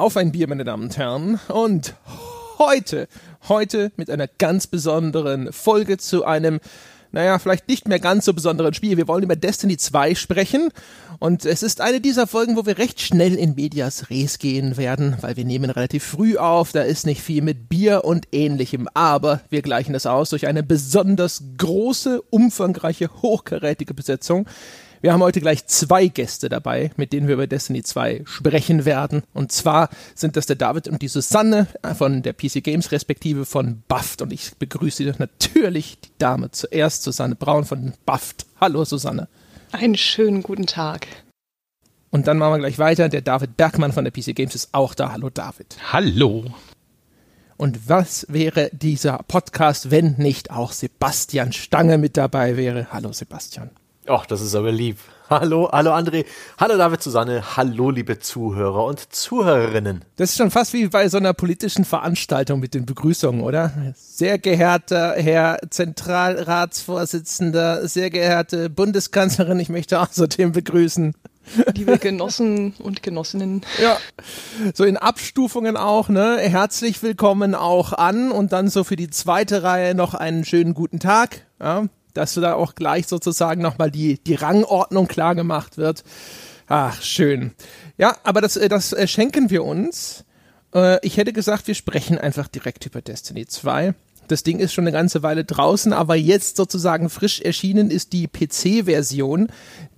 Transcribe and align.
Auf 0.00 0.16
ein 0.16 0.32
Bier, 0.32 0.48
meine 0.48 0.64
Damen 0.64 0.84
und 0.84 0.96
Herren. 0.96 1.38
Und 1.48 1.94
heute, 2.58 3.06
heute 3.50 3.92
mit 3.96 4.08
einer 4.08 4.28
ganz 4.28 4.66
besonderen 4.66 5.52
Folge 5.52 5.98
zu 5.98 6.24
einem, 6.24 6.58
naja, 7.12 7.38
vielleicht 7.38 7.68
nicht 7.68 7.86
mehr 7.86 7.98
ganz 7.98 8.24
so 8.24 8.32
besonderen 8.32 8.72
Spiel. 8.72 8.96
Wir 8.96 9.08
wollen 9.08 9.24
über 9.24 9.36
Destiny 9.36 9.76
2 9.76 10.14
sprechen. 10.14 10.70
Und 11.18 11.44
es 11.44 11.62
ist 11.62 11.82
eine 11.82 12.00
dieser 12.00 12.26
Folgen, 12.26 12.56
wo 12.56 12.64
wir 12.64 12.78
recht 12.78 13.02
schnell 13.02 13.34
in 13.34 13.56
Medias 13.56 14.08
Res 14.08 14.38
gehen 14.38 14.78
werden, 14.78 15.18
weil 15.20 15.36
wir 15.36 15.44
nehmen 15.44 15.68
relativ 15.68 16.02
früh 16.02 16.38
auf. 16.38 16.72
Da 16.72 16.80
ist 16.80 17.04
nicht 17.04 17.20
viel 17.20 17.42
mit 17.42 17.68
Bier 17.68 18.02
und 18.02 18.26
ähnlichem. 18.32 18.88
Aber 18.94 19.42
wir 19.50 19.60
gleichen 19.60 19.92
das 19.92 20.06
aus 20.06 20.30
durch 20.30 20.46
eine 20.46 20.62
besonders 20.62 21.42
große, 21.58 22.22
umfangreiche, 22.30 23.10
hochkarätige 23.20 23.92
Besetzung. 23.92 24.46
Wir 25.02 25.14
haben 25.14 25.22
heute 25.22 25.40
gleich 25.40 25.66
zwei 25.66 26.08
Gäste 26.08 26.50
dabei, 26.50 26.90
mit 26.96 27.14
denen 27.14 27.26
wir 27.26 27.32
über 27.32 27.46
Destiny 27.46 27.82
2 27.82 28.24
sprechen 28.26 28.84
werden. 28.84 29.22
Und 29.32 29.50
zwar 29.50 29.88
sind 30.14 30.36
das 30.36 30.44
der 30.44 30.56
David 30.56 30.88
und 30.88 31.00
die 31.00 31.08
Susanne 31.08 31.68
von 31.96 32.20
der 32.20 32.34
PC 32.34 32.62
Games 32.62 32.92
respektive 32.92 33.46
von 33.46 33.82
Bufft. 33.88 34.20
Und 34.20 34.30
ich 34.30 34.54
begrüße 34.58 35.14
natürlich 35.16 35.98
die 36.00 36.10
Dame 36.18 36.50
zuerst, 36.50 37.02
Susanne 37.02 37.34
Braun 37.34 37.64
von 37.64 37.94
Bufft. 38.04 38.44
Hallo 38.60 38.84
Susanne. 38.84 39.28
Einen 39.72 39.96
schönen 39.96 40.42
guten 40.42 40.66
Tag. 40.66 41.06
Und 42.10 42.26
dann 42.26 42.36
machen 42.36 42.52
wir 42.52 42.58
gleich 42.58 42.78
weiter. 42.78 43.08
Der 43.08 43.22
David 43.22 43.56
Bergmann 43.56 43.92
von 43.92 44.04
der 44.04 44.12
PC 44.12 44.34
Games 44.36 44.54
ist 44.54 44.68
auch 44.72 44.94
da. 44.94 45.12
Hallo 45.12 45.30
David. 45.30 45.78
Hallo. 45.94 46.44
Und 47.56 47.88
was 47.88 48.26
wäre 48.28 48.68
dieser 48.74 49.18
Podcast, 49.26 49.90
wenn 49.90 50.16
nicht 50.18 50.50
auch 50.50 50.72
Sebastian 50.72 51.54
Stange 51.54 51.96
mit 51.96 52.18
dabei 52.18 52.58
wäre? 52.58 52.88
Hallo 52.90 53.12
Sebastian. 53.12 53.70
Ach, 54.12 54.26
das 54.26 54.40
ist 54.40 54.56
aber 54.56 54.72
lieb. 54.72 54.98
Hallo, 55.28 55.68
hallo 55.70 55.92
André, 55.92 56.24
hallo 56.58 56.76
David 56.76 57.00
Susanne, 57.00 57.56
hallo 57.56 57.90
liebe 57.90 58.18
Zuhörer 58.18 58.84
und 58.84 59.14
Zuhörerinnen. 59.14 60.04
Das 60.16 60.30
ist 60.30 60.38
schon 60.38 60.50
fast 60.50 60.72
wie 60.72 60.88
bei 60.88 61.08
so 61.08 61.18
einer 61.18 61.32
politischen 61.32 61.84
Veranstaltung 61.84 62.58
mit 62.58 62.74
den 62.74 62.86
Begrüßungen, 62.86 63.40
oder? 63.40 63.72
Sehr 63.94 64.38
geehrter 64.38 65.12
Herr 65.12 65.58
Zentralratsvorsitzender, 65.70 67.86
sehr 67.86 68.10
geehrte 68.10 68.68
Bundeskanzlerin, 68.68 69.60
ich 69.60 69.68
möchte 69.68 70.00
außerdem 70.00 70.50
begrüßen. 70.50 71.14
Liebe 71.76 71.98
Genossen 71.98 72.74
und 72.80 73.04
Genossinnen. 73.04 73.60
Ja, 73.80 73.96
so 74.74 74.82
in 74.82 74.96
Abstufungen 74.96 75.76
auch, 75.76 76.08
ne? 76.08 76.38
Herzlich 76.40 77.00
willkommen 77.04 77.54
auch 77.54 77.92
an 77.92 78.32
und 78.32 78.52
dann 78.52 78.68
so 78.68 78.82
für 78.82 78.96
die 78.96 79.10
zweite 79.10 79.62
Reihe 79.62 79.94
noch 79.94 80.14
einen 80.14 80.44
schönen 80.44 80.74
guten 80.74 80.98
Tag. 80.98 81.42
Ja, 81.60 81.84
dass 82.14 82.34
da 82.34 82.54
auch 82.54 82.74
gleich 82.74 83.06
sozusagen 83.06 83.62
nochmal 83.62 83.90
die, 83.90 84.18
die 84.22 84.34
Rangordnung 84.34 85.08
klar 85.08 85.34
gemacht 85.34 85.78
wird. 85.78 86.04
Ach, 86.66 87.02
schön. 87.02 87.52
Ja, 87.98 88.16
aber 88.22 88.40
das, 88.40 88.56
äh, 88.56 88.68
das 88.68 88.92
äh, 88.92 89.06
schenken 89.06 89.50
wir 89.50 89.64
uns. 89.64 90.24
Äh, 90.74 91.04
ich 91.04 91.16
hätte 91.16 91.32
gesagt, 91.32 91.66
wir 91.66 91.74
sprechen 91.74 92.18
einfach 92.18 92.48
direkt 92.48 92.86
über 92.86 93.02
Destiny 93.02 93.46
2. 93.46 93.94
Das 94.30 94.44
Ding 94.44 94.60
ist 94.60 94.72
schon 94.72 94.84
eine 94.84 94.92
ganze 94.92 95.24
Weile 95.24 95.44
draußen, 95.44 95.92
aber 95.92 96.14
jetzt 96.14 96.56
sozusagen 96.56 97.10
frisch 97.10 97.40
erschienen 97.40 97.90
ist 97.90 98.12
die 98.12 98.28
PC-Version, 98.28 99.48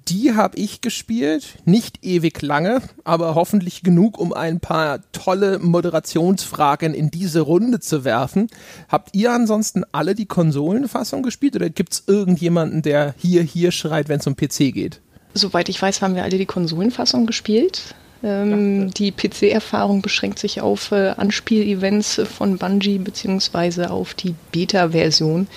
die 0.08 0.34
habe 0.34 0.56
ich 0.56 0.80
gespielt, 0.80 1.58
nicht 1.66 2.02
ewig 2.02 2.40
lange, 2.40 2.80
aber 3.04 3.34
hoffentlich 3.34 3.82
genug, 3.82 4.18
um 4.18 4.32
ein 4.32 4.58
paar 4.58 5.00
tolle 5.12 5.58
Moderationsfragen 5.58 6.94
in 6.94 7.10
diese 7.10 7.42
Runde 7.42 7.80
zu 7.80 8.04
werfen. 8.04 8.48
Habt 8.88 9.14
ihr 9.14 9.32
ansonsten 9.32 9.84
alle 9.92 10.14
die 10.14 10.26
Konsolenfassung 10.26 11.22
gespielt 11.22 11.54
oder 11.54 11.68
gibt 11.68 11.92
es 11.92 12.04
irgendjemanden, 12.06 12.80
der 12.80 13.14
hier, 13.18 13.42
hier 13.42 13.70
schreit, 13.70 14.08
wenn 14.08 14.20
es 14.20 14.26
um 14.26 14.34
PC 14.34 14.72
geht? 14.72 15.02
Soweit 15.34 15.68
ich 15.68 15.80
weiß, 15.80 16.00
haben 16.00 16.14
wir 16.14 16.24
alle 16.24 16.38
die 16.38 16.46
Konsolenfassung 16.46 17.26
gespielt. 17.26 17.94
Ähm, 18.22 18.82
ja. 18.82 18.86
Die 18.88 19.12
PC-Erfahrung 19.12 20.02
beschränkt 20.02 20.38
sich 20.38 20.60
auf 20.60 20.92
äh, 20.92 21.10
Anspielevents 21.10 22.20
von 22.36 22.58
Bungie 22.58 22.98
beziehungsweise 22.98 23.90
auf 23.90 24.14
die 24.14 24.34
Beta-Version. 24.52 25.48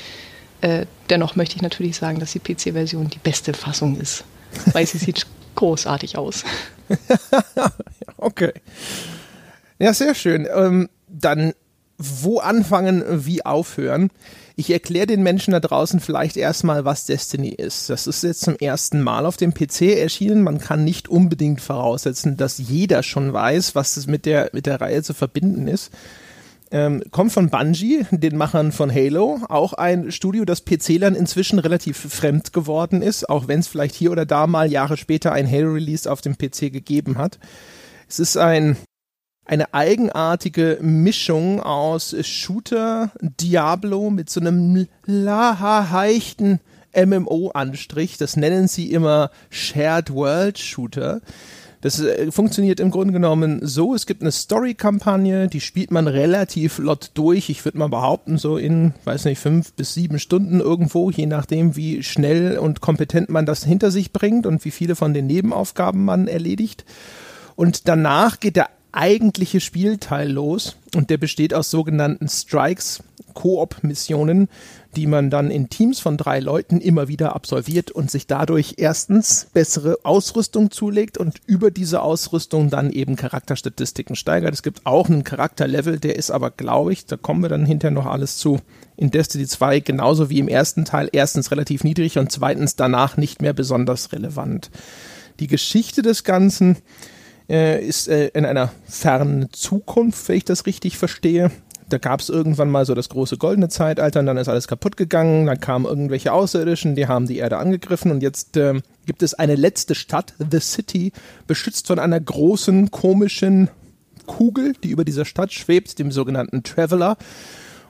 Äh, 0.61 0.85
dennoch 1.09 1.35
möchte 1.35 1.55
ich 1.55 1.61
natürlich 1.61 1.97
sagen, 1.97 2.19
dass 2.19 2.31
die 2.31 2.39
PC-Version 2.39 3.09
die 3.09 3.19
beste 3.19 3.53
Fassung 3.53 3.99
ist 3.99 4.23
weil 4.73 4.85
sie 4.85 4.97
sieht 5.05 5.25
großartig 5.55 6.17
aus. 6.17 6.43
okay. 8.17 8.53
Ja, 9.79 9.93
sehr 9.93 10.15
schön. 10.15 10.47
Ähm, 10.53 10.89
dann 11.07 11.53
wo 11.97 12.39
anfangen, 12.39 13.03
wie 13.25 13.45
aufhören? 13.45 14.09
Ich 14.57 14.71
erkläre 14.71 15.07
den 15.07 15.21
Menschen 15.21 15.51
da 15.51 15.59
draußen 15.59 15.99
vielleicht 15.99 16.37
erstmal, 16.37 16.85
was 16.85 17.05
Destiny 17.05 17.49
ist. 17.49 17.89
Das 17.89 18.07
ist 18.07 18.23
jetzt 18.23 18.41
zum 18.41 18.55
ersten 18.55 19.01
Mal 19.01 19.25
auf 19.25 19.35
dem 19.35 19.53
PC 19.53 19.97
erschienen. 19.97 20.43
Man 20.43 20.59
kann 20.59 20.85
nicht 20.85 21.09
unbedingt 21.09 21.59
voraussetzen, 21.59 22.37
dass 22.37 22.57
jeder 22.57 23.03
schon 23.03 23.33
weiß, 23.33 23.75
was 23.75 23.97
es 23.97 24.07
mit 24.07 24.25
der, 24.25 24.49
mit 24.53 24.65
der 24.65 24.79
Reihe 24.79 25.03
zu 25.03 25.13
verbinden 25.13 25.67
ist. 25.67 25.91
Ähm, 26.71 27.03
kommt 27.11 27.33
von 27.33 27.49
Bungie, 27.49 28.05
den 28.11 28.37
Machern 28.37 28.71
von 28.71 28.93
Halo, 28.93 29.41
auch 29.49 29.73
ein 29.73 30.11
Studio, 30.11 30.45
das 30.45 30.63
PC-Lern 30.65 31.15
inzwischen 31.15 31.59
relativ 31.59 31.97
fremd 31.97 32.53
geworden 32.53 33.01
ist, 33.01 33.29
auch 33.29 33.47
wenn 33.47 33.59
es 33.59 33.67
vielleicht 33.67 33.93
hier 33.93 34.11
oder 34.11 34.25
da 34.25 34.47
mal 34.47 34.71
Jahre 34.71 34.97
später 34.97 35.31
ein 35.31 35.49
Halo-Release 35.49 36.09
auf 36.09 36.21
dem 36.21 36.37
PC 36.37 36.71
gegeben 36.71 37.17
hat. 37.17 37.39
Es 38.07 38.19
ist 38.19 38.37
ein 38.37 38.77
eine 39.45 39.73
eigenartige 39.73 40.79
Mischung 40.81 41.61
aus 41.61 42.15
Shooter, 42.21 43.11
Diablo 43.21 44.09
mit 44.09 44.29
so 44.29 44.41
einem 44.41 44.87
laheichten 45.05 46.59
MMO-Anstrich. 46.95 48.17
Das 48.17 48.37
nennen 48.37 48.67
sie 48.67 48.91
immer 48.91 49.29
Shared 49.49 50.11
World 50.11 50.57
Shooter. 50.57 51.21
Das 51.81 51.99
äh, 51.99 52.31
funktioniert 52.31 52.79
im 52.79 52.89
Grunde 52.89 53.13
genommen 53.13 53.59
so, 53.61 53.93
es 53.93 54.07
gibt 54.07 54.21
eine 54.21 54.31
Story-Kampagne, 54.31 55.47
die 55.47 55.61
spielt 55.61 55.91
man 55.91 56.07
relativ 56.07 56.73
flott 56.73 57.11
durch. 57.13 57.51
Ich 57.51 57.63
würde 57.63 57.77
mal 57.77 57.89
behaupten, 57.89 58.39
so 58.39 58.57
in, 58.57 58.95
weiß 59.03 59.25
nicht, 59.25 59.37
fünf 59.37 59.73
bis 59.73 59.93
sieben 59.93 60.17
Stunden 60.17 60.59
irgendwo, 60.59 61.11
je 61.11 61.27
nachdem, 61.27 61.75
wie 61.75 62.01
schnell 62.01 62.57
und 62.57 62.81
kompetent 62.81 63.29
man 63.29 63.45
das 63.45 63.63
hinter 63.63 63.91
sich 63.91 64.11
bringt 64.11 64.47
und 64.47 64.65
wie 64.65 64.71
viele 64.71 64.95
von 64.95 65.13
den 65.13 65.27
Nebenaufgaben 65.27 66.03
man 66.03 66.27
erledigt. 66.27 66.85
Und 67.55 67.87
danach 67.87 68.39
geht 68.39 68.55
der 68.55 68.69
eigentliche 68.95 69.59
Spielteil 69.59 70.31
los 70.31 70.77
und 70.95 71.09
der 71.09 71.17
besteht 71.17 71.53
aus 71.53 71.69
sogenannten 71.69 72.27
Strikes, 72.29 73.03
Koop-Missionen, 73.33 74.47
die 74.95 75.07
man 75.07 75.29
dann 75.29 75.51
in 75.51 75.69
Teams 75.69 75.99
von 75.99 76.15
drei 76.15 76.39
Leuten 76.39 76.79
immer 76.79 77.09
wieder 77.09 77.35
absolviert 77.35 77.91
und 77.91 78.09
sich 78.09 78.27
dadurch 78.27 78.75
erstens 78.77 79.47
bessere 79.53 79.97
Ausrüstung 80.03 80.71
zulegt 80.71 81.17
und 81.17 81.41
über 81.45 81.69
diese 81.69 82.01
Ausrüstung 82.01 82.69
dann 82.69 82.91
eben 82.91 83.17
Charakterstatistiken 83.17 84.15
steigert. 84.15 84.53
Es 84.53 84.63
gibt 84.63 84.85
auch 84.85 85.09
einen 85.09 85.25
Charakterlevel, 85.25 85.99
der 85.99 86.15
ist 86.15 86.31
aber, 86.31 86.49
glaube 86.49 86.93
ich, 86.93 87.05
da 87.05 87.17
kommen 87.17 87.41
wir 87.41 87.49
dann 87.49 87.65
hinterher 87.65 87.93
noch 87.93 88.05
alles 88.05 88.37
zu, 88.37 88.61
in 88.95 89.11
Destiny 89.11 89.45
2 89.45 89.81
genauso 89.81 90.29
wie 90.29 90.39
im 90.39 90.47
ersten 90.47 90.85
Teil 90.85 91.09
erstens 91.11 91.51
relativ 91.51 91.83
niedrig 91.83 92.17
und 92.17 92.31
zweitens 92.31 92.77
danach 92.77 93.17
nicht 93.17 93.41
mehr 93.41 93.53
besonders 93.53 94.13
relevant. 94.13 94.71
Die 95.39 95.47
Geschichte 95.47 96.01
des 96.01 96.23
Ganzen 96.23 96.77
äh, 97.49 97.85
ist 97.85 98.07
äh, 98.07 98.27
in 98.29 98.45
einer 98.45 98.71
fernen 98.87 99.51
Zukunft, 99.51 100.27
wenn 100.29 100.37
ich 100.37 100.45
das 100.45 100.65
richtig 100.65 100.97
verstehe 100.97 101.51
da 101.89 101.97
gab 101.97 102.19
es 102.19 102.29
irgendwann 102.29 102.69
mal 102.69 102.85
so 102.85 102.95
das 102.95 103.09
große 103.09 103.37
goldene 103.37 103.69
Zeitalter 103.69 104.19
und 104.19 104.25
dann 104.25 104.37
ist 104.37 104.47
alles 104.47 104.67
kaputt 104.67 104.97
gegangen. 104.97 105.45
Dann 105.45 105.59
kamen 105.59 105.85
irgendwelche 105.85 106.33
Außerirdischen, 106.33 106.95
die 106.95 107.07
haben 107.07 107.27
die 107.27 107.37
Erde 107.37 107.57
angegriffen 107.57 108.11
und 108.11 108.23
jetzt 108.23 108.57
äh, 108.57 108.81
gibt 109.05 109.21
es 109.21 109.33
eine 109.33 109.55
letzte 109.55 109.93
Stadt, 109.93 110.33
The 110.51 110.59
City, 110.59 111.11
beschützt 111.47 111.87
von 111.87 111.99
einer 111.99 112.19
großen, 112.19 112.89
komischen 112.91 113.69
Kugel, 114.25 114.73
die 114.83 114.89
über 114.89 115.05
dieser 115.05 115.25
Stadt 115.25 115.53
schwebt, 115.53 115.99
dem 115.99 116.11
sogenannten 116.11 116.63
Traveler. 116.63 117.17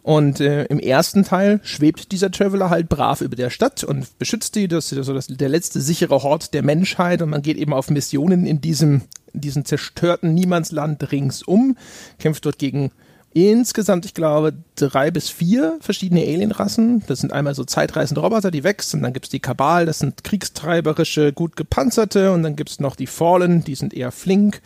Und 0.06 0.40
äh, 0.40 0.66
im 0.66 0.78
ersten 0.78 1.24
Teil 1.24 1.60
schwebt 1.64 2.12
dieser 2.12 2.30
Traveler 2.30 2.70
halt 2.70 2.90
brav 2.90 3.22
über 3.22 3.36
der 3.36 3.50
Stadt 3.50 3.84
und 3.84 4.20
beschützt 4.20 4.54
die. 4.54 4.68
Das 4.68 4.92
ist 4.92 5.04
so 5.04 5.16
das, 5.16 5.26
der 5.26 5.50
letzte 5.50 5.82
sichere 5.82 6.22
Hort 6.22 6.54
der 6.54 6.62
Menschheit. 6.62 7.24
Und 7.24 7.32
man 7.32 7.42
geht 7.42 7.58
eben 7.58 7.74
auf 7.74 7.90
Missionen 7.90 8.46
in 8.46 8.62
diesem, 8.62 9.02
in 9.34 9.42
diesem 9.42 9.66
zerstörten 9.66 10.36
Niemandsland 10.36 11.12
ringsum, 11.12 11.76
kämpft 12.20 12.46
dort 12.46 12.60
gegen 12.60 12.92
insgesamt, 13.34 14.06
ich 14.06 14.14
glaube, 14.14 14.54
drei 14.76 15.10
bis 15.10 15.30
vier 15.30 15.80
verschiedene 15.82 16.22
Alienrassen. 16.22 17.02
Das 17.08 17.22
sind 17.22 17.34
einmal 17.34 17.56
so 17.56 17.64
zeitreisende 17.64 18.22
Roboter, 18.22 18.52
die 18.52 18.64
wächst, 18.64 18.94
und 18.94 19.02
dann 19.02 19.12
gibt's 19.12 19.30
die 19.30 19.40
Kabal, 19.40 19.88
das 19.88 19.98
sind 19.98 20.24
kriegstreiberische, 20.24 21.34
gut 21.34 21.56
gepanzerte, 21.56 22.32
und 22.32 22.44
dann 22.44 22.56
gibt's 22.56 22.80
noch 22.80 22.96
die 22.96 23.08
Fallen, 23.08 23.64
die 23.64 23.74
sind 23.74 23.92
eher 23.92 24.12
flink 24.12 24.62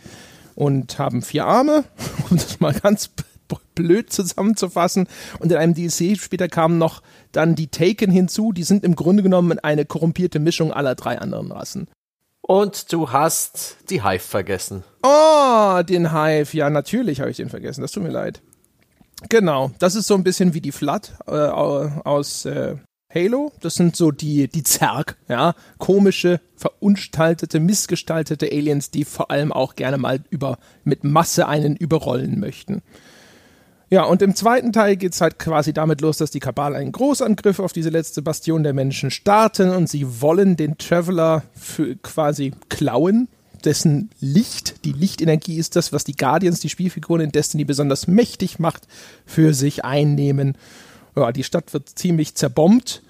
und 0.54 0.98
haben 0.98 1.22
vier 1.22 1.46
Arme, 1.46 1.84
um 2.30 2.36
das 2.36 2.60
mal 2.60 2.74
ganz 2.74 3.08
blöd 3.74 4.12
zusammenzufassen. 4.12 5.08
Und 5.38 5.50
in 5.50 5.58
einem 5.58 5.74
DLC 5.74 6.18
später 6.18 6.48
kamen 6.48 6.78
noch 6.78 7.02
dann 7.32 7.54
die 7.54 7.68
Taken 7.68 8.10
hinzu, 8.10 8.52
die 8.52 8.62
sind 8.62 8.84
im 8.84 8.96
Grunde 8.96 9.22
genommen 9.22 9.58
eine 9.58 9.84
korrumpierte 9.84 10.38
Mischung 10.38 10.72
aller 10.72 10.94
drei 10.94 11.18
anderen 11.18 11.52
Rassen. 11.52 11.88
Und 12.42 12.92
du 12.92 13.10
hast 13.12 13.76
die 13.90 14.02
Hive 14.02 14.18
vergessen. 14.18 14.82
Oh, 15.02 15.82
den 15.82 16.12
Hive. 16.12 16.56
Ja, 16.56 16.70
natürlich 16.70 17.20
habe 17.20 17.30
ich 17.30 17.36
den 17.36 17.48
vergessen. 17.48 17.82
Das 17.82 17.92
tut 17.92 18.02
mir 18.02 18.10
leid. 18.10 18.42
Genau, 19.28 19.70
das 19.78 19.94
ist 19.94 20.06
so 20.06 20.14
ein 20.14 20.24
bisschen 20.24 20.54
wie 20.54 20.60
die 20.60 20.72
Flat 20.72 21.12
äh, 21.26 21.32
aus 21.32 22.46
äh, 22.46 22.76
Halo, 23.12 23.50
das 23.60 23.74
sind 23.74 23.96
so 23.96 24.12
die, 24.12 24.46
die 24.46 24.62
Zerg, 24.62 25.16
ja, 25.28 25.54
komische, 25.78 26.40
verunstaltete, 26.54 27.58
missgestaltete 27.58 28.46
Aliens, 28.46 28.92
die 28.92 29.04
vor 29.04 29.32
allem 29.32 29.50
auch 29.52 29.74
gerne 29.74 29.98
mal 29.98 30.20
über, 30.30 30.58
mit 30.84 31.02
Masse 31.02 31.48
einen 31.48 31.74
überrollen 31.74 32.38
möchten. 32.38 32.82
Ja, 33.92 34.04
und 34.04 34.22
im 34.22 34.36
zweiten 34.36 34.72
Teil 34.72 34.96
geht 34.96 35.14
es 35.14 35.20
halt 35.20 35.40
quasi 35.40 35.72
damit 35.72 36.00
los, 36.00 36.16
dass 36.16 36.30
die 36.30 36.38
Kabal 36.38 36.76
einen 36.76 36.92
Großangriff 36.92 37.58
auf 37.58 37.72
diese 37.72 37.90
letzte 37.90 38.22
Bastion 38.22 38.62
der 38.62 38.72
Menschen 38.72 39.10
starten 39.10 39.70
und 39.70 39.88
sie 39.88 40.20
wollen 40.20 40.56
den 40.56 40.78
Traveler 40.78 41.42
für 41.56 41.96
quasi 41.96 42.52
klauen, 42.68 43.26
dessen 43.64 44.10
Licht, 44.20 44.84
die 44.84 44.92
Lichtenergie 44.92 45.56
ist 45.56 45.74
das, 45.74 45.92
was 45.92 46.04
die 46.04 46.16
Guardians, 46.16 46.60
die 46.60 46.68
Spielfiguren 46.68 47.20
in 47.20 47.32
Destiny 47.32 47.64
besonders 47.64 48.06
mächtig 48.06 48.60
macht, 48.60 48.86
für 49.26 49.54
sich 49.54 49.84
einnehmen. 49.84 50.56
Ja, 51.16 51.32
die 51.32 51.44
Stadt 51.44 51.72
wird 51.72 51.88
ziemlich 51.88 52.36
zerbombt 52.36 53.02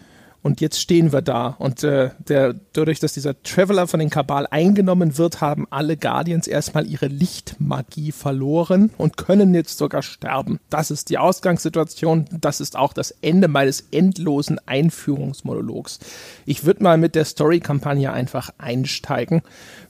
und 0.42 0.60
jetzt 0.60 0.80
stehen 0.80 1.12
wir 1.12 1.20
da. 1.20 1.48
Und 1.58 1.84
äh, 1.84 2.10
der, 2.18 2.54
dadurch, 2.72 2.98
dass 2.98 3.12
dieser 3.12 3.42
Traveler 3.42 3.86
von 3.86 4.00
den 4.00 4.08
Kabal 4.08 4.46
eingenommen 4.50 5.18
wird, 5.18 5.40
haben 5.40 5.66
alle 5.70 5.96
Guardians 5.96 6.46
erstmal 6.46 6.86
ihre 6.86 7.08
Lichtmagie 7.08 8.10
verloren 8.10 8.90
und 8.96 9.18
können 9.18 9.54
jetzt 9.54 9.76
sogar 9.76 10.02
sterben. 10.02 10.58
Das 10.70 10.90
ist 10.90 11.10
die 11.10 11.18
Ausgangssituation. 11.18 12.24
Das 12.30 12.60
ist 12.60 12.76
auch 12.76 12.94
das 12.94 13.10
Ende 13.22 13.48
meines 13.48 13.82
endlosen 13.90 14.58
Einführungsmonologs. 14.66 15.98
Ich 16.46 16.64
würde 16.64 16.82
mal 16.84 16.96
mit 16.96 17.14
der 17.14 17.26
Story-Kampagne 17.26 18.10
einfach 18.10 18.50
einsteigen. 18.56 19.42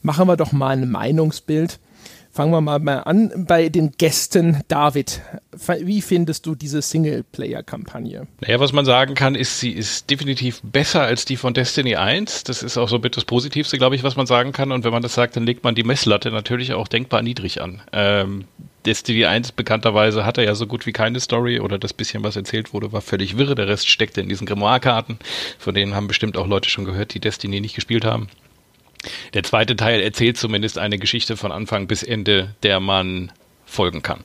Machen 0.02 0.26
wir 0.26 0.36
doch 0.36 0.52
mal 0.52 0.76
ein 0.76 0.90
Meinungsbild. 0.90 1.78
Fangen 2.32 2.52
wir 2.52 2.60
mal 2.60 2.78
an 3.00 3.44
bei 3.48 3.68
den 3.68 3.90
Gästen. 3.98 4.62
David, 4.68 5.20
wie 5.80 6.00
findest 6.00 6.46
du 6.46 6.54
diese 6.54 6.80
Singleplayer-Kampagne? 6.80 8.28
Naja, 8.40 8.60
was 8.60 8.72
man 8.72 8.84
sagen 8.84 9.16
kann, 9.16 9.34
ist, 9.34 9.58
sie 9.58 9.72
ist 9.72 10.08
definitiv 10.10 10.60
besser 10.62 11.02
als 11.02 11.24
die 11.24 11.36
von 11.36 11.54
Destiny 11.54 11.96
1. 11.96 12.44
Das 12.44 12.62
ist 12.62 12.78
auch 12.78 12.88
so 12.88 13.00
mit 13.00 13.16
das 13.16 13.24
Positivste, 13.24 13.78
glaube 13.78 13.96
ich, 13.96 14.04
was 14.04 14.14
man 14.14 14.26
sagen 14.26 14.52
kann. 14.52 14.70
Und 14.70 14.84
wenn 14.84 14.92
man 14.92 15.02
das 15.02 15.14
sagt, 15.14 15.34
dann 15.34 15.44
legt 15.44 15.64
man 15.64 15.74
die 15.74 15.82
Messlatte 15.82 16.30
natürlich 16.30 16.72
auch 16.72 16.86
denkbar 16.86 17.22
niedrig 17.22 17.60
an. 17.60 17.82
Ähm, 17.92 18.44
Destiny 18.86 19.26
1 19.26 19.50
bekannterweise 19.52 20.24
hatte 20.24 20.44
ja 20.44 20.54
so 20.54 20.68
gut 20.68 20.86
wie 20.86 20.92
keine 20.92 21.18
Story 21.18 21.58
oder 21.58 21.80
das 21.80 21.92
bisschen, 21.92 22.22
was 22.22 22.36
erzählt 22.36 22.72
wurde, 22.72 22.92
war 22.92 23.00
völlig 23.00 23.38
wirre. 23.38 23.56
Der 23.56 23.66
Rest 23.66 23.88
steckte 23.88 24.20
in 24.20 24.28
diesen 24.28 24.46
Grimoire-Karten. 24.46 25.18
Von 25.58 25.74
denen 25.74 25.96
haben 25.96 26.06
bestimmt 26.06 26.36
auch 26.36 26.46
Leute 26.46 26.70
schon 26.70 26.84
gehört, 26.84 27.12
die 27.12 27.20
Destiny 27.20 27.60
nicht 27.60 27.74
gespielt 27.74 28.04
haben. 28.04 28.28
Der 29.34 29.42
zweite 29.42 29.76
Teil 29.76 30.00
erzählt 30.00 30.36
zumindest 30.36 30.78
eine 30.78 30.98
Geschichte 30.98 31.36
von 31.36 31.52
Anfang 31.52 31.86
bis 31.86 32.02
Ende, 32.02 32.54
der 32.62 32.80
man 32.80 33.32
folgen 33.70 34.02
kann, 34.02 34.20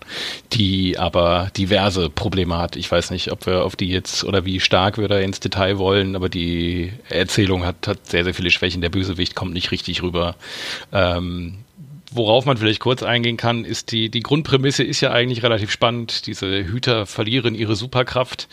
die 0.54 0.98
aber 0.98 1.52
diverse 1.56 2.10
Probleme 2.10 2.58
hat. 2.58 2.76
Ich 2.76 2.92
weiß 2.92 3.12
nicht, 3.12 3.32
ob 3.32 3.46
wir 3.46 3.64
auf 3.64 3.76
die 3.76 3.90
jetzt 3.90 4.24
oder 4.24 4.44
wie 4.44 4.60
stark 4.60 4.98
wir 4.98 5.08
da 5.08 5.20
ins 5.20 5.40
Detail 5.40 5.78
wollen, 5.78 6.16
aber 6.16 6.30
die 6.30 6.92
Erzählung 7.10 7.64
hat, 7.64 7.88
hat 7.88 8.08
sehr, 8.08 8.24
sehr 8.24 8.34
viele 8.34 8.50
Schwächen. 8.50 8.82
Der 8.82 8.90
Bösewicht 8.90 9.36
kommt 9.36 9.54
nicht 9.54 9.72
richtig 9.72 10.02
rüber. 10.02 10.36
Ähm, 10.92 11.60
worauf 12.12 12.46
man 12.46 12.58
vielleicht 12.58 12.80
kurz 12.80 13.04
eingehen 13.04 13.38
kann, 13.38 13.66
ist 13.66 13.92
die, 13.92 14.10
die 14.10 14.22
Grundprämisse 14.22 14.84
ist 14.84 15.02
ja 15.02 15.12
eigentlich 15.12 15.44
relativ 15.44 15.72
spannend. 15.72 16.28
Diese 16.28 16.66
Hüter 16.66 17.06
verlieren 17.06 17.56
ihre 17.56 17.76
Superkraft. 17.76 18.48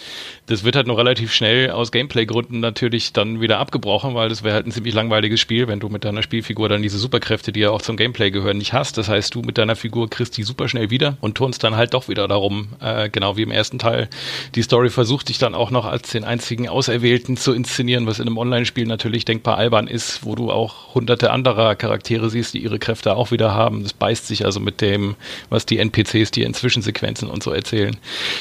Das 0.52 0.64
wird 0.64 0.76
halt 0.76 0.86
nur 0.86 0.98
relativ 0.98 1.32
schnell 1.32 1.70
aus 1.70 1.92
Gameplay-Gründen 1.92 2.60
natürlich 2.60 3.14
dann 3.14 3.40
wieder 3.40 3.58
abgebrochen, 3.58 4.14
weil 4.14 4.28
das 4.28 4.42
wäre 4.42 4.54
halt 4.54 4.66
ein 4.66 4.70
ziemlich 4.70 4.92
langweiliges 4.92 5.40
Spiel, 5.40 5.66
wenn 5.66 5.80
du 5.80 5.88
mit 5.88 6.04
deiner 6.04 6.22
Spielfigur 6.22 6.68
dann 6.68 6.82
diese 6.82 6.98
Superkräfte, 6.98 7.52
die 7.52 7.60
ja 7.60 7.70
auch 7.70 7.80
zum 7.80 7.96
Gameplay 7.96 8.30
gehören, 8.30 8.58
nicht 8.58 8.74
hast. 8.74 8.98
Das 8.98 9.08
heißt, 9.08 9.34
du 9.34 9.40
mit 9.40 9.56
deiner 9.56 9.76
Figur 9.76 10.10
kriegst 10.10 10.36
die 10.36 10.42
super 10.42 10.68
schnell 10.68 10.90
wieder 10.90 11.16
und 11.22 11.36
turnst 11.36 11.64
dann 11.64 11.76
halt 11.76 11.94
doch 11.94 12.08
wieder 12.08 12.28
darum, 12.28 12.68
äh, 12.82 13.08
genau 13.08 13.38
wie 13.38 13.44
im 13.44 13.50
ersten 13.50 13.78
Teil. 13.78 14.10
Die 14.54 14.60
Story 14.60 14.90
versucht 14.90 15.30
dich 15.30 15.38
dann 15.38 15.54
auch 15.54 15.70
noch 15.70 15.86
als 15.86 16.10
den 16.10 16.24
einzigen 16.24 16.68
Auserwählten 16.68 17.38
zu 17.38 17.54
inszenieren, 17.54 18.06
was 18.06 18.18
in 18.18 18.26
einem 18.26 18.36
Online-Spiel 18.36 18.84
natürlich 18.84 19.24
denkbar 19.24 19.56
albern 19.56 19.86
ist, 19.86 20.26
wo 20.26 20.34
du 20.34 20.50
auch 20.50 20.94
hunderte 20.94 21.30
anderer 21.30 21.76
Charaktere 21.76 22.28
siehst, 22.28 22.52
die 22.52 22.62
ihre 22.62 22.78
Kräfte 22.78 23.16
auch 23.16 23.30
wieder 23.30 23.54
haben. 23.54 23.84
Das 23.84 23.94
beißt 23.94 24.26
sich 24.26 24.44
also 24.44 24.60
mit 24.60 24.82
dem, 24.82 25.14
was 25.48 25.64
die 25.64 25.78
NPCs 25.78 26.30
dir 26.30 26.44
in 26.44 26.52
Zwischensequenzen 26.52 27.30
und 27.30 27.42
so 27.42 27.52
erzählen. 27.52 27.96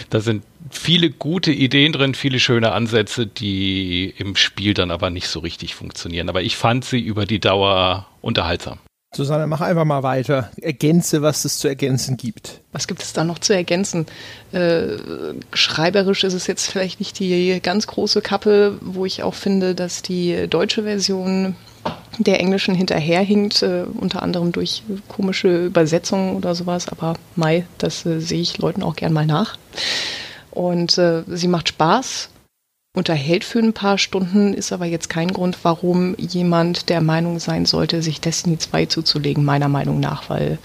Da 0.09 0.19
sind 0.19 0.43
viele 0.71 1.09
gute 1.09 1.51
Ideen 1.51 1.93
drin, 1.93 2.15
viele 2.15 2.39
schöne 2.39 2.71
Ansätze, 2.71 3.27
die 3.27 4.13
im 4.17 4.35
Spiel 4.35 4.73
dann 4.73 4.91
aber 4.91 5.09
nicht 5.09 5.27
so 5.27 5.39
richtig 5.39 5.75
funktionieren. 5.75 6.29
Aber 6.29 6.41
ich 6.41 6.57
fand 6.57 6.85
sie 6.85 6.99
über 6.99 7.25
die 7.25 7.39
Dauer 7.39 8.07
unterhaltsam. 8.21 8.79
Susanne, 9.13 9.45
mach 9.45 9.59
einfach 9.59 9.83
mal 9.83 10.03
weiter. 10.03 10.51
Ergänze, 10.61 11.21
was 11.21 11.43
es 11.43 11.59
zu 11.59 11.67
ergänzen 11.67 12.15
gibt. 12.15 12.61
Was 12.71 12.87
gibt 12.87 13.03
es 13.03 13.11
da 13.11 13.25
noch 13.25 13.39
zu 13.39 13.53
ergänzen? 13.53 14.05
Äh, 14.53 14.97
schreiberisch 15.51 16.23
ist 16.23 16.33
es 16.33 16.47
jetzt 16.47 16.71
vielleicht 16.71 16.99
nicht 17.01 17.19
die 17.19 17.59
ganz 17.61 17.87
große 17.87 18.21
Kappe, 18.21 18.77
wo 18.79 19.05
ich 19.05 19.21
auch 19.21 19.33
finde, 19.33 19.75
dass 19.75 20.01
die 20.01 20.47
deutsche 20.47 20.83
Version 20.83 21.57
der 22.19 22.39
Englischen 22.39 22.73
hinterherhinkt, 22.73 23.63
äh, 23.63 23.83
unter 23.93 24.23
anderem 24.23 24.53
durch 24.53 24.83
komische 25.09 25.65
Übersetzungen 25.65 26.37
oder 26.37 26.55
sowas. 26.55 26.87
Aber 26.87 27.15
Mai, 27.35 27.65
das 27.79 28.05
äh, 28.05 28.21
sehe 28.21 28.41
ich 28.41 28.59
Leuten 28.59 28.81
auch 28.81 28.95
gern 28.95 29.11
mal 29.11 29.25
nach. 29.25 29.57
Und 30.51 30.97
äh, 30.97 31.23
sie 31.27 31.47
macht 31.47 31.69
Spaß, 31.69 32.29
unterhält 32.95 33.43
für 33.43 33.59
ein 33.59 33.73
paar 33.73 33.97
Stunden, 33.97 34.53
ist 34.53 34.71
aber 34.73 34.85
jetzt 34.85 35.09
kein 35.09 35.31
Grund, 35.31 35.57
warum 35.63 36.15
jemand 36.17 36.89
der 36.89 37.01
Meinung 37.01 37.39
sein 37.39 37.65
sollte, 37.65 38.01
sich 38.01 38.19
Destiny 38.19 38.57
2 38.57 38.87
zuzulegen, 38.87 39.45
meiner 39.45 39.69
Meinung 39.69 39.99
nach, 39.99 40.29
weil, 40.29 40.57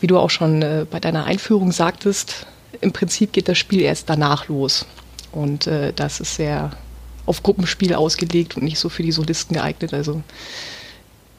wie 0.00 0.06
du 0.06 0.18
auch 0.18 0.30
schon 0.30 0.62
äh, 0.62 0.86
bei 0.88 1.00
deiner 1.00 1.24
Einführung 1.24 1.72
sagtest, 1.72 2.46
im 2.80 2.92
Prinzip 2.92 3.32
geht 3.32 3.48
das 3.48 3.58
Spiel 3.58 3.80
erst 3.80 4.08
danach 4.08 4.48
los. 4.48 4.86
Und 5.32 5.66
äh, 5.66 5.92
das 5.92 6.20
ist 6.20 6.36
sehr 6.36 6.70
auf 7.26 7.42
Gruppenspiel 7.42 7.94
ausgelegt 7.94 8.56
und 8.56 8.64
nicht 8.64 8.78
so 8.78 8.88
für 8.88 9.02
die 9.02 9.12
Solisten 9.12 9.54
geeignet. 9.54 9.92
Also, 9.92 10.22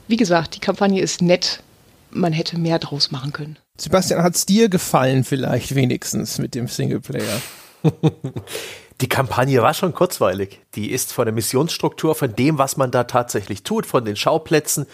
wie 0.07 0.17
gesagt, 0.17 0.55
die 0.55 0.59
Kampagne 0.59 1.01
ist 1.01 1.21
nett. 1.21 1.63
Man 2.11 2.33
hätte 2.33 2.57
mehr 2.57 2.79
draus 2.79 3.11
machen 3.11 3.31
können. 3.31 3.57
Sebastian, 3.81 4.21
hat 4.21 4.35
es 4.35 4.45
dir 4.45 4.69
gefallen 4.69 5.23
vielleicht 5.23 5.73
wenigstens 5.73 6.37
mit 6.37 6.53
dem 6.53 6.67
Singleplayer? 6.67 7.41
Die 9.01 9.09
Kampagne 9.09 9.59
war 9.63 9.73
schon 9.73 9.95
kurzweilig. 9.95 10.61
Die 10.75 10.91
ist 10.91 11.11
von 11.11 11.25
der 11.25 11.33
Missionsstruktur, 11.33 12.13
von 12.13 12.35
dem, 12.35 12.59
was 12.59 12.77
man 12.77 12.91
da 12.91 13.05
tatsächlich 13.05 13.63
tut, 13.63 13.87
von 13.87 14.05
den 14.05 14.15
Schauplätzen 14.15 14.85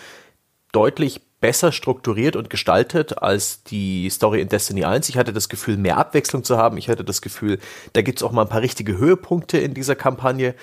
deutlich 0.71 1.26
besser 1.39 1.71
strukturiert 1.71 2.35
und 2.35 2.49
gestaltet 2.49 3.19
als 3.21 3.63
die 3.63 4.09
Story 4.09 4.41
in 4.41 4.49
Destiny 4.49 4.85
1. 4.85 5.07
Ich 5.09 5.17
hatte 5.17 5.33
das 5.33 5.49
Gefühl, 5.49 5.77
mehr 5.77 5.97
Abwechslung 5.97 6.43
zu 6.43 6.57
haben. 6.57 6.77
Ich 6.77 6.89
hatte 6.89 7.03
das 7.03 7.21
Gefühl, 7.21 7.59
da 7.93 8.01
gibt 8.01 8.19
es 8.19 8.23
auch 8.23 8.31
mal 8.31 8.41
ein 8.41 8.49
paar 8.49 8.61
richtige 8.61 8.97
Höhepunkte 8.97 9.59
in 9.59 9.73
dieser 9.75 9.95
Kampagne. 9.95 10.55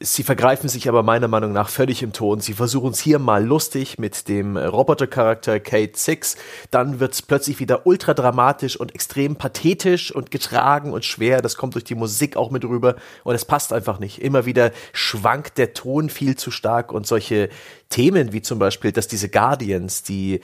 Sie 0.00 0.24
vergreifen 0.24 0.68
sich 0.68 0.88
aber 0.88 1.04
meiner 1.04 1.28
Meinung 1.28 1.52
nach 1.52 1.68
völlig 1.68 2.02
im 2.02 2.12
Ton. 2.12 2.40
Sie 2.40 2.54
versuchen 2.54 2.90
es 2.90 2.98
hier 2.98 3.20
mal 3.20 3.46
lustig 3.46 4.00
mit 4.00 4.26
dem 4.26 4.56
Robotercharakter 4.56 5.60
Kate 5.60 5.96
Six. 5.96 6.36
Dann 6.72 6.98
wird 6.98 7.12
es 7.12 7.22
plötzlich 7.22 7.60
wieder 7.60 7.86
ultra 7.86 8.12
dramatisch 8.12 8.76
und 8.76 8.92
extrem 8.96 9.36
pathetisch 9.36 10.12
und 10.12 10.32
getragen 10.32 10.92
und 10.92 11.04
schwer. 11.04 11.40
Das 11.40 11.56
kommt 11.56 11.74
durch 11.74 11.84
die 11.84 11.94
Musik 11.94 12.36
auch 12.36 12.50
mit 12.50 12.64
rüber 12.64 12.96
und 13.22 13.36
es 13.36 13.44
passt 13.44 13.72
einfach 13.72 14.00
nicht. 14.00 14.20
Immer 14.20 14.44
wieder 14.44 14.72
schwankt 14.92 15.56
der 15.56 15.72
Ton 15.72 16.10
viel 16.10 16.34
zu 16.34 16.50
stark 16.50 16.90
und 16.90 17.06
solche 17.06 17.48
Themen 17.90 18.32
wie 18.32 18.42
zum 18.42 18.58
Beispiel, 18.58 18.92
dass 18.92 19.08
diese 19.08 19.28
Guardians, 19.28 19.99
die 20.02 20.40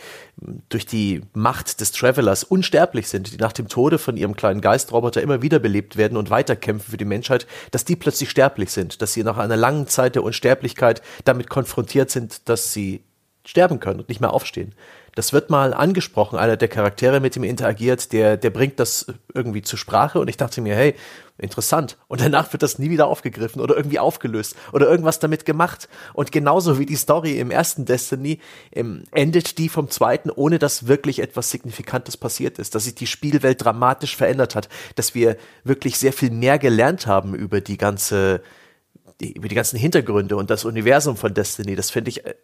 durch 0.68 0.86
die 0.86 1.22
Macht 1.32 1.80
des 1.80 1.92
Travelers 1.92 2.44
unsterblich 2.44 3.08
sind, 3.08 3.32
die 3.32 3.36
nach 3.36 3.52
dem 3.52 3.68
Tode 3.68 3.98
von 3.98 4.16
ihrem 4.16 4.36
kleinen 4.36 4.60
Geistroboter 4.60 5.22
immer 5.22 5.42
wiederbelebt 5.42 5.96
werden 5.96 6.16
und 6.16 6.30
weiterkämpfen 6.30 6.90
für 6.90 6.96
die 6.96 7.04
Menschheit, 7.04 7.46
dass 7.70 7.84
die 7.84 7.96
plötzlich 7.96 8.30
sterblich 8.30 8.70
sind, 8.70 9.02
dass 9.02 9.12
sie 9.12 9.22
nach 9.22 9.38
einer 9.38 9.56
langen 9.56 9.88
Zeit 9.88 10.14
der 10.14 10.25
Unsterblichkeit 10.25 11.02
damit 11.25 11.48
konfrontiert 11.48 12.10
sind, 12.10 12.48
dass 12.48 12.72
sie 12.72 13.02
sterben 13.44 13.80
können 13.80 14.00
und 14.00 14.08
nicht 14.08 14.20
mehr 14.20 14.32
aufstehen. 14.32 14.75
Das 15.16 15.32
wird 15.32 15.49
mal 15.49 15.73
angesprochen, 15.73 16.38
einer 16.38 16.58
der 16.58 16.68
Charaktere 16.68 17.20
mit 17.20 17.37
ihm 17.37 17.42
interagiert, 17.42 18.12
der, 18.12 18.37
der 18.37 18.50
bringt 18.50 18.78
das 18.78 19.06
irgendwie 19.32 19.62
zur 19.62 19.78
Sprache 19.78 20.20
und 20.20 20.28
ich 20.28 20.37
dachte 20.37 20.61
mir, 20.61 20.76
hey, 20.76 20.94
interessant. 21.38 21.96
Und 22.06 22.20
danach 22.20 22.52
wird 22.52 22.62
das 22.62 22.78
nie 22.78 22.90
wieder 22.90 23.06
aufgegriffen 23.06 23.62
oder 23.62 23.78
irgendwie 23.78 23.99
aufgelöst 23.99 24.56
oder 24.75 24.90
irgendwas 24.90 25.18
damit 25.18 25.46
gemacht. 25.46 25.88
Und 26.12 26.32
genauso 26.32 26.78
wie 26.78 26.85
die 26.85 26.96
Story 26.96 27.38
im 27.38 27.50
ersten 27.50 27.87
Destiny 27.87 28.40
ähm, 28.73 29.04
endet 29.11 29.56
die 29.56 29.70
vom 29.70 29.88
zweiten, 29.88 30.28
ohne 30.30 30.58
dass 30.58 30.87
wirklich 30.87 31.20
etwas 31.20 31.50
Signifikantes 31.50 32.18
passiert 32.18 32.58
ist, 32.58 32.75
dass 32.75 32.85
sich 32.85 32.94
die 32.94 33.06
Spielwelt 33.06 33.64
dramatisch 33.64 34.16
verändert 34.16 34.54
hat, 34.54 34.68
dass 34.96 35.14
wir 35.14 35.38
wirklich 35.64 35.96
sehr 35.96 36.12
viel 36.12 36.30
mehr 36.30 36.58
gelernt 36.58 37.06
haben 37.06 37.35
über 37.35 37.62
die 37.62 37.78
ganze 37.78 38.42
über 39.18 39.49
die 39.49 39.54
ganzen 39.54 39.78
Hintergründe 39.78 40.37
und 40.37 40.50
das 40.50 40.66
Universum 40.66 41.16
von 41.16 41.32
Destiny, 41.32 41.75
das 41.75 41.90
finde 41.90 42.11
ich, 42.11 42.26
äh, 42.26 42.35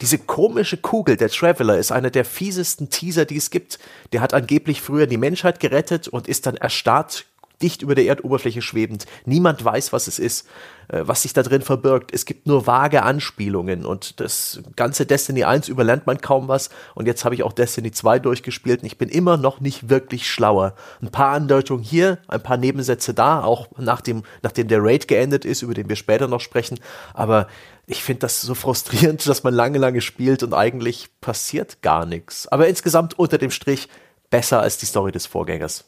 diese 0.00 0.18
komische 0.18 0.76
Kugel, 0.76 1.16
der 1.16 1.28
Traveler, 1.28 1.78
ist 1.78 1.92
einer 1.92 2.10
der 2.10 2.24
fiesesten 2.24 2.90
Teaser, 2.90 3.24
die 3.24 3.36
es 3.36 3.50
gibt. 3.50 3.78
Der 4.12 4.20
hat 4.20 4.34
angeblich 4.34 4.80
früher 4.80 5.06
die 5.06 5.16
Menschheit 5.16 5.60
gerettet 5.60 6.08
und 6.08 6.28
ist 6.28 6.46
dann 6.46 6.56
erstarrt 6.56 7.26
dicht 7.62 7.82
über 7.82 7.94
der 7.94 8.06
Erdoberfläche 8.06 8.62
schwebend. 8.62 9.06
Niemand 9.24 9.64
weiß, 9.64 9.92
was 9.92 10.06
es 10.06 10.18
ist, 10.18 10.46
äh, 10.88 11.02
was 11.04 11.22
sich 11.22 11.32
da 11.32 11.42
drin 11.42 11.62
verbirgt. 11.62 12.12
Es 12.12 12.24
gibt 12.24 12.46
nur 12.46 12.66
vage 12.66 13.02
Anspielungen 13.02 13.86
und 13.86 14.20
das 14.20 14.60
ganze 14.76 15.06
Destiny 15.06 15.44
1 15.44 15.68
überlernt 15.68 16.06
man 16.06 16.20
kaum 16.20 16.48
was 16.48 16.70
und 16.94 17.06
jetzt 17.06 17.24
habe 17.24 17.34
ich 17.34 17.42
auch 17.42 17.52
Destiny 17.52 17.92
2 17.92 18.18
durchgespielt 18.18 18.82
und 18.82 18.86
ich 18.86 18.98
bin 18.98 19.08
immer 19.08 19.36
noch 19.36 19.60
nicht 19.60 19.88
wirklich 19.88 20.28
schlauer. 20.28 20.74
Ein 21.00 21.10
paar 21.10 21.32
Andeutungen 21.32 21.84
hier, 21.84 22.18
ein 22.28 22.42
paar 22.42 22.56
Nebensätze 22.56 23.14
da, 23.14 23.42
auch 23.42 23.68
nach 23.78 24.00
dem, 24.00 24.24
nachdem 24.42 24.68
der 24.68 24.82
Raid 24.82 25.08
geendet 25.08 25.44
ist, 25.44 25.62
über 25.62 25.74
den 25.74 25.88
wir 25.88 25.96
später 25.96 26.28
noch 26.28 26.40
sprechen, 26.40 26.80
aber 27.12 27.46
ich 27.86 28.02
finde 28.02 28.20
das 28.20 28.40
so 28.40 28.54
frustrierend, 28.54 29.26
dass 29.26 29.44
man 29.44 29.54
lange, 29.54 29.78
lange 29.78 30.00
spielt 30.00 30.42
und 30.42 30.54
eigentlich 30.54 31.08
passiert 31.20 31.82
gar 31.82 32.06
nichts. 32.06 32.48
Aber 32.48 32.68
insgesamt 32.68 33.18
unter 33.18 33.38
dem 33.38 33.50
Strich 33.50 33.88
besser 34.30 34.60
als 34.60 34.78
die 34.78 34.86
Story 34.86 35.12
des 35.12 35.26
Vorgängers. 35.26 35.84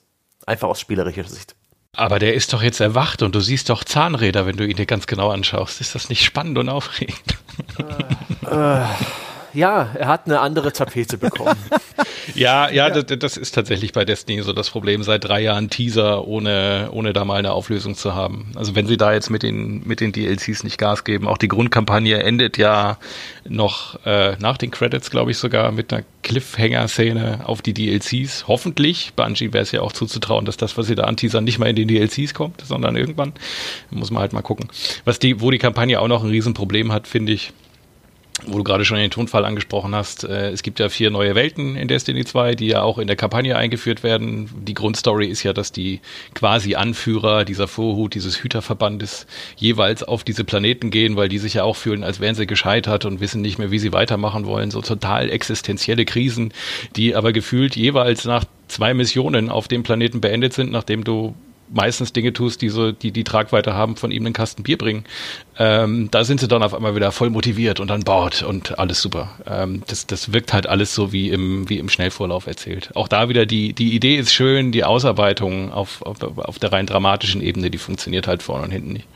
Einfach 0.47 0.69
aus 0.69 0.81
spielerischer 0.81 1.25
Sicht. 1.25 1.55
Aber 1.93 2.19
der 2.19 2.35
ist 2.35 2.53
doch 2.53 2.63
jetzt 2.63 2.81
erwacht 2.81 3.23
und 3.23 3.35
du 3.35 3.41
siehst 3.41 3.71
doch 3.71 3.83
Zahnräder, 3.83 4.47
wenn 4.47 4.57
du 4.57 4.67
ihn 4.67 4.77
dir 4.77 4.87
ganz 4.87 5.07
genau 5.07 5.31
anschaust. 5.31 5.81
Ist 5.81 5.95
das 5.95 6.09
nicht 6.09 6.25
spannend 6.25 6.59
und 6.59 6.69
aufregend? 6.69 7.39
Äh, 8.49 8.83
äh, 8.83 8.85
ja, 9.57 9.91
er 9.95 10.07
hat 10.07 10.27
eine 10.27 10.41
andere 10.41 10.73
Tapete 10.73 11.17
bekommen. 11.17 11.57
ja, 12.35 12.69
ja, 12.71 12.89
ja. 12.89 12.91
Das, 12.91 13.19
das, 13.19 13.37
ist 13.37 13.55
tatsächlich 13.55 13.93
bei 13.93 14.05
Destiny 14.05 14.43
so 14.43 14.53
das 14.53 14.71
Problem. 14.71 15.03
Seit 15.03 15.25
drei 15.25 15.41
Jahren 15.41 15.71
Teaser, 15.71 16.27
ohne, 16.27 16.91
ohne 16.93 17.13
da 17.13 17.25
mal 17.25 17.39
eine 17.39 17.53
Auflösung 17.53 17.95
zu 17.95 18.15
haben. 18.15 18.53
Also 18.55 18.75
wenn 18.75 18.87
sie 18.87 18.97
da 18.97 19.13
jetzt 19.13 19.31
mit 19.31 19.43
den, 19.43 19.87
mit 19.87 20.01
den 20.01 20.13
DLCs 20.13 20.63
nicht 20.63 20.79
Gas 20.79 21.05
geben, 21.05 21.27
auch 21.27 21.39
die 21.39 21.49
Grundkampagne 21.49 22.23
endet 22.23 22.59
ja 22.59 22.99
noch 23.49 23.99
äh, 24.05 24.37
nach 24.39 24.59
den 24.59 24.71
Credits, 24.71 25.11
glaube 25.11 25.31
ich 25.31 25.39
sogar, 25.39 25.73
mit 25.73 25.93
einer 25.93 26.05
Cliffhanger-Szene 26.23 27.41
auf 27.45 27.63
die 27.63 27.73
DLCs. 27.73 28.47
Hoffentlich. 28.49 29.13
Bungie 29.17 29.53
wäre 29.53 29.63
es 29.63 29.73
ja 29.73 29.81
auch 29.81 29.93
zuzutrauen, 29.93 30.45
dass 30.45 30.57
das, 30.57 30.77
was 30.77 30.87
sie 30.87 30.95
da 30.95 31.05
anteasern, 31.05 31.45
nicht 31.45 31.59
mal 31.59 31.71
in 31.71 31.77
den 31.77 31.89
DLCs 31.89 32.35
kommt, 32.35 32.61
sondern 32.61 32.97
irgendwann. 32.97 33.33
Muss 33.91 34.11
man 34.11 34.21
halt 34.21 34.33
mal 34.33 34.43
gucken. 34.43 34.69
Was 35.05 35.19
die, 35.19 35.41
wo 35.41 35.51
die 35.51 35.59
Kampagne 35.59 36.01
auch 36.01 36.09
noch 36.09 36.23
ein 36.23 36.31
Riesenproblem 36.31 36.93
hat, 36.93 37.07
finde 37.07 37.33
ich, 37.33 37.53
wo 38.45 38.59
du 38.59 38.65
gerade 38.65 38.85
schon 38.85 38.99
den 38.99 39.11
Tonfall 39.11 39.45
angesprochen 39.45 39.95
hast, 39.95 40.25
äh, 40.25 40.51
es 40.51 40.63
gibt 40.63 40.79
ja 40.79 40.89
vier 40.89 41.11
neue 41.11 41.35
Welten 41.35 41.75
in 41.75 41.89
Destiny 41.89 42.25
2, 42.25 42.55
die 42.55 42.67
ja 42.67 42.83
auch 42.83 42.99
in 42.99 43.07
der 43.07 43.17
Kampagne 43.17 43.57
eingeführt 43.57 44.03
werden. 44.03 44.51
Die 44.67 44.75
Grundstory 44.75 45.27
ist 45.27 45.43
ja, 45.43 45.53
dass 45.53 45.73
die 45.73 46.01
quasi 46.35 46.75
Anführer 46.75 47.45
dieser 47.45 47.67
Vorhut, 47.67 48.15
dieses 48.15 48.43
Hüterverbandes 48.43 49.27
jeweils 49.57 50.03
auf 50.03 50.23
diese 50.23 50.45
Planeten 50.45 50.91
gehen, 50.91 51.17
weil 51.17 51.29
die 51.29 51.39
sich 51.39 51.55
ja 51.55 51.65
auch 51.65 51.77
fühlen, 51.77 52.05
als 52.05 52.21
wären 52.21 52.35
sie 52.35 52.47
gescheitert 52.47 53.07
und 53.07 53.21
wissen 53.21 53.41
nicht 53.41 53.59
mehr, 53.59 53.71
wie 53.71 53.79
sie 53.79 53.93
weitermachen 53.93 54.47
wollen. 54.47 54.71
So 54.71 54.83
total 54.83 55.31
existenzielle 55.31 56.05
Krisen, 56.05 56.53
die 56.95 57.15
aber 57.15 57.33
gefühlt 57.33 57.75
jeweils 57.75 58.27
nach 58.27 58.45
zwei 58.69 58.93
Missionen 58.93 59.49
auf 59.49 59.67
dem 59.69 59.83
Planeten 59.83 60.21
beendet 60.21 60.53
sind, 60.53 60.71
nachdem 60.73 61.05
du 61.05 61.35
meistens 61.69 62.13
Dinge 62.13 62.33
tust, 62.33 62.63
die 62.63 62.69
so, 62.69 62.93
die 62.93 63.11
die 63.11 63.25
Tragweite 63.25 63.75
haben, 63.75 63.97
von 63.97 64.11
ihm 64.11 64.25
einen 64.25 64.33
Kasten 64.33 64.63
Bier 64.63 64.79
bringen, 64.79 65.05
ähm, 65.59 66.09
da 66.11 66.25
sind 66.25 66.41
sie 66.41 66.49
dann 66.49 66.63
auf 66.63 66.75
einmal 66.75 66.95
wieder 66.95 67.13
voll 67.13 67.31
motiviert 67.31 67.81
und 67.81 67.91
an 67.91 68.03
Bord 68.03 68.43
und 68.43 68.79
alles 68.79 69.01
super. 69.03 69.31
Ähm, 69.47 69.83
das, 69.87 70.07
das 70.07 70.33
wirkt 70.33 70.53
halt 70.53 70.67
alles 70.67 70.95
so 70.95 71.13
wie 71.13 71.31
im, 71.31 71.69
wie 71.69 71.79
im 71.79 71.89
Schnellvorlauf 71.89 72.47
erzählt. 72.47 72.91
Auch 72.95 73.09
da 73.09 73.29
wieder 73.29 73.47
die, 73.47 73.73
die 73.73 73.95
Idee 73.95 74.17
ist 74.17 74.33
schön, 74.33 74.73
die 74.73 74.85
Ausarbeitung 74.85 75.73
auf, 75.73 76.03
auf, 76.03 76.21
auf 76.39 76.59
der 76.59 76.73
rein 76.73 76.87
dramatischen 76.87 77.43
Ebene, 77.43 77.71
die 77.71 77.79
funktioniert 77.79 78.27
halt 78.27 78.43
vorne 78.43 78.65
und 78.65 78.71
hinten 78.71 78.93
nicht. 78.93 79.09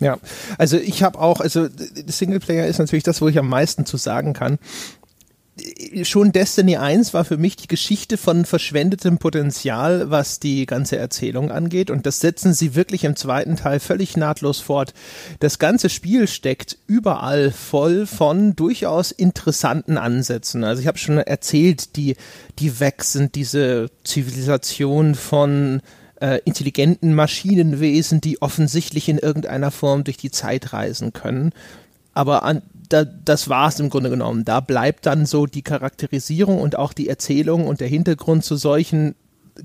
Ja, 0.00 0.18
also 0.58 0.76
ich 0.76 1.02
habe 1.02 1.18
auch, 1.18 1.40
also 1.40 1.66
Singleplayer 2.06 2.66
ist 2.66 2.78
natürlich 2.78 3.02
das, 3.02 3.20
wo 3.20 3.26
ich 3.26 3.38
am 3.38 3.48
meisten 3.48 3.84
zu 3.84 3.96
sagen 3.96 4.32
kann 4.32 4.58
schon 6.04 6.32
Destiny 6.32 6.76
1 6.76 7.14
war 7.14 7.24
für 7.24 7.36
mich 7.36 7.56
die 7.56 7.68
Geschichte 7.68 8.16
von 8.16 8.44
verschwendetem 8.44 9.18
Potenzial, 9.18 10.10
was 10.10 10.40
die 10.40 10.66
ganze 10.66 10.96
Erzählung 10.96 11.50
angeht. 11.50 11.90
Und 11.90 12.06
das 12.06 12.20
setzen 12.20 12.52
sie 12.52 12.74
wirklich 12.74 13.04
im 13.04 13.16
zweiten 13.16 13.56
Teil 13.56 13.80
völlig 13.80 14.16
nahtlos 14.16 14.60
fort. 14.60 14.94
Das 15.40 15.58
ganze 15.58 15.88
Spiel 15.88 16.28
steckt 16.28 16.78
überall 16.86 17.50
voll 17.50 18.06
von 18.06 18.54
durchaus 18.56 19.10
interessanten 19.10 19.98
Ansätzen. 19.98 20.64
Also 20.64 20.80
ich 20.80 20.88
habe 20.88 20.98
schon 20.98 21.18
erzählt, 21.18 21.96
die, 21.96 22.16
die 22.58 22.80
weg 22.80 23.04
sind, 23.04 23.34
diese 23.34 23.90
Zivilisation 24.04 25.14
von 25.14 25.80
äh, 26.20 26.40
intelligenten 26.44 27.14
Maschinenwesen, 27.14 28.20
die 28.20 28.42
offensichtlich 28.42 29.08
in 29.08 29.18
irgendeiner 29.18 29.70
Form 29.70 30.04
durch 30.04 30.16
die 30.16 30.30
Zeit 30.30 30.72
reisen 30.72 31.12
können. 31.12 31.52
Aber 32.14 32.42
an, 32.42 32.62
da, 32.88 33.04
das 33.04 33.48
war 33.48 33.68
es 33.68 33.80
im 33.80 33.90
Grunde 33.90 34.10
genommen. 34.10 34.44
Da 34.44 34.60
bleibt 34.60 35.06
dann 35.06 35.26
so 35.26 35.46
die 35.46 35.62
Charakterisierung 35.62 36.60
und 36.60 36.76
auch 36.76 36.92
die 36.92 37.08
Erzählung 37.08 37.66
und 37.66 37.80
der 37.80 37.88
Hintergrund 37.88 38.44
zu 38.44 38.56
solchen 38.56 39.14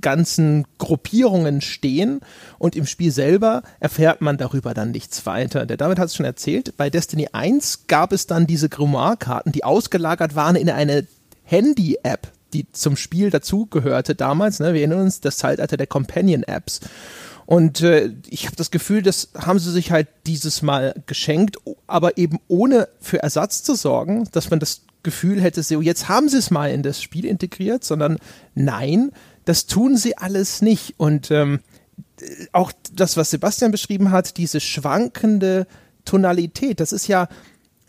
ganzen 0.01 0.65
Gruppierungen 0.77 1.61
stehen 1.61 2.21
und 2.57 2.75
im 2.75 2.85
Spiel 2.85 3.11
selber 3.11 3.63
erfährt 3.79 4.21
man 4.21 4.37
darüber 4.37 4.73
dann 4.73 4.91
nichts 4.91 5.25
weiter. 5.25 5.65
Der 5.65 5.77
David 5.77 5.99
hat 5.99 6.07
es 6.07 6.15
schon 6.15 6.25
erzählt, 6.25 6.75
bei 6.77 6.89
Destiny 6.89 7.29
1 7.31 7.87
gab 7.87 8.11
es 8.11 8.27
dann 8.27 8.47
diese 8.47 8.69
Grimoire-Karten, 8.69 9.51
die 9.51 9.63
ausgelagert 9.63 10.35
waren 10.35 10.55
in 10.55 10.69
eine 10.69 11.05
Handy-App, 11.43 12.31
die 12.53 12.71
zum 12.71 12.95
Spiel 12.95 13.29
dazugehörte 13.29 14.15
damals. 14.15 14.59
Ne? 14.59 14.73
Wir 14.73 14.81
erinnern 14.81 15.01
uns, 15.01 15.21
das 15.21 15.37
Zeitalter 15.37 15.77
der 15.77 15.87
Companion-Apps. 15.87 16.81
Und 17.45 17.81
äh, 17.81 18.11
ich 18.29 18.45
habe 18.45 18.55
das 18.55 18.71
Gefühl, 18.71 19.01
das 19.01 19.29
haben 19.35 19.59
sie 19.59 19.71
sich 19.71 19.91
halt 19.91 20.07
dieses 20.25 20.61
Mal 20.61 20.95
geschenkt, 21.05 21.57
aber 21.87 22.17
eben 22.17 22.39
ohne 22.47 22.87
für 22.99 23.21
Ersatz 23.21 23.63
zu 23.63 23.75
sorgen, 23.75 24.27
dass 24.31 24.49
man 24.49 24.59
das 24.59 24.81
Gefühl 25.03 25.41
hätte, 25.41 25.61
so 25.61 25.81
jetzt 25.81 26.07
haben 26.07 26.29
sie 26.29 26.37
es 26.37 26.49
mal 26.49 26.71
in 26.71 26.81
das 26.81 27.01
Spiel 27.01 27.25
integriert, 27.25 27.83
sondern 27.83 28.17
nein, 28.55 29.11
das 29.45 29.65
tun 29.65 29.97
sie 29.97 30.17
alles 30.17 30.61
nicht. 30.61 30.95
Und 30.97 31.29
ähm, 31.31 31.59
auch 32.53 32.71
das, 32.93 33.17
was 33.17 33.31
Sebastian 33.31 33.71
beschrieben 33.71 34.11
hat, 34.11 34.37
diese 34.37 34.61
schwankende 34.61 35.67
Tonalität, 36.05 36.79
das 36.79 36.93
ist 36.93 37.07
ja 37.07 37.27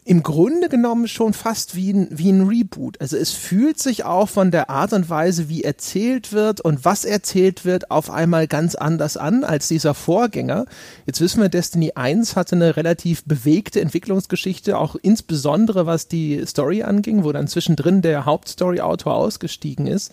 im 0.06 0.22
Grunde 0.22 0.68
genommen 0.68 1.08
schon 1.08 1.32
fast 1.32 1.76
wie 1.76 1.92
ein, 1.92 2.08
wie 2.10 2.30
ein 2.30 2.46
Reboot. 2.46 3.00
Also 3.00 3.16
es 3.16 3.30
fühlt 3.30 3.78
sich 3.78 4.04
auch 4.04 4.28
von 4.28 4.50
der 4.50 4.68
Art 4.68 4.92
und 4.92 5.08
Weise, 5.08 5.48
wie 5.48 5.64
erzählt 5.64 6.32
wird 6.32 6.60
und 6.60 6.84
was 6.84 7.06
erzählt 7.06 7.64
wird, 7.64 7.90
auf 7.90 8.10
einmal 8.10 8.46
ganz 8.46 8.74
anders 8.74 9.16
an 9.16 9.44
als 9.44 9.68
dieser 9.68 9.94
Vorgänger. 9.94 10.66
Jetzt 11.06 11.22
wissen 11.22 11.40
wir, 11.40 11.48
Destiny 11.48 11.92
1 11.94 12.36
hatte 12.36 12.54
eine 12.54 12.76
relativ 12.76 13.24
bewegte 13.24 13.80
Entwicklungsgeschichte, 13.80 14.76
auch 14.76 14.94
insbesondere 15.00 15.86
was 15.86 16.06
die 16.06 16.44
Story 16.46 16.82
anging, 16.82 17.24
wo 17.24 17.32
dann 17.32 17.48
zwischendrin 17.48 18.02
der 18.02 18.26
Hauptstory-Autor 18.26 19.14
ausgestiegen 19.14 19.86
ist. 19.86 20.12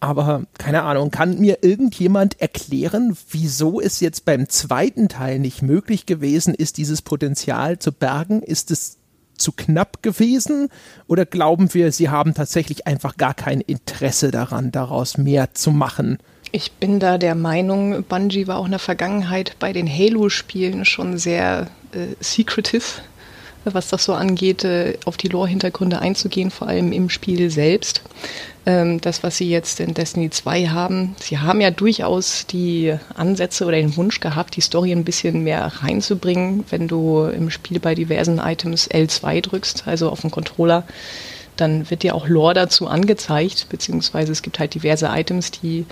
Aber 0.00 0.42
keine 0.58 0.82
Ahnung, 0.82 1.10
kann 1.10 1.38
mir 1.38 1.58
irgendjemand 1.62 2.40
erklären, 2.40 3.16
wieso 3.30 3.80
es 3.80 4.00
jetzt 4.00 4.24
beim 4.24 4.48
zweiten 4.48 5.08
Teil 5.08 5.38
nicht 5.38 5.62
möglich 5.62 6.04
gewesen 6.04 6.52
ist, 6.52 6.78
dieses 6.78 7.00
Potenzial 7.00 7.78
zu 7.78 7.92
bergen? 7.92 8.42
Ist 8.42 8.70
es 8.70 8.98
zu 9.36 9.52
knapp 9.52 10.02
gewesen? 10.02 10.68
Oder 11.06 11.26
glauben 11.26 11.72
wir, 11.74 11.92
sie 11.92 12.08
haben 12.08 12.34
tatsächlich 12.34 12.86
einfach 12.86 13.16
gar 13.16 13.34
kein 13.34 13.60
Interesse 13.60 14.30
daran, 14.30 14.72
daraus 14.72 15.18
mehr 15.18 15.54
zu 15.54 15.70
machen? 15.70 16.18
Ich 16.52 16.72
bin 16.72 17.00
da 17.00 17.18
der 17.18 17.34
Meinung, 17.34 18.04
Bungie 18.04 18.46
war 18.46 18.58
auch 18.58 18.66
in 18.66 18.70
der 18.70 18.78
Vergangenheit 18.78 19.56
bei 19.58 19.72
den 19.72 19.88
Halo-Spielen 19.88 20.84
schon 20.84 21.18
sehr 21.18 21.68
äh, 21.92 22.14
secretive, 22.20 22.84
was 23.72 23.88
das 23.88 24.04
so 24.04 24.12
angeht, 24.12 24.64
äh, 24.64 24.98
auf 25.04 25.16
die 25.16 25.28
Lore-Hintergründe 25.28 25.98
einzugehen, 25.98 26.50
vor 26.50 26.68
allem 26.68 26.92
im 26.92 27.08
Spiel 27.08 27.50
selbst. 27.50 28.02
Ähm, 28.66 29.00
das, 29.00 29.22
was 29.22 29.36
sie 29.36 29.48
jetzt 29.48 29.80
in 29.80 29.94
Destiny 29.94 30.30
2 30.30 30.68
haben, 30.68 31.14
sie 31.20 31.38
haben 31.38 31.60
ja 31.60 31.70
durchaus 31.70 32.46
die 32.46 32.94
Ansätze 33.14 33.64
oder 33.64 33.76
den 33.76 33.96
Wunsch 33.96 34.20
gehabt, 34.20 34.56
die 34.56 34.60
Story 34.60 34.92
ein 34.92 35.04
bisschen 35.04 35.44
mehr 35.44 35.66
reinzubringen, 35.82 36.64
wenn 36.70 36.88
du 36.88 37.24
im 37.24 37.50
Spiel 37.50 37.80
bei 37.80 37.94
diversen 37.94 38.38
Items 38.38 38.88
L2 38.90 39.40
drückst, 39.40 39.84
also 39.86 40.10
auf 40.10 40.20
dem 40.20 40.30
Controller. 40.30 40.84
Dann 41.56 41.88
wird 41.90 42.02
dir 42.02 42.14
auch 42.14 42.26
Lore 42.26 42.54
dazu 42.54 42.88
angezeigt, 42.88 43.66
beziehungsweise 43.68 44.32
es 44.32 44.42
gibt 44.42 44.58
halt 44.58 44.74
diverse 44.74 45.06
Items, 45.06 45.50
die 45.50 45.86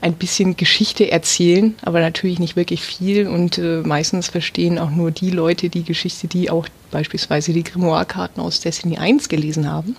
ein 0.00 0.14
bisschen 0.14 0.56
Geschichte 0.56 1.10
erzählen, 1.10 1.74
aber 1.82 2.00
natürlich 2.00 2.38
nicht 2.38 2.56
wirklich 2.56 2.82
viel 2.82 3.26
und 3.26 3.58
äh, 3.58 3.82
meistens 3.84 4.28
verstehen 4.28 4.78
auch 4.78 4.90
nur 4.90 5.10
die 5.10 5.30
Leute 5.30 5.68
die 5.68 5.82
Geschichte, 5.82 6.28
die 6.28 6.50
auch 6.50 6.68
beispielsweise 6.90 7.52
die 7.52 7.64
Grimoire-Karten 7.64 8.40
aus 8.40 8.60
Destiny 8.60 8.98
1 8.98 9.28
gelesen 9.28 9.70
haben 9.70 9.96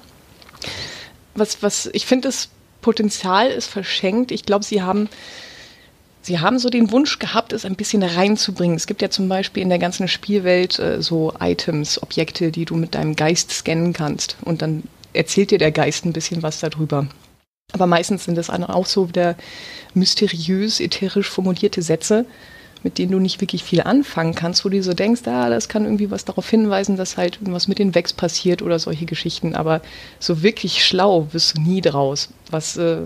was, 1.40 1.64
was, 1.64 1.90
ich 1.94 2.06
finde, 2.06 2.28
das 2.28 2.50
Potenzial 2.82 3.50
ist 3.50 3.68
verschenkt. 3.68 4.32
Ich 4.32 4.46
glaube, 4.46 4.66
sie 4.66 4.82
haben, 4.82 5.10
sie 6.22 6.40
haben 6.40 6.60
so 6.60 6.70
den 6.70 6.92
Wunsch 6.92 7.20
gehabt, 7.20 7.54
es 7.54 7.66
ein 7.66 7.76
bisschen 7.76 8.04
reinzubringen. 8.04 8.76
Es 8.76 8.88
gibt 8.88 9.02
ja 9.02 9.10
zum 9.10 9.28
Beispiel 9.28 9.64
in 9.64 9.70
der 9.70 9.80
ganzen 9.80 10.08
Spielwelt 10.08 10.80
äh, 10.80 11.02
so 11.02 11.34
Items, 11.40 12.02
Objekte, 12.02 12.52
die 12.52 12.66
du 12.66 12.76
mit 12.76 12.96
deinem 12.96 13.16
Geist 13.16 13.52
scannen 13.52 13.94
kannst. 13.94 14.38
Und 14.42 14.62
dann 14.62 14.84
erzählt 15.14 15.52
dir 15.52 15.58
der 15.58 15.72
Geist 15.72 16.06
ein 16.06 16.14
bisschen 16.14 16.44
was 16.44 16.60
darüber. 16.60 17.08
Aber 17.72 17.88
meistens 17.88 18.26
sind 18.26 18.36
das 18.36 18.50
auch 18.50 18.86
so 18.86 19.10
wieder 19.10 19.36
mysteriös, 19.94 20.80
ätherisch 20.80 21.30
formulierte 21.30 21.82
Sätze, 21.82 22.26
mit 22.84 22.98
denen 22.98 23.12
du 23.12 23.20
nicht 23.20 23.42
wirklich 23.42 23.64
viel 23.64 23.82
anfangen 23.82 24.36
kannst, 24.36 24.64
wo 24.64 24.70
du 24.70 24.82
so 24.82 24.94
denkst, 24.94 25.22
ah, 25.26 25.50
das 25.50 25.68
kann 25.68 25.84
irgendwie 25.84 26.12
was 26.12 26.26
darauf 26.26 26.50
hinweisen, 26.50 26.96
dass 26.98 27.18
halt 27.18 27.36
irgendwas 27.36 27.68
mit 27.68 27.80
den 27.80 27.94
Wegs 27.94 28.14
passiert 28.14 28.62
oder 28.62 28.80
solche 28.80 29.06
Geschichten. 29.06 29.54
Aber 29.54 29.82
so 30.20 30.42
wirklich 30.42 30.86
schlau 30.86 31.28
wirst 31.32 31.58
du 31.58 31.62
nie 31.62 31.82
draus. 31.82 32.30
Was 32.50 32.78
äh, 32.78 33.02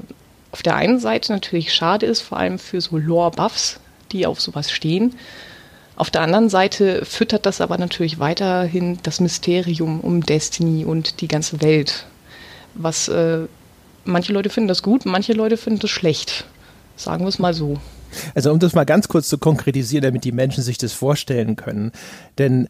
auf 0.51 0.61
der 0.61 0.75
einen 0.75 0.99
Seite 0.99 1.33
natürlich 1.33 1.73
schade 1.73 2.05
ist, 2.05 2.21
vor 2.21 2.37
allem 2.37 2.59
für 2.59 2.79
so 2.79 2.97
Lore-Buffs, 2.97 3.79
die 4.11 4.27
auf 4.27 4.39
sowas 4.39 4.71
stehen. 4.71 5.15
Auf 5.95 6.11
der 6.11 6.21
anderen 6.21 6.49
Seite 6.49 7.05
füttert 7.05 7.45
das 7.45 7.61
aber 7.61 7.77
natürlich 7.77 8.19
weiterhin 8.19 8.99
das 9.03 9.19
Mysterium 9.19 9.99
um 9.99 10.21
Destiny 10.21 10.85
und 10.85 11.21
die 11.21 11.27
ganze 11.27 11.61
Welt. 11.61 12.05
Was 12.75 13.07
äh, 13.07 13.47
manche 14.05 14.33
Leute 14.33 14.49
finden 14.49 14.67
das 14.67 14.83
gut, 14.83 15.05
manche 15.05 15.33
Leute 15.33 15.57
finden 15.57 15.79
das 15.79 15.91
schlecht. 15.91 16.45
Sagen 16.95 17.23
wir 17.23 17.29
es 17.29 17.39
mal 17.39 17.53
so. 17.53 17.77
Also 18.35 18.51
um 18.51 18.59
das 18.59 18.75
mal 18.75 18.85
ganz 18.85 19.07
kurz 19.07 19.27
zu 19.27 19.37
konkretisieren, 19.37 20.03
damit 20.03 20.23
die 20.23 20.31
Menschen 20.31 20.63
sich 20.63 20.77
das 20.77 20.93
vorstellen 20.93 21.55
können. 21.55 21.91
Denn 22.37 22.67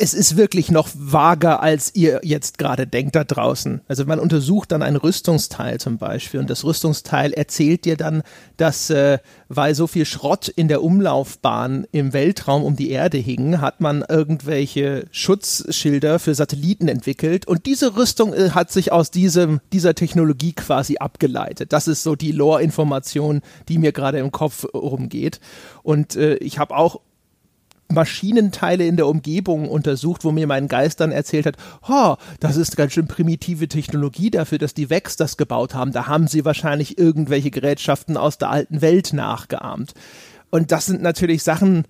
es 0.00 0.14
ist 0.14 0.38
wirklich 0.38 0.70
noch 0.70 0.88
vager, 0.94 1.62
als 1.62 1.94
ihr 1.94 2.20
jetzt 2.24 2.56
gerade 2.56 2.86
denkt 2.86 3.16
da 3.16 3.24
draußen. 3.24 3.82
Also 3.86 4.06
man 4.06 4.18
untersucht 4.18 4.72
dann 4.72 4.82
ein 4.82 4.96
Rüstungsteil 4.96 5.78
zum 5.78 5.98
Beispiel 5.98 6.40
und 6.40 6.48
das 6.48 6.64
Rüstungsteil 6.64 7.34
erzählt 7.34 7.84
dir 7.84 7.98
dann, 7.98 8.22
dass 8.56 8.88
äh, 8.88 9.18
weil 9.48 9.74
so 9.74 9.86
viel 9.86 10.06
Schrott 10.06 10.48
in 10.48 10.68
der 10.68 10.82
Umlaufbahn 10.82 11.86
im 11.92 12.14
Weltraum 12.14 12.64
um 12.64 12.76
die 12.76 12.90
Erde 12.90 13.18
hing, 13.18 13.60
hat 13.60 13.82
man 13.82 14.02
irgendwelche 14.08 15.04
Schutzschilder 15.10 16.18
für 16.18 16.34
Satelliten 16.34 16.88
entwickelt 16.88 17.46
und 17.46 17.66
diese 17.66 17.94
Rüstung 17.96 18.32
äh, 18.32 18.50
hat 18.50 18.72
sich 18.72 18.92
aus 18.92 19.10
diesem, 19.10 19.60
dieser 19.70 19.94
Technologie 19.94 20.54
quasi 20.54 20.96
abgeleitet. 20.96 21.74
Das 21.74 21.88
ist 21.88 22.02
so 22.02 22.16
die 22.16 22.32
Lore-Information, 22.32 23.42
die 23.68 23.76
mir 23.76 23.92
gerade 23.92 24.18
im 24.18 24.32
Kopf 24.32 24.64
rumgeht. 24.72 25.40
Und 25.82 26.16
äh, 26.16 26.36
ich 26.36 26.58
habe 26.58 26.74
auch 26.74 27.00
Maschinenteile 27.90 28.86
in 28.86 28.96
der 28.96 29.06
Umgebung 29.06 29.68
untersucht, 29.68 30.24
wo 30.24 30.32
mir 30.32 30.46
mein 30.46 30.68
Geist 30.68 31.00
dann 31.00 31.12
erzählt 31.12 31.46
hat, 31.46 31.56
oh, 31.88 32.16
das 32.40 32.56
ist 32.56 32.76
ganz 32.76 32.92
schön 32.92 33.06
primitive 33.06 33.68
Technologie 33.68 34.30
dafür, 34.30 34.58
dass 34.58 34.74
die 34.74 34.90
Vex 34.90 35.16
das 35.16 35.36
gebaut 35.36 35.74
haben. 35.74 35.92
Da 35.92 36.06
haben 36.06 36.28
sie 36.28 36.44
wahrscheinlich 36.44 36.98
irgendwelche 36.98 37.50
Gerätschaften 37.50 38.16
aus 38.16 38.38
der 38.38 38.50
alten 38.50 38.80
Welt 38.80 39.12
nachgeahmt. 39.12 39.94
Und 40.50 40.72
das 40.72 40.86
sind 40.86 41.02
natürlich 41.02 41.42
Sachen, 41.42 41.84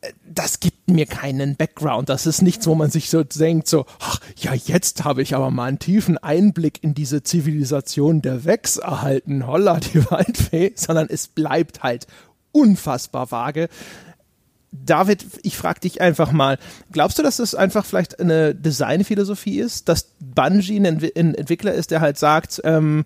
äh, 0.00 0.12
das 0.24 0.60
gibt 0.60 0.90
mir 0.90 1.06
keinen 1.06 1.56
Background. 1.56 2.08
Das 2.08 2.26
ist 2.26 2.42
nichts, 2.42 2.66
wo 2.66 2.74
man 2.74 2.90
sich 2.90 3.08
so 3.10 3.22
denkt, 3.22 3.68
so, 3.68 3.86
ach, 4.00 4.20
ja, 4.36 4.52
jetzt 4.54 5.04
habe 5.04 5.22
ich 5.22 5.34
aber 5.34 5.50
mal 5.50 5.66
einen 5.66 5.78
tiefen 5.78 6.18
Einblick 6.18 6.82
in 6.82 6.94
diese 6.94 7.22
Zivilisation 7.22 8.22
der 8.22 8.44
Vex 8.44 8.76
erhalten. 8.76 9.46
Holla, 9.46 9.80
die 9.80 10.04
Waldfee. 10.10 10.72
Sondern 10.74 11.08
es 11.08 11.28
bleibt 11.28 11.82
halt 11.82 12.06
unfassbar 12.52 13.30
vage. 13.30 13.68
David, 14.72 15.26
ich 15.42 15.56
frage 15.56 15.80
dich 15.80 16.00
einfach 16.00 16.32
mal, 16.32 16.58
glaubst 16.90 17.18
du, 17.18 17.22
dass 17.22 17.36
das 17.36 17.54
einfach 17.54 17.84
vielleicht 17.84 18.18
eine 18.18 18.54
Designphilosophie 18.54 19.60
ist, 19.60 19.88
dass 19.88 20.08
Bungie 20.18 20.78
ein, 20.78 20.86
Entwi 20.86 21.12
ein 21.14 21.34
Entwickler 21.34 21.74
ist, 21.74 21.90
der 21.90 22.00
halt 22.00 22.18
sagt, 22.18 22.60
ähm, 22.64 23.04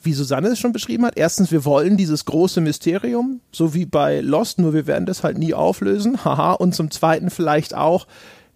wie 0.00 0.12
Susanne 0.12 0.48
es 0.48 0.60
schon 0.60 0.72
beschrieben 0.72 1.04
hat, 1.04 1.16
erstens, 1.16 1.50
wir 1.50 1.64
wollen 1.64 1.96
dieses 1.96 2.24
große 2.24 2.60
Mysterium, 2.60 3.40
so 3.50 3.74
wie 3.74 3.84
bei 3.84 4.20
Lost, 4.20 4.60
nur 4.60 4.72
wir 4.72 4.86
werden 4.86 5.06
das 5.06 5.24
halt 5.24 5.38
nie 5.38 5.54
auflösen, 5.54 6.24
haha, 6.24 6.52
und 6.52 6.74
zum 6.74 6.92
Zweiten 6.92 7.30
vielleicht 7.30 7.74
auch 7.74 8.06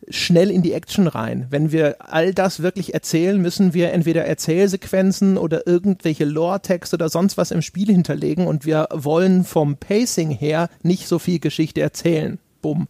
schnell 0.08 0.50
in 0.50 0.62
die 0.62 0.72
Action 0.72 1.08
rein. 1.08 1.46
Wenn 1.50 1.72
wir 1.72 1.96
all 1.98 2.32
das 2.32 2.62
wirklich 2.62 2.94
erzählen, 2.94 3.40
müssen 3.40 3.74
wir 3.74 3.92
entweder 3.92 4.24
Erzählsequenzen 4.24 5.36
oder 5.36 5.66
irgendwelche 5.66 6.24
Lore-Texte 6.24 6.94
oder 6.94 7.08
sonst 7.08 7.36
was 7.36 7.50
im 7.50 7.62
Spiel 7.62 7.88
hinterlegen 7.88 8.46
und 8.46 8.64
wir 8.64 8.88
wollen 8.92 9.44
vom 9.44 9.76
Pacing 9.76 10.30
her 10.30 10.68
nicht 10.82 11.08
so 11.08 11.18
viel 11.18 11.40
Geschichte 11.40 11.80
erzählen 11.80 12.38
bumm. 12.62 12.88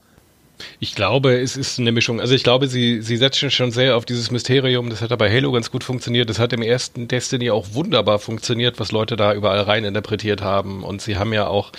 Ich 0.78 0.94
glaube, 0.94 1.40
es 1.40 1.56
ist 1.56 1.78
eine 1.78 1.92
Mischung. 1.92 2.20
Also 2.20 2.34
ich 2.34 2.44
glaube, 2.44 2.68
sie, 2.68 3.02
sie 3.02 3.16
setzen 3.16 3.50
schon 3.50 3.72
sehr 3.72 3.96
auf 3.96 4.04
dieses 4.04 4.30
Mysterium. 4.30 4.90
Das 4.90 5.00
hat 5.00 5.10
ja 5.10 5.16
bei 5.16 5.30
Halo 5.30 5.50
ganz 5.50 5.70
gut 5.70 5.82
funktioniert. 5.82 6.30
Das 6.30 6.38
hat 6.38 6.52
im 6.52 6.62
ersten 6.62 7.08
Destiny 7.08 7.50
auch 7.50 7.74
wunderbar 7.74 8.18
funktioniert, 8.18 8.78
was 8.78 8.92
Leute 8.92 9.16
da 9.16 9.34
überall 9.34 9.62
rein 9.62 9.84
interpretiert 9.84 10.40
haben. 10.40 10.84
Und 10.84 11.02
sie 11.02 11.16
haben 11.16 11.32
ja 11.32 11.46
auch 11.48 11.72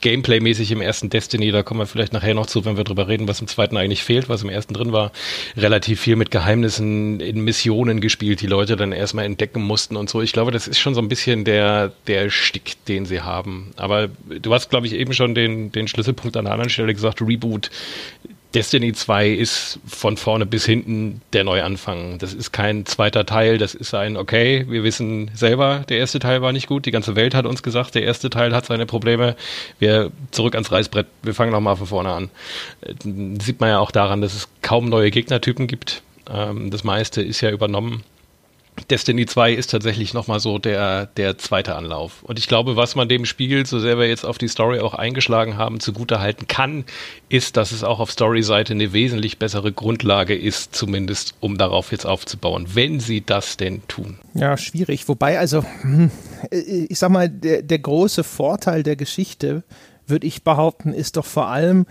Gameplay-mäßig 0.00 0.72
im 0.72 0.80
ersten 0.80 1.10
Destiny, 1.10 1.50
da 1.50 1.62
kommen 1.62 1.80
wir 1.80 1.86
vielleicht 1.86 2.12
nachher 2.12 2.34
noch 2.34 2.46
zu, 2.46 2.64
wenn 2.64 2.76
wir 2.76 2.84
drüber 2.84 3.08
reden, 3.08 3.28
was 3.28 3.40
im 3.40 3.46
zweiten 3.46 3.76
eigentlich 3.76 4.02
fehlt, 4.02 4.28
was 4.28 4.42
im 4.42 4.48
ersten 4.48 4.74
drin 4.74 4.92
war, 4.92 5.12
relativ 5.56 6.00
viel 6.00 6.16
mit 6.16 6.30
Geheimnissen 6.30 7.20
in 7.20 7.40
Missionen 7.40 8.00
gespielt, 8.00 8.40
die 8.40 8.46
Leute 8.46 8.76
dann 8.76 8.92
erstmal 8.92 9.24
entdecken 9.24 9.62
mussten 9.62 9.96
und 9.96 10.08
so. 10.08 10.22
Ich 10.22 10.32
glaube, 10.32 10.50
das 10.50 10.68
ist 10.68 10.78
schon 10.78 10.94
so 10.94 11.00
ein 11.00 11.08
bisschen 11.08 11.44
der, 11.44 11.92
der 12.06 12.30
Stick, 12.30 12.84
den 12.86 13.06
sie 13.06 13.20
haben. 13.20 13.72
Aber 13.76 14.08
du 14.28 14.54
hast, 14.54 14.70
glaube 14.70 14.86
ich, 14.86 14.94
eben 14.94 15.12
schon 15.12 15.34
den, 15.34 15.72
den 15.72 15.88
Schlüsselpunkt 15.88 16.36
an 16.36 16.44
der 16.44 16.52
anderen 16.52 16.70
Stelle 16.70 16.94
gesagt, 16.94 17.20
Reboot 17.20 17.70
Destiny 18.54 18.92
2 18.92 19.28
ist 19.28 19.78
von 19.86 20.16
vorne 20.16 20.44
bis 20.44 20.66
hinten 20.66 21.20
der 21.32 21.44
Neuanfang. 21.44 22.18
Das 22.18 22.34
ist 22.34 22.52
kein 22.52 22.84
zweiter 22.84 23.24
Teil, 23.24 23.58
das 23.58 23.74
ist 23.74 23.94
ein, 23.94 24.16
okay, 24.16 24.66
wir 24.68 24.82
wissen 24.82 25.30
selber, 25.34 25.84
der 25.88 25.98
erste 25.98 26.18
Teil 26.18 26.42
war 26.42 26.52
nicht 26.52 26.66
gut, 26.66 26.84
die 26.86 26.90
ganze 26.90 27.14
Welt 27.14 27.34
hat 27.34 27.46
uns 27.46 27.62
gesagt, 27.62 27.94
der 27.94 28.02
erste 28.02 28.28
Teil 28.28 28.54
hat 28.54 28.66
seine 28.66 28.86
Probleme, 28.86 29.36
wir 29.78 30.10
zurück 30.32 30.54
ans 30.54 30.72
Reißbrett, 30.72 31.06
wir 31.22 31.34
fangen 31.34 31.52
nochmal 31.52 31.76
von 31.76 31.86
vorne 31.86 32.10
an. 32.10 32.30
Äh, 32.80 32.94
sieht 33.40 33.60
man 33.60 33.68
ja 33.68 33.78
auch 33.78 33.92
daran, 33.92 34.20
dass 34.20 34.34
es 34.34 34.48
kaum 34.62 34.88
neue 34.88 35.10
Gegnertypen 35.10 35.68
gibt. 35.68 36.02
Ähm, 36.28 36.70
das 36.70 36.82
meiste 36.82 37.22
ist 37.22 37.40
ja 37.40 37.50
übernommen. 37.50 38.02
Destiny 38.88 39.26
2 39.26 39.52
ist 39.52 39.70
tatsächlich 39.70 40.14
nochmal 40.14 40.40
so 40.40 40.58
der, 40.58 41.06
der 41.06 41.38
zweite 41.38 41.74
Anlauf. 41.74 42.22
Und 42.22 42.38
ich 42.38 42.48
glaube, 42.48 42.76
was 42.76 42.94
man 42.94 43.08
dem 43.08 43.24
Spiel, 43.24 43.66
so 43.66 43.78
sehr 43.78 43.98
wir 43.98 44.08
jetzt 44.08 44.24
auf 44.24 44.38
die 44.38 44.48
Story 44.48 44.80
auch 44.80 44.94
eingeschlagen 44.94 45.56
haben, 45.56 45.80
zugutehalten 45.80 46.46
kann, 46.48 46.84
ist, 47.28 47.56
dass 47.56 47.72
es 47.72 47.84
auch 47.84 48.00
auf 48.00 48.10
Story-Seite 48.10 48.72
eine 48.72 48.92
wesentlich 48.92 49.38
bessere 49.38 49.72
Grundlage 49.72 50.36
ist, 50.36 50.74
zumindest 50.74 51.34
um 51.40 51.58
darauf 51.58 51.92
jetzt 51.92 52.06
aufzubauen, 52.06 52.66
wenn 52.74 53.00
sie 53.00 53.20
das 53.20 53.56
denn 53.56 53.82
tun. 53.88 54.18
Ja, 54.34 54.56
schwierig. 54.56 55.08
Wobei, 55.08 55.38
also, 55.38 55.64
hm, 55.82 56.10
ich 56.50 56.98
sag 56.98 57.10
mal, 57.10 57.28
der, 57.28 57.62
der 57.62 57.78
große 57.78 58.24
Vorteil 58.24 58.82
der 58.82 58.96
Geschichte, 58.96 59.62
würde 60.10 60.26
ich 60.26 60.42
behaupten, 60.42 60.92
ist 60.92 61.16
doch 61.16 61.24
vor 61.24 61.46
allem, 61.48 61.86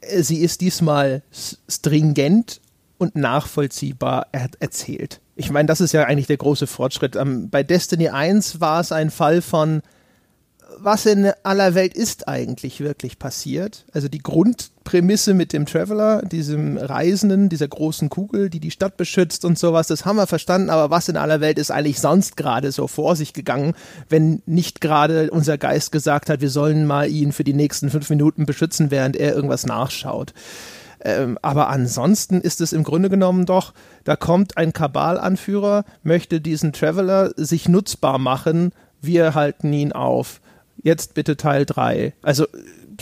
äh, 0.00 0.22
sie 0.22 0.38
ist 0.38 0.60
diesmal 0.60 1.22
stringent 1.68 2.60
und 2.96 3.14
nachvollziehbar 3.14 4.26
erzählt. 4.32 5.20
Ich 5.38 5.50
meine, 5.50 5.66
das 5.66 5.80
ist 5.80 5.92
ja 5.92 6.02
eigentlich 6.02 6.26
der 6.26 6.36
große 6.36 6.66
Fortschritt. 6.66 7.14
Ähm, 7.14 7.48
bei 7.48 7.62
Destiny 7.62 8.08
1 8.08 8.60
war 8.60 8.80
es 8.80 8.90
ein 8.90 9.08
Fall 9.10 9.40
von, 9.40 9.82
was 10.76 11.06
in 11.06 11.30
aller 11.44 11.76
Welt 11.76 11.94
ist 11.94 12.26
eigentlich 12.26 12.80
wirklich 12.80 13.20
passiert? 13.20 13.84
Also 13.92 14.08
die 14.08 14.18
Grundprämisse 14.18 15.34
mit 15.34 15.52
dem 15.52 15.64
Traveler, 15.64 16.22
diesem 16.22 16.76
Reisenden, 16.76 17.48
dieser 17.48 17.68
großen 17.68 18.08
Kugel, 18.08 18.50
die 18.50 18.58
die 18.58 18.72
Stadt 18.72 18.96
beschützt 18.96 19.44
und 19.44 19.56
sowas, 19.56 19.86
das 19.86 20.04
haben 20.04 20.16
wir 20.16 20.26
verstanden, 20.26 20.70
aber 20.70 20.90
was 20.90 21.08
in 21.08 21.16
aller 21.16 21.40
Welt 21.40 21.58
ist 21.58 21.70
eigentlich 21.70 22.00
sonst 22.00 22.36
gerade 22.36 22.72
so 22.72 22.88
vor 22.88 23.14
sich 23.14 23.32
gegangen, 23.32 23.74
wenn 24.08 24.42
nicht 24.44 24.80
gerade 24.80 25.30
unser 25.30 25.56
Geist 25.56 25.92
gesagt 25.92 26.30
hat, 26.30 26.40
wir 26.40 26.50
sollen 26.50 26.84
mal 26.84 27.08
ihn 27.08 27.30
für 27.30 27.44
die 27.44 27.54
nächsten 27.54 27.90
fünf 27.90 28.10
Minuten 28.10 28.44
beschützen, 28.44 28.90
während 28.90 29.16
er 29.16 29.36
irgendwas 29.36 29.66
nachschaut. 29.66 30.34
Ähm, 31.00 31.38
aber 31.42 31.68
ansonsten 31.68 32.40
ist 32.40 32.60
es 32.60 32.72
im 32.72 32.82
Grunde 32.82 33.08
genommen 33.08 33.46
doch, 33.46 33.72
da 34.04 34.16
kommt 34.16 34.56
ein 34.56 34.72
Kabalanführer, 34.72 35.84
möchte 36.02 36.40
diesen 36.40 36.72
Traveler 36.72 37.32
sich 37.36 37.68
nutzbar 37.68 38.18
machen, 38.18 38.72
wir 39.00 39.34
halten 39.34 39.72
ihn 39.72 39.92
auf. 39.92 40.40
Jetzt 40.82 41.14
bitte 41.14 41.36
Teil 41.36 41.66
3. 41.66 42.14
Also 42.22 42.46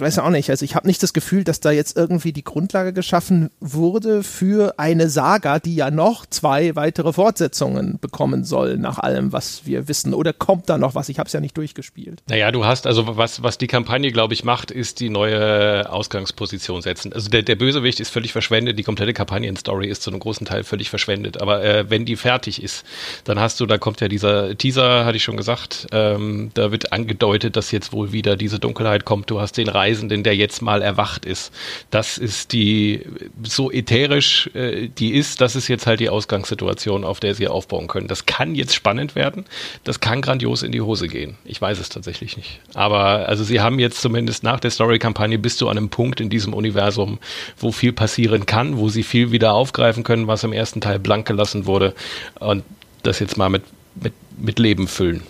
weiß 0.01 0.19
auch 0.19 0.31
nicht, 0.31 0.51
also 0.51 0.65
ich 0.65 0.75
habe 0.75 0.87
nicht 0.87 1.03
das 1.03 1.13
Gefühl, 1.13 1.43
dass 1.43 1.61
da 1.61 1.71
jetzt 1.71 1.97
irgendwie 1.97 2.33
die 2.33 2.45
Grundlage 2.45 2.93
geschaffen 2.93 3.51
wurde 3.61 4.23
für 4.23 4.79
eine 4.79 5.09
Saga, 5.09 5.59
die 5.59 5.75
ja 5.75 5.91
noch 5.91 6.27
zwei 6.27 6.77
weitere 6.77 7.15
Fortsetzungen 7.15 7.99
bekommen 7.99 8.45
soll, 8.45 8.77
nach 8.77 8.99
allem, 8.99 9.33
was 9.33 9.65
wir 9.65 9.89
wissen. 9.89 10.13
Oder 10.13 10.33
kommt 10.33 10.69
da 10.69 10.77
noch 10.77 10.95
was? 10.95 11.09
Ich 11.09 11.19
habe 11.19 11.29
es 11.29 11.33
ja 11.33 11.41
nicht 11.41 11.57
durchgespielt. 11.57 12.23
Naja, 12.29 12.53
du 12.53 12.67
hast, 12.67 12.87
also 12.87 13.17
was, 13.17 13.43
was 13.43 13.57
die 13.57 13.69
Kampagne, 13.69 14.13
glaube 14.13 14.35
ich, 14.35 14.45
macht, 14.45 14.71
ist 14.71 15.01
die 15.01 15.09
neue 15.09 15.91
Ausgangsposition 15.91 16.83
setzen. 16.83 17.15
Also 17.15 17.31
der, 17.31 17.43
der 17.43 17.57
Bösewicht 17.57 17.99
ist 18.01 18.11
völlig 18.11 18.33
verschwendet, 18.33 18.79
die 18.79 18.83
komplette 18.83 19.15
Kampagnenstory 19.15 19.89
ist 19.89 20.03
zu 20.03 20.11
einem 20.11 20.21
großen 20.21 20.47
Teil 20.47 20.65
völlig 20.65 20.91
verschwendet. 20.91 21.41
Aber 21.41 21.65
äh, 21.65 21.89
wenn 21.89 22.05
die 22.05 22.17
fertig 22.17 22.63
ist, 22.63 22.85
dann 23.25 23.41
hast 23.41 23.61
du, 23.61 23.67
da 23.67 23.79
kommt 23.79 24.03
ja 24.03 24.09
dieser 24.09 24.59
Teaser, 24.59 25.07
hatte 25.07 25.17
ich 25.17 25.25
schon 25.25 25.39
gesagt, 25.39 25.87
ähm, 25.93 26.51
da 26.53 26.71
wird 26.71 26.93
angedeutet, 26.93 27.57
dass 27.57 27.71
jetzt 27.71 27.93
wohl 27.93 28.13
wieder 28.13 28.37
diese 28.37 28.59
Dunkelheit 28.59 29.07
kommt. 29.07 29.31
Du 29.31 29.41
hast 29.41 29.57
den 29.57 29.69
Reis 29.69 29.86
Reisenden, 29.87 30.23
der 30.23 30.35
jetzt 30.35 30.63
mal 30.63 30.83
erwacht 30.83 31.25
ist. 31.25 31.53
Das 31.91 32.19
ist 32.19 32.53
die, 32.53 33.03
so 33.43 33.71
ätherisch 33.71 34.51
äh, 34.55 34.89
die 34.89 35.15
ist, 35.15 35.41
das 35.41 35.55
ist 35.55 35.69
jetzt 35.69 35.87
halt 35.87 36.01
die 36.01 36.09
Ausgangssituation, 36.09 37.05
auf 37.05 37.21
der 37.21 37.35
sie 37.35 37.49
aufbauen 37.49 37.87
können. 37.87 38.09
Das 38.09 38.27
kann 38.27 38.55
jetzt 38.55 38.75
spannend 38.75 39.15
werden, 39.15 39.45
das 39.85 40.01
kann 40.01 40.23
grandios 40.23 40.63
in 40.63 40.73
die 40.73 40.81
Hose 40.81 41.09
gehen. 41.09 41.37
Ich 41.45 41.61
weiß 41.61 41.79
es 41.79 41.89
tatsächlich 41.89 42.37
nicht. 42.37 42.61
Aber 42.75 43.29
also 43.29 43.45
sie 43.45 43.61
haben 43.61 43.79
jetzt 43.79 44.01
zumindest 44.01 44.43
nach 44.43 44.61
der 44.61 44.71
Story-Kampagne 44.71 45.39
bist 45.39 45.61
du 45.61 45.69
an 45.69 45.77
einem 45.77 45.89
Punkt 45.89 46.21
in 46.21 46.31
diesem 46.31 46.53
Universum, 46.53 47.19
wo 47.59 47.71
viel 47.71 47.93
passieren 47.93 48.47
kann, 48.47 48.79
wo 48.79 48.89
sie 48.89 49.03
viel 49.03 49.31
wieder 49.31 49.55
aufgreifen 49.55 50.03
können, 50.03 50.27
was 50.27 50.45
im 50.45 50.53
ersten 50.53 50.81
Teil 50.81 50.99
blank 50.99 51.27
gelassen 51.27 51.67
wurde 51.67 51.95
und 52.41 52.65
das 53.03 53.21
jetzt 53.21 53.37
mal 53.37 53.49
mit, 53.49 53.63
mit, 53.95 54.13
mit 54.37 54.59
Leben 54.59 54.89
füllen. 54.89 55.23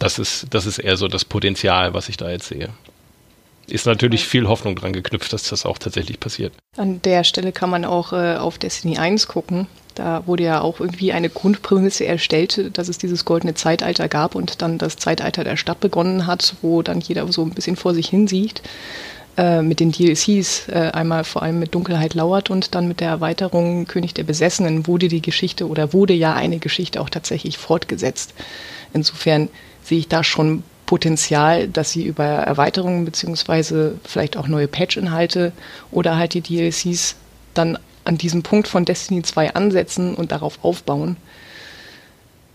Das 0.00 0.18
ist, 0.18 0.48
das 0.50 0.66
ist 0.66 0.78
eher 0.78 0.96
so 0.96 1.06
das 1.06 1.24
Potenzial, 1.24 1.94
was 1.94 2.08
ich 2.08 2.16
da 2.16 2.30
jetzt 2.30 2.48
sehe 2.48 2.70
ist 3.68 3.86
natürlich 3.86 4.26
viel 4.26 4.48
Hoffnung 4.48 4.76
dran 4.76 4.92
geknüpft, 4.92 5.32
dass 5.32 5.48
das 5.48 5.66
auch 5.66 5.78
tatsächlich 5.78 6.20
passiert. 6.20 6.52
An 6.76 7.00
der 7.02 7.24
Stelle 7.24 7.52
kann 7.52 7.70
man 7.70 7.84
auch 7.84 8.12
äh, 8.12 8.36
auf 8.36 8.58
Destiny 8.58 8.98
1 8.98 9.26
gucken. 9.28 9.66
Da 9.94 10.26
wurde 10.26 10.42
ja 10.42 10.60
auch 10.60 10.80
irgendwie 10.80 11.12
eine 11.12 11.30
Grundprämisse 11.30 12.04
erstellt, 12.04 12.76
dass 12.76 12.88
es 12.88 12.98
dieses 12.98 13.24
goldene 13.24 13.54
Zeitalter 13.54 14.08
gab 14.08 14.34
und 14.34 14.60
dann 14.60 14.78
das 14.78 14.96
Zeitalter 14.96 15.44
der 15.44 15.56
Stadt 15.56 15.80
begonnen 15.80 16.26
hat, 16.26 16.56
wo 16.62 16.82
dann 16.82 17.00
jeder 17.00 17.30
so 17.32 17.42
ein 17.42 17.50
bisschen 17.50 17.76
vor 17.76 17.94
sich 17.94 18.08
hin 18.08 18.26
sieht. 18.26 18.62
Äh, 19.36 19.62
mit 19.62 19.80
den 19.80 19.90
DLCs 19.90 20.68
äh, 20.68 20.90
einmal 20.92 21.24
vor 21.24 21.42
allem 21.42 21.58
mit 21.58 21.74
Dunkelheit 21.74 22.14
lauert 22.14 22.50
und 22.50 22.76
dann 22.76 22.86
mit 22.86 23.00
der 23.00 23.08
Erweiterung 23.08 23.84
König 23.86 24.14
der 24.14 24.22
Besessenen 24.22 24.86
wurde 24.86 25.08
die 25.08 25.22
Geschichte 25.22 25.66
oder 25.68 25.92
wurde 25.92 26.12
ja 26.12 26.34
eine 26.34 26.58
Geschichte 26.58 27.00
auch 27.00 27.10
tatsächlich 27.10 27.58
fortgesetzt. 27.58 28.32
Insofern 28.92 29.48
sehe 29.82 29.98
ich 29.98 30.06
da 30.06 30.22
schon 30.22 30.62
Potenzial, 30.86 31.68
dass 31.68 31.90
sie 31.90 32.04
über 32.04 32.24
Erweiterungen 32.24 33.04
beziehungsweise 33.04 33.98
vielleicht 34.04 34.36
auch 34.36 34.48
neue 34.48 34.68
Patch-Inhalte 34.68 35.52
oder 35.90 36.16
halt 36.16 36.34
die 36.34 36.40
DLCs 36.40 37.16
dann 37.54 37.78
an 38.04 38.18
diesem 38.18 38.42
Punkt 38.42 38.68
von 38.68 38.84
Destiny 38.84 39.22
2 39.22 39.54
ansetzen 39.54 40.14
und 40.14 40.32
darauf 40.32 40.62
aufbauen. 40.62 41.16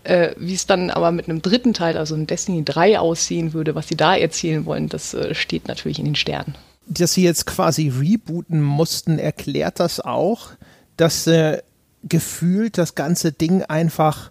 Äh, 0.04 0.30
wie 0.38 0.54
es 0.54 0.66
dann 0.66 0.90
aber 0.90 1.10
mit 1.10 1.28
einem 1.28 1.42
dritten 1.42 1.74
Teil, 1.74 1.98
also 1.98 2.14
in 2.14 2.26
Destiny 2.26 2.64
3 2.64 2.98
aussehen 2.98 3.52
würde, 3.52 3.74
was 3.74 3.88
sie 3.88 3.96
da 3.96 4.16
erzählen 4.16 4.64
wollen, 4.64 4.88
das 4.88 5.12
äh, 5.12 5.34
steht 5.34 5.68
natürlich 5.68 5.98
in 5.98 6.06
den 6.06 6.14
Sternen 6.14 6.54
dass 6.90 7.14
sie 7.14 7.22
jetzt 7.22 7.46
quasi 7.46 7.88
rebooten 7.88 8.60
mussten, 8.60 9.18
erklärt 9.18 9.80
das 9.80 10.00
auch, 10.00 10.50
dass 10.96 11.26
äh, 11.28 11.62
gefühlt 12.02 12.76
das 12.78 12.94
ganze 12.94 13.32
Ding 13.32 13.62
einfach 13.62 14.30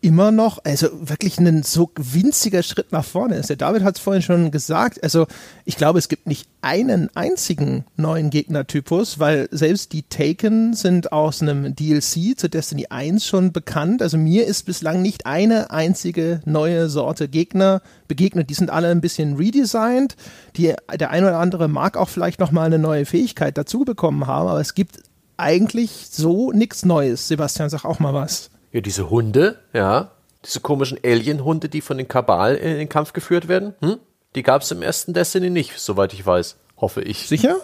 immer 0.00 0.30
noch, 0.30 0.58
also 0.64 0.88
wirklich 1.00 1.38
ein 1.38 1.62
so 1.64 1.90
winziger 1.96 2.62
Schritt 2.62 2.92
nach 2.92 3.04
vorne 3.04 3.36
ist. 3.36 3.50
Der 3.50 3.56
David 3.56 3.82
hat 3.82 3.96
es 3.96 4.02
vorhin 4.02 4.22
schon 4.22 4.50
gesagt. 4.50 5.02
Also 5.02 5.26
ich 5.64 5.76
glaube, 5.76 5.98
es 5.98 6.08
gibt 6.08 6.26
nicht 6.26 6.48
einen 6.60 7.14
einzigen 7.16 7.84
neuen 7.96 8.30
Gegnertypus, 8.30 9.18
weil 9.18 9.48
selbst 9.50 9.92
die 9.92 10.04
Taken 10.04 10.74
sind 10.74 11.12
aus 11.12 11.42
einem 11.42 11.74
DLC 11.74 12.38
zu 12.38 12.48
Destiny 12.48 12.86
1 12.90 13.26
schon 13.26 13.52
bekannt. 13.52 14.00
Also 14.00 14.18
mir 14.18 14.46
ist 14.46 14.66
bislang 14.66 15.02
nicht 15.02 15.26
eine 15.26 15.72
einzige 15.72 16.40
neue 16.44 16.88
Sorte 16.88 17.28
Gegner 17.28 17.82
begegnet. 18.06 18.50
Die 18.50 18.54
sind 18.54 18.70
alle 18.70 18.90
ein 18.90 19.00
bisschen 19.00 19.36
redesigned. 19.36 20.16
Die, 20.56 20.74
der 20.94 21.10
eine 21.10 21.26
oder 21.26 21.38
andere 21.38 21.66
mag 21.66 21.96
auch 21.96 22.08
vielleicht 22.08 22.38
noch 22.38 22.52
mal 22.52 22.64
eine 22.64 22.78
neue 22.78 23.04
Fähigkeit 23.04 23.58
dazu 23.58 23.80
bekommen 23.80 24.28
haben, 24.28 24.48
aber 24.48 24.60
es 24.60 24.74
gibt 24.74 25.02
eigentlich 25.36 26.06
so 26.10 26.52
nichts 26.52 26.84
Neues. 26.84 27.26
Sebastian, 27.26 27.68
sag 27.70 27.84
auch 27.84 27.98
mal 27.98 28.14
was. 28.14 28.50
Ja, 28.72 28.80
diese 28.80 29.10
Hunde, 29.10 29.58
ja, 29.72 30.10
diese 30.44 30.60
komischen 30.60 30.98
Alien-Hunde, 31.04 31.68
die 31.68 31.80
von 31.80 31.98
den 31.98 32.08
Kabal 32.08 32.54
in 32.54 32.76
den 32.76 32.88
Kampf 32.88 33.12
geführt 33.12 33.48
werden, 33.48 33.74
hm? 33.80 33.96
die 34.34 34.42
gab 34.42 34.62
es 34.62 34.70
im 34.70 34.82
ersten 34.82 35.14
Destiny 35.14 35.50
nicht, 35.50 35.78
soweit 35.78 36.12
ich 36.12 36.24
weiß, 36.24 36.56
hoffe 36.76 37.02
ich. 37.02 37.28
Sicher? 37.28 37.56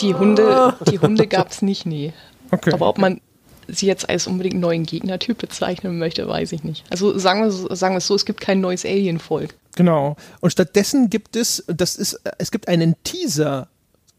Die 0.00 0.14
Hunde, 0.14 0.74
die 0.90 0.98
Hunde 0.98 1.26
gab 1.26 1.50
es 1.50 1.62
nicht, 1.62 1.84
nee. 1.84 2.12
Okay. 2.50 2.72
Aber 2.72 2.88
ob 2.88 2.98
man 2.98 3.20
sie 3.68 3.86
jetzt 3.86 4.08
als 4.08 4.26
unbedingt 4.26 4.60
neuen 4.60 4.84
Gegnertyp 4.84 5.38
bezeichnen 5.38 5.98
möchte, 5.98 6.26
weiß 6.26 6.52
ich 6.52 6.64
nicht. 6.64 6.84
Also 6.90 7.16
sagen 7.18 7.42
wir, 7.42 7.76
sagen 7.76 7.94
wir 7.94 7.98
es 7.98 8.06
so, 8.06 8.14
es 8.14 8.24
gibt 8.24 8.40
kein 8.40 8.60
neues 8.60 8.84
Alien-Volk. 8.84 9.54
Genau. 9.76 10.16
Und 10.40 10.50
stattdessen 10.50 11.10
gibt 11.10 11.36
es, 11.36 11.64
das 11.66 11.96
ist, 11.96 12.20
es 12.38 12.50
gibt 12.50 12.68
einen 12.68 12.96
Teaser, 13.04 13.68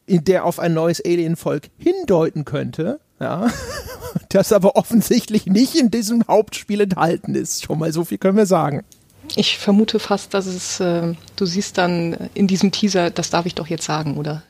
der 0.07 0.45
auf 0.45 0.59
ein 0.59 0.73
neues 0.73 1.03
Alien-Volk 1.03 1.69
hindeuten 1.77 2.45
könnte. 2.45 2.99
Ja. 3.19 3.49
Das 4.29 4.51
aber 4.51 4.75
offensichtlich 4.75 5.45
nicht 5.45 5.75
in 5.75 5.91
diesem 5.91 6.27
Hauptspiel 6.27 6.81
enthalten 6.81 7.35
ist. 7.35 7.63
Schon 7.63 7.79
mal 7.79 7.93
so 7.93 8.03
viel 8.03 8.17
können 8.17 8.37
wir 8.37 8.45
sagen. 8.45 8.83
Ich 9.35 9.57
vermute 9.57 9.99
fast, 9.99 10.33
dass 10.33 10.45
es, 10.45 10.79
äh, 10.79 11.13
du 11.35 11.45
siehst 11.45 11.77
dann 11.77 12.29
in 12.33 12.47
diesem 12.47 12.71
Teaser, 12.71 13.09
das 13.09 13.29
darf 13.29 13.45
ich 13.45 13.55
doch 13.55 13.67
jetzt 13.67 13.85
sagen, 13.85 14.17
oder? 14.17 14.43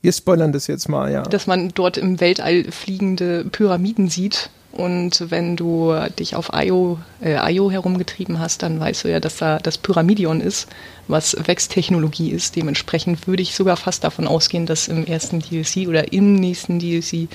Wir 0.00 0.12
spoilern 0.12 0.52
das 0.52 0.66
jetzt 0.66 0.88
mal, 0.88 1.12
ja. 1.12 1.22
Dass 1.22 1.46
man 1.46 1.70
dort 1.74 1.96
im 1.96 2.20
Weltall 2.20 2.70
fliegende 2.70 3.44
Pyramiden 3.44 4.08
sieht. 4.08 4.50
Und 4.70 5.30
wenn 5.30 5.56
du 5.56 5.94
dich 6.18 6.36
auf 6.36 6.50
Io, 6.54 6.98
äh, 7.22 7.52
Io 7.52 7.70
herumgetrieben 7.70 8.38
hast, 8.38 8.62
dann 8.62 8.78
weißt 8.78 9.04
du 9.04 9.08
ja, 9.08 9.18
dass 9.18 9.38
da 9.38 9.58
das 9.58 9.78
Pyramidion 9.78 10.40
ist, 10.40 10.68
was 11.08 11.36
Wechstechnologie 11.46 12.30
ist. 12.30 12.54
Dementsprechend 12.54 13.26
würde 13.26 13.42
ich 13.42 13.56
sogar 13.56 13.76
fast 13.76 14.04
davon 14.04 14.28
ausgehen, 14.28 14.66
dass 14.66 14.86
im 14.86 15.06
ersten 15.06 15.40
DLC 15.40 15.88
oder 15.88 16.12
im 16.12 16.34
nächsten 16.34 16.78
DLC 16.78 17.28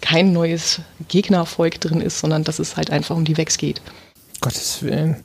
kein 0.00 0.32
neues 0.32 0.80
Gegnervolk 1.08 1.80
drin 1.80 2.00
ist, 2.00 2.20
sondern 2.20 2.44
dass 2.44 2.58
es 2.58 2.76
halt 2.76 2.90
einfach 2.90 3.16
um 3.16 3.24
die 3.24 3.36
Vex 3.36 3.58
geht. 3.58 3.80
Gottes 4.40 4.82
Willen. 4.82 5.22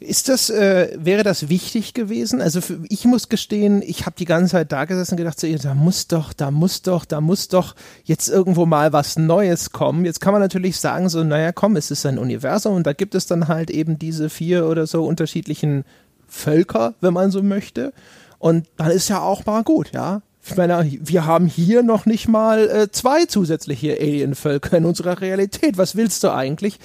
Ist 0.00 0.28
das, 0.28 0.48
äh, 0.48 0.96
wäre 0.96 1.24
das 1.24 1.48
wichtig 1.48 1.92
gewesen? 1.92 2.40
Also 2.40 2.60
für, 2.60 2.78
ich 2.88 3.04
muss 3.04 3.28
gestehen, 3.28 3.82
ich 3.82 4.06
habe 4.06 4.14
die 4.16 4.26
ganze 4.26 4.52
Zeit 4.52 4.70
da 4.70 4.84
gesessen 4.84 5.14
und 5.14 5.16
gedacht, 5.16 5.40
so, 5.40 5.48
da 5.56 5.74
muss 5.74 6.06
doch, 6.06 6.32
da 6.32 6.52
muss 6.52 6.82
doch, 6.82 7.04
da 7.04 7.20
muss 7.20 7.48
doch 7.48 7.74
jetzt 8.04 8.28
irgendwo 8.28 8.64
mal 8.64 8.92
was 8.92 9.18
Neues 9.18 9.72
kommen. 9.72 10.04
Jetzt 10.04 10.20
kann 10.20 10.32
man 10.32 10.40
natürlich 10.40 10.78
sagen, 10.78 11.08
so, 11.08 11.24
naja, 11.24 11.50
komm, 11.50 11.74
es 11.74 11.90
ist 11.90 12.06
ein 12.06 12.18
Universum 12.18 12.76
und 12.76 12.86
da 12.86 12.92
gibt 12.92 13.16
es 13.16 13.26
dann 13.26 13.48
halt 13.48 13.70
eben 13.70 13.98
diese 13.98 14.30
vier 14.30 14.66
oder 14.66 14.86
so 14.86 15.04
unterschiedlichen 15.04 15.84
Völker, 16.28 16.94
wenn 17.00 17.12
man 17.12 17.32
so 17.32 17.42
möchte. 17.42 17.92
Und 18.38 18.68
dann 18.76 18.92
ist 18.92 19.08
ja 19.08 19.20
auch 19.20 19.46
mal 19.46 19.64
gut, 19.64 19.90
ja. 19.92 20.22
Ich 20.50 20.56
meine, 20.56 20.90
wir 21.00 21.26
haben 21.26 21.46
hier 21.46 21.82
noch 21.82 22.06
nicht 22.06 22.26
mal 22.26 22.68
äh, 22.70 22.90
zwei 22.90 23.26
zusätzliche 23.26 23.98
Alienvölker 24.00 24.78
in 24.78 24.86
unserer 24.86 25.20
Realität. 25.20 25.76
Was 25.76 25.94
willst 25.94 26.24
du 26.24 26.32
eigentlich? 26.32 26.78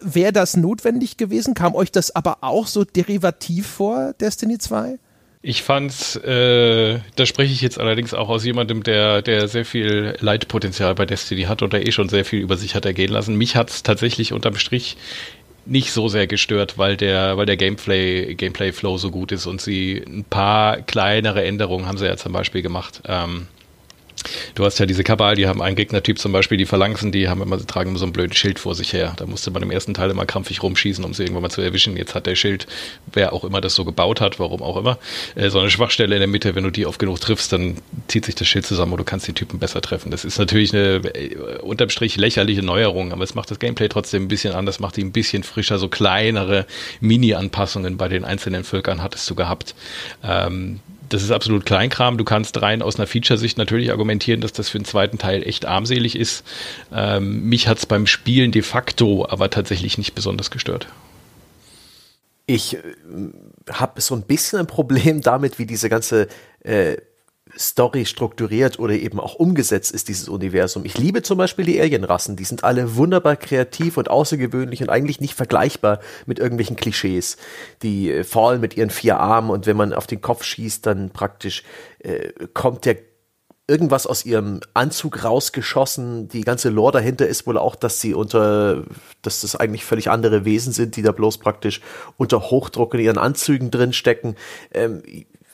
Wäre 0.00 0.32
das 0.32 0.56
notwendig 0.56 1.16
gewesen? 1.16 1.54
Kam 1.54 1.76
euch 1.76 1.92
das 1.92 2.14
aber 2.14 2.38
auch 2.40 2.66
so 2.66 2.84
derivativ 2.84 3.68
vor, 3.68 4.14
Destiny 4.20 4.58
2? 4.58 4.98
Ich 5.40 5.62
fand's, 5.62 6.16
äh, 6.16 6.98
da 7.14 7.24
spreche 7.24 7.52
ich 7.52 7.60
jetzt 7.60 7.78
allerdings 7.78 8.12
auch 8.12 8.28
aus 8.28 8.44
jemandem, 8.44 8.82
der, 8.82 9.22
der 9.22 9.46
sehr 9.46 9.64
viel 9.64 10.16
Leitpotenzial 10.18 10.96
bei 10.96 11.06
Destiny 11.06 11.42
hat 11.44 11.62
oder 11.62 11.86
eh 11.86 11.92
schon 11.92 12.08
sehr 12.08 12.24
viel 12.24 12.40
über 12.40 12.56
sich 12.56 12.74
hat 12.74 12.84
ergehen 12.84 13.12
lassen. 13.12 13.36
Mich 13.36 13.54
hat's 13.54 13.84
tatsächlich 13.84 14.32
unterm 14.32 14.56
Strich 14.56 14.96
nicht 15.68 15.92
so 15.92 16.08
sehr 16.08 16.26
gestört, 16.26 16.78
weil 16.78 16.96
der, 16.96 17.36
weil 17.36 17.46
der 17.46 17.56
Gameplay, 17.56 18.34
Gameplay 18.34 18.72
Flow 18.72 18.96
so 18.96 19.10
gut 19.10 19.32
ist 19.32 19.46
und 19.46 19.60
sie 19.60 20.02
ein 20.06 20.24
paar 20.24 20.78
kleinere 20.82 21.44
Änderungen 21.44 21.86
haben 21.86 21.98
sie 21.98 22.06
ja 22.06 22.16
zum 22.16 22.32
Beispiel 22.32 22.62
gemacht. 22.62 23.02
Ähm, 23.06 23.46
Du 24.54 24.64
hast 24.64 24.78
ja 24.78 24.86
diese 24.86 25.04
Kabal, 25.04 25.36
die 25.36 25.46
haben 25.46 25.62
einen 25.62 25.76
Gegnertyp 25.76 26.18
zum 26.18 26.32
Beispiel, 26.32 26.58
die 26.58 26.66
Phalanxen, 26.66 27.12
die 27.12 27.28
haben 27.28 27.42
immer, 27.42 27.64
tragen 27.66 27.90
immer 27.90 27.98
so 27.98 28.04
einen 28.04 28.12
blöden 28.12 28.34
Schild 28.34 28.58
vor 28.58 28.74
sich 28.74 28.92
her. 28.92 29.14
Da 29.16 29.26
musste 29.26 29.50
man 29.50 29.62
im 29.62 29.70
ersten 29.70 29.94
Teil 29.94 30.10
immer 30.10 30.26
krampfig 30.26 30.62
rumschießen, 30.62 31.04
um 31.04 31.14
sie 31.14 31.22
irgendwann 31.22 31.42
mal 31.42 31.50
zu 31.50 31.60
erwischen. 31.60 31.96
Jetzt 31.96 32.14
hat 32.14 32.26
der 32.26 32.34
Schild, 32.34 32.66
wer 33.12 33.32
auch 33.32 33.44
immer 33.44 33.60
das 33.60 33.74
so 33.74 33.84
gebaut 33.84 34.20
hat, 34.20 34.38
warum 34.38 34.62
auch 34.62 34.76
immer, 34.76 34.98
äh, 35.34 35.50
so 35.50 35.60
eine 35.60 35.70
Schwachstelle 35.70 36.14
in 36.14 36.20
der 36.20 36.28
Mitte. 36.28 36.54
Wenn 36.54 36.64
du 36.64 36.70
die 36.70 36.86
oft 36.86 36.98
genug 36.98 37.20
triffst, 37.20 37.52
dann 37.52 37.76
zieht 38.08 38.24
sich 38.24 38.34
das 38.34 38.48
Schild 38.48 38.66
zusammen 38.66 38.92
und 38.92 38.98
du 38.98 39.04
kannst 39.04 39.26
die 39.28 39.32
Typen 39.32 39.58
besser 39.58 39.80
treffen. 39.80 40.10
Das 40.10 40.24
ist 40.24 40.38
natürlich 40.38 40.74
eine 40.74 40.96
äh, 41.14 41.36
unterm 41.60 41.90
Strich 41.90 42.16
lächerliche 42.16 42.62
Neuerung, 42.62 43.12
aber 43.12 43.24
es 43.24 43.34
macht 43.34 43.50
das 43.50 43.58
Gameplay 43.58 43.88
trotzdem 43.88 44.24
ein 44.24 44.28
bisschen 44.28 44.54
anders, 44.54 44.80
macht 44.80 44.96
die 44.96 45.04
ein 45.04 45.12
bisschen 45.12 45.42
frischer, 45.42 45.78
so 45.78 45.88
kleinere 45.88 46.66
Mini-Anpassungen 47.00 47.96
bei 47.96 48.08
den 48.08 48.24
einzelnen 48.24 48.64
Völkern 48.64 49.02
hattest 49.02 49.28
du 49.30 49.34
gehabt. 49.34 49.74
Ähm, 50.24 50.80
das 51.08 51.22
ist 51.22 51.30
absolut 51.30 51.66
Kleinkram. 51.66 52.18
Du 52.18 52.24
kannst 52.24 52.60
rein 52.60 52.82
aus 52.82 52.96
einer 52.96 53.06
Feature-Sicht 53.06 53.58
natürlich 53.58 53.90
argumentieren, 53.90 54.40
dass 54.40 54.52
das 54.52 54.68
für 54.68 54.78
den 54.78 54.84
zweiten 54.84 55.18
Teil 55.18 55.42
echt 55.42 55.66
armselig 55.66 56.16
ist. 56.16 56.44
Ähm, 56.92 57.44
mich 57.48 57.68
hat 57.68 57.78
es 57.78 57.86
beim 57.86 58.06
Spielen 58.06 58.52
de 58.52 58.62
facto 58.62 59.26
aber 59.28 59.50
tatsächlich 59.50 59.98
nicht 59.98 60.14
besonders 60.14 60.50
gestört. 60.50 60.88
Ich 62.46 62.76
äh, 62.76 62.80
habe 63.70 64.00
so 64.00 64.14
ein 64.14 64.22
bisschen 64.22 64.60
ein 64.60 64.66
Problem 64.66 65.20
damit, 65.20 65.58
wie 65.58 65.66
diese 65.66 65.88
ganze 65.88 66.28
äh, 66.60 66.96
Story 67.58 68.06
strukturiert 68.06 68.78
oder 68.78 68.94
eben 68.94 69.18
auch 69.18 69.34
umgesetzt 69.34 69.92
ist, 69.92 70.08
dieses 70.08 70.28
Universum. 70.28 70.84
Ich 70.84 70.96
liebe 70.96 71.22
zum 71.22 71.38
Beispiel 71.38 71.64
die 71.64 71.80
Alienrassen. 71.80 72.36
Die 72.36 72.44
sind 72.44 72.64
alle 72.64 72.96
wunderbar 72.96 73.36
kreativ 73.36 73.96
und 73.96 74.10
außergewöhnlich 74.10 74.82
und 74.82 74.90
eigentlich 74.90 75.20
nicht 75.20 75.34
vergleichbar 75.34 76.00
mit 76.26 76.38
irgendwelchen 76.38 76.76
Klischees. 76.76 77.36
Die 77.82 78.10
äh, 78.10 78.24
fallen 78.24 78.60
mit 78.60 78.76
ihren 78.76 78.90
vier 78.90 79.18
Armen 79.18 79.50
und 79.50 79.66
wenn 79.66 79.76
man 79.76 79.92
auf 79.92 80.06
den 80.06 80.20
Kopf 80.20 80.44
schießt, 80.44 80.86
dann 80.86 81.10
praktisch 81.10 81.64
äh, 81.98 82.32
kommt 82.54 82.84
der 82.84 82.96
irgendwas 83.68 84.06
aus 84.06 84.24
ihrem 84.24 84.60
Anzug 84.72 85.24
rausgeschossen. 85.24 86.28
Die 86.28 86.40
ganze 86.40 86.70
Lore 86.70 86.92
dahinter 86.92 87.26
ist 87.26 87.46
wohl 87.46 87.58
auch, 87.58 87.76
dass 87.76 88.00
sie 88.00 88.14
unter, 88.14 88.84
dass 89.20 89.42
das 89.42 89.56
eigentlich 89.56 89.84
völlig 89.84 90.10
andere 90.10 90.46
Wesen 90.46 90.72
sind, 90.72 90.96
die 90.96 91.02
da 91.02 91.12
bloß 91.12 91.36
praktisch 91.36 91.82
unter 92.16 92.50
Hochdruck 92.50 92.94
in 92.94 93.00
ihren 93.00 93.18
Anzügen 93.18 93.70
drin 93.70 93.92
stecken. 93.92 94.36
Ähm, 94.72 95.02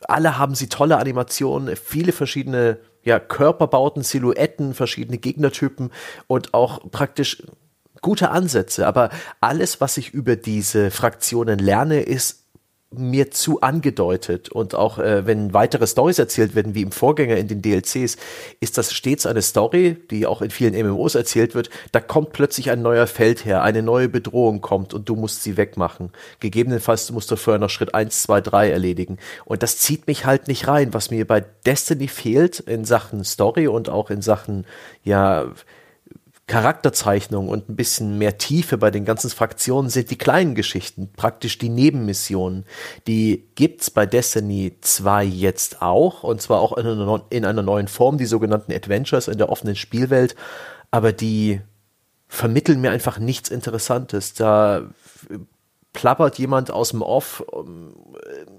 alle 0.08 0.38
haben 0.38 0.54
sie 0.54 0.68
tolle 0.68 0.98
Animationen, 0.98 1.76
viele 1.76 2.12
verschiedene 2.12 2.78
ja, 3.02 3.18
Körperbauten, 3.18 4.02
Silhouetten, 4.02 4.74
verschiedene 4.74 5.18
Gegnertypen 5.18 5.90
und 6.26 6.54
auch 6.54 6.90
praktisch 6.90 7.42
gute 8.00 8.30
Ansätze. 8.30 8.86
Aber 8.86 9.10
alles, 9.40 9.80
was 9.80 9.96
ich 9.96 10.12
über 10.14 10.36
diese 10.36 10.90
Fraktionen 10.90 11.58
lerne, 11.58 12.00
ist 12.00 12.43
mir 12.98 13.30
zu 13.30 13.60
angedeutet 13.60 14.48
und 14.48 14.74
auch 14.74 14.98
äh, 14.98 15.26
wenn 15.26 15.54
weitere 15.54 15.86
Stories 15.86 16.18
erzählt 16.18 16.54
werden, 16.54 16.74
wie 16.74 16.82
im 16.82 16.92
Vorgänger 16.92 17.36
in 17.36 17.48
den 17.48 17.62
DLCs, 17.62 18.16
ist 18.60 18.78
das 18.78 18.92
stets 18.92 19.26
eine 19.26 19.42
Story, 19.42 19.96
die 20.10 20.26
auch 20.26 20.42
in 20.42 20.50
vielen 20.50 20.74
MMOs 20.74 21.14
erzählt 21.14 21.54
wird. 21.54 21.70
Da 21.92 22.00
kommt 22.00 22.32
plötzlich 22.32 22.70
ein 22.70 22.82
neuer 22.82 23.06
Feldherr, 23.06 23.62
eine 23.62 23.82
neue 23.82 24.08
Bedrohung 24.08 24.60
kommt 24.60 24.94
und 24.94 25.08
du 25.08 25.16
musst 25.16 25.42
sie 25.42 25.56
wegmachen. 25.56 26.10
Gegebenenfalls 26.40 27.10
musst 27.10 27.30
du 27.30 27.36
vorher 27.36 27.60
noch 27.60 27.70
Schritt 27.70 27.94
eins, 27.94 28.22
zwei, 28.22 28.40
drei 28.40 28.70
erledigen. 28.70 29.18
Und 29.44 29.62
das 29.62 29.78
zieht 29.78 30.06
mich 30.06 30.24
halt 30.24 30.48
nicht 30.48 30.68
rein, 30.68 30.94
was 30.94 31.10
mir 31.10 31.26
bei 31.26 31.44
Destiny 31.66 32.08
fehlt 32.08 32.60
in 32.60 32.84
Sachen 32.84 33.24
Story 33.24 33.68
und 33.68 33.88
auch 33.88 34.10
in 34.10 34.22
Sachen, 34.22 34.66
ja, 35.02 35.46
Charakterzeichnung 36.46 37.48
und 37.48 37.70
ein 37.70 37.76
bisschen 37.76 38.18
mehr 38.18 38.36
Tiefe 38.36 38.76
bei 38.76 38.90
den 38.90 39.06
ganzen 39.06 39.30
Fraktionen 39.30 39.88
sind 39.88 40.10
die 40.10 40.18
kleinen 40.18 40.54
Geschichten, 40.54 41.10
praktisch 41.16 41.56
die 41.56 41.70
Nebenmissionen. 41.70 42.66
Die 43.06 43.48
gibt's 43.54 43.90
bei 43.90 44.04
Destiny 44.04 44.76
2 44.80 45.24
jetzt 45.24 45.80
auch 45.80 46.22
und 46.22 46.42
zwar 46.42 46.60
auch 46.60 46.76
in 46.76 46.86
einer, 46.86 47.24
in 47.30 47.46
einer 47.46 47.62
neuen 47.62 47.88
Form, 47.88 48.18
die 48.18 48.26
sogenannten 48.26 48.72
Adventures 48.72 49.28
in 49.28 49.38
der 49.38 49.48
offenen 49.48 49.74
Spielwelt, 49.74 50.36
aber 50.90 51.12
die 51.12 51.62
vermitteln 52.28 52.80
mir 52.80 52.90
einfach 52.90 53.18
nichts 53.18 53.48
Interessantes. 53.48 54.34
Da 54.34 54.90
plappert 55.94 56.38
jemand 56.38 56.70
aus 56.70 56.90
dem 56.90 57.00
Off 57.00 57.42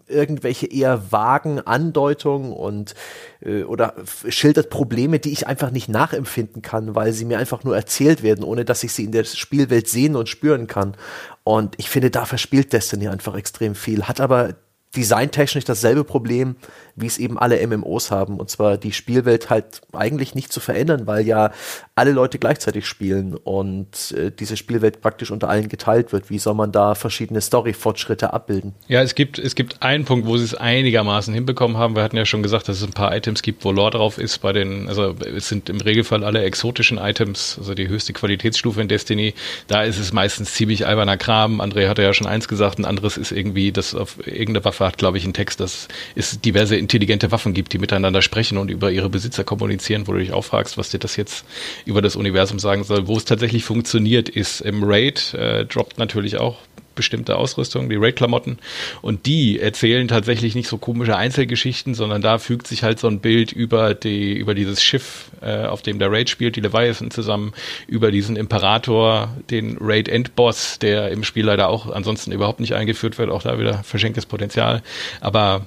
irgendwelche 0.08 0.68
eher 0.68 1.12
vagen 1.12 1.60
Andeutungen 1.60 2.54
und 2.54 2.94
äh, 3.42 3.64
oder 3.64 3.96
schildert 4.28 4.70
Probleme, 4.70 5.20
die 5.20 5.32
ich 5.32 5.48
einfach 5.48 5.72
nicht 5.72 5.90
nachempfinden 5.90 6.62
kann, 6.62 6.96
weil 6.96 7.14
sie 7.14 7.26
mir 7.26 7.40
einfach 7.40 7.64
nur 7.64 7.76
erzählt 7.76 8.24
werden, 8.24 8.44
ohne 8.44 8.66
dass 8.66 8.84
ich 8.84 8.94
sie 8.94 9.06
in 9.06 9.12
der 9.12 9.24
Spielwelt 9.24 9.88
sehen 9.88 10.16
und 10.16 10.30
spüren 10.30 10.68
kann. 10.68 10.96
Und 11.44 11.76
ich 11.78 11.90
finde, 11.90 12.12
da 12.12 12.26
verspielt 12.26 12.74
Destiny 12.74 13.08
einfach 13.08 13.36
extrem 13.36 13.76
viel, 13.76 14.04
hat 14.04 14.20
aber 14.22 14.56
designtechnisch 14.96 15.66
dasselbe 15.66 16.04
Problem, 16.04 16.56
wie 16.96 17.08
es 17.08 17.18
eben 17.18 17.38
alle 17.38 17.66
MMOs 17.66 18.12
haben. 18.12 18.40
Und 18.40 18.50
zwar 18.50 18.78
die 18.78 18.94
Spielwelt 18.94 19.50
halt 19.50 19.82
eigentlich 19.92 20.34
nicht 20.34 20.52
zu 20.52 20.60
verändern, 20.60 21.08
weil 21.08 21.26
ja 21.26 21.52
alle 21.94 22.12
Leute 22.12 22.40
gleichzeitig 22.40 22.86
spielen 22.86 23.36
und 23.36 24.14
äh, 24.18 24.32
diese 24.32 24.56
Spielwelt 24.58 25.02
praktisch 25.02 25.32
unter 25.32 25.50
allen 25.50 25.68
geteilt 25.68 26.14
wird. 26.14 26.30
Wie 26.30 26.40
soll 26.40 26.54
man 26.54 26.72
da 26.72 26.96
verschiedene 26.96 27.42
Story-Fortschritte 27.42 28.34
abbilden? 28.34 28.74
Ja, 28.88 29.02
es 29.02 29.16
gibt, 29.16 29.40
es 29.40 29.56
gibt 29.56 29.82
einen 29.82 30.06
Punkt, 30.06 30.26
wo 30.26 30.38
sie 30.38 30.46
es 30.46 30.56
einigermaßen 30.56 31.34
hinbekommen 31.34 31.78
haben. 31.78 31.96
Wir 31.96 32.04
hatten 32.04 32.18
ja 32.18 32.26
schon 32.26 32.44
gesagt, 32.44 32.70
dass 32.70 32.78
es 32.78 32.84
ein 32.84 32.94
paar 32.94 33.16
Items 33.16 33.42
gibt, 33.42 33.66
wo 33.66 33.72
Lore 33.72 33.92
drauf 33.92 34.18
ist. 34.18 34.40
Bei 34.40 34.54
den, 34.54 34.88
also 34.88 35.16
es 35.36 35.50
sind 35.50 35.70
im 35.70 35.82
Regelfall 35.82 36.24
alle 36.24 36.44
exotischen 36.44 36.98
Items, 36.98 37.58
also 37.58 37.74
die 37.74 37.90
höchste 37.90 38.14
Qualitätsstufe 38.14 38.82
in 38.82 38.88
Destiny. 38.88 39.34
Da 39.68 39.84
ist 39.84 40.00
es 40.00 40.14
meistens 40.14 40.54
ziemlich 40.54 40.88
alberner 40.88 41.18
Kram. 41.18 41.60
André 41.60 41.90
hatte 41.90 42.04
ja 42.04 42.14
schon 42.14 42.28
eins 42.28 42.48
gesagt, 42.48 42.80
ein 42.80 42.86
anderes 42.86 43.18
ist 43.18 43.32
irgendwie, 43.32 43.72
dass 43.72 43.96
auf 43.96 44.26
irgendeine 44.26 44.64
Waffe 44.64 44.86
hat, 44.86 44.98
glaube 44.98 45.18
ich, 45.18 45.26
einen 45.26 45.34
Text, 45.34 45.60
dass 45.60 45.88
es 46.16 46.40
diverse 46.40 46.85
intelligente 46.86 47.32
Waffen 47.32 47.56
gibt, 47.56 47.74
die 47.74 47.80
miteinander 47.80 48.22
sprechen 48.22 48.60
und 48.60 48.70
über 48.70 48.92
ihre 48.92 49.10
Besitzer 49.10 49.44
kommunizieren, 49.44 50.08
wo 50.08 50.12
du 50.12 50.20
dich 50.20 50.32
auch 50.34 50.46
fragst, 50.46 50.78
was 50.78 50.92
dir 50.92 51.00
das 51.00 51.16
jetzt 51.16 51.46
über 51.86 52.04
das 52.04 52.16
Universum 52.16 52.60
sagen 52.60 52.84
soll. 52.84 53.08
Wo 53.08 53.18
es 53.18 53.26
tatsächlich 53.26 53.64
funktioniert, 53.64 54.30
ist 54.30 54.62
im 54.62 54.84
Raid, 54.84 55.34
äh, 55.34 55.66
droppt 55.66 55.98
natürlich 55.98 56.38
auch 56.38 56.60
bestimmte 56.94 57.38
Ausrüstung, 57.38 57.90
die 57.90 57.98
Raid-Klamotten. 57.98 58.58
Und 59.02 59.26
die 59.26 59.60
erzählen 59.60 60.08
tatsächlich 60.08 60.56
nicht 60.56 60.70
so 60.70 60.78
komische 60.78 61.18
Einzelgeschichten, 61.18 61.94
sondern 61.94 62.22
da 62.22 62.38
fügt 62.38 62.68
sich 62.68 62.84
halt 62.84 63.00
so 63.00 63.08
ein 63.08 63.20
Bild 63.20 63.52
über 63.52 63.94
die, 63.94 64.34
über 64.34 64.56
dieses 64.56 64.82
Schiff, 64.82 65.30
äh, 65.42 65.66
auf 65.66 65.82
dem 65.82 66.00
der 66.00 66.12
Raid 66.12 66.30
spielt, 66.30 66.56
die 66.56 66.62
Leviathan 66.62 67.12
zusammen, 67.12 67.54
über 67.88 68.12
diesen 68.12 68.38
Imperator, 68.38 69.36
den 69.50 69.78
Raid-Endboss, 69.82 70.80
der 70.80 71.10
im 71.10 71.24
Spiel 71.24 71.46
leider 71.46 71.68
auch 71.68 71.92
ansonsten 71.92 72.32
überhaupt 72.32 72.62
nicht 72.62 72.74
eingeführt 72.74 73.18
wird, 73.18 73.30
auch 73.30 73.44
da 73.44 73.60
wieder 73.60 73.84
verschenktes 73.84 74.26
Potenzial. 74.26 74.82
Aber 75.20 75.66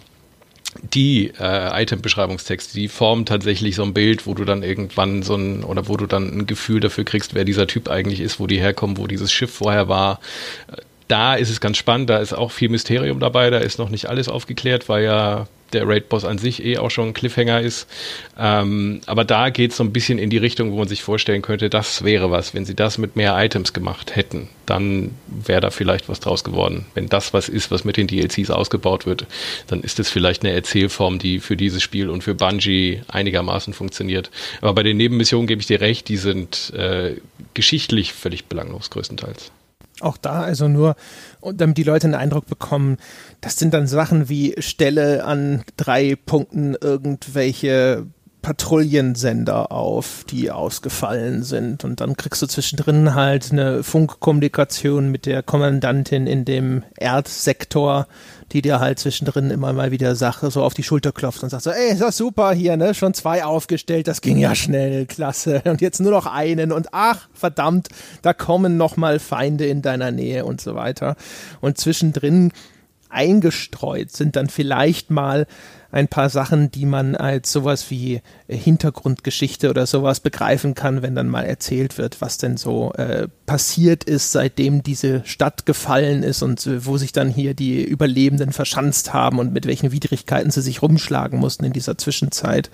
die 0.83 1.33
äh, 1.39 1.83
Item-Beschreibungstexte, 1.83 2.75
die 2.75 2.89
formen 2.89 3.27
tatsächlich 3.27 3.75
so 3.77 3.83
ein 3.83 3.95
Bild, 3.95 4.27
wo 4.27 4.35
du 4.35 4.45
dann 4.45 4.63
irgendwann 4.63 5.23
so 5.23 5.35
ein, 5.35 5.65
oder 5.65 5.89
wo 5.89 5.97
du 5.97 6.07
dann 6.07 6.41
ein 6.41 6.47
Gefühl 6.47 6.81
dafür 6.81 7.05
kriegst, 7.05 7.35
wer 7.35 7.45
dieser 7.45 7.67
Typ 7.67 7.89
eigentlich 7.89 8.21
ist, 8.21 8.39
wo 8.39 8.47
die 8.47 8.61
herkommen, 8.61 8.99
wo 8.99 9.07
dieses 9.07 9.33
Schiff 9.33 9.53
vorher 9.53 9.89
war 9.89 10.21
da 11.09 11.35
ist 11.35 11.51
es 11.51 11.61
ganz 11.61 11.77
spannend, 11.77 12.11
da 12.11 12.19
ist 12.19 12.33
auch 12.33 12.51
viel 12.51 12.69
Mysterium 12.69 13.21
dabei, 13.21 13.51
da 13.51 13.59
ist 13.59 13.79
noch 13.79 13.89
nicht 13.89 14.09
alles 14.09 14.29
aufgeklärt, 14.29 14.89
weil 14.89 15.05
ja 15.05 15.49
der 15.73 15.87
Raid-Boss 15.87 16.25
an 16.25 16.39
sich 16.39 16.65
eh 16.65 16.79
auch 16.79 16.91
schon 16.91 17.09
ein 17.09 17.15
Cliffhanger 17.15 17.61
ist. 17.61 17.87
Ähm, 18.39 19.01
aber 19.07 19.25
da 19.25 19.51
geht 19.51 19.73
es 19.73 19.77
so 19.77 19.85
ein 19.85 19.93
bisschen 19.93 20.19
in 20.19 20.31
die 20.31 20.39
Richtung, 20.39 20.73
wo 20.73 20.79
man 20.79 20.89
sich 20.89 21.03
vorstellen 21.03 21.43
könnte, 21.43 21.69
das 21.69 22.05
wäre 22.05 22.31
was. 22.31 22.55
Wenn 22.55 22.65
sie 22.65 22.75
das 22.75 22.99
mit 22.99 23.17
mehr 23.17 23.37
Items 23.39 23.73
gemacht 23.73 24.17
hätten, 24.17 24.49
dann 24.67 25.11
wäre 25.27 25.61
da 25.61 25.71
vielleicht 25.71 26.09
was 26.09 26.21
draus 26.21 26.45
geworden. 26.45 26.87
Wenn 26.95 27.09
das 27.09 27.35
was 27.35 27.49
ist, 27.49 27.71
was 27.71 27.85
mit 27.85 27.97
den 27.97 28.07
DLCs 28.07 28.51
ausgebaut 28.51 29.07
wird, 29.07 29.27
dann 29.67 29.83
ist 29.83 30.01
es 30.01 30.09
vielleicht 30.09 30.43
eine 30.43 30.55
Erzählform, 30.55 31.19
die 31.19 31.39
für 31.39 31.57
dieses 31.57 31.83
Spiel 31.83 32.09
und 32.09 32.23
für 32.23 32.35
Bungie 32.35 33.03
einigermaßen 33.09 33.75
funktioniert. 33.75 34.31
Aber 34.61 34.75
bei 34.75 34.83
den 34.83 34.97
Nebenmissionen 34.97 35.47
gebe 35.47 35.61
ich 35.61 35.67
dir 35.67 35.81
recht, 35.81 36.09
die 36.09 36.17
sind 36.17 36.73
äh, 36.75 37.17
geschichtlich 37.55 38.13
völlig 38.13 38.47
belanglos 38.47 38.91
größtenteils. 38.91 39.51
Auch 40.01 40.17
da 40.17 40.43
also 40.43 40.69
nur, 40.69 40.95
damit 41.43 41.77
die 41.77 41.83
Leute 41.83 42.07
einen 42.07 42.15
Eindruck 42.15 42.47
bekommen, 42.47 42.99
das 43.41 43.57
sind 43.57 43.75
dann 43.75 43.87
Sachen 43.87 44.29
wie 44.29 44.55
Stelle 44.59 45.25
an 45.25 45.65
drei 45.77 46.17
Punkten 46.17 46.77
irgendwelche 46.81 48.07
Patrouillensender 48.43 49.73
auf, 49.73 50.25
die 50.31 50.51
ausgefallen 50.51 51.43
sind. 51.43 51.85
Und 51.85 52.01
dann 52.01 52.17
kriegst 52.17 52.41
du 52.41 52.47
zwischendrin 52.47 53.15
halt 53.15 53.51
eine 53.51 53.83
Funkkommunikation 53.83 55.11
mit 55.11 55.27
der 55.27 55.43
Kommandantin 55.43 56.27
in 56.27 56.45
dem 56.45 56.85
Erdsektor, 56.97 58.07
die 58.53 58.63
dir 58.63 58.81
halt 58.81 58.99
zwischendrin 58.99 59.51
immer 59.51 59.73
mal 59.73 59.91
wieder 59.91 60.15
Sache 60.15 60.51
so 60.51 60.63
auf 60.63 60.75
die 60.75 60.83
Schulter 60.83 61.13
klopft 61.13 61.43
und 61.43 61.51
sagt 61.51 61.65
so, 61.65 61.71
ey, 61.71 61.93
ist 61.93 62.01
das 62.01 62.17
super 62.17 62.53
hier, 62.53 62.77
ne? 62.77 62.95
Schon 62.95 63.15
zwei 63.15 63.45
aufgestellt, 63.45 64.09
das 64.09 64.21
ging 64.21 64.39
ja 64.39 64.55
schnell, 64.55 65.07
klasse. 65.07 65.63
Und 65.69 65.81
jetzt 65.81 66.01
nur 66.01 66.11
noch 66.11 66.27
einen 66.27 66.73
und 66.73 66.89
ach, 66.93 67.29
verdammt, 67.33 67.89
da 68.23 68.33
kommen 68.33 68.77
noch 68.77 68.97
mal 68.97 69.19
Feinde 69.19 69.67
in 69.67 69.83
deiner 69.83 70.11
Nähe 70.11 70.45
und 70.45 70.61
so 70.61 70.75
weiter. 70.75 71.17
Und 71.61 71.79
zwischendrin 71.79 72.53
eingestreut 73.09 74.13
sind 74.13 74.37
dann 74.37 74.49
vielleicht 74.49 75.11
mal 75.11 75.47
ein 75.91 76.09
paar 76.09 76.29
Sachen, 76.29 76.71
die 76.71 76.85
man 76.85 77.17
als 77.17 77.51
sowas 77.51 77.91
wie 77.91 78.21
Hintergrundgeschichte 78.47 79.71
oder 79.71 79.87
sowas 79.87 80.21
begreifen 80.21 80.75
kann, 80.75 81.03
wenn 81.03 81.15
dann 81.15 81.29
mal 81.29 81.45
erzählt 81.45 81.97
wird, 81.97 82.21
was 82.21 82.37
denn 82.37 82.57
so 82.57 82.93
äh, 82.93 83.29
passiert 83.47 84.05
ist, 84.05 84.33
seitdem 84.33 84.83
diese 84.83 85.23
Stadt 85.25 85.65
gefallen 85.65 86.23
ist 86.23 86.43
und 86.43 86.67
äh, 86.67 86.85
wo 86.85 86.99
sich 86.99 87.13
dann 87.13 87.31
hier 87.31 87.55
die 87.55 87.83
Überlebenden 87.83 88.53
verschanzt 88.53 89.15
haben 89.15 89.39
und 89.39 89.53
mit 89.53 89.67
welchen 89.67 89.91
Widrigkeiten 89.91 90.51
sie 90.51 90.63
sich 90.63 90.83
rumschlagen 90.83 91.39
mussten 91.39 91.65
in 91.65 91.73
dieser 91.73 91.97
Zwischenzeit 91.97 92.71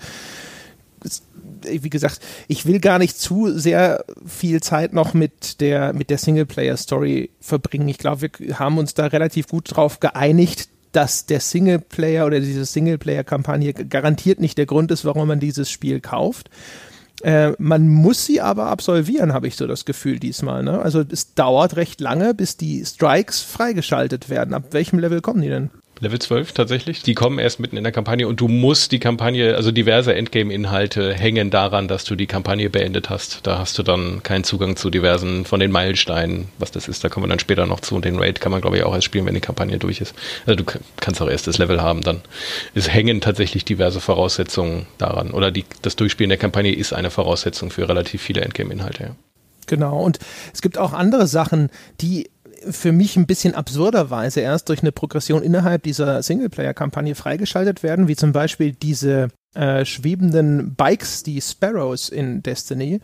wie 1.67 1.89
gesagt, 1.89 2.19
ich 2.47 2.65
will 2.65 2.79
gar 2.79 2.99
nicht 2.99 3.17
zu 3.17 3.57
sehr 3.57 4.05
viel 4.25 4.61
Zeit 4.61 4.93
noch 4.93 5.13
mit 5.13 5.61
der, 5.61 5.93
mit 5.93 6.09
der 6.09 6.17
Singleplayer-Story 6.17 7.31
verbringen. 7.39 7.87
Ich 7.87 7.97
glaube, 7.97 8.29
wir 8.37 8.59
haben 8.59 8.77
uns 8.77 8.93
da 8.93 9.07
relativ 9.07 9.47
gut 9.47 9.75
drauf 9.75 9.99
geeinigt, 9.99 10.69
dass 10.95 11.25
der 11.25 11.39
Singleplayer 11.39 12.25
oder 12.25 12.39
diese 12.39 12.65
Singleplayer-Kampagne 12.65 13.73
garantiert 13.73 14.39
nicht 14.39 14.57
der 14.57 14.65
Grund 14.65 14.91
ist, 14.91 15.03
warum 15.03 15.27
man 15.27 15.39
dieses 15.39 15.69
Spiel 15.69 15.99
kauft. 15.99 16.49
Äh, 17.21 17.53
man 17.57 17.87
muss 17.89 18.25
sie 18.25 18.41
aber 18.41 18.67
absolvieren, 18.67 19.33
habe 19.33 19.47
ich 19.47 19.55
so 19.55 19.67
das 19.67 19.85
Gefühl 19.85 20.19
diesmal. 20.19 20.63
Ne? 20.63 20.79
Also 20.79 21.03
es 21.09 21.33
dauert 21.33 21.75
recht 21.75 21.99
lange, 22.01 22.33
bis 22.33 22.57
die 22.57 22.85
Strikes 22.85 23.41
freigeschaltet 23.41 24.29
werden. 24.29 24.53
Ab 24.53 24.65
welchem 24.71 24.99
Level 24.99 25.21
kommen 25.21 25.41
die 25.41 25.49
denn? 25.49 25.69
Level 25.99 26.19
12 26.19 26.51
tatsächlich. 26.51 27.03
Die 27.03 27.15
kommen 27.15 27.39
erst 27.39 27.59
mitten 27.59 27.77
in 27.77 27.83
der 27.83 27.93
Kampagne 27.93 28.27
und 28.27 28.41
du 28.41 28.47
musst 28.47 28.91
die 28.91 28.99
Kampagne, 28.99 29.55
also 29.55 29.71
diverse 29.71 30.13
Endgame-Inhalte 30.13 31.13
hängen 31.13 31.49
daran, 31.49 31.87
dass 31.87 32.03
du 32.03 32.15
die 32.15 32.27
Kampagne 32.27 32.69
beendet 32.69 33.09
hast. 33.09 33.47
Da 33.47 33.59
hast 33.59 33.77
du 33.77 33.83
dann 33.83 34.21
keinen 34.21 34.43
Zugang 34.43 34.75
zu 34.75 34.89
diversen 34.89 35.45
von 35.45 35.59
den 35.59 35.71
Meilensteinen, 35.71 36.49
was 36.59 36.71
das 36.71 36.89
ist. 36.89 37.03
Da 37.03 37.09
kommen 37.09 37.25
wir 37.25 37.29
dann 37.29 37.39
später 37.39 37.65
noch 37.65 37.79
zu 37.79 37.95
und 37.95 38.03
den 38.03 38.19
Raid 38.19 38.41
kann 38.41 38.51
man 38.51 38.61
glaube 38.61 38.77
ich 38.77 38.83
auch 38.83 38.93
erst 38.93 39.05
spielen, 39.05 39.25
wenn 39.25 39.35
die 39.35 39.41
Kampagne 39.41 39.79
durch 39.79 40.01
ist. 40.01 40.13
Also 40.45 40.63
du 40.63 40.79
kannst 40.97 41.21
auch 41.21 41.29
erst 41.29 41.47
das 41.47 41.57
Level 41.57 41.81
haben 41.81 42.01
dann. 42.01 42.21
Es 42.73 42.91
hängen 42.91 43.21
tatsächlich 43.21 43.63
diverse 43.63 44.01
Voraussetzungen 44.01 44.87
daran 44.97 45.31
oder 45.31 45.51
die, 45.51 45.65
das 45.81 45.95
Durchspielen 45.95 46.29
der 46.29 46.37
Kampagne 46.37 46.75
ist 46.75 46.91
eine 46.93 47.09
Voraussetzung 47.09 47.71
für 47.71 47.87
relativ 47.87 48.21
viele 48.21 48.41
Endgame-Inhalte. 48.41 49.03
Ja. 49.03 49.15
Genau, 49.67 49.99
und 49.99 50.19
es 50.53 50.61
gibt 50.61 50.77
auch 50.77 50.93
andere 50.93 51.27
Sachen, 51.27 51.69
die 52.01 52.29
für 52.69 52.91
mich 52.91 53.15
ein 53.15 53.27
bisschen 53.27 53.55
absurderweise 53.55 54.41
erst 54.41 54.69
durch 54.69 54.81
eine 54.81 54.91
Progression 54.91 55.43
innerhalb 55.43 55.83
dieser 55.83 56.21
Singleplayer-Kampagne 56.23 57.15
freigeschaltet 57.15 57.83
werden, 57.83 58.07
wie 58.07 58.15
zum 58.15 58.31
Beispiel 58.31 58.73
diese 58.73 59.29
äh, 59.55 59.85
schwebenden 59.85 60.75
Bikes, 60.75 61.23
die 61.23 61.41
Sparrows 61.41 62.09
in 62.09 62.43
Destiny, 62.43 62.99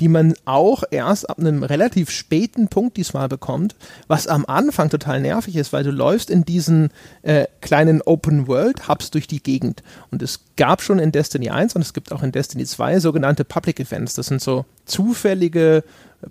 die 0.00 0.08
man 0.08 0.34
auch 0.44 0.82
erst 0.90 1.30
ab 1.30 1.38
einem 1.38 1.62
relativ 1.62 2.10
späten 2.10 2.66
Punkt 2.66 2.96
diesmal 2.96 3.28
bekommt, 3.28 3.76
was 4.08 4.26
am 4.26 4.44
Anfang 4.46 4.90
total 4.90 5.20
nervig 5.20 5.54
ist, 5.54 5.72
weil 5.72 5.84
du 5.84 5.92
läufst 5.92 6.28
in 6.28 6.44
diesen 6.44 6.90
äh, 7.22 7.46
kleinen 7.60 8.02
Open 8.02 8.48
World 8.48 8.88
Hubs 8.88 9.12
durch 9.12 9.28
die 9.28 9.42
Gegend. 9.42 9.84
Und 10.10 10.22
es 10.22 10.40
gab 10.56 10.82
schon 10.82 10.98
in 10.98 11.12
Destiny 11.12 11.50
1 11.50 11.74
und 11.74 11.82
es 11.82 11.92
gibt 11.92 12.12
auch 12.12 12.22
in 12.22 12.32
Destiny 12.32 12.64
2 12.64 13.00
sogenannte 13.00 13.44
Public 13.44 13.80
Events, 13.80 14.14
das 14.14 14.26
sind 14.26 14.40
so 14.40 14.64
zufällige 14.84 15.84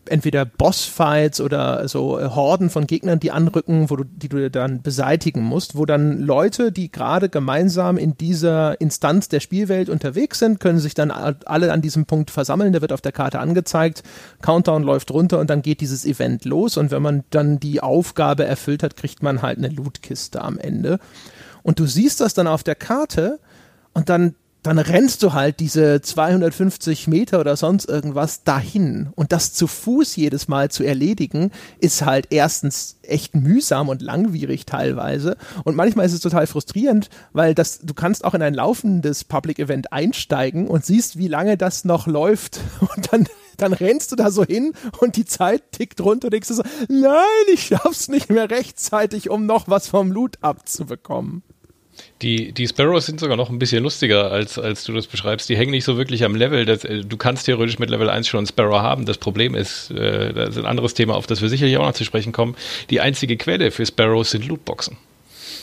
entweder 0.06 0.46
Bossfights 0.46 1.42
oder 1.42 1.88
so 1.88 2.20
äh, 2.20 2.30
Horden 2.30 2.70
von 2.70 2.88
Gegnern, 2.88 3.20
die 3.20 3.32
anrücken, 3.32 3.90
wo 3.90 3.96
du, 3.96 4.04
die 4.04 4.30
du 4.30 4.50
dann 4.50 4.82
beseitigen 4.82 5.42
musst, 5.42 5.76
wo 5.76 5.86
dann 5.86 6.20
Leute, 6.20 6.72
die 6.72 6.92
gerade 6.92 7.30
gemeinsam 7.30 7.98
in 7.98 8.18
dieser 8.18 8.80
Instanz 8.80 9.30
der 9.30 9.40
Spielwelt 9.40 9.90
unterwegs 9.90 10.40
sind, 10.40 10.60
können 10.60 10.80
sich 10.80 10.94
dann 10.94 11.12
alle 11.12 11.72
an 11.72 11.82
diesem 11.82 12.06
Punkt 12.06 12.32
versammeln. 12.32 12.72
Der 12.72 12.82
wird 12.82 12.94
auf 12.94 13.02
der 13.02 13.12
Karte 13.12 13.40
angezeigt, 13.40 14.04
Countdown 14.42 14.84
läuft 14.84 15.12
runter 15.12 15.40
und 15.40 15.50
dann 15.50 15.62
geht 15.62 15.82
dieses 15.82 16.06
Event 16.06 16.46
los. 16.46 16.78
Und 16.78 16.92
wenn 16.92 17.02
man 17.02 17.24
dann 17.30 17.60
die 17.60 17.82
Aufgabe 17.82 18.46
erfüllt 18.46 18.84
hat, 18.84 18.96
kriegt 18.96 19.22
man 19.24 19.42
halt 19.42 19.58
eine 19.58 19.70
Lootkiste 19.70 20.42
am 20.42 20.58
Ende. 20.58 21.00
Und 21.64 21.80
du 21.80 21.86
siehst 21.86 22.22
das 22.22 22.34
dann 22.34 22.48
auf 22.48 22.64
der 22.64 22.76
Karte 22.76 23.40
und 23.94 24.10
dann 24.10 24.36
dann 24.64 24.78
rennst 24.78 25.24
du 25.24 25.34
halt 25.34 25.60
diese 25.60 26.02
250 26.02 27.08
Meter 27.08 27.40
oder 27.40 27.56
sonst 27.56 27.90
irgendwas 27.90 28.44
dahin. 28.44 29.10
Und 29.16 29.32
das 29.32 29.54
zu 29.54 29.66
Fuß 29.66 30.16
jedes 30.16 30.48
Mal 30.48 30.70
zu 30.70 30.84
erledigen, 30.84 31.52
ist 31.80 32.06
halt 32.06 32.28
erstens 32.30 33.00
echt 33.02 33.34
mühsam 33.34 33.90
und 33.90 34.04
langwierig 34.04 34.68
teilweise. 34.68 35.36
Und 35.64 35.76
manchmal 35.76 36.06
ist 36.06 36.14
es 36.14 36.20
total 36.20 36.46
frustrierend, 36.46 37.10
weil 37.34 37.56
das, 37.56 37.80
du 37.80 37.96
kannst 37.96 38.24
auch 38.24 38.36
in 38.36 38.44
ein 38.44 38.54
laufendes 38.54 39.24
Public 39.24 39.58
Event 39.58 39.92
einsteigen 39.92 40.68
und 40.68 40.86
siehst, 40.86 41.18
wie 41.18 41.28
lange 41.28 41.58
das 41.58 41.84
noch 41.84 42.06
läuft. 42.06 42.60
Und 42.96 43.12
dann 43.12 43.28
dann 43.58 43.74
rennst 43.74 44.12
du 44.12 44.16
da 44.16 44.32
so 44.32 44.44
hin 44.44 44.74
und 45.02 45.18
die 45.18 45.26
Zeit 45.26 45.72
tickt 45.72 46.02
runter 46.02 46.28
und 46.28 46.34
denkst 46.34 46.48
du 46.48 46.56
so, 46.56 46.64
nein, 46.90 47.22
ich 47.54 47.68
schaff's 47.68 48.08
nicht 48.08 48.32
mehr 48.32 48.50
rechtzeitig, 48.50 49.30
um 49.30 49.46
noch 49.46 49.68
was 49.68 49.88
vom 49.88 50.12
Loot 50.12 50.40
abzubekommen. 50.42 51.44
Die, 52.22 52.52
die 52.52 52.68
Sparrows 52.68 53.06
sind 53.06 53.20
sogar 53.20 53.36
noch 53.36 53.50
ein 53.50 53.60
bisschen 53.60 53.84
lustiger, 53.84 54.32
als, 54.32 54.58
als 54.60 54.84
du 54.84 54.94
das 54.94 55.08
beschreibst. 55.08 55.50
Die 55.50 55.58
hängen 55.58 55.72
nicht 55.72 55.84
so 55.84 55.98
wirklich 55.98 56.24
am 56.24 56.36
Level. 56.36 56.66
Das, 56.66 56.84
äh, 56.84 57.04
du 57.04 57.18
kannst 57.18 57.46
theoretisch 57.46 57.80
mit 57.80 57.90
Level 57.90 58.10
1 58.10 58.28
schon 58.28 58.40
einen 58.40 58.48
Sparrow 58.48 58.80
haben. 58.80 59.06
Das 59.06 59.18
Problem 59.18 59.56
ist, 59.56 59.92
äh, 59.92 60.34
das 60.34 60.50
ist 60.50 60.58
ein 60.58 60.66
anderes 60.66 60.94
Thema, 60.94 61.16
auf 61.16 61.28
das 61.28 61.42
wir 61.42 61.50
sicherlich 61.50 61.78
auch 61.78 61.86
noch 61.86 61.94
zu 61.94 62.06
sprechen 62.06 62.32
kommen. 62.32 62.56
Die 62.90 63.02
einzige 63.02 63.38
Quelle 63.38 63.72
für 63.72 63.86
Sparrows 63.86 64.32
sind 64.32 64.48
Lootboxen. 64.48 64.98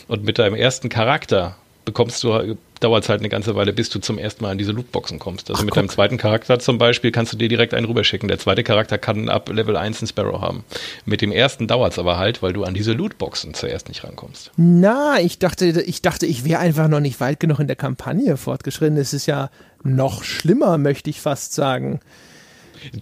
Und 0.08 0.24
mit 0.24 0.38
deinem 0.38 0.54
ersten 0.54 0.88
Charakter 0.88 1.56
bekommst 1.84 2.22
du, 2.24 2.56
dauert 2.80 3.04
es 3.04 3.08
halt 3.08 3.20
eine 3.20 3.28
ganze 3.28 3.54
Weile, 3.54 3.72
bis 3.72 3.90
du 3.90 3.98
zum 3.98 4.18
ersten 4.18 4.44
Mal 4.44 4.52
in 4.52 4.58
diese 4.58 4.72
Lootboxen 4.72 5.18
kommst. 5.18 5.50
Also 5.50 5.60
Ach, 5.60 5.64
mit 5.64 5.74
guck. 5.74 5.82
deinem 5.82 5.88
zweiten 5.88 6.16
Charakter 6.18 6.58
zum 6.58 6.78
Beispiel 6.78 7.10
kannst 7.12 7.32
du 7.32 7.36
dir 7.36 7.48
direkt 7.48 7.74
einen 7.74 7.86
rüberschicken. 7.86 8.28
Der 8.28 8.38
zweite 8.38 8.62
Charakter 8.64 8.98
kann 8.98 9.28
ab 9.28 9.48
Level 9.48 9.76
1 9.76 10.00
einen 10.00 10.08
Sparrow 10.08 10.40
haben. 10.40 10.64
Mit 11.04 11.20
dem 11.20 11.32
ersten 11.32 11.66
dauert 11.66 11.92
es 11.92 11.98
aber 11.98 12.18
halt, 12.18 12.42
weil 12.42 12.52
du 12.52 12.64
an 12.64 12.74
diese 12.74 12.92
Lootboxen 12.92 13.54
zuerst 13.54 13.88
nicht 13.88 14.04
rankommst. 14.04 14.50
Na, 14.56 15.20
ich 15.20 15.38
dachte, 15.38 15.66
ich 15.66 16.02
dachte, 16.02 16.26
ich 16.26 16.44
wäre 16.44 16.60
einfach 16.60 16.88
noch 16.88 17.00
nicht 17.00 17.20
weit 17.20 17.40
genug 17.40 17.60
in 17.60 17.66
der 17.66 17.76
Kampagne 17.76 18.36
fortgeschritten. 18.36 18.96
Es 18.96 19.12
ist 19.12 19.26
ja 19.26 19.50
noch 19.82 20.24
schlimmer, 20.24 20.78
möchte 20.78 21.10
ich 21.10 21.20
fast 21.20 21.54
sagen. 21.54 22.00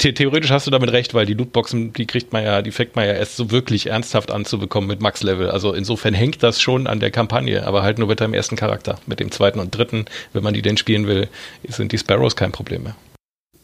The 0.00 0.12
theoretisch 0.12 0.50
hast 0.50 0.66
du 0.66 0.70
damit 0.70 0.92
recht, 0.92 1.14
weil 1.14 1.26
die 1.26 1.34
Lootboxen, 1.34 1.92
die 1.92 2.06
kriegt 2.06 2.32
man 2.32 2.44
ja, 2.44 2.62
die 2.62 2.70
fängt 2.70 2.96
man 2.96 3.06
ja 3.06 3.12
erst 3.12 3.36
so 3.36 3.50
wirklich 3.50 3.86
ernsthaft 3.88 4.30
an 4.30 4.44
zu 4.44 4.58
bekommen 4.58 4.86
mit 4.86 5.00
Max-Level. 5.00 5.50
Also 5.50 5.72
insofern 5.72 6.14
hängt 6.14 6.42
das 6.42 6.60
schon 6.60 6.86
an 6.86 7.00
der 7.00 7.10
Kampagne, 7.10 7.66
aber 7.66 7.82
halt 7.82 7.98
nur 7.98 8.08
mit 8.08 8.20
deinem 8.20 8.34
ersten 8.34 8.56
Charakter. 8.56 8.98
Mit 9.06 9.20
dem 9.20 9.30
zweiten 9.30 9.60
und 9.60 9.76
dritten, 9.76 10.06
wenn 10.32 10.42
man 10.42 10.54
die 10.54 10.62
denn 10.62 10.76
spielen 10.76 11.06
will, 11.06 11.28
sind 11.68 11.92
die 11.92 11.98
Sparrows 11.98 12.36
kein 12.36 12.52
Problem 12.52 12.84
mehr. 12.84 12.96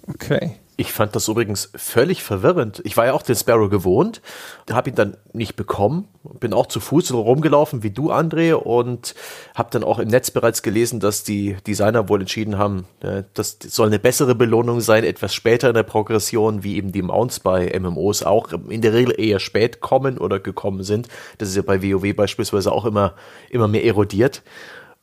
Okay. 0.06 0.52
Ich 0.78 0.90
fand 0.90 1.14
das 1.14 1.28
übrigens 1.28 1.70
völlig 1.74 2.22
verwirrend. 2.22 2.80
Ich 2.84 2.96
war 2.96 3.04
ja 3.04 3.12
auch 3.12 3.22
den 3.22 3.36
Sparrow 3.36 3.68
gewohnt, 3.68 4.22
habe 4.70 4.88
ihn 4.88 4.96
dann 4.96 5.18
nicht 5.34 5.54
bekommen, 5.54 6.08
bin 6.40 6.54
auch 6.54 6.66
zu 6.66 6.80
Fuß 6.80 7.12
rumgelaufen 7.12 7.82
wie 7.82 7.90
du, 7.90 8.10
André, 8.10 8.54
und 8.54 9.14
habe 9.54 9.68
dann 9.70 9.84
auch 9.84 9.98
im 9.98 10.08
Netz 10.08 10.30
bereits 10.30 10.62
gelesen, 10.62 10.98
dass 10.98 11.24
die 11.24 11.56
Designer 11.66 12.08
wohl 12.08 12.20
entschieden 12.20 12.56
haben, 12.56 12.86
äh, 13.00 13.24
das 13.34 13.58
soll 13.60 13.88
eine 13.88 13.98
bessere 13.98 14.34
Belohnung 14.34 14.80
sein, 14.80 15.04
etwas 15.04 15.34
später 15.34 15.68
in 15.68 15.74
der 15.74 15.82
Progression, 15.82 16.64
wie 16.64 16.76
eben 16.76 16.90
die 16.90 17.02
Mounts 17.02 17.40
bei 17.40 17.78
MMOs 17.78 18.22
auch 18.22 18.52
in 18.68 18.80
der 18.80 18.94
Regel 18.94 19.14
eher 19.20 19.40
spät 19.40 19.80
kommen 19.80 20.16
oder 20.16 20.40
gekommen 20.40 20.84
sind. 20.84 21.08
Das 21.36 21.50
ist 21.50 21.56
ja 21.56 21.62
bei 21.62 21.82
WoW 21.82 22.14
beispielsweise 22.16 22.72
auch 22.72 22.86
immer, 22.86 23.14
immer 23.50 23.68
mehr 23.68 23.84
erodiert 23.84 24.42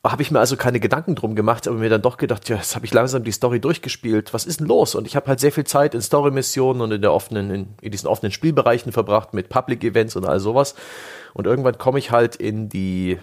habe 0.02 0.22
ich 0.22 0.30
mir 0.30 0.38
also 0.38 0.56
keine 0.56 0.80
Gedanken 0.80 1.14
drum 1.14 1.34
gemacht, 1.34 1.68
aber 1.68 1.76
mir 1.76 1.90
dann 1.90 2.00
doch 2.00 2.16
gedacht, 2.16 2.48
ja, 2.48 2.56
jetzt 2.56 2.74
habe 2.74 2.86
ich 2.86 2.94
langsam 2.94 3.22
die 3.22 3.32
Story 3.32 3.60
durchgespielt. 3.60 4.32
Was 4.32 4.46
ist 4.46 4.60
denn 4.60 4.66
los? 4.66 4.94
Und 4.94 5.06
ich 5.06 5.14
habe 5.14 5.26
halt 5.26 5.40
sehr 5.40 5.52
viel 5.52 5.64
Zeit 5.64 5.94
in 5.94 6.00
Story-Missionen 6.00 6.80
und 6.80 6.92
in 6.92 7.02
der 7.02 7.12
offenen, 7.12 7.50
in, 7.50 7.68
in 7.82 7.90
diesen 7.90 8.06
offenen 8.06 8.32
Spielbereichen 8.32 8.92
verbracht 8.92 9.34
mit 9.34 9.50
Public-Events 9.50 10.16
und 10.16 10.24
all 10.24 10.40
sowas. 10.40 10.74
Und 11.34 11.46
irgendwann 11.46 11.76
komme 11.76 11.98
ich 11.98 12.10
halt 12.10 12.36
in 12.36 12.68
die 12.68 13.18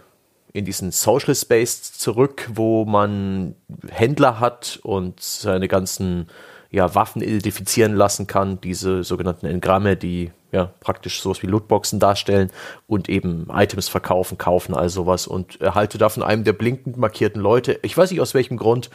in 0.53 0.65
diesen 0.65 0.91
Social 0.91 1.35
Space 1.35 1.93
zurück, 1.93 2.49
wo 2.53 2.85
man 2.85 3.55
Händler 3.89 4.39
hat 4.39 4.79
und 4.81 5.19
seine 5.19 5.67
ganzen 5.67 6.27
ja, 6.71 6.95
Waffen 6.95 7.21
identifizieren 7.21 7.95
lassen 7.95 8.27
kann, 8.27 8.59
diese 8.61 9.03
sogenannten 9.03 9.45
Engramme, 9.45 9.97
die 9.97 10.31
ja, 10.51 10.71
praktisch 10.79 11.21
sowas 11.21 11.43
wie 11.43 11.47
Lootboxen 11.47 11.99
darstellen 11.99 12.51
und 12.87 13.09
eben 13.09 13.47
Items 13.51 13.89
verkaufen, 13.89 14.37
kaufen, 14.37 14.73
all 14.73 14.87
sowas. 14.87 15.27
Und 15.27 15.59
erhalte 15.59 15.97
da 15.97 16.07
von 16.07 16.23
einem 16.23 16.45
der 16.45 16.53
blinkend 16.53 16.95
markierten 16.95 17.41
Leute, 17.41 17.79
ich 17.81 17.97
weiß 17.97 18.11
nicht 18.11 18.21
aus 18.21 18.33
welchem 18.33 18.55
Grund, 18.55 18.89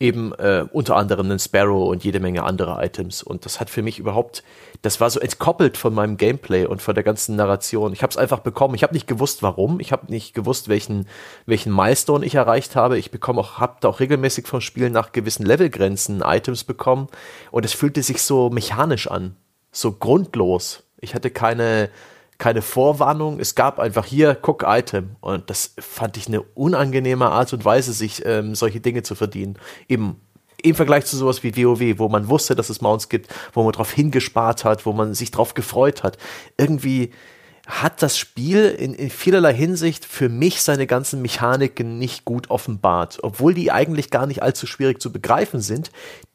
eben 0.00 0.32
äh, 0.34 0.64
unter 0.72 0.96
anderem 0.96 1.26
einen 1.26 1.38
Sparrow 1.38 1.90
und 1.90 2.04
jede 2.04 2.20
Menge 2.20 2.44
andere 2.44 2.82
Items. 2.82 3.22
Und 3.22 3.44
das 3.44 3.60
hat 3.60 3.68
für 3.68 3.82
mich 3.82 3.98
überhaupt, 3.98 4.42
das 4.80 4.98
war 4.98 5.10
so 5.10 5.20
entkoppelt 5.20 5.76
von 5.76 5.92
meinem 5.92 6.16
Gameplay 6.16 6.64
und 6.64 6.80
von 6.80 6.94
der 6.94 7.04
ganzen 7.04 7.36
Narration. 7.36 7.92
Ich 7.92 8.02
habe 8.02 8.10
es 8.10 8.16
einfach 8.16 8.40
bekommen, 8.40 8.74
ich 8.74 8.82
habe 8.82 8.94
nicht 8.94 9.06
gewusst, 9.06 9.42
warum, 9.42 9.80
ich 9.80 9.92
habe 9.92 10.10
nicht 10.10 10.32
gewusst, 10.32 10.68
welchen, 10.68 11.06
welchen 11.44 11.74
Milestone 11.74 12.24
ich 12.24 12.34
erreicht 12.34 12.76
habe, 12.76 12.96
ich 12.96 13.10
bekomme 13.10 13.40
auch, 13.40 13.58
habe 13.58 13.76
da 13.80 13.88
auch 13.88 14.00
regelmäßig 14.00 14.46
vom 14.46 14.62
Spiel 14.62 14.88
nach 14.88 15.12
gewissen 15.12 15.44
Levelgrenzen 15.44 16.22
Items 16.22 16.64
bekommen. 16.64 17.08
Und 17.50 17.66
es 17.66 17.74
fühlte 17.74 18.02
sich 18.02 18.22
so 18.22 18.48
mechanisch 18.48 19.10
an, 19.10 19.36
so 19.70 19.92
grundlos 19.92 20.83
ich 21.04 21.14
hatte 21.14 21.30
keine, 21.30 21.90
keine 22.38 22.62
Vorwarnung. 22.62 23.38
Es 23.38 23.54
gab 23.54 23.78
einfach 23.78 24.04
hier, 24.06 24.34
guck 24.34 24.64
Item. 24.66 25.16
Und 25.20 25.48
das 25.50 25.74
fand 25.78 26.16
ich 26.16 26.26
eine 26.26 26.42
unangenehme 26.42 27.26
Art 27.26 27.52
und 27.52 27.64
Weise, 27.64 27.92
sich 27.92 28.24
ähm, 28.26 28.54
solche 28.54 28.80
Dinge 28.80 29.02
zu 29.02 29.14
verdienen. 29.14 29.56
Eben 29.88 30.20
im 30.62 30.74
Vergleich 30.74 31.04
zu 31.04 31.16
sowas 31.16 31.42
wie 31.42 31.54
WoW, 31.56 31.98
wo 31.98 32.08
man 32.08 32.28
wusste, 32.28 32.54
dass 32.56 32.70
es 32.70 32.80
Mounts 32.80 33.08
gibt, 33.10 33.32
wo 33.52 33.62
man 33.62 33.72
drauf 33.72 33.92
hingespart 33.92 34.64
hat, 34.64 34.86
wo 34.86 34.92
man 34.92 35.12
sich 35.14 35.30
drauf 35.30 35.54
gefreut 35.54 36.02
hat. 36.02 36.16
Irgendwie 36.56 37.12
hat 37.66 38.02
das 38.02 38.18
Spiel 38.18 38.66
in, 38.66 38.92
in 38.92 39.08
vielerlei 39.08 39.54
Hinsicht 39.54 40.04
für 40.04 40.28
mich 40.28 40.60
seine 40.60 40.86
ganzen 40.86 41.22
Mechaniken 41.22 41.98
nicht 41.98 42.26
gut 42.26 42.50
offenbart, 42.50 43.18
obwohl 43.22 43.54
die 43.54 43.72
eigentlich 43.72 44.10
gar 44.10 44.26
nicht 44.26 44.42
allzu 44.42 44.66
schwierig 44.66 45.00
zu 45.00 45.10
begreifen 45.10 45.60
sind. 45.60 45.90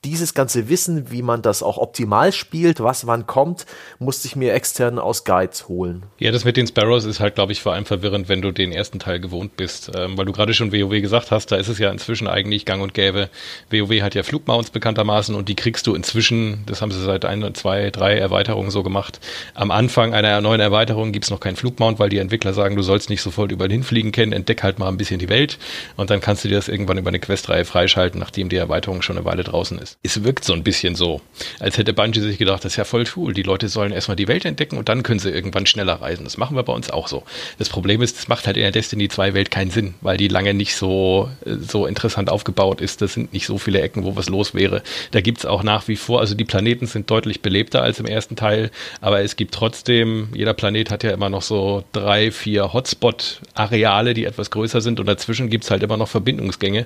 Dieses 0.05 0.33
ganze 0.33 0.69
Wissen, 0.69 1.11
wie 1.11 1.21
man 1.21 1.41
das 1.41 1.61
auch 1.61 1.77
optimal 1.77 2.31
spielt, 2.31 2.79
was 2.79 3.05
wann 3.05 3.27
kommt, 3.27 3.65
musste 3.99 4.27
ich 4.27 4.35
mir 4.35 4.53
extern 4.53 4.97
aus 4.97 5.23
Guides 5.23 5.67
holen. 5.67 6.03
Ja, 6.17 6.31
das 6.31 6.45
mit 6.45 6.57
den 6.57 6.65
Sparrows 6.65 7.05
ist 7.05 7.19
halt, 7.19 7.35
glaube 7.35 7.51
ich, 7.51 7.61
vor 7.61 7.73
allem 7.73 7.85
verwirrend, 7.85 8.27
wenn 8.29 8.41
du 8.41 8.51
den 8.51 8.71
ersten 8.71 8.99
Teil 8.99 9.19
gewohnt 9.19 9.55
bist, 9.55 9.91
ähm, 9.95 10.17
weil 10.17 10.25
du 10.25 10.31
gerade 10.31 10.53
schon 10.53 10.71
WoW 10.71 11.01
gesagt 11.01 11.31
hast, 11.31 11.51
da 11.51 11.57
ist 11.57 11.67
es 11.67 11.77
ja 11.77 11.91
inzwischen 11.91 12.27
eigentlich 12.27 12.65
gang 12.65 12.81
und 12.81 12.93
gäbe. 12.93 13.29
WoW 13.69 14.01
hat 14.01 14.15
ja 14.15 14.23
Flugmounts 14.23 14.71
bekanntermaßen 14.71 15.35
und 15.35 15.49
die 15.49 15.55
kriegst 15.55 15.85
du 15.85 15.93
inzwischen, 15.93 16.63
das 16.65 16.81
haben 16.81 16.91
sie 16.91 17.03
seit 17.03 17.25
ein, 17.25 17.53
zwei, 17.53 17.91
drei 17.91 18.17
Erweiterungen 18.17 18.71
so 18.71 18.81
gemacht. 18.81 19.19
Am 19.53 19.69
Anfang 19.69 20.13
einer 20.13 20.39
neuen 20.41 20.61
Erweiterung 20.61 21.11
gibt 21.19 21.25
es 21.25 21.31
noch 21.31 21.41
keinen 21.41 21.57
Flugmount, 21.57 21.99
weil 21.99 22.07
die 22.07 22.19
Entwickler 22.19 22.53
sagen, 22.53 22.77
du 22.77 22.81
sollst 22.81 23.09
nicht 23.09 23.21
sofort 23.21 23.51
überall 23.51 23.69
hinfliegen 23.69 24.13
kennen, 24.13 24.31
entdeck 24.31 24.63
halt 24.63 24.79
mal 24.79 24.87
ein 24.87 24.95
bisschen 24.95 25.19
die 25.19 25.27
Welt 25.27 25.57
und 25.97 26.09
dann 26.09 26.21
kannst 26.21 26.45
du 26.45 26.47
dir 26.47 26.55
das 26.55 26.69
irgendwann 26.69 26.97
über 26.97 27.09
eine 27.09 27.19
Questreihe 27.19 27.65
freischalten, 27.65 28.21
nachdem 28.21 28.47
die 28.47 28.55
Erweiterung 28.55 29.01
schon 29.01 29.17
eine 29.17 29.25
Weile 29.25 29.43
draußen 29.43 29.77
ist. 29.79 29.97
Es 30.01 30.23
wirkt 30.23 30.45
so 30.45 30.53
ein 30.53 30.63
bisschen 30.63 30.95
so, 30.95 31.19
als 31.59 31.77
hätte 31.77 31.91
Bungie 31.91 32.21
sich 32.21 32.37
gedacht, 32.37 32.63
das 32.63 32.71
ist 32.71 32.77
ja 32.77 32.85
voll 32.85 33.03
cool, 33.17 33.33
die 33.33 33.43
Leute 33.43 33.67
sollen 33.67 33.91
erstmal 33.91 34.15
die 34.15 34.29
Welt 34.29 34.45
entdecken 34.45 34.77
und 34.77 34.87
dann 34.87 35.03
können 35.03 35.19
sie 35.19 35.29
irgendwann 35.29 35.65
schneller 35.65 35.95
reisen. 35.95 36.23
Das 36.23 36.37
machen 36.37 36.55
wir 36.55 36.63
bei 36.63 36.71
uns 36.71 36.89
auch 36.89 37.09
so. 37.09 37.23
Das 37.57 37.67
Problem 37.67 38.01
ist, 38.01 38.17
es 38.17 38.29
macht 38.29 38.47
halt 38.47 38.55
in 38.55 38.63
der 38.63 38.71
Destiny 38.71 39.09
2 39.09 39.33
Welt 39.33 39.51
keinen 39.51 39.71
Sinn, 39.71 39.95
weil 39.99 40.15
die 40.15 40.29
lange 40.29 40.53
nicht 40.53 40.77
so, 40.77 41.29
so 41.45 41.85
interessant 41.85 42.29
aufgebaut 42.29 42.79
ist. 42.79 43.01
Das 43.01 43.15
sind 43.15 43.33
nicht 43.33 43.45
so 43.45 43.57
viele 43.57 43.81
Ecken, 43.81 44.05
wo 44.05 44.15
was 44.15 44.29
los 44.29 44.53
wäre. 44.53 44.83
Da 45.11 45.19
gibt 45.19 45.39
es 45.39 45.45
auch 45.45 45.63
nach 45.63 45.89
wie 45.89 45.97
vor, 45.97 46.21
also 46.21 46.33
die 46.33 46.45
Planeten 46.45 46.85
sind 46.85 47.11
deutlich 47.11 47.41
belebter 47.41 47.81
als 47.81 47.99
im 47.99 48.05
ersten 48.05 48.37
Teil, 48.37 48.71
aber 49.01 49.19
es 49.19 49.35
gibt 49.35 49.53
trotzdem, 49.53 50.29
jeder 50.33 50.53
Planet 50.53 50.91
hat 50.91 51.03
ja 51.09 51.15
immer 51.15 51.29
noch 51.29 51.41
so 51.41 51.83
drei, 51.91 52.31
vier 52.31 52.71
Hotspot-Areale, 52.73 54.13
die 54.13 54.25
etwas 54.25 54.51
größer 54.51 54.81
sind 54.81 54.99
und 54.99 55.05
dazwischen 55.05 55.49
gibt 55.49 55.65
es 55.65 55.71
halt 55.71 55.83
immer 55.83 55.97
noch 55.97 56.07
Verbindungsgänge, 56.07 56.85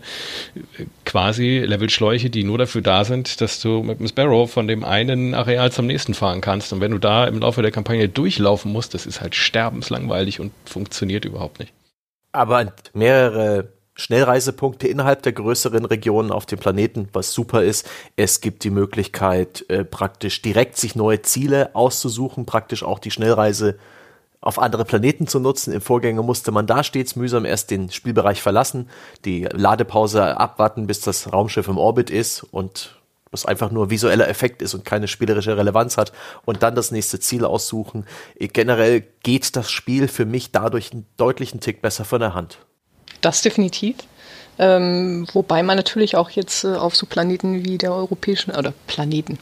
quasi 1.05 1.59
Levelschläuche, 1.59 2.29
die 2.29 2.43
nur 2.43 2.57
dafür 2.57 2.81
da 2.81 3.05
sind, 3.05 3.41
dass 3.41 3.59
du 3.59 3.83
mit 3.83 3.99
dem 3.99 4.07
Sparrow 4.07 4.51
von 4.51 4.67
dem 4.67 4.83
einen 4.83 5.33
Areal 5.33 5.71
zum 5.71 5.85
nächsten 5.85 6.13
fahren 6.13 6.41
kannst. 6.41 6.73
Und 6.73 6.81
wenn 6.81 6.91
du 6.91 6.97
da 6.97 7.25
im 7.25 7.39
Laufe 7.39 7.61
der 7.61 7.71
Kampagne 7.71 8.09
durchlaufen 8.09 8.71
musst, 8.71 8.93
das 8.93 9.05
ist 9.05 9.21
halt 9.21 9.35
sterbenslangweilig 9.35 10.39
und 10.39 10.51
funktioniert 10.65 11.25
überhaupt 11.25 11.59
nicht. 11.59 11.73
Aber 12.31 12.73
mehrere 12.93 13.69
Schnellreisepunkte 13.95 14.87
innerhalb 14.87 15.21
der 15.21 15.33
größeren 15.33 15.85
Regionen 15.85 16.31
auf 16.31 16.45
dem 16.45 16.57
Planeten, 16.57 17.09
was 17.13 17.31
super 17.31 17.63
ist. 17.63 17.87
Es 18.15 18.41
gibt 18.41 18.63
die 18.63 18.71
Möglichkeit, 18.71 19.65
äh, 19.69 19.85
praktisch 19.85 20.41
direkt 20.41 20.77
sich 20.77 20.95
neue 20.95 21.21
Ziele 21.21 21.75
auszusuchen, 21.75 22.45
praktisch 22.45 22.83
auch 22.83 22.99
die 22.99 23.11
Schnellreise 23.11 23.77
auf 24.43 24.59
andere 24.59 24.83
Planeten 24.83 25.25
zu 25.25 25.39
nutzen. 25.39 25.73
Im 25.73 25.81
Vorgänger 25.81 26.21
musste 26.21 26.51
man 26.51 26.67
da 26.67 26.83
stets 26.83 27.15
mühsam 27.15 27.45
erst 27.45 27.71
den 27.71 27.89
Spielbereich 27.89 28.41
verlassen, 28.41 28.89
die 29.23 29.47
Ladepause 29.51 30.37
abwarten, 30.37 30.85
bis 30.85 30.99
das 30.99 31.31
Raumschiff 31.31 31.67
im 31.69 31.77
Orbit 31.77 32.09
ist 32.09 32.43
und 32.43 32.99
was 33.31 33.45
einfach 33.45 33.71
nur 33.71 33.89
visueller 33.89 34.27
Effekt 34.27 34.61
ist 34.61 34.73
und 34.73 34.85
keine 34.85 35.07
spielerische 35.07 35.57
Relevanz 35.57 35.97
hat 35.97 36.11
und 36.45 36.61
dann 36.61 36.75
das 36.75 36.91
nächste 36.91 37.19
Ziel 37.19 37.45
aussuchen. 37.45 38.05
Generell 38.37 39.01
geht 39.23 39.55
das 39.55 39.71
Spiel 39.71 40.07
für 40.07 40.25
mich 40.25 40.51
dadurch 40.51 40.91
einen 40.91 41.07
deutlichen 41.17 41.59
Tick 41.59 41.81
besser 41.81 42.05
von 42.05 42.19
der 42.19 42.35
Hand. 42.35 42.59
Das 43.21 43.41
definitiv. 43.41 43.95
Ähm, 44.59 45.25
wobei 45.33 45.63
man 45.63 45.77
natürlich 45.77 46.15
auch 46.15 46.29
jetzt 46.29 46.63
äh, 46.63 46.75
auf 46.75 46.95
so 46.95 47.07
Planeten 47.07 47.65
wie 47.65 47.79
der 47.79 47.93
europäischen, 47.93 48.51
oder 48.51 48.73
Planeten, 48.85 49.39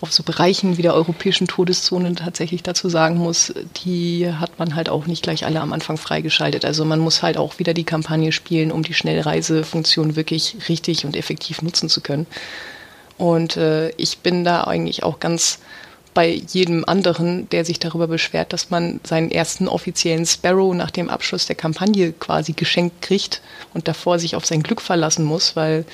auf 0.00 0.12
so 0.12 0.22
Bereichen 0.22 0.78
wie 0.78 0.82
der 0.82 0.94
europäischen 0.94 1.48
Todeszone 1.48 2.14
tatsächlich 2.14 2.62
dazu 2.62 2.88
sagen 2.88 3.16
muss, 3.16 3.52
die 3.84 4.32
hat 4.32 4.58
man 4.58 4.76
halt 4.76 4.88
auch 4.88 5.06
nicht 5.06 5.22
gleich 5.22 5.44
alle 5.44 5.60
am 5.60 5.72
Anfang 5.72 5.96
freigeschaltet. 5.96 6.64
Also 6.64 6.84
man 6.84 7.00
muss 7.00 7.22
halt 7.22 7.38
auch 7.38 7.58
wieder 7.58 7.74
die 7.74 7.84
Kampagne 7.84 8.30
spielen, 8.30 8.70
um 8.70 8.82
die 8.84 8.94
Schnellreisefunktion 8.94 10.14
wirklich 10.14 10.56
richtig 10.68 11.04
und 11.04 11.16
effektiv 11.16 11.62
nutzen 11.62 11.88
zu 11.88 12.00
können. 12.00 12.26
Und 13.18 13.56
äh, 13.56 13.90
ich 13.96 14.18
bin 14.18 14.44
da 14.44 14.64
eigentlich 14.64 15.02
auch 15.02 15.20
ganz 15.20 15.58
bei 16.14 16.28
jedem 16.28 16.84
anderen, 16.86 17.48
der 17.50 17.64
sich 17.64 17.78
darüber 17.78 18.06
beschwert, 18.06 18.52
dass 18.52 18.70
man 18.70 19.00
seinen 19.04 19.30
ersten 19.30 19.68
offiziellen 19.68 20.26
Sparrow 20.26 20.74
nach 20.74 20.90
dem 20.90 21.08
Abschluss 21.08 21.46
der 21.46 21.56
Kampagne 21.56 22.12
quasi 22.12 22.52
geschenkt 22.52 23.02
kriegt 23.02 23.40
und 23.72 23.88
davor 23.88 24.18
sich 24.18 24.36
auf 24.36 24.44
sein 24.44 24.62
Glück 24.62 24.80
verlassen 24.80 25.24
muss, 25.24 25.56
weil 25.56 25.84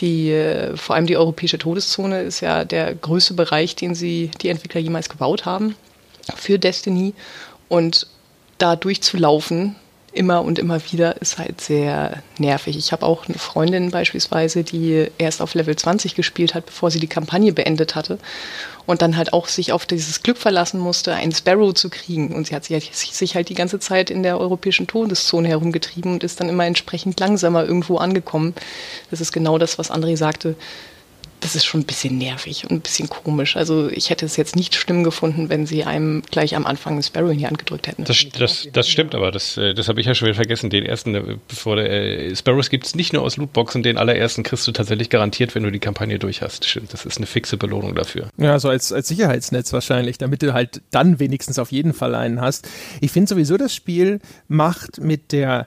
die, 0.00 0.30
äh, 0.30 0.76
vor 0.76 0.96
allem 0.96 1.06
die 1.06 1.16
europäische 1.16 1.58
Todeszone 1.58 2.22
ist 2.22 2.40
ja 2.40 2.64
der 2.64 2.94
größte 2.94 3.34
Bereich, 3.34 3.76
den 3.76 3.94
sie, 3.94 4.30
die 4.40 4.48
Entwickler 4.48 4.80
jemals 4.80 5.08
gebaut 5.08 5.44
haben 5.44 5.76
für 6.34 6.58
Destiny. 6.58 7.14
Und 7.68 8.06
da 8.58 8.76
durchzulaufen, 8.76 9.76
immer 10.12 10.42
und 10.42 10.58
immer 10.58 10.80
wieder, 10.92 11.20
ist 11.22 11.38
halt 11.38 11.60
sehr 11.60 12.22
nervig. 12.38 12.76
Ich 12.76 12.92
habe 12.92 13.06
auch 13.06 13.28
eine 13.28 13.38
Freundin 13.38 13.90
beispielsweise, 13.90 14.62
die 14.62 15.06
erst 15.18 15.40
auf 15.40 15.54
Level 15.54 15.74
20 15.74 16.14
gespielt 16.14 16.54
hat, 16.54 16.66
bevor 16.66 16.90
sie 16.90 17.00
die 17.00 17.06
Kampagne 17.06 17.52
beendet 17.52 17.94
hatte 17.94 18.18
und 18.84 19.00
dann 19.00 19.16
halt 19.16 19.32
auch 19.32 19.48
sich 19.48 19.72
auf 19.72 19.86
dieses 19.86 20.22
Glück 20.22 20.36
verlassen 20.36 20.80
musste, 20.80 21.14
einen 21.14 21.32
Sparrow 21.32 21.72
zu 21.72 21.88
kriegen. 21.88 22.34
Und 22.34 22.48
sie 22.48 22.54
hat 22.54 22.64
sich 22.64 23.34
halt 23.34 23.48
die 23.48 23.54
ganze 23.54 23.78
Zeit 23.78 24.10
in 24.10 24.22
der 24.22 24.38
europäischen 24.38 24.86
Todeszone 24.86 25.48
herumgetrieben 25.48 26.12
und 26.12 26.24
ist 26.24 26.40
dann 26.40 26.48
immer 26.48 26.66
entsprechend 26.66 27.18
langsamer 27.18 27.64
irgendwo 27.64 27.96
angekommen. 27.96 28.54
Das 29.10 29.20
ist 29.20 29.32
genau 29.32 29.56
das, 29.58 29.78
was 29.78 29.90
André 29.90 30.16
sagte 30.16 30.56
das 31.42 31.56
ist 31.56 31.64
schon 31.64 31.80
ein 31.80 31.86
bisschen 31.86 32.18
nervig 32.18 32.64
und 32.64 32.72
ein 32.72 32.80
bisschen 32.80 33.08
komisch. 33.08 33.56
Also 33.56 33.88
ich 33.90 34.10
hätte 34.10 34.24
es 34.24 34.36
jetzt 34.36 34.54
nicht 34.54 34.74
schlimm 34.74 35.02
gefunden, 35.02 35.48
wenn 35.48 35.66
sie 35.66 35.84
einem 35.84 36.22
gleich 36.30 36.54
am 36.54 36.64
Anfang 36.66 36.96
ein 36.96 37.02
Sparrow 37.02 37.32
in 37.32 37.38
die 37.38 37.46
Hand 37.46 37.58
gedrückt 37.58 37.88
hätten. 37.88 38.04
Das, 38.04 38.24
das, 38.38 38.68
das 38.72 38.88
stimmt 38.88 39.14
aber, 39.14 39.32
das, 39.32 39.56
äh, 39.56 39.74
das 39.74 39.88
habe 39.88 40.00
ich 40.00 40.06
ja 40.06 40.14
schon 40.14 40.26
wieder 40.26 40.36
vergessen. 40.36 40.70
Den 40.70 40.86
ersten, 40.86 41.14
äh, 41.14 41.36
bevor 41.48 41.76
der 41.76 41.90
äh, 41.90 42.36
Sparrows 42.36 42.70
gibt 42.70 42.86
es 42.86 42.94
nicht 42.94 43.12
nur 43.12 43.22
aus 43.22 43.36
Lootboxen, 43.36 43.82
den 43.82 43.98
allerersten 43.98 44.44
kriegst 44.44 44.66
du 44.66 44.72
tatsächlich 44.72 45.10
garantiert, 45.10 45.54
wenn 45.54 45.64
du 45.64 45.72
die 45.72 45.80
Kampagne 45.80 46.18
durch 46.18 46.42
hast. 46.42 46.64
Stimmt, 46.64 46.92
das 46.92 47.04
ist 47.04 47.16
eine 47.16 47.26
fixe 47.26 47.56
Belohnung 47.56 47.94
dafür. 47.96 48.28
Ja, 48.36 48.58
so 48.60 48.68
als, 48.68 48.92
als 48.92 49.08
Sicherheitsnetz 49.08 49.72
wahrscheinlich, 49.72 50.18
damit 50.18 50.42
du 50.42 50.54
halt 50.54 50.80
dann 50.92 51.18
wenigstens 51.18 51.58
auf 51.58 51.72
jeden 51.72 51.92
Fall 51.92 52.14
einen 52.14 52.40
hast. 52.40 52.68
Ich 53.00 53.10
finde 53.10 53.28
sowieso, 53.28 53.56
das 53.56 53.74
Spiel 53.74 54.20
macht 54.46 55.00
mit 55.00 55.32
der 55.32 55.66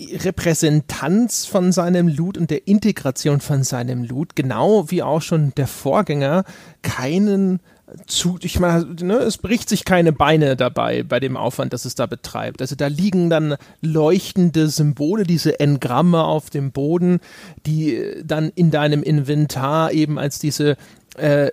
Repräsentanz 0.00 1.46
von 1.46 1.72
seinem 1.72 2.08
Loot 2.08 2.38
und 2.38 2.50
der 2.50 2.66
Integration 2.66 3.40
von 3.40 3.62
seinem 3.62 4.04
Loot, 4.04 4.36
genau 4.36 4.90
wie 4.90 5.02
auch 5.02 5.22
schon 5.22 5.52
der 5.56 5.66
Vorgänger, 5.66 6.44
keinen 6.82 7.60
zu, 8.06 8.38
ich 8.42 8.58
meine, 8.58 8.86
ne, 9.02 9.18
es 9.18 9.38
bricht 9.38 9.68
sich 9.68 9.84
keine 9.84 10.12
Beine 10.12 10.56
dabei 10.56 11.02
bei 11.02 11.20
dem 11.20 11.36
Aufwand, 11.36 11.72
das 11.72 11.84
es 11.84 11.94
da 11.94 12.06
betreibt. 12.06 12.60
Also 12.60 12.76
da 12.76 12.86
liegen 12.86 13.30
dann 13.30 13.56
leuchtende 13.82 14.68
Symbole, 14.68 15.24
diese 15.24 15.60
Engramme 15.60 16.24
auf 16.24 16.50
dem 16.50 16.72
Boden, 16.72 17.20
die 17.66 18.02
dann 18.24 18.50
in 18.54 18.70
deinem 18.70 19.02
Inventar 19.02 19.92
eben 19.92 20.18
als 20.18 20.38
diese 20.38 20.76
äh, 21.16 21.50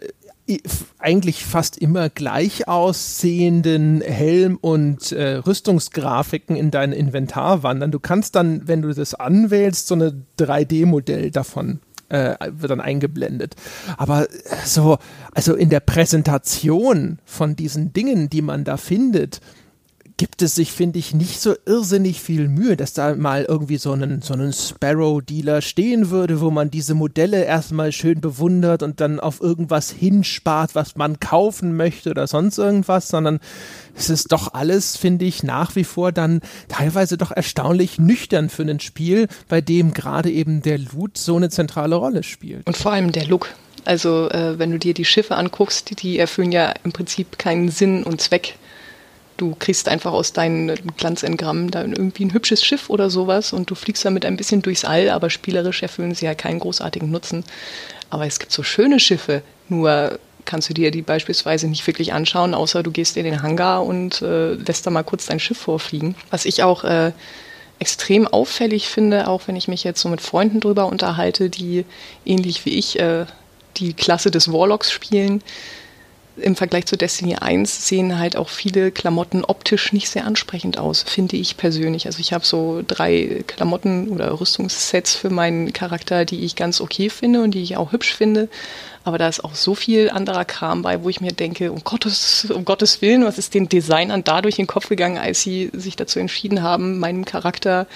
eigentlich 1.00 1.46
fast 1.46 1.78
immer 1.78 2.10
gleich 2.10 2.68
aussehenden 2.68 4.02
Helm- 4.02 4.58
und 4.60 5.12
äh, 5.12 5.36
Rüstungsgrafiken 5.36 6.56
in 6.56 6.72
dein 6.72 6.92
Inventar 6.92 7.64
wandern. 7.64 7.92
Du 7.92 8.00
kannst 8.00 8.36
dann, 8.36 8.68
wenn 8.68 8.82
du 8.82 8.94
das 8.94 9.14
anwählst, 9.14 9.88
so 9.88 9.96
eine 9.96 10.24
3D-Modell 10.40 11.32
davon 11.32 11.80
äh, 12.10 12.36
wird 12.50 12.72
dann 12.72 12.82
eingeblendet. 12.82 13.56
Aber 13.98 14.30
äh, 14.30 14.36
so, 14.66 14.98
also 15.34 15.56
in 15.56 15.70
der 15.70 15.80
Präsentation 15.80 17.20
von 17.26 17.56
diesen 17.56 17.94
Dingen, 17.94 18.30
die 18.30 18.42
man 18.42 18.64
da 18.64 18.78
findet, 18.78 19.40
gibt 20.22 20.44
es 20.44 20.54
sich, 20.54 20.72
finde 20.72 21.00
ich, 21.00 21.16
nicht 21.16 21.42
so 21.42 21.56
irrsinnig 21.66 22.22
viel 22.22 22.48
Mühe, 22.48 22.78
dass 22.78 22.94
da 22.94 23.16
mal 23.16 23.44
irgendwie 23.44 23.78
so 23.78 23.92
einen, 23.92 24.22
so 24.22 24.36
einen 24.36 24.54
Sparrow-Dealer 24.54 25.64
stehen 25.64 26.12
würde, 26.12 26.42
wo 26.42 26.52
man 26.52 26.70
diese 26.70 26.94
Modelle 26.94 27.44
erstmal 27.44 27.92
schön 27.92 28.22
bewundert 28.22 28.84
und 28.84 29.02
dann 29.02 29.20
auf 29.20 29.42
irgendwas 29.42 29.90
hinspart, 29.90 30.76
was 30.76 30.96
man 30.96 31.20
kaufen 31.20 31.76
möchte 31.76 32.12
oder 32.12 32.28
sonst 32.28 32.60
irgendwas, 32.60 33.08
sondern 33.08 33.40
es 33.96 34.12
ist 34.12 34.32
doch 34.32 34.54
alles, 34.54 34.96
finde 34.96 35.26
ich, 35.26 35.42
nach 35.42 35.76
wie 35.76 35.84
vor 35.84 36.12
dann 36.12 36.42
teilweise 36.68 37.18
doch 37.18 37.32
erstaunlich 37.32 37.98
nüchtern 37.98 38.50
für 38.50 38.62
ein 38.62 38.80
Spiel, 38.80 39.28
bei 39.50 39.60
dem 39.60 39.92
gerade 39.92 40.30
eben 40.30 40.62
der 40.62 40.78
Loot 40.78 41.18
so 41.18 41.36
eine 41.36 41.50
zentrale 41.50 41.96
Rolle 41.96 42.22
spielt. 42.22 42.68
Und 42.68 42.78
vor 42.78 42.92
allem 42.92 43.12
der 43.12 43.26
Look. 43.26 43.56
Also 43.86 44.30
äh, 44.30 44.60
wenn 44.60 44.70
du 44.70 44.78
dir 44.78 44.94
die 44.94 45.04
Schiffe 45.04 45.36
anguckst, 45.36 46.04
die 46.04 46.20
erfüllen 46.20 46.52
ja 46.52 46.76
im 46.84 46.92
Prinzip 46.92 47.40
keinen 47.40 47.70
Sinn 47.70 48.04
und 48.04 48.22
Zweck 48.22 48.60
du 49.38 49.56
kriegst 49.58 49.88
einfach 49.88 50.14
aus 50.14 50.34
deinen 50.34 50.76
Glanzengrammen 50.98 51.72
dann 51.72 51.94
irgendwie 51.94 52.26
ein 52.26 52.34
hübsches 52.34 52.64
Schiff 52.64 52.90
oder 52.90 53.10
sowas 53.10 53.54
und 53.54 53.70
du 53.70 53.76
fliegst 53.76 54.06
damit 54.06 54.26
ein 54.26 54.38
bisschen 54.38 54.62
durchs 54.62 54.86
All, 54.86 55.10
aber 55.10 55.30
spielerisch 55.30 55.82
erfüllen 55.82 56.14
sie 56.14 56.26
ja 56.26 56.36
keinen 56.36 56.60
großartigen 56.60 57.10
Nutzen. 57.10 57.44
Aber 58.10 58.28
es 58.28 58.40
gibt 58.40 58.52
so 58.52 58.64
schöne 58.64 59.00
Schiffe, 59.00 59.42
nur 59.70 60.20
kannst 60.46 60.70
du 60.70 60.74
dir 60.74 60.92
die 60.92 61.02
beispielsweise 61.02 61.68
nicht 61.68 61.86
wirklich 61.88 62.14
anschauen, 62.14 62.54
außer 62.54 62.84
du 62.84 62.92
gehst 62.92 63.18
in 63.18 63.26
den 63.26 63.42
Hangar 63.42 63.86
und 63.86 64.22
äh, 64.22 64.54
lässt 64.54 64.86
da 64.86 64.92
mal 64.92 65.04
kurz 65.04 65.26
dein 65.28 65.40
Schiff 65.40 65.58
vorfliegen. 65.58 66.16
Was 66.30 66.46
ich 66.46 66.64
auch 66.64 66.84
äh, 66.84 67.12
extrem 67.80 68.28
auffällig 68.28 68.90
finde, 68.90 69.28
auch 69.28 69.48
wenn 69.48 69.56
ich 69.56 69.68
mich 69.68 69.84
jetzt 69.84 70.02
so 70.02 70.10
mit 70.10 70.22
Freunden 70.22 70.60
drüber 70.60 70.86
unterhalte, 70.88 71.50
die 71.50 71.86
ähnlich 72.26 72.66
wie 72.66 72.78
ich 72.78 73.00
äh, 73.00 73.26
die 73.78 73.94
Klasse 73.94 74.30
des 74.30 74.52
Warlocks 74.52 74.92
spielen, 74.92 75.42
im 76.42 76.56
Vergleich 76.56 76.86
zu 76.86 76.98
Destiny 76.98 77.36
1 77.36 77.88
sehen 77.88 78.18
halt 78.20 78.36
auch 78.36 78.50
viele 78.50 78.92
Klamotten 78.92 79.44
optisch 79.44 79.94
nicht 79.94 80.10
sehr 80.10 80.26
ansprechend 80.26 80.78
aus, 80.78 81.04
finde 81.04 81.38
ich 81.38 81.58
persönlich. 81.58 82.06
Also 82.06 82.20
ich 82.20 82.34
habe 82.34 82.46
so 82.46 82.84
drei 82.86 83.44
Klamotten 83.48 84.10
oder 84.10 84.40
Rüstungssets 84.40 85.16
für 85.16 85.30
meinen 85.30 85.74
Charakter, 85.74 86.26
die 86.26 86.44
ich 86.44 86.56
ganz 86.56 86.82
okay 86.82 87.10
finde 87.10 87.42
und 87.42 87.52
die 87.52 87.64
ich 87.64 87.78
auch 87.78 87.92
hübsch 87.92 88.14
finde. 88.14 88.50
Aber 89.04 89.18
da 89.18 89.28
ist 89.28 89.44
auch 89.44 89.56
so 89.56 89.74
viel 89.74 90.10
anderer 90.10 90.46
Kram 90.46 90.82
bei, 90.82 91.04
wo 91.04 91.10
ich 91.10 91.22
mir 91.22 91.32
denke, 91.32 91.72
um 91.72 91.84
Gottes, 91.84 92.48
um 92.52 92.66
Gottes 92.66 93.02
Willen, 93.02 93.26
was 93.26 93.38
ist 93.38 93.54
den 93.54 93.70
Designern 93.70 94.24
da 94.24 94.42
durch 94.42 94.56
den 94.56 94.68
Kopf 94.68 94.90
gegangen, 94.90 95.18
als 95.18 95.42
sie 95.42 95.72
sich 95.74 95.96
dazu 95.96 96.20
entschieden 96.20 96.62
haben, 96.62 97.00
meinem 97.00 97.26
Charakter 97.26 97.88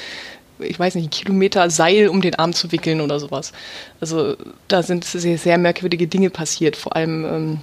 ich 0.59 0.79
weiß 0.79 0.95
nicht, 0.95 1.03
einen 1.03 1.11
Kilometer 1.11 1.69
Seil 1.69 2.07
um 2.07 2.21
den 2.21 2.35
Arm 2.35 2.53
zu 2.53 2.71
wickeln 2.71 3.01
oder 3.01 3.19
sowas. 3.19 3.51
Also 3.99 4.35
da 4.67 4.83
sind 4.83 5.03
sehr, 5.03 5.37
sehr 5.37 5.57
merkwürdige 5.57 6.07
Dinge 6.07 6.29
passiert. 6.29 6.75
Vor 6.75 6.95
allem 6.95 7.25
ähm, 7.25 7.59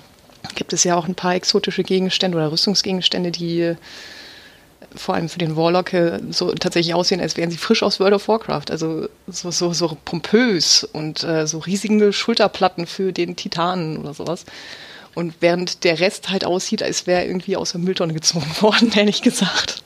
gibt 0.55 0.73
es 0.73 0.85
ja 0.85 0.97
auch 0.97 1.07
ein 1.07 1.15
paar 1.15 1.35
exotische 1.35 1.83
Gegenstände 1.83 2.37
oder 2.37 2.53
Rüstungsgegenstände, 2.53 3.31
die 3.31 3.61
äh, 3.61 3.77
vor 4.95 5.15
allem 5.15 5.29
für 5.29 5.39
den 5.39 5.57
Warlock 5.57 5.93
äh, 5.93 6.21
so 6.31 6.53
tatsächlich 6.53 6.95
aussehen, 6.95 7.21
als 7.21 7.37
wären 7.37 7.51
sie 7.51 7.57
frisch 7.57 7.83
aus 7.83 8.01
World 8.01 8.15
of 8.15 8.29
Warcraft. 8.29 8.71
Also 8.71 9.09
so, 9.27 9.51
so, 9.51 9.73
so 9.73 9.97
pompös 10.05 10.85
und 10.85 11.25
äh, 11.25 11.47
so 11.47 11.59
riesige 11.59 12.13
Schulterplatten 12.13 12.87
für 12.87 13.13
den 13.13 13.37
Titanen 13.37 13.99
oder 13.99 14.15
sowas. 14.15 14.45
Und 15.15 15.35
während 15.41 15.85
der 15.85 16.01
Rest 16.01 16.31
halt 16.31 16.45
aussieht, 16.45 16.83
als 16.83 17.07
wäre 17.07 17.25
irgendwie 17.25 17.57
aus 17.57 17.73
der 17.73 17.81
Mülltonne 17.81 18.15
gezogen 18.15 18.51
worden, 18.61 18.93
ehrlich 18.95 19.23
gesagt. 19.23 19.83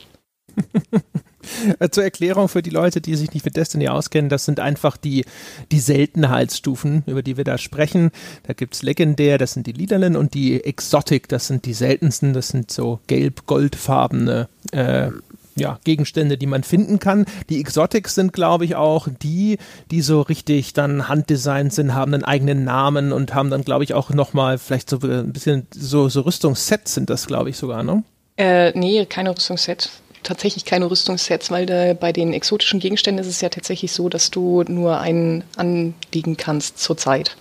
Äh, 1.79 1.91
zur 1.91 2.05
Erklärung 2.05 2.49
für 2.49 2.63
die 2.63 2.71
Leute, 2.71 3.01
die 3.01 3.17
sich 3.17 3.33
nicht 3.33 3.45
mit 3.45 3.57
Destiny 3.57 3.89
auskennen, 3.89 4.29
das 4.29 4.45
sind 4.45 4.61
einfach 4.61 4.97
die, 4.97 5.25
die 5.73 5.81
Seltenheitsstufen, 5.81 7.03
über 7.07 7.23
die 7.23 7.37
wir 7.37 7.45
da 7.45 7.59
sprechen. 7.59 8.11
Da 8.45 8.53
gibt 8.53 8.75
es 8.75 8.83
Legendär, 8.83 9.37
das 9.37 9.53
sind 9.53 9.67
die 9.67 9.73
Liederlen 9.73 10.17
und 10.17 10.35
die 10.35 10.63
Exotic, 10.65 11.29
das 11.29 11.49
sind 11.49 11.65
die 11.67 11.75
seltensten, 11.75 12.33
das 12.33 12.49
sind 12.49 12.71
so 12.71 13.01
gelb-goldfarbene 13.07 14.49
äh, 14.73 15.11
ja, 15.57 15.79
Gegenstände, 15.85 16.37
die 16.39 16.47
man 16.47 16.63
finden 16.63 16.99
kann. 16.99 17.25
Die 17.49 17.61
Exotics 17.61 18.15
sind, 18.15 18.33
glaube 18.33 18.65
ich, 18.65 18.77
auch 18.77 19.09
die, 19.23 19.59
die 19.91 20.03
so 20.03 20.21
richtig 20.21 20.75
dann 20.75 21.09
handdesignt 21.09 21.73
sind, 21.73 21.95
haben 21.95 22.15
einen 22.15 22.25
eigenen 22.25 22.65
Namen 22.65 23.13
und 23.13 23.35
haben 23.35 23.51
dann, 23.51 23.63
glaube 23.63 23.85
ich, 23.85 23.95
auch 23.95 24.11
nochmal 24.11 24.59
vielleicht 24.59 24.91
so 24.91 24.99
ein 25.01 25.33
bisschen 25.33 25.67
so, 25.75 26.09
so 26.09 26.21
Rüstungssets 26.21 26.95
sind 26.95 27.11
das, 27.11 27.27
glaube 27.27 27.51
ich, 27.51 27.57
sogar, 27.57 27.83
ne? 27.83 28.05
Äh, 28.37 28.79
nee, 28.79 29.07
keine 29.07 29.35
Rüstungssets 29.35 30.03
tatsächlich 30.27 30.65
keine 30.65 30.91
Rüstungssets, 30.91 31.51
weil 31.51 31.67
da, 31.67 31.95
bei 31.95 32.13
den 32.13 32.33
exotischen 32.33 32.81
Gegenständen 32.81 33.25
ist 33.25 33.31
es 33.31 33.41
ja 33.41 33.49
tatsächlich 33.49 33.93
so, 33.93 34.09
dass 34.09 34.31
du 34.31 34.63
nur 34.69 34.99
einen 34.99 35.45
anlegen 35.57 36.37
kannst 36.37 36.79
zurzeit. 36.79 37.37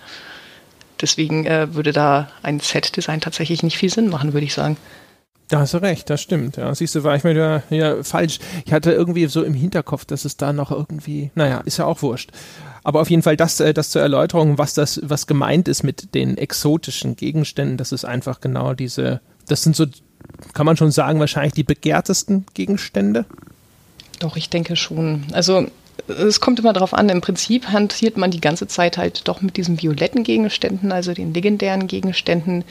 Deswegen 1.02 1.46
äh, 1.46 1.74
würde 1.74 1.92
da 1.92 2.30
ein 2.42 2.60
Set-Design 2.60 3.22
tatsächlich 3.22 3.64
nicht 3.64 3.78
viel 3.78 3.90
Sinn 3.90 4.08
machen, 4.08 4.34
würde 4.34 4.46
ich 4.46 4.54
sagen. 4.54 4.78
Da 5.50 5.60
hast 5.60 5.74
du 5.74 5.78
recht, 5.78 6.10
das 6.10 6.22
stimmt. 6.22 6.58
Ja, 6.58 6.74
siehst 6.74 6.96
du, 6.96 7.04
war 7.04 7.16
ich 7.16 7.24
mir 7.24 7.34
ja, 7.34 7.64
ja 7.70 8.04
falsch. 8.04 8.40
Ich 8.66 8.74
hatte 8.74 8.92
irgendwie 8.92 9.28
so 9.28 9.44
im 9.44 9.54
Hinterkopf, 9.54 10.06
dass 10.06 10.26
es 10.26 10.38
da 10.38 10.54
noch 10.54 10.72
irgendwie, 10.72 11.32
naja, 11.36 11.62
ist 11.66 11.78
ja 11.78 11.86
auch 11.86 12.02
wurscht. 12.02 12.32
Aber 12.84 13.02
auf 13.02 13.10
jeden 13.10 13.22
Fall 13.22 13.38
das, 13.38 13.60
äh, 13.60 13.74
das 13.74 13.90
zur 13.90 14.02
Erläuterung, 14.02 14.58
was 14.58 14.74
das, 14.74 15.00
was 15.04 15.28
gemeint 15.28 15.68
ist 15.68 15.84
mit 15.84 16.16
den 16.16 16.38
exotischen 16.38 17.16
Gegenständen, 17.16 17.78
das 17.78 17.92
ist 17.92 18.06
einfach 18.06 18.42
genau 18.42 18.74
diese, 18.74 19.22
das 19.48 19.62
sind 19.62 19.76
so 19.76 19.86
kann 20.54 20.66
man 20.66 20.78
schon 20.78 20.92
sagen, 20.92 21.20
wahrscheinlich 21.20 21.54
die 21.54 21.64
begehrtesten 21.64 22.46
Gegenstände? 22.54 23.26
Doch, 24.20 24.36
ich 24.38 24.50
denke 24.50 24.76
schon. 24.76 25.24
Also 25.34 25.68
es 26.08 26.40
kommt 26.40 26.60
immer 26.60 26.74
darauf 26.74 26.94
an. 26.94 27.10
Im 27.10 27.22
Prinzip 27.22 27.70
hantiert 27.70 28.18
man 28.18 28.32
die 28.32 28.42
ganze 28.42 28.68
Zeit 28.68 28.98
halt 28.98 29.28
doch 29.28 29.42
mit 29.42 29.58
diesen 29.58 29.82
violetten 29.82 30.24
Gegenständen, 30.24 30.92
also 30.92 31.14
den 31.14 31.34
legendären 31.34 31.88
Gegenständen, 31.88 32.64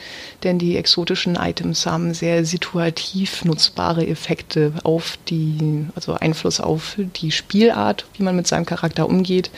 denn 0.42 0.58
die 0.58 0.76
exotischen 0.76 1.36
Items 1.36 1.86
haben 1.86 2.14
sehr 2.14 2.44
situativ 2.44 3.44
nutzbare 3.44 4.06
Effekte 4.06 4.72
auf 4.84 5.18
die, 5.28 5.86
also 5.94 6.14
Einfluss 6.14 6.60
auf 6.60 6.96
die 6.96 7.32
Spielart, 7.32 8.06
wie 8.14 8.22
man 8.22 8.36
mit 8.36 8.46
seinem 8.46 8.66
Charakter 8.66 9.08
umgeht. 9.08 9.50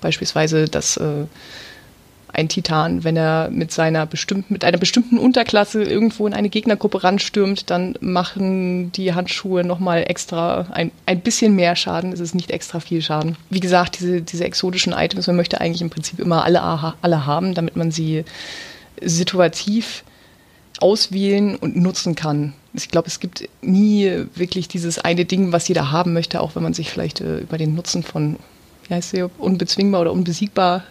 Beispielsweise 0.00 0.66
das 0.66 0.96
äh, 0.96 1.24
ein 2.38 2.48
Titan, 2.48 3.02
wenn 3.02 3.16
er 3.16 3.50
mit 3.50 3.72
seiner 3.72 4.06
bestimmten, 4.06 4.52
mit 4.52 4.64
einer 4.64 4.78
bestimmten 4.78 5.18
Unterklasse 5.18 5.82
irgendwo 5.82 6.24
in 6.26 6.34
eine 6.34 6.48
Gegnergruppe 6.48 7.02
ranstürmt, 7.02 7.68
dann 7.68 7.96
machen 8.00 8.92
die 8.92 9.12
Handschuhe 9.12 9.64
nochmal 9.64 10.04
extra 10.06 10.66
ein, 10.70 10.92
ein 11.04 11.20
bisschen 11.20 11.56
mehr 11.56 11.74
Schaden. 11.74 12.12
Es 12.12 12.20
ist 12.20 12.36
nicht 12.36 12.52
extra 12.52 12.78
viel 12.78 13.02
Schaden. 13.02 13.36
Wie 13.50 13.58
gesagt, 13.58 13.98
diese, 13.98 14.22
diese 14.22 14.44
exotischen 14.44 14.92
Items, 14.92 15.26
man 15.26 15.34
möchte 15.34 15.60
eigentlich 15.60 15.82
im 15.82 15.90
Prinzip 15.90 16.20
immer 16.20 16.44
alle, 16.44 16.62
alle 16.62 17.26
haben, 17.26 17.54
damit 17.54 17.74
man 17.74 17.90
sie 17.90 18.24
situativ 19.02 20.04
auswählen 20.80 21.56
und 21.56 21.76
nutzen 21.76 22.14
kann. 22.14 22.52
Ich 22.72 22.88
glaube, 22.88 23.08
es 23.08 23.18
gibt 23.18 23.48
nie 23.62 24.26
wirklich 24.36 24.68
dieses 24.68 25.00
eine 25.00 25.24
Ding, 25.24 25.50
was 25.50 25.66
jeder 25.66 25.90
haben 25.90 26.12
möchte, 26.12 26.40
auch 26.40 26.54
wenn 26.54 26.62
man 26.62 26.74
sich 26.74 26.88
vielleicht 26.88 27.20
äh, 27.20 27.38
über 27.38 27.58
den 27.58 27.74
Nutzen 27.74 28.04
von 28.04 28.36
wie 28.88 28.94
heißt 28.94 29.10
sie, 29.10 29.22
unbezwingbar 29.22 30.02
oder 30.02 30.12
unbesiegbar 30.12 30.84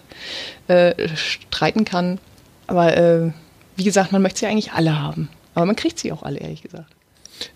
äh, 0.67 0.93
streiten 1.15 1.85
kann. 1.85 2.19
Aber 2.67 2.95
äh, 2.95 3.31
wie 3.75 3.83
gesagt, 3.83 4.11
man 4.11 4.21
möchte 4.21 4.39
sie 4.39 4.47
eigentlich 4.47 4.73
alle 4.73 4.99
haben. 4.99 5.29
Aber 5.55 5.65
man 5.65 5.75
kriegt 5.75 5.99
sie 5.99 6.11
auch 6.11 6.23
alle, 6.23 6.39
ehrlich 6.39 6.61
gesagt. 6.61 6.91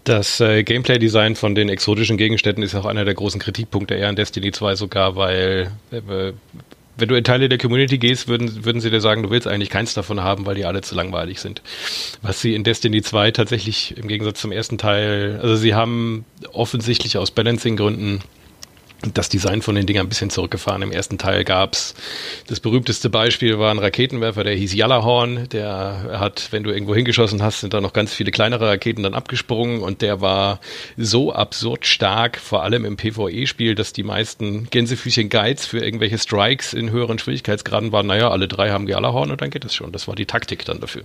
Das 0.04 0.39
äh, 0.39 0.64
Gameplay-Design 0.64 1.36
von 1.36 1.56
den 1.56 1.70
exotischen 1.70 2.18
Gegenständen 2.18 2.64
ist 2.64 2.76
auch 2.76 2.86
einer 2.86 3.06
der 3.06 3.14
großen 3.14 3.39
Kritikpunkte 3.39 3.96
eher 3.96 4.10
in 4.10 4.16
Destiny 4.16 4.52
2 4.52 4.76
sogar, 4.76 5.16
weil 5.16 5.72
äh, 5.92 6.34
wenn 6.98 7.08
du 7.08 7.16
in 7.16 7.24
Teile 7.24 7.50
der 7.50 7.58
Community 7.58 7.98
gehst, 7.98 8.28
würden, 8.28 8.64
würden 8.64 8.80
sie 8.80 8.92
dir 8.92 9.02
sagen, 9.02 9.24
du 9.24 9.32
willst 9.32 9.48
eigentlich 9.48 9.70
keins 9.70 9.94
davon 9.94 10.22
haben, 10.22 10.46
weil 10.46 10.56
die 10.56 10.66
alle 10.66 10.82
zu 10.82 10.94
langweilig 10.94 11.39
sind. 11.39 11.62
Was 12.22 12.42
sie 12.42 12.54
in 12.54 12.64
Destiny 12.64 13.02
2 13.02 13.32
tatsächlich 13.32 13.98
im 13.98 14.08
Gegensatz 14.08 14.42
zum 14.42 14.52
ersten 14.52 14.78
Teil, 14.78 15.39
also 15.42 15.56
sie 15.56 15.74
haben 15.74 16.26
offensichtlich 16.54 17.18
aus 17.18 17.32
Balancing-Gründen 17.32 18.22
das 19.14 19.30
Design 19.30 19.62
von 19.62 19.76
den 19.76 19.86
Dingern 19.86 20.06
ein 20.06 20.10
bisschen 20.10 20.30
zurückgefahren. 20.30 20.82
Im 20.82 20.91
ersten 20.91 21.18
Teil 21.18 21.43
gab's 21.43 21.95
das 22.47 22.60
berühmteste 22.60 23.10
Beispiel 23.10 23.60
war 23.60 23.72
ein 23.72 23.80
Raketenwerfer, 23.80 24.43
der 24.43 24.56
hieß 24.56 24.74
Yellowhorn. 24.76 25.49
Der 25.49 26.18
hat, 26.20 26.49
wenn 26.52 26.64
du 26.64 26.72
irgendwo 26.72 26.95
hingeschossen 26.95 27.41
hast, 27.41 27.62
sind 27.62 27.74
da 27.74 27.82
noch 27.82 27.93
ganz 27.93 28.14
viele 28.14 28.32
kleinere 28.32 28.68
Raketen 28.68 29.04
dann 29.04 29.14
abgesprungen 29.14 29.82
und 29.82 30.02
der 30.02 30.22
war 30.22 30.60
so 30.97 31.34
absurd 31.34 31.86
stark, 31.86 32.38
vor 32.38 32.64
allem 32.64 32.86
im 32.86 32.97
PvE-Spiel, 32.97 33.76
dass 33.76 33.93
die 33.93 34.04
meisten 34.04 34.70
Gänsefüßchen-Guides 34.70 35.66
für 35.66 35.80
irgendwelche 35.80 36.18
Strikes 36.18 36.74
in 36.74 36.91
höheren 36.91 37.20
Schwierigkeitsgraden 37.20 37.91
waren, 37.91 38.08
naja, 38.08 38.30
alle 38.30 38.47
drei 38.47 38.72
haben 38.72 38.88
Yellowhorn 38.88 39.32
und 39.32 39.41
dann 39.41 39.49
geht 39.49 39.66
es 39.66 39.74
schon. 39.74 39.91
Das 39.91 40.08
war 40.08 40.16
die 40.16 40.26
Taktik 40.26 40.66
dann 40.66 40.80
dafür. 40.80 41.04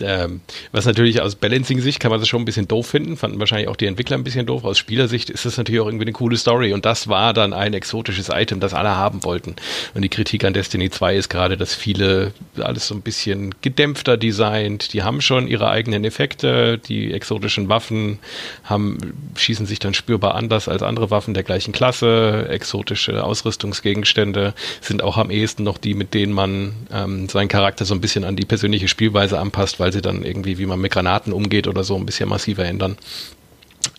Ähm, 0.00 0.40
was 0.72 0.86
natürlich 0.86 1.20
aus 1.20 1.34
Balancing-Sicht 1.36 2.00
kann 2.00 2.10
man 2.10 2.20
das 2.20 2.28
schon 2.28 2.42
ein 2.42 2.46
bisschen 2.46 2.68
doof 2.68 2.86
finden, 2.86 3.16
fanden 3.16 3.38
wahrscheinlich 3.38 3.68
auch 3.68 3.76
die 3.76 3.86
Entwickler 3.86 4.16
ein 4.16 4.24
bisschen 4.24 4.46
doof. 4.46 4.64
Aus 4.64 4.78
Spielersicht 4.78 5.30
ist 5.30 5.44
das 5.44 5.56
natürlich 5.56 5.80
auch 5.80 5.86
irgendwie 5.86 6.04
eine 6.04 6.12
coole 6.12 6.36
Story 6.36 6.72
und 6.72 6.84
das 6.84 7.08
war 7.08 7.34
dann 7.36 7.52
ein 7.52 7.74
exotisches 7.74 8.28
Item, 8.28 8.60
das 8.60 8.74
alle 8.74 8.96
haben 8.96 9.24
wollten. 9.24 9.56
Und 9.94 10.02
die 10.02 10.08
Kritik 10.08 10.44
an 10.44 10.54
Destiny 10.54 10.90
2 10.90 11.16
ist 11.16 11.28
gerade, 11.28 11.56
dass 11.56 11.74
viele 11.74 12.32
alles 12.58 12.88
so 12.88 12.94
ein 12.94 13.02
bisschen 13.02 13.54
gedämpfter 13.62 14.16
designt. 14.16 14.92
Die 14.92 15.02
haben 15.02 15.20
schon 15.20 15.48
ihre 15.48 15.70
eigenen 15.70 16.04
Effekte. 16.04 16.78
Die 16.78 17.12
exotischen 17.12 17.68
Waffen 17.68 18.18
haben, 18.64 18.98
schießen 19.36 19.66
sich 19.66 19.78
dann 19.78 19.94
spürbar 19.94 20.34
anders 20.34 20.68
als 20.68 20.82
andere 20.82 21.10
Waffen 21.10 21.34
der 21.34 21.42
gleichen 21.42 21.72
Klasse. 21.72 22.46
Exotische 22.48 23.24
Ausrüstungsgegenstände 23.24 24.54
sind 24.80 25.02
auch 25.02 25.16
am 25.16 25.30
ehesten 25.30 25.64
noch 25.64 25.78
die, 25.78 25.94
mit 25.94 26.14
denen 26.14 26.32
man 26.32 26.74
ähm, 26.92 27.28
seinen 27.28 27.48
Charakter 27.48 27.84
so 27.84 27.94
ein 27.94 28.00
bisschen 28.00 28.24
an 28.24 28.36
die 28.36 28.44
persönliche 28.46 28.88
Spielweise 28.88 29.38
anpasst, 29.38 29.80
weil 29.80 29.92
sie 29.92 30.02
dann 30.02 30.24
irgendwie, 30.24 30.58
wie 30.58 30.66
man 30.66 30.80
mit 30.80 30.92
Granaten 30.92 31.32
umgeht 31.32 31.68
oder 31.68 31.84
so, 31.84 31.96
ein 31.96 32.06
bisschen 32.06 32.28
massiver 32.28 32.64
ändern. 32.64 32.96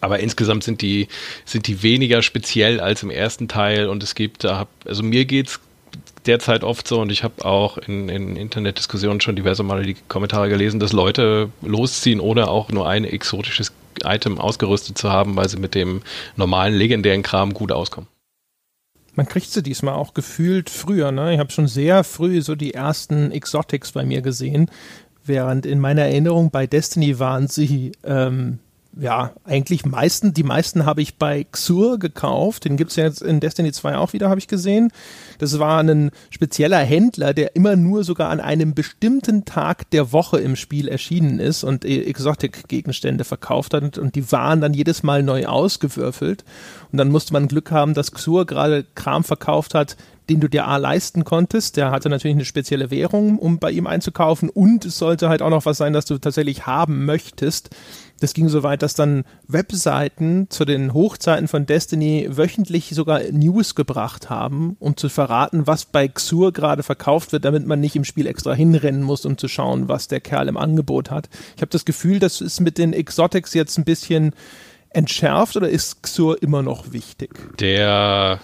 Aber 0.01 0.19
insgesamt 0.19 0.63
sind 0.63 0.81
die, 0.81 1.07
sind 1.45 1.67
die 1.67 1.83
weniger 1.83 2.21
speziell 2.21 2.79
als 2.79 3.03
im 3.03 3.09
ersten 3.09 3.47
Teil 3.47 3.87
und 3.87 4.03
es 4.03 4.15
gibt 4.15 4.43
da, 4.43 4.67
also 4.85 5.03
mir 5.03 5.25
geht's 5.25 5.59
derzeit 6.25 6.63
oft 6.63 6.87
so 6.87 6.99
und 6.99 7.11
ich 7.11 7.23
habe 7.23 7.45
auch 7.45 7.77
in, 7.77 8.09
in 8.09 8.35
Internetdiskussionen 8.35 9.21
schon 9.21 9.35
diverse 9.35 9.63
Male 9.63 9.83
die 9.83 9.95
Kommentare 10.07 10.49
gelesen, 10.49 10.79
dass 10.79 10.93
Leute 10.93 11.49
losziehen, 11.61 12.19
ohne 12.19 12.49
auch 12.49 12.69
nur 12.69 12.87
ein 12.87 13.05
exotisches 13.05 13.71
Item 14.03 14.37
ausgerüstet 14.37 14.97
zu 14.97 15.09
haben, 15.09 15.35
weil 15.35 15.49
sie 15.49 15.57
mit 15.57 15.73
dem 15.73 16.01
normalen 16.35 16.73
legendären 16.73 17.23
Kram 17.23 17.53
gut 17.53 17.71
auskommen. 17.71 18.09
Man 19.15 19.27
kriegt 19.27 19.49
sie 19.49 19.63
diesmal 19.63 19.95
auch 19.95 20.13
gefühlt 20.13 20.69
früher. 20.69 21.11
Ne? 21.11 21.33
Ich 21.33 21.39
habe 21.39 21.51
schon 21.51 21.67
sehr 21.67 22.03
früh 22.03 22.41
so 22.41 22.53
die 22.53 22.75
ersten 22.75 23.31
Exotics 23.31 23.91
bei 23.91 24.05
mir 24.05 24.21
gesehen, 24.21 24.69
während 25.25 25.65
in 25.65 25.79
meiner 25.79 26.03
Erinnerung 26.03 26.51
bei 26.51 26.67
Destiny 26.67 27.17
waren 27.17 27.47
sie 27.47 27.93
ähm, 28.03 28.59
ja, 28.99 29.33
eigentlich 29.43 29.85
meisten, 29.85 30.33
die 30.33 30.43
meisten 30.43 30.85
habe 30.85 31.01
ich 31.01 31.15
bei 31.15 31.45
Xur 31.51 31.99
gekauft. 31.99 32.65
Den 32.65 32.77
gibt 32.77 32.91
es 32.91 32.97
ja 32.97 33.05
jetzt 33.05 33.21
in 33.21 33.39
Destiny 33.39 33.71
2 33.71 33.97
auch 33.97 34.13
wieder, 34.13 34.29
habe 34.29 34.39
ich 34.39 34.47
gesehen. 34.47 34.91
Das 35.39 35.59
war 35.59 35.81
ein 35.81 36.11
spezieller 36.29 36.79
Händler, 36.79 37.33
der 37.33 37.55
immer 37.55 37.75
nur 37.75 38.03
sogar 38.03 38.29
an 38.29 38.39
einem 38.39 38.73
bestimmten 38.73 39.45
Tag 39.45 39.89
der 39.91 40.11
Woche 40.11 40.39
im 40.39 40.55
Spiel 40.55 40.87
erschienen 40.87 41.39
ist 41.39 41.63
und 41.63 41.85
e- 41.85 42.03
Exotic-Gegenstände 42.03 43.23
verkauft 43.23 43.73
hat. 43.73 43.97
Und 43.97 44.15
die 44.15 44.31
waren 44.31 44.61
dann 44.61 44.73
jedes 44.73 45.03
Mal 45.03 45.23
neu 45.23 45.45
ausgewürfelt. 45.45 46.43
Und 46.91 46.97
dann 46.97 47.09
musste 47.09 47.33
man 47.33 47.47
Glück 47.47 47.71
haben, 47.71 47.93
dass 47.93 48.11
Xur 48.11 48.45
gerade 48.45 48.85
Kram 48.95 49.23
verkauft 49.23 49.75
hat, 49.75 49.97
den 50.29 50.39
du 50.39 50.49
dir 50.49 50.67
A 50.67 50.77
leisten 50.77 51.23
konntest. 51.23 51.77
Der 51.77 51.91
hatte 51.91 52.09
natürlich 52.09 52.35
eine 52.35 52.45
spezielle 52.45 52.91
Währung, 52.91 53.39
um 53.39 53.59
bei 53.59 53.71
ihm 53.71 53.87
einzukaufen. 53.87 54.49
Und 54.49 54.85
es 54.85 54.97
sollte 54.97 55.29
halt 55.29 55.41
auch 55.41 55.49
noch 55.49 55.65
was 55.65 55.77
sein, 55.77 55.93
das 55.93 56.05
du 56.05 56.17
tatsächlich 56.17 56.65
haben 56.65 57.05
möchtest. 57.05 57.69
Das 58.19 58.33
ging 58.33 58.49
so 58.49 58.63
weit, 58.63 58.81
dass 58.81 58.95
dann 58.95 59.23
Webseiten 59.47 60.47
zu 60.49 60.65
den 60.65 60.93
Hochzeiten 60.93 61.47
von 61.47 61.65
Destiny 61.65 62.27
wöchentlich 62.29 62.89
sogar 62.89 63.21
News 63.31 63.75
gebracht 63.75 64.29
haben, 64.29 64.75
um 64.79 64.97
zu 64.97 65.09
verraten, 65.09 65.67
was 65.67 65.85
bei 65.85 66.07
Xur 66.07 66.51
gerade 66.51 66.83
verkauft 66.83 67.31
wird, 67.31 67.45
damit 67.45 67.67
man 67.67 67.79
nicht 67.79 67.95
im 67.95 68.03
Spiel 68.03 68.27
extra 68.27 68.53
hinrennen 68.53 69.03
muss, 69.03 69.25
um 69.25 69.37
zu 69.37 69.47
schauen, 69.47 69.87
was 69.87 70.07
der 70.07 70.19
Kerl 70.19 70.47
im 70.47 70.57
Angebot 70.57 71.11
hat. 71.11 71.29
Ich 71.55 71.61
habe 71.61 71.71
das 71.71 71.85
Gefühl, 71.85 72.19
das 72.19 72.41
ist 72.41 72.59
mit 72.59 72.77
den 72.77 72.93
Exotics 72.93 73.53
jetzt 73.53 73.77
ein 73.77 73.85
bisschen 73.85 74.33
entschärft 74.89 75.55
oder 75.55 75.69
ist 75.69 76.01
Xur 76.01 76.41
immer 76.41 76.63
noch 76.63 76.91
wichtig? 76.91 77.57
Der 77.59 78.39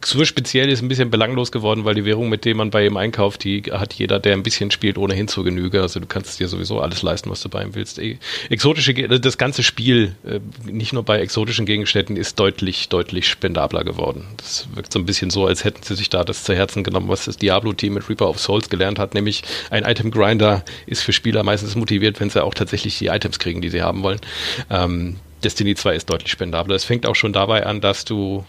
Xur 0.00 0.22
äh, 0.22 0.26
speziell 0.26 0.68
ist 0.68 0.82
ein 0.82 0.88
bisschen 0.88 1.10
belanglos 1.10 1.50
geworden, 1.50 1.84
weil 1.84 1.94
die 1.94 2.04
Währung, 2.04 2.28
mit 2.28 2.44
der 2.44 2.54
man 2.54 2.70
bei 2.70 2.84
ihm 2.84 2.96
einkauft, 2.96 3.44
die 3.44 3.62
hat 3.62 3.94
jeder, 3.94 4.18
der 4.18 4.34
ein 4.34 4.42
bisschen 4.42 4.70
spielt, 4.70 4.98
ohnehin 4.98 5.26
zur 5.26 5.44
Genüge. 5.44 5.80
Also 5.80 6.00
du 6.00 6.06
kannst 6.06 6.38
dir 6.38 6.48
sowieso 6.48 6.80
alles 6.80 7.02
leisten, 7.02 7.30
was 7.30 7.40
du 7.40 7.48
bei 7.48 7.62
ihm 7.62 7.74
willst. 7.74 7.98
E, 7.98 8.18
exotische, 8.50 8.94
also 8.94 9.18
das 9.18 9.38
ganze 9.38 9.62
Spiel, 9.62 10.14
äh, 10.26 10.40
nicht 10.70 10.92
nur 10.92 11.02
bei 11.02 11.20
exotischen 11.20 11.64
Gegenständen, 11.64 12.16
ist 12.16 12.38
deutlich, 12.38 12.90
deutlich 12.90 13.28
spendabler 13.28 13.84
geworden. 13.84 14.26
Das 14.36 14.68
wirkt 14.74 14.92
so 14.92 14.98
ein 14.98 15.06
bisschen 15.06 15.30
so, 15.30 15.46
als 15.46 15.64
hätten 15.64 15.82
sie 15.82 15.94
sich 15.94 16.10
da 16.10 16.22
das 16.22 16.44
zu 16.44 16.54
Herzen 16.54 16.84
genommen, 16.84 17.08
was 17.08 17.24
das 17.24 17.38
Diablo-Team 17.38 17.94
mit 17.94 18.08
Reaper 18.10 18.28
of 18.28 18.38
Souls 18.38 18.68
gelernt 18.68 18.98
hat, 18.98 19.14
nämlich 19.14 19.42
ein 19.70 19.84
Item-Grinder 19.84 20.62
ist 20.86 21.02
für 21.02 21.14
Spieler 21.14 21.42
meistens 21.42 21.74
motiviert, 21.74 22.20
wenn 22.20 22.28
sie 22.28 22.44
auch 22.44 22.54
tatsächlich 22.54 22.98
die 22.98 23.06
Items 23.06 23.38
kriegen, 23.38 23.62
die 23.62 23.70
sie 23.70 23.82
haben 23.82 24.02
wollen. 24.02 24.20
Ähm, 24.68 25.16
Destiny 25.42 25.74
2 25.74 25.94
ist 25.94 26.10
deutlich 26.10 26.32
spendabler. 26.32 26.74
Es 26.74 26.84
fängt 26.84 27.06
auch 27.06 27.14
schon 27.14 27.32
dabei 27.32 27.66
an, 27.66 27.80
dass 27.80 28.04
du 28.04 28.44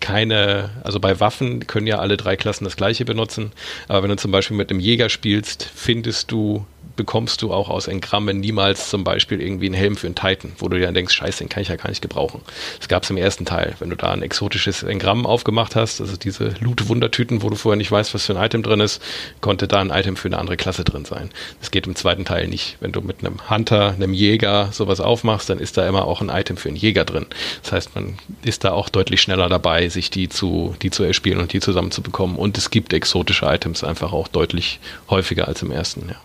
keine, 0.00 0.70
also 0.84 1.00
bei 1.00 1.20
Waffen 1.20 1.66
können 1.66 1.86
ja 1.86 1.98
alle 1.98 2.16
drei 2.16 2.36
Klassen 2.36 2.64
das 2.64 2.76
gleiche 2.76 3.04
benutzen, 3.04 3.52
aber 3.88 4.02
wenn 4.02 4.10
du 4.10 4.16
zum 4.16 4.30
Beispiel 4.30 4.56
mit 4.56 4.70
einem 4.70 4.80
Jäger 4.80 5.08
spielst, 5.08 5.68
findest 5.74 6.30
du 6.30 6.66
bekommst 6.96 7.42
du 7.42 7.52
auch 7.52 7.68
aus 7.68 7.86
Engrammen 7.86 8.40
niemals 8.40 8.90
zum 8.90 9.04
Beispiel 9.04 9.40
irgendwie 9.40 9.66
einen 9.66 9.74
Helm 9.74 9.96
für 9.96 10.06
einen 10.06 10.14
Titan, 10.14 10.52
wo 10.58 10.68
du 10.68 10.78
dir 10.78 10.86
dann 10.86 10.94
denkst, 10.94 11.14
scheiße, 11.14 11.38
den 11.38 11.48
kann 11.48 11.62
ich 11.62 11.68
ja 11.68 11.76
gar 11.76 11.88
nicht 11.88 12.02
gebrauchen. 12.02 12.40
Das 12.78 12.88
gab 12.88 13.02
es 13.02 13.10
im 13.10 13.16
ersten 13.16 13.44
Teil. 13.44 13.74
Wenn 13.78 13.90
du 13.90 13.96
da 13.96 14.12
ein 14.12 14.22
exotisches 14.22 14.82
Engramm 14.82 15.26
aufgemacht 15.26 15.76
hast, 15.76 16.00
also 16.00 16.16
diese 16.16 16.54
Loot-Wundertüten, 16.60 17.42
wo 17.42 17.50
du 17.50 17.56
vorher 17.56 17.76
nicht 17.76 17.90
weißt, 17.90 18.14
was 18.14 18.26
für 18.26 18.36
ein 18.36 18.44
Item 18.44 18.62
drin 18.62 18.80
ist, 18.80 19.02
konnte 19.40 19.68
da 19.68 19.80
ein 19.80 19.90
Item 19.90 20.16
für 20.16 20.28
eine 20.28 20.38
andere 20.38 20.56
Klasse 20.56 20.84
drin 20.84 21.04
sein. 21.04 21.30
Das 21.60 21.70
geht 21.70 21.86
im 21.86 21.94
zweiten 21.94 22.24
Teil 22.24 22.48
nicht. 22.48 22.76
Wenn 22.80 22.92
du 22.92 23.00
mit 23.00 23.20
einem 23.20 23.50
Hunter, 23.50 23.92
einem 23.92 24.12
Jäger 24.12 24.70
sowas 24.72 25.00
aufmachst, 25.00 25.50
dann 25.50 25.58
ist 25.58 25.76
da 25.76 25.86
immer 25.86 26.06
auch 26.06 26.20
ein 26.20 26.28
Item 26.28 26.56
für 26.56 26.68
einen 26.68 26.76
Jäger 26.76 27.04
drin. 27.04 27.26
Das 27.62 27.72
heißt, 27.72 27.94
man 27.94 28.18
ist 28.42 28.64
da 28.64 28.72
auch 28.72 28.88
deutlich 28.88 29.20
schneller 29.20 29.48
dabei, 29.48 29.88
sich 29.88 30.10
die 30.10 30.28
zu, 30.28 30.74
die 30.82 30.90
zu 30.90 31.04
erspielen 31.04 31.40
und 31.40 31.52
die 31.52 31.60
zusammenzubekommen. 31.60 32.36
Und 32.36 32.58
es 32.58 32.70
gibt 32.70 32.92
exotische 32.92 33.46
Items 33.46 33.84
einfach 33.84 34.12
auch 34.12 34.28
deutlich 34.28 34.80
häufiger 35.10 35.48
als 35.48 35.62
im 35.62 35.70
ersten, 35.70 36.08
ja. 36.08 36.16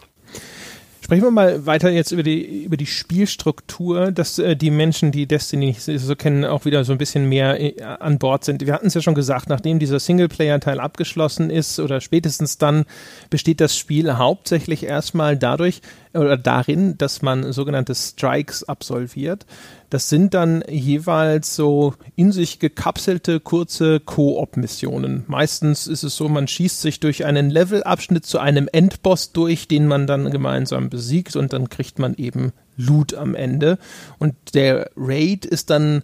Sprechen 1.12 1.26
wir 1.26 1.32
mal 1.32 1.66
weiter 1.66 1.90
jetzt 1.90 2.14
über 2.14 2.24
die, 2.24 2.64
über 2.64 2.78
die 2.78 2.86
Spielstruktur, 2.86 4.14
dass 4.14 4.40
äh, 4.40 4.56
die 4.56 4.72
Menschen, 4.72 5.12
die 5.12 5.26
Destiny 5.26 5.76
so 5.78 6.16
kennen, 6.16 6.46
auch 6.46 6.64
wieder 6.64 6.86
so 6.86 6.94
ein 6.94 6.98
bisschen 6.98 7.28
mehr 7.28 7.60
äh, 7.60 7.82
an 7.82 8.18
Bord 8.18 8.46
sind. 8.46 8.66
Wir 8.66 8.72
hatten 8.72 8.88
es 8.88 8.94
ja 8.94 9.02
schon 9.02 9.14
gesagt, 9.14 9.50
nachdem 9.50 9.78
dieser 9.78 10.00
Singleplayer-Teil 10.00 10.80
abgeschlossen 10.80 11.50
ist 11.50 11.82
oder 11.82 12.00
spätestens 12.00 12.60
dann 12.60 12.86
besteht 13.30 13.60
das 13.60 13.76
Spiel 13.76 14.14
hauptsächlich 14.14 14.86
erstmal 14.86 15.36
dadurch, 15.36 15.82
oder 16.14 16.38
darin, 16.38 16.98
dass 16.98 17.22
man 17.22 17.54
sogenannte 17.54 17.96
Strikes 17.96 18.64
absolviert. 18.64 19.46
Das 19.90 20.10
sind 20.10 20.34
dann 20.34 20.64
jeweils 20.70 21.56
so 21.56 21.94
in 22.16 22.32
sich 22.32 22.60
gekapselte 22.60 23.40
kurze 23.40 24.00
Koop-Missionen. 24.00 25.24
Meistens 25.28 25.88
ist 25.88 26.04
es 26.04 26.16
so, 26.16 26.30
man 26.30 26.48
schießt 26.48 26.82
sich 26.82 27.00
durch 27.00 27.26
einen 27.26 27.50
Levelabschnitt 27.50 28.26
zu 28.26 28.40
einem 28.40 28.70
Endboss 28.72 29.32
durch, 29.32 29.68
den 29.68 29.88
man 29.88 30.08
dann 30.08 30.32
gemeinsam 30.32 30.90
besiegt 30.90 31.36
und 31.36 31.54
dann 31.54 31.70
kriegt 31.70 32.00
man 32.00 32.14
eben 32.16 32.54
Loot 32.78 33.14
am 33.14 33.36
Ende. 33.36 33.78
Und 34.18 34.36
der 34.54 34.90
Raid 34.96 35.46
ist 35.46 35.70
dann 35.70 36.04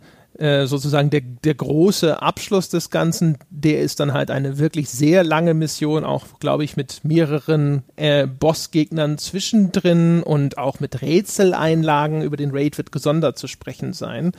sozusagen 0.65 1.09
der, 1.09 1.21
der 1.21 1.55
große 1.55 2.21
Abschluss 2.21 2.69
des 2.69 2.89
Ganzen, 2.89 3.37
der 3.49 3.81
ist 3.81 3.99
dann 3.99 4.13
halt 4.13 4.29
eine 4.29 4.57
wirklich 4.59 4.89
sehr 4.89 5.23
lange 5.23 5.53
Mission, 5.53 6.03
auch 6.03 6.25
glaube 6.39 6.63
ich 6.63 6.77
mit 6.77 7.03
mehreren 7.03 7.83
äh, 7.95 8.27
Bossgegnern 8.27 9.17
zwischendrin 9.17 10.21
und 10.21 10.57
auch 10.57 10.79
mit 10.79 11.01
Rätseleinlagen. 11.01 12.21
Über 12.21 12.37
den 12.37 12.51
Raid 12.51 12.77
wird 12.77 12.91
gesondert 12.91 13.37
zu 13.37 13.47
sprechen 13.47 13.93
sein. 13.93 14.33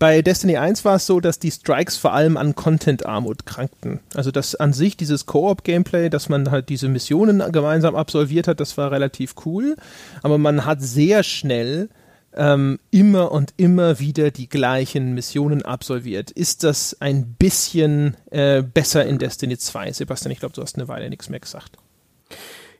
Bei 0.00 0.22
Destiny 0.22 0.56
1 0.56 0.86
war 0.86 0.96
es 0.96 1.06
so, 1.06 1.20
dass 1.20 1.38
die 1.38 1.50
Strikes 1.50 1.98
vor 1.98 2.14
allem 2.14 2.38
an 2.38 2.54
Content-Armut 2.54 3.44
krankten. 3.44 4.00
Also 4.14 4.30
dass 4.30 4.54
an 4.54 4.72
sich 4.72 4.96
dieses 4.96 5.26
Koop-Gameplay, 5.26 6.08
dass 6.08 6.30
man 6.30 6.50
halt 6.50 6.70
diese 6.70 6.88
Missionen 6.88 7.42
gemeinsam 7.52 7.94
absolviert 7.94 8.48
hat, 8.48 8.60
das 8.60 8.78
war 8.78 8.90
relativ 8.90 9.34
cool. 9.44 9.76
Aber 10.22 10.38
man 10.38 10.64
hat 10.64 10.80
sehr 10.80 11.22
schnell 11.22 11.90
ähm, 12.34 12.78
immer 12.90 13.32
und 13.32 13.54
immer 13.56 13.98
wieder 13.98 14.30
die 14.30 14.48
gleichen 14.48 15.14
Missionen 15.14 15.62
absolviert. 15.62 16.30
Ist 16.30 16.64
das 16.64 16.96
ein 17.00 17.34
bisschen 17.34 18.16
äh, 18.30 18.62
besser 18.62 19.04
in 19.04 19.18
Destiny 19.18 19.58
2? 19.58 19.92
Sebastian, 19.92 20.32
ich 20.32 20.40
glaube, 20.40 20.54
du 20.54 20.62
hast 20.62 20.76
eine 20.76 20.88
Weile 20.88 21.10
nichts 21.10 21.28
mehr 21.28 21.40
gesagt. 21.40 21.76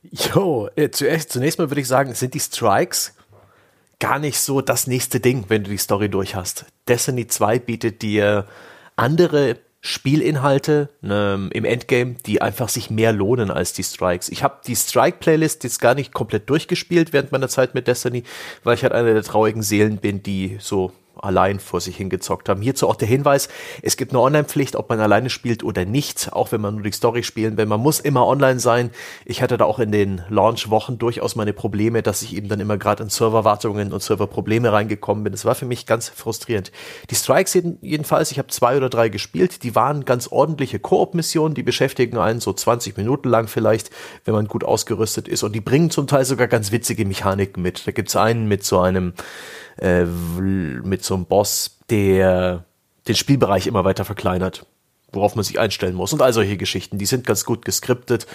Jo, 0.02 0.68
äh, 0.76 0.90
zuerst, 0.90 1.32
zunächst 1.32 1.58
mal 1.58 1.70
würde 1.70 1.80
ich 1.80 1.88
sagen, 1.88 2.14
sind 2.14 2.34
die 2.34 2.40
Strikes 2.40 3.14
gar 3.98 4.18
nicht 4.18 4.38
so 4.38 4.60
das 4.60 4.86
nächste 4.86 5.20
Ding, 5.20 5.44
wenn 5.48 5.64
du 5.64 5.70
die 5.70 5.76
Story 5.76 6.08
durch 6.08 6.34
hast. 6.34 6.64
Destiny 6.88 7.26
2 7.26 7.58
bietet 7.58 8.02
dir 8.02 8.46
andere 8.96 9.58
Spielinhalte 9.82 10.90
ne, 11.00 11.48
im 11.52 11.64
Endgame, 11.64 12.16
die 12.26 12.42
einfach 12.42 12.68
sich 12.68 12.90
mehr 12.90 13.12
lohnen 13.12 13.50
als 13.50 13.72
die 13.72 13.82
Strikes. 13.82 14.28
Ich 14.28 14.42
habe 14.42 14.58
die 14.66 14.76
Strike-Playlist 14.76 15.64
jetzt 15.64 15.80
gar 15.80 15.94
nicht 15.94 16.12
komplett 16.12 16.50
durchgespielt 16.50 17.12
während 17.12 17.32
meiner 17.32 17.48
Zeit 17.48 17.74
mit 17.74 17.86
Destiny, 17.86 18.24
weil 18.62 18.74
ich 18.74 18.82
halt 18.82 18.92
einer 18.92 19.14
der 19.14 19.22
traurigen 19.22 19.62
Seelen 19.62 19.96
bin, 19.96 20.22
die 20.22 20.58
so 20.60 20.92
allein 21.22 21.60
vor 21.60 21.80
sich 21.80 21.96
hingezockt 21.96 22.48
haben. 22.48 22.62
Hierzu 22.62 22.88
auch 22.88 22.96
der 22.96 23.08
Hinweis, 23.08 23.48
es 23.82 23.96
gibt 23.96 24.12
eine 24.12 24.20
Online-Pflicht, 24.20 24.76
ob 24.76 24.88
man 24.88 25.00
alleine 25.00 25.30
spielt 25.30 25.62
oder 25.62 25.84
nicht, 25.84 26.32
auch 26.32 26.52
wenn 26.52 26.60
man 26.60 26.74
nur 26.74 26.84
die 26.84 26.92
Story 26.92 27.22
spielen 27.22 27.56
will. 27.56 27.66
Man 27.66 27.80
muss 27.80 28.00
immer 28.00 28.26
online 28.26 28.60
sein. 28.60 28.90
Ich 29.24 29.42
hatte 29.42 29.56
da 29.56 29.64
auch 29.64 29.78
in 29.78 29.92
den 29.92 30.22
Launch-Wochen 30.28 30.98
durchaus 30.98 31.36
meine 31.36 31.52
Probleme, 31.52 32.02
dass 32.02 32.22
ich 32.22 32.36
eben 32.36 32.48
dann 32.48 32.60
immer 32.60 32.78
gerade 32.78 33.02
in 33.02 33.10
Serverwartungen 33.10 33.92
und 33.92 34.02
Serverprobleme 34.02 34.72
reingekommen 34.72 35.24
bin. 35.24 35.32
Das 35.32 35.44
war 35.44 35.54
für 35.54 35.66
mich 35.66 35.86
ganz 35.86 36.08
frustrierend. 36.08 36.72
Die 37.10 37.14
Strikes 37.14 37.54
jedenfalls, 37.80 38.30
ich 38.30 38.38
habe 38.38 38.48
zwei 38.48 38.76
oder 38.76 38.88
drei 38.88 39.08
gespielt, 39.08 39.62
die 39.62 39.74
waren 39.74 40.04
ganz 40.04 40.28
ordentliche 40.28 40.78
Koop-Missionen, 40.78 41.54
die 41.54 41.62
beschäftigen 41.62 42.18
einen 42.18 42.40
so 42.40 42.52
20 42.52 42.96
Minuten 42.96 43.28
lang 43.28 43.48
vielleicht, 43.48 43.90
wenn 44.24 44.34
man 44.34 44.46
gut 44.46 44.64
ausgerüstet 44.64 45.28
ist 45.28 45.42
und 45.42 45.52
die 45.52 45.60
bringen 45.60 45.90
zum 45.90 46.06
Teil 46.06 46.24
sogar 46.24 46.48
ganz 46.48 46.72
witzige 46.72 47.04
Mechaniken 47.04 47.62
mit. 47.62 47.86
Da 47.86 47.92
gibt's 47.92 48.16
einen 48.16 48.46
mit 48.48 48.64
so 48.64 48.80
einem 48.80 49.14
äh, 49.78 50.04
mit 50.04 51.04
so 51.04 51.14
einem 51.14 51.26
Boss, 51.26 51.78
der 51.90 52.64
den 53.08 53.14
Spielbereich 53.14 53.66
immer 53.66 53.84
weiter 53.84 54.04
verkleinert, 54.04 54.66
worauf 55.12 55.34
man 55.34 55.44
sich 55.44 55.58
einstellen 55.58 55.94
muss 55.94 56.12
und 56.12 56.22
all 56.22 56.32
solche 56.32 56.56
Geschichten. 56.56 56.98
Die 56.98 57.06
sind 57.06 57.26
ganz 57.26 57.44
gut 57.44 57.64
geskriptet, 57.64 58.26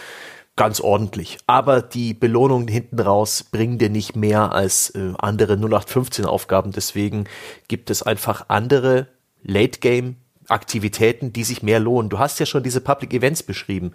ganz 0.56 0.80
ordentlich. 0.80 1.38
Aber 1.48 1.82
die 1.82 2.14
Belohnungen 2.14 2.68
hinten 2.68 3.00
raus 3.00 3.44
bringen 3.44 3.78
dir 3.78 3.90
nicht 3.90 4.16
mehr 4.16 4.52
als 4.52 4.90
äh, 4.92 5.14
andere 5.18 5.54
0815 5.54 6.26
Aufgaben. 6.26 6.72
Deswegen 6.72 7.26
gibt 7.68 7.90
es 7.90 8.04
einfach 8.04 8.46
andere 8.48 9.08
Late 9.44 9.80
Game 9.80 10.18
Aktivitäten, 10.48 11.34
die 11.34 11.44
sich 11.44 11.64
mehr 11.64 11.80
lohnen. 11.80 12.10
Du 12.10 12.20
hast 12.20 12.40
ja 12.40 12.46
schon 12.46 12.62
diese 12.62 12.80
Public 12.80 13.14
Events 13.14 13.42
beschrieben. 13.42 13.94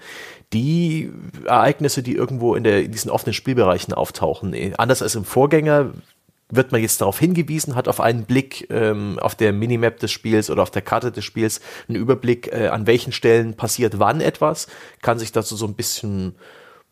Die 0.52 1.12
Ereignisse, 1.44 2.02
die 2.02 2.14
irgendwo 2.14 2.56
in, 2.56 2.64
der, 2.64 2.82
in 2.82 2.90
diesen 2.90 3.10
offenen 3.10 3.34
Spielbereichen 3.34 3.94
auftauchen. 3.94 4.54
Anders 4.76 5.00
als 5.00 5.14
im 5.14 5.24
Vorgänger 5.24 5.92
wird 6.50 6.72
man 6.72 6.80
jetzt 6.80 7.00
darauf 7.00 7.18
hingewiesen, 7.18 7.74
hat 7.74 7.88
auf 7.88 8.00
einen 8.00 8.24
Blick 8.24 8.66
ähm, 8.70 9.18
auf 9.20 9.34
der 9.34 9.52
Minimap 9.52 9.98
des 9.98 10.10
Spiels 10.10 10.50
oder 10.50 10.62
auf 10.62 10.70
der 10.70 10.82
Karte 10.82 11.12
des 11.12 11.24
Spiels 11.24 11.60
einen 11.88 11.96
Überblick, 11.96 12.52
äh, 12.52 12.68
an 12.68 12.86
welchen 12.86 13.12
Stellen 13.12 13.54
passiert 13.54 13.98
wann 13.98 14.20
etwas, 14.20 14.66
kann 15.02 15.18
sich 15.18 15.32
dazu 15.32 15.56
so 15.56 15.66
ein 15.66 15.74
bisschen 15.74 16.34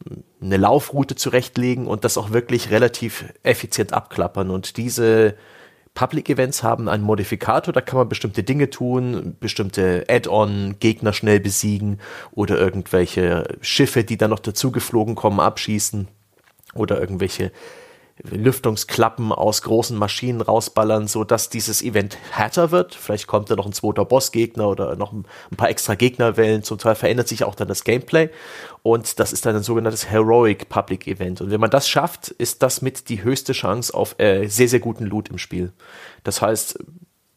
hm, 0.07 0.25
eine 0.41 0.57
Laufroute 0.57 1.17
zurechtlegen 1.17 1.87
und 1.87 2.05
das 2.05 2.19
auch 2.19 2.31
wirklich 2.31 2.71
relativ 2.71 3.25
effizient 3.43 3.93
abklappern. 3.93 4.51
Und 4.51 4.77
diese 4.77 5.35
Public 5.99 6.31
Events 6.31 6.63
haben 6.63 6.89
einen 6.89 7.03
Modifikator, 7.03 7.73
da 7.73 7.81
kann 7.81 7.99
man 7.99 8.09
bestimmte 8.09 8.45
Dinge 8.45 8.71
tun, 8.71 9.37
bestimmte 9.41 10.05
Add-on, 10.09 10.77
Gegner 10.79 11.13
schnell 11.13 11.41
besiegen 11.41 11.99
oder 12.31 12.57
irgendwelche 12.57 13.59
Schiffe, 13.63 14.05
die 14.05 14.17
dann 14.17 14.31
noch 14.31 14.39
dazugeflogen 14.39 15.17
kommen, 15.17 15.41
abschießen 15.41 16.07
oder 16.75 17.01
irgendwelche 17.01 17.51
Lüftungsklappen 18.25 19.33
aus 19.33 19.63
großen 19.63 19.97
Maschinen 19.97 20.41
rausballern, 20.41 21.07
so 21.07 21.25
dass 21.25 21.51
dieses 21.51 21.83
Event 21.83 22.19
härter 22.33 22.71
wird. 22.71 22.95
Vielleicht 22.95 23.27
kommt 23.27 23.51
da 23.51 23.57
noch 23.57 23.67
ein 23.67 23.73
zweiter 23.73 24.05
Bossgegner 24.05 24.69
oder 24.69 24.97
noch 24.97 25.13
ein 25.13 25.25
paar 25.57 25.71
extra 25.71 25.95
Gegnerwellen. 25.95 26.63
Zum 26.63 26.79
Teil 26.79 26.95
verändert 26.95 27.29
sich 27.29 27.45
auch 27.45 27.55
dann 27.55 27.69
das 27.69 27.85
Gameplay. 27.85 28.31
Und 28.83 29.19
das 29.21 29.33
ist 29.33 29.47
dann 29.47 29.57
ein 29.57 29.63
sogenanntes 29.63 30.11
Heroic 30.11 30.69
Public 30.69 31.07
Event. 31.07 31.41
Und 31.41 31.51
wenn 31.51 31.61
man 31.61 31.71
das 31.71 31.89
schafft, 31.89 32.29
ist 32.29 32.63
das 32.63 32.83
mit 32.83 33.09
die 33.09 33.23
höchste 33.23 33.53
Chance 33.53 33.95
auf 33.95 34.19
äh, 34.19 34.47
sehr, 34.49 34.69
sehr 34.69 34.81
guten 34.81 35.05
Loot 35.05 35.29
im 35.29 35.39
Spiel. 35.39 35.73
Das 36.25 36.43
heißt, 36.43 36.79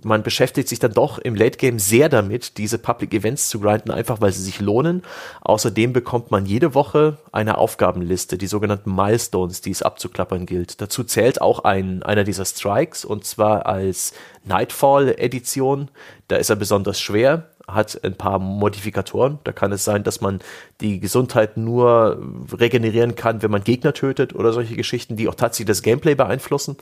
man 0.03 0.23
beschäftigt 0.23 0.67
sich 0.67 0.79
dann 0.79 0.93
doch 0.93 1.17
im 1.17 1.35
Late 1.35 1.57
Game 1.57 1.79
sehr 1.79 2.09
damit, 2.09 2.57
diese 2.57 2.77
Public 2.77 3.13
Events 3.13 3.49
zu 3.49 3.59
grinden, 3.59 3.91
einfach 3.91 4.21
weil 4.21 4.31
sie 4.31 4.43
sich 4.43 4.59
lohnen. 4.59 5.03
Außerdem 5.41 5.93
bekommt 5.93 6.31
man 6.31 6.45
jede 6.45 6.73
Woche 6.73 7.17
eine 7.31 7.57
Aufgabenliste, 7.57 8.37
die 8.37 8.47
sogenannten 8.47 8.93
Milestones, 8.93 9.61
die 9.61 9.71
es 9.71 9.83
abzuklappern 9.83 10.45
gilt. 10.45 10.81
Dazu 10.81 11.03
zählt 11.03 11.41
auch 11.41 11.63
ein, 11.63 12.03
einer 12.03 12.23
dieser 12.23 12.45
Strikes 12.45 13.05
und 13.05 13.25
zwar 13.25 13.65
als 13.65 14.13
Nightfall 14.43 15.15
Edition. 15.17 15.89
Da 16.27 16.37
ist 16.37 16.49
er 16.49 16.55
besonders 16.55 16.99
schwer, 16.99 17.47
hat 17.67 17.99
ein 18.03 18.15
paar 18.15 18.39
Modifikatoren. 18.39 19.39
Da 19.43 19.51
kann 19.51 19.71
es 19.71 19.83
sein, 19.83 20.03
dass 20.03 20.21
man 20.21 20.39
die 20.81 20.99
Gesundheit 20.99 21.57
nur 21.57 22.21
regenerieren 22.51 23.15
kann, 23.15 23.41
wenn 23.41 23.51
man 23.51 23.63
Gegner 23.63 23.93
tötet 23.93 24.33
oder 24.35 24.53
solche 24.53 24.75
Geschichten, 24.75 25.15
die 25.15 25.27
auch 25.27 25.35
tatsächlich 25.35 25.67
das 25.67 25.81
Gameplay 25.81 26.15
beeinflussen. 26.15 26.77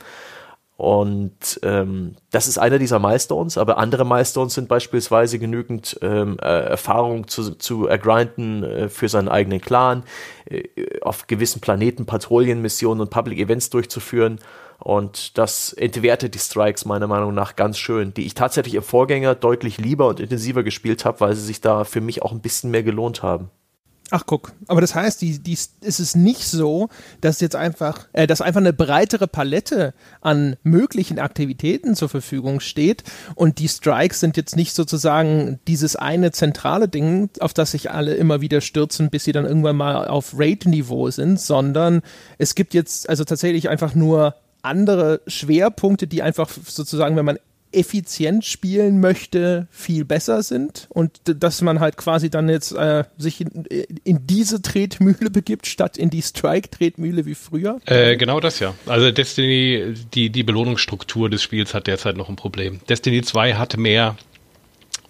Und 0.80 1.60
ähm, 1.62 2.16
das 2.30 2.48
ist 2.48 2.56
einer 2.56 2.78
dieser 2.78 2.98
Milestones, 2.98 3.58
aber 3.58 3.76
andere 3.76 4.06
Milestones 4.06 4.54
sind 4.54 4.66
beispielsweise 4.66 5.38
genügend 5.38 5.98
ähm, 6.00 6.38
äh, 6.40 6.46
Erfahrung 6.46 7.28
zu, 7.28 7.54
zu 7.56 7.86
ergrinden 7.86 8.64
äh, 8.64 8.88
für 8.88 9.10
seinen 9.10 9.28
eigenen 9.28 9.60
Clan, 9.60 10.04
äh, 10.46 10.62
auf 11.02 11.26
gewissen 11.26 11.60
Planeten 11.60 12.06
Patrouillenmissionen 12.06 13.02
und 13.02 13.10
Public 13.10 13.38
Events 13.40 13.68
durchzuführen. 13.68 14.38
Und 14.78 15.36
das 15.36 15.74
entwertet 15.74 16.34
die 16.34 16.38
Strikes 16.38 16.86
meiner 16.86 17.08
Meinung 17.08 17.34
nach 17.34 17.56
ganz 17.56 17.76
schön, 17.76 18.14
die 18.14 18.24
ich 18.24 18.32
tatsächlich 18.32 18.74
im 18.74 18.82
Vorgänger 18.82 19.34
deutlich 19.34 19.76
lieber 19.76 20.08
und 20.08 20.18
intensiver 20.18 20.62
gespielt 20.62 21.04
habe, 21.04 21.20
weil 21.20 21.34
sie 21.34 21.44
sich 21.44 21.60
da 21.60 21.84
für 21.84 22.00
mich 22.00 22.22
auch 22.22 22.32
ein 22.32 22.40
bisschen 22.40 22.70
mehr 22.70 22.82
gelohnt 22.82 23.22
haben. 23.22 23.50
Ach 24.12 24.24
guck, 24.26 24.52
aber 24.66 24.80
das 24.80 24.96
heißt, 24.96 25.22
die, 25.22 25.38
die, 25.38 25.52
ist 25.52 25.80
es 25.82 26.16
nicht 26.16 26.44
so, 26.44 26.88
dass 27.20 27.40
jetzt 27.40 27.54
einfach, 27.54 28.08
äh, 28.12 28.26
dass 28.26 28.40
einfach 28.40 28.60
eine 28.60 28.72
breitere 28.72 29.28
Palette 29.28 29.94
an 30.20 30.56
möglichen 30.64 31.20
Aktivitäten 31.20 31.94
zur 31.94 32.08
Verfügung 32.08 32.58
steht 32.58 33.04
und 33.36 33.60
die 33.60 33.68
Strikes 33.68 34.18
sind 34.18 34.36
jetzt 34.36 34.56
nicht 34.56 34.74
sozusagen 34.74 35.60
dieses 35.68 35.94
eine 35.94 36.32
zentrale 36.32 36.88
Ding, 36.88 37.30
auf 37.38 37.54
das 37.54 37.70
sich 37.70 37.92
alle 37.92 38.14
immer 38.14 38.40
wieder 38.40 38.60
stürzen, 38.60 39.10
bis 39.10 39.24
sie 39.24 39.32
dann 39.32 39.46
irgendwann 39.46 39.76
mal 39.76 40.08
auf 40.08 40.34
Raid-Niveau 40.36 41.08
sind, 41.10 41.40
sondern 41.40 42.02
es 42.38 42.56
gibt 42.56 42.74
jetzt 42.74 43.08
also 43.08 43.22
tatsächlich 43.22 43.68
einfach 43.68 43.94
nur 43.94 44.34
andere 44.62 45.20
Schwerpunkte, 45.28 46.08
die 46.08 46.22
einfach 46.22 46.50
sozusagen, 46.50 47.16
wenn 47.16 47.24
man 47.24 47.38
effizient 47.72 48.44
spielen 48.44 49.00
möchte, 49.00 49.68
viel 49.70 50.04
besser 50.04 50.42
sind 50.42 50.86
und 50.90 51.20
dass 51.24 51.62
man 51.62 51.80
halt 51.80 51.96
quasi 51.96 52.30
dann 52.30 52.48
jetzt 52.48 52.72
äh, 52.72 53.04
sich 53.16 53.40
in, 53.40 53.64
in, 54.04 54.26
diese 54.26 54.62
Tretmühle 54.62 55.30
begibt, 55.30 55.66
statt 55.66 55.96
in 55.96 56.10
die 56.10 56.22
Strike-Tretmühle 56.22 57.26
wie 57.26 57.34
früher? 57.34 57.80
Äh, 57.86 58.16
genau 58.16 58.40
das 58.40 58.58
ja. 58.58 58.74
Also 58.86 59.10
Destiny, 59.10 59.94
die, 60.14 60.30
die 60.30 60.42
Belohnungsstruktur 60.42 61.30
des 61.30 61.42
Spiels 61.42 61.74
hat 61.74 61.86
derzeit 61.86 62.16
noch 62.16 62.28
ein 62.28 62.36
Problem. 62.36 62.80
Destiny 62.88 63.22
2 63.22 63.54
hat 63.54 63.76
mehr 63.76 64.16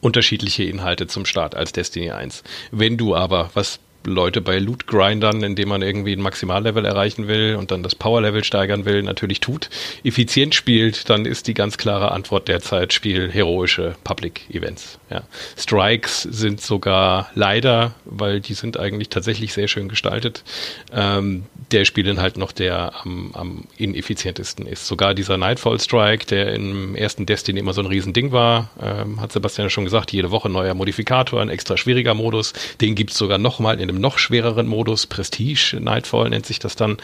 unterschiedliche 0.00 0.64
Inhalte 0.64 1.06
zum 1.06 1.26
Start 1.26 1.54
als 1.54 1.72
Destiny 1.72 2.10
1. 2.10 2.42
Wenn 2.70 2.96
du 2.96 3.14
aber, 3.14 3.50
was 3.54 3.80
Leute 4.04 4.40
bei 4.40 4.58
Loot-Grindern, 4.58 5.42
indem 5.42 5.68
man 5.68 5.82
irgendwie 5.82 6.12
ein 6.12 6.22
Maximallevel 6.22 6.84
erreichen 6.84 7.28
will 7.28 7.56
und 7.56 7.70
dann 7.70 7.82
das 7.82 7.94
Power-Level 7.94 8.44
steigern 8.44 8.84
will, 8.84 9.02
natürlich 9.02 9.40
tut, 9.40 9.68
effizient 10.04 10.54
spielt, 10.54 11.10
dann 11.10 11.26
ist 11.26 11.46
die 11.46 11.54
ganz 11.54 11.76
klare 11.76 12.12
Antwort 12.12 12.48
derzeit 12.48 12.92
Spiel 12.92 13.30
heroische 13.30 13.94
Public-Events. 14.04 14.98
Ja. 15.10 15.22
Strikes 15.56 16.22
sind 16.22 16.60
sogar 16.60 17.30
leider, 17.34 17.94
weil 18.04 18.40
die 18.40 18.54
sind 18.54 18.78
eigentlich 18.78 19.10
tatsächlich 19.10 19.52
sehr 19.52 19.68
schön 19.68 19.88
gestaltet, 19.88 20.44
ähm, 20.92 21.44
der 21.70 21.84
Spielinhalt 21.84 22.36
noch 22.38 22.52
der 22.52 22.92
am, 23.02 23.32
am 23.34 23.64
ineffizientesten 23.76 24.66
ist. 24.66 24.86
Sogar 24.86 25.14
dieser 25.14 25.36
Nightfall 25.36 25.78
Strike, 25.78 26.26
der 26.26 26.54
im 26.54 26.94
ersten 26.94 27.26
Destiny 27.26 27.60
immer 27.60 27.74
so 27.74 27.82
ein 27.82 27.86
Riesending 27.86 28.32
war, 28.32 28.70
ähm, 28.82 29.20
hat 29.20 29.32
Sebastian 29.32 29.66
ja 29.66 29.70
schon 29.70 29.84
gesagt, 29.84 30.12
jede 30.12 30.30
Woche 30.30 30.48
neuer 30.48 30.74
Modifikator, 30.74 31.40
ein 31.40 31.50
extra 31.50 31.76
schwieriger 31.76 32.14
Modus, 32.14 32.52
den 32.80 32.94
gibt's 32.94 33.18
sogar 33.18 33.38
nochmal 33.38 33.80
in 33.80 33.89
einem 33.90 34.00
noch 34.00 34.18
schwereren 34.18 34.66
Modus, 34.66 35.06
Prestige 35.06 35.78
Nightfall 35.80 36.30
nennt 36.30 36.46
sich 36.46 36.58
das 36.58 36.76
dann. 36.76 36.96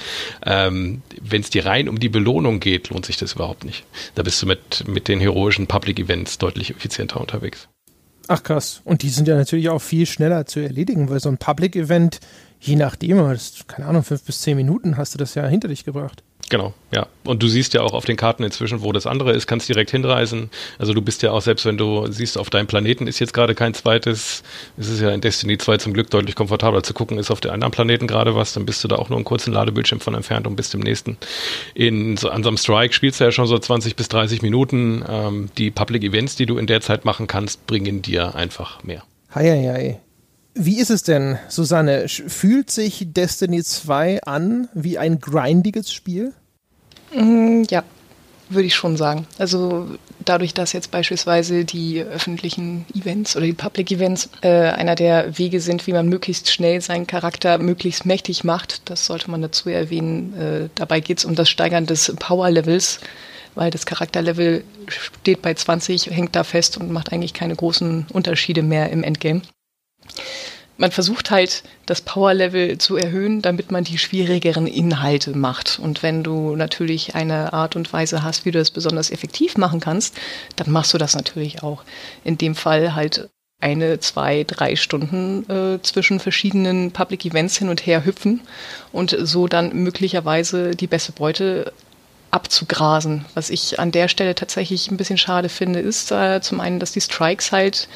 Ähm, 0.44 1.02
Wenn 1.20 1.42
es 1.42 1.50
dir 1.50 1.66
rein 1.66 1.88
um 1.88 2.00
die 2.00 2.08
Belohnung 2.08 2.60
geht, 2.60 2.90
lohnt 2.90 3.06
sich 3.06 3.16
das 3.16 3.34
überhaupt 3.34 3.64
nicht. 3.64 3.84
Da 4.14 4.22
bist 4.22 4.40
du 4.42 4.46
mit, 4.46 4.88
mit 4.88 5.08
den 5.08 5.20
heroischen 5.20 5.66
Public 5.66 5.98
Events 5.98 6.38
deutlich 6.38 6.70
effizienter 6.70 7.20
unterwegs. 7.20 7.68
Ach 8.28 8.42
krass. 8.42 8.80
Und 8.84 9.02
die 9.02 9.08
sind 9.08 9.28
ja 9.28 9.36
natürlich 9.36 9.68
auch 9.68 9.80
viel 9.80 10.06
schneller 10.06 10.46
zu 10.46 10.60
erledigen, 10.60 11.08
weil 11.08 11.20
so 11.20 11.28
ein 11.28 11.38
Public 11.38 11.76
Event, 11.76 12.20
je 12.60 12.76
nachdem, 12.76 13.18
keine 13.68 13.88
Ahnung, 13.88 14.02
fünf 14.02 14.24
bis 14.24 14.40
zehn 14.40 14.56
Minuten 14.56 14.96
hast 14.96 15.14
du 15.14 15.18
das 15.18 15.34
ja 15.34 15.46
hinter 15.46 15.68
dich 15.68 15.84
gebracht. 15.84 16.24
Genau, 16.48 16.74
ja. 16.94 17.08
Und 17.24 17.42
du 17.42 17.48
siehst 17.48 17.74
ja 17.74 17.82
auch 17.82 17.92
auf 17.92 18.04
den 18.04 18.16
Karten 18.16 18.44
inzwischen, 18.44 18.82
wo 18.82 18.92
das 18.92 19.06
andere 19.06 19.32
ist, 19.32 19.48
kannst 19.48 19.68
direkt 19.68 19.90
hinreisen. 19.90 20.50
Also 20.78 20.94
du 20.94 21.02
bist 21.02 21.22
ja 21.22 21.32
auch, 21.32 21.40
selbst 21.42 21.66
wenn 21.66 21.76
du 21.76 22.06
siehst, 22.08 22.38
auf 22.38 22.50
deinem 22.50 22.68
Planeten 22.68 23.08
ist 23.08 23.18
jetzt 23.18 23.34
gerade 23.34 23.56
kein 23.56 23.74
zweites, 23.74 24.44
es 24.76 24.88
ist 24.88 25.00
ja 25.00 25.10
in 25.10 25.20
Destiny 25.20 25.58
2 25.58 25.78
zum 25.78 25.92
Glück 25.92 26.08
deutlich 26.10 26.36
komfortabler 26.36 26.84
zu 26.84 26.94
gucken, 26.94 27.18
ist 27.18 27.32
auf 27.32 27.40
der 27.40 27.52
anderen 27.52 27.72
Planeten 27.72 28.06
gerade 28.06 28.36
was, 28.36 28.52
dann 28.52 28.64
bist 28.64 28.84
du 28.84 28.88
da 28.88 28.96
auch 28.96 29.08
nur 29.08 29.18
einen 29.18 29.24
kurzen 29.24 29.52
Ladebildschirm 29.52 30.00
von 30.00 30.14
entfernt 30.14 30.46
und 30.46 30.54
bist 30.54 30.72
im 30.74 30.80
nächsten. 30.80 31.16
In 31.74 32.16
so, 32.16 32.30
an 32.30 32.44
so 32.44 32.48
einem 32.48 32.58
Strike 32.58 32.94
spielst 32.94 33.20
du 33.20 33.24
ja 33.24 33.32
schon 33.32 33.46
so 33.46 33.58
20 33.58 33.96
bis 33.96 34.08
30 34.08 34.42
Minuten. 34.42 35.04
Ähm, 35.08 35.50
die 35.58 35.72
Public 35.72 36.04
Events, 36.04 36.36
die 36.36 36.46
du 36.46 36.58
in 36.58 36.68
der 36.68 36.80
Zeit 36.80 37.04
machen 37.04 37.26
kannst, 37.26 37.66
bringen 37.66 38.02
dir 38.02 38.36
einfach 38.36 38.84
mehr. 38.84 39.02
Hei, 39.34 39.50
hei, 39.50 39.72
hei. 39.72 40.05
Wie 40.58 40.78
ist 40.78 40.88
es 40.88 41.02
denn, 41.02 41.38
Susanne? 41.48 42.08
Fühlt 42.08 42.70
sich 42.70 43.12
Destiny 43.12 43.62
2 43.62 44.22
an 44.22 44.70
wie 44.72 44.96
ein 44.96 45.20
grindiges 45.20 45.92
Spiel? 45.92 46.32
Mm, 47.14 47.64
ja, 47.68 47.84
würde 48.48 48.66
ich 48.66 48.74
schon 48.74 48.96
sagen. 48.96 49.26
Also 49.38 49.86
dadurch, 50.24 50.54
dass 50.54 50.72
jetzt 50.72 50.90
beispielsweise 50.90 51.66
die 51.66 52.00
öffentlichen 52.00 52.86
Events 52.94 53.36
oder 53.36 53.44
die 53.44 53.52
Public 53.52 53.90
Events 53.90 54.30
äh, 54.40 54.48
einer 54.48 54.94
der 54.94 55.38
Wege 55.38 55.60
sind, 55.60 55.86
wie 55.86 55.92
man 55.92 56.08
möglichst 56.08 56.50
schnell 56.50 56.80
seinen 56.80 57.06
Charakter 57.06 57.58
möglichst 57.58 58.06
mächtig 58.06 58.42
macht, 58.42 58.88
das 58.88 59.04
sollte 59.04 59.30
man 59.30 59.42
dazu 59.42 59.68
erwähnen. 59.68 60.34
Äh, 60.38 60.68
dabei 60.74 61.00
geht 61.00 61.18
es 61.18 61.26
um 61.26 61.34
das 61.34 61.50
Steigern 61.50 61.84
des 61.84 62.14
Power-Levels, 62.18 63.00
weil 63.54 63.70
das 63.70 63.84
Charakterlevel 63.84 64.64
steht 64.88 65.42
bei 65.42 65.52
20, 65.52 66.06
hängt 66.06 66.34
da 66.34 66.44
fest 66.44 66.78
und 66.78 66.90
macht 66.90 67.12
eigentlich 67.12 67.34
keine 67.34 67.56
großen 67.56 68.06
Unterschiede 68.10 68.62
mehr 68.62 68.88
im 68.88 69.02
Endgame 69.02 69.42
man 70.78 70.90
versucht 70.90 71.30
halt, 71.30 71.62
das 71.86 72.00
Power-Level 72.00 72.78
zu 72.78 72.96
erhöhen, 72.96 73.40
damit 73.42 73.70
man 73.70 73.84
die 73.84 73.98
schwierigeren 73.98 74.66
Inhalte 74.66 75.36
macht. 75.36 75.78
Und 75.78 76.02
wenn 76.02 76.22
du 76.22 76.56
natürlich 76.56 77.14
eine 77.14 77.52
Art 77.52 77.76
und 77.76 77.92
Weise 77.92 78.22
hast, 78.22 78.44
wie 78.44 78.50
du 78.50 78.58
das 78.58 78.70
besonders 78.70 79.10
effektiv 79.10 79.56
machen 79.56 79.80
kannst, 79.80 80.16
dann 80.56 80.70
machst 80.70 80.92
du 80.92 80.98
das 80.98 81.14
natürlich 81.14 81.62
auch. 81.62 81.82
In 82.24 82.36
dem 82.36 82.54
Fall 82.54 82.94
halt 82.94 83.30
eine, 83.58 84.00
zwei, 84.00 84.44
drei 84.44 84.76
Stunden 84.76 85.48
äh, 85.48 85.80
zwischen 85.82 86.20
verschiedenen 86.20 86.92
Public 86.92 87.24
Events 87.24 87.56
hin 87.56 87.70
und 87.70 87.86
her 87.86 88.04
hüpfen 88.04 88.42
und 88.92 89.16
so 89.18 89.46
dann 89.46 89.74
möglicherweise 89.82 90.72
die 90.72 90.86
beste 90.86 91.12
Beute 91.12 91.72
abzugrasen. 92.30 93.24
Was 93.32 93.48
ich 93.48 93.80
an 93.80 93.92
der 93.92 94.08
Stelle 94.08 94.34
tatsächlich 94.34 94.90
ein 94.90 94.98
bisschen 94.98 95.16
schade 95.16 95.48
finde, 95.48 95.80
ist 95.80 96.12
äh, 96.12 96.42
zum 96.42 96.60
einen, 96.60 96.80
dass 96.80 96.92
die 96.92 97.00
Strikes 97.00 97.50
halt 97.50 97.88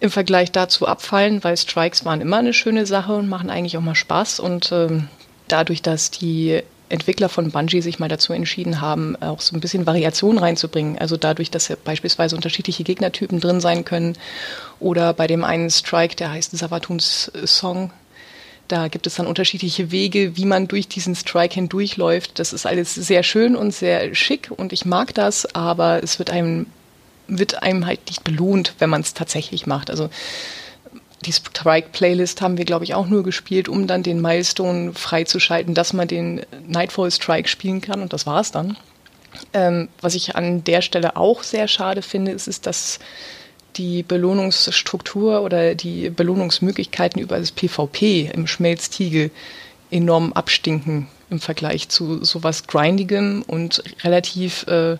im 0.00 0.10
Vergleich 0.10 0.52
dazu 0.52 0.86
abfallen, 0.86 1.42
weil 1.42 1.56
Strikes 1.56 2.04
waren 2.04 2.20
immer 2.20 2.38
eine 2.38 2.52
schöne 2.52 2.86
Sache 2.86 3.14
und 3.14 3.28
machen 3.28 3.50
eigentlich 3.50 3.76
auch 3.76 3.82
mal 3.82 3.94
Spaß. 3.94 4.40
Und 4.40 4.70
ähm, 4.72 5.08
dadurch, 5.48 5.82
dass 5.82 6.10
die 6.10 6.62
Entwickler 6.88 7.28
von 7.28 7.50
Bungie 7.50 7.82
sich 7.82 7.98
mal 7.98 8.08
dazu 8.08 8.32
entschieden 8.32 8.80
haben, 8.80 9.16
auch 9.20 9.40
so 9.40 9.56
ein 9.56 9.60
bisschen 9.60 9.86
Variation 9.86 10.38
reinzubringen. 10.38 10.98
Also 10.98 11.16
dadurch, 11.16 11.50
dass 11.50 11.72
beispielsweise 11.84 12.36
unterschiedliche 12.36 12.84
Gegnertypen 12.84 13.40
drin 13.40 13.60
sein 13.60 13.84
können. 13.84 14.16
Oder 14.80 15.12
bei 15.12 15.26
dem 15.26 15.44
einen 15.44 15.70
Strike, 15.70 16.16
der 16.16 16.30
heißt 16.30 16.56
Savatuns 16.56 17.30
Song, 17.44 17.90
da 18.68 18.88
gibt 18.88 19.06
es 19.06 19.14
dann 19.14 19.26
unterschiedliche 19.26 19.90
Wege, 19.90 20.36
wie 20.36 20.44
man 20.44 20.68
durch 20.68 20.88
diesen 20.88 21.14
Strike 21.14 21.54
hindurchläuft. 21.54 22.38
Das 22.38 22.52
ist 22.52 22.66
alles 22.66 22.94
sehr 22.94 23.22
schön 23.22 23.56
und 23.56 23.72
sehr 23.72 24.14
schick 24.14 24.50
und 24.54 24.72
ich 24.72 24.84
mag 24.84 25.14
das, 25.14 25.54
aber 25.54 26.02
es 26.02 26.18
wird 26.18 26.30
einem 26.30 26.66
wird 27.28 27.62
einem 27.62 27.86
halt 27.86 28.00
nicht 28.08 28.24
belohnt, 28.24 28.74
wenn 28.78 28.90
man 28.90 29.02
es 29.02 29.14
tatsächlich 29.14 29.66
macht. 29.66 29.90
Also 29.90 30.10
die 31.24 31.32
Strike-Playlist 31.32 32.40
haben 32.40 32.58
wir, 32.58 32.64
glaube 32.64 32.84
ich, 32.84 32.94
auch 32.94 33.06
nur 33.06 33.22
gespielt, 33.22 33.68
um 33.68 33.86
dann 33.86 34.02
den 34.02 34.20
Milestone 34.20 34.94
freizuschalten, 34.94 35.74
dass 35.74 35.92
man 35.92 36.08
den 36.08 36.42
Nightfall 36.66 37.10
Strike 37.10 37.48
spielen 37.48 37.80
kann 37.80 38.00
und 38.00 38.12
das 38.12 38.26
war 38.26 38.40
es 38.40 38.52
dann. 38.52 38.76
Ähm, 39.52 39.88
was 40.00 40.14
ich 40.14 40.36
an 40.36 40.64
der 40.64 40.80
Stelle 40.80 41.16
auch 41.16 41.42
sehr 41.42 41.68
schade 41.68 42.02
finde, 42.02 42.32
ist, 42.32 42.48
ist, 42.48 42.66
dass 42.66 42.98
die 43.76 44.02
Belohnungsstruktur 44.02 45.42
oder 45.42 45.74
die 45.74 46.10
Belohnungsmöglichkeiten 46.10 47.20
über 47.20 47.38
das 47.38 47.52
PvP 47.52 48.30
im 48.32 48.46
Schmelztiegel 48.46 49.30
enorm 49.90 50.32
abstinken 50.32 51.08
im 51.30 51.40
Vergleich 51.40 51.88
zu 51.88 52.24
sowas 52.24 52.66
Grindigem 52.66 53.44
und 53.46 53.82
relativ 54.02 54.66
äh, 54.66 54.96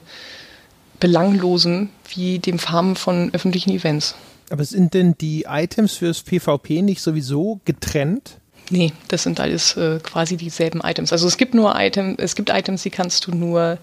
Belanglosem 1.00 1.90
wie 2.10 2.38
dem 2.38 2.58
Farmen 2.58 2.96
von 2.96 3.30
öffentlichen 3.32 3.70
Events. 3.70 4.14
Aber 4.50 4.64
sind 4.64 4.94
denn 4.94 5.16
die 5.18 5.44
Items 5.48 5.94
fürs 5.94 6.22
PvP 6.22 6.82
nicht 6.82 7.02
sowieso 7.02 7.60
getrennt? 7.64 8.38
Nee, 8.70 8.92
das 9.08 9.22
sind 9.22 9.40
alles 9.40 9.76
äh, 9.76 9.98
quasi 10.02 10.36
dieselben 10.36 10.80
Items. 10.82 11.12
Also 11.12 11.26
es 11.26 11.36
gibt 11.36 11.54
nur 11.54 11.74
Items, 11.78 12.16
es 12.18 12.34
gibt 12.34 12.50
Items, 12.50 12.82
die 12.82 12.90
kannst 12.90 13.26
du 13.26 13.34
nur 13.34 13.78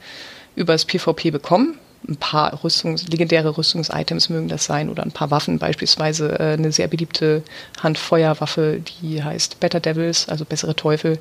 übers 0.56 0.86
PvP 0.86 1.32
bekommen. 1.32 1.78
Ein 2.08 2.18
paar 2.18 2.64
Rüstungs-, 2.64 3.10
legendäre 3.10 3.58
Rüstungsitems 3.58 4.30
mögen 4.30 4.48
das 4.48 4.66
sein 4.66 4.90
oder 4.90 5.02
ein 5.02 5.12
paar 5.12 5.32
Waffen, 5.32 5.58
beispielsweise 5.58 6.40
äh, 6.40 6.54
eine 6.54 6.72
sehr 6.72 6.88
beliebte 6.88 7.42
Handfeuerwaffe, 7.82 8.80
die 9.02 9.24
heißt 9.24 9.60
Better 9.60 9.80
Devils, 9.80 10.30
also 10.30 10.46
bessere 10.46 10.76
Teufel. 10.76 11.18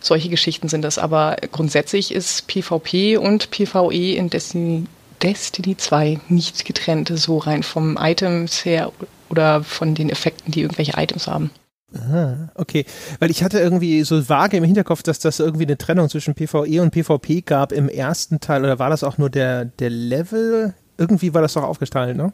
Solche 0.00 0.28
Geschichten 0.28 0.68
sind 0.68 0.82
das. 0.82 0.98
Aber 0.98 1.36
grundsätzlich 1.50 2.12
ist 2.12 2.46
PvP 2.46 3.16
und 3.16 3.50
PvE 3.50 4.16
in 4.16 4.28
Destiny 4.28 4.84
Destiny 5.22 5.76
2 5.76 6.20
nicht 6.28 6.64
getrennt, 6.64 7.10
so 7.14 7.38
rein 7.38 7.62
vom 7.62 7.96
Items 8.00 8.64
her 8.64 8.92
oder 9.28 9.62
von 9.62 9.94
den 9.94 10.10
Effekten, 10.10 10.52
die 10.52 10.62
irgendwelche 10.62 10.94
Items 10.96 11.26
haben. 11.26 11.50
Aha, 11.94 12.50
okay. 12.54 12.84
Weil 13.18 13.30
ich 13.30 13.42
hatte 13.42 13.58
irgendwie 13.58 14.02
so 14.02 14.28
vage 14.28 14.56
im 14.56 14.64
Hinterkopf, 14.64 15.02
dass 15.02 15.18
das 15.18 15.40
irgendwie 15.40 15.64
eine 15.64 15.78
Trennung 15.78 16.08
zwischen 16.08 16.34
PvE 16.34 16.82
und 16.82 16.90
PvP 16.90 17.40
gab 17.42 17.72
im 17.72 17.88
ersten 17.88 18.40
Teil, 18.40 18.62
oder 18.62 18.78
war 18.78 18.90
das 18.90 19.04
auch 19.04 19.18
nur 19.18 19.30
der, 19.30 19.64
der 19.64 19.90
Level? 19.90 20.74
Irgendwie 20.98 21.32
war 21.32 21.42
das 21.42 21.54
doch 21.54 21.62
aufgeteilt, 21.62 22.16
ne? 22.16 22.32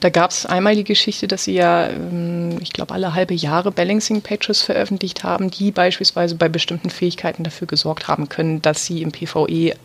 Da 0.00 0.10
gab 0.10 0.32
es 0.32 0.44
einmal 0.44 0.74
die 0.74 0.84
Geschichte, 0.84 1.28
dass 1.28 1.44
sie 1.44 1.54
ja, 1.54 1.88
ähm, 1.88 2.58
ich 2.60 2.72
glaube, 2.72 2.92
alle 2.92 3.14
halbe 3.14 3.32
Jahre 3.32 3.70
Balancing-Patches 3.70 4.62
veröffentlicht 4.62 5.22
haben, 5.24 5.50
die 5.50 5.70
beispielsweise 5.70 6.34
bei 6.34 6.48
bestimmten 6.48 6.90
Fähigkeiten 6.90 7.44
dafür 7.44 7.66
gesorgt 7.66 8.08
haben 8.08 8.28
können, 8.28 8.60
dass 8.60 8.84
sie 8.84 9.02
im 9.02 9.12
PvE 9.12 9.76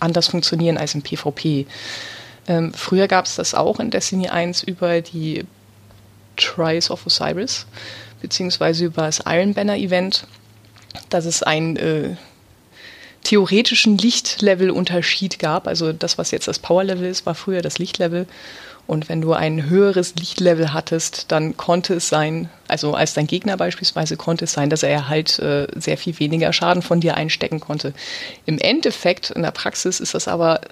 anders 0.00 0.28
funktionieren 0.28 0.78
als 0.78 0.94
im 0.94 1.02
PvP. 1.02 1.66
Ähm, 2.46 2.72
früher 2.72 3.08
gab 3.08 3.26
es 3.26 3.36
das 3.36 3.54
auch 3.54 3.78
in 3.80 3.90
Destiny 3.90 4.28
1 4.28 4.62
über 4.62 5.00
die 5.00 5.44
Trials 6.36 6.90
of 6.90 7.06
Osiris, 7.06 7.66
beziehungsweise 8.20 8.86
über 8.86 9.02
das 9.02 9.22
Iron 9.26 9.54
Banner 9.54 9.76
Event, 9.76 10.26
dass 11.10 11.24
es 11.24 11.42
einen 11.42 11.76
äh, 11.76 12.16
theoretischen 13.24 13.98
Lichtlevel-Unterschied 13.98 15.38
gab. 15.38 15.66
Also 15.66 15.92
das, 15.92 16.16
was 16.16 16.30
jetzt 16.30 16.48
das 16.48 16.58
Power-Level 16.58 17.06
ist, 17.06 17.26
war 17.26 17.34
früher 17.34 17.60
das 17.60 17.78
Lichtlevel. 17.78 18.26
Und 18.88 19.10
wenn 19.10 19.20
du 19.20 19.34
ein 19.34 19.68
höheres 19.68 20.14
Lichtlevel 20.14 20.72
hattest, 20.72 21.30
dann 21.30 21.58
konnte 21.58 21.92
es 21.92 22.08
sein, 22.08 22.48
also 22.68 22.94
als 22.94 23.12
dein 23.12 23.26
Gegner 23.26 23.58
beispielsweise, 23.58 24.16
konnte 24.16 24.46
es 24.46 24.54
sein, 24.54 24.70
dass 24.70 24.82
er 24.82 25.10
halt 25.10 25.38
äh, 25.40 25.66
sehr 25.76 25.98
viel 25.98 26.18
weniger 26.18 26.54
Schaden 26.54 26.80
von 26.80 26.98
dir 26.98 27.14
einstecken 27.14 27.60
konnte. 27.60 27.92
Im 28.46 28.58
Endeffekt, 28.58 29.30
in 29.30 29.42
der 29.42 29.50
Praxis, 29.50 30.00
ist 30.00 30.14
das 30.14 30.26
aber 30.26 30.62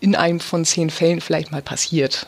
in 0.00 0.16
einem 0.16 0.40
von 0.40 0.64
zehn 0.64 0.90
Fällen 0.90 1.20
vielleicht 1.20 1.52
mal 1.52 1.62
passiert. 1.62 2.26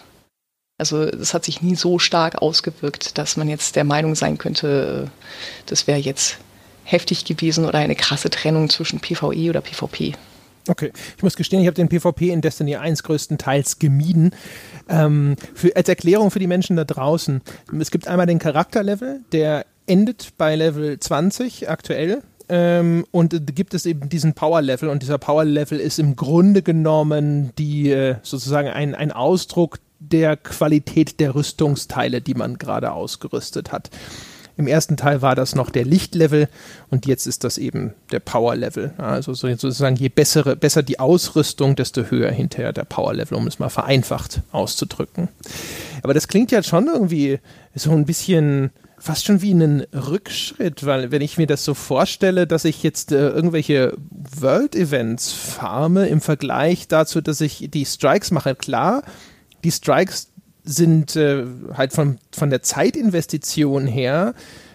Also 0.79 1.03
es 1.03 1.35
hat 1.35 1.45
sich 1.45 1.63
nie 1.63 1.75
so 1.75 1.99
stark 1.99 2.41
ausgewirkt, 2.41 3.19
dass 3.19 3.37
man 3.37 3.49
jetzt 3.49 3.75
der 3.75 3.85
Meinung 3.85 4.15
sein 4.15 4.39
könnte, 4.39 5.09
äh, 5.09 5.11
das 5.67 5.89
wäre 5.89 5.99
jetzt 5.99 6.39
heftig 6.85 7.25
gewesen 7.25 7.65
oder 7.65 7.79
eine 7.81 7.97
krasse 7.97 8.31
Trennung 8.31 8.71
zwischen 8.71 9.01
PvE 9.01 9.51
oder 9.51 9.63
PvP. 9.63 10.15
Okay, 10.69 10.93
ich 11.17 11.23
muss 11.23 11.37
gestehen, 11.37 11.61
ich 11.61 11.67
habe 11.67 11.75
den 11.75 11.89
PvP 11.89 12.31
in 12.31 12.41
Destiny 12.41 12.77
1 12.77 13.03
größtenteils 13.03 13.79
gemieden. 13.79 14.35
Ähm, 14.89 15.37
für, 15.55 15.77
als 15.77 15.89
Erklärung 15.89 16.31
für 16.31 16.39
die 16.39 16.47
Menschen 16.47 16.77
da 16.77 16.85
draußen, 16.85 17.43
es 17.79 17.91
gibt 17.91 18.09
einmal 18.09 18.27
den 18.27 18.39
Charakterlevel, 18.39 19.21
der 19.33 19.67
endet 19.87 20.33
bei 20.39 20.57
Level 20.57 20.99
20 20.99 21.69
aktuell. 21.69 22.23
Ähm, 22.49 23.07
und 23.11 23.55
gibt 23.55 23.73
es 23.73 23.87
eben 23.87 24.09
diesen 24.11 24.35
Power 24.35 24.61
Level 24.61 24.91
und 24.91 25.03
dieser 25.03 25.17
Power 25.17 25.45
Level 25.45 25.81
ist 25.81 25.99
im 25.99 26.15
Grunde 26.15 26.61
genommen 26.61 27.53
die 27.57 27.91
äh, 27.91 28.17
sozusagen 28.23 28.69
ein, 28.69 28.95
ein 28.95 29.13
Ausdruck 29.13 29.79
der 29.99 30.37
Qualität 30.37 31.21
der 31.21 31.35
Rüstungsteile, 31.35 32.21
die 32.21 32.35
man 32.35 32.59
gerade 32.59 32.93
ausgerüstet 32.93 33.73
hat. 33.73 33.89
Im 34.57 34.67
ersten 34.67 34.97
Teil 34.97 35.21
war 35.21 35.35
das 35.35 35.55
noch 35.55 35.71
der 35.71 35.85
Lichtlevel 35.85 36.49
und 36.91 37.07
jetzt 37.07 37.27
ist 37.27 37.43
das 37.43 37.59
eben 37.59 37.93
der 38.13 38.21
Power-Level. 38.21 38.95
Also 38.99 39.35
sozusagen 39.35 39.97
je 39.97 40.09
bessere, 40.09 40.55
besser 40.55 40.83
die 40.83 41.01
Ausrüstung, 41.01 41.75
desto 41.75 42.05
höher 42.05 42.31
hinterher 42.31 42.73
der 42.73 42.85
Power-Level, 42.85 43.37
um 43.37 43.47
es 43.47 43.59
mal 43.59 43.69
vereinfacht 43.69 44.43
auszudrücken. 44.53 45.29
Aber 46.03 46.15
das 46.15 46.29
klingt 46.29 46.53
ja 46.53 46.63
schon 46.63 46.87
irgendwie 46.87 47.41
so 47.75 47.91
ein 47.91 48.05
bisschen 48.05 48.71
fast 49.05 49.27
schon 49.27 49.43
wie 49.43 49.51
einen 49.51 49.83
Rückschritt, 49.93 50.87
weil 50.87 51.11
wenn 51.11 51.21
ich 51.21 51.37
mir 51.37 51.47
das 51.47 51.65
so 51.65 51.75
vorstelle, 51.75 52.47
dass 52.47 52.65
ich 52.65 52.83
jetzt 52.83 53.13
äh, 53.13 53.29
irgendwelche 53.29 53.95
World-Events 54.41 55.33
farme 55.33 56.07
im 56.07 56.21
Vergleich 56.23 56.89
dazu, 56.89 57.21
dass 57.21 57.43
ich 57.43 57.69
die 57.71 57.85
Strikes 57.85 58.31
mache, 58.31 58.55
klar, 58.55 59.03
die 59.63 59.71
Strikes 59.71 60.31
sind 60.65 61.15
äh, 61.17 61.45
halt 61.75 61.93
von, 61.93 62.19
von 62.33 62.51
der 62.51 62.63
Zeitinvestition 62.63 63.87
her 63.87 64.35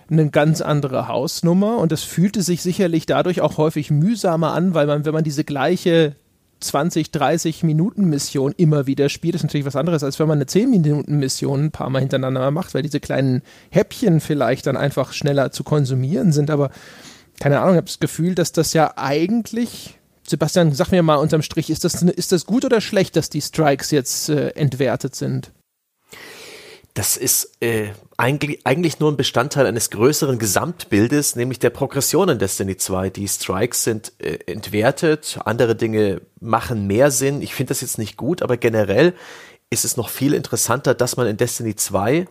eine 0.09 0.29
ganz 0.29 0.61
andere 0.61 1.07
Hausnummer 1.07 1.77
und 1.77 1.91
das 1.91 2.03
fühlte 2.03 2.41
sich 2.41 2.61
sicherlich 2.61 3.05
dadurch 3.05 3.41
auch 3.41 3.57
häufig 3.57 3.91
mühsamer 3.91 4.53
an, 4.53 4.73
weil 4.73 4.87
man, 4.87 5.05
wenn 5.05 5.13
man 5.13 5.23
diese 5.23 5.43
gleiche 5.43 6.15
20, 6.61 7.11
30 7.11 7.63
Minuten 7.63 8.05
Mission 8.09 8.53
immer 8.57 8.85
wieder 8.85 9.09
spielt, 9.09 9.35
ist 9.35 9.43
natürlich 9.43 9.65
was 9.65 9.75
anderes, 9.75 10.03
als 10.03 10.19
wenn 10.19 10.27
man 10.27 10.39
eine 10.39 10.45
10 10.45 10.69
Minuten 10.69 11.17
Mission 11.17 11.65
ein 11.65 11.71
paar 11.71 11.89
Mal 11.89 11.99
hintereinander 11.99 12.51
macht, 12.51 12.73
weil 12.73 12.81
diese 12.81 12.99
kleinen 12.99 13.43
Häppchen 13.69 14.19
vielleicht 14.19 14.67
dann 14.67 14.77
einfach 14.77 15.13
schneller 15.13 15.51
zu 15.51 15.63
konsumieren 15.63 16.31
sind, 16.31 16.49
aber 16.49 16.71
keine 17.39 17.59
Ahnung, 17.59 17.75
ich 17.75 17.77
habe 17.77 17.87
das 17.87 17.99
Gefühl, 17.99 18.35
dass 18.35 18.51
das 18.51 18.73
ja 18.73 18.93
eigentlich 18.97 19.99
Sebastian, 20.27 20.73
sag 20.73 20.91
mir 20.91 21.01
mal 21.01 21.15
unterm 21.15 21.41
Strich, 21.41 21.69
ist 21.69 21.83
das, 21.83 22.03
ist 22.03 22.31
das 22.31 22.45
gut 22.45 22.63
oder 22.63 22.81
schlecht, 22.81 23.15
dass 23.15 23.29
die 23.29 23.41
Strikes 23.41 23.89
jetzt 23.91 24.29
äh, 24.29 24.49
entwertet 24.49 25.15
sind? 25.15 25.51
Das 26.99 27.15
ist 27.15 27.55
äh, 27.61 27.93
eigentlich, 28.17 28.67
eigentlich 28.67 28.99
nur 28.99 29.09
ein 29.09 29.15
Bestandteil 29.15 29.65
eines 29.65 29.89
größeren 29.89 30.37
Gesamtbildes, 30.37 31.37
nämlich 31.37 31.57
der 31.57 31.69
Progression 31.69 32.27
in 32.27 32.39
Destiny 32.39 32.75
2. 32.75 33.09
Die 33.09 33.25
Strikes 33.25 33.85
sind 33.85 34.11
äh, 34.19 34.39
entwertet, 34.47 35.39
andere 35.45 35.77
Dinge 35.77 36.19
machen 36.41 36.87
mehr 36.87 37.09
Sinn. 37.09 37.41
Ich 37.41 37.55
finde 37.55 37.69
das 37.69 37.79
jetzt 37.79 37.99
nicht 37.99 38.17
gut, 38.17 38.41
aber 38.41 38.57
generell 38.57 39.13
ist 39.69 39.85
es 39.85 39.95
noch 39.95 40.09
viel 40.09 40.33
interessanter, 40.33 40.93
dass 40.93 41.15
man 41.15 41.27
in 41.27 41.37
Destiny 41.37 41.73
2 41.73 42.25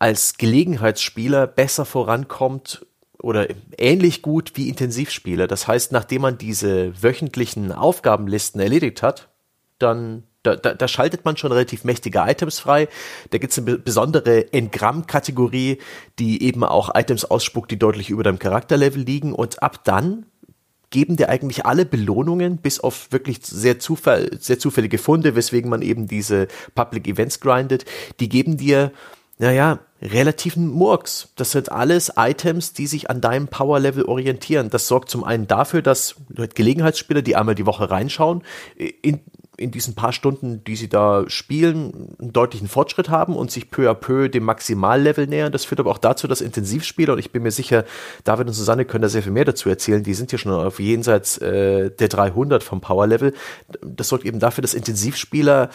als 0.00 0.38
Gelegenheitsspieler 0.38 1.46
besser 1.46 1.84
vorankommt 1.84 2.84
oder 3.22 3.46
ähnlich 3.78 4.22
gut 4.22 4.54
wie 4.56 4.68
Intensivspieler. 4.68 5.46
Das 5.46 5.68
heißt, 5.68 5.92
nachdem 5.92 6.22
man 6.22 6.36
diese 6.36 7.00
wöchentlichen 7.00 7.70
Aufgabenlisten 7.70 8.60
erledigt 8.60 9.02
hat, 9.04 9.28
dann 9.78 10.24
da, 10.44 10.54
da, 10.56 10.74
da 10.74 10.88
schaltet 10.88 11.24
man 11.24 11.36
schon 11.36 11.50
relativ 11.50 11.82
mächtige 11.82 12.20
Items 12.20 12.60
frei. 12.60 12.88
Da 13.30 13.38
gibt's 13.38 13.58
eine 13.58 13.78
besondere 13.78 14.52
Engramm-Kategorie, 14.52 15.78
die 16.18 16.42
eben 16.42 16.62
auch 16.62 16.94
Items 16.94 17.24
ausspuckt, 17.24 17.70
die 17.70 17.78
deutlich 17.78 18.10
über 18.10 18.22
deinem 18.22 18.38
Charakterlevel 18.38 19.02
liegen. 19.02 19.32
Und 19.32 19.62
ab 19.62 19.84
dann 19.84 20.26
geben 20.90 21.16
dir 21.16 21.28
eigentlich 21.28 21.66
alle 21.66 21.86
Belohnungen, 21.86 22.58
bis 22.58 22.78
auf 22.78 23.10
wirklich 23.10 23.40
sehr, 23.42 23.80
zufall, 23.80 24.30
sehr 24.38 24.60
zufällige 24.60 24.98
Funde, 24.98 25.34
weswegen 25.34 25.68
man 25.68 25.82
eben 25.82 26.06
diese 26.06 26.46
Public 26.76 27.08
Events 27.08 27.40
grindet, 27.40 27.84
die 28.20 28.28
geben 28.28 28.58
dir, 28.58 28.92
naja, 29.38 29.80
relativen 30.00 30.68
Murks. 30.68 31.32
Das 31.34 31.50
sind 31.50 31.72
alles 31.72 32.12
Items, 32.16 32.74
die 32.74 32.86
sich 32.86 33.10
an 33.10 33.20
deinem 33.20 33.48
Power-Level 33.48 34.04
orientieren. 34.04 34.70
Das 34.70 34.86
sorgt 34.86 35.10
zum 35.10 35.24
einen 35.24 35.48
dafür, 35.48 35.82
dass 35.82 36.16
Gelegenheitsspieler, 36.54 37.22
die 37.22 37.34
einmal 37.34 37.54
die 37.54 37.66
Woche 37.66 37.90
reinschauen, 37.90 38.42
in, 38.76 39.20
in 39.56 39.70
diesen 39.70 39.94
paar 39.94 40.12
Stunden, 40.12 40.64
die 40.64 40.76
sie 40.76 40.88
da 40.88 41.24
spielen, 41.28 42.14
einen 42.18 42.32
deutlichen 42.32 42.68
Fortschritt 42.68 43.08
haben 43.08 43.36
und 43.36 43.50
sich 43.50 43.70
peu 43.70 43.90
à 43.90 43.94
peu 43.94 44.28
dem 44.28 44.44
Maximallevel 44.44 45.26
nähern. 45.26 45.52
Das 45.52 45.64
führt 45.64 45.80
aber 45.80 45.90
auch 45.90 45.98
dazu, 45.98 46.26
dass 46.26 46.40
Intensivspieler, 46.40 47.14
und 47.14 47.18
ich 47.18 47.30
bin 47.30 47.42
mir 47.42 47.50
sicher, 47.50 47.84
David 48.24 48.48
und 48.48 48.52
Susanne 48.54 48.84
können 48.84 49.02
da 49.02 49.08
sehr 49.08 49.22
viel 49.22 49.32
mehr 49.32 49.44
dazu 49.44 49.68
erzählen, 49.68 50.02
die 50.02 50.14
sind 50.14 50.32
ja 50.32 50.38
schon 50.38 50.52
auf 50.52 50.80
jenseits 50.80 51.38
äh, 51.38 51.90
der 51.90 52.08
300 52.08 52.62
vom 52.62 52.80
Power-Level. 52.80 53.34
Das 53.80 54.08
sorgt 54.08 54.24
eben 54.24 54.40
dafür, 54.40 54.62
dass 54.62 54.74
Intensivspieler 54.74 55.70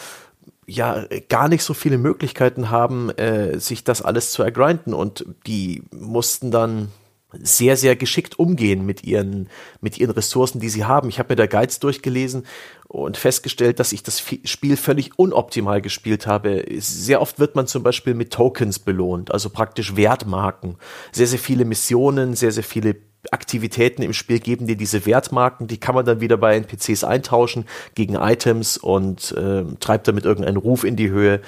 ja 0.66 1.04
gar 1.28 1.48
nicht 1.48 1.64
so 1.64 1.74
viele 1.74 1.98
Möglichkeiten 1.98 2.70
haben, 2.70 3.10
äh, 3.10 3.58
sich 3.58 3.82
das 3.82 4.02
alles 4.02 4.30
zu 4.30 4.42
ergrinden 4.42 4.94
und 4.94 5.24
die 5.46 5.82
mussten 5.90 6.50
dann 6.50 6.88
sehr, 7.32 7.76
sehr 7.76 7.96
geschickt 7.96 8.38
umgehen 8.38 8.84
mit 8.84 9.04
ihren, 9.04 9.48
mit 9.80 9.98
ihren 9.98 10.10
Ressourcen, 10.10 10.60
die 10.60 10.68
sie 10.68 10.84
haben. 10.84 11.08
Ich 11.08 11.18
habe 11.18 11.32
mir 11.32 11.36
da 11.36 11.46
Guides 11.46 11.80
durchgelesen 11.80 12.44
und 12.88 13.16
festgestellt, 13.16 13.78
dass 13.78 13.92
ich 13.92 14.02
das 14.02 14.22
Spiel 14.44 14.76
völlig 14.76 15.18
unoptimal 15.18 15.80
gespielt 15.80 16.26
habe. 16.26 16.64
Sehr 16.78 17.20
oft 17.20 17.38
wird 17.38 17.54
man 17.54 17.66
zum 17.66 17.82
Beispiel 17.82 18.14
mit 18.14 18.32
Tokens 18.32 18.78
belohnt, 18.78 19.30
also 19.30 19.50
praktisch 19.50 19.96
Wertmarken. 19.96 20.76
Sehr, 21.12 21.26
sehr 21.26 21.38
viele 21.38 21.64
Missionen, 21.64 22.34
sehr, 22.34 22.52
sehr 22.52 22.64
viele 22.64 22.96
Aktivitäten 23.30 24.02
im 24.02 24.14
Spiel 24.14 24.40
geben 24.40 24.66
dir 24.66 24.76
diese 24.76 25.04
Wertmarken, 25.04 25.66
die 25.66 25.78
kann 25.78 25.94
man 25.94 26.06
dann 26.06 26.22
wieder 26.22 26.38
bei 26.38 26.56
NPCs 26.56 27.04
eintauschen 27.04 27.66
gegen 27.94 28.14
Items 28.14 28.78
und 28.78 29.32
äh, 29.32 29.64
treibt 29.78 30.08
damit 30.08 30.24
irgendeinen 30.24 30.56
Ruf 30.56 30.84
in 30.84 30.96
die 30.96 31.10
Höhe 31.10 31.42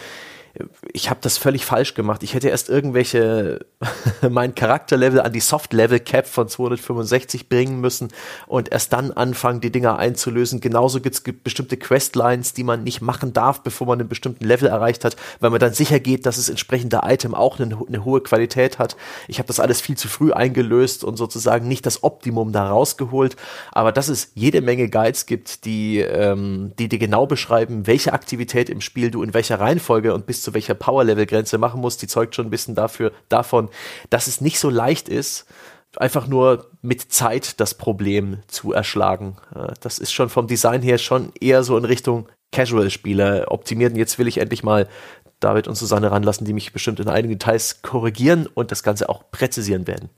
ich 0.92 1.08
habe 1.08 1.20
das 1.22 1.38
völlig 1.38 1.64
falsch 1.64 1.94
gemacht. 1.94 2.22
Ich 2.22 2.34
hätte 2.34 2.48
erst 2.48 2.68
irgendwelche 2.68 3.64
mein 4.30 4.54
Charakterlevel 4.54 5.20
an 5.20 5.32
die 5.32 5.40
Soft-Level 5.40 6.00
Cap 6.00 6.26
von 6.26 6.46
265 6.46 7.48
bringen 7.48 7.80
müssen 7.80 8.08
und 8.46 8.70
erst 8.70 8.92
dann 8.92 9.12
anfangen, 9.12 9.62
die 9.62 9.72
Dinger 9.72 9.98
einzulösen. 9.98 10.60
Genauso 10.60 11.00
gibt 11.00 11.14
es 11.14 11.22
bestimmte 11.22 11.78
Questlines, 11.78 12.52
die 12.52 12.64
man 12.64 12.84
nicht 12.84 13.00
machen 13.00 13.32
darf, 13.32 13.62
bevor 13.62 13.86
man 13.86 14.00
einen 14.00 14.10
bestimmten 14.10 14.44
Level 14.44 14.68
erreicht 14.68 15.06
hat, 15.06 15.16
weil 15.40 15.50
man 15.50 15.60
dann 15.60 15.72
sicher 15.72 16.00
geht, 16.00 16.26
dass 16.26 16.36
das 16.36 16.50
entsprechende 16.50 17.00
Item 17.04 17.34
auch 17.34 17.58
eine, 17.58 17.78
eine 17.86 18.04
hohe 18.04 18.20
Qualität 18.20 18.78
hat. 18.78 18.96
Ich 19.28 19.38
habe 19.38 19.46
das 19.46 19.58
alles 19.58 19.80
viel 19.80 19.96
zu 19.96 20.08
früh 20.08 20.32
eingelöst 20.32 21.02
und 21.02 21.16
sozusagen 21.16 21.66
nicht 21.66 21.86
das 21.86 22.02
Optimum 22.02 22.52
da 22.52 22.68
rausgeholt. 22.68 23.36
Aber 23.72 23.90
dass 23.90 24.08
es 24.08 24.32
jede 24.34 24.60
Menge 24.60 24.90
Guides 24.90 25.24
gibt, 25.24 25.64
die, 25.64 26.00
ähm, 26.00 26.72
die 26.78 26.88
dir 26.88 26.98
genau 26.98 27.26
beschreiben, 27.26 27.86
welche 27.86 28.12
Aktivität 28.12 28.68
im 28.68 28.82
Spiel 28.82 29.10
du 29.10 29.22
in 29.22 29.32
welcher 29.32 29.58
Reihenfolge 29.58 30.12
und 30.12 30.26
bis 30.26 30.41
zu 30.42 30.54
welcher 30.54 30.74
Power-Level-Grenze 30.74 31.58
machen 31.58 31.80
muss, 31.80 31.96
die 31.96 32.06
zeugt 32.06 32.34
schon 32.34 32.46
ein 32.46 32.50
bisschen 32.50 32.74
dafür, 32.74 33.12
davon, 33.28 33.68
dass 34.10 34.26
es 34.26 34.40
nicht 34.40 34.58
so 34.58 34.68
leicht 34.68 35.08
ist, 35.08 35.46
einfach 35.96 36.26
nur 36.26 36.70
mit 36.80 37.12
Zeit 37.12 37.60
das 37.60 37.74
Problem 37.74 38.38
zu 38.46 38.72
erschlagen. 38.72 39.36
Das 39.80 39.98
ist 39.98 40.12
schon 40.12 40.28
vom 40.28 40.46
Design 40.46 40.82
her 40.82 40.98
schon 40.98 41.32
eher 41.40 41.62
so 41.62 41.76
in 41.76 41.84
Richtung 41.84 42.28
Casual-Spieler 42.52 43.50
optimiert. 43.50 43.92
Und 43.92 43.98
jetzt 43.98 44.18
will 44.18 44.28
ich 44.28 44.38
endlich 44.38 44.62
mal 44.62 44.88
David 45.40 45.68
und 45.68 45.74
Susanne 45.74 46.10
ranlassen, 46.10 46.46
die 46.46 46.52
mich 46.52 46.72
bestimmt 46.72 47.00
in 47.00 47.08
einigen 47.08 47.38
Details 47.38 47.82
korrigieren 47.82 48.46
und 48.46 48.70
das 48.70 48.82
Ganze 48.82 49.08
auch 49.08 49.30
präzisieren 49.30 49.86
werden. 49.86 50.08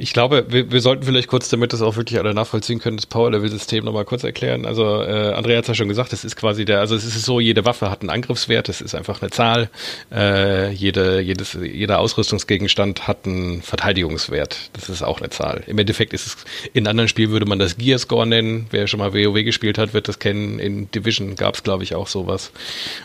Ich 0.00 0.12
glaube, 0.12 0.46
wir, 0.48 0.70
wir 0.70 0.80
sollten 0.80 1.02
vielleicht 1.02 1.26
kurz, 1.26 1.48
damit 1.48 1.72
das 1.72 1.82
auch 1.82 1.96
wirklich 1.96 2.20
alle 2.20 2.32
nachvollziehen 2.32 2.78
können, 2.78 2.96
das 2.96 3.06
Power-Level-System 3.06 3.84
nochmal 3.84 4.04
kurz 4.04 4.22
erklären. 4.22 4.64
Also 4.64 5.02
äh, 5.02 5.32
Andrea 5.32 5.58
hat 5.58 5.64
es 5.64 5.68
ja 5.68 5.74
schon 5.74 5.88
gesagt, 5.88 6.12
es 6.12 6.24
ist 6.24 6.36
quasi 6.36 6.64
der, 6.64 6.78
also 6.78 6.94
es 6.94 7.04
ist 7.04 7.20
so, 7.24 7.40
jede 7.40 7.64
Waffe 7.64 7.90
hat 7.90 8.02
einen 8.02 8.10
Angriffswert, 8.10 8.68
es 8.68 8.80
ist 8.80 8.94
einfach 8.94 9.20
eine 9.22 9.32
Zahl. 9.32 9.70
Äh, 10.12 10.70
jede, 10.70 11.20
jedes, 11.20 11.54
jeder 11.54 11.98
Ausrüstungsgegenstand 11.98 13.08
hat 13.08 13.26
einen 13.26 13.60
Verteidigungswert. 13.60 14.70
Das 14.74 14.88
ist 14.88 15.02
auch 15.02 15.20
eine 15.20 15.30
Zahl. 15.30 15.64
Im 15.66 15.76
Endeffekt 15.78 16.12
ist 16.12 16.26
es, 16.28 16.36
in 16.74 16.86
anderen 16.86 17.08
Spielen 17.08 17.32
würde 17.32 17.46
man 17.46 17.58
das 17.58 17.76
Gear-Score 17.76 18.24
nennen. 18.24 18.68
Wer 18.70 18.86
schon 18.86 19.00
mal 19.00 19.14
WoW 19.14 19.42
gespielt 19.42 19.78
hat, 19.78 19.94
wird 19.94 20.06
das 20.06 20.20
kennen. 20.20 20.60
In 20.60 20.88
Division 20.92 21.34
gab 21.34 21.56
es, 21.56 21.64
glaube 21.64 21.82
ich, 21.82 21.96
auch 21.96 22.06
sowas. 22.06 22.52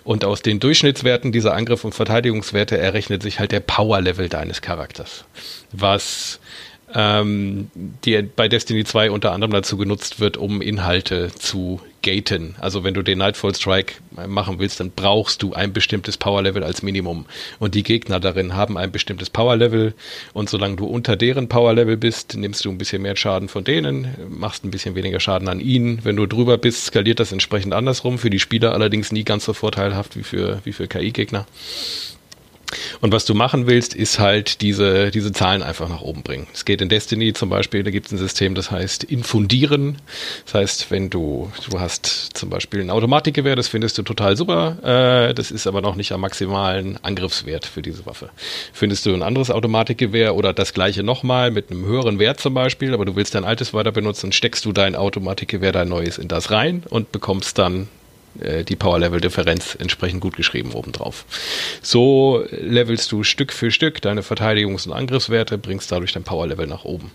Und 0.04 0.26
aus 0.26 0.44
den 0.44 0.60
Durchschnittswerten 0.60 1.32
dieser 1.32 1.56
Angriff- 1.56 1.86
und 1.86 1.96
Verteidigungswerte 1.96 2.78
errechnet 2.78 3.24
sich 3.24 3.40
halt 3.40 3.52
der 3.52 3.62
Power-Level 3.62 4.30
deines 4.30 4.62
Charakters. 4.62 5.26
Was 5.72 6.40
ähm, 6.94 7.70
die 7.76 8.22
bei 8.22 8.48
Destiny 8.48 8.84
2 8.84 9.12
unter 9.12 9.32
anderem 9.32 9.52
dazu 9.52 9.78
genutzt 9.78 10.20
wird, 10.20 10.38
um 10.38 10.62
Inhalte 10.62 11.32
zu 11.34 11.82
gaten. 12.04 12.56
Also 12.60 12.84
wenn 12.84 12.94
du 12.94 13.02
den 13.02 13.18
Nightfall 13.18 13.56
Strike 13.56 13.96
machen 14.28 14.60
willst, 14.60 14.80
dann 14.80 14.92
brauchst 14.92 15.42
du 15.42 15.54
ein 15.54 15.74
bestimmtes 15.74 16.18
Power 16.18 16.44
Level 16.44 16.64
als 16.64 16.84
Minimum. 16.84 17.26
Und 17.60 17.74
die 17.74 17.84
Gegner 17.84 18.20
darin 18.20 18.54
haben 18.56 18.78
ein 18.78 18.92
bestimmtes 18.92 19.30
Power 19.30 19.56
Level. 19.56 19.94
Und 20.34 20.50
solange 20.50 20.76
du 20.76 20.86
unter 20.86 21.16
deren 21.16 21.48
Power 21.48 21.74
Level 21.74 21.98
bist, 21.98 22.36
nimmst 22.36 22.66
du 22.66 22.70
ein 22.70 22.78
bisschen 22.78 23.02
mehr 23.02 23.16
Schaden 23.16 23.48
von 23.48 23.64
denen, 23.64 24.16
machst 24.30 24.64
ein 24.64 24.72
bisschen 24.72 24.96
weniger 24.96 25.20
Schaden 25.20 25.48
an 25.48 25.60
ihnen. 25.60 26.00
Wenn 26.04 26.18
du 26.18 26.28
drüber 26.28 26.58
bist, 26.58 26.86
skaliert 26.86 27.20
das 27.20 27.32
entsprechend 27.32 27.74
andersrum. 27.74 28.20
Für 28.20 28.30
die 28.30 28.40
Spieler 28.40 28.74
allerdings 28.74 29.12
nie 29.12 29.24
ganz 29.24 29.46
so 29.46 29.54
vorteilhaft 29.54 30.16
wie 30.18 30.24
für, 30.24 30.60
wie 30.66 30.74
für 30.74 30.88
KI-Gegner. 30.88 31.48
Und 33.02 33.12
was 33.12 33.26
du 33.26 33.34
machen 33.34 33.68
willst, 33.68 33.94
ist 33.94 34.20
halt 34.20 34.62
diese, 34.62 35.12
diese 35.12 35.32
Zahlen 35.32 35.64
einfach 35.64 35.90
nach 35.90 36.02
oben 36.02 36.24
bringen. 36.24 36.48
Es 36.54 36.66
geht 36.66 36.82
in 36.82 36.90
Destiny 36.90 37.34
zum 37.34 37.50
Beispiel, 37.50 37.84
da 37.84 37.92
gibt 37.92 38.08
es 38.08 38.12
ein 38.12 38.18
System, 38.18 38.56
das 38.56 38.72
heißt 38.72 39.04
Infundieren. 39.04 39.98
Das 40.46 40.54
heißt, 40.56 40.92
wenn 40.92 41.10
du, 41.10 41.52
du 41.70 41.80
hast 41.80 42.06
zum 42.34 42.50
Beispiel 42.50 42.82
ein 42.82 42.90
Automatikgewehr, 42.90 43.56
das 43.56 43.68
findest 43.68 43.98
du 43.98 44.04
total 44.04 44.38
super, 44.38 45.30
äh, 45.30 45.34
das 45.34 45.52
ist 45.52 45.68
aber 45.68 45.82
noch 45.82 45.96
nicht 45.96 46.12
am 46.12 46.22
maximalen 46.22 46.98
Angriffswert 47.04 47.66
für 47.66 47.82
diese 47.82 48.06
Waffe. 48.06 48.30
Findest 48.74 49.06
du 49.06 49.14
ein 49.14 49.24
anderes 49.24 49.52
Automatikgewehr 49.52 50.36
oder 50.36 50.54
das 50.54 50.74
gleiche 50.74 51.04
nochmal 51.04 51.52
mit 51.52 51.72
einem 51.72 51.86
höheren 51.86 52.20
Wert 52.20 52.40
zum 52.40 52.54
Beispiel, 52.54 52.94
aber 52.94 53.06
du 53.06 53.16
willst 53.16 53.36
dein 53.36 53.46
altes 53.46 53.74
weiter 53.74 53.92
benutzen, 53.92 54.32
steckst 54.32 54.66
du 54.66 54.72
dein 54.72 54.96
Automatikgewehr, 54.96 55.72
dein 55.72 55.90
neues 55.90 56.18
in 56.18 56.28
das 56.28 56.52
rein 56.52 56.84
und 56.90 57.12
bekommst 57.12 57.58
dann 57.58 57.88
die 58.36 58.76
Power-Level-Differenz 58.76 59.76
entsprechend 59.80 60.22
gut 60.22 60.36
geschrieben 60.36 60.72
obendrauf. 60.74 61.26
So 61.82 62.44
levelst 62.50 63.12
du 63.12 63.24
Stück 63.24 63.54
für 63.54 63.72
Stück 63.72 64.02
deine 64.02 64.22
Verteidigungs- 64.22 64.88
und 64.88 64.94
Angriffswerte, 64.94 65.58
bringst 65.58 65.92
dadurch 65.92 66.14
dein 66.14 66.24
Power-Level 66.24 66.68
nach 66.68 66.84
oben. 66.84 67.12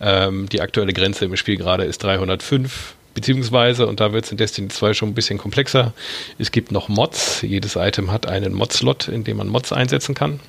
Ähm, 0.00 0.48
die 0.48 0.60
aktuelle 0.60 0.92
Grenze 0.92 1.26
im 1.26 1.36
Spiel 1.36 1.56
gerade 1.56 1.84
ist 1.84 2.02
305 2.02 2.94
beziehungsweise, 3.14 3.86
und 3.86 4.00
da 4.00 4.12
wird 4.12 4.24
es 4.24 4.32
in 4.32 4.36
Destiny 4.36 4.68
2 4.68 4.92
schon 4.92 5.10
ein 5.10 5.14
bisschen 5.14 5.38
komplexer, 5.38 5.94
es 6.38 6.50
gibt 6.50 6.72
noch 6.72 6.88
Mods. 6.88 7.42
Jedes 7.42 7.76
Item 7.76 8.10
hat 8.10 8.26
einen 8.26 8.52
Mod-Slot, 8.52 9.08
in 9.08 9.24
dem 9.24 9.36
man 9.36 9.48
Mods 9.48 9.72
einsetzen 9.72 10.14
kann. 10.14 10.40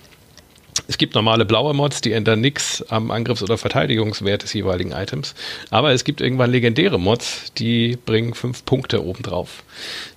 Es 0.88 0.98
gibt 0.98 1.16
normale 1.16 1.46
blaue 1.46 1.74
Mods, 1.74 2.02
die 2.02 2.12
ändern 2.12 2.42
nichts 2.42 2.84
am 2.90 3.10
Angriffs- 3.10 3.42
oder 3.42 3.58
Verteidigungswert 3.58 4.44
des 4.44 4.54
jeweiligen 4.54 4.92
Items. 4.92 5.34
Aber 5.72 5.92
es 5.92 6.04
gibt 6.04 6.22
irgendwann 6.22 6.52
legendäre 6.52 7.00
Mods, 7.00 7.54
die 7.58 7.98
bringen 8.06 8.34
fünf 8.34 8.66
Punkte 8.66 9.04
obendrauf. 9.04 9.64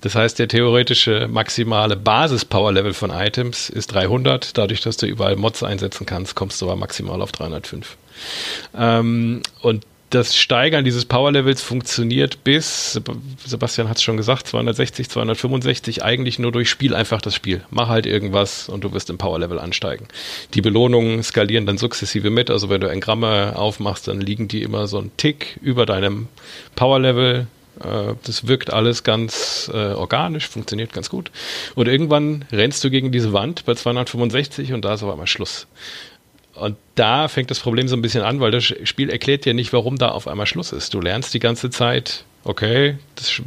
Das 0.01 0.15
heißt, 0.15 0.39
der 0.39 0.49
theoretische 0.49 1.29
maximale 1.31 1.97
Basis-Power-Level 1.97 2.93
von 2.93 3.11
Items 3.11 3.71
ist 3.71 3.89
300. 3.89 4.59
Dadurch, 4.59 4.81
dass 4.81 4.97
du 4.97 5.07
überall 5.07 5.37
Mods 5.37 5.63
einsetzen 5.63 6.07
kannst, 6.07 6.35
kommst 6.35 6.61
du 6.61 6.67
aber 6.67 6.77
maximal 6.77 7.23
auf 7.23 7.33
305. 7.33 7.97
Ähm, 8.77 9.43
und 9.63 9.85
das 10.11 10.37
Steigern 10.37 10.85
dieses 10.85 11.05
Power-Levels 11.05 11.61
funktioniert 11.61 12.43
bis, 12.43 13.01
Sebastian 13.45 13.89
hat 13.89 13.99
es 13.99 14.03
schon 14.03 14.17
gesagt, 14.17 14.47
260, 14.47 15.09
265, 15.09 16.03
eigentlich 16.03 16.39
nur 16.39 16.51
durch 16.51 16.71
Spiel 16.71 16.95
einfach 16.95 17.21
das 17.21 17.35
Spiel. 17.35 17.63
Mach 17.71 17.89
halt 17.89 18.07
irgendwas 18.07 18.69
und 18.69 18.85
du 18.85 18.93
wirst 18.93 19.11
im 19.11 19.19
Power-Level 19.19 19.59
ansteigen. 19.59 20.09
Die 20.55 20.63
Belohnungen 20.63 21.23
skalieren 21.23 21.67
dann 21.67 21.77
sukzessive 21.77 22.31
mit, 22.31 22.51
also 22.51 22.71
wenn 22.71 22.81
du 22.81 22.89
Engramme 22.89 23.55
aufmachst, 23.57 24.09
dann 24.09 24.21
liegen 24.21 24.49
die 24.49 24.63
immer 24.63 24.87
so 24.87 24.99
ein 24.99 25.11
Tick 25.19 25.59
über 25.63 25.85
deinem 25.85 26.29
Power-Level. 26.75 27.47
Äh, 27.85 28.15
das 28.25 28.47
wirkt 28.47 28.73
alles 28.73 29.05
ganz 29.05 29.71
äh, 29.73 29.93
organisch, 29.93 30.49
funktioniert 30.49 30.93
ganz 30.93 31.11
gut. 31.11 31.31
Und 31.75 31.87
irgendwann 31.87 32.47
rennst 32.51 32.83
du 32.83 32.91
gegen 32.91 33.13
diese 33.13 33.35
Wand 33.35 33.67
bei 33.67 33.75
265 33.75 34.73
und 34.73 34.85
da 34.87 34.95
ist 34.95 35.03
aber 35.03 35.13
einmal 35.13 35.27
Schluss. 35.27 35.67
Und 36.59 36.77
da 36.95 37.29
fängt 37.29 37.51
das 37.51 37.61
Problem 37.61 37.89
so 37.89 37.97
ein 37.97 38.03
bisschen 38.03 38.23
an, 38.23 38.41
weil 38.41 38.51
das 38.51 38.65
Spiel 38.65 39.11
erklärt 39.11 39.45
dir 39.45 39.55
nicht, 39.55 39.73
warum 39.73 39.97
da 39.97 40.09
auf 40.09 40.27
einmal 40.29 40.47
Schluss 40.47 40.73
ist. 40.73 40.95
Du 40.95 41.01
lernst 41.01 41.33
die 41.35 41.39
ganze 41.39 41.71
Zeit, 41.71 42.25
okay, 42.45 42.97
das 43.17 43.43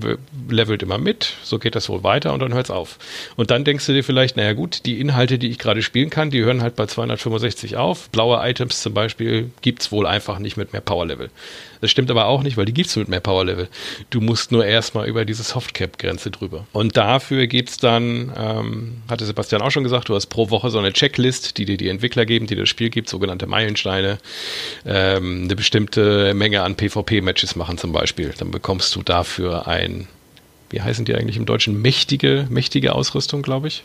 levelt 0.50 0.84
immer 0.84 0.98
mit, 0.98 1.34
so 1.44 1.60
geht 1.60 1.76
das 1.76 1.90
wohl 1.90 2.04
weiter 2.04 2.34
und 2.34 2.40
dann 2.42 2.54
hört 2.54 2.66
es 2.66 2.72
auf. 2.72 3.00
Und 3.36 3.50
dann 3.50 3.64
denkst 3.64 3.86
du 3.86 3.94
dir 3.94 4.04
vielleicht, 4.04 4.38
naja 4.38 4.54
gut, 4.54 4.86
die 4.86 5.00
Inhalte, 5.00 5.40
die 5.40 5.50
ich 5.50 5.60
gerade 5.60 5.82
spielen 5.82 6.10
kann, 6.10 6.30
die 6.30 6.42
hören 6.42 6.62
halt 6.62 6.76
bei 6.76 6.86
265 6.86 7.78
auf. 7.78 8.10
Blaue 8.10 8.38
Items 8.48 8.82
zum 8.82 8.94
Beispiel 8.94 9.52
gibt 9.62 9.82
es 9.82 9.92
wohl 9.92 10.06
einfach 10.06 10.40
nicht 10.40 10.58
mit 10.58 10.74
mehr 10.74 10.82
Power 10.82 11.06
Level. 11.06 11.30
Das 11.80 11.90
stimmt 11.90 12.12
aber 12.12 12.28
auch 12.28 12.44
nicht, 12.44 12.58
weil 12.58 12.66
die 12.66 12.74
gibt 12.74 12.90
es 12.90 12.96
mit 12.96 13.08
mehr 13.08 13.22
Power 13.22 13.44
Level. 13.44 13.68
Du 14.12 14.22
musst 14.22 14.52
nur 14.52 14.66
erstmal 14.66 15.08
über 15.08 15.26
diese 15.26 15.42
Softcap-Grenze 15.42 16.30
drüber. 16.30 16.68
Und 16.74 16.96
dafür 16.96 17.48
gibt 17.48 17.70
es 17.70 17.78
dann, 17.78 18.32
ähm, 18.38 19.02
hatte 19.10 19.26
Sebastian 19.26 19.64
auch 19.64 19.72
schon 19.72 19.84
gesagt, 19.84 20.10
du 20.10 20.16
hast 20.16 20.28
pro 20.28 20.52
Woche 20.52 20.70
so 20.70 20.78
eine 20.78 20.94
Checklist, 20.94 21.58
die 21.58 21.66
dir 21.66 21.78
die 21.78 21.90
Entwickler 21.90 22.26
geben, 22.26 22.46
die 22.46 22.56
das 22.56 22.70
Spiel 22.70 22.92
gibt, 22.92 23.10
sogenannte 23.10 23.48
Meilensteine, 23.48 24.20
ähm, 24.86 25.46
eine 25.46 25.56
bestimmte 25.56 26.36
Menge 26.36 26.62
an 26.62 26.76
PvP-Matches 26.76 27.56
machen 27.56 27.80
zum 27.80 27.92
Beispiel. 27.92 28.32
Dann 28.38 28.52
bekommst 28.52 28.81
du 28.90 29.04
dafür 29.04 29.68
ein, 29.68 30.08
wie 30.72 30.82
heißen 30.82 31.06
die 31.06 31.16
eigentlich 31.16 31.38
im 31.38 31.46
Deutschen? 31.46 31.82
Mächtige, 31.82 32.48
mächtige 32.50 32.96
Ausrüstung, 32.96 33.44
glaube 33.44 33.68
ich 33.68 33.84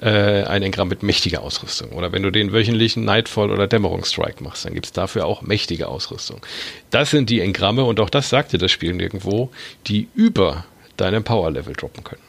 äh, 0.00 0.44
ein 0.44 0.62
Engramm 0.62 0.88
mit 0.88 1.02
mächtiger 1.02 1.42
Ausrüstung. 1.42 1.90
Oder 1.90 2.12
wenn 2.12 2.22
du 2.22 2.30
den 2.30 2.52
wöchentlichen 2.52 3.04
Nightfall 3.04 3.50
oder 3.50 3.66
Dämmerungsstrike 3.66 4.42
machst, 4.42 4.64
dann 4.64 4.74
gibt 4.74 4.86
es 4.86 4.92
dafür 4.92 5.26
auch 5.26 5.42
mächtige 5.42 5.88
Ausrüstung. 5.88 6.44
Das 6.90 7.10
sind 7.10 7.30
die 7.30 7.40
Engramme, 7.40 7.84
und 7.84 8.00
auch 8.00 8.10
das 8.10 8.28
sagt 8.28 8.52
dir 8.52 8.58
das 8.58 8.70
Spiel 8.70 8.94
nirgendwo, 8.94 9.50
die 9.86 10.08
über 10.14 10.64
deinem 10.96 11.24
Power-Level 11.24 11.74
droppen 11.74 12.04
können. 12.04 12.22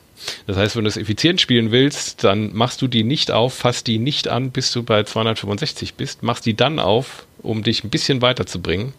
Das 0.47 0.57
heißt, 0.57 0.75
wenn 0.75 0.83
du 0.83 0.89
es 0.89 0.97
effizient 0.97 1.41
spielen 1.41 1.71
willst, 1.71 2.23
dann 2.23 2.53
machst 2.53 2.81
du 2.81 2.87
die 2.87 3.03
nicht 3.03 3.31
auf, 3.31 3.53
fasst 3.53 3.87
die 3.87 3.99
nicht 3.99 4.27
an, 4.27 4.51
bis 4.51 4.71
du 4.71 4.83
bei 4.83 5.03
265 5.03 5.95
bist, 5.95 6.23
machst 6.23 6.45
die 6.45 6.55
dann 6.55 6.79
auf, 6.79 7.25
um 7.41 7.63
dich 7.63 7.83
ein 7.83 7.89
bisschen 7.89 8.21
weiterzubringen. 8.21 8.93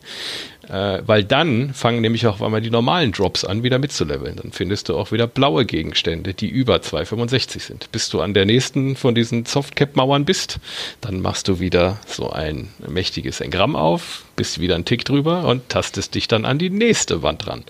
Äh, 0.69 1.03
weil 1.07 1.25
dann 1.25 1.75
fangen 1.75 2.01
nämlich 2.01 2.27
auch 2.27 2.41
einmal 2.41 2.61
die 2.61 2.71
normalen 2.71 3.13
Drops 3.13 3.45
an, 3.45 3.63
wieder 3.63 3.79
mitzuleveln. 3.79 4.37
Dann 4.37 4.53
findest 4.53 4.89
du 4.89 4.97
auch 4.97 5.13
wieder 5.13 5.27
blaue 5.27 5.67
Gegenstände, 5.67 6.33
die 6.33 6.49
über 6.49 6.77
2,65 6.77 7.61
sind. 7.61 7.93
Bis 7.93 8.09
du 8.09 8.21
an 8.21 8.35
der 8.35 8.47
nächsten 8.47 8.97
von 8.97 9.15
diesen 9.15 9.45
Softcap-Mauern 9.45 10.25
bist, 10.25 10.59
dann 11.01 11.21
machst 11.21 11.49
du 11.49 11.61
wieder 11.61 11.99
so 12.07 12.31
ein 12.31 12.69
mächtiges 12.87 13.41
Engramm 13.41 13.77
auf, 13.77 14.25
bist 14.37 14.59
wieder 14.61 14.75
einen 14.75 14.87
Tick 14.87 15.05
drüber 15.05 15.45
und 15.45 15.69
tastest 15.69 16.15
dich 16.15 16.29
dann 16.29 16.45
an 16.45 16.59
die 16.59 16.71
nächste 16.71 17.23
Wand 17.23 17.47
ran. 17.47 17.65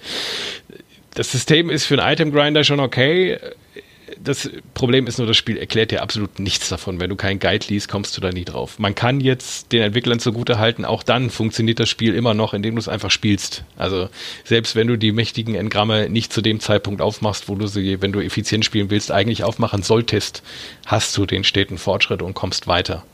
Das 1.15 1.31
System 1.31 1.71
ist 1.71 1.85
für 1.85 2.03
einen 2.03 2.13
Item 2.13 2.33
Grinder 2.33 2.65
schon 2.65 2.81
okay 2.81 3.39
das 4.21 4.51
Problem 4.75 5.07
ist 5.07 5.19
nur, 5.19 5.27
das 5.27 5.37
Spiel 5.37 5.57
erklärt 5.57 5.91
dir 5.91 6.03
absolut 6.03 6.39
nichts 6.39 6.69
davon. 6.69 7.01
Wenn 7.01 7.11
du 7.11 7.17
keinen 7.17 7.39
Guide 7.39 7.67
liest, 7.69 7.89
kommst 7.89 8.17
du 8.17 8.21
da 8.21 8.31
nie 8.31 8.45
drauf. 8.45 8.79
Man 8.79 8.95
kann 8.95 9.21
jetzt 9.21 9.73
den 9.73 9.83
Entwicklern 9.83 10.19
zugute 10.19 10.59
halten, 10.59 10.85
auch 10.85 11.03
dann 11.03 11.31
funktioniert 11.31 11.81
das 11.81 11.89
Spiel 11.89 12.15
immer 12.15 12.35
noch, 12.35 12.55
indem 12.55 12.75
du 12.75 12.81
es 12.81 12.89
einfach 12.89 13.11
spielst. 13.11 13.65
Also 13.77 14.09
selbst 14.45 14.77
wenn 14.77 14.87
du 14.87 14.97
die 14.97 15.13
mächtigen 15.13 15.55
Engramme 15.55 16.09
nicht 16.09 16.33
zu 16.33 16.43
dem 16.43 16.61
Zeitpunkt 16.61 17.01
aufmachst, 17.01 17.49
wo 17.49 17.55
du 17.55 17.67
sie, 17.67 18.01
wenn 18.03 18.13
du 18.13 18.21
effizient 18.21 18.65
spielen 18.65 18.91
willst, 18.91 19.11
eigentlich 19.11 19.45
aufmachen 19.45 19.83
solltest, 19.83 20.43
hast 20.87 21.17
du 21.17 21.27
den 21.27 21.45
steten 21.45 21.79
Fortschritt 21.79 22.23
und 22.23 22.35
kommst 22.35 22.67
weiter. 22.67 23.05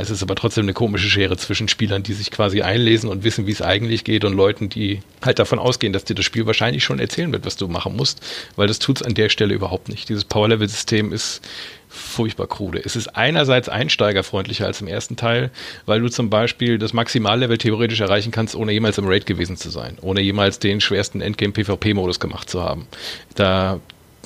Es 0.00 0.10
ist 0.10 0.22
aber 0.22 0.34
trotzdem 0.34 0.64
eine 0.64 0.72
komische 0.72 1.08
Schere 1.08 1.36
zwischen 1.36 1.68
Spielern, 1.68 2.02
die 2.02 2.12
sich 2.12 2.30
quasi 2.30 2.62
einlesen 2.62 3.08
und 3.08 3.24
wissen, 3.24 3.46
wie 3.46 3.52
es 3.52 3.62
eigentlich 3.62 4.04
geht, 4.04 4.24
und 4.24 4.34
Leuten, 4.34 4.68
die 4.68 5.00
halt 5.24 5.38
davon 5.38 5.58
ausgehen, 5.58 5.92
dass 5.92 6.04
dir 6.04 6.14
das 6.14 6.24
Spiel 6.24 6.46
wahrscheinlich 6.46 6.84
schon 6.84 6.98
erzählen 6.98 7.32
wird, 7.32 7.46
was 7.46 7.56
du 7.56 7.68
machen 7.68 7.96
musst, 7.96 8.20
weil 8.56 8.68
das 8.68 8.78
tut 8.78 9.00
es 9.00 9.02
an 9.02 9.14
der 9.14 9.28
Stelle 9.28 9.54
überhaupt 9.54 9.88
nicht. 9.88 10.08
Dieses 10.08 10.24
Power-Level-System 10.24 11.12
ist 11.12 11.42
furchtbar 11.88 12.46
krude. 12.46 12.80
Es 12.84 12.96
ist 12.96 13.16
einerseits 13.16 13.68
einsteigerfreundlicher 13.68 14.66
als 14.66 14.80
im 14.80 14.88
ersten 14.88 15.16
Teil, 15.16 15.50
weil 15.86 16.00
du 16.00 16.08
zum 16.08 16.30
Beispiel 16.30 16.78
das 16.78 16.92
Maximallevel 16.92 17.58
theoretisch 17.58 18.00
erreichen 18.00 18.30
kannst, 18.32 18.54
ohne 18.54 18.72
jemals 18.72 18.98
im 18.98 19.06
Raid 19.06 19.26
gewesen 19.26 19.56
zu 19.56 19.70
sein, 19.70 19.96
ohne 20.00 20.20
jemals 20.20 20.58
den 20.58 20.80
schwersten 20.80 21.20
Endgame-PvP-Modus 21.20 22.20
gemacht 22.20 22.50
zu 22.50 22.62
haben. 22.62 22.86
Da 23.34 23.80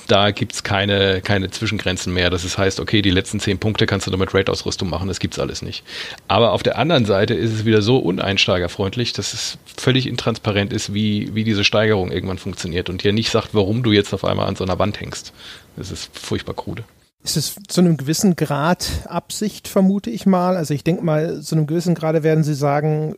da 0.07 0.31
gibt 0.31 0.53
es 0.53 0.63
keine, 0.63 1.21
keine 1.21 1.49
Zwischengrenzen 1.49 2.13
mehr. 2.13 2.29
Das 2.29 2.57
heißt, 2.57 2.79
okay, 2.79 3.01
die 3.01 3.11
letzten 3.11 3.39
zehn 3.39 3.59
Punkte 3.59 3.85
kannst 3.85 4.07
du 4.07 4.11
nur 4.11 4.19
mit 4.19 4.33
Raid-Ausrüstung 4.33 4.89
machen, 4.89 5.07
das 5.07 5.19
gibt's 5.19 5.39
alles 5.39 5.61
nicht. 5.61 5.83
Aber 6.27 6.51
auf 6.51 6.63
der 6.63 6.77
anderen 6.77 7.05
Seite 7.05 7.33
ist 7.33 7.53
es 7.53 7.65
wieder 7.65 7.81
so 7.81 7.97
uneinsteigerfreundlich, 7.97 9.13
dass 9.13 9.33
es 9.33 9.57
völlig 9.77 10.07
intransparent 10.07 10.73
ist, 10.73 10.93
wie, 10.93 11.33
wie 11.35 11.43
diese 11.43 11.63
Steigerung 11.63 12.11
irgendwann 12.11 12.37
funktioniert 12.37 12.89
und 12.89 13.03
dir 13.03 13.13
nicht 13.13 13.31
sagt, 13.31 13.53
warum 13.53 13.83
du 13.83 13.91
jetzt 13.91 14.13
auf 14.13 14.25
einmal 14.25 14.47
an 14.47 14.55
so 14.55 14.63
einer 14.63 14.79
Wand 14.79 14.99
hängst. 14.99 15.33
Das 15.75 15.91
ist 15.91 16.09
furchtbar 16.17 16.53
krude. 16.53 16.83
Ist 17.23 17.37
es 17.37 17.55
zu 17.67 17.81
einem 17.81 17.97
gewissen 17.97 18.35
Grad 18.35 18.87
Absicht, 19.05 19.67
vermute 19.67 20.09
ich 20.09 20.25
mal? 20.25 20.57
Also 20.57 20.73
ich 20.73 20.83
denke 20.83 21.03
mal, 21.03 21.41
zu 21.41 21.55
einem 21.55 21.67
gewissen 21.67 21.93
Grade 21.93 22.23
werden 22.23 22.43
Sie 22.43 22.55
sagen, 22.55 23.15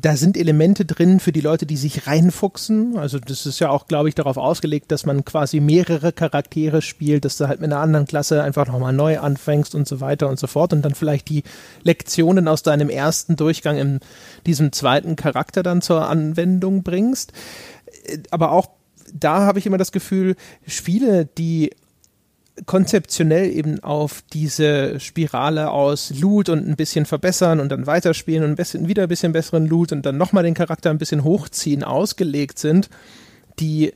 da 0.00 0.16
sind 0.16 0.36
Elemente 0.36 0.84
drin 0.84 1.20
für 1.20 1.32
die 1.32 1.40
Leute, 1.40 1.66
die 1.66 1.76
sich 1.76 2.06
reinfuchsen. 2.06 2.96
Also 2.96 3.18
das 3.18 3.46
ist 3.46 3.58
ja 3.58 3.70
auch, 3.70 3.86
glaube 3.86 4.08
ich, 4.08 4.14
darauf 4.14 4.36
ausgelegt, 4.36 4.90
dass 4.92 5.04
man 5.04 5.24
quasi 5.24 5.60
mehrere 5.60 6.12
Charaktere 6.12 6.80
spielt, 6.80 7.24
dass 7.24 7.36
du 7.36 7.48
halt 7.48 7.60
mit 7.60 7.72
einer 7.72 7.80
anderen 7.80 8.06
Klasse 8.06 8.42
einfach 8.42 8.66
nochmal 8.66 8.92
neu 8.92 9.18
anfängst 9.18 9.74
und 9.74 9.86
so 9.86 10.00
weiter 10.00 10.28
und 10.28 10.38
so 10.38 10.46
fort 10.46 10.72
und 10.72 10.82
dann 10.82 10.94
vielleicht 10.94 11.28
die 11.28 11.42
Lektionen 11.82 12.48
aus 12.48 12.62
deinem 12.62 12.88
ersten 12.88 13.36
Durchgang 13.36 13.78
in 13.78 14.00
diesem 14.46 14.72
zweiten 14.72 15.16
Charakter 15.16 15.62
dann 15.62 15.82
zur 15.82 16.08
Anwendung 16.08 16.82
bringst. 16.82 17.32
Aber 18.30 18.52
auch 18.52 18.68
da 19.12 19.40
habe 19.40 19.58
ich 19.58 19.66
immer 19.66 19.78
das 19.78 19.92
Gefühl, 19.92 20.36
Spiele, 20.66 21.26
die 21.26 21.72
konzeptionell 22.66 23.50
eben 23.50 23.82
auf 23.82 24.22
diese 24.32 25.00
Spirale 25.00 25.70
aus 25.70 26.12
Loot 26.18 26.48
und 26.48 26.68
ein 26.68 26.76
bisschen 26.76 27.06
verbessern 27.06 27.60
und 27.60 27.70
dann 27.70 27.86
weiterspielen 27.86 28.44
und 28.44 28.50
ein 28.50 28.56
bisschen, 28.56 28.88
wieder 28.88 29.04
ein 29.04 29.08
bisschen 29.08 29.32
besseren 29.32 29.66
Loot 29.66 29.92
und 29.92 30.04
dann 30.04 30.16
nochmal 30.16 30.44
den 30.44 30.54
Charakter 30.54 30.90
ein 30.90 30.98
bisschen 30.98 31.24
hochziehen 31.24 31.84
ausgelegt 31.84 32.58
sind, 32.58 32.90
die 33.58 33.92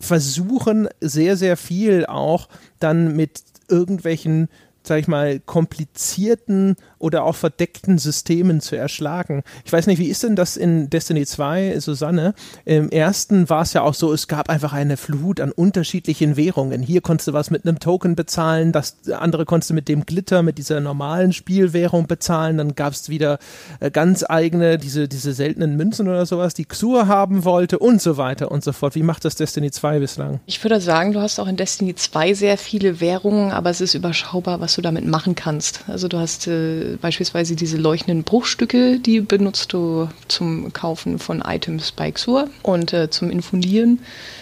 versuchen 0.00 0.88
sehr, 1.00 1.36
sehr 1.36 1.56
viel 1.56 2.06
auch 2.06 2.48
dann 2.78 3.16
mit 3.16 3.42
irgendwelchen 3.68 4.48
sag 4.86 5.00
ich 5.00 5.08
mal, 5.08 5.40
komplizierten 5.40 6.76
oder 7.06 7.22
auch 7.22 7.36
verdeckten 7.36 7.98
Systemen 7.98 8.60
zu 8.60 8.74
erschlagen. 8.74 9.44
Ich 9.64 9.72
weiß 9.72 9.86
nicht, 9.86 10.00
wie 10.00 10.08
ist 10.08 10.24
denn 10.24 10.34
das 10.34 10.56
in 10.56 10.90
Destiny 10.90 11.24
2, 11.24 11.78
Susanne? 11.78 12.34
Im 12.64 12.90
ersten 12.90 13.48
war 13.48 13.62
es 13.62 13.72
ja 13.74 13.82
auch 13.82 13.94
so, 13.94 14.12
es 14.12 14.26
gab 14.26 14.50
einfach 14.50 14.72
eine 14.72 14.96
Flut 14.96 15.40
an 15.40 15.52
unterschiedlichen 15.52 16.36
Währungen. 16.36 16.82
Hier 16.82 17.00
konntest 17.00 17.28
du 17.28 17.32
was 17.32 17.50
mit 17.52 17.64
einem 17.64 17.78
Token 17.78 18.16
bezahlen, 18.16 18.72
das 18.72 18.96
andere 19.08 19.44
konntest 19.44 19.70
du 19.70 19.74
mit 19.74 19.86
dem 19.86 20.04
Glitter, 20.04 20.42
mit 20.42 20.58
dieser 20.58 20.80
normalen 20.80 21.32
Spielwährung 21.32 22.08
bezahlen. 22.08 22.58
Dann 22.58 22.74
gab 22.74 22.92
es 22.92 23.08
wieder 23.08 23.38
äh, 23.78 23.92
ganz 23.92 24.24
eigene, 24.28 24.76
diese, 24.76 25.06
diese 25.06 25.32
seltenen 25.32 25.76
Münzen 25.76 26.08
oder 26.08 26.26
sowas, 26.26 26.54
die 26.54 26.64
Xur 26.64 27.06
haben 27.06 27.44
wollte 27.44 27.78
und 27.78 28.02
so 28.02 28.16
weiter 28.16 28.50
und 28.50 28.64
so 28.64 28.72
fort. 28.72 28.96
Wie 28.96 29.04
macht 29.04 29.24
das 29.24 29.36
Destiny 29.36 29.70
2 29.70 30.00
bislang? 30.00 30.40
Ich 30.46 30.62
würde 30.64 30.80
sagen, 30.80 31.12
du 31.12 31.20
hast 31.20 31.38
auch 31.38 31.46
in 31.46 31.56
Destiny 31.56 31.94
2 31.94 32.34
sehr 32.34 32.58
viele 32.58 33.00
Währungen, 33.00 33.52
aber 33.52 33.70
es 33.70 33.80
ist 33.80 33.94
überschaubar, 33.94 34.58
was 34.60 34.74
du 34.74 34.82
damit 34.82 35.06
machen 35.06 35.36
kannst. 35.36 35.84
Also 35.86 36.08
du 36.08 36.18
hast 36.18 36.48
äh, 36.48 36.95
beispielsweise 37.00 37.56
diese 37.56 37.76
leuchtenden 37.76 38.24
Bruchstücke, 38.24 38.98
die 38.98 39.20
benutzt 39.20 39.72
du 39.72 40.08
zum 40.28 40.72
Kaufen 40.72 41.18
von 41.18 41.42
Items 41.42 41.92
bei 41.92 42.10
Xur 42.10 42.48
und 42.62 42.92
äh, 42.92 43.10
zum 43.10 43.30
Infundieren. 43.30 44.00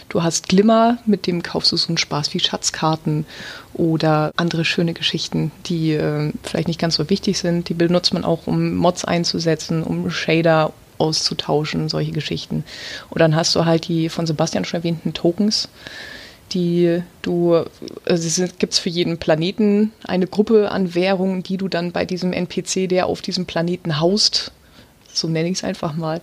Du 0.09 0.22
hast 0.22 0.48
Glimmer, 0.48 0.98
mit 1.07 1.26
dem 1.26 1.42
kaufst 1.42 1.72
du 1.72 1.76
so 1.76 1.88
einen 1.88 1.98
Spaß 1.98 2.34
wie 2.34 2.40
Schatzkarten 2.40 3.26
oder 3.72 4.32
andere 4.36 4.64
schöne 4.64 4.94
Geschichten, 4.94 5.50
die 5.66 5.92
äh, 5.92 6.32
vielleicht 6.42 6.68
nicht 6.68 6.80
ganz 6.80 6.94
so 6.94 7.11
wichtig 7.11 7.38
sind. 7.38 7.68
Die 7.68 7.74
benutzt 7.74 8.14
man 8.14 8.24
auch, 8.24 8.46
um 8.46 8.74
Mods 8.74 9.05
einzusetzen, 9.05 9.82
um 9.82 10.11
Shader 10.11 10.72
auszutauschen, 10.98 11.88
solche 11.88 12.12
Geschichten. 12.12 12.64
Und 13.11 13.20
dann 13.20 13.34
hast 13.34 13.55
du 13.55 13.64
halt 13.64 13.88
die 13.88 14.09
von 14.09 14.26
Sebastian 14.26 14.64
schon 14.64 14.80
erwähnten 14.80 15.12
Tokens 15.12 15.68
die 16.53 17.03
du, 17.22 17.64
also 18.05 18.42
es 18.42 18.59
gibt 18.59 18.74
für 18.74 18.88
jeden 18.88 19.18
Planeten 19.18 19.92
eine 20.05 20.26
Gruppe 20.26 20.70
an 20.70 20.95
Währungen, 20.95 21.42
die 21.42 21.57
du 21.57 21.68
dann 21.68 21.92
bei 21.92 22.05
diesem 22.05 22.32
NPC, 22.32 22.88
der 22.88 23.07
auf 23.07 23.22
diesem 23.22 23.47
Planeten 23.47 24.01
haust, 24.01 24.53
so 25.12 25.28
nenne 25.28 25.49
ich 25.49 25.59
es 25.59 25.64
einfach 25.64 25.95
mal, 25.95 26.20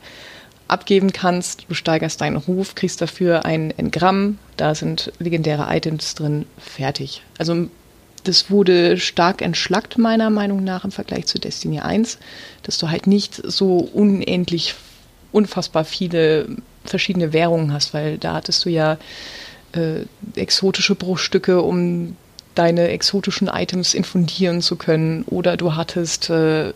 abgeben 0.67 1.11
kannst. 1.11 1.65
Du 1.67 1.74
steigerst 1.74 2.22
deinen 2.22 2.38
Ruf, 2.38 2.76
kriegst 2.76 3.01
dafür 3.01 3.45
ein 3.45 3.72
Engramm, 3.78 4.38
da 4.57 4.74
sind 4.74 5.11
legendäre 5.19 5.67
Items 5.69 6.15
drin, 6.15 6.45
fertig. 6.57 7.24
Also 7.38 7.67
das 8.24 8.49
wurde 8.49 8.97
stark 8.97 9.41
entschlackt, 9.41 9.97
meiner 9.97 10.30
Meinung 10.30 10.63
nach, 10.63 10.86
im 10.86 10.91
Vergleich 10.91 11.26
zu 11.26 11.39
Destiny 11.39 11.80
1, 11.80 12.19
dass 12.63 12.78
du 12.78 12.89
halt 12.89 13.07
nicht 13.07 13.41
so 13.43 13.78
unendlich, 13.78 14.76
unfassbar 15.32 15.86
viele 15.86 16.47
verschiedene 16.86 17.34
Währungen 17.34 17.74
hast, 17.74 17.93
weil 17.93 18.17
da 18.17 18.36
hattest 18.36 18.65
du 18.65 18.69
ja 18.69 18.97
äh, 19.74 20.05
exotische 20.36 20.95
Bruchstücke, 20.95 21.61
um 21.61 22.15
deine 22.55 22.89
exotischen 22.89 23.47
Items 23.47 23.93
infundieren 23.93 24.61
zu 24.61 24.76
können. 24.76 25.24
Oder 25.24 25.57
du 25.57 25.76
hattest, 25.76 26.30
äh, 26.30 26.74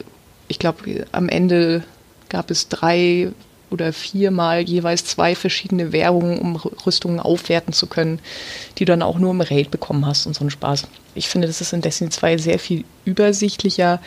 ich 0.48 0.60
glaube, 0.60 1.06
am 1.12 1.30
Ende 1.30 1.84
gab 2.30 2.52
es 2.52 2.70
drei 2.70 3.32
oder 3.72 3.92
viermal 3.94 4.62
jeweils 4.62 5.06
zwei 5.06 5.36
verschiedene 5.36 5.92
Währungen, 5.92 6.40
um 6.40 6.56
Rüstungen 6.56 7.20
aufwerten 7.20 7.74
zu 7.74 7.88
können, 7.88 8.20
die 8.78 8.86
du 8.86 8.92
dann 8.92 9.02
auch 9.02 9.18
nur 9.18 9.32
im 9.32 9.42
Raid 9.42 9.72
bekommen 9.72 10.06
hast 10.06 10.26
und 10.28 10.36
so 10.36 10.46
ein 10.46 10.50
Spaß. 10.50 10.88
Ich 11.14 11.28
finde, 11.28 11.48
das 11.48 11.62
ist 11.62 11.74
in 11.74 11.82
Destiny 11.82 12.10
2 12.10 12.38
sehr 12.38 12.60
viel 12.60 12.86
übersichtlicher. 13.06 14.02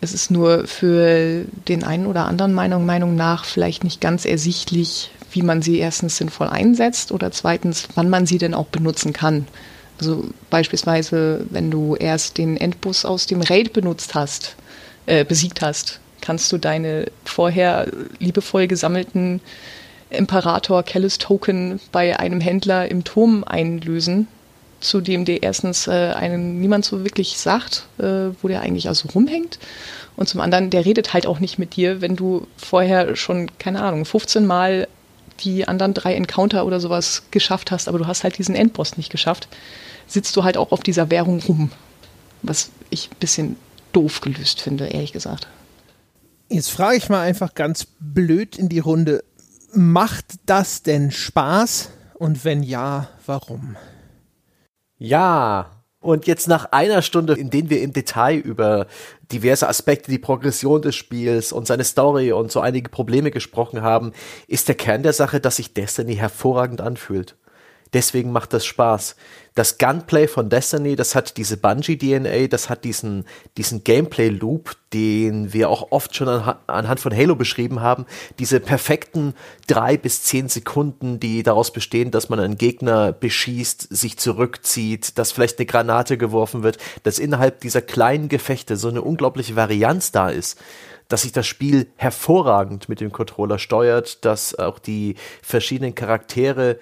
Es 0.00 0.12
ist 0.12 0.30
nur 0.30 0.66
für 0.66 1.44
den 1.68 1.84
einen 1.84 2.06
oder 2.06 2.26
anderen 2.26 2.52
Meinung, 2.52 2.86
Meinung 2.86 3.14
nach 3.16 3.44
vielleicht 3.44 3.84
nicht 3.84 4.00
ganz 4.00 4.24
ersichtlich, 4.24 5.10
wie 5.32 5.42
man 5.42 5.62
sie 5.62 5.78
erstens 5.78 6.16
sinnvoll 6.16 6.48
einsetzt 6.48 7.12
oder 7.12 7.30
zweitens, 7.30 7.88
wann 7.94 8.10
man 8.10 8.26
sie 8.26 8.38
denn 8.38 8.54
auch 8.54 8.66
benutzen 8.66 9.12
kann. 9.12 9.46
Also 9.98 10.24
beispielsweise, 10.50 11.46
wenn 11.50 11.70
du 11.70 11.96
erst 11.96 12.38
den 12.38 12.56
Endbus 12.56 13.04
aus 13.04 13.26
dem 13.26 13.40
Raid 13.40 13.72
benutzt 13.72 14.14
hast, 14.14 14.56
äh, 15.06 15.24
besiegt 15.24 15.62
hast, 15.62 16.00
kannst 16.20 16.50
du 16.52 16.58
deine 16.58 17.06
vorher 17.24 17.88
liebevoll 18.18 18.66
gesammelten 18.66 19.40
Imperator 20.10 20.82
Kellis 20.82 21.18
Token 21.18 21.80
bei 21.90 22.18
einem 22.18 22.40
Händler 22.40 22.90
im 22.90 23.04
Turm 23.04 23.44
einlösen, 23.44 24.28
zu 24.80 25.00
dem 25.00 25.24
dir 25.24 25.42
erstens 25.42 25.86
äh, 25.86 26.12
einen 26.14 26.60
niemand 26.60 26.84
so 26.84 27.04
wirklich 27.04 27.38
sagt, 27.38 27.86
äh, 27.98 28.30
wo 28.40 28.48
der 28.48 28.60
eigentlich 28.62 28.88
also 28.88 29.08
rumhängt. 29.08 29.58
Und 30.16 30.28
zum 30.28 30.40
anderen, 30.40 30.70
der 30.70 30.84
redet 30.84 31.14
halt 31.14 31.26
auch 31.26 31.40
nicht 31.40 31.58
mit 31.58 31.76
dir, 31.76 32.00
wenn 32.00 32.16
du 32.16 32.46
vorher 32.56 33.16
schon, 33.16 33.50
keine 33.58 33.82
Ahnung, 33.82 34.04
15 34.04 34.46
Mal 34.46 34.88
die 35.44 35.66
anderen 35.68 35.94
drei 35.94 36.14
Encounter 36.14 36.66
oder 36.66 36.80
sowas 36.80 37.24
geschafft 37.30 37.70
hast, 37.70 37.88
aber 37.88 37.98
du 37.98 38.06
hast 38.06 38.24
halt 38.24 38.38
diesen 38.38 38.54
Endboss 38.54 38.96
nicht 38.96 39.10
geschafft, 39.10 39.48
sitzt 40.06 40.36
du 40.36 40.44
halt 40.44 40.56
auch 40.56 40.72
auf 40.72 40.82
dieser 40.82 41.10
Währung 41.10 41.40
rum. 41.40 41.70
Was 42.42 42.70
ich 42.90 43.10
ein 43.10 43.18
bisschen 43.20 43.56
doof 43.92 44.20
gelöst 44.20 44.60
finde, 44.60 44.86
ehrlich 44.86 45.12
gesagt. 45.12 45.46
Jetzt 46.48 46.70
frage 46.70 46.96
ich 46.96 47.08
mal 47.08 47.22
einfach 47.22 47.54
ganz 47.54 47.86
blöd 47.98 48.58
in 48.58 48.68
die 48.68 48.80
Runde, 48.80 49.24
macht 49.72 50.24
das 50.46 50.82
denn 50.82 51.10
Spaß? 51.10 51.90
Und 52.14 52.44
wenn 52.44 52.62
ja, 52.62 53.08
warum? 53.26 53.76
Ja, 54.98 55.71
und 56.02 56.26
jetzt 56.26 56.48
nach 56.48 56.72
einer 56.72 57.00
Stunde, 57.00 57.34
in 57.34 57.48
denen 57.48 57.70
wir 57.70 57.80
im 57.80 57.92
Detail 57.92 58.36
über 58.36 58.86
diverse 59.30 59.68
Aspekte, 59.68 60.10
die 60.10 60.18
Progression 60.18 60.82
des 60.82 60.96
Spiels 60.96 61.52
und 61.52 61.66
seine 61.66 61.84
Story 61.84 62.32
und 62.32 62.50
so 62.52 62.60
einige 62.60 62.90
Probleme 62.90 63.30
gesprochen 63.30 63.82
haben, 63.82 64.12
ist 64.48 64.68
der 64.68 64.74
Kern 64.74 65.02
der 65.02 65.12
Sache, 65.12 65.40
dass 65.40 65.56
sich 65.56 65.72
Destiny 65.72 66.16
hervorragend 66.16 66.80
anfühlt. 66.80 67.36
Deswegen 67.92 68.32
macht 68.32 68.52
das 68.52 68.64
Spaß. 68.64 69.16
Das 69.54 69.76
Gunplay 69.76 70.28
von 70.28 70.48
Destiny, 70.48 70.96
das 70.96 71.14
hat 71.14 71.36
diese 71.36 71.58
Bungie-DNA, 71.58 72.46
das 72.46 72.70
hat 72.70 72.84
diesen, 72.84 73.26
diesen 73.58 73.84
Gameplay-Loop, 73.84 74.74
den 74.94 75.52
wir 75.52 75.68
auch 75.68 75.88
oft 75.90 76.16
schon 76.16 76.28
anha 76.28 76.58
anhand 76.66 77.00
von 77.00 77.14
Halo 77.14 77.36
beschrieben 77.36 77.82
haben. 77.82 78.06
Diese 78.38 78.60
perfekten 78.60 79.34
drei 79.66 79.98
bis 79.98 80.22
zehn 80.22 80.48
Sekunden, 80.48 81.20
die 81.20 81.42
daraus 81.42 81.70
bestehen, 81.70 82.10
dass 82.10 82.30
man 82.30 82.40
einen 82.40 82.56
Gegner 82.56 83.12
beschießt, 83.12 83.94
sich 83.94 84.16
zurückzieht, 84.18 85.18
dass 85.18 85.32
vielleicht 85.32 85.58
eine 85.58 85.66
Granate 85.66 86.16
geworfen 86.16 86.62
wird, 86.62 86.78
dass 87.02 87.18
innerhalb 87.18 87.60
dieser 87.60 87.82
kleinen 87.82 88.30
Gefechte 88.30 88.78
so 88.78 88.88
eine 88.88 89.02
unglaubliche 89.02 89.54
Varianz 89.54 90.12
da 90.12 90.30
ist 90.30 90.58
dass 91.08 91.22
sich 91.22 91.32
das 91.32 91.46
Spiel 91.46 91.88
hervorragend 91.96 92.88
mit 92.88 93.00
dem 93.00 93.12
Controller 93.12 93.58
steuert, 93.58 94.24
dass 94.24 94.54
auch 94.54 94.78
die 94.78 95.16
verschiedenen 95.42 95.94
Charaktere 95.94 96.78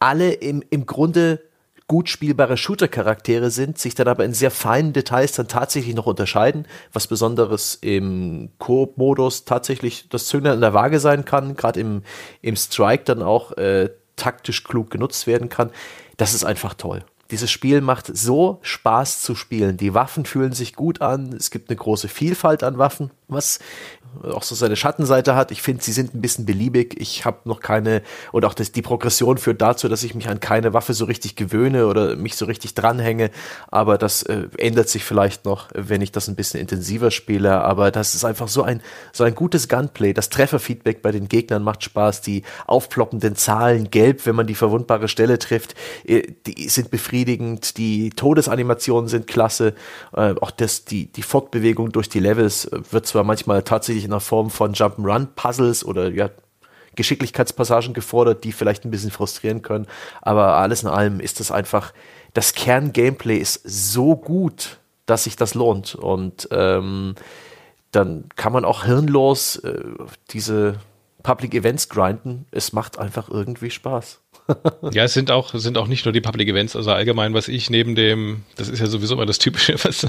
alle 0.00 0.32
im, 0.32 0.62
im 0.70 0.86
Grunde 0.86 1.40
gut 1.86 2.08
spielbare 2.08 2.56
Shooter-Charaktere 2.56 3.50
sind, 3.50 3.78
sich 3.78 3.96
dann 3.96 4.06
aber 4.06 4.24
in 4.24 4.32
sehr 4.32 4.52
feinen 4.52 4.92
Details 4.92 5.32
dann 5.32 5.48
tatsächlich 5.48 5.94
noch 5.96 6.06
unterscheiden, 6.06 6.66
was 6.92 7.08
Besonderes 7.08 7.76
im 7.80 8.50
Koop-Modus 8.58 9.44
tatsächlich 9.44 10.08
das 10.08 10.26
Zünglein 10.26 10.54
in 10.54 10.60
der 10.60 10.72
Waage 10.72 11.00
sein 11.00 11.24
kann, 11.24 11.56
gerade 11.56 11.80
im, 11.80 12.02
im 12.42 12.54
Strike 12.54 13.02
dann 13.04 13.22
auch 13.22 13.56
äh, 13.56 13.90
taktisch 14.14 14.62
klug 14.62 14.90
genutzt 14.90 15.26
werden 15.26 15.48
kann. 15.48 15.70
Das 16.16 16.32
ist 16.32 16.44
einfach 16.44 16.74
toll. 16.74 17.04
Dieses 17.30 17.50
Spiel 17.50 17.80
macht 17.80 18.06
so 18.16 18.58
Spaß 18.62 19.22
zu 19.22 19.34
spielen. 19.34 19.76
Die 19.76 19.94
Waffen 19.94 20.24
fühlen 20.24 20.52
sich 20.52 20.74
gut 20.74 21.00
an. 21.00 21.32
Es 21.32 21.50
gibt 21.50 21.70
eine 21.70 21.76
große 21.76 22.08
Vielfalt 22.08 22.62
an 22.62 22.78
Waffen, 22.78 23.10
was 23.28 23.60
auch 24.24 24.42
so 24.42 24.54
seine 24.54 24.76
Schattenseite 24.76 25.34
hat. 25.34 25.50
Ich 25.50 25.62
finde, 25.62 25.82
sie 25.82 25.92
sind 25.92 26.14
ein 26.14 26.20
bisschen 26.20 26.44
beliebig. 26.44 27.00
Ich 27.00 27.24
habe 27.24 27.38
noch 27.44 27.60
keine, 27.60 28.02
und 28.32 28.44
auch 28.44 28.54
das, 28.54 28.72
die 28.72 28.82
Progression 28.82 29.38
führt 29.38 29.62
dazu, 29.62 29.88
dass 29.88 30.02
ich 30.02 30.14
mich 30.14 30.28
an 30.28 30.40
keine 30.40 30.74
Waffe 30.74 30.94
so 30.94 31.04
richtig 31.04 31.36
gewöhne 31.36 31.86
oder 31.86 32.16
mich 32.16 32.36
so 32.36 32.44
richtig 32.44 32.74
dranhänge. 32.74 33.30
Aber 33.70 33.98
das 33.98 34.22
äh, 34.24 34.48
ändert 34.58 34.88
sich 34.88 35.04
vielleicht 35.04 35.44
noch, 35.44 35.68
wenn 35.74 36.02
ich 36.02 36.12
das 36.12 36.28
ein 36.28 36.34
bisschen 36.34 36.60
intensiver 36.60 37.10
spiele. 37.10 37.62
Aber 37.62 37.90
das 37.90 38.14
ist 38.14 38.24
einfach 38.24 38.48
so 38.48 38.62
ein, 38.62 38.82
so 39.12 39.24
ein 39.24 39.34
gutes 39.34 39.68
Gunplay. 39.68 40.12
Das 40.12 40.28
Trefferfeedback 40.28 41.02
bei 41.02 41.12
den 41.12 41.28
Gegnern 41.28 41.62
macht 41.62 41.84
Spaß. 41.84 42.20
Die 42.20 42.42
aufploppenden 42.66 43.36
Zahlen 43.36 43.90
gelb, 43.90 44.26
wenn 44.26 44.34
man 44.34 44.46
die 44.46 44.54
verwundbare 44.54 45.08
Stelle 45.08 45.38
trifft, 45.38 45.74
äh, 46.04 46.22
die 46.46 46.68
sind 46.68 46.90
befriedigend. 46.90 47.19
Die 47.24 48.10
Todesanimationen 48.10 49.08
sind 49.08 49.26
klasse. 49.26 49.74
Äh, 50.14 50.34
auch 50.40 50.50
das, 50.50 50.84
die, 50.84 51.06
die 51.06 51.22
Fortbewegung 51.22 51.92
durch 51.92 52.08
die 52.08 52.20
Levels 52.20 52.66
äh, 52.66 52.80
wird 52.90 53.06
zwar 53.06 53.24
manchmal 53.24 53.62
tatsächlich 53.62 54.04
in 54.04 54.10
der 54.10 54.20
Form 54.20 54.50
von 54.50 54.74
Jump'n'Run-Puzzles 54.74 55.84
oder 55.84 56.10
ja, 56.10 56.30
Geschicklichkeitspassagen 56.96 57.94
gefordert, 57.94 58.44
die 58.44 58.52
vielleicht 58.52 58.84
ein 58.84 58.90
bisschen 58.90 59.10
frustrieren 59.10 59.62
können. 59.62 59.86
Aber 60.22 60.56
alles 60.56 60.82
in 60.82 60.88
allem 60.88 61.20
ist 61.20 61.40
das 61.40 61.50
einfach, 61.50 61.92
das 62.34 62.54
Kern-Gameplay 62.54 63.36
ist 63.36 63.60
so 63.64 64.16
gut, 64.16 64.78
dass 65.06 65.24
sich 65.24 65.36
das 65.36 65.54
lohnt. 65.54 65.94
Und 65.94 66.48
ähm, 66.52 67.14
dann 67.92 68.24
kann 68.36 68.52
man 68.52 68.64
auch 68.64 68.84
hirnlos 68.84 69.56
äh, 69.56 69.82
diese 70.30 70.76
Public 71.22 71.54
Events 71.54 71.88
grinden. 71.88 72.46
Es 72.50 72.72
macht 72.72 72.98
einfach 72.98 73.28
irgendwie 73.28 73.70
Spaß. 73.70 74.20
ja, 74.92 75.04
es 75.04 75.14
sind 75.14 75.30
auch, 75.30 75.54
sind 75.54 75.78
auch 75.78 75.86
nicht 75.86 76.04
nur 76.04 76.12
die 76.12 76.20
Public 76.20 76.48
Events, 76.48 76.76
also 76.76 76.92
allgemein, 76.92 77.34
was 77.34 77.48
ich 77.48 77.70
neben 77.70 77.94
dem, 77.94 78.44
das 78.56 78.68
ist 78.68 78.80
ja 78.80 78.86
sowieso 78.86 79.14
immer 79.14 79.26
das 79.26 79.38
Typische, 79.38 79.74
was, 79.84 80.06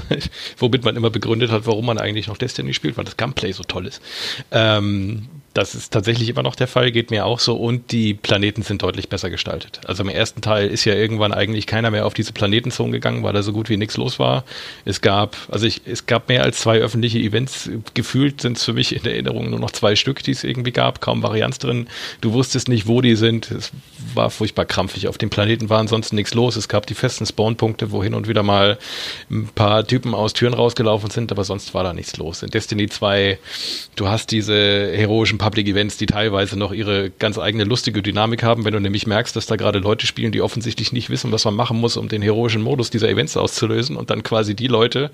womit 0.58 0.84
man 0.84 0.96
immer 0.96 1.10
begründet 1.10 1.50
hat, 1.50 1.66
warum 1.66 1.86
man 1.86 1.98
eigentlich 1.98 2.28
noch 2.28 2.36
Destiny 2.36 2.74
spielt, 2.74 2.96
weil 2.96 3.04
das 3.04 3.16
Gunplay 3.16 3.52
so 3.52 3.62
toll 3.62 3.86
ist. 3.86 4.00
Ähm, 4.50 5.28
Das 5.54 5.74
ist 5.74 5.92
tatsächlich 5.92 6.30
immer 6.30 6.42
noch 6.42 6.54
der 6.54 6.66
Fall, 6.66 6.90
geht 6.92 7.10
mir 7.10 7.26
auch 7.26 7.38
so. 7.38 7.56
Und 7.56 7.92
die 7.92 8.14
Planeten 8.14 8.62
sind 8.62 8.82
deutlich 8.82 9.08
besser 9.08 9.28
gestaltet. 9.28 9.80
Also 9.86 10.02
im 10.02 10.08
ersten 10.08 10.40
Teil 10.40 10.68
ist 10.68 10.84
ja 10.84 10.94
irgendwann 10.94 11.32
eigentlich 11.32 11.66
keiner 11.66 11.90
mehr 11.90 12.06
auf 12.06 12.14
diese 12.14 12.32
Planetenzone 12.32 12.92
gegangen, 12.92 13.22
weil 13.22 13.34
da 13.34 13.42
so 13.42 13.52
gut 13.52 13.68
wie 13.68 13.76
nichts 13.76 13.96
los 13.96 14.18
war. 14.18 14.44
Es 14.84 15.02
gab, 15.02 15.36
also 15.50 15.66
ich, 15.66 15.82
es 15.84 16.06
gab 16.06 16.28
mehr 16.28 16.42
als 16.42 16.60
zwei 16.60 16.78
öffentliche 16.78 17.18
Events. 17.18 17.68
Gefühlt 17.92 18.40
sind 18.40 18.56
es 18.56 18.64
für 18.64 18.72
mich 18.72 18.96
in 18.96 19.04
Erinnerung 19.04 19.50
nur 19.50 19.58
noch 19.58 19.72
zwei 19.72 19.94
Stück, 19.94 20.22
die 20.22 20.30
es 20.30 20.42
irgendwie 20.42 20.72
gab. 20.72 21.00
Kaum 21.00 21.22
Varianz 21.22 21.58
drin. 21.58 21.86
Du 22.22 22.32
wusstest 22.32 22.68
nicht, 22.68 22.86
wo 22.86 23.02
die 23.02 23.16
sind. 23.16 23.50
Es 23.50 23.72
war 24.14 24.30
furchtbar 24.30 24.64
krampfig. 24.64 25.08
Auf 25.08 25.18
dem 25.18 25.28
Planeten 25.28 25.68
war 25.68 25.80
ansonsten 25.80 26.16
nichts 26.16 26.32
los. 26.32 26.56
Es 26.56 26.68
gab 26.68 26.86
die 26.86 26.94
festen 26.94 27.26
Spawnpunkte, 27.26 27.90
wo 27.90 28.02
hin 28.02 28.14
und 28.14 28.26
wieder 28.26 28.42
mal 28.42 28.78
ein 29.30 29.48
paar 29.54 29.86
Typen 29.86 30.14
aus 30.14 30.32
Türen 30.32 30.54
rausgelaufen 30.54 31.10
sind, 31.10 31.30
aber 31.30 31.44
sonst 31.44 31.74
war 31.74 31.84
da 31.84 31.92
nichts 31.92 32.16
los. 32.16 32.42
In 32.42 32.50
Destiny 32.50 32.88
2, 32.88 33.38
du 33.96 34.08
hast 34.08 34.30
diese 34.30 34.54
heroischen 34.54 35.41
Public 35.42 35.66
Events, 35.66 35.96
die 35.96 36.06
teilweise 36.06 36.56
noch 36.56 36.72
ihre 36.72 37.10
ganz 37.10 37.36
eigene 37.36 37.64
lustige 37.64 38.00
Dynamik 38.00 38.44
haben, 38.44 38.64
wenn 38.64 38.72
du 38.72 38.78
nämlich 38.78 39.08
merkst, 39.08 39.34
dass 39.34 39.46
da 39.46 39.56
gerade 39.56 39.80
Leute 39.80 40.06
spielen, 40.06 40.30
die 40.30 40.40
offensichtlich 40.40 40.92
nicht 40.92 41.10
wissen, 41.10 41.32
was 41.32 41.44
man 41.44 41.56
machen 41.56 41.80
muss, 41.80 41.96
um 41.96 42.08
den 42.08 42.22
heroischen 42.22 42.62
Modus 42.62 42.90
dieser 42.90 43.08
Events 43.08 43.36
auszulösen 43.36 43.96
und 43.96 44.10
dann 44.10 44.22
quasi 44.22 44.54
die 44.54 44.68
Leute, 44.68 45.10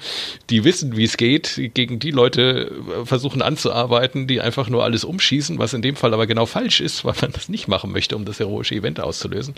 die 0.51 0.65
wissen, 0.65 0.99
wie 0.99 1.05
es 1.05 1.17
geht, 1.17 1.59
gegen 1.73 1.99
die 1.99 2.11
Leute 2.11 2.71
äh, 3.01 3.07
versuchen 3.07 3.41
anzuarbeiten, 3.41 4.27
die 4.27 4.43
einfach 4.43 4.69
nur 4.69 4.85
alles 4.85 5.03
umschießen, 5.03 5.59
was 5.59 5.73
in 5.73 5.81
dem 5.81 5.97
Fall 5.97 6.13
aber 6.13 6.27
genau 6.27 6.45
falsch 6.45 6.83
ist, 6.83 7.07
weil 7.07 7.15
man 7.23 7.33
das 7.33 7.49
nicht 7.49 7.67
machen 7.67 7.91
möchte, 7.91 8.15
um 8.15 8.27
das 8.27 8.39
heroische 8.39 8.75
Event 8.75 9.01
auszulösen. 9.01 9.55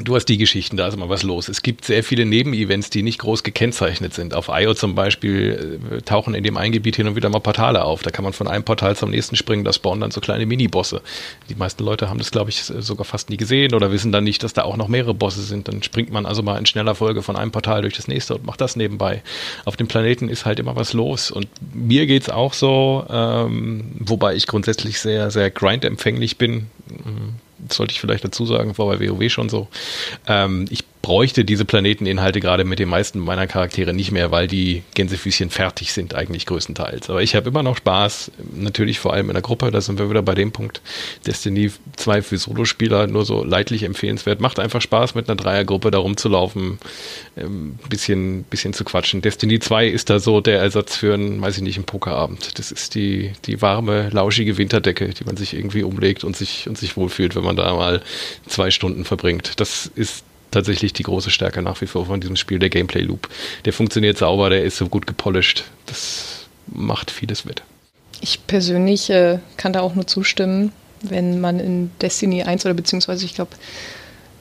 Du 0.00 0.14
hast 0.14 0.26
die 0.26 0.38
Geschichten, 0.38 0.76
da 0.76 0.86
ist 0.86 0.94
immer 0.94 1.08
was 1.08 1.24
los. 1.24 1.48
Es 1.48 1.62
gibt 1.62 1.84
sehr 1.84 2.04
viele 2.04 2.24
Nebenevents, 2.24 2.88
die 2.88 3.02
nicht 3.02 3.18
groß 3.18 3.42
gekennzeichnet 3.42 4.14
sind. 4.14 4.32
Auf 4.32 4.48
IO 4.48 4.72
zum 4.74 4.94
Beispiel 4.94 5.80
äh, 5.90 6.02
tauchen 6.02 6.34
in 6.34 6.44
dem 6.44 6.56
einen 6.56 6.72
Gebiet 6.72 6.94
hin 6.94 7.08
und 7.08 7.16
wieder 7.16 7.28
mal 7.28 7.40
Portale 7.40 7.82
auf. 7.84 8.02
Da 8.02 8.10
kann 8.10 8.22
man 8.22 8.32
von 8.32 8.46
einem 8.46 8.62
Portal 8.62 8.94
zum 8.94 9.10
nächsten 9.10 9.34
springen, 9.34 9.64
da 9.64 9.72
spawnen 9.72 10.00
dann 10.00 10.12
so 10.12 10.20
kleine 10.20 10.46
Minibosse. 10.46 11.02
Die 11.48 11.56
meisten 11.56 11.82
Leute 11.82 12.08
haben 12.08 12.18
das, 12.18 12.30
glaube 12.30 12.50
ich, 12.50 12.62
sogar 12.62 13.04
fast 13.04 13.28
nie 13.28 13.36
gesehen 13.36 13.74
oder 13.74 13.90
wissen 13.90 14.12
dann 14.12 14.22
nicht, 14.22 14.44
dass 14.44 14.52
da 14.52 14.62
auch 14.62 14.76
noch 14.76 14.86
mehrere 14.86 15.14
Bosse 15.14 15.42
sind. 15.42 15.66
Dann 15.66 15.82
springt 15.82 16.12
man 16.12 16.26
also 16.26 16.42
mal 16.42 16.58
in 16.58 16.66
schneller 16.66 16.94
Folge 16.94 17.22
von 17.22 17.34
einem 17.34 17.50
Portal 17.50 17.82
durch 17.82 17.94
das 17.94 18.06
nächste 18.06 18.36
und 18.36 18.46
macht 18.46 18.60
das 18.60 18.76
nebenbei. 18.76 19.22
Auf 19.64 19.76
dem 19.76 19.88
Planeten 19.88 20.28
ist 20.28 20.44
halt 20.44 20.60
immer 20.60 20.76
was 20.76 20.92
los. 20.92 21.32
Und 21.32 21.48
mir 21.74 22.06
geht's 22.06 22.30
auch 22.30 22.52
so, 22.52 23.04
ähm, 23.10 23.96
wobei 23.98 24.36
ich 24.36 24.46
grundsätzlich 24.46 25.00
sehr, 25.00 25.32
sehr 25.32 25.50
grindempfänglich 25.50 26.38
bin 26.38 26.68
sollte 27.70 27.92
ich 27.92 28.00
vielleicht 28.00 28.24
dazu 28.24 28.46
sagen, 28.46 28.76
war 28.78 28.86
bei 28.86 29.00
WoW 29.00 29.30
schon 29.30 29.48
so. 29.48 29.68
Ähm, 30.26 30.66
ich 30.70 30.84
bräuchte 31.02 31.44
diese 31.44 31.64
Planeteninhalte 31.64 32.40
gerade 32.40 32.64
mit 32.64 32.78
den 32.78 32.88
meisten 32.88 33.18
meiner 33.18 33.46
Charaktere 33.46 33.94
nicht 33.94 34.10
mehr, 34.10 34.30
weil 34.30 34.46
die 34.46 34.82
Gänsefüßchen 34.94 35.50
fertig 35.50 35.92
sind 35.92 36.14
eigentlich 36.14 36.46
größtenteils. 36.46 37.08
Aber 37.08 37.22
ich 37.22 37.34
habe 37.34 37.48
immer 37.48 37.62
noch 37.62 37.76
Spaß, 37.76 38.32
natürlich 38.54 38.98
vor 38.98 39.12
allem 39.12 39.30
in 39.30 39.34
der 39.34 39.42
Gruppe, 39.42 39.70
da 39.70 39.80
sind 39.80 39.98
wir 39.98 40.10
wieder 40.10 40.22
bei 40.22 40.34
dem 40.34 40.52
Punkt. 40.52 40.80
Destiny 41.26 41.70
2 41.96 42.22
für 42.22 42.38
Solospieler 42.38 43.06
nur 43.06 43.24
so 43.24 43.44
leidlich 43.44 43.84
empfehlenswert. 43.84 44.40
Macht 44.40 44.58
einfach 44.58 44.80
Spaß 44.80 45.14
mit 45.14 45.28
einer 45.28 45.36
Dreiergruppe 45.36 45.90
da 45.90 45.98
rumzulaufen, 45.98 46.78
ein 47.36 47.44
ähm, 47.44 47.78
bisschen, 47.88 48.42
bisschen 48.44 48.72
zu 48.72 48.84
quatschen. 48.84 49.22
Destiny 49.22 49.60
2 49.60 49.86
ist 49.86 50.10
da 50.10 50.18
so 50.18 50.40
der 50.40 50.60
Ersatz 50.60 50.96
für 50.96 51.14
einen, 51.14 51.40
weiß 51.40 51.56
ich 51.56 51.62
nicht, 51.62 51.76
einen 51.76 51.86
Pokerabend. 51.86 52.58
Das 52.58 52.72
ist 52.72 52.94
die, 52.94 53.32
die 53.46 53.62
warme, 53.62 54.10
lauschige 54.10 54.58
Winterdecke, 54.58 55.08
die 55.08 55.24
man 55.24 55.36
sich 55.36 55.54
irgendwie 55.54 55.84
umlegt 55.84 56.24
und 56.24 56.36
sich, 56.36 56.68
und 56.68 56.76
sich 56.76 56.96
wohlfühlt, 56.96 57.36
wenn 57.36 57.44
man 57.44 57.56
da 57.56 57.74
mal 57.74 58.02
zwei 58.46 58.70
Stunden 58.70 59.04
verbringt. 59.04 59.60
Das 59.60 59.90
ist 59.94 60.24
tatsächlich 60.50 60.92
die 60.92 61.02
große 61.02 61.30
Stärke 61.30 61.62
nach 61.62 61.80
wie 61.80 61.86
vor 61.86 62.06
von 62.06 62.20
diesem 62.20 62.36
Spiel, 62.36 62.58
der 62.58 62.70
Gameplay 62.70 63.02
Loop. 63.02 63.28
Der 63.64 63.72
funktioniert 63.72 64.18
sauber, 64.18 64.50
der 64.50 64.64
ist 64.64 64.76
so 64.76 64.88
gut 64.88 65.06
gepolished. 65.06 65.64
Das 65.86 66.46
macht 66.66 67.10
vieles 67.10 67.44
mit. 67.44 67.62
Ich 68.20 68.46
persönlich 68.46 69.10
äh, 69.10 69.38
kann 69.56 69.72
da 69.72 69.80
auch 69.80 69.94
nur 69.94 70.06
zustimmen, 70.06 70.72
wenn 71.02 71.40
man 71.40 71.60
in 71.60 71.90
Destiny 72.00 72.42
1 72.42 72.64
oder 72.64 72.74
beziehungsweise 72.74 73.24
ich 73.24 73.34
glaube, 73.34 73.52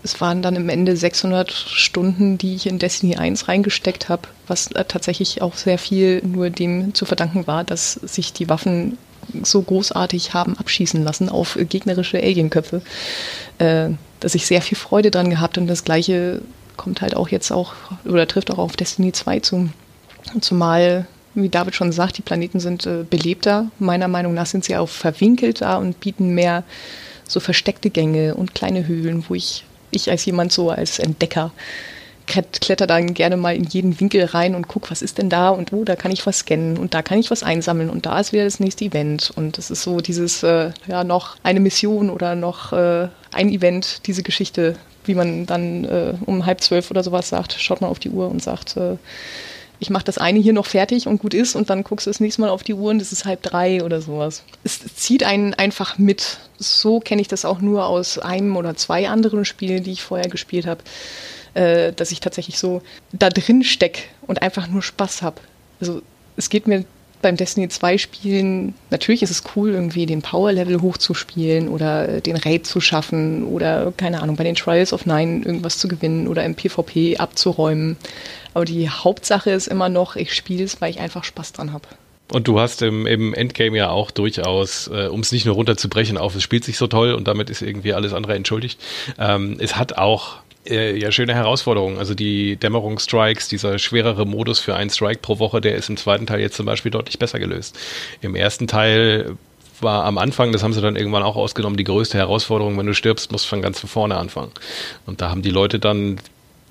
es 0.03 0.19
waren 0.21 0.41
dann 0.41 0.55
im 0.55 0.69
Ende 0.69 0.95
600 0.95 1.51
Stunden, 1.51 2.37
die 2.37 2.55
ich 2.55 2.67
in 2.67 2.79
Destiny 2.79 3.17
1 3.17 3.47
reingesteckt 3.47 4.09
habe, 4.09 4.23
was 4.47 4.71
äh, 4.71 4.85
tatsächlich 4.85 5.41
auch 5.41 5.55
sehr 5.55 5.77
viel 5.77 6.21
nur 6.25 6.49
dem 6.49 6.93
zu 6.93 7.05
verdanken 7.05 7.47
war, 7.47 7.63
dass 7.63 7.93
sich 7.93 8.33
die 8.33 8.49
Waffen 8.49 8.97
so 9.43 9.61
großartig 9.61 10.33
haben 10.33 10.57
abschießen 10.57 11.03
lassen 11.03 11.29
auf 11.29 11.57
gegnerische 11.59 12.17
Alienköpfe. 12.17 12.81
Äh, 13.57 13.89
dass 14.19 14.35
ich 14.35 14.45
sehr 14.45 14.61
viel 14.61 14.77
Freude 14.77 15.11
dran 15.11 15.29
gehabt 15.29 15.57
und 15.57 15.67
das 15.67 15.83
gleiche 15.83 16.41
kommt 16.75 17.01
halt 17.01 17.15
auch 17.15 17.29
jetzt 17.29 17.51
auch 17.51 17.73
oder 18.05 18.27
trifft 18.27 18.51
auch 18.51 18.59
auf 18.59 18.75
Destiny 18.75 19.11
2 19.11 19.39
zu. 19.39 19.69
Zumal, 20.41 21.07
wie 21.33 21.49
David 21.49 21.75
schon 21.75 21.91
sagt, 21.91 22.17
die 22.17 22.21
Planeten 22.21 22.59
sind 22.59 22.85
äh, 22.85 23.03
belebter. 23.09 23.71
Meiner 23.79 24.07
Meinung 24.07 24.33
nach 24.33 24.45
sind 24.45 24.63
sie 24.63 24.75
auch 24.75 24.89
verwinkelter 24.89 25.79
und 25.79 25.99
bieten 25.99 26.29
mehr 26.29 26.63
so 27.27 27.39
versteckte 27.39 27.89
Gänge 27.89 28.35
und 28.35 28.55
kleine 28.55 28.87
Höhlen, 28.87 29.25
wo 29.27 29.35
ich, 29.35 29.65
ich 29.91 30.09
als 30.09 30.25
jemand 30.25 30.51
so 30.51 30.69
als 30.69 30.99
Entdecker 30.99 31.51
kletter 32.27 32.85
dann 32.85 33.13
gerne 33.13 33.37
mal 33.37 33.55
in 33.55 33.63
jeden 33.63 33.99
Winkel 33.99 34.25
rein 34.25 34.53
und 34.53 34.67
guck, 34.67 34.91
was 34.91 35.01
ist 35.01 35.17
denn 35.17 35.29
da 35.29 35.49
und 35.49 35.73
oh, 35.73 35.83
da 35.83 35.95
kann 35.95 36.11
ich 36.11 36.25
was 36.25 36.39
scannen 36.39 36.77
und 36.77 36.93
da 36.93 37.01
kann 37.01 37.17
ich 37.17 37.31
was 37.31 37.41
einsammeln 37.41 37.89
und 37.89 38.05
da 38.05 38.19
ist 38.19 38.33
wieder 38.33 38.43
das 38.43 38.59
nächste 38.59 38.85
Event 38.85 39.31
und 39.35 39.57
das 39.57 39.71
ist 39.71 39.81
so 39.81 40.01
dieses, 40.01 40.43
äh, 40.43 40.71
ja, 40.87 41.03
noch 41.03 41.37
eine 41.43 41.59
Mission 41.59 42.09
oder 42.09 42.35
noch 42.35 42.73
äh, 42.73 43.07
ein 43.31 43.49
Event, 43.49 44.05
diese 44.05 44.23
Geschichte, 44.23 44.75
wie 45.05 45.15
man 45.15 45.45
dann 45.45 45.85
äh, 45.85 46.13
um 46.25 46.45
halb 46.45 46.61
zwölf 46.61 46.91
oder 46.91 47.03
sowas 47.03 47.29
sagt, 47.29 47.53
schaut 47.53 47.81
man 47.81 47.89
auf 47.89 47.99
die 47.99 48.09
Uhr 48.09 48.29
und 48.29 48.43
sagt, 48.43 48.77
äh, 48.77 48.97
ich 49.79 49.89
mache 49.89 50.05
das 50.05 50.17
eine 50.17 50.39
hier 50.39 50.53
noch 50.53 50.65
fertig 50.65 51.07
und 51.07 51.21
gut 51.21 51.33
ist 51.33 51.55
und 51.55 51.69
dann 51.69 51.83
guckst 51.83 52.07
du 52.07 52.09
das 52.09 52.19
nächste 52.19 52.41
Mal 52.41 52.49
auf 52.49 52.63
die 52.63 52.73
Uhr 52.73 52.89
und 52.89 53.01
es 53.01 53.11
ist 53.11 53.25
halb 53.25 53.43
drei 53.43 53.83
oder 53.83 54.01
sowas. 54.01 54.43
Es 54.63 54.79
zieht 54.95 55.23
einen 55.23 55.53
einfach 55.53 55.97
mit. 55.97 56.39
So 56.57 56.99
kenne 56.99 57.21
ich 57.21 57.27
das 57.27 57.45
auch 57.45 57.61
nur 57.61 57.85
aus 57.85 58.17
einem 58.17 58.57
oder 58.57 58.75
zwei 58.75 59.07
anderen 59.07 59.45
Spielen, 59.45 59.83
die 59.83 59.91
ich 59.91 60.01
vorher 60.01 60.29
gespielt 60.29 60.65
habe 60.65 60.81
äh, 61.57 61.91
dass 61.93 62.11
ich 62.11 62.19
tatsächlich 62.19 62.59
so 62.59 62.81
da 63.11 63.29
drin 63.29 63.63
stecke 63.63 64.03
und 64.27 64.41
einfach 64.41 64.67
nur 64.67 64.83
Spaß 64.83 65.23
habe. 65.23 65.41
Also 65.81 66.01
es 66.35 66.49
geht 66.49 66.67
mir 66.67 66.85
beim 67.23 67.35
Destiny 67.35 67.67
2 67.67 67.97
Spielen, 67.97 68.75
natürlich 68.91 69.23
ist 69.23 69.31
es 69.31 69.43
cool, 69.55 69.71
irgendwie 69.71 70.05
den 70.05 70.21
Power-Level 70.21 70.83
hochzuspielen 70.83 71.67
oder 71.67 72.21
den 72.21 72.35
Raid 72.35 72.67
zu 72.67 72.79
schaffen 72.79 73.43
oder, 73.45 73.91
keine 73.97 74.21
Ahnung, 74.21 74.35
bei 74.35 74.43
den 74.43 74.53
Trials 74.53 74.93
of 74.93 75.07
Nine 75.07 75.43
irgendwas 75.43 75.79
zu 75.79 75.87
gewinnen 75.87 76.27
oder 76.27 76.45
im 76.45 76.53
PvP 76.53 77.17
abzuräumen. 77.17 77.97
Aber 78.53 78.65
die 78.65 78.87
Hauptsache 78.87 79.49
ist 79.49 79.67
immer 79.67 79.89
noch, 79.89 80.15
ich 80.15 80.35
spiele 80.35 80.63
es, 80.63 80.79
weil 80.79 80.91
ich 80.91 80.99
einfach 80.99 81.23
Spaß 81.23 81.53
dran 81.53 81.73
habe. 81.73 81.87
Und 82.31 82.47
du 82.47 82.59
hast 82.59 82.83
im, 82.83 83.07
im 83.07 83.33
Endgame 83.33 83.77
ja 83.77 83.89
auch 83.89 84.11
durchaus, 84.11 84.87
äh, 84.93 85.07
um 85.07 85.21
es 85.21 85.31
nicht 85.31 85.45
nur 85.45 85.55
runterzubrechen, 85.55 86.19
auf, 86.19 86.35
es 86.35 86.43
spielt 86.43 86.65
sich 86.65 86.77
so 86.77 86.85
toll 86.85 87.13
und 87.13 87.27
damit 87.27 87.49
ist 87.49 87.63
irgendwie 87.63 87.93
alles 87.93 88.13
andere 88.13 88.35
entschuldigt. 88.35 88.79
Ähm, 89.17 89.57
es 89.59 89.75
hat 89.75 89.97
auch 89.97 90.37
äh, 90.69 90.97
ja, 90.97 91.11
schöne 91.11 91.33
Herausforderung. 91.33 91.97
Also 91.97 92.13
die 92.13 92.55
Dämmerungsstrikes, 92.55 93.47
dieser 93.47 93.79
schwerere 93.79 94.25
Modus 94.25 94.59
für 94.59 94.75
einen 94.75 94.89
Strike 94.89 95.19
pro 95.21 95.39
Woche, 95.39 95.61
der 95.61 95.75
ist 95.75 95.89
im 95.89 95.97
zweiten 95.97 96.25
Teil 96.25 96.39
jetzt 96.39 96.55
zum 96.55 96.65
Beispiel 96.65 96.91
deutlich 96.91 97.19
besser 97.19 97.39
gelöst. 97.39 97.77
Im 98.21 98.35
ersten 98.35 98.67
Teil 98.67 99.37
war 99.81 100.05
am 100.05 100.17
Anfang, 100.17 100.51
das 100.51 100.63
haben 100.63 100.73
sie 100.73 100.81
dann 100.81 100.95
irgendwann 100.95 101.23
auch 101.23 101.35
ausgenommen, 101.35 101.77
die 101.77 101.83
größte 101.83 102.17
Herausforderung, 102.17 102.77
wenn 102.77 102.87
du 102.87 102.93
stirbst, 102.93 103.31
musst 103.31 103.45
du 103.45 103.49
von 103.49 103.61
ganz 103.61 103.79
von 103.79 103.89
vorne 103.89 104.17
anfangen. 104.17 104.51
Und 105.05 105.21
da 105.21 105.29
haben 105.29 105.41
die 105.41 105.51
Leute 105.51 105.79
dann 105.79 106.19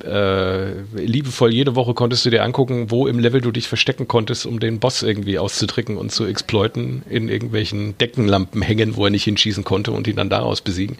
äh, 0.04 0.82
liebevoll 0.94 1.52
jede 1.54 1.74
Woche 1.74 1.94
konntest 1.94 2.26
du 2.26 2.30
dir 2.30 2.44
angucken, 2.44 2.90
wo 2.90 3.06
im 3.06 3.18
Level 3.18 3.40
du 3.40 3.50
dich 3.50 3.66
verstecken 3.66 4.06
konntest, 4.06 4.44
um 4.44 4.60
den 4.60 4.78
Boss 4.78 5.02
irgendwie 5.02 5.38
auszutricken 5.38 5.96
und 5.96 6.12
zu 6.12 6.26
exploiten, 6.26 7.02
in 7.08 7.28
irgendwelchen 7.28 7.96
Deckenlampen 7.96 8.60
hängen, 8.60 8.96
wo 8.96 9.04
er 9.04 9.10
nicht 9.10 9.24
hinschießen 9.24 9.64
konnte 9.64 9.92
und 9.92 10.06
ihn 10.06 10.16
dann 10.16 10.28
daraus 10.28 10.60
besiegen. 10.60 10.98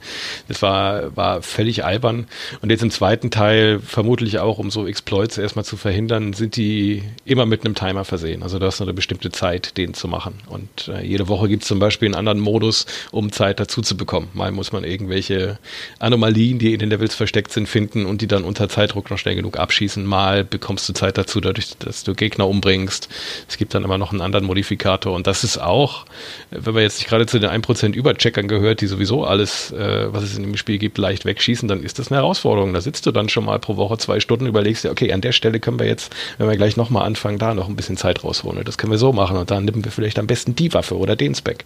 Das 0.48 0.62
war, 0.62 1.14
war 1.14 1.42
völlig 1.42 1.84
albern. 1.84 2.26
Und 2.62 2.70
jetzt 2.70 2.82
im 2.82 2.90
zweiten 2.90 3.30
Teil, 3.30 3.80
vermutlich 3.80 4.38
auch, 4.38 4.58
um 4.58 4.70
so 4.70 4.86
Exploits 4.86 5.36
erstmal 5.36 5.64
zu 5.64 5.76
verhindern, 5.76 6.32
sind 6.32 6.56
die 6.56 7.02
immer 7.24 7.44
mit 7.44 7.64
einem 7.64 7.74
Timer 7.74 8.04
versehen. 8.04 8.42
Also 8.42 8.58
du 8.58 8.66
hast 8.66 8.80
eine 8.80 8.94
bestimmte 8.94 9.30
Zeit, 9.30 9.76
den 9.76 9.92
zu 9.92 10.08
machen. 10.08 10.34
Und 10.48 10.88
äh, 10.88 11.04
jede 11.04 11.28
Woche 11.28 11.48
gibt 11.48 11.62
es 11.62 11.68
zum 11.68 11.78
Beispiel 11.78 12.06
einen 12.08 12.14
anderen 12.14 12.40
Modus, 12.40 12.86
um 13.10 13.30
Zeit 13.30 13.60
dazu 13.60 13.82
zu 13.82 13.96
bekommen. 13.96 14.28
Mal 14.32 14.52
muss 14.52 14.72
man 14.72 14.84
irgendwelche 14.84 15.58
Anomalien, 15.98 16.58
die 16.58 16.72
in 16.72 16.78
den 16.78 16.88
Levels 16.88 17.14
versteckt 17.14 17.52
sind, 17.52 17.68
finden 17.68 18.06
und 18.06 18.22
die 18.22 18.26
dann 18.26 18.44
unter 18.44 18.68
Zeit 18.68 18.85
Zeitdruck 18.86 19.10
noch 19.10 19.18
schnell 19.18 19.34
genug 19.34 19.58
abschießen. 19.58 20.04
Mal 20.04 20.44
bekommst 20.44 20.88
du 20.88 20.92
Zeit 20.92 21.18
dazu, 21.18 21.40
dadurch, 21.40 21.76
dass 21.78 22.04
du 22.04 22.14
Gegner 22.14 22.46
umbringst. 22.46 23.08
Es 23.48 23.56
gibt 23.56 23.74
dann 23.74 23.82
immer 23.82 23.98
noch 23.98 24.12
einen 24.12 24.20
anderen 24.20 24.46
Modifikator. 24.46 25.14
Und 25.14 25.26
das 25.26 25.42
ist 25.42 25.58
auch, 25.58 26.06
wenn 26.50 26.74
man 26.74 26.82
jetzt 26.82 26.98
nicht 26.98 27.08
gerade 27.08 27.26
zu 27.26 27.38
den 27.40 27.50
1% 27.50 27.94
Übercheckern 27.94 28.46
gehört, 28.46 28.80
die 28.80 28.86
sowieso 28.86 29.24
alles, 29.24 29.72
äh, 29.72 30.12
was 30.12 30.22
es 30.22 30.36
in 30.36 30.44
dem 30.44 30.56
Spiel 30.56 30.78
gibt, 30.78 30.98
leicht 30.98 31.24
wegschießen, 31.24 31.68
dann 31.68 31.82
ist 31.82 31.98
das 31.98 32.10
eine 32.10 32.18
Herausforderung. 32.18 32.72
Da 32.72 32.80
sitzt 32.80 33.06
du 33.06 33.10
dann 33.10 33.28
schon 33.28 33.44
mal 33.44 33.58
pro 33.58 33.76
Woche 33.76 33.98
zwei 33.98 34.20
Stunden, 34.20 34.46
überlegst 34.46 34.84
dir, 34.84 34.90
okay, 34.90 35.12
an 35.12 35.20
der 35.20 35.32
Stelle 35.32 35.58
können 35.58 35.80
wir 35.80 35.86
jetzt, 35.86 36.14
wenn 36.38 36.48
wir 36.48 36.56
gleich 36.56 36.76
nochmal 36.76 37.06
anfangen, 37.06 37.38
da 37.38 37.54
noch 37.54 37.68
ein 37.68 37.76
bisschen 37.76 37.96
Zeit 37.96 38.22
rausholen. 38.22 38.62
Das 38.64 38.78
können 38.78 38.92
wir 38.92 38.98
so 38.98 39.12
machen. 39.12 39.36
Und 39.36 39.50
dann 39.50 39.64
nehmen 39.64 39.84
wir 39.84 39.90
vielleicht 39.90 40.18
am 40.18 40.28
besten 40.28 40.54
die 40.54 40.72
Waffe 40.72 40.96
oder 40.96 41.16
den 41.16 41.34
Spec. 41.34 41.64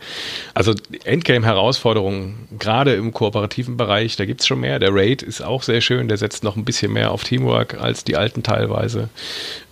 Also 0.54 0.74
Endgame-Herausforderungen, 1.04 2.48
gerade 2.58 2.94
im 2.94 3.12
kooperativen 3.12 3.76
Bereich, 3.76 4.16
da 4.16 4.24
gibt 4.24 4.40
es 4.40 4.46
schon 4.46 4.60
mehr. 4.60 4.78
Der 4.78 4.94
Raid 4.94 5.22
ist 5.22 5.42
auch 5.42 5.62
sehr 5.62 5.80
schön, 5.80 6.08
der 6.08 6.16
setzt 6.16 6.44
noch 6.44 6.56
ein 6.56 6.64
bisschen 6.64 6.92
mehr 6.92 7.09
auf 7.10 7.24
Teamwork 7.24 7.80
als 7.80 8.04
die 8.04 8.16
alten 8.16 8.42
teilweise. 8.42 9.08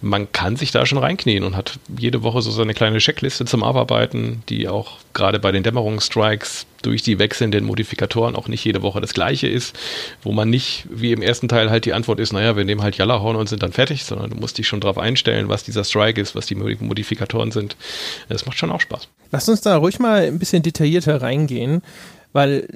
Man 0.01 0.31
kann 0.33 0.57
sich 0.57 0.71
da 0.71 0.87
schon 0.87 0.99
reinknien 0.99 1.45
und 1.45 1.57
hat 1.57 1.79
jede 1.97 2.23
Woche 2.23 2.43
so 2.43 2.51
seine 2.51 2.75
kleine 2.75 2.99
Checkliste 2.99 3.45
zum 3.45 3.65
Abarbeiten, 3.65 4.43
die 4.49 4.69
auch 4.69 4.99
gerade 5.13 5.39
bei 5.39 5.53
den 5.53 5.63
Dämmerungsstrikes 5.63 6.67
durch 6.83 7.03
die 7.03 7.19
wechselnden 7.19 7.65
Modifikatoren 7.65 8.37
auch 8.37 8.49
nicht 8.49 8.65
jede 8.65 8.83
Woche 8.83 9.01
das 9.01 9.15
gleiche 9.15 9.49
ist, 9.49 9.77
wo 10.23 10.33
man 10.33 10.49
nicht, 10.49 10.87
wie 10.91 11.13
im 11.13 11.23
ersten 11.23 11.49
Teil 11.49 11.71
halt 11.71 11.85
die 11.85 11.93
Antwort 11.93 12.21
ist, 12.21 12.33
naja, 12.33 12.57
wir 12.57 12.65
nehmen 12.65 12.83
halt 12.83 12.97
Jalahorn 12.97 13.37
und 13.37 13.49
sind 13.49 13.63
dann 13.63 13.73
fertig, 13.73 14.05
sondern 14.05 14.31
du 14.31 14.37
musst 14.37 14.59
dich 14.59 14.69
schon 14.69 14.81
darauf 14.81 14.99
einstellen, 14.99 15.49
was 15.49 15.65
dieser 15.65 15.85
Strike 15.85 16.21
ist, 16.21 16.35
was 16.35 16.47
die 16.47 16.55
Modifikatoren 16.55 17.51
sind. 17.51 17.77
Das 18.29 18.47
macht 18.47 18.59
schon 18.59 18.71
auch 18.71 18.81
Spaß. 18.81 19.09
Lass 19.33 19.49
uns 19.49 19.61
da 19.61 19.77
ruhig 19.77 19.99
mal 19.99 20.23
ein 20.23 20.39
bisschen 20.39 20.63
detaillierter 20.63 21.21
reingehen, 21.21 21.83
weil 22.33 22.69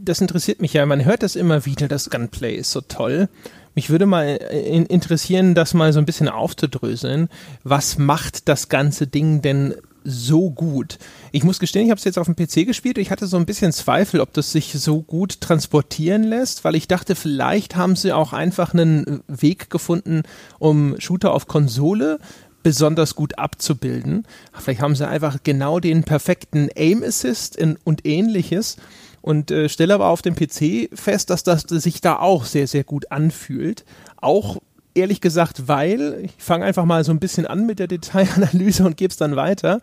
das 0.00 0.20
interessiert 0.20 0.60
mich 0.60 0.72
ja. 0.72 0.86
Man 0.86 1.04
hört 1.04 1.22
das 1.22 1.36
immer 1.36 1.66
wieder, 1.66 1.88
das 1.88 2.10
Gunplay 2.10 2.54
ist 2.54 2.70
so 2.70 2.80
toll. 2.80 3.28
Mich 3.74 3.90
würde 3.90 4.06
mal 4.06 4.26
interessieren, 4.26 5.54
das 5.54 5.74
mal 5.74 5.92
so 5.92 5.98
ein 5.98 6.06
bisschen 6.06 6.28
aufzudröseln. 6.28 7.28
Was 7.64 7.98
macht 7.98 8.48
das 8.48 8.68
ganze 8.68 9.06
Ding 9.06 9.40
denn 9.40 9.74
so 10.04 10.50
gut? 10.50 10.98
Ich 11.30 11.44
muss 11.44 11.58
gestehen, 11.58 11.84
ich 11.84 11.90
habe 11.90 11.98
es 11.98 12.04
jetzt 12.04 12.18
auf 12.18 12.26
dem 12.26 12.36
PC 12.36 12.66
gespielt. 12.66 12.98
Ich 12.98 13.10
hatte 13.10 13.26
so 13.26 13.36
ein 13.36 13.46
bisschen 13.46 13.72
Zweifel, 13.72 14.20
ob 14.20 14.32
das 14.32 14.52
sich 14.52 14.72
so 14.72 15.00
gut 15.00 15.40
transportieren 15.40 16.24
lässt, 16.24 16.64
weil 16.64 16.74
ich 16.74 16.88
dachte, 16.88 17.14
vielleicht 17.14 17.76
haben 17.76 17.96
sie 17.96 18.12
auch 18.12 18.32
einfach 18.32 18.74
einen 18.74 19.22
Weg 19.28 19.70
gefunden, 19.70 20.22
um 20.58 20.96
Shooter 20.98 21.32
auf 21.32 21.46
Konsole 21.46 22.18
besonders 22.62 23.14
gut 23.14 23.38
abzubilden. 23.38 24.26
Vielleicht 24.52 24.80
haben 24.80 24.94
sie 24.94 25.08
einfach 25.08 25.38
genau 25.42 25.80
den 25.80 26.04
perfekten 26.04 26.68
Aim 26.76 27.02
Assist 27.02 27.58
und 27.84 28.06
ähnliches 28.06 28.76
und 29.22 29.50
äh, 29.50 29.68
stelle 29.68 29.94
aber 29.94 30.08
auf 30.08 30.20
dem 30.20 30.34
PC 30.34 30.90
fest, 30.92 31.30
dass 31.30 31.44
das 31.44 31.62
sich 31.62 32.00
da 32.00 32.18
auch 32.18 32.44
sehr, 32.44 32.66
sehr 32.66 32.84
gut 32.84 33.10
anfühlt. 33.10 33.84
Auch 34.20 34.58
ehrlich 34.94 35.20
gesagt, 35.20 35.68
weil, 35.68 36.20
ich 36.24 36.34
fange 36.38 36.64
einfach 36.64 36.84
mal 36.84 37.04
so 37.04 37.12
ein 37.12 37.20
bisschen 37.20 37.46
an 37.46 37.64
mit 37.64 37.78
der 37.78 37.86
Detailanalyse 37.86 38.84
und 38.84 38.96
gebe 38.96 39.10
es 39.10 39.16
dann 39.16 39.36
weiter, 39.36 39.80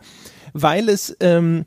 weil 0.53 0.89
es 0.89 1.15
ähm, 1.21 1.65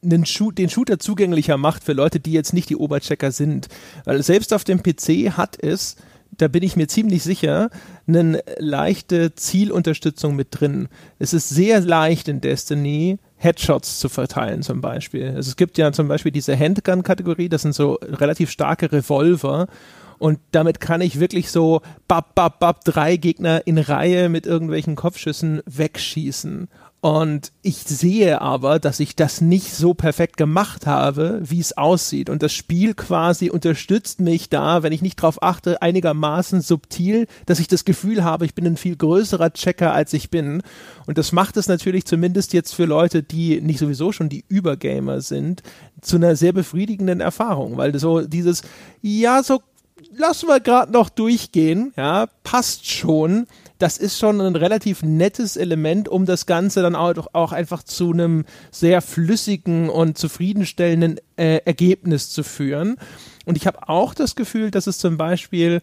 den, 0.00 0.24
Shoot, 0.24 0.56
den 0.58 0.70
Shooter 0.70 0.98
zugänglicher 0.98 1.56
macht 1.56 1.84
für 1.84 1.92
Leute, 1.92 2.20
die 2.20 2.32
jetzt 2.32 2.54
nicht 2.54 2.70
die 2.70 2.76
Oberchecker 2.76 3.32
sind. 3.32 3.68
Weil 4.04 4.22
selbst 4.22 4.54
auf 4.54 4.64
dem 4.64 4.82
PC 4.82 5.36
hat 5.36 5.62
es 5.62 5.96
da 6.38 6.48
bin 6.48 6.62
ich 6.62 6.76
mir 6.76 6.88
ziemlich 6.88 7.22
sicher, 7.22 7.70
eine 8.06 8.42
leichte 8.58 9.34
Zielunterstützung 9.34 10.36
mit 10.36 10.48
drin. 10.50 10.88
Es 11.18 11.32
ist 11.32 11.48
sehr 11.48 11.80
leicht 11.80 12.28
in 12.28 12.40
Destiny, 12.40 13.18
Headshots 13.38 13.98
zu 14.00 14.08
verteilen 14.08 14.62
zum 14.62 14.80
Beispiel. 14.80 15.28
Also 15.28 15.50
es 15.50 15.56
gibt 15.56 15.78
ja 15.78 15.92
zum 15.92 16.08
Beispiel 16.08 16.32
diese 16.32 16.58
Handgun-Kategorie, 16.58 17.48
das 17.48 17.62
sind 17.62 17.74
so 17.74 17.94
relativ 18.02 18.50
starke 18.50 18.90
Revolver 18.92 19.68
und 20.18 20.40
damit 20.50 20.80
kann 20.80 21.00
ich 21.00 21.20
wirklich 21.20 21.50
so 21.50 21.80
bap, 22.08 22.34
bap, 22.34 22.58
bap, 22.58 22.84
drei 22.84 23.16
Gegner 23.16 23.66
in 23.66 23.78
Reihe 23.78 24.28
mit 24.28 24.46
irgendwelchen 24.46 24.96
Kopfschüssen 24.96 25.62
wegschießen. 25.66 26.68
Und 27.00 27.52
ich 27.62 27.76
sehe 27.76 28.40
aber, 28.40 28.80
dass 28.80 28.98
ich 28.98 29.14
das 29.14 29.40
nicht 29.40 29.72
so 29.72 29.94
perfekt 29.94 30.36
gemacht 30.36 30.84
habe, 30.84 31.40
wie 31.44 31.60
es 31.60 31.76
aussieht. 31.76 32.28
Und 32.28 32.42
das 32.42 32.52
Spiel 32.52 32.94
quasi 32.94 33.50
unterstützt 33.50 34.20
mich 34.20 34.48
da, 34.48 34.82
wenn 34.82 34.92
ich 34.92 35.00
nicht 35.00 35.14
drauf 35.14 35.40
achte, 35.40 35.80
einigermaßen 35.80 36.60
subtil, 36.60 37.28
dass 37.46 37.60
ich 37.60 37.68
das 37.68 37.84
Gefühl 37.84 38.24
habe, 38.24 38.46
ich 38.46 38.54
bin 38.56 38.66
ein 38.66 38.76
viel 38.76 38.96
größerer 38.96 39.52
Checker, 39.52 39.92
als 39.92 40.12
ich 40.12 40.28
bin. 40.28 40.60
Und 41.06 41.18
das 41.18 41.30
macht 41.30 41.56
es 41.56 41.68
natürlich 41.68 42.04
zumindest 42.04 42.52
jetzt 42.52 42.74
für 42.74 42.86
Leute, 42.86 43.22
die 43.22 43.60
nicht 43.60 43.78
sowieso 43.78 44.10
schon 44.10 44.28
die 44.28 44.44
Übergamer 44.48 45.20
sind, 45.20 45.62
zu 46.00 46.16
einer 46.16 46.34
sehr 46.34 46.52
befriedigenden 46.52 47.20
Erfahrung, 47.20 47.76
weil 47.76 47.96
so 47.96 48.22
dieses, 48.22 48.62
ja, 49.02 49.44
so 49.44 49.62
lassen 50.16 50.48
wir 50.48 50.58
gerade 50.58 50.90
noch 50.90 51.10
durchgehen, 51.10 51.92
ja, 51.96 52.26
passt 52.42 52.90
schon 52.90 53.46
das 53.78 53.98
ist 53.98 54.18
schon 54.18 54.40
ein 54.40 54.56
relativ 54.56 55.02
nettes 55.02 55.56
Element, 55.56 56.08
um 56.08 56.26
das 56.26 56.46
Ganze 56.46 56.82
dann 56.82 56.96
auch, 56.96 57.28
auch 57.32 57.52
einfach 57.52 57.82
zu 57.82 58.12
einem 58.12 58.44
sehr 58.70 59.00
flüssigen 59.02 59.88
und 59.88 60.18
zufriedenstellenden 60.18 61.20
äh, 61.36 61.60
Ergebnis 61.64 62.30
zu 62.30 62.42
führen. 62.42 62.96
Und 63.46 63.56
ich 63.56 63.66
habe 63.66 63.88
auch 63.88 64.14
das 64.14 64.34
Gefühl, 64.34 64.70
dass 64.70 64.86
es 64.86 64.98
zum 64.98 65.16
Beispiel 65.16 65.80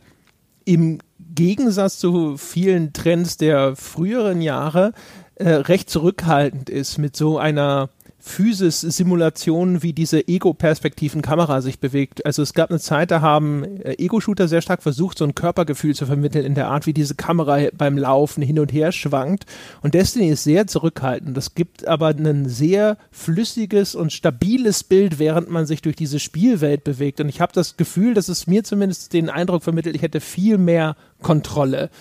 im 0.66 1.00
Gegensatz 1.34 2.00
zu 2.00 2.38
vielen 2.38 2.92
Trends 2.92 3.38
der 3.38 3.76
früheren 3.76 4.42
Jahre 4.42 4.94
äh, 5.36 5.50
recht 5.50 5.90
zurückhaltend 5.90 6.70
ist 6.70 6.98
mit 6.98 7.16
so 7.16 7.38
einer 7.38 7.90
Physis-Simulationen, 8.26 9.84
wie 9.84 9.94
diese 9.94 10.28
Ego-Perspektiven-Kamera 10.28 11.62
sich 11.62 11.80
bewegt. 11.80 12.26
Also 12.26 12.42
es 12.42 12.56
gab 12.56 12.72
eine 12.72 12.80
Zeit, 12.80 13.12
da 13.12 13.22
haben 13.22 13.64
äh, 13.82 13.94
Ego-Shooter 14.00 14.48
sehr 14.48 14.62
stark 14.62 14.82
versucht, 14.82 15.20
so 15.20 15.26
ein 15.26 15.36
Körpergefühl 15.36 15.94
zu 15.94 16.08
vermitteln 16.08 16.44
in 16.44 16.56
der 16.56 16.68
Art, 16.68 16.88
wie 16.88 16.94
diese 16.94 17.14
Kamera 17.14 17.68
beim 17.78 17.98
Laufen 17.98 18.42
hin 18.42 18.60
und 18.60 18.74
her 18.74 18.92
schwankt. 18.92 19.46
Und 19.82 19.94
Destiny 19.94 20.30
ist 20.30 20.44
sehr 20.44 20.66
zurückhaltend. 20.66 21.38
Das 21.38 21.54
gibt 21.54 21.88
aber 21.88 22.08
ein 22.08 22.50
sehr 22.50 22.98
flüssiges 23.12 23.94
und 23.94 24.12
stabiles 24.12 24.84
Bild, 24.84 25.20
während 25.20 25.52
man 25.52 25.68
sich 25.68 25.84
durch 25.84 25.96
diese 25.96 26.20
Spielwelt 26.20 26.84
bewegt. 26.84 27.22
Und 27.22 27.30
ich 27.30 27.42
habe 27.42 27.54
das 27.54 27.78
Gefühl, 27.78 28.16
dass 28.16 28.28
es 28.28 28.48
mir 28.48 28.64
zumindest 28.64 29.14
den 29.14 29.30
Eindruck 29.30 29.64
vermittelt, 29.64 29.96
ich 29.96 30.02
hätte 30.02 30.20
viel 30.20 30.58
mehr 30.58 30.96
Kontrolle. 31.22 31.92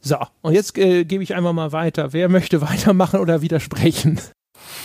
So, 0.00 0.16
und 0.40 0.54
jetzt 0.54 0.78
äh, 0.78 1.04
gebe 1.04 1.22
ich 1.22 1.34
einfach 1.34 1.52
mal 1.52 1.72
weiter. 1.72 2.14
Wer 2.14 2.30
möchte 2.30 2.60
weitermachen 2.62 3.20
oder 3.20 3.42
widersprechen? 3.42 4.18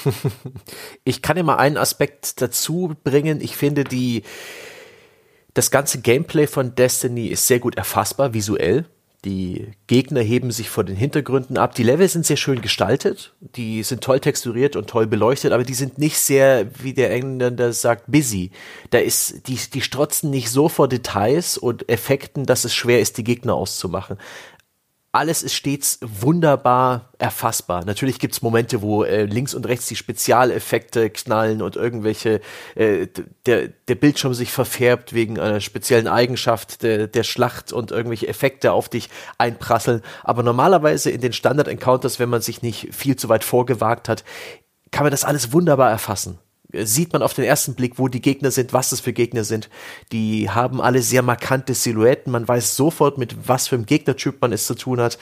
ich 1.03 1.21
kann 1.21 1.37
immer 1.37 1.59
einen 1.59 1.77
Aspekt 1.77 2.41
dazu 2.41 2.95
bringen. 3.03 3.41
Ich 3.41 3.55
finde 3.55 3.83
die, 3.83 4.23
das 5.53 5.71
ganze 5.71 6.01
Gameplay 6.01 6.47
von 6.47 6.75
Destiny 6.75 7.27
ist 7.27 7.47
sehr 7.47 7.59
gut 7.59 7.75
erfassbar 7.75 8.33
visuell. 8.33 8.85
Die 9.25 9.71
Gegner 9.87 10.19
heben 10.19 10.51
sich 10.51 10.69
vor 10.69 10.83
den 10.83 10.97
Hintergründen 10.97 11.57
ab. 11.57 11.75
Die 11.75 11.83
Level 11.83 12.09
sind 12.09 12.25
sehr 12.25 12.35
schön 12.35 12.61
gestaltet. 12.61 13.33
Die 13.39 13.81
sind 13.83 14.03
toll 14.03 14.19
texturiert 14.19 14.75
und 14.75 14.89
toll 14.89 15.07
beleuchtet, 15.07 15.53
aber 15.53 15.63
die 15.63 15.75
sind 15.75 15.97
nicht 15.97 16.17
sehr, 16.17 16.67
wie 16.81 16.93
der 16.93 17.09
Engländer 17.11 17.71
sagt, 17.71 18.11
busy. 18.11 18.51
Da 18.89 18.97
ist, 18.97 19.47
die, 19.47 19.57
die 19.73 19.81
strotzen 19.81 20.29
nicht 20.29 20.49
so 20.49 20.67
vor 20.67 20.89
Details 20.89 21.57
und 21.57 21.87
Effekten, 21.87 22.45
dass 22.45 22.65
es 22.65 22.75
schwer 22.75 22.99
ist, 22.99 23.17
die 23.17 23.23
Gegner 23.23 23.53
auszumachen 23.53 24.17
alles 25.13 25.43
ist 25.43 25.53
stets 25.53 25.99
wunderbar 26.01 27.11
erfassbar. 27.19 27.85
Natürlich 27.85 28.17
gibt's 28.17 28.41
Momente, 28.41 28.81
wo 28.81 29.03
äh, 29.03 29.25
links 29.25 29.53
und 29.53 29.67
rechts 29.67 29.85
die 29.85 29.95
Spezialeffekte 29.95 31.11
knallen 31.11 31.61
und 31.61 31.75
irgendwelche 31.75 32.41
äh, 32.73 33.07
der, 33.45 33.67
der 33.67 33.95
Bildschirm 33.95 34.33
sich 34.33 34.51
verfärbt 34.51 35.13
wegen 35.13 35.39
einer 35.39 35.61
speziellen 35.61 36.07
Eigenschaft 36.07 36.81
der, 36.81 37.05
der 37.05 37.23
Schlacht 37.23 37.71
und 37.71 37.91
irgendwelche 37.91 38.27
Effekte 38.27 38.71
auf 38.71 38.89
dich 38.89 39.11
einprasseln. 39.37 40.01
Aber 40.23 40.41
normalerweise 40.41 41.11
in 41.11 41.21
den 41.21 41.31
Standard-Encounters, 41.31 42.17
wenn 42.17 42.29
man 42.29 42.41
sich 42.41 42.63
nicht 42.63 42.89
viel 42.91 43.15
zu 43.15 43.29
weit 43.29 43.43
vorgewagt 43.43 44.09
hat, 44.09 44.23
kann 44.89 45.03
man 45.03 45.11
das 45.11 45.25
alles 45.25 45.53
wunderbar 45.53 45.91
erfassen 45.91 46.39
sieht 46.73 47.13
man 47.13 47.21
auf 47.21 47.33
den 47.33 47.45
ersten 47.45 47.75
Blick, 47.75 47.99
wo 47.99 48.07
die 48.07 48.21
Gegner 48.21 48.51
sind, 48.51 48.73
was 48.73 48.89
das 48.89 48.99
für 48.99 49.13
Gegner 49.13 49.43
sind. 49.43 49.69
Die 50.11 50.49
haben 50.49 50.81
alle 50.81 51.01
sehr 51.01 51.21
markante 51.21 51.73
Silhouetten. 51.73 52.31
Man 52.31 52.47
weiß 52.47 52.75
sofort, 52.75 53.17
mit 53.17 53.47
was 53.47 53.67
für 53.67 53.75
einem 53.75 53.85
Gegnertyp 53.85 54.41
man 54.41 54.51
es 54.51 54.65
zu 54.65 54.75
tun 54.75 54.99
hat, 54.99 55.17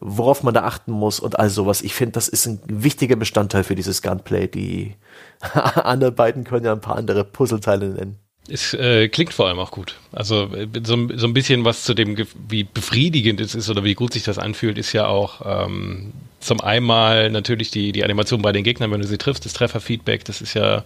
worauf 0.00 0.42
man 0.42 0.54
da 0.54 0.64
achten 0.64 0.92
muss 0.92 1.20
und 1.20 1.38
all 1.38 1.50
sowas. 1.50 1.82
Ich 1.82 1.94
finde, 1.94 2.12
das 2.12 2.28
ist 2.28 2.46
ein 2.46 2.60
wichtiger 2.66 3.16
Bestandteil 3.16 3.64
für 3.64 3.74
dieses 3.74 4.02
Gunplay. 4.02 4.46
Die 4.46 4.96
anderen 5.40 6.14
beiden 6.14 6.44
können 6.44 6.66
ja 6.66 6.72
ein 6.72 6.80
paar 6.80 6.96
andere 6.96 7.24
Puzzleteile 7.24 7.88
nennen. 7.88 8.18
Es 8.48 8.74
äh, 8.74 9.08
klingt 9.08 9.32
vor 9.32 9.46
allem 9.46 9.58
auch 9.58 9.70
gut. 9.70 9.96
Also 10.12 10.52
äh, 10.54 10.66
so, 10.82 11.08
so 11.14 11.26
ein 11.26 11.34
bisschen 11.34 11.64
was 11.64 11.84
zu 11.84 11.94
dem, 11.94 12.16
wie 12.48 12.64
befriedigend 12.64 13.40
es 13.40 13.54
ist 13.54 13.68
oder 13.68 13.84
wie 13.84 13.94
gut 13.94 14.12
sich 14.12 14.24
das 14.24 14.38
anfühlt, 14.38 14.78
ist 14.78 14.92
ja 14.92 15.06
auch 15.06 15.42
ähm, 15.44 16.12
zum 16.40 16.60
einmal 16.60 17.30
natürlich 17.30 17.70
die, 17.70 17.92
die 17.92 18.02
Animation 18.02 18.40
bei 18.40 18.50
den 18.52 18.64
Gegnern, 18.64 18.90
wenn 18.90 19.02
du 19.02 19.06
sie 19.06 19.18
triffst, 19.18 19.44
das 19.44 19.52
Trefferfeedback, 19.52 20.24
das 20.24 20.40
ist 20.40 20.54
ja, 20.54 20.84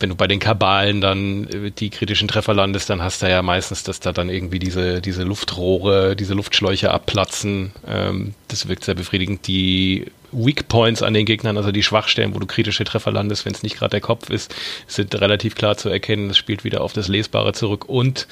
wenn 0.00 0.10
du 0.10 0.16
bei 0.16 0.26
den 0.26 0.40
Kabalen 0.40 1.00
dann 1.00 1.46
äh, 1.48 1.70
die 1.70 1.88
kritischen 1.88 2.28
Treffer 2.28 2.52
landest, 2.52 2.90
dann 2.90 3.00
hast 3.00 3.22
du 3.22 3.30
ja 3.30 3.42
meistens, 3.42 3.84
dass 3.84 4.00
da 4.00 4.12
dann 4.12 4.28
irgendwie 4.28 4.58
diese, 4.58 5.00
diese 5.00 5.22
Luftrohre, 5.22 6.16
diese 6.16 6.34
Luftschläuche 6.34 6.90
abplatzen. 6.90 7.72
Ähm, 7.86 8.34
das 8.48 8.68
wirkt 8.68 8.84
sehr 8.84 8.96
befriedigend. 8.96 9.46
Die 9.46 10.06
Weak 10.32 10.68
Points 10.68 11.02
an 11.02 11.14
den 11.14 11.26
Gegnern, 11.26 11.56
also 11.56 11.72
die 11.72 11.82
Schwachstellen, 11.82 12.34
wo 12.34 12.38
du 12.38 12.46
kritische 12.46 12.84
Treffer 12.84 13.12
landest, 13.12 13.44
wenn 13.44 13.54
es 13.54 13.62
nicht 13.62 13.76
gerade 13.76 13.90
der 13.90 14.00
Kopf 14.00 14.30
ist, 14.30 14.54
sind 14.86 15.14
relativ 15.20 15.54
klar 15.54 15.76
zu 15.76 15.88
erkennen. 15.88 16.28
Das 16.28 16.38
spielt 16.38 16.64
wieder 16.64 16.80
auf 16.80 16.92
das 16.92 17.08
Lesbare 17.08 17.52
zurück. 17.52 17.88
Und 17.88 18.26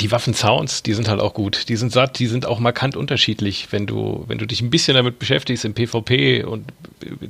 die 0.00 0.10
Waffensounds, 0.10 0.82
die 0.82 0.94
sind 0.94 1.08
halt 1.08 1.20
auch 1.20 1.34
gut. 1.34 1.68
Die 1.68 1.76
sind 1.76 1.92
satt, 1.92 2.18
die 2.18 2.26
sind 2.26 2.46
auch 2.46 2.58
markant 2.58 2.96
unterschiedlich. 2.96 3.68
Wenn 3.70 3.86
du, 3.86 4.24
wenn 4.26 4.38
du 4.38 4.46
dich 4.46 4.60
ein 4.60 4.70
bisschen 4.70 4.94
damit 4.94 5.18
beschäftigst 5.18 5.64
im 5.64 5.74
PvP 5.74 6.44
und 6.44 6.72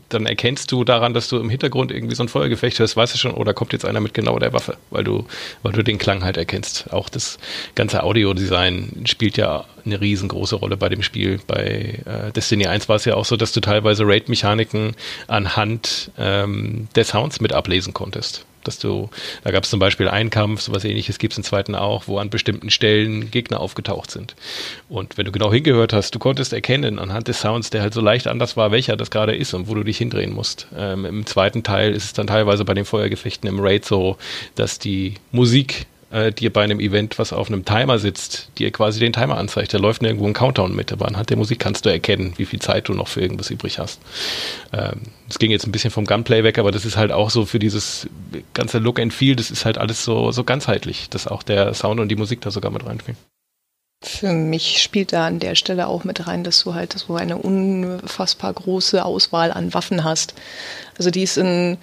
dann 0.09 0.27
erkennst 0.27 0.71
du 0.73 0.85
daran, 0.85 1.13
dass 1.13 1.29
du 1.29 1.39
im 1.39 1.51
Hintergrund 1.51 1.91
irgendwie 1.91 2.15
so 2.15 2.23
ein 2.23 2.29
Feuergefecht 2.29 2.79
hörst, 2.79 2.97
weißt 2.97 3.15
du 3.15 3.19
schon, 3.19 3.33
oder 3.33 3.53
kommt 3.53 3.73
jetzt 3.73 3.85
einer 3.85 4.01
mit 4.01 4.15
genau 4.15 4.39
der 4.39 4.53
Waffe, 4.53 4.77
weil 4.91 5.05
du, 5.05 5.27
weil 5.63 5.73
du 5.73 5.83
den 5.83 5.99
Klang 5.99 6.25
halt 6.25 6.37
erkennst. 6.37 6.93
Auch 6.93 7.09
das 7.09 7.39
ganze 7.75 8.03
Audiodesign 8.03 9.05
spielt 9.07 9.37
ja 9.37 9.65
eine 9.85 10.01
riesengroße 10.01 10.57
Rolle 10.57 10.77
bei 10.77 10.89
dem 10.89 11.03
Spiel. 11.03 11.41
Bei 11.47 12.01
äh, 12.07 12.33
Destiny 12.33 12.67
1 12.67 12.89
war 12.89 12.97
es 12.97 13.05
ja 13.05 13.15
auch 13.15 13.25
so, 13.25 13.37
dass 13.37 13.53
du 13.53 13.61
teilweise 13.61 14.05
Raid-Mechaniken 14.07 14.95
anhand 15.27 16.11
ähm, 16.17 16.89
der 16.95 17.05
Sounds 17.05 17.41
mit 17.41 17.53
ablesen 17.53 17.93
konntest 17.93 18.47
dass 18.65 18.79
du, 18.79 19.11
da 19.45 19.51
gab 19.51 19.65
es 19.65 19.71
zum 19.71 19.81
Beispiel 19.81 20.09
einen 20.09 20.31
Kampf, 20.31 20.61
sowas 20.61 20.85
ähnliches 20.85 21.19
gibt 21.19 21.33
es 21.33 21.39
im 21.39 21.45
zweiten 21.45 21.75
auch, 21.75 22.05
wo 22.07 22.19
an 22.19 22.31
bestimmten 22.31 22.71
Stellen 22.71 23.31
Gegner 23.31 23.61
aufgetaucht 23.61 24.11
sind. 24.11 24.35
Und 24.89 25.19
wenn 25.19 25.27
du 25.27 25.33
genau 25.33 25.53
hingehört 25.53 25.93
hast, 25.93 26.15
du 26.15 26.19
konntest 26.19 26.53
erkennen 26.53 26.99
anhand 26.99 27.29
des 27.29 27.41
Sounds, 27.41 27.71
der 27.71 27.83
halt 27.83 27.95
so 27.95 28.01
leicht 28.01 28.27
anders 28.27 28.57
war, 28.57 28.71
welcher 28.71 28.97
das 28.97 29.11
gerade 29.11 29.35
ist 29.35 29.55
und 29.55 29.69
wo 29.69 29.75
du 29.75 29.83
dich 29.83 29.99
hindrehen 29.99 30.33
musst. 30.33 30.67
Ähm, 30.77 31.05
Im 31.05 31.27
zweiten 31.27 31.63
Teil 31.63 31.93
ist 31.93 32.05
es 32.05 32.13
dann 32.13 32.27
teilweise 32.27 32.65
bei 32.65 32.75
den 32.75 32.85
Feuergefechten 32.85 33.49
im 33.49 33.61
Raid 33.61 33.85
so, 33.85 34.17
dass 34.55 34.79
die 34.79 35.15
Musik 35.31 35.87
äh, 36.13 36.33
dir 36.33 36.53
bei 36.53 36.63
einem 36.63 36.79
Event, 36.79 37.19
was 37.19 37.33
auf 37.33 37.49
einem 37.49 37.65
Timer 37.65 37.99
sitzt, 37.99 38.49
dir 38.59 38.71
quasi 38.71 39.01
den 39.01 39.13
Timer 39.13 39.39
anzeigt. 39.39 39.75
Da 39.75 39.79
läuft 39.79 40.03
nirgendwo 40.03 40.27
ein 40.27 40.35
Countdown 40.35 40.75
mit, 40.75 40.93
aber 40.93 41.09
anhand 41.09 41.31
der 41.31 41.37
Musik 41.37 41.59
kannst 41.59 41.85
du 41.85 41.91
erkennen, 41.91 42.35
wie 42.37 42.45
viel 42.45 42.61
Zeit 42.61 42.89
du 42.89 42.95
noch 42.95 43.09
für 43.09 43.21
irgendwas 43.21 43.51
übrig 43.51 43.79
hast. 43.79 44.01
Ähm, 44.73 45.03
das 45.27 45.39
ging 45.39 45.51
jetzt 45.51 45.67
ein 45.67 45.73
bisschen 45.73 45.91
vom 45.91 46.05
Gunplay 46.05 46.45
weg, 46.45 46.59
aber 46.59 46.71
das 46.71 46.85
ist 46.85 46.97
halt 46.97 47.13
auch 47.13 47.31
so 47.31 47.47
für 47.47 47.59
dieses 47.59 48.09
ganze 48.55 48.79
Look 48.79 49.01
and 49.01 49.13
Feel, 49.13 49.37
das 49.37 49.51
ist 49.51 49.65
halt 49.65 49.79
alles 49.79 50.05
so, 50.05 50.31
so 50.33 50.45
ganzheitlich, 50.45 51.09
dass 51.09 51.27
auch 51.27 51.43
der 51.43 51.73
Sound 51.75 52.01
und 52.01 52.09
die 52.09 52.17
Musik 52.17 52.41
da 52.43 52.51
sogar 52.51 52.71
mit 52.71 52.85
reinspielen. 52.85 53.17
Für 54.05 54.33
mich 54.33 54.83
spielt 54.83 55.13
da 55.13 55.27
an 55.29 55.39
der 55.39 55.55
Stelle 55.55 55.87
auch 55.87 56.03
mit 56.03 56.27
rein, 56.27 56.43
dass 56.43 56.65
du 56.65 56.75
halt 56.75 56.93
so 56.93 57.15
eine 57.15 57.39
unfassbar 57.39 58.53
große 58.53 59.05
Auswahl 59.05 59.53
an 59.53 59.73
Waffen 59.75 60.03
hast. 60.03 60.35
Also 60.99 61.11
die 61.11 61.23
ist 61.23 61.39
in 61.39 61.79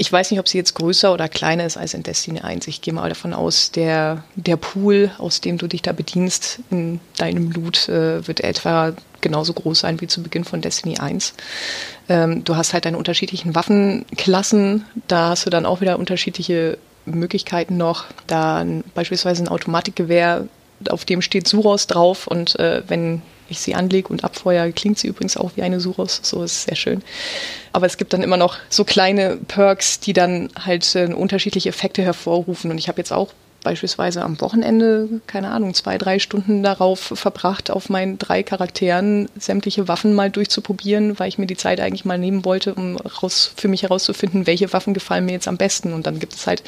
ich 0.00 0.12
weiß 0.12 0.30
nicht, 0.30 0.38
ob 0.38 0.48
sie 0.48 0.58
jetzt 0.58 0.74
größer 0.74 1.12
oder 1.12 1.28
kleiner 1.28 1.66
ist 1.66 1.76
als 1.76 1.92
in 1.92 2.04
Destiny 2.04 2.40
1. 2.40 2.68
Ich 2.68 2.80
gehe 2.80 2.94
mal 2.94 3.08
davon 3.08 3.34
aus, 3.34 3.72
der, 3.72 4.22
der 4.36 4.56
Pool, 4.56 5.10
aus 5.18 5.40
dem 5.40 5.58
du 5.58 5.66
dich 5.66 5.82
da 5.82 5.92
bedienst 5.92 6.60
in 6.70 7.00
deinem 7.16 7.50
Loot, 7.50 7.88
äh, 7.88 8.26
wird 8.26 8.40
etwa 8.40 8.92
genauso 9.20 9.52
groß 9.52 9.80
sein 9.80 10.00
wie 10.00 10.06
zu 10.06 10.22
Beginn 10.22 10.44
von 10.44 10.60
Destiny 10.60 10.98
1. 10.98 11.34
Ähm, 12.08 12.44
du 12.44 12.54
hast 12.54 12.74
halt 12.74 12.84
deine 12.84 12.96
unterschiedlichen 12.96 13.56
Waffenklassen. 13.56 14.84
Da 15.08 15.30
hast 15.30 15.46
du 15.46 15.50
dann 15.50 15.66
auch 15.66 15.80
wieder 15.80 15.98
unterschiedliche 15.98 16.78
Möglichkeiten 17.04 17.76
noch. 17.76 18.04
Da 18.28 18.64
beispielsweise 18.94 19.42
ein 19.42 19.48
Automatikgewehr, 19.48 20.46
auf 20.90 21.04
dem 21.06 21.22
steht 21.22 21.48
Suros 21.48 21.88
drauf 21.88 22.28
und 22.28 22.56
äh, 22.60 22.82
wenn 22.86 23.22
ich 23.50 23.60
sie 23.60 23.74
anlege 23.74 24.08
und 24.08 24.24
abfeuere, 24.24 24.72
klingt 24.72 24.98
sie 24.98 25.08
übrigens 25.08 25.36
auch 25.36 25.52
wie 25.56 25.62
eine 25.62 25.80
Suros. 25.80 26.20
So 26.22 26.42
ist 26.42 26.64
sehr 26.64 26.76
schön. 26.76 27.02
Aber 27.72 27.86
es 27.86 27.96
gibt 27.96 28.12
dann 28.12 28.22
immer 28.22 28.36
noch 28.36 28.56
so 28.68 28.84
kleine 28.84 29.36
Perks, 29.36 30.00
die 30.00 30.12
dann 30.12 30.50
halt 30.58 30.94
äh, 30.94 31.06
unterschiedliche 31.06 31.68
Effekte 31.68 32.02
hervorrufen. 32.02 32.70
Und 32.70 32.78
ich 32.78 32.88
habe 32.88 32.98
jetzt 32.98 33.12
auch 33.12 33.32
beispielsweise 33.62 34.22
am 34.22 34.40
Wochenende, 34.40 35.20
keine 35.26 35.50
Ahnung, 35.50 35.74
zwei, 35.74 35.98
drei 35.98 36.18
Stunden 36.18 36.62
darauf 36.62 37.00
verbracht, 37.00 37.70
auf 37.70 37.88
meinen 37.88 38.18
drei 38.18 38.42
Charakteren 38.42 39.28
sämtliche 39.38 39.88
Waffen 39.88 40.14
mal 40.14 40.30
durchzuprobieren, 40.30 41.18
weil 41.18 41.28
ich 41.28 41.38
mir 41.38 41.46
die 41.46 41.56
Zeit 41.56 41.80
eigentlich 41.80 42.04
mal 42.04 42.18
nehmen 42.18 42.44
wollte, 42.44 42.74
um 42.74 42.96
raus, 42.96 43.52
für 43.56 43.68
mich 43.68 43.82
herauszufinden, 43.82 44.46
welche 44.46 44.72
Waffen 44.72 44.94
gefallen 44.94 45.24
mir 45.24 45.32
jetzt 45.32 45.48
am 45.48 45.56
besten. 45.56 45.92
Und 45.92 46.06
dann 46.06 46.18
gibt 46.18 46.34
es 46.34 46.46
halt 46.46 46.62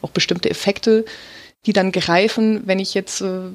auch 0.00 0.10
bestimmte 0.10 0.50
Effekte, 0.50 1.04
die 1.66 1.72
dann 1.72 1.92
greifen, 1.92 2.62
wenn 2.64 2.78
ich 2.78 2.94
jetzt 2.94 3.20
äh, 3.20 3.50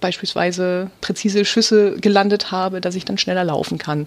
beispielsweise 0.00 0.90
präzise 1.00 1.44
Schüsse 1.44 1.96
gelandet 2.00 2.50
habe, 2.50 2.80
dass 2.80 2.94
ich 2.94 3.04
dann 3.04 3.18
schneller 3.18 3.44
laufen 3.44 3.78
kann. 3.78 4.06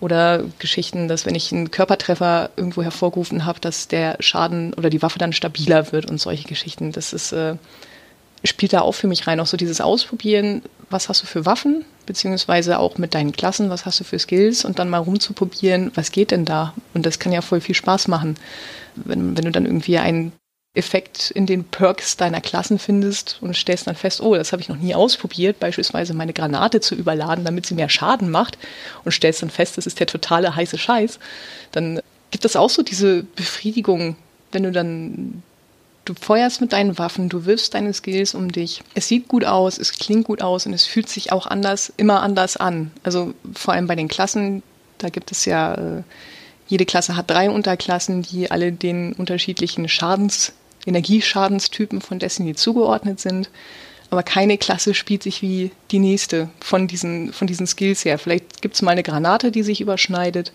Oder 0.00 0.44
Geschichten, 0.58 1.08
dass 1.08 1.26
wenn 1.26 1.34
ich 1.34 1.52
einen 1.52 1.70
Körpertreffer 1.70 2.50
irgendwo 2.56 2.82
hervorgerufen 2.82 3.44
habe, 3.44 3.60
dass 3.60 3.88
der 3.88 4.16
Schaden 4.20 4.74
oder 4.74 4.90
die 4.90 5.02
Waffe 5.02 5.18
dann 5.18 5.32
stabiler 5.32 5.92
wird 5.92 6.10
und 6.10 6.20
solche 6.20 6.48
Geschichten. 6.48 6.92
Das 6.92 7.12
ist, 7.12 7.32
äh, 7.32 7.56
spielt 8.44 8.72
da 8.72 8.80
auch 8.80 8.92
für 8.92 9.08
mich 9.08 9.26
rein. 9.26 9.40
Auch 9.40 9.46
so 9.46 9.56
dieses 9.56 9.80
Ausprobieren, 9.80 10.62
was 10.90 11.08
hast 11.08 11.22
du 11.22 11.26
für 11.26 11.46
Waffen, 11.46 11.84
beziehungsweise 12.06 12.78
auch 12.78 12.98
mit 12.98 13.14
deinen 13.14 13.32
Klassen, 13.32 13.70
was 13.70 13.84
hast 13.84 14.00
du 14.00 14.04
für 14.04 14.18
Skills 14.18 14.64
und 14.64 14.78
dann 14.78 14.88
mal 14.88 14.98
rumzuprobieren, 14.98 15.92
was 15.94 16.12
geht 16.12 16.30
denn 16.30 16.44
da? 16.44 16.74
Und 16.94 17.04
das 17.06 17.18
kann 17.18 17.32
ja 17.32 17.42
voll 17.42 17.60
viel 17.60 17.74
Spaß 17.74 18.08
machen. 18.08 18.36
Wenn, 18.94 19.36
wenn 19.36 19.44
du 19.44 19.50
dann 19.50 19.66
irgendwie 19.66 19.98
einen 19.98 20.32
Effekt 20.78 21.30
in 21.30 21.44
den 21.44 21.64
Perks 21.64 22.16
deiner 22.16 22.40
Klassen 22.40 22.78
findest 22.78 23.38
und 23.40 23.54
stellst 23.56 23.86
dann 23.86 23.96
fest, 23.96 24.20
oh, 24.20 24.34
das 24.34 24.52
habe 24.52 24.62
ich 24.62 24.68
noch 24.68 24.76
nie 24.76 24.94
ausprobiert, 24.94 25.58
beispielsweise 25.58 26.14
meine 26.14 26.32
Granate 26.32 26.80
zu 26.80 26.94
überladen, 26.94 27.44
damit 27.44 27.66
sie 27.66 27.74
mehr 27.74 27.88
Schaden 27.88 28.30
macht 28.30 28.56
und 29.04 29.12
stellst 29.12 29.42
dann 29.42 29.50
fest, 29.50 29.76
das 29.76 29.86
ist 29.86 30.00
der 30.00 30.06
totale 30.06 30.54
heiße 30.54 30.78
Scheiß, 30.78 31.18
dann 31.72 32.00
gibt 32.30 32.44
es 32.44 32.56
auch 32.56 32.70
so 32.70 32.82
diese 32.82 33.24
Befriedigung, 33.24 34.16
wenn 34.52 34.62
du 34.62 34.72
dann 34.72 35.42
du 36.04 36.14
feuerst 36.14 36.62
mit 36.62 36.72
deinen 36.72 36.96
Waffen, 36.96 37.28
du 37.28 37.44
wirfst 37.44 37.74
deine 37.74 37.92
Skills 37.92 38.34
um 38.34 38.50
dich. 38.50 38.82
Es 38.94 39.08
sieht 39.08 39.28
gut 39.28 39.44
aus, 39.44 39.76
es 39.76 39.92
klingt 39.92 40.24
gut 40.24 40.40
aus 40.40 40.64
und 40.64 40.72
es 40.72 40.86
fühlt 40.86 41.08
sich 41.08 41.32
auch 41.32 41.46
anders, 41.46 41.92
immer 41.98 42.22
anders 42.22 42.56
an. 42.56 42.92
Also 43.02 43.34
vor 43.54 43.74
allem 43.74 43.86
bei 43.86 43.94
den 43.94 44.08
Klassen, 44.08 44.62
da 44.96 45.10
gibt 45.10 45.30
es 45.32 45.44
ja 45.44 45.74
äh, 45.74 46.02
jede 46.68 46.84
Klasse 46.84 47.16
hat 47.16 47.30
drei 47.30 47.50
Unterklassen, 47.50 48.22
die 48.22 48.50
alle 48.50 48.72
den 48.72 49.14
unterschiedlichen 49.14 49.88
Schadens, 49.88 50.52
Energieschadenstypen 50.88 52.00
von 52.00 52.18
Destiny 52.18 52.54
zugeordnet 52.54 53.20
sind. 53.20 53.50
Aber 54.10 54.22
keine 54.22 54.56
Klasse 54.56 54.94
spielt 54.94 55.22
sich 55.22 55.42
wie 55.42 55.70
die 55.90 55.98
nächste 55.98 56.48
von 56.60 56.88
diesen, 56.88 57.32
von 57.32 57.46
diesen 57.46 57.66
Skills 57.66 58.04
her. 58.04 58.18
Vielleicht 58.18 58.62
gibt 58.62 58.74
es 58.74 58.82
mal 58.82 58.92
eine 58.92 59.02
Granate, 59.02 59.50
die 59.50 59.62
sich 59.62 59.82
überschneidet, 59.82 60.52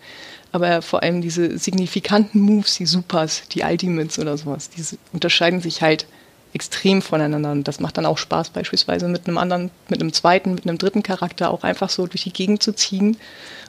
aber 0.51 0.81
vor 0.81 1.03
allem 1.03 1.21
diese 1.21 1.57
signifikanten 1.59 2.41
Moves, 2.41 2.77
die 2.77 2.87
Supers, 2.87 3.43
die 3.49 3.61
Ultimates 3.61 4.17
oder 4.17 4.37
sowas, 4.37 4.71
die 4.71 4.83
unterscheiden 5.11 5.61
sich 5.61 5.83
halt 5.83 6.07
extrem 6.53 7.01
voneinander. 7.01 7.51
Und 7.51 7.67
das 7.67 7.79
macht 7.79 7.97
dann 7.97 8.05
auch 8.05 8.17
Spaß, 8.17 8.51
beispielsweise 8.51 9.07
mit 9.07 9.27
einem 9.27 9.37
anderen, 9.37 9.71
mit 9.89 9.99
einem 9.99 10.13
zweiten, 10.13 10.53
mit 10.53 10.67
einem 10.67 10.77
dritten 10.77 11.03
Charakter 11.03 11.49
auch 11.49 11.63
einfach 11.63 11.89
so 11.89 12.07
durch 12.07 12.23
die 12.23 12.33
Gegend 12.33 12.61
zu 12.61 12.73
ziehen 12.73 13.17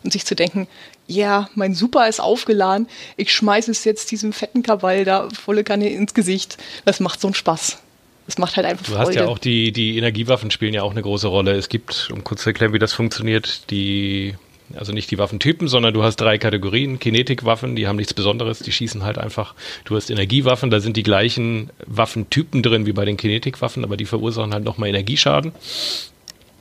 und 0.02 0.12
sich 0.12 0.24
zu 0.24 0.34
denken, 0.34 0.68
ja, 1.06 1.40
yeah, 1.40 1.50
mein 1.54 1.74
Super 1.74 2.08
ist 2.08 2.20
aufgeladen, 2.20 2.88
ich 3.16 3.32
schmeiße 3.32 3.70
es 3.70 3.84
jetzt 3.84 4.10
diesem 4.10 4.32
fetten 4.32 4.62
Krawall 4.62 5.04
da 5.04 5.28
volle 5.30 5.64
Kanne 5.64 5.88
ins 5.90 6.14
Gesicht. 6.14 6.56
Das 6.84 7.00
macht 7.00 7.20
so 7.20 7.28
einen 7.28 7.34
Spaß. 7.34 7.78
Das 8.26 8.38
macht 8.38 8.56
halt 8.56 8.66
einfach 8.66 8.86
Du 8.86 8.92
Freude. 8.92 9.06
hast 9.08 9.14
ja 9.14 9.26
auch 9.26 9.38
die, 9.38 9.70
die 9.72 9.98
Energiewaffen 9.98 10.50
spielen 10.50 10.72
ja 10.72 10.82
auch 10.82 10.92
eine 10.92 11.02
große 11.02 11.28
Rolle. 11.28 11.52
Es 11.52 11.68
gibt, 11.68 12.08
um 12.10 12.24
kurz 12.24 12.42
zu 12.42 12.50
erklären, 12.50 12.72
wie 12.72 12.78
das 12.78 12.94
funktioniert, 12.94 13.70
die 13.70 14.34
also 14.74 14.92
nicht 14.92 15.10
die 15.10 15.18
Waffentypen, 15.18 15.68
sondern 15.68 15.94
du 15.94 16.02
hast 16.02 16.16
drei 16.16 16.38
Kategorien. 16.38 16.98
Kinetikwaffen, 16.98 17.76
die 17.76 17.86
haben 17.86 17.96
nichts 17.96 18.14
Besonderes, 18.14 18.60
die 18.60 18.72
schießen 18.72 19.04
halt 19.04 19.18
einfach. 19.18 19.54
Du 19.84 19.96
hast 19.96 20.10
Energiewaffen, 20.10 20.70
da 20.70 20.80
sind 20.80 20.96
die 20.96 21.02
gleichen 21.02 21.70
Waffentypen 21.86 22.62
drin 22.62 22.86
wie 22.86 22.92
bei 22.92 23.04
den 23.04 23.16
Kinetikwaffen, 23.16 23.84
aber 23.84 23.96
die 23.96 24.06
verursachen 24.06 24.52
halt 24.52 24.64
nochmal 24.64 24.88
Energieschaden. 24.88 25.52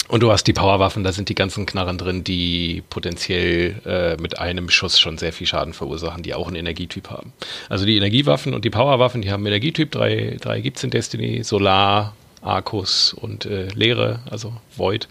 Und 0.10 0.22
du 0.22 0.32
hast 0.32 0.44
die 0.46 0.54
Powerwaffen, 0.54 1.04
da 1.04 1.14
sind 1.14 1.30
die 1.30 1.36
ganzen 1.36 1.66
Knarren 1.66 1.98
drin, 1.98 2.24
die 2.24 2.84
potenziell 2.90 3.82
äh, 3.86 4.22
mit 4.22 4.38
einem 4.38 4.70
Schuss 4.70 5.00
schon 5.00 5.18
sehr 5.18 5.32
viel 5.32 5.48
Schaden 5.48 5.74
verursachen, 5.74 6.24
die 6.24 6.34
auch 6.34 6.48
einen 6.48 6.58
Energietyp 6.58 7.10
haben. 7.10 7.32
Also 7.70 7.86
die 7.86 7.96
Energiewaffen 7.96 8.54
und 8.54 8.66
die 8.66 8.70
Powerwaffen, 8.70 9.22
die 9.22 9.32
haben 9.32 9.46
Energietyp, 9.46 9.92
drei, 9.92 10.38
drei 10.42 10.60
gibt's 10.60 10.84
in 10.84 10.90
Destiny, 10.90 11.44
Solar, 11.44 12.14
Arcus 12.42 13.14
und 13.14 13.46
äh, 13.46 13.70
Leere, 13.74 14.20
also 14.30 14.54
Void. 14.76 15.08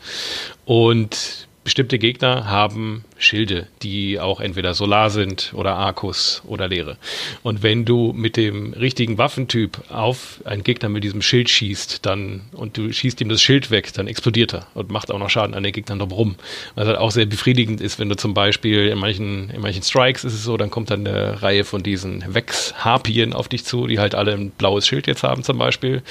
Und 0.67 1.49
bestimmte 1.65 1.99
Gegner 1.99 2.49
haben 2.49 3.05
Schilde, 3.19 3.69
die 3.83 4.19
auch 4.19 4.41
entweder 4.41 4.75
Solar 4.75 5.11
sind 5.11 5.53
oder 5.55 5.77
Arcus 5.77 6.43
oder 6.45 6.69
Leere. 6.69 6.97
Und 7.43 7.63
wenn 7.63 7.85
du 7.85 8.13
mit 8.13 8.37
dem 8.37 8.73
richtigen 8.73 9.17
Waffentyp 9.17 9.79
auf 9.91 10.41
einen 10.45 10.65
Gegner 10.65 10.89
mit 10.89 11.05
diesem 11.05 11.23
Schild 11.23 11.49
schießt, 11.49 12.05
dann 12.05 12.43
und 12.53 12.77
du 12.77 12.93
schießt 12.93 13.21
ihm 13.21 13.29
das 13.29 13.41
Schild 13.41 13.71
weg, 13.71 13.93
dann 13.93 14.09
explodiert 14.09 14.55
er 14.55 14.67
und 14.75 14.91
macht 14.91 15.13
auch 15.13 15.19
noch 15.19 15.31
Schaden 15.31 15.55
an 15.55 15.63
den 15.63 15.73
Gegnern 15.73 16.01
drumherum. 16.01 16.35
Was 16.75 16.89
halt 16.89 16.99
auch 16.99 17.13
sehr 17.13 17.27
befriedigend 17.27 17.81
ist, 17.81 17.99
wenn 17.99 18.09
du 18.09 18.17
zum 18.17 18.35
Beispiel 18.35 18.89
in 18.89 18.99
manchen, 18.99 19.51
in 19.51 19.61
manchen 19.61 19.83
Strikes 19.83 20.25
ist 20.25 20.35
es 20.35 20.43
so, 20.43 20.57
dann 20.57 20.71
kommt 20.71 20.91
dann 20.91 21.07
eine 21.07 21.43
Reihe 21.43 21.65
von 21.65 21.83
diesen 21.83 22.35
Wex-Harpien 22.35 23.33
auf 23.33 23.49
dich 23.49 23.65
zu, 23.65 23.87
die 23.87 24.01
halt 24.01 24.15
alle 24.17 24.33
ein 24.33 24.51
blaues 24.51 24.87
Schild 24.87 25.07
jetzt 25.07 25.23
haben 25.23 25.45
zum 25.45 25.59
Beispiel. 25.59 26.03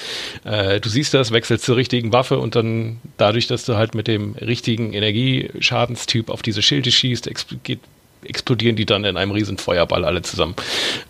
Äh, 0.46 0.80
du 0.80 0.88
siehst 0.88 1.14
das, 1.14 1.32
wechselst 1.32 1.66
zur 1.66 1.76
richtigen 1.76 2.14
Waffe 2.14 2.40
und 2.40 2.56
dann 2.56 3.00
dadurch, 3.18 3.48
dass 3.48 3.66
du 3.66 3.76
halt 3.76 3.96
mit 3.96 4.08
dem 4.08 4.34
richtigen 4.36 4.94
Energieschadenstyp 5.46 6.30
auf 6.30 6.42
diese 6.42 6.62
Schilde 6.62 6.92
schießt, 6.92 7.28
explodieren 8.24 8.76
die 8.76 8.86
dann 8.86 9.04
in 9.04 9.18
einem 9.18 9.32
riesen 9.32 9.58
Feuerball 9.58 10.06
alle 10.06 10.22
zusammen. 10.22 10.56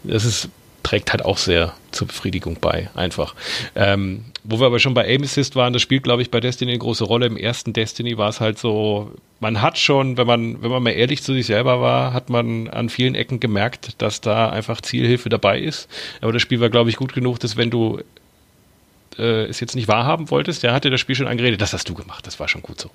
Das 0.03 0.25
ist, 0.25 0.49
trägt 0.83 1.11
halt 1.11 1.23
auch 1.23 1.37
sehr 1.37 1.73
zur 1.91 2.07
Befriedigung 2.07 2.57
bei, 2.59 2.89
einfach. 2.95 3.35
Ähm, 3.75 4.25
wo 4.43 4.59
wir 4.59 4.65
aber 4.65 4.79
schon 4.79 4.93
bei 4.93 5.05
Aim 5.07 5.23
Assist 5.23 5.55
waren, 5.55 5.73
das 5.73 5.81
spielt, 5.81 6.03
glaube 6.03 6.21
ich, 6.21 6.31
bei 6.31 6.39
Destiny 6.39 6.71
eine 6.71 6.79
große 6.79 7.03
Rolle. 7.03 7.27
Im 7.27 7.37
ersten 7.37 7.73
Destiny 7.73 8.17
war 8.17 8.29
es 8.29 8.39
halt 8.39 8.57
so, 8.57 9.11
man 9.39 9.61
hat 9.61 9.77
schon, 9.77 10.17
wenn 10.17 10.27
man, 10.27 10.61
wenn 10.63 10.71
man 10.71 10.81
mal 10.81 10.91
ehrlich 10.91 11.21
zu 11.21 11.33
sich 11.33 11.45
selber 11.45 11.81
war, 11.81 12.13
hat 12.13 12.29
man 12.29 12.67
an 12.69 12.89
vielen 12.89 13.15
Ecken 13.15 13.39
gemerkt, 13.39 14.01
dass 14.01 14.21
da 14.21 14.49
einfach 14.49 14.81
Zielhilfe 14.81 15.29
dabei 15.29 15.59
ist. 15.59 15.87
Aber 16.21 16.31
das 16.31 16.41
Spiel 16.41 16.59
war, 16.59 16.69
glaube 16.69 16.89
ich, 16.89 16.95
gut 16.95 17.13
genug, 17.13 17.39
dass 17.39 17.57
wenn 17.57 17.69
du 17.69 18.01
äh, 19.17 19.45
es 19.45 19.59
jetzt 19.59 19.75
nicht 19.75 19.87
wahrhaben 19.87 20.29
wolltest, 20.29 20.63
der 20.63 20.73
hatte 20.73 20.89
das 20.89 20.99
Spiel 20.99 21.15
schon 21.15 21.27
angeredet, 21.27 21.61
das 21.61 21.73
hast 21.73 21.87
du 21.89 21.93
gemacht, 21.93 22.25
das 22.27 22.39
war 22.39 22.47
schon 22.47 22.61
gut 22.61 22.79
so. 22.79 22.89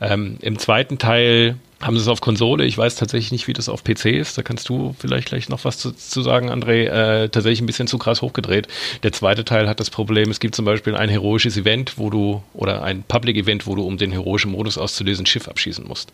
Ähm, 0.00 0.38
Im 0.40 0.58
zweiten 0.58 0.98
Teil 0.98 1.56
haben 1.80 1.96
sie 1.96 2.02
es 2.02 2.08
auf 2.08 2.20
Konsole. 2.20 2.64
Ich 2.64 2.76
weiß 2.76 2.96
tatsächlich 2.96 3.30
nicht, 3.30 3.46
wie 3.46 3.52
das 3.52 3.68
auf 3.68 3.84
PC 3.84 4.06
ist. 4.06 4.36
Da 4.36 4.42
kannst 4.42 4.68
du 4.68 4.96
vielleicht 4.98 5.28
gleich 5.28 5.48
noch 5.48 5.64
was 5.64 5.78
zu, 5.78 5.92
zu 5.92 6.22
sagen, 6.22 6.50
André. 6.50 6.86
Äh, 6.86 7.28
tatsächlich 7.28 7.60
ein 7.60 7.66
bisschen 7.66 7.86
zu 7.86 7.98
krass 7.98 8.20
hochgedreht. 8.20 8.66
Der 9.04 9.12
zweite 9.12 9.44
Teil 9.44 9.68
hat 9.68 9.78
das 9.78 9.90
Problem, 9.90 10.30
es 10.30 10.40
gibt 10.40 10.56
zum 10.56 10.64
Beispiel 10.64 10.96
ein 10.96 11.08
heroisches 11.08 11.56
Event, 11.56 11.94
wo 11.96 12.10
du, 12.10 12.42
oder 12.52 12.82
ein 12.82 13.04
Public-Event, 13.06 13.66
wo 13.66 13.76
du, 13.76 13.82
um 13.84 13.96
den 13.96 14.10
heroischen 14.10 14.50
Modus 14.50 14.76
auszulösen, 14.76 15.24
Schiff 15.26 15.46
abschießen 15.46 15.86
musst. 15.86 16.12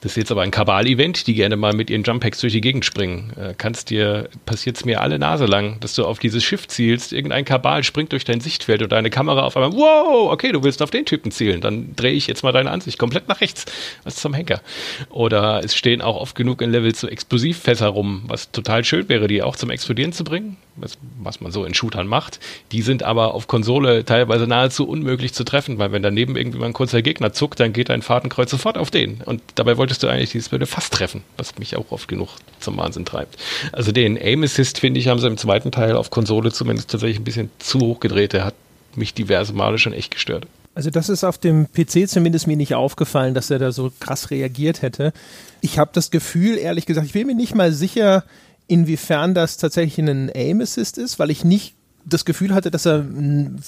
Das 0.00 0.12
ist 0.12 0.16
jetzt 0.16 0.32
aber 0.32 0.42
ein 0.42 0.50
Kabal-Event, 0.50 1.26
die 1.26 1.34
gerne 1.34 1.56
mal 1.56 1.74
mit 1.74 1.90
ihren 1.90 2.04
Jump-Packs 2.04 2.40
durch 2.40 2.54
die 2.54 2.62
Gegend 2.62 2.86
springen. 2.86 3.32
Äh, 3.36 3.54
kannst 3.56 3.90
dir, 3.90 4.30
passiert 4.46 4.76
es 4.76 4.84
mir 4.86 5.02
alle 5.02 5.18
Nase 5.18 5.44
lang, 5.44 5.78
dass 5.80 5.94
du 5.94 6.06
auf 6.06 6.20
dieses 6.20 6.42
Schiff 6.42 6.68
zielst, 6.68 7.12
irgendein 7.12 7.44
Kabal 7.44 7.84
springt 7.84 8.12
durch 8.12 8.24
dein 8.24 8.40
Sichtfeld 8.40 8.82
und 8.82 8.92
deine 8.92 9.10
Kamera 9.10 9.42
auf 9.42 9.56
einmal, 9.56 9.74
wow, 9.74 10.32
okay, 10.32 10.52
du 10.52 10.62
willst 10.62 10.80
auf 10.80 10.90
den 10.90 11.04
Typen 11.04 11.30
zielen, 11.32 11.60
dann 11.60 11.94
drehe 11.96 12.12
ich 12.12 12.26
jetzt 12.26 12.42
mal 12.42 12.52
deine 12.52 12.70
Ansicht 12.70 12.98
komplett 12.98 13.28
nach 13.28 13.42
rechts. 13.42 13.66
Was 14.04 14.16
zum 14.16 14.32
Henker. 14.32 14.62
Oder 15.10 15.62
es 15.64 15.74
stehen 15.74 16.02
auch 16.02 16.16
oft 16.16 16.34
genug 16.34 16.62
in 16.62 16.70
Levels 16.70 17.00
so 17.00 17.08
Explosivfässer 17.08 17.88
rum, 17.88 18.22
was 18.26 18.50
total 18.50 18.84
schön 18.84 19.08
wäre, 19.08 19.28
die 19.28 19.42
auch 19.42 19.56
zum 19.56 19.70
Explodieren 19.70 20.12
zu 20.12 20.24
bringen, 20.24 20.56
was, 20.76 20.98
was 21.22 21.40
man 21.40 21.52
so 21.52 21.64
in 21.64 21.74
Shootern 21.74 22.06
macht. 22.06 22.40
Die 22.72 22.82
sind 22.82 23.02
aber 23.02 23.34
auf 23.34 23.46
Konsole 23.46 24.04
teilweise 24.04 24.46
nahezu 24.46 24.88
unmöglich 24.88 25.32
zu 25.32 25.44
treffen, 25.44 25.78
weil 25.78 25.92
wenn 25.92 26.02
daneben 26.02 26.36
irgendwie 26.36 26.58
mal 26.58 26.66
ein 26.66 26.72
kurzer 26.72 27.02
Gegner 27.02 27.32
zuckt, 27.32 27.60
dann 27.60 27.72
geht 27.72 27.88
dein 27.88 28.02
Fadenkreuz 28.02 28.50
sofort 28.50 28.78
auf 28.78 28.90
den. 28.90 29.22
Und 29.24 29.42
dabei 29.54 29.76
wolltest 29.76 30.02
du 30.02 30.08
eigentlich 30.08 30.30
dieses 30.30 30.48
Bild 30.48 30.66
fast 30.68 30.92
treffen, 30.92 31.22
was 31.36 31.58
mich 31.58 31.76
auch 31.76 31.90
oft 31.90 32.08
genug 32.08 32.30
zum 32.60 32.76
Wahnsinn 32.76 33.04
treibt. 33.04 33.36
Also 33.72 33.92
den 33.92 34.16
Aim 34.16 34.42
Assist, 34.42 34.78
finde 34.78 35.00
ich, 35.00 35.08
haben 35.08 35.18
sie 35.18 35.26
im 35.26 35.36
zweiten 35.36 35.72
Teil 35.72 35.96
auf 35.96 36.10
Konsole 36.10 36.52
zumindest 36.52 36.90
tatsächlich 36.90 37.18
ein 37.18 37.24
bisschen 37.24 37.50
zu 37.58 37.80
hoch 37.80 38.00
gedreht. 38.00 38.32
Der 38.32 38.44
hat 38.44 38.54
mich 38.94 39.14
diverse 39.14 39.52
Male 39.52 39.78
schon 39.78 39.92
echt 39.92 40.12
gestört. 40.12 40.46
Also 40.74 40.90
das 40.90 41.08
ist 41.08 41.24
auf 41.24 41.38
dem 41.38 41.70
PC 41.70 42.08
zumindest 42.08 42.46
mir 42.46 42.56
nicht 42.56 42.74
aufgefallen, 42.74 43.34
dass 43.34 43.50
er 43.50 43.58
da 43.58 43.72
so 43.72 43.92
krass 44.00 44.30
reagiert 44.30 44.82
hätte. 44.82 45.12
Ich 45.60 45.78
habe 45.78 45.90
das 45.92 46.10
Gefühl, 46.10 46.56
ehrlich 46.56 46.86
gesagt, 46.86 47.06
ich 47.06 47.12
bin 47.12 47.26
mir 47.26 47.34
nicht 47.34 47.54
mal 47.54 47.72
sicher, 47.72 48.24
inwiefern 48.68 49.34
das 49.34 49.58
tatsächlich 49.58 49.98
ein 49.98 50.30
Aim 50.34 50.60
Assist 50.60 50.96
ist, 50.96 51.18
weil 51.18 51.30
ich 51.30 51.44
nicht 51.44 51.74
das 52.04 52.24
Gefühl 52.24 52.54
hatte, 52.54 52.70
dass 52.70 52.86
er 52.86 53.04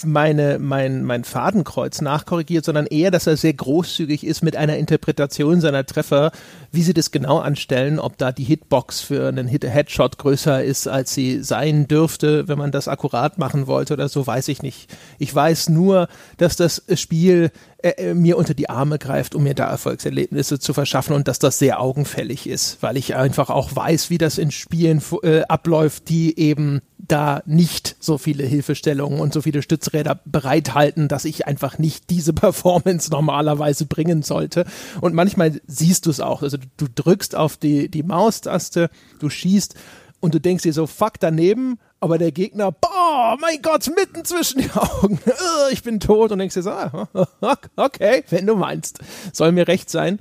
meine, 0.05 0.59
mein, 0.59 1.05
mein 1.05 1.25
Fadenkreuz 1.25 2.01
nachkorrigiert, 2.01 2.65
sondern 2.65 2.87
eher, 2.87 3.11
dass 3.11 3.27
er 3.27 3.37
sehr 3.37 3.55
großzügig 3.55 4.25
ist 4.25 4.43
mit 4.43 4.57
einer 4.57 4.77
Interpretation 4.77 5.61
seiner 5.61 5.87
Treffer, 5.87 6.33
wie 6.73 6.83
sie 6.83 6.95
das 6.95 7.11
genau 7.11 7.39
anstellen, 7.39 7.99
ob 7.99 8.19
da 8.19 8.33
die 8.33 8.45
Hitbox 8.45 9.01
für 9.01 9.29
einen 9.29 9.47
Hit-Headshot 9.47 10.19
größer 10.19 10.63
ist, 10.65 10.89
als 10.89 11.15
sie 11.15 11.43
sein 11.43 11.87
dürfte, 11.87 12.49
wenn 12.49 12.59
man 12.59 12.73
das 12.73 12.89
akkurat 12.89 13.39
machen 13.39 13.67
wollte 13.67 13.95
oder 13.95 14.09
so, 14.09 14.27
weiß 14.27 14.49
ich 14.49 14.63
nicht. 14.63 14.95
Ich 15.19 15.35
weiß 15.35 15.69
nur, 15.69 16.09
dass 16.37 16.57
das 16.57 16.83
Spiel 16.95 17.51
äh, 17.85 18.15
mir 18.15 18.39
unter 18.39 18.55
die 18.55 18.71
Arme 18.71 18.99
greift, 18.99 19.35
um 19.35 19.43
mir 19.43 19.55
da 19.55 19.67
Erfolgserlebnisse 19.67 20.59
zu 20.59 20.73
verschaffen 20.73 21.15
und 21.15 21.29
dass 21.29 21.39
das 21.39 21.59
sehr 21.59 21.81
augenfällig 21.81 22.49
ist, 22.49 22.79
weil 22.81 22.97
ich 22.97 23.15
einfach 23.15 23.51
auch 23.51 23.77
weiß, 23.77 24.11
wie 24.11 24.19
das 24.19 24.39
in 24.39 24.51
Spielen 24.51 25.03
äh, 25.23 25.43
abläuft, 25.43 26.09
die 26.09 26.39
eben 26.39 26.81
da 27.09 27.43
nicht 27.47 27.97
so 28.01 28.19
viele 28.19 28.45
Hilfestellungen 28.45 29.21
und 29.21 29.33
so 29.33 29.43
viele 29.43 29.63
Stützräder 29.63 30.21
bereithalten, 30.25 31.09
dass 31.09 31.25
ich 31.25 31.47
einfach 31.47 31.79
nicht 31.79 32.11
diese 32.11 32.33
Performance 32.35 33.11
normalerweise 33.11 33.87
bringen 33.87 34.23
sollte. 34.23 34.65
Und 35.01 35.15
manchmal 35.15 35.61
siehst 35.67 36.07
du 36.07 36.11
es 36.11 36.21
auch. 36.21 36.43
Also 36.43 36.59
du 36.77 36.87
drückst 36.93 37.37
auf 37.37 37.57
die, 37.57 37.89
die 37.89 38.03
Maustaste, 38.03 38.91
du 39.19 39.31
schießt 39.31 39.75
und 40.21 40.35
du 40.35 40.41
denkst 40.41 40.63
dir 40.63 40.73
so, 40.73 40.87
fuck 40.87 41.15
daneben, 41.21 41.79
aber 42.01 42.19
der 42.19 42.33
Gegner, 42.33 42.73
boah, 42.73 43.37
mein 43.41 43.63
Gott, 43.63 43.91
mitten 43.95 44.25
zwischen 44.25 44.63
die 44.63 44.71
Augen, 44.73 45.19
ich 45.71 45.83
bin 45.83 46.01
tot 46.01 46.33
und 46.33 46.39
denkst 46.39 46.55
dir 46.55 46.63
so, 46.63 46.71
ah, 46.71 47.09
okay, 47.77 48.25
wenn 48.31 48.47
du 48.47 48.57
meinst, 48.57 49.01
soll 49.33 49.53
mir 49.53 49.69
recht 49.69 49.91
sein. 49.91 50.19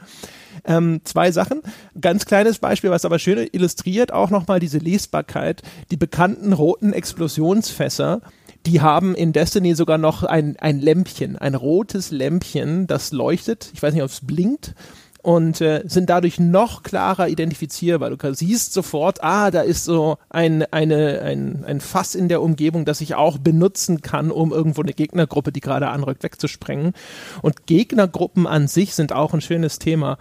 Ähm, 0.66 1.02
zwei 1.04 1.32
Sachen. 1.32 1.62
Ganz 2.00 2.26
kleines 2.26 2.60
Beispiel, 2.60 2.90
was 2.90 3.06
aber 3.06 3.20
schön 3.20 3.48
illustriert 3.52 4.14
auch 4.14 4.30
nochmal 4.30 4.60
diese 4.60 4.78
Lesbarkeit. 4.78 5.62
Die 5.92 5.98
bekannten 5.98 6.54
roten 6.54 6.94
Explosionsfässer, 6.94 8.22
die 8.66 8.80
haben 8.80 9.14
in 9.14 9.34
Destiny 9.34 9.76
sogar 9.76 9.98
noch 9.98 10.24
ein, 10.24 10.56
ein 10.58 10.80
Lämpchen, 10.80 11.38
ein 11.38 11.56
rotes 11.56 12.12
Lämpchen, 12.12 12.88
das 12.88 13.12
leuchtet. 13.12 13.72
Ich 13.74 13.84
weiß 13.84 13.94
nicht, 13.94 14.04
ob 14.04 14.10
es 14.10 14.26
blinkt 14.26 14.74
und 15.24 15.62
äh, 15.62 15.84
sind 15.86 16.10
dadurch 16.10 16.40
noch 16.40 16.84
klarer 16.84 17.30
identifizierbar. 17.30 18.10
Du 18.10 18.34
siehst 18.34 18.74
sofort, 18.74 19.24
ah, 19.24 19.52
da 19.52 19.62
ist 19.62 19.86
so 19.86 20.18
ein, 20.30 20.64
eine, 20.72 21.22
ein, 21.22 21.64
ein 21.66 21.80
Fass 21.80 22.14
in 22.14 22.28
der 22.28 22.42
Umgebung, 22.42 22.86
das 22.86 23.02
ich 23.02 23.16
auch 23.16 23.38
benutzen 23.38 24.02
kann, 24.02 24.32
um 24.32 24.52
irgendwo 24.52 24.82
eine 24.82 24.94
Gegnergruppe, 24.94 25.54
die 25.54 25.62
gerade 25.62 25.88
anrückt, 25.88 26.24
wegzusprengen. 26.24 26.94
Und 27.42 27.66
Gegnergruppen 27.66 28.46
an 28.46 28.68
sich 28.68 28.96
sind 28.96 29.14
auch 29.14 29.34
ein 29.34 29.42
schönes 29.42 29.80
Thema. 29.80 30.18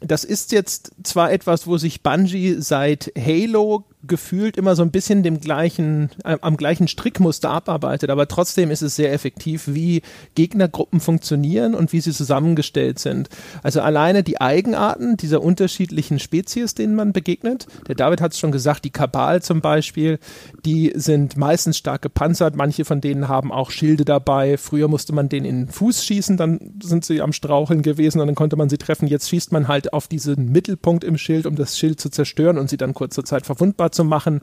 Das 0.00 0.24
ist 0.24 0.52
jetzt 0.52 0.92
zwar 1.02 1.30
etwas, 1.30 1.66
wo 1.66 1.76
sich 1.76 2.02
Bungie 2.02 2.56
seit 2.60 3.12
Halo 3.16 3.84
gefühlt 4.06 4.56
immer 4.56 4.76
so 4.76 4.82
ein 4.82 4.90
bisschen 4.90 5.22
dem 5.22 5.40
gleichen, 5.40 6.10
äh, 6.24 6.38
am 6.40 6.56
gleichen 6.56 6.88
Strickmuster 6.88 7.50
abarbeitet, 7.50 8.10
aber 8.10 8.28
trotzdem 8.28 8.70
ist 8.70 8.82
es 8.82 8.96
sehr 8.96 9.12
effektiv, 9.12 9.64
wie 9.66 10.02
Gegnergruppen 10.34 11.00
funktionieren 11.00 11.74
und 11.74 11.92
wie 11.92 12.00
sie 12.00 12.12
zusammengestellt 12.12 12.98
sind. 12.98 13.28
Also 13.62 13.82
alleine 13.82 14.22
die 14.22 14.40
Eigenarten 14.40 15.16
dieser 15.16 15.42
unterschiedlichen 15.42 16.18
Spezies, 16.18 16.74
denen 16.74 16.94
man 16.94 17.12
begegnet. 17.12 17.66
Der 17.88 17.94
David 17.94 18.20
hat 18.20 18.32
es 18.32 18.38
schon 18.38 18.52
gesagt, 18.52 18.84
die 18.84 18.90
Kabal 18.90 19.42
zum 19.42 19.60
Beispiel, 19.60 20.18
die 20.64 20.92
sind 20.94 21.36
meistens 21.36 21.76
stark 21.76 22.00
gepanzert, 22.00 22.56
manche 22.56 22.86
von 22.86 23.00
denen 23.02 23.28
haben 23.28 23.52
auch 23.52 23.70
Schilde 23.70 24.06
dabei. 24.06 24.56
Früher 24.56 24.88
musste 24.88 25.12
man 25.12 25.28
denen 25.28 25.46
in 25.46 25.66
den 25.66 25.68
Fuß 25.68 26.04
schießen, 26.04 26.38
dann 26.38 26.74
sind 26.82 27.04
sie 27.04 27.20
am 27.20 27.34
Straucheln 27.34 27.82
gewesen 27.82 28.20
und 28.20 28.26
dann 28.26 28.34
konnte 28.34 28.56
man 28.56 28.70
sie 28.70 28.78
treffen. 28.78 29.08
Jetzt 29.08 29.28
schießt 29.28 29.52
man 29.52 29.68
halt 29.68 29.92
auf 29.92 30.08
diesen 30.08 30.50
Mittelpunkt 30.50 31.04
im 31.04 31.18
Schild, 31.18 31.44
um 31.44 31.54
das 31.54 31.78
Schild 31.78 32.00
zu 32.00 32.08
zerstören 32.08 32.56
und 32.56 32.70
sie 32.70 32.78
dann 32.78 32.94
kurze 32.94 33.24
Zeit 33.24 33.44
verwundbar 33.44 33.89
zu 33.90 34.04
machen. 34.04 34.40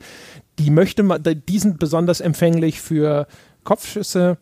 Die 0.58 0.70
möchte 0.70 1.02
man, 1.02 1.22
die 1.22 1.58
sind 1.58 1.78
besonders 1.78 2.20
empfänglich 2.20 2.80
für 2.80 3.26
Kopfschüsse, 3.64 4.38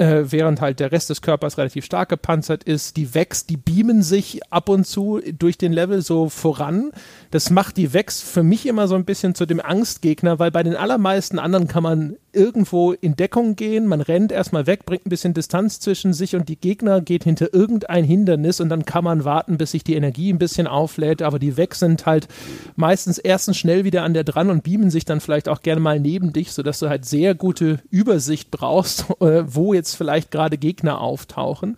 äh, 0.00 0.32
während 0.32 0.62
halt 0.62 0.80
der 0.80 0.92
Rest 0.92 1.10
des 1.10 1.20
Körpers 1.20 1.58
relativ 1.58 1.84
stark 1.84 2.08
gepanzert 2.08 2.64
ist. 2.64 2.96
Die 2.96 3.14
Vex, 3.14 3.44
die 3.44 3.58
beamen 3.58 4.02
sich 4.02 4.40
ab 4.50 4.70
und 4.70 4.86
zu 4.86 5.20
durch 5.38 5.58
den 5.58 5.72
Level 5.72 6.00
so 6.00 6.30
voran. 6.30 6.90
Das 7.30 7.50
macht 7.50 7.76
die 7.76 7.92
Vex 7.92 8.22
für 8.22 8.42
mich 8.42 8.64
immer 8.66 8.88
so 8.88 8.94
ein 8.94 9.04
bisschen 9.04 9.34
zu 9.34 9.44
dem 9.44 9.60
Angstgegner, 9.60 10.38
weil 10.38 10.50
bei 10.50 10.62
den 10.62 10.74
allermeisten 10.74 11.38
anderen 11.38 11.68
kann 11.68 11.82
man 11.82 12.16
irgendwo 12.32 12.92
in 12.92 13.16
Deckung 13.16 13.56
gehen, 13.56 13.86
man 13.86 14.00
rennt 14.00 14.32
erstmal 14.32 14.66
weg, 14.66 14.86
bringt 14.86 15.06
ein 15.06 15.10
bisschen 15.10 15.34
Distanz 15.34 15.80
zwischen 15.80 16.12
sich 16.12 16.36
und 16.36 16.48
die 16.48 16.58
Gegner, 16.58 17.00
geht 17.00 17.24
hinter 17.24 17.52
irgendein 17.52 18.04
Hindernis 18.04 18.60
und 18.60 18.68
dann 18.68 18.84
kann 18.84 19.04
man 19.04 19.24
warten, 19.24 19.58
bis 19.58 19.72
sich 19.72 19.84
die 19.84 19.94
Energie 19.94 20.32
ein 20.32 20.38
bisschen 20.38 20.66
auflädt, 20.66 21.22
aber 21.22 21.38
die 21.38 21.56
weg 21.56 21.74
sind 21.74 22.06
halt 22.06 22.28
meistens 22.76 23.18
erstens 23.18 23.56
schnell 23.58 23.84
wieder 23.84 24.02
an 24.02 24.14
der 24.14 24.24
dran 24.24 24.50
und 24.50 24.62
beamen 24.62 24.90
sich 24.90 25.04
dann 25.04 25.20
vielleicht 25.20 25.48
auch 25.48 25.62
gerne 25.62 25.80
mal 25.80 26.00
neben 26.00 26.32
dich, 26.32 26.52
sodass 26.52 26.78
du 26.78 26.88
halt 26.88 27.04
sehr 27.04 27.34
gute 27.34 27.80
Übersicht 27.90 28.50
brauchst, 28.50 29.06
äh, 29.20 29.42
wo 29.46 29.74
jetzt 29.74 29.94
vielleicht 29.94 30.30
gerade 30.30 30.58
Gegner 30.58 31.00
auftauchen. 31.00 31.76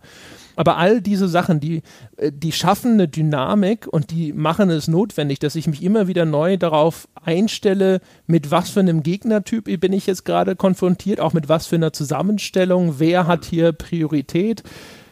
Aber 0.57 0.77
all 0.77 1.01
diese 1.01 1.29
Sachen, 1.29 1.61
die, 1.61 1.83
äh, 2.17 2.31
die 2.33 2.53
schaffen 2.53 2.93
eine 2.93 3.09
Dynamik 3.09 3.87
und 3.87 4.11
die 4.11 4.33
machen 4.33 4.71
es 4.71 4.89
notwendig, 4.89 5.39
dass 5.39 5.55
ich 5.55 5.67
mich 5.67 5.83
immer 5.83 6.09
wieder 6.09 6.25
neu 6.25 6.57
darauf 6.57 7.09
einstelle, 7.15 8.01
mit 8.27 8.51
was 8.51 8.71
für 8.71 8.81
einem 8.81 9.03
Gegnertyp 9.03 9.65
bin 9.81 9.93
ich 9.93 10.07
jetzt 10.07 10.25
gerade 10.25 10.57
konfrontiert, 10.57 11.21
auch 11.21 11.33
mit 11.33 11.49
was 11.49 11.67
für 11.67 11.77
einer 11.77 11.93
Zusammenstellung, 11.93 12.99
wer 12.99 13.27
hat 13.27 13.45
hier 13.45 13.73
Priorität. 13.73 14.63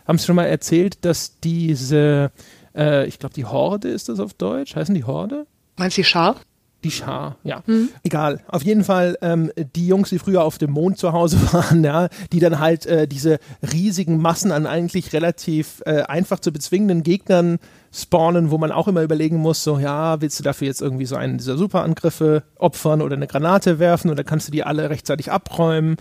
Haben 0.07 0.17
es 0.17 0.27
schon 0.27 0.37
mal 0.37 0.47
erzählt, 0.47 1.05
dass 1.05 1.39
diese, 1.41 2.33
äh, 2.75 3.07
ich 3.07 3.19
glaube, 3.19 3.35
die 3.35 3.45
Horde 3.45 3.89
ist 3.89 4.09
das 4.09 4.21
auf 4.21 4.35
Deutsch, 4.35 4.75
heißen 4.75 4.95
die 4.95 5.05
Horde? 5.05 5.47
Meinst 5.77 5.97
du 5.97 6.03
die 6.03 6.07
Schar? 6.07 6.37
Die 6.83 6.91
Schar, 6.91 7.37
ja. 7.45 7.63
Mhm. 7.67 7.91
Egal. 8.03 8.41
Auf 8.49 8.63
jeden 8.63 8.85
Fall 8.85 9.19
ähm, 9.21 9.53
die 9.77 9.87
Jungs, 9.87 10.09
die 10.09 10.19
früher 10.19 10.43
auf 10.43 10.57
dem 10.57 10.71
Mond 10.71 10.99
zu 10.99 11.13
Hause 11.13 11.39
waren, 11.53 11.85
ja, 11.85 12.09
die 12.33 12.41
dann 12.41 12.59
halt 12.59 12.87
äh, 12.87 13.07
diese 13.07 13.39
riesigen 13.73 14.21
Massen 14.21 14.51
an 14.51 14.67
eigentlich 14.67 15.13
relativ 15.13 15.83
äh, 15.85 16.03
einfach 16.03 16.41
zu 16.41 16.53
bezwingenden 16.53 17.03
Gegnern 17.03 17.59
spawnen, 17.93 18.51
wo 18.51 18.59
man 18.59 18.73
auch 18.73 18.89
immer 18.89 19.03
überlegen 19.03 19.37
muss, 19.37 19.65
so, 19.65 19.79
ja, 19.79 20.21
willst 20.21 20.39
du 20.39 20.45
dafür 20.45 20.69
jetzt 20.69 20.81
irgendwie 20.81 21.07
so 21.07 21.17
einen 21.17 21.39
dieser 21.39 21.57
Superangriffe 21.59 22.45
opfern 22.57 23.03
oder 23.03 23.17
eine 23.17 23.27
Granate 23.27 23.79
werfen 23.79 24.11
oder 24.11 24.25
kannst 24.25 24.49
du 24.49 24.53
die 24.53 24.63
alle 24.63 24.91
rechtzeitig 24.91 25.31
abräumen? 25.33 25.97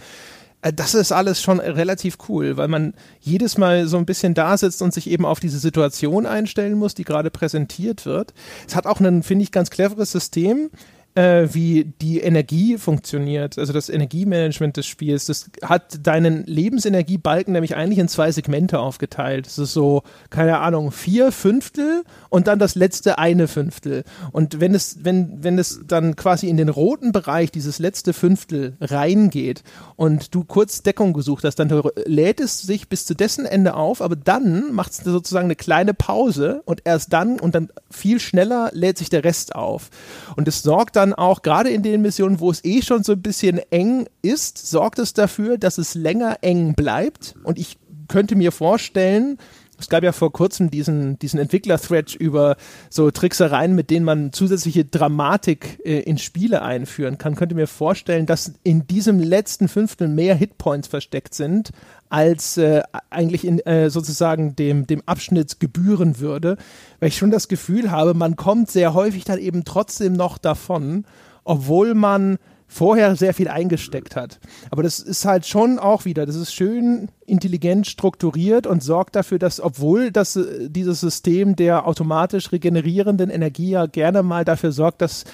Äh, 0.61 0.73
das 0.73 0.94
ist 0.94 1.11
alles 1.11 1.41
schon 1.41 1.60
relativ 1.60 2.18
cool, 2.27 2.57
weil 2.57 2.68
man 2.68 2.94
jedes 3.19 3.57
Mal 3.57 3.88
so 3.88 3.98
ein 3.98 4.06
bisschen 4.06 4.34
da 4.34 4.57
sitzt 4.57 4.81
und 4.81 4.94
sich 4.94 5.10
eben 5.10 5.26
auf 5.26 5.40
diese 5.40 5.60
Situation 5.60 6.26
einstellen 6.26 6.77
muss, 6.77 6.95
die 6.95 7.03
gerade 7.03 7.31
präsentiert 7.31 8.06
wird. 8.06 8.34
Es 8.68 8.76
hat 8.76 8.86
auch 8.86 8.99
ein, 8.99 9.23
finde 9.23 9.44
ich, 9.44 9.52
ganz 9.52 9.69
cleveres 9.69 10.11
System. 10.11 10.69
Äh, 11.15 11.48
wie 11.52 11.94
die 12.02 12.19
Energie 12.19 12.77
funktioniert, 12.77 13.57
also 13.57 13.73
das 13.73 13.90
Energiemanagement 13.90 14.77
des 14.77 14.86
Spiels. 14.86 15.26
Das 15.26 15.49
hat 15.64 16.06
deinen 16.06 16.45
Lebensenergiebalken 16.45 17.53
nämlich 17.53 17.76
eigentlich 17.76 17.99
in 17.99 18.07
zwei 18.07 18.31
Segmente 18.31 18.80
aufgeteilt. 18.80 19.48
Das 19.48 19.57
ist 19.57 19.73
so, 19.73 20.03
keine 20.30 20.60
Ahnung, 20.60 20.91
vier 20.91 21.31
Fünftel 21.31 22.03
und 22.30 22.48
dann 22.48 22.60
das 22.60 22.76
letzte 22.76 23.18
eine 23.18 23.48
Fünftel. 23.48 24.03
Und 24.31 24.60
wenn 24.60 24.76
es, 24.76 25.03
wenn, 25.03 25.44
wenn 25.44 25.57
es 25.57 25.81
dann 25.88 26.15
quasi 26.15 26.48
in 26.48 26.57
den 26.57 26.69
roten 26.69 27.11
Bereich 27.11 27.52
dieses 27.52 27.80
letzte 27.80 28.14
Fünftel 28.14 28.77
reingeht 28.80 29.64
und 29.95 30.36
du 30.36 30.44
kurz 30.44 30.84
Deckung 30.84 31.14
gesucht 31.14 31.44
hast, 31.44 31.56
dann 31.56 31.69
lädt 32.06 32.40
es 32.40 32.61
sich 32.61 32.88
bis 32.88 33.06
zu 33.06 33.15
dessen 33.15 33.45
Ende 33.45 33.73
auf, 33.73 34.02
aber 34.02 34.15
dann 34.15 34.73
macht 34.73 34.91
es 34.91 34.98
sozusagen 34.98 35.45
eine 35.45 35.56
kleine 35.56 35.94
Pause 35.94 36.61
und 36.65 36.81
erst 36.86 37.14
dann 37.14 37.40
und 37.40 37.56
dann 37.56 37.69
viel 37.90 38.19
schneller 38.19 38.69
lädt 38.73 38.98
sich 38.98 39.10
der 39.10 39.23
Rest 39.23 39.56
auf. 39.56 39.90
Und 40.36 40.48
es 40.48 40.61
sorgt 40.61 40.99
dann 41.00 41.14
auch, 41.14 41.42
gerade 41.42 41.70
in 41.70 41.82
den 41.82 42.02
Missionen, 42.02 42.40
wo 42.40 42.52
es 42.52 42.64
eh 42.66 42.82
schon 42.82 43.04
so 43.04 43.14
ein 43.14 43.22
bisschen 43.22 43.60
eng 43.72 44.08
ist, 44.22 44.58
sorgt 44.70 45.00
es 45.00 45.14
dafür, 45.14 45.58
dass 45.58 45.78
es 45.78 45.96
länger 45.96 46.40
eng 46.42 46.74
bleibt. 46.74 47.36
Und 47.44 47.58
ich 47.58 47.78
könnte 48.10 48.36
mir 48.36 48.52
vorstellen, 48.52 49.38
es 49.80 49.88
gab 49.88 50.04
ja 50.04 50.12
vor 50.12 50.34
kurzem 50.34 50.70
diesen, 50.70 51.18
diesen 51.20 51.40
Entwickler-Thread 51.40 52.14
über 52.16 52.58
so 52.90 53.12
Tricksereien, 53.12 53.76
mit 53.76 53.90
denen 53.90 54.04
man 54.04 54.34
zusätzliche 54.34 54.84
Dramatik 54.84 55.80
äh, 55.86 56.02
in 56.02 56.18
Spiele 56.18 56.62
einführen 56.62 57.18
kann. 57.18 57.36
Könnte 57.36 57.56
mir 57.56 57.68
vorstellen, 57.68 58.26
dass 58.26 58.54
in 58.64 58.88
diesem 58.88 59.20
letzten 59.20 59.70
Fünftel 59.70 60.10
mehr 60.10 60.36
Hitpoints 60.36 60.90
versteckt 60.90 61.34
sind, 61.34 61.72
als 62.10 62.58
äh, 62.58 62.82
eigentlich 63.10 63.46
in 63.46 63.60
äh, 63.60 63.90
sozusagen 63.90 64.56
dem, 64.56 64.86
dem 64.86 65.02
Abschnitt 65.06 65.62
gebühren 65.62 66.20
würde, 66.20 66.58
weil 67.00 67.10
ich 67.10 67.18
schon 67.18 67.32
das 67.32 67.48
Gefühl 67.48 67.92
habe, 67.92 68.14
man 68.14 68.36
kommt 68.36 68.70
sehr 68.70 68.94
häufig 68.94 69.24
dann 69.26 69.40
eben 69.40 69.64
trotzdem 69.66 70.14
noch 70.14 70.38
davon, 70.38 71.06
obwohl 71.44 71.94
man 71.96 72.38
vorher 72.70 73.16
sehr 73.16 73.34
viel 73.34 73.48
eingesteckt 73.48 74.16
hat. 74.16 74.40
Aber 74.70 74.84
das 74.84 75.00
ist 75.00 75.26
halt 75.26 75.48
schon 75.48 75.80
auch 75.80 76.06
wieder, 76.06 76.26
das 76.26 76.36
ist 76.36 76.54
schön 76.54 77.10
intelligent 77.26 77.88
strukturiert 77.88 78.68
und 78.68 78.84
sorgt 78.84 79.16
dafür, 79.16 79.40
dass 79.40 79.60
obwohl 79.60 80.12
das, 80.12 80.36
äh, 80.36 80.70
dieses 80.70 81.02
System 81.02 81.56
der 81.56 81.88
automatisch 81.88 82.52
regenerierenden 82.52 83.32
Energie 83.32 83.72
ja 83.72 83.88
gerne 83.88 84.22
mal 84.22 84.46
dafür 84.46 84.72
sorgt, 84.72 85.02
dass 85.02 85.26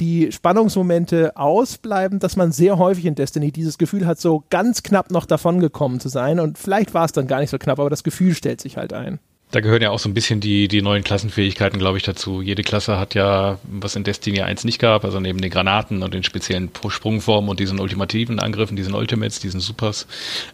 die 0.00 0.32
Spannungsmomente 0.32 1.36
ausbleiben, 1.36 2.18
dass 2.18 2.36
man 2.36 2.52
sehr 2.52 2.78
häufig 2.78 3.06
in 3.06 3.14
Destiny 3.14 3.52
dieses 3.52 3.78
Gefühl 3.78 4.06
hat, 4.06 4.18
so 4.18 4.44
ganz 4.50 4.82
knapp 4.82 5.10
noch 5.10 5.26
davon 5.26 5.60
gekommen 5.60 6.00
zu 6.00 6.08
sein. 6.08 6.40
Und 6.40 6.58
vielleicht 6.58 6.94
war 6.94 7.04
es 7.04 7.12
dann 7.12 7.28
gar 7.28 7.40
nicht 7.40 7.50
so 7.50 7.58
knapp, 7.58 7.78
aber 7.78 7.90
das 7.90 8.02
Gefühl 8.02 8.34
stellt 8.34 8.60
sich 8.60 8.76
halt 8.76 8.92
ein. 8.92 9.20
Da 9.50 9.58
gehören 9.58 9.82
ja 9.82 9.90
auch 9.90 9.98
so 9.98 10.08
ein 10.08 10.14
bisschen 10.14 10.40
die, 10.40 10.68
die 10.68 10.80
neuen 10.80 11.02
Klassenfähigkeiten, 11.02 11.80
glaube 11.80 11.98
ich, 11.98 12.04
dazu. 12.04 12.40
Jede 12.40 12.62
Klasse 12.62 12.98
hat 12.98 13.14
ja, 13.14 13.58
was 13.64 13.96
in 13.96 14.04
Destiny 14.04 14.42
1 14.42 14.62
nicht 14.64 14.78
gab, 14.78 15.04
also 15.04 15.18
neben 15.18 15.40
den 15.40 15.50
Granaten 15.50 16.04
und 16.04 16.14
den 16.14 16.22
speziellen 16.22 16.70
Sprungformen 16.88 17.50
und 17.50 17.58
diesen 17.58 17.80
ultimativen 17.80 18.38
Angriffen, 18.38 18.76
diesen 18.76 18.94
Ultimates, 18.94 19.40
diesen 19.40 19.58
Supers, 19.58 20.06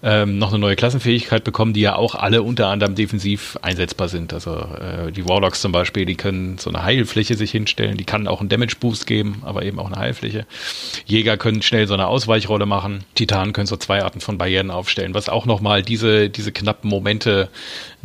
ähm, 0.03 0.39
noch 0.39 0.49
eine 0.49 0.59
neue 0.59 0.77
Klassenfähigkeit 0.77 1.45
bekommen, 1.45 1.75
die 1.75 1.83
ja 1.83 1.97
auch 1.97 2.15
alle 2.15 2.43
unter 2.43 2.69
anderem 2.69 2.95
defensiv 2.95 3.59
einsetzbar 3.61 4.09
sind. 4.09 4.33
Also 4.33 4.53
äh, 4.53 5.13
die 5.13 5.29
Warlocks 5.29 5.61
zum 5.61 5.73
Beispiel, 5.73 6.07
die 6.07 6.17
können 6.17 6.57
so 6.57 6.71
eine 6.71 6.83
Heilfläche 6.83 7.35
sich 7.35 7.51
hinstellen, 7.51 7.99
die 7.99 8.05
kann 8.05 8.27
auch 8.27 8.41
einen 8.41 8.49
Damage-Boost 8.49 9.07
geben, 9.07 9.43
aber 9.45 9.63
eben 9.65 9.79
auch 9.79 9.89
eine 9.89 9.97
Heilfläche. 9.97 10.47
Jäger 11.05 11.37
können 11.37 11.61
schnell 11.61 11.87
so 11.87 11.93
eine 11.93 12.07
Ausweichrolle 12.07 12.65
machen. 12.65 13.05
Titanen 13.15 13.53
können 13.53 13.67
so 13.67 13.77
zwei 13.77 14.03
Arten 14.03 14.21
von 14.21 14.39
Barrieren 14.39 14.71
aufstellen, 14.71 15.13
was 15.13 15.29
auch 15.29 15.45
nochmal 15.45 15.83
diese, 15.83 16.31
diese 16.31 16.51
knappen 16.51 16.89
Momente 16.89 17.51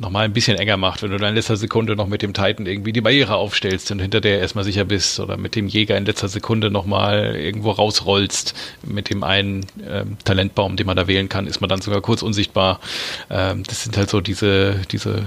nochmal 0.01 0.25
ein 0.25 0.33
bisschen 0.33 0.57
enger 0.57 0.77
macht, 0.77 1.03
wenn 1.03 1.11
du 1.11 1.17
dann 1.17 1.29
in 1.29 1.35
letzter 1.35 1.55
Sekunde 1.55 1.95
noch 1.95 2.07
mit 2.07 2.21
dem 2.21 2.33
Titan 2.33 2.65
irgendwie 2.65 2.91
die 2.91 3.01
Barriere 3.01 3.35
aufstellst 3.35 3.91
und 3.91 3.99
hinter 3.99 4.19
der 4.19 4.39
erstmal 4.39 4.63
sicher 4.63 4.83
bist 4.83 5.19
oder 5.19 5.37
mit 5.37 5.55
dem 5.55 5.67
Jäger 5.67 5.95
in 5.95 6.05
letzter 6.05 6.27
Sekunde 6.27 6.71
nochmal 6.71 7.35
irgendwo 7.35 7.71
rausrollst 7.71 8.53
mit 8.83 9.09
dem 9.09 9.23
einen 9.23 9.65
ähm, 9.87 10.17
Talentbaum, 10.25 10.75
den 10.75 10.87
man 10.87 10.97
da 10.97 11.07
wählen 11.07 11.29
kann, 11.29 11.47
ist 11.47 11.61
man 11.61 11.69
dann 11.69 11.81
sogar 11.81 12.01
kurz 12.01 12.23
unsichtbar. 12.23 12.79
Ähm, 13.29 13.63
das 13.63 13.83
sind 13.83 13.95
halt 13.95 14.09
so 14.09 14.19
diese, 14.21 14.81
diese 14.91 15.23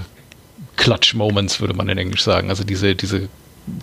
Clutch-Moments, 0.76 1.60
würde 1.60 1.74
man 1.74 1.88
in 1.88 1.96
Englisch 1.96 2.22
sagen. 2.22 2.50
Also 2.50 2.64
diese, 2.64 2.96
diese 2.96 3.28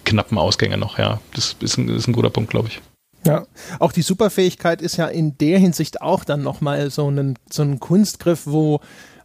knappen 0.03 0.37
Ausgänge 0.37 0.77
noch, 0.77 0.99
ja. 0.99 1.21
Das 1.33 1.55
ist 1.61 1.77
ein, 1.77 1.89
ist 1.89 2.07
ein 2.07 2.13
guter 2.13 2.29
Punkt, 2.29 2.51
glaube 2.51 2.67
ich. 2.67 2.81
Ja, 3.25 3.45
auch 3.79 3.91
die 3.91 4.01
Superfähigkeit 4.01 4.81
ist 4.81 4.97
ja 4.97 5.07
in 5.07 5.37
der 5.37 5.59
Hinsicht 5.59 6.01
auch 6.01 6.23
dann 6.23 6.41
nochmal 6.41 6.89
so 6.89 7.09
ein, 7.09 7.37
so 7.49 7.61
ein 7.61 7.79
Kunstgriff, 7.79 8.41
wo 8.45 8.81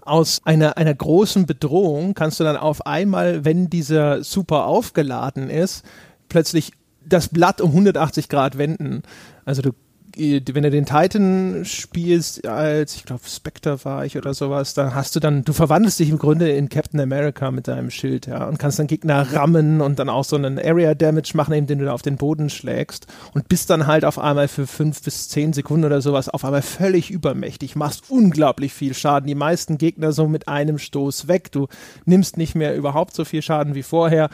aus 0.07 0.41
einer, 0.45 0.77
einer 0.77 0.95
großen 0.95 1.47
Bedrohung 1.47 2.15
kannst 2.15 2.41
du 2.41 2.45
dann 2.45 2.57
auf 2.57 2.87
einmal, 2.87 3.45
wenn 3.45 3.69
dieser 3.71 4.23
Super 4.25 4.67
aufgeladen 4.67 5.51
ist, 5.51 5.85
plötzlich 6.29 6.73
das 7.05 7.29
Blatt 7.29 7.61
um 7.61 7.71
180 7.71 8.29
Grad 8.29 8.59
wenden. 8.59 9.03
Also 9.45 9.63
du 9.63 9.73
wenn 10.19 10.63
du 10.63 10.71
den 10.71 10.87
Titan 10.87 11.65
spielst, 11.65 12.47
als 12.47 12.97
ich 12.97 13.05
glaube 13.05 13.23
Spectre 13.29 13.85
war 13.85 14.07
ich 14.07 14.17
oder 14.17 14.33
sowas, 14.33 14.73
dann 14.73 14.95
hast 14.95 15.15
du 15.15 15.21
dann, 15.21 15.45
du 15.45 15.53
verwandelst 15.53 15.99
dich 15.99 16.09
im 16.09 16.17
Grunde 16.17 16.51
in 16.51 16.71
Captain 16.71 16.99
America 17.01 17.51
mit 17.51 17.69
deinem 17.69 17.91
Schild, 17.91 18.27
ja, 18.27 18.47
und 18.47 18.59
kannst 18.59 18.79
dann 18.79 18.87
Gegner 18.87 19.35
rammen 19.35 19.83
und 19.83 19.99
dann 19.99 20.09
auch 20.09 20.25
so 20.25 20.37
einen 20.37 20.59
Area 20.59 20.95
Damage 20.95 21.33
machen, 21.35 21.53
indem 21.53 21.81
du 21.81 21.85
da 21.85 21.93
auf 21.93 22.01
den 22.01 22.17
Boden 22.17 22.49
schlägst 22.49 23.07
und 23.35 23.49
bist 23.49 23.69
dann 23.69 23.87
halt 23.87 24.07
auf 24.07 24.19
einmal 24.19 24.49
für 24.49 24.67
fünf 24.67 25.03
bis 25.03 25.29
zehn 25.29 25.53
Sekunden 25.53 25.85
oder 25.85 26.01
sowas 26.01 26.31
auf 26.31 26.45
einmal 26.45 26.63
völlig 26.63 27.11
übermächtig, 27.11 27.77
machst 27.77 28.05
unglaublich 28.09 28.73
viel 28.73 28.95
Schaden, 28.95 29.27
die 29.27 29.35
meisten 29.35 29.77
Gegner 29.77 30.13
so 30.13 30.27
mit 30.29 30.49
einem 30.49 30.79
Stoß 30.79 31.29
weg, 31.29 31.53
du 31.53 31.69
nimmst 32.07 32.39
nicht 32.39 32.55
mehr 32.55 32.75
überhaupt 32.75 33.15
so 33.15 33.27
viel 33.27 33.43
Schaden 33.43 33.75
wie 33.75 33.83
vorher 33.83 34.31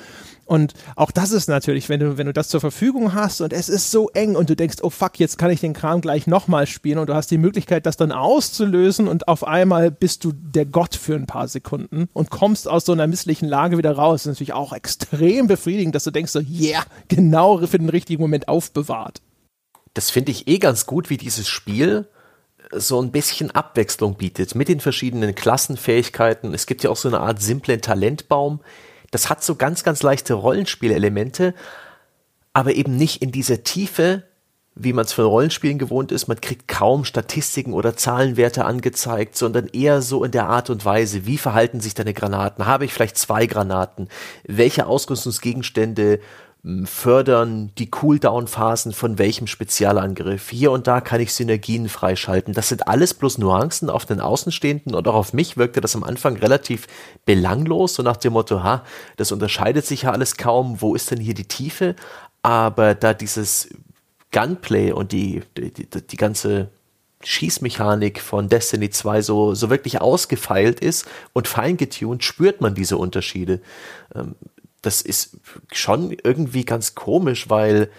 und 0.53 0.75
auch 0.97 1.11
das 1.11 1.33
ist 1.33 1.49
natürlich, 1.49 1.89
wenn 1.89 2.01
du, 2.01 2.19
wenn 2.19 2.27
du 2.27 2.35
das 2.35 2.49
zur 2.49 2.61
Verfügung 2.61 3.15
hast 3.15 3.41
und 3.41 3.55
es 3.55 3.71
ist 3.71 3.91
so 3.91 4.11
eng 4.11 4.37
und 4.37 4.51
du 4.51 4.55
denkst, 4.55 4.83
oh 4.83 4.91
fuck, 4.91 5.19
jetzt 5.19 5.39
kann 5.39 5.51
ich 5.51 5.61
den 5.61 5.73
Kram 5.73 6.03
gleich 6.03 6.27
nochmal 6.27 6.67
spielen 6.67 6.99
und 6.99 7.09
du 7.09 7.15
hast 7.15 7.31
die 7.31 7.39
Möglichkeit, 7.39 7.87
das 7.87 7.97
dann 7.97 8.13
auszulösen 8.13 9.09
und 9.09 9.29
auf 9.29 9.45
einmal 9.45 9.91
bist 9.91 10.25
du 10.25 10.33
der 10.35 10.67
Gott 10.67 10.95
für 10.95 11.15
ein 11.15 11.25
paar 11.25 11.49
Sekunden 11.49 12.11
und 12.13 12.29
kommst 12.29 12.69
aus 12.69 12.85
so 12.85 12.93
einer 12.93 13.07
misslichen 13.07 13.49
Lage 13.49 13.79
wieder 13.79 13.93
raus. 13.93 14.25
Das 14.25 14.27
ist 14.27 14.41
natürlich 14.41 14.53
auch 14.53 14.75
extrem 14.75 15.47
befriedigend, 15.47 15.95
dass 15.95 16.05
du 16.05 16.11
denkst 16.11 16.33
so, 16.33 16.41
yeah, 16.41 16.85
genau 17.09 17.67
für 17.67 17.79
den 17.79 17.89
richtigen 17.89 18.21
Moment 18.21 18.49
aufbewahrt. 18.49 19.23
Das 19.95 20.11
finde 20.11 20.33
ich 20.33 20.49
eh 20.49 20.59
ganz 20.59 20.85
gut, 20.85 21.09
wie 21.09 21.17
dieses 21.17 21.49
Spiel 21.49 22.07
so 22.73 23.01
ein 23.01 23.11
bisschen 23.11 23.53
Abwechslung 23.53 24.17
bietet 24.17 24.55
mit 24.55 24.69
den 24.69 24.81
verschiedenen 24.81 25.35
Klassenfähigkeiten. 25.35 26.53
Es 26.53 26.67
gibt 26.67 26.83
ja 26.83 26.91
auch 26.91 26.97
so 26.99 27.09
eine 27.09 27.21
Art 27.21 27.41
simplen 27.41 27.81
Talentbaum, 27.81 28.61
das 29.13 29.31
hat 29.31 29.45
so 29.45 29.55
ganz, 29.55 29.85
ganz 29.85 30.03
leichte 30.03 30.35
Rollenspielelemente, 30.35 31.55
aber 32.53 32.75
eben 32.75 32.97
nicht 32.97 33.23
in 33.23 33.31
dieser 33.31 33.63
Tiefe, 33.63 34.25
wie 34.75 34.95
man 34.95 35.05
es 35.05 35.13
von 35.13 35.27
Rollenspielen 35.27 35.79
gewohnt 35.79 36.13
ist. 36.13 36.29
Man 36.29 36.41
kriegt 36.41 36.67
kaum 36.67 37.05
Statistiken 37.05 37.75
oder 37.75 37.95
Zahlenwerte 37.95 38.65
angezeigt, 38.65 39.37
sondern 39.37 39.69
eher 39.69 40.01
so 40.01 40.25
in 40.25 40.31
der 40.31 40.49
Art 40.49 40.71
und 40.71 40.85
Weise, 40.85 41.27
wie 41.27 41.37
verhalten 41.37 41.81
sich 41.81 41.95
deine 41.95 42.15
Granaten? 42.15 42.67
Habe 42.67 42.87
ich 42.87 42.95
vielleicht 42.95 43.19
zwei 43.19 43.47
Granaten? 43.47 44.09
Welche 44.45 44.87
Ausrüstungsgegenstände 44.87 46.21
fördern 46.85 47.73
die 47.77 47.91
Cooldown-Phasen 47.91 48.93
von 48.93 49.19
welchem 49.19 49.49
Spezialangriff. 49.49 50.49
Hier 50.49 50.71
und 50.71 50.87
da 50.87 51.01
kann 51.01 51.21
ich 51.21 51.35
Synergien 51.35 51.89
freischalten. 51.89 52.55
Das 52.55 52.69
sind 52.69 52.87
alles 52.87 53.15
bloß 53.15 53.39
Nuancen 53.39 53.91
auf 53.91 54.07
den 54.07 54.21
Außenstehenden 54.21 54.95
und 54.95 55.09
auch 55.09 55.15
auf 55.15 55.33
mich 55.33 55.57
wirkte 55.57 55.81
das 55.81 55.97
am 55.97 56.05
Anfang 56.05 56.37
relativ 56.37 56.87
belanglos, 57.25 57.95
so 57.95 58.05
nach 58.05 58.17
dem 58.17 58.35
Motto, 58.35 58.63
ha, 58.63 58.85
das 59.17 59.33
unterscheidet 59.33 59.87
sich 59.87 60.03
ja 60.03 60.13
alles 60.13 60.37
kaum, 60.37 60.81
wo 60.81 60.95
ist 60.95 61.11
denn 61.11 61.19
hier 61.19 61.35
die 61.35 61.49
Tiefe? 61.49 61.97
Aber 62.43 62.95
da 62.95 63.13
dieses 63.13 63.71
Gunplay 64.31 64.93
und 64.93 65.11
die, 65.11 65.43
die, 65.57 65.73
die, 65.73 65.87
die 65.87 66.17
ganze 66.17 66.71
Schießmechanik 67.25 68.21
von 68.21 68.49
Destiny 68.49 68.91
2 68.91 69.23
so, 69.23 69.55
so 69.55 69.69
wirklich 69.69 70.01
ausgefeilt 70.01 70.79
ist 70.79 71.09
und 71.33 71.49
fein 71.49 71.77
getuned, 71.77 72.23
spürt 72.23 72.61
man 72.61 72.77
diese 72.77 72.99
Unterschiede. 72.99 73.61
Ähm, 74.15 74.37
das 74.83 75.01
ist 75.01 75.39
schon 75.73 76.15
irgendwie 76.23 76.65
ganz 76.65 76.95
komisch, 76.95 77.49
weil 77.49 77.91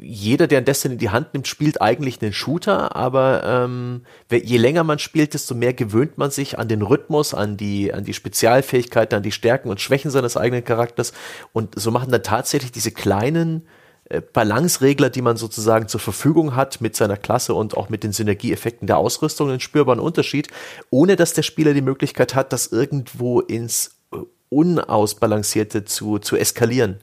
jeder, 0.00 0.46
der 0.46 0.58
ein 0.58 0.64
Destiny 0.64 0.94
in 0.94 0.98
die 0.98 1.10
Hand 1.10 1.34
nimmt, 1.34 1.48
spielt 1.48 1.82
eigentlich 1.82 2.22
einen 2.22 2.32
Shooter, 2.32 2.94
aber 2.94 3.42
ähm, 3.44 4.02
je 4.30 4.56
länger 4.56 4.84
man 4.84 4.98
spielt, 4.98 5.34
desto 5.34 5.54
mehr 5.54 5.74
gewöhnt 5.74 6.18
man 6.18 6.30
sich 6.30 6.58
an 6.58 6.68
den 6.68 6.82
Rhythmus, 6.82 7.34
an 7.34 7.56
die, 7.56 7.92
an 7.92 8.04
die 8.04 8.14
Spezialfähigkeiten, 8.14 9.16
an 9.16 9.22
die 9.22 9.32
Stärken 9.32 9.70
und 9.70 9.80
Schwächen 9.80 10.10
seines 10.10 10.36
eigenen 10.36 10.64
Charakters. 10.64 11.12
Und 11.52 11.78
so 11.78 11.90
machen 11.90 12.12
dann 12.12 12.22
tatsächlich 12.22 12.70
diese 12.70 12.92
kleinen 12.92 13.66
äh, 14.04 14.20
Balanceregler, 14.20 15.10
die 15.10 15.22
man 15.22 15.36
sozusagen 15.36 15.88
zur 15.88 16.00
Verfügung 16.00 16.54
hat 16.54 16.80
mit 16.80 16.94
seiner 16.94 17.16
Klasse 17.16 17.54
und 17.54 17.76
auch 17.76 17.88
mit 17.88 18.04
den 18.04 18.12
Synergieeffekten 18.12 18.86
der 18.86 18.98
Ausrüstung 18.98 19.48
einen 19.48 19.60
spürbaren 19.60 20.00
Unterschied, 20.00 20.48
ohne 20.90 21.16
dass 21.16 21.32
der 21.32 21.42
Spieler 21.42 21.74
die 21.74 21.82
Möglichkeit 21.82 22.34
hat, 22.34 22.52
das 22.52 22.68
irgendwo 22.68 23.40
ins 23.40 23.97
Unausbalancierte 24.50 25.84
zu, 25.84 26.18
zu 26.18 26.36
eskalieren. 26.36 26.98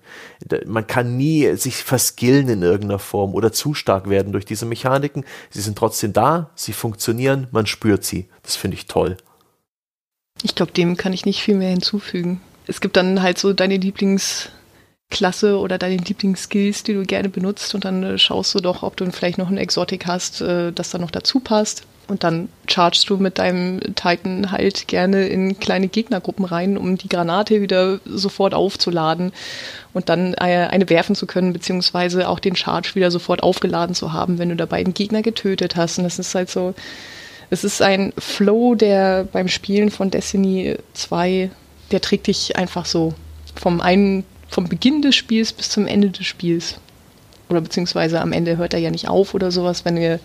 Man 0.65 0.87
kann 0.87 1.17
nie 1.17 1.55
sich 1.55 1.77
verskillen 1.77 2.49
in 2.49 2.61
irgendeiner 2.63 2.99
Form 2.99 3.33
oder 3.33 3.51
zu 3.51 3.73
stark 3.73 4.09
werden 4.09 4.31
durch 4.31 4.45
diese 4.45 4.65
Mechaniken. 4.65 5.25
Sie 5.49 5.61
sind 5.61 5.77
trotzdem 5.77 6.13
da, 6.13 6.49
sie 6.55 6.73
funktionieren, 6.73 7.47
man 7.51 7.65
spürt 7.65 8.03
sie. 8.03 8.27
Das 8.43 8.55
finde 8.55 8.77
ich 8.77 8.87
toll. 8.87 9.17
Ich 10.43 10.55
glaube, 10.55 10.71
dem 10.71 10.97
kann 10.97 11.13
ich 11.13 11.25
nicht 11.25 11.41
viel 11.41 11.55
mehr 11.55 11.69
hinzufügen. 11.69 12.41
Es 12.67 12.81
gibt 12.81 12.97
dann 12.97 13.21
halt 13.21 13.37
so 13.37 13.53
deine 13.53 13.75
Lieblings- 13.75 14.49
Klasse 15.09 15.59
oder 15.59 15.77
deine 15.77 15.97
Lieblingsskills, 15.97 16.83
die 16.83 16.93
du 16.93 17.03
gerne 17.03 17.29
benutzt 17.29 17.75
und 17.75 17.85
dann 17.85 18.03
äh, 18.03 18.17
schaust 18.17 18.55
du 18.55 18.59
doch, 18.59 18.83
ob 18.83 18.97
du 18.97 19.09
vielleicht 19.11 19.37
noch 19.37 19.49
ein 19.49 19.57
Exotik 19.57 20.07
hast, 20.07 20.41
äh, 20.41 20.71
das 20.71 20.89
dann 20.89 21.01
noch 21.01 21.11
dazu 21.11 21.39
passt. 21.39 21.83
Und 22.07 22.23
dann 22.23 22.49
chargest 22.67 23.09
du 23.09 23.17
mit 23.17 23.39
deinem 23.39 23.79
Titan 23.95 24.51
halt 24.51 24.87
gerne 24.87 25.27
in 25.27 25.59
kleine 25.59 25.87
Gegnergruppen 25.87 26.45
rein, 26.45 26.77
um 26.77 26.97
die 26.97 27.09
Granate 27.09 27.61
wieder 27.61 27.99
sofort 28.05 28.53
aufzuladen 28.53 29.31
und 29.93 30.09
dann 30.09 30.35
äh, 30.35 30.67
eine 30.69 30.89
werfen 30.89 31.15
zu 31.15 31.25
können, 31.25 31.51
beziehungsweise 31.51 32.29
auch 32.29 32.39
den 32.39 32.55
Charge 32.55 32.91
wieder 32.93 33.09
sofort 33.09 33.41
aufgeladen 33.41 33.95
zu 33.95 34.13
haben, 34.13 34.37
wenn 34.37 34.49
du 34.49 34.55
dabei 34.55 34.77
einen 34.77 34.93
Gegner 34.93 35.23
getötet 35.23 35.75
hast. 35.75 35.97
Und 35.97 36.03
das 36.03 36.19
ist 36.19 36.35
halt 36.35 36.49
so, 36.49 36.75
es 37.49 37.63
ist 37.63 37.81
ein 37.81 38.13
Flow, 38.17 38.75
der 38.75 39.23
beim 39.23 39.47
Spielen 39.47 39.89
von 39.89 40.11
Destiny 40.11 40.75
2, 40.93 41.49
der 41.91 42.01
trägt 42.01 42.27
dich 42.27 42.55
einfach 42.55 42.85
so 42.85 43.13
vom 43.55 43.81
einen, 43.81 44.25
vom 44.47 44.67
Beginn 44.67 45.01
des 45.01 45.15
Spiels 45.15 45.53
bis 45.53 45.69
zum 45.69 45.87
Ende 45.87 46.09
des 46.09 46.25
Spiels. 46.25 46.75
Oder 47.49 47.61
beziehungsweise 47.61 48.21
am 48.21 48.31
Ende 48.31 48.57
hört 48.57 48.73
er 48.73 48.79
ja 48.79 48.91
nicht 48.91 49.07
auf 49.07 49.33
oder 49.33 49.51
sowas, 49.51 49.85
wenn 49.85 49.95
wir 49.95 50.19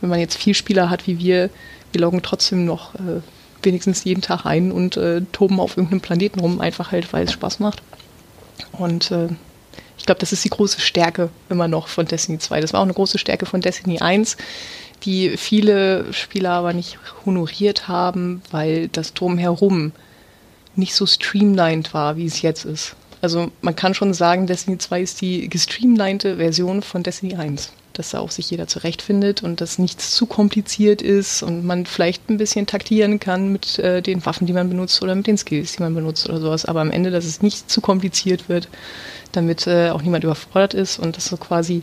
wenn 0.00 0.10
man 0.10 0.20
jetzt 0.20 0.36
vier 0.36 0.54
Spieler 0.54 0.90
hat 0.90 1.06
wie 1.06 1.18
wir, 1.18 1.50
wir 1.92 2.00
loggen 2.00 2.22
trotzdem 2.22 2.64
noch 2.64 2.94
äh, 2.94 3.20
wenigstens 3.62 4.04
jeden 4.04 4.22
Tag 4.22 4.44
ein 4.44 4.72
und 4.72 4.96
äh, 4.96 5.22
toben 5.32 5.60
auf 5.60 5.76
irgendeinem 5.76 6.00
Planeten 6.00 6.40
rum, 6.40 6.60
einfach 6.60 6.92
halt, 6.92 7.12
weil 7.12 7.24
es 7.24 7.32
Spaß 7.32 7.60
macht. 7.60 7.82
Und 8.72 9.10
äh, 9.10 9.28
ich 9.96 10.06
glaube, 10.06 10.20
das 10.20 10.32
ist 10.32 10.44
die 10.44 10.50
große 10.50 10.80
Stärke 10.80 11.30
immer 11.48 11.68
noch 11.68 11.88
von 11.88 12.06
Destiny 12.06 12.38
2. 12.38 12.60
Das 12.60 12.72
war 12.72 12.80
auch 12.80 12.84
eine 12.84 12.94
große 12.94 13.18
Stärke 13.18 13.46
von 13.46 13.60
Destiny 13.60 14.00
1, 14.00 14.36
die 15.04 15.36
viele 15.36 16.12
Spieler 16.12 16.50
aber 16.50 16.72
nicht 16.72 16.98
honoriert 17.24 17.88
haben, 17.88 18.42
weil 18.50 18.88
das 18.88 19.14
Drumherum 19.14 19.92
nicht 20.76 20.94
so 20.94 21.06
streamlined 21.06 21.94
war, 21.94 22.16
wie 22.16 22.26
es 22.26 22.42
jetzt 22.42 22.64
ist. 22.64 22.96
Also 23.20 23.50
man 23.62 23.76
kann 23.76 23.94
schon 23.94 24.12
sagen, 24.12 24.46
Destiny 24.46 24.78
2 24.78 25.00
ist 25.00 25.20
die 25.20 25.48
gestreamlinete 25.48 26.36
Version 26.36 26.82
von 26.82 27.02
Destiny 27.02 27.36
1 27.36 27.72
dass 27.98 28.10
da 28.10 28.20
auch 28.20 28.30
sich 28.30 28.50
jeder 28.50 28.66
zurechtfindet 28.66 29.42
und 29.42 29.60
dass 29.60 29.78
nichts 29.78 30.10
zu 30.10 30.26
kompliziert 30.26 31.02
ist 31.02 31.42
und 31.42 31.64
man 31.64 31.86
vielleicht 31.86 32.28
ein 32.28 32.36
bisschen 32.36 32.66
taktieren 32.66 33.20
kann 33.20 33.52
mit 33.52 33.78
äh, 33.78 34.02
den 34.02 34.24
Waffen, 34.26 34.46
die 34.46 34.52
man 34.52 34.68
benutzt 34.68 35.02
oder 35.02 35.14
mit 35.14 35.26
den 35.26 35.38
Skills, 35.38 35.76
die 35.76 35.82
man 35.82 35.94
benutzt 35.94 36.28
oder 36.28 36.40
sowas. 36.40 36.64
Aber 36.64 36.80
am 36.80 36.90
Ende, 36.90 37.10
dass 37.10 37.24
es 37.24 37.42
nicht 37.42 37.70
zu 37.70 37.80
kompliziert 37.80 38.48
wird, 38.48 38.68
damit 39.32 39.66
äh, 39.66 39.90
auch 39.90 40.02
niemand 40.02 40.24
überfordert 40.24 40.74
ist 40.74 40.98
und 40.98 41.16
dass 41.16 41.28
du 41.30 41.36
quasi 41.36 41.82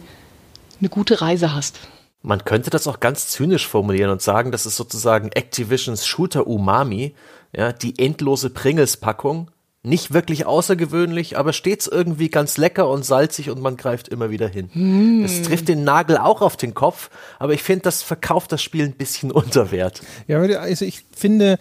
eine 0.80 0.90
gute 0.90 1.22
Reise 1.22 1.54
hast. 1.54 1.80
Man 2.24 2.46
könnte 2.46 2.70
das 2.70 2.88
auch 2.88 3.00
ganz 3.00 3.28
zynisch 3.28 3.68
formulieren 3.68 4.12
und 4.12 4.22
sagen, 4.22 4.52
das 4.52 4.66
ist 4.66 4.76
sozusagen 4.76 5.32
Activisions 5.32 6.06
Shooter 6.06 6.46
Umami, 6.46 7.16
ja, 7.56 7.72
die 7.72 7.98
endlose 7.98 8.50
Pringles-Packung, 8.50 9.50
nicht 9.84 10.14
wirklich 10.14 10.45
außergewöhnlich, 10.45 11.38
aber 11.38 11.53
stets 11.53 11.88
irgendwie 11.88 12.30
ganz 12.30 12.58
lecker 12.58 12.88
und 12.88 13.03
salzig 13.03 13.49
und 13.49 13.62
man 13.62 13.78
greift 13.78 14.08
immer 14.10 14.30
wieder 14.30 14.48
hin. 14.48 14.70
Mm. 14.74 15.24
Das 15.24 15.41
trifft 15.41 15.68
den 15.68 15.84
Nagel 15.84 16.18
auch 16.18 16.41
auf 16.41 16.56
den 16.56 16.76
Kopf, 16.76 17.10
aber 17.40 17.53
ich 17.53 17.64
finde, 17.64 17.84
das 17.84 18.03
verkauft 18.03 18.52
das 18.52 18.62
Spiel 18.62 18.86
ein 18.86 18.94
bisschen 18.94 19.32
unter 19.32 19.72
Wert. 19.72 20.02
Ja, 20.28 20.40
also 20.40 20.86
ich 20.86 21.06
finde, 21.16 21.58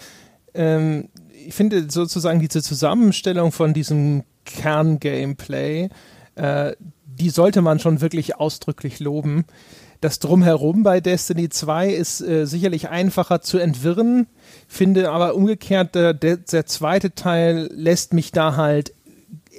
ähm, 0.52 1.08
ich 1.46 1.54
finde 1.54 1.90
sozusagen 1.90 2.40
diese 2.40 2.62
Zusammenstellung 2.62 3.52
von 3.52 3.72
diesem 3.72 4.24
Kern-Gameplay, 4.44 5.88
äh, 6.34 6.72
die 7.06 7.30
sollte 7.30 7.62
man 7.62 7.78
schon 7.78 8.00
wirklich 8.00 8.36
ausdrücklich 8.36 9.00
loben. 9.00 9.44
Das 10.00 10.18
Drumherum 10.18 10.82
bei 10.82 11.00
Destiny 11.00 11.50
2 11.50 11.90
ist 11.90 12.22
äh, 12.22 12.46
sicherlich 12.46 12.88
einfacher 12.88 13.42
zu 13.42 13.58
entwirren, 13.58 14.28
finde 14.66 15.10
aber 15.10 15.34
umgekehrt, 15.34 15.94
der, 15.94 16.14
der, 16.14 16.66
zweite 16.66 17.14
Teil 17.14 17.68
lässt 17.74 18.14
mich 18.14 18.32
da 18.32 18.56
halt 18.56 18.94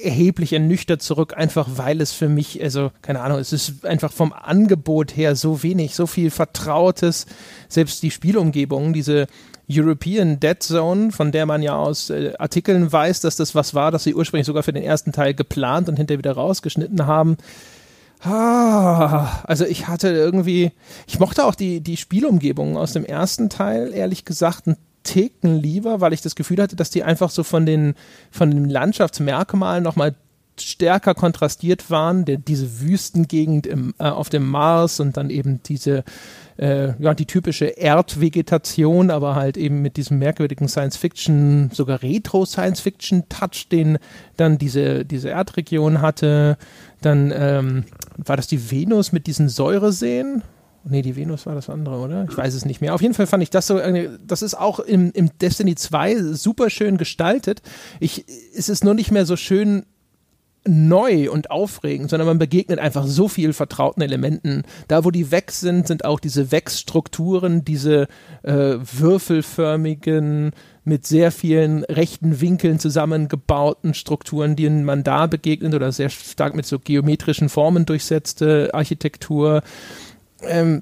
erheblich 0.04 0.54
ernüchtert 0.54 1.04
zurück, 1.04 1.36
einfach 1.38 1.68
weil 1.76 2.02
es 2.02 2.12
für 2.12 2.28
mich, 2.28 2.64
also 2.64 2.92
keine 3.04 3.22
Ahnung, 3.22 3.38
es 3.38 3.54
ist 3.54 3.86
einfach 3.86 4.12
vom 4.12 4.34
Angebot 4.34 5.16
her 5.16 5.36
so 5.36 5.62
wenig, 5.62 5.94
so 5.94 6.08
viel 6.08 6.32
Vertrautes, 6.32 7.28
selbst 7.70 8.02
die 8.02 8.10
Spielumgebung, 8.10 8.94
diese 8.94 9.28
European 9.70 10.40
Dead 10.40 10.62
Zone, 10.62 11.12
von 11.12 11.32
der 11.32 11.46
man 11.46 11.62
ja 11.62 11.76
aus 11.76 12.10
äh, 12.10 12.34
Artikeln 12.40 12.92
weiß, 12.92 13.22
dass 13.22 13.36
das 13.36 13.54
was 13.54 13.74
war, 13.74 13.92
das 13.92 14.04
sie 14.04 14.16
ursprünglich 14.16 14.48
sogar 14.48 14.64
für 14.64 14.74
den 14.74 14.84
ersten 14.84 15.12
Teil 15.12 15.34
geplant 15.34 15.88
und 15.88 15.98
hinterher 15.98 16.18
wieder 16.18 16.34
rausgeschnitten 16.34 17.06
haben. 17.06 17.38
Ah, 18.24 19.42
also 19.46 19.66
ich 19.66 19.88
hatte 19.88 20.10
irgendwie, 20.10 20.72
ich 21.08 21.20
mochte 21.20 21.44
auch 21.44 21.56
die, 21.56 21.82
die 21.82 21.98
Spielumgebung 21.98 22.78
aus 22.78 22.94
dem 22.94 23.04
ersten 23.04 23.50
Teil, 23.50 23.94
ehrlich 23.94 24.26
gesagt, 24.26 24.68
ein 24.68 24.78
Ticken 25.04 25.58
lieber, 25.58 26.02
weil 26.02 26.14
ich 26.14 26.22
das 26.22 26.36
Gefühl 26.36 26.62
hatte, 26.62 26.76
dass 26.76 26.92
die 26.92 27.04
einfach 27.04 27.32
so 27.32 27.44
von 27.44 27.66
den, 27.66 27.96
von 28.30 28.52
den 28.52 28.70
Landschaftsmerkmalen 28.70 29.84
nochmal 29.84 30.16
stärker 30.60 31.16
kontrastiert 31.16 31.90
waren, 31.90 32.26
der, 32.26 32.38
diese 32.38 32.82
Wüstengegend 32.82 33.66
im, 33.66 33.96
äh, 33.98 34.04
auf 34.04 34.30
dem 34.30 34.48
Mars 34.48 35.00
und 35.00 35.18
dann 35.18 35.32
eben 35.32 35.64
diese, 35.64 36.04
äh, 36.62 36.94
ja, 37.00 37.16
die 37.16 37.26
typische 37.26 37.66
Erdvegetation, 37.66 39.10
aber 39.10 39.36
halt 39.36 39.58
eben 39.58 39.82
mit 39.82 39.98
diesem 39.98 40.20
merkwürdigen 40.20 40.68
Science-Fiction, 40.68 41.72
sogar 41.74 42.04
Retro-Science-Fiction-Touch, 42.04 43.68
den 43.72 43.98
dann 44.38 44.60
diese, 44.60 45.04
diese 45.04 45.30
Erdregion 45.30 46.02
hatte. 46.02 46.58
Dann 47.02 47.34
ähm, 47.36 47.86
war 48.18 48.38
das 48.38 48.46
die 48.46 48.70
Venus 48.70 49.12
mit 49.12 49.26
diesen 49.26 49.50
Säureseen. 49.50 50.44
Nee, 50.84 51.02
die 51.02 51.16
Venus 51.16 51.48
war 51.48 51.56
das 51.56 51.70
andere, 51.70 51.98
oder? 51.98 52.26
Ich 52.30 52.38
weiß 52.38 52.54
es 52.54 52.66
nicht 52.66 52.80
mehr. 52.80 52.94
Auf 52.94 53.02
jeden 53.02 53.14
Fall 53.16 53.28
fand 53.28 53.42
ich 53.42 53.50
das 53.50 53.68
so, 53.68 53.80
das 54.26 54.42
ist 54.42 54.56
auch 54.56 54.80
im, 54.80 55.12
im 55.14 55.30
Destiny 55.40 55.76
2 55.76 56.34
super 56.34 56.70
schön 56.70 56.98
gestaltet. 56.98 57.62
Ich, 58.00 58.26
es 58.56 58.70
ist 58.70 58.84
nur 58.84 58.94
nicht 58.94 59.12
mehr 59.12 59.26
so 59.26 59.36
schön 59.36 59.86
neu 60.66 61.32
und 61.32 61.50
aufregend, 61.50 62.10
sondern 62.10 62.28
man 62.28 62.40
begegnet 62.40 62.80
einfach 62.80 63.08
so 63.08 63.28
viel 63.28 63.54
vertrauten 63.54 64.04
Elementen. 64.04 64.64
Da, 64.88 65.04
wo 65.04 65.12
die 65.12 65.32
weg 65.32 65.52
sind, 65.52 65.88
sind 65.88 66.06
auch 66.06 66.20
diese 66.20 66.52
Wechsstrukturen, 66.52 67.66
diese 67.66 68.08
äh, 68.44 68.76
würfelförmigen, 68.80 70.52
mit 70.84 71.06
sehr 71.06 71.32
vielen 71.32 71.84
rechten 71.84 72.42
Winkeln 72.42 72.80
zusammengebauten 72.80 73.94
Strukturen, 73.94 74.56
denen 74.56 74.84
man 74.84 75.04
da 75.04 75.28
begegnet 75.28 75.76
oder 75.76 75.92
sehr 75.92 76.10
stark 76.10 76.56
mit 76.56 76.66
so 76.66 76.80
geometrischen 76.80 77.50
Formen 77.50 77.86
durchsetzte 77.86 78.72
Architektur. 78.74 79.62
Ähm, 80.42 80.82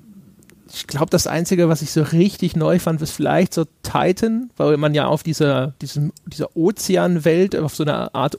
ich 0.72 0.88
glaube, 0.88 1.10
das 1.10 1.28
Einzige, 1.28 1.68
was 1.68 1.82
ich 1.82 1.92
so 1.92 2.04
richtig 2.04 2.56
neu 2.56 2.80
fand, 2.80 3.02
ist 3.02 3.12
vielleicht 3.12 3.54
so 3.54 3.66
Titan, 3.82 4.52
weil 4.56 4.78
man 4.78 4.94
ja 4.94 5.08
auf 5.08 5.24
dieser, 5.24 5.74
diesem, 5.82 6.14
dieser 6.28 6.56
Ozeanwelt, 6.56 7.56
auf 7.56 7.76
so 7.76 7.84
einer 7.84 8.14
Art 8.14 8.38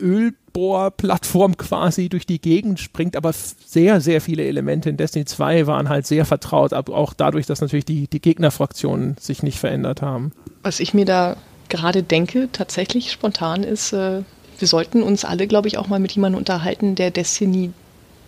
Ölbohrplattform 0.00 1.56
quasi 1.56 2.08
durch 2.08 2.26
die 2.26 2.40
Gegend 2.40 2.80
springt, 2.80 3.16
aber 3.16 3.32
sehr, 3.32 4.00
sehr 4.00 4.20
viele 4.20 4.44
Elemente 4.44 4.90
in 4.90 4.96
Destiny 4.96 5.24
2 5.24 5.66
waren 5.66 5.88
halt 5.88 6.06
sehr 6.06 6.24
vertraut, 6.24 6.72
auch 6.72 7.14
dadurch, 7.14 7.46
dass 7.46 7.60
natürlich 7.60 7.84
die, 7.84 8.08
die 8.08 8.20
Gegnerfraktionen 8.20 9.16
sich 9.18 9.42
nicht 9.42 9.58
verändert 9.58 10.02
haben. 10.02 10.32
Was 10.62 10.80
ich 10.80 10.94
mir 10.94 11.04
da 11.04 11.36
gerade 11.68 12.02
denke, 12.02 12.48
tatsächlich 12.52 13.12
spontan 13.12 13.62
ist, 13.62 13.92
äh, 13.92 14.22
wir 14.58 14.68
sollten 14.68 15.02
uns 15.02 15.24
alle, 15.24 15.46
glaube 15.46 15.68
ich, 15.68 15.78
auch 15.78 15.88
mal 15.88 16.00
mit 16.00 16.12
jemandem 16.12 16.38
unterhalten, 16.38 16.94
der 16.94 17.10
Destiny 17.10 17.70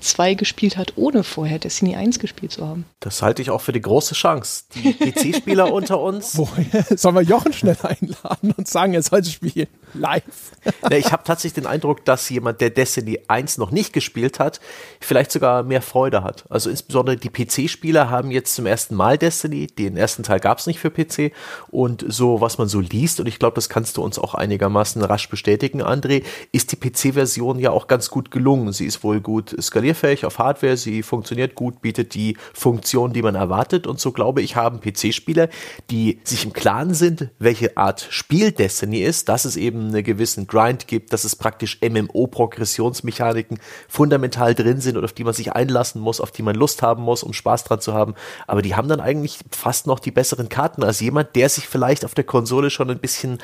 2 0.03 0.35
gespielt 0.35 0.77
hat, 0.77 0.95
ohne 0.97 1.25
vorher 1.25 1.59
Destiny 1.59 1.97
1 1.97 2.19
gespielt 2.19 2.53
zu 2.53 2.67
haben. 2.67 2.85
Das 3.01 3.23
halte 3.23 3.43
ich 3.43 3.51
auch 3.51 3.61
für 3.61 3.73
die 3.73 3.81
große 3.81 4.15
Chance. 4.15 4.65
Die 4.75 4.93
PC-Spieler 4.93 5.73
unter 5.73 6.01
uns. 6.01 6.37
Woher? 6.37 6.85
Sollen 6.97 7.15
wir 7.15 7.23
Jochen 7.23 7.53
schnell 7.53 7.77
einladen 7.83 8.55
und 8.57 8.69
sagen, 8.69 8.95
er 8.95 9.03
soll 9.03 9.25
spielen? 9.25 9.69
Live. 9.95 10.53
Ja, 10.91 10.97
ich 10.97 11.13
habe 11.13 11.23
tatsächlich 11.25 11.55
den 11.55 11.67
Eindruck, 11.67 12.05
dass 12.05 12.29
jemand, 12.29 12.61
der 12.61 12.71
Destiny 12.71 13.21
1 13.29 13.59
noch 13.59 13.71
nicht 13.71 13.93
gespielt 13.93 14.39
hat, 14.39 14.61
vielleicht 15.01 15.33
sogar 15.33 15.63
mehr 15.63 15.81
Freude 15.81 16.23
hat. 16.23 16.45
Also 16.51 16.71
insbesondere 16.71 17.17
die 17.17 17.31
PC-Spieler 17.31 18.11
haben 18.11 18.31
jetzt 18.31 18.55
zum 18.55 18.67
ersten 18.67 18.95
Mal 18.95 19.17
Destiny. 19.17 19.69
Den 19.69 19.97
ersten 19.97 20.23
Teil 20.23 20.41
gab 20.41 20.59
es 20.59 20.67
nicht 20.67 20.81
für 20.81 20.91
PC. 20.91 21.33
Und 21.71 22.05
so, 22.07 22.41
was 22.41 22.59
man 22.59 22.69
so 22.69 22.81
liest, 22.81 23.21
und 23.21 23.27
ich 23.27 23.39
glaube, 23.39 23.55
das 23.55 23.69
kannst 23.69 23.97
du 23.97 24.03
uns 24.03 24.19
auch 24.19 24.35
einigermaßen 24.35 25.03
rasch 25.03 25.29
bestätigen, 25.29 25.83
André, 25.83 26.25
ist 26.53 26.73
die 26.73 26.77
PC-Version 26.77 27.59
ja 27.59 27.71
auch 27.71 27.87
ganz 27.87 28.11
gut 28.11 28.31
gelungen. 28.31 28.73
Sie 28.73 28.87
ist 28.87 29.03
wohl 29.05 29.21
gut 29.21 29.55
skalierfähig 29.93 30.25
auf 30.25 30.39
Hardware, 30.39 30.77
sie 30.77 31.03
funktioniert 31.03 31.55
gut, 31.55 31.81
bietet 31.81 32.15
die 32.15 32.37
Funktion, 32.53 33.13
die 33.13 33.23
man 33.23 33.35
erwartet. 33.35 33.87
Und 33.87 34.01
so 34.01 34.13
glaube 34.13 34.43
ich, 34.43 34.57
haben 34.57 34.81
PC-Spieler, 34.81 35.49
die 35.91 36.21
sich 36.25 36.45
im 36.45 36.53
Klaren 36.53 36.95
sind, 36.95 37.29
welche 37.39 37.77
Art 37.77 38.07
Spiel 38.11 38.53
Destiny 38.53 39.03
ist, 39.03 39.29
dass 39.29 39.45
es 39.45 39.57
eben 39.57 39.89
einen 39.89 40.05
gewissen 40.05 40.47
Grind 40.47 40.87
gibt, 40.89 41.13
dass 41.13 41.25
es 41.25 41.37
praktisch 41.37 41.81
MMO-Progressionsmechaniken 41.83 43.59
fundamental 43.89 44.55
drin 44.55 44.81
sind 44.81 44.97
und 44.97 45.05
auf 45.05 45.13
die 45.13 45.25
man 45.25 45.35
sich 45.35 45.53
einlassen 45.53 46.01
muss, 46.01 46.21
auf 46.21 46.31
die 46.31 46.43
man 46.43 46.55
Lust 46.55 46.83
haben 46.83 47.03
muss, 47.03 47.23
um 47.23 47.33
Spaß 47.33 47.65
dran 47.65 47.81
zu 47.81 47.95
haben. 47.95 48.15
Aber 48.47 48.63
die 48.63 48.75
haben 48.75 48.89
dann 48.89 49.01
eigentlich 49.01 49.39
fast 49.51 49.87
noch 49.87 50.01
die 50.01 50.11
besseren 50.11 50.49
Karten 50.49 50.83
als 50.83 51.01
jemand, 51.01 51.37
der 51.37 51.49
sich 51.49 51.69
vielleicht 51.69 52.05
auf 52.05 52.15
der 52.15 52.25
Konsole 52.25 52.71
schon 52.71 52.91
ein 52.91 52.99
bisschen 52.99 53.39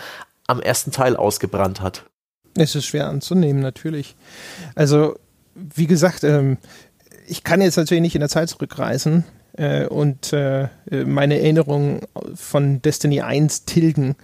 am 0.47 0.61
ersten 0.61 0.93
Teil 0.93 1.17
ausgebrannt 1.17 1.81
hat. 1.81 2.05
Es 2.57 2.75
ist 2.75 2.87
schwer 2.87 3.09
anzunehmen, 3.09 3.61
natürlich. 3.61 4.17
Also, 4.75 5.17
wie 5.75 5.87
gesagt, 5.87 6.25
ähm, 6.25 6.59
ich 7.27 7.45
kann 7.45 7.61
jetzt 7.61 7.77
natürlich 7.77 8.03
nicht 8.03 8.15
in 8.15 8.21
der 8.21 8.29
Zeit 8.29 8.49
zurückreisen 8.49 9.25
äh, 9.57 9.87
und 9.87 10.33
äh, 10.33 10.69
meine 10.91 11.39
Erinnerungen 11.39 12.01
von 12.35 12.81
Destiny 12.83 13.21
1 13.21 13.65
tilgen. 13.65 14.17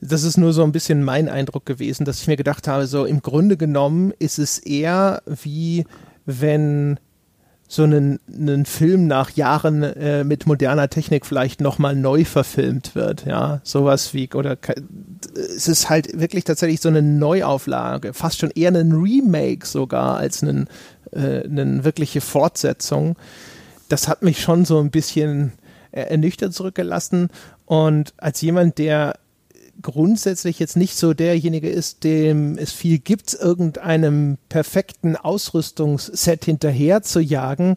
das 0.00 0.24
ist 0.24 0.36
nur 0.36 0.52
so 0.52 0.62
ein 0.62 0.72
bisschen 0.72 1.02
mein 1.02 1.28
Eindruck 1.28 1.64
gewesen, 1.64 2.04
dass 2.04 2.20
ich 2.20 2.26
mir 2.26 2.36
gedacht 2.36 2.68
habe, 2.68 2.86
so 2.86 3.04
im 3.04 3.22
Grunde 3.22 3.56
genommen 3.56 4.12
ist 4.18 4.38
es 4.38 4.58
eher 4.58 5.22
wie 5.26 5.84
wenn 6.26 6.98
so 7.72 7.84
einen, 7.84 8.20
einen 8.30 8.66
Film 8.66 9.06
nach 9.06 9.30
Jahren 9.30 9.82
äh, 9.82 10.24
mit 10.24 10.46
moderner 10.46 10.90
Technik 10.90 11.24
vielleicht 11.24 11.62
nochmal 11.62 11.96
neu 11.96 12.26
verfilmt 12.26 12.94
wird, 12.94 13.24
ja, 13.24 13.62
sowas 13.64 14.12
wie, 14.12 14.28
oder 14.34 14.58
es 15.34 15.68
ist 15.68 15.88
halt 15.88 16.20
wirklich 16.20 16.44
tatsächlich 16.44 16.82
so 16.82 16.90
eine 16.90 17.00
Neuauflage, 17.00 18.12
fast 18.12 18.40
schon 18.40 18.50
eher 18.50 18.72
ein 18.72 18.92
Remake 18.92 19.66
sogar 19.66 20.18
als 20.18 20.42
einen, 20.42 20.68
äh, 21.12 21.44
eine 21.44 21.82
wirkliche 21.82 22.20
Fortsetzung. 22.20 23.16
Das 23.88 24.06
hat 24.06 24.20
mich 24.20 24.42
schon 24.42 24.66
so 24.66 24.78
ein 24.78 24.90
bisschen 24.90 25.52
äh, 25.92 26.02
ernüchtert 26.02 26.52
zurückgelassen 26.52 27.30
und 27.64 28.12
als 28.18 28.42
jemand, 28.42 28.76
der 28.76 29.14
grundsätzlich 29.82 30.58
jetzt 30.58 30.76
nicht 30.76 30.96
so 30.96 31.14
derjenige 31.14 31.68
ist, 31.68 32.04
dem 32.04 32.56
es 32.56 32.72
viel 32.72 32.98
gibt, 32.98 33.34
irgendeinem 33.34 34.38
perfekten 34.48 35.16
Ausrüstungsset 35.16 36.44
hinterher 36.44 37.02
zu 37.02 37.20
jagen, 37.20 37.76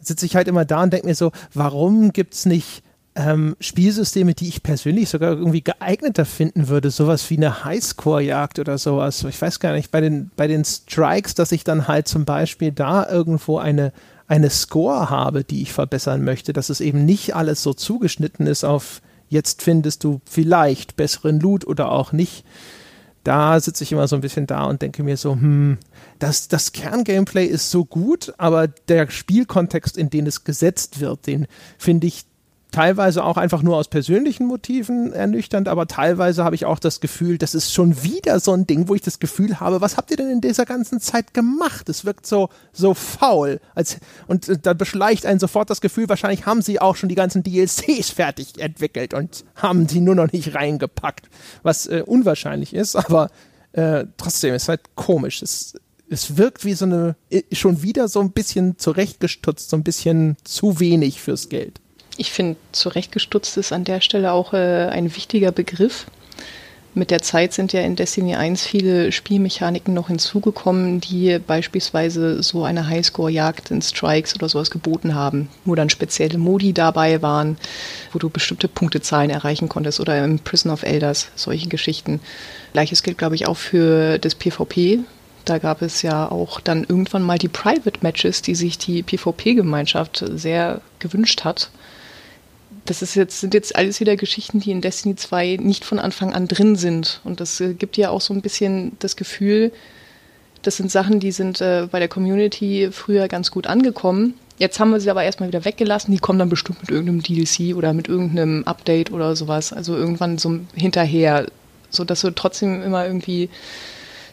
sitze 0.00 0.26
ich 0.26 0.36
halt 0.36 0.48
immer 0.48 0.64
da 0.64 0.82
und 0.82 0.92
denke 0.92 1.06
mir 1.06 1.14
so, 1.14 1.32
warum 1.54 2.12
gibt 2.12 2.34
es 2.34 2.46
nicht 2.46 2.82
ähm, 3.18 3.56
Spielsysteme, 3.58 4.34
die 4.34 4.48
ich 4.48 4.62
persönlich 4.62 5.08
sogar 5.08 5.32
irgendwie 5.32 5.62
geeigneter 5.62 6.24
finden 6.24 6.68
würde, 6.68 6.90
sowas 6.90 7.28
wie 7.30 7.36
eine 7.36 7.64
Highscore-Jagd 7.64 8.60
oder 8.60 8.78
sowas. 8.78 9.24
Ich 9.24 9.42
weiß 9.42 9.58
gar 9.58 9.72
nicht, 9.72 9.90
bei 9.90 10.00
den, 10.00 10.30
bei 10.36 10.46
den 10.46 10.64
Strikes, 10.64 11.34
dass 11.34 11.50
ich 11.50 11.64
dann 11.64 11.88
halt 11.88 12.06
zum 12.06 12.24
Beispiel 12.24 12.70
da 12.70 13.08
irgendwo 13.08 13.58
eine, 13.58 13.92
eine 14.28 14.50
Score 14.50 15.10
habe, 15.10 15.42
die 15.42 15.62
ich 15.62 15.72
verbessern 15.72 16.22
möchte, 16.22 16.52
dass 16.52 16.68
es 16.68 16.80
eben 16.80 17.04
nicht 17.04 17.34
alles 17.34 17.62
so 17.62 17.74
zugeschnitten 17.74 18.46
ist 18.46 18.64
auf 18.64 19.02
jetzt 19.28 19.62
findest 19.62 20.04
du 20.04 20.20
vielleicht 20.24 20.96
besseren 20.96 21.40
Loot 21.40 21.66
oder 21.66 21.90
auch 21.90 22.12
nicht. 22.12 22.44
Da 23.24 23.60
sitze 23.60 23.84
ich 23.84 23.92
immer 23.92 24.08
so 24.08 24.16
ein 24.16 24.22
bisschen 24.22 24.46
da 24.46 24.64
und 24.64 24.80
denke 24.80 25.02
mir 25.02 25.16
so, 25.16 25.32
hm, 25.32 25.78
das, 26.18 26.48
das 26.48 26.72
Kerngameplay 26.72 27.44
ist 27.44 27.70
so 27.70 27.84
gut, 27.84 28.32
aber 28.38 28.68
der 28.68 29.10
Spielkontext, 29.10 29.96
in 29.96 30.08
den 30.08 30.26
es 30.26 30.44
gesetzt 30.44 31.00
wird, 31.00 31.26
den 31.26 31.46
finde 31.76 32.06
ich 32.06 32.24
teilweise 32.70 33.24
auch 33.24 33.36
einfach 33.36 33.62
nur 33.62 33.76
aus 33.76 33.88
persönlichen 33.88 34.46
Motiven 34.46 35.12
ernüchternd, 35.12 35.68
aber 35.68 35.86
teilweise 35.86 36.44
habe 36.44 36.54
ich 36.54 36.66
auch 36.66 36.78
das 36.78 37.00
Gefühl, 37.00 37.38
das 37.38 37.54
ist 37.54 37.72
schon 37.72 38.02
wieder 38.02 38.40
so 38.40 38.52
ein 38.52 38.66
Ding, 38.66 38.88
wo 38.88 38.94
ich 38.94 39.00
das 39.00 39.18
Gefühl 39.18 39.60
habe, 39.60 39.80
was 39.80 39.96
habt 39.96 40.10
ihr 40.10 40.16
denn 40.16 40.30
in 40.30 40.40
dieser 40.40 40.66
ganzen 40.66 41.00
Zeit 41.00 41.32
gemacht? 41.32 41.88
Es 41.88 42.04
wirkt 42.04 42.26
so, 42.26 42.50
so 42.72 42.94
faul. 42.94 43.60
Als, 43.74 43.98
und 44.26 44.48
äh, 44.48 44.58
da 44.60 44.74
beschleicht 44.74 45.24
einen 45.24 45.40
sofort 45.40 45.70
das 45.70 45.80
Gefühl, 45.80 46.08
wahrscheinlich 46.08 46.46
haben 46.46 46.62
sie 46.62 46.80
auch 46.80 46.96
schon 46.96 47.08
die 47.08 47.14
ganzen 47.14 47.42
DLCs 47.42 48.10
fertig 48.14 48.60
entwickelt 48.60 49.14
und 49.14 49.44
haben 49.54 49.86
die 49.86 50.00
nur 50.00 50.14
noch 50.14 50.32
nicht 50.32 50.54
reingepackt, 50.54 51.28
was 51.62 51.86
äh, 51.86 52.02
unwahrscheinlich 52.04 52.74
ist, 52.74 52.96
aber 52.96 53.30
äh, 53.72 54.04
trotzdem 54.16 54.54
ist 54.54 54.68
halt 54.68 54.80
komisch. 54.94 55.42
Es, 55.42 55.74
es 56.10 56.36
wirkt 56.36 56.64
wie 56.64 56.74
so 56.74 56.84
eine, 56.84 57.16
äh, 57.30 57.42
schon 57.52 57.82
wieder 57.82 58.08
so 58.08 58.20
ein 58.20 58.32
bisschen 58.32 58.78
zurechtgestutzt, 58.78 59.70
so 59.70 59.76
ein 59.76 59.84
bisschen 59.84 60.36
zu 60.44 60.80
wenig 60.80 61.20
fürs 61.20 61.48
Geld. 61.48 61.80
Ich 62.20 62.32
finde, 62.32 62.56
zurechtgestutzt 62.72 63.56
ist 63.58 63.72
an 63.72 63.84
der 63.84 64.00
Stelle 64.00 64.32
auch 64.32 64.52
äh, 64.52 64.88
ein 64.88 65.14
wichtiger 65.14 65.52
Begriff. 65.52 66.06
Mit 66.92 67.12
der 67.12 67.22
Zeit 67.22 67.52
sind 67.52 67.72
ja 67.72 67.82
in 67.82 67.94
Destiny 67.94 68.34
1 68.34 68.66
viele 68.66 69.12
Spielmechaniken 69.12 69.94
noch 69.94 70.08
hinzugekommen, 70.08 71.00
die 71.00 71.38
beispielsweise 71.38 72.42
so 72.42 72.64
eine 72.64 72.88
Highscore-Jagd 72.88 73.70
in 73.70 73.82
Strikes 73.82 74.34
oder 74.34 74.48
sowas 74.48 74.72
geboten 74.72 75.14
haben, 75.14 75.48
wo 75.64 75.76
dann 75.76 75.90
spezielle 75.90 76.38
Modi 76.38 76.72
dabei 76.72 77.22
waren, 77.22 77.56
wo 78.12 78.18
du 78.18 78.30
bestimmte 78.30 78.66
Punktezahlen 78.66 79.30
erreichen 79.30 79.68
konntest 79.68 80.00
oder 80.00 80.24
im 80.24 80.40
Prison 80.40 80.72
of 80.72 80.82
Elders, 80.82 81.28
solche 81.36 81.68
Geschichten. 81.68 82.18
Gleiches 82.72 83.04
gilt, 83.04 83.18
glaube 83.18 83.36
ich, 83.36 83.46
auch 83.46 83.56
für 83.56 84.18
das 84.18 84.34
PvP. 84.34 84.98
Da 85.44 85.58
gab 85.58 85.82
es 85.82 86.02
ja 86.02 86.28
auch 86.28 86.58
dann 86.58 86.82
irgendwann 86.82 87.22
mal 87.22 87.38
die 87.38 87.46
Private 87.46 88.00
Matches, 88.00 88.42
die 88.42 88.56
sich 88.56 88.76
die 88.76 89.04
PvP-Gemeinschaft 89.04 90.24
sehr 90.34 90.80
gewünscht 90.98 91.44
hat 91.44 91.70
das 92.88 93.02
ist 93.02 93.14
jetzt, 93.16 93.40
sind 93.40 93.52
jetzt 93.52 93.76
alles 93.76 94.00
wieder 94.00 94.16
Geschichten, 94.16 94.60
die 94.60 94.70
in 94.70 94.80
Destiny 94.80 95.14
2 95.14 95.58
nicht 95.60 95.84
von 95.84 95.98
Anfang 95.98 96.32
an 96.32 96.48
drin 96.48 96.74
sind. 96.74 97.20
Und 97.22 97.38
das 97.38 97.60
äh, 97.60 97.74
gibt 97.74 97.98
ja 97.98 98.08
auch 98.08 98.22
so 98.22 98.32
ein 98.32 98.40
bisschen 98.40 98.96
das 98.98 99.14
Gefühl, 99.14 99.72
das 100.62 100.78
sind 100.78 100.90
Sachen, 100.90 101.20
die 101.20 101.30
sind 101.30 101.60
äh, 101.60 101.86
bei 101.90 101.98
der 101.98 102.08
Community 102.08 102.88
früher 102.90 103.28
ganz 103.28 103.50
gut 103.50 103.66
angekommen. 103.66 104.34
Jetzt 104.56 104.80
haben 104.80 104.90
wir 104.90 105.00
sie 105.00 105.10
aber 105.10 105.22
erstmal 105.22 105.50
wieder 105.50 105.66
weggelassen. 105.66 106.12
Die 106.12 106.18
kommen 106.18 106.38
dann 106.38 106.48
bestimmt 106.48 106.80
mit 106.80 106.90
irgendeinem 106.90 107.22
DLC 107.22 107.76
oder 107.76 107.92
mit 107.92 108.08
irgendeinem 108.08 108.64
Update 108.64 109.12
oder 109.12 109.36
sowas. 109.36 109.74
Also 109.74 109.94
irgendwann 109.94 110.38
so 110.38 110.58
hinterher, 110.74 111.46
sodass 111.90 112.22
du 112.22 112.30
trotzdem 112.30 112.82
immer 112.82 113.04
irgendwie 113.04 113.50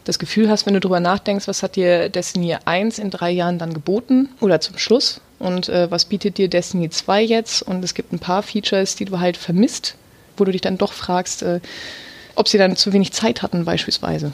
das 0.04 0.18
Gefühl 0.18 0.48
hast, 0.48 0.64
wenn 0.64 0.74
du 0.74 0.80
drüber 0.80 1.00
nachdenkst, 1.00 1.46
was 1.46 1.62
hat 1.62 1.76
dir 1.76 2.08
Destiny 2.08 2.56
1 2.64 2.98
in 3.00 3.10
drei 3.10 3.30
Jahren 3.30 3.58
dann 3.58 3.74
geboten 3.74 4.30
oder 4.40 4.60
zum 4.60 4.78
Schluss 4.78 5.20
und 5.38 5.68
äh, 5.68 5.90
was 5.90 6.06
bietet 6.06 6.38
dir 6.38 6.48
Destiny 6.48 6.90
2 6.90 7.22
jetzt 7.22 7.62
und 7.62 7.84
es 7.84 7.94
gibt 7.94 8.12
ein 8.12 8.18
paar 8.18 8.42
Features, 8.42 8.94
die 8.96 9.04
du 9.04 9.18
halt 9.18 9.36
vermisst, 9.36 9.96
wo 10.36 10.44
du 10.44 10.52
dich 10.52 10.60
dann 10.60 10.78
doch 10.78 10.92
fragst, 10.92 11.42
äh, 11.42 11.60
ob 12.34 12.48
sie 12.48 12.58
dann 12.58 12.76
zu 12.76 12.92
wenig 12.92 13.12
Zeit 13.12 13.42
hatten 13.42 13.64
beispielsweise, 13.64 14.32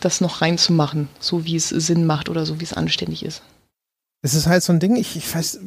das 0.00 0.20
noch 0.20 0.42
reinzumachen, 0.42 1.08
so 1.20 1.44
wie 1.44 1.56
es 1.56 1.68
Sinn 1.68 2.06
macht 2.06 2.28
oder 2.28 2.46
so 2.46 2.60
wie 2.60 2.64
es 2.64 2.72
anständig 2.72 3.24
ist. 3.24 3.42
Es 4.22 4.34
ist 4.34 4.46
halt 4.46 4.62
so 4.62 4.72
ein 4.72 4.80
Ding, 4.80 4.96
ich, 4.96 5.16
ich 5.16 5.34
weiß, 5.34 5.60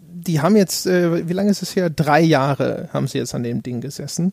die 0.00 0.40
haben 0.40 0.56
jetzt, 0.56 0.86
äh, 0.86 1.28
wie 1.28 1.32
lange 1.32 1.50
ist 1.50 1.62
es 1.62 1.74
her? 1.74 1.90
Drei 1.90 2.20
Jahre 2.20 2.88
haben 2.92 3.08
sie 3.08 3.18
jetzt 3.18 3.34
an 3.34 3.42
dem 3.42 3.62
Ding 3.62 3.80
gesessen 3.80 4.32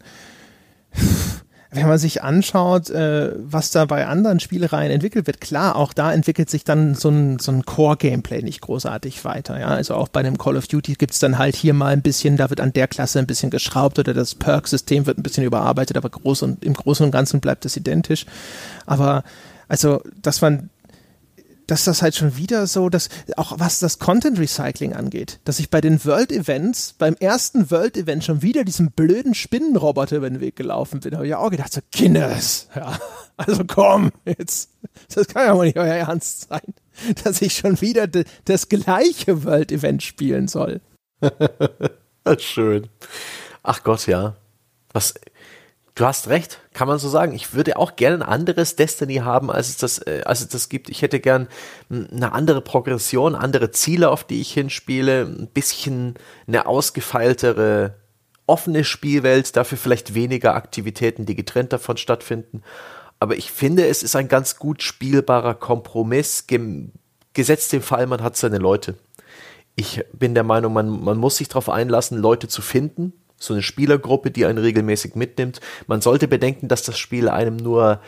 wenn 1.72 1.88
man 1.88 1.98
sich 1.98 2.24
anschaut, 2.24 2.90
äh, 2.90 3.32
was 3.38 3.72
da 3.72 3.86
bei 3.86 4.08
anderen 4.08 4.40
Spielereien 4.40 4.92
entwickelt 4.92 5.28
wird, 5.28 5.42
klar, 5.42 5.76
auch 5.76 5.92
da 5.92 6.14
entwickelt 6.14 6.50
sich 6.50 6.64
dann 6.64 6.96
so 6.96 7.10
ein, 7.10 7.40
so 7.40 7.52
ein 7.52 7.66
Core-Gameplay 7.66 8.42
nicht 8.42 8.62
großartig 8.62 9.26
weiter. 9.26 9.60
Ja? 9.60 9.68
Also 9.68 9.96
auch 9.96 10.08
bei 10.08 10.22
einem 10.22 10.38
Call 10.38 10.56
of 10.56 10.68
Duty 10.68 10.94
gibt 10.94 11.14
es 11.14 11.20
dann 11.20 11.38
halt 11.38 11.56
hier 11.56 11.74
mal 11.74 11.92
ein 11.94 12.02
bisschen, 12.02 12.38
da 12.38 12.50
wird 12.50 12.62
an 12.62 12.74
der 12.74 12.88
Klasse 12.88 13.20
ein 13.20 13.28
bisschen 13.28 13.50
geschraubt 13.50 14.00
oder 14.00 14.14
das 14.14 14.36
Perk-System 14.36 15.06
wird 15.06 15.18
ein 15.18 15.24
bisschen 15.24 15.44
überarbeitet, 15.44 15.98
aber 15.98 16.10
groß 16.10 16.44
und, 16.44 16.64
im 16.64 16.74
Großen 16.74 17.06
und 17.06 17.12
Ganzen 17.12 17.42
bleibt 17.42 17.66
es 17.66 17.76
identisch. 17.76 18.26
Aber 18.86 19.24
also, 19.68 20.02
dass 20.22 20.42
man 20.42 20.70
dass 21.68 21.84
das 21.84 22.02
halt 22.02 22.16
schon 22.16 22.38
wieder 22.38 22.66
so, 22.66 22.90
dass 22.90 23.10
auch 23.36 23.60
was 23.60 23.80
das 23.80 24.00
Content 24.00 24.40
Recycling 24.40 24.94
angeht, 24.94 25.40
dass 25.44 25.60
ich 25.60 25.70
bei 25.70 25.82
den 25.82 26.04
World 26.06 26.32
Events, 26.32 26.94
beim 26.98 27.16
ersten 27.16 27.70
World 27.70 27.98
Event 27.98 28.24
schon 28.24 28.42
wieder 28.42 28.64
diesem 28.64 28.92
blöden 28.92 29.34
Spinnenroboter 29.34 30.18
über 30.18 30.30
den 30.30 30.40
Weg 30.40 30.56
gelaufen 30.56 31.02
bin, 31.02 31.16
habe 31.16 31.28
ich 31.28 31.36
auch 31.36 31.52
gedacht, 31.52 31.74
so 31.74 31.82
Kinders, 31.92 32.70
ja, 32.76 32.98
also 33.38 33.64
komm, 33.66 34.12
jetzt, 34.26 34.72
das 35.14 35.28
kann 35.28 35.46
ja 35.46 35.56
wohl 35.56 35.66
nicht 35.66 35.78
euer 35.78 35.94
Ernst 35.94 36.48
sein, 36.50 36.74
dass 37.24 37.42
ich 37.42 37.58
schon 37.58 37.80
wieder 37.82 38.08
das 38.08 38.70
gleiche 38.70 39.44
World 39.44 39.72
Event 39.72 40.04
spielen 40.04 40.48
soll. 40.48 40.82
Schön. 42.40 42.88
Ach 43.64 43.84
Gott, 43.84 44.08
ja. 44.08 44.36
Was, 44.94 45.14
Du 45.98 46.06
hast 46.06 46.28
recht, 46.28 46.60
kann 46.78 46.88
man 46.88 47.00
so 47.00 47.10
sagen. 47.10 47.34
Ich 47.34 47.56
würde 47.56 47.78
auch 47.78 47.96
gerne 47.96 48.18
ein 48.18 48.22
anderes 48.22 48.76
Destiny 48.76 49.16
haben, 49.16 49.50
als 49.50 49.70
es 49.70 49.78
das, 49.78 49.98
äh, 49.98 50.22
als 50.26 50.42
es 50.42 50.50
das 50.50 50.70
gibt. 50.70 50.90
Ich 50.90 51.02
hätte 51.02 51.20
gern 51.20 51.48
eine 51.90 52.34
andere 52.34 52.62
Progression, 52.62 53.34
andere 53.34 53.72
Ziele, 53.72 54.12
auf 54.12 54.24
die 54.24 54.42
ich 54.42 54.54
hinspiele, 54.54 55.24
ein 55.24 55.48
bisschen 55.48 56.14
eine 56.46 56.68
ausgefeiltere, 56.68 57.96
offene 58.46 58.84
Spielwelt, 58.84 59.56
dafür 59.56 59.80
vielleicht 59.80 60.14
weniger 60.14 60.54
Aktivitäten, 60.54 61.26
die 61.26 61.34
getrennt 61.34 61.74
davon 61.74 61.98
stattfinden. 61.98 62.62
Aber 63.20 63.36
ich 63.36 63.52
finde, 63.52 63.88
es 63.88 64.04
ist 64.04 64.16
ein 64.16 64.28
ganz 64.28 64.58
gut 64.58 64.84
spielbarer 64.84 65.56
Kompromiss, 65.56 66.46
gesetzt 67.34 67.74
dem 67.74 67.82
Fall, 67.82 68.06
man 68.06 68.22
hat 68.22 68.38
seine 68.38 68.60
Leute. 68.60 68.94
Ich 69.76 70.06
bin 70.14 70.36
der 70.36 70.44
Meinung, 70.44 70.74
man, 70.74 71.04
man 71.04 71.18
muss 71.18 71.38
sich 71.38 71.48
darauf 71.48 71.70
einlassen, 71.70 72.20
Leute 72.20 72.48
zu 72.48 72.62
finden, 72.62 73.14
so 73.38 73.54
eine 73.54 73.64
Spielergruppe, 73.64 74.32
die 74.32 74.46
einen 74.46 74.58
regelmäßig 74.58 75.16
mitnimmt. 75.16 75.62
Man 75.88 76.02
sollte 76.02 76.28
bedenken, 76.28 76.68
dass 76.68 76.84
das 76.84 76.98
Spiel 76.98 77.30
einem 77.30 77.58
nur 77.58 78.00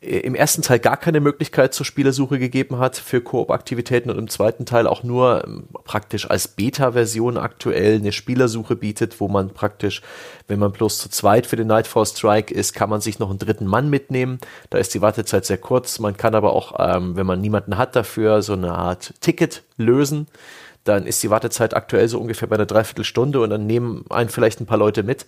äh, 0.00 0.18
im 0.18 0.34
ersten 0.34 0.62
Teil 0.62 0.78
gar 0.78 0.96
keine 0.96 1.20
Möglichkeit 1.20 1.74
zur 1.74 1.86
Spielersuche 1.86 2.38
gegeben 2.38 2.78
hat 2.78 2.96
für 2.96 3.20
Koop-Aktivitäten 3.20 4.10
und 4.10 4.18
im 4.18 4.28
zweiten 4.28 4.66
Teil 4.66 4.86
auch 4.86 5.02
nur 5.02 5.44
ähm, 5.46 5.64
praktisch 5.84 6.30
als 6.30 6.48
Beta-Version 6.48 7.36
aktuell 7.36 7.96
eine 7.96 8.12
Spielersuche 8.12 8.76
bietet, 8.76 9.20
wo 9.20 9.28
man 9.28 9.50
praktisch, 9.50 10.02
wenn 10.46 10.58
man 10.58 10.72
bloß 10.72 10.98
zu 10.98 11.08
zweit 11.08 11.46
für 11.46 11.56
den 11.56 11.66
Nightfall 11.66 12.06
Strike 12.06 12.52
ist, 12.54 12.74
kann 12.74 12.90
man 12.90 13.00
sich 13.00 13.18
noch 13.18 13.30
einen 13.30 13.38
dritten 13.38 13.66
Mann 13.66 13.90
mitnehmen. 13.90 14.38
Da 14.70 14.78
ist 14.78 14.94
die 14.94 15.02
Wartezeit 15.02 15.44
sehr 15.44 15.58
kurz. 15.58 15.98
Man 15.98 16.16
kann 16.16 16.34
aber 16.34 16.52
auch, 16.52 16.74
ähm, 16.78 17.16
wenn 17.16 17.26
man 17.26 17.40
niemanden 17.40 17.76
hat 17.76 17.96
dafür, 17.96 18.42
so 18.42 18.52
eine 18.52 18.72
Art 18.72 19.14
Ticket 19.20 19.62
lösen 19.76 20.26
dann 20.84 21.06
ist 21.06 21.22
die 21.22 21.30
Wartezeit 21.30 21.74
aktuell 21.74 22.08
so 22.08 22.18
ungefähr 22.18 22.48
bei 22.48 22.56
einer 22.56 22.66
Dreiviertelstunde 22.66 23.40
und 23.40 23.50
dann 23.50 23.66
nehmen 23.66 24.04
einen 24.10 24.30
vielleicht 24.30 24.60
ein 24.60 24.66
paar 24.66 24.78
Leute 24.78 25.02
mit. 25.02 25.26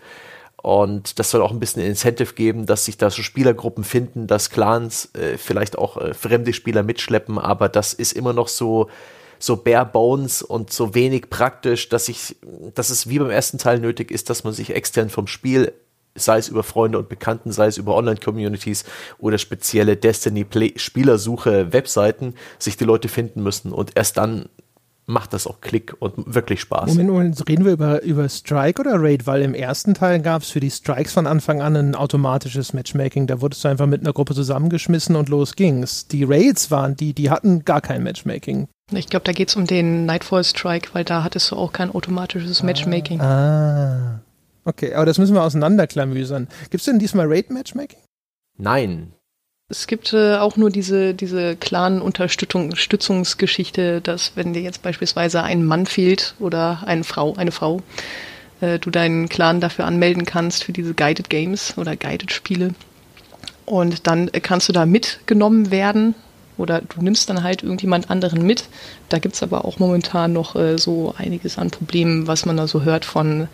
Und 0.62 1.18
das 1.18 1.30
soll 1.30 1.40
auch 1.40 1.52
ein 1.52 1.60
bisschen 1.60 1.82
Incentive 1.82 2.34
geben, 2.34 2.66
dass 2.66 2.84
sich 2.84 2.98
da 2.98 3.08
so 3.10 3.22
Spielergruppen 3.22 3.82
finden, 3.82 4.26
dass 4.26 4.50
Clans 4.50 5.08
äh, 5.14 5.38
vielleicht 5.38 5.78
auch 5.78 5.96
äh, 5.96 6.12
fremde 6.12 6.52
Spieler 6.52 6.82
mitschleppen, 6.82 7.38
aber 7.38 7.70
das 7.70 7.94
ist 7.94 8.12
immer 8.12 8.34
noch 8.34 8.48
so, 8.48 8.90
so 9.38 9.56
bare 9.56 9.86
bones 9.86 10.42
und 10.42 10.70
so 10.70 10.94
wenig 10.94 11.30
praktisch, 11.30 11.88
dass 11.88 12.10
ich, 12.10 12.36
dass 12.74 12.90
es 12.90 13.08
wie 13.08 13.18
beim 13.18 13.30
ersten 13.30 13.56
Teil 13.56 13.80
nötig 13.80 14.10
ist, 14.10 14.28
dass 14.28 14.44
man 14.44 14.52
sich 14.52 14.74
extern 14.74 15.08
vom 15.08 15.26
Spiel 15.26 15.72
sei 16.16 16.38
es 16.38 16.48
über 16.48 16.64
Freunde 16.64 16.98
und 16.98 17.08
Bekannten, 17.08 17.52
sei 17.52 17.68
es 17.68 17.78
über 17.78 17.94
Online-Communities 17.96 18.82
oder 19.18 19.38
spezielle 19.38 19.96
Destiny-Spielersuche-Webseiten, 19.96 22.34
sich 22.58 22.76
die 22.76 22.84
Leute 22.84 23.06
finden 23.08 23.44
müssen 23.44 23.70
und 23.72 23.96
erst 23.96 24.16
dann 24.16 24.48
macht 25.06 25.32
das 25.32 25.46
auch 25.46 25.60
Klick 25.60 25.96
und 25.98 26.34
wirklich 26.34 26.60
Spaß. 26.60 26.90
Moment, 26.90 27.10
Moment, 27.10 27.48
reden 27.48 27.64
wir 27.64 27.72
über, 27.72 28.02
über 28.02 28.28
Strike 28.28 28.80
oder 28.80 28.94
Raid? 28.96 29.26
Weil 29.26 29.42
im 29.42 29.54
ersten 29.54 29.94
Teil 29.94 30.20
gab 30.20 30.42
es 30.42 30.50
für 30.50 30.60
die 30.60 30.70
Strikes 30.70 31.12
von 31.12 31.26
Anfang 31.26 31.60
an 31.60 31.76
ein 31.76 31.94
automatisches 31.94 32.72
Matchmaking. 32.72 33.26
Da 33.26 33.40
wurdest 33.40 33.64
du 33.64 33.68
einfach 33.68 33.86
mit 33.86 34.00
einer 34.00 34.12
Gruppe 34.12 34.34
zusammengeschmissen 34.34 35.16
und 35.16 35.28
los 35.28 35.56
ging's. 35.56 36.06
Die 36.06 36.24
Raids 36.24 36.70
waren 36.70 36.96
die, 36.96 37.12
die 37.12 37.30
hatten 37.30 37.64
gar 37.64 37.80
kein 37.80 38.02
Matchmaking. 38.02 38.68
Ich 38.92 39.08
glaube, 39.08 39.24
da 39.24 39.32
geht 39.32 39.48
es 39.48 39.56
um 39.56 39.66
den 39.66 40.06
Nightfall 40.06 40.44
Strike, 40.44 40.90
weil 40.94 41.04
da 41.04 41.22
hattest 41.22 41.50
du 41.50 41.56
auch 41.56 41.72
kein 41.72 41.90
automatisches 41.90 42.62
Matchmaking. 42.62 43.20
Ah. 43.20 44.20
Okay, 44.64 44.94
aber 44.94 45.06
das 45.06 45.18
müssen 45.18 45.34
wir 45.34 45.42
auseinanderklamüsern. 45.42 46.48
Gibt 46.70 46.80
es 46.80 46.84
denn 46.84 46.98
diesmal 46.98 47.26
Raid-Matchmaking? 47.26 48.00
Nein, 48.58 49.12
es 49.70 49.86
gibt 49.86 50.12
äh, 50.12 50.34
auch 50.36 50.56
nur 50.56 50.68
diese, 50.68 51.14
diese 51.14 51.54
klaren 51.54 52.02
Unterstützungsgeschichte, 52.02 54.00
dass 54.00 54.32
wenn 54.34 54.52
dir 54.52 54.62
jetzt 54.62 54.82
beispielsweise 54.82 55.44
ein 55.44 55.64
Mann 55.64 55.86
fehlt 55.86 56.34
oder 56.40 56.82
eine 56.84 57.04
Frau, 57.04 57.34
eine 57.36 57.52
Frau, 57.52 57.80
äh, 58.60 58.80
du 58.80 58.90
deinen 58.90 59.28
Clan 59.28 59.60
dafür 59.60 59.84
anmelden 59.86 60.26
kannst 60.26 60.64
für 60.64 60.72
diese 60.72 60.92
Guided 60.92 61.30
Games 61.30 61.74
oder 61.78 61.94
Guided 61.96 62.32
Spiele. 62.32 62.70
Und 63.64 64.08
dann 64.08 64.26
äh, 64.32 64.40
kannst 64.40 64.68
du 64.68 64.72
da 64.72 64.86
mitgenommen 64.86 65.70
werden 65.70 66.16
oder 66.58 66.80
du 66.80 67.00
nimmst 67.00 67.30
dann 67.30 67.44
halt 67.44 67.62
irgendjemand 67.62 68.10
anderen 68.10 68.44
mit. 68.44 68.64
Da 69.08 69.20
gibt 69.20 69.36
es 69.36 69.42
aber 69.44 69.64
auch 69.64 69.78
momentan 69.78 70.32
noch 70.32 70.56
äh, 70.56 70.78
so 70.78 71.14
einiges 71.16 71.58
an 71.58 71.70
Problemen, 71.70 72.26
was 72.26 72.44
man 72.44 72.56
da 72.56 72.66
so 72.66 72.82
hört 72.82 73.04
von 73.04 73.46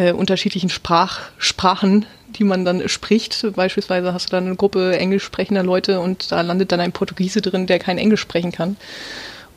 äh, 0.00 0.12
unterschiedlichen 0.12 0.70
Sprach, 0.70 1.20
Sprachen, 1.36 2.06
die 2.36 2.44
man 2.44 2.64
dann 2.64 2.88
spricht. 2.88 3.46
Beispielsweise 3.54 4.14
hast 4.14 4.26
du 4.26 4.30
dann 4.30 4.46
eine 4.46 4.56
Gruppe 4.56 4.96
englisch 4.96 5.24
sprechender 5.24 5.62
Leute 5.62 6.00
und 6.00 6.32
da 6.32 6.40
landet 6.40 6.72
dann 6.72 6.80
ein 6.80 6.92
Portugiese 6.92 7.42
drin, 7.42 7.66
der 7.66 7.78
kein 7.78 7.98
Englisch 7.98 8.20
sprechen 8.20 8.50
kann. 8.50 8.76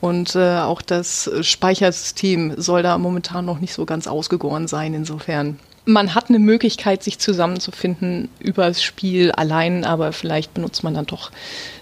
Und 0.00 0.34
äh, 0.34 0.58
auch 0.58 0.82
das 0.82 1.30
Speichersystem 1.40 2.54
soll 2.58 2.82
da 2.82 2.98
momentan 2.98 3.46
noch 3.46 3.58
nicht 3.58 3.72
so 3.72 3.86
ganz 3.86 4.06
ausgegoren 4.06 4.68
sein. 4.68 4.92
Insofern, 4.92 5.58
man 5.86 6.14
hat 6.14 6.28
eine 6.28 6.40
Möglichkeit, 6.40 7.02
sich 7.02 7.18
zusammenzufinden 7.18 8.28
über 8.38 8.66
das 8.66 8.82
Spiel 8.82 9.32
allein, 9.32 9.84
aber 9.84 10.12
vielleicht 10.12 10.52
benutzt 10.52 10.84
man 10.84 10.92
dann 10.92 11.06
doch 11.06 11.30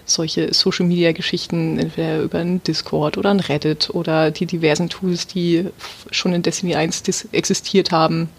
solche 0.05 0.53
Social-Media-Geschichten, 0.53 1.79
entweder 1.79 2.21
über 2.21 2.39
einen 2.39 2.63
Discord 2.63 3.17
oder 3.17 3.31
ein 3.31 3.41
Reddit 3.41 3.89
oder 3.89 4.31
die 4.31 4.45
diversen 4.45 4.87
Tools, 4.87 5.27
die 5.27 5.65
schon 6.11 6.31
in 6.31 6.43
Destiny 6.43 6.75
1 6.75 7.27
existiert 7.33 7.91
haben, 7.91 8.29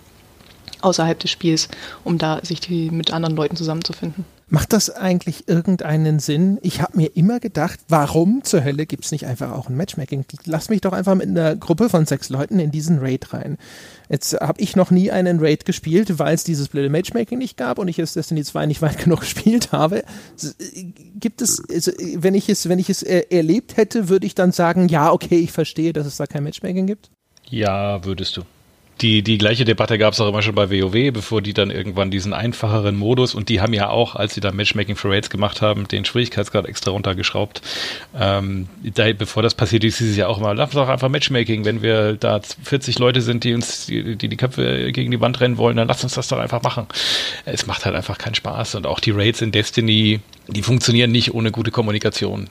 außerhalb 0.84 1.18
des 1.18 1.30
Spiels, 1.30 1.68
um 2.04 2.18
da 2.18 2.40
sich 2.42 2.60
die 2.60 2.90
mit 2.90 3.12
anderen 3.12 3.36
Leuten 3.36 3.56
zusammenzufinden. 3.56 4.24
Macht 4.46 4.74
das 4.74 4.90
eigentlich 4.90 5.48
irgendeinen 5.48 6.18
Sinn? 6.18 6.58
Ich 6.62 6.82
habe 6.82 6.98
mir 6.98 7.16
immer 7.16 7.40
gedacht, 7.40 7.80
warum 7.88 8.44
zur 8.44 8.62
Hölle 8.62 8.84
gibt 8.84 9.06
es 9.06 9.10
nicht 9.10 9.26
einfach 9.26 9.52
auch 9.52 9.70
ein 9.70 9.76
Matchmaking? 9.76 10.26
Lass 10.44 10.68
mich 10.68 10.82
doch 10.82 10.92
einfach 10.92 11.14
mit 11.14 11.28
einer 11.28 11.56
Gruppe 11.56 11.88
von 11.88 12.04
sechs 12.04 12.28
Leuten 12.28 12.58
in 12.58 12.70
diesen 12.70 12.98
Raid 12.98 13.32
rein. 13.32 13.56
Jetzt 14.10 14.34
habe 14.34 14.60
ich 14.60 14.76
noch 14.76 14.90
nie 14.90 15.10
einen 15.10 15.40
Raid 15.40 15.64
gespielt, 15.64 16.18
weil 16.18 16.34
es 16.34 16.44
dieses 16.44 16.68
blöde 16.68 16.90
Matchmaking 16.90 17.38
nicht 17.38 17.56
gab 17.56 17.78
und 17.78 17.88
ich 17.88 17.98
es 17.98 18.12
Destiny 18.12 18.44
2 18.44 18.66
nicht 18.66 18.82
weit 18.82 18.98
genug 19.02 19.20
gespielt 19.20 19.72
habe. 19.72 20.04
Gibt 21.18 21.40
es, 21.40 21.62
also, 21.70 21.90
wenn 22.16 22.34
ich 22.34 22.50
es, 22.50 22.68
wenn 22.68 22.78
ich 22.78 22.90
es 22.90 23.02
erlebt 23.02 23.78
hätte, 23.78 24.10
würde 24.10 24.26
ich 24.26 24.34
dann 24.34 24.52
sagen, 24.52 24.88
ja, 24.88 25.10
okay, 25.10 25.38
ich 25.38 25.52
verstehe, 25.52 25.94
dass 25.94 26.06
es 26.06 26.18
da 26.18 26.26
kein 26.26 26.44
Matchmaking 26.44 26.86
gibt? 26.86 27.10
Ja, 27.48 28.04
würdest 28.04 28.36
du 28.36 28.42
die, 29.00 29.22
die 29.22 29.38
gleiche 29.38 29.64
Debatte 29.64 29.98
gab 29.98 30.12
es 30.12 30.20
auch 30.20 30.28
immer 30.28 30.42
schon 30.42 30.54
bei 30.54 30.70
WoW, 30.70 31.12
bevor 31.12 31.42
die 31.42 31.52
dann 31.52 31.70
irgendwann 31.70 32.10
diesen 32.10 32.32
einfacheren 32.32 32.96
Modus 32.96 33.34
und 33.34 33.48
die 33.48 33.60
haben 33.60 33.72
ja 33.72 33.88
auch, 33.88 34.14
als 34.14 34.34
sie 34.34 34.40
da 34.40 34.52
Matchmaking 34.52 34.96
for 34.96 35.10
Raids 35.10 35.30
gemacht 35.30 35.62
haben, 35.62 35.88
den 35.88 36.04
Schwierigkeitsgrad 36.04 36.66
extra 36.66 36.92
runtergeschraubt. 36.92 37.60
Ähm, 38.18 38.68
da, 38.82 39.12
bevor 39.12 39.42
das 39.42 39.54
passiert 39.54 39.84
ist, 39.84 39.98
hieß 39.98 40.10
es 40.10 40.16
ja 40.16 40.28
auch 40.28 40.38
immer, 40.38 40.54
lass 40.54 40.70
doch 40.70 40.88
einfach 40.88 41.08
Matchmaking, 41.08 41.64
wenn 41.64 41.82
wir 41.82 42.14
da 42.14 42.40
40 42.62 42.98
Leute 42.98 43.20
sind, 43.20 43.44
die 43.44 43.54
uns 43.54 43.86
die, 43.86 44.16
die, 44.16 44.28
die 44.28 44.36
Köpfe 44.36 44.92
gegen 44.92 45.10
die 45.10 45.20
Wand 45.20 45.40
rennen 45.40 45.58
wollen, 45.58 45.76
dann 45.76 45.88
lass 45.88 46.04
uns 46.04 46.14
das 46.14 46.28
doch 46.28 46.38
einfach 46.38 46.62
machen. 46.62 46.86
Es 47.44 47.66
macht 47.66 47.84
halt 47.84 47.96
einfach 47.96 48.18
keinen 48.18 48.34
Spaß 48.34 48.76
und 48.76 48.86
auch 48.86 49.00
die 49.00 49.10
Raids 49.10 49.42
in 49.42 49.50
Destiny 49.50 50.20
die 50.46 50.62
funktionieren 50.62 51.10
nicht 51.10 51.32
ohne 51.32 51.50
gute 51.50 51.70
Kommunikation. 51.70 52.50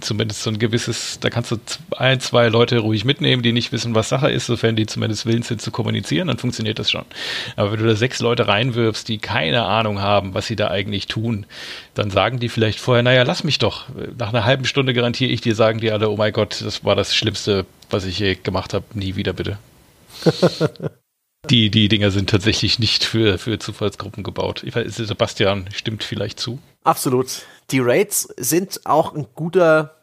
Zumindest 0.00 0.42
so 0.42 0.50
ein 0.50 0.58
gewisses, 0.58 1.18
da 1.20 1.30
kannst 1.30 1.50
du 1.50 1.56
ein, 1.96 2.20
zwei 2.20 2.48
Leute 2.48 2.78
ruhig 2.78 3.04
mitnehmen, 3.04 3.42
die 3.42 3.52
nicht 3.52 3.72
wissen, 3.72 3.94
was 3.94 4.10
Sache 4.10 4.30
ist, 4.30 4.46
sofern 4.46 4.76
die 4.76 4.86
zumindest 4.86 5.24
willens 5.24 5.48
sind 5.48 5.62
zu 5.62 5.70
kommunizieren, 5.70 6.28
dann 6.28 6.38
funktioniert 6.38 6.78
das 6.78 6.90
schon. 6.90 7.04
Aber 7.56 7.72
wenn 7.72 7.80
du 7.80 7.86
da 7.86 7.94
sechs 7.94 8.20
Leute 8.20 8.46
reinwirfst, 8.46 9.08
die 9.08 9.18
keine 9.18 9.64
Ahnung 9.64 10.00
haben, 10.00 10.34
was 10.34 10.46
sie 10.46 10.56
da 10.56 10.68
eigentlich 10.68 11.06
tun, 11.06 11.46
dann 11.94 12.10
sagen 12.10 12.40
die 12.40 12.50
vielleicht 12.50 12.78
vorher, 12.78 13.02
naja, 13.02 13.22
lass 13.22 13.42
mich 13.42 13.58
doch. 13.58 13.86
Nach 14.18 14.28
einer 14.28 14.44
halben 14.44 14.66
Stunde 14.66 14.92
garantiere 14.92 15.30
ich 15.30 15.40
dir, 15.40 15.54
sagen 15.54 15.80
die 15.80 15.90
alle, 15.90 16.10
oh 16.10 16.16
mein 16.16 16.32
Gott, 16.32 16.60
das 16.62 16.84
war 16.84 16.94
das 16.94 17.14
Schlimmste, 17.14 17.64
was 17.88 18.04
ich 18.04 18.18
je 18.18 18.34
gemacht 18.34 18.74
habe, 18.74 18.84
nie 18.94 19.16
wieder 19.16 19.32
bitte. 19.32 19.58
Die, 21.48 21.70
die 21.70 21.88
Dinger 21.88 22.10
sind 22.10 22.28
tatsächlich 22.28 22.78
nicht 22.78 23.02
für, 23.02 23.38
für 23.38 23.58
Zufallsgruppen 23.58 24.22
gebaut. 24.22 24.62
Ich 24.62 24.74
weiß, 24.76 24.94
Sebastian 24.94 25.70
stimmt 25.74 26.04
vielleicht 26.04 26.38
zu. 26.38 26.60
Absolut. 26.84 27.42
Die 27.70 27.80
Raids 27.80 28.28
sind 28.36 28.80
auch 28.84 29.14
ein 29.14 29.26
guter 29.34 30.00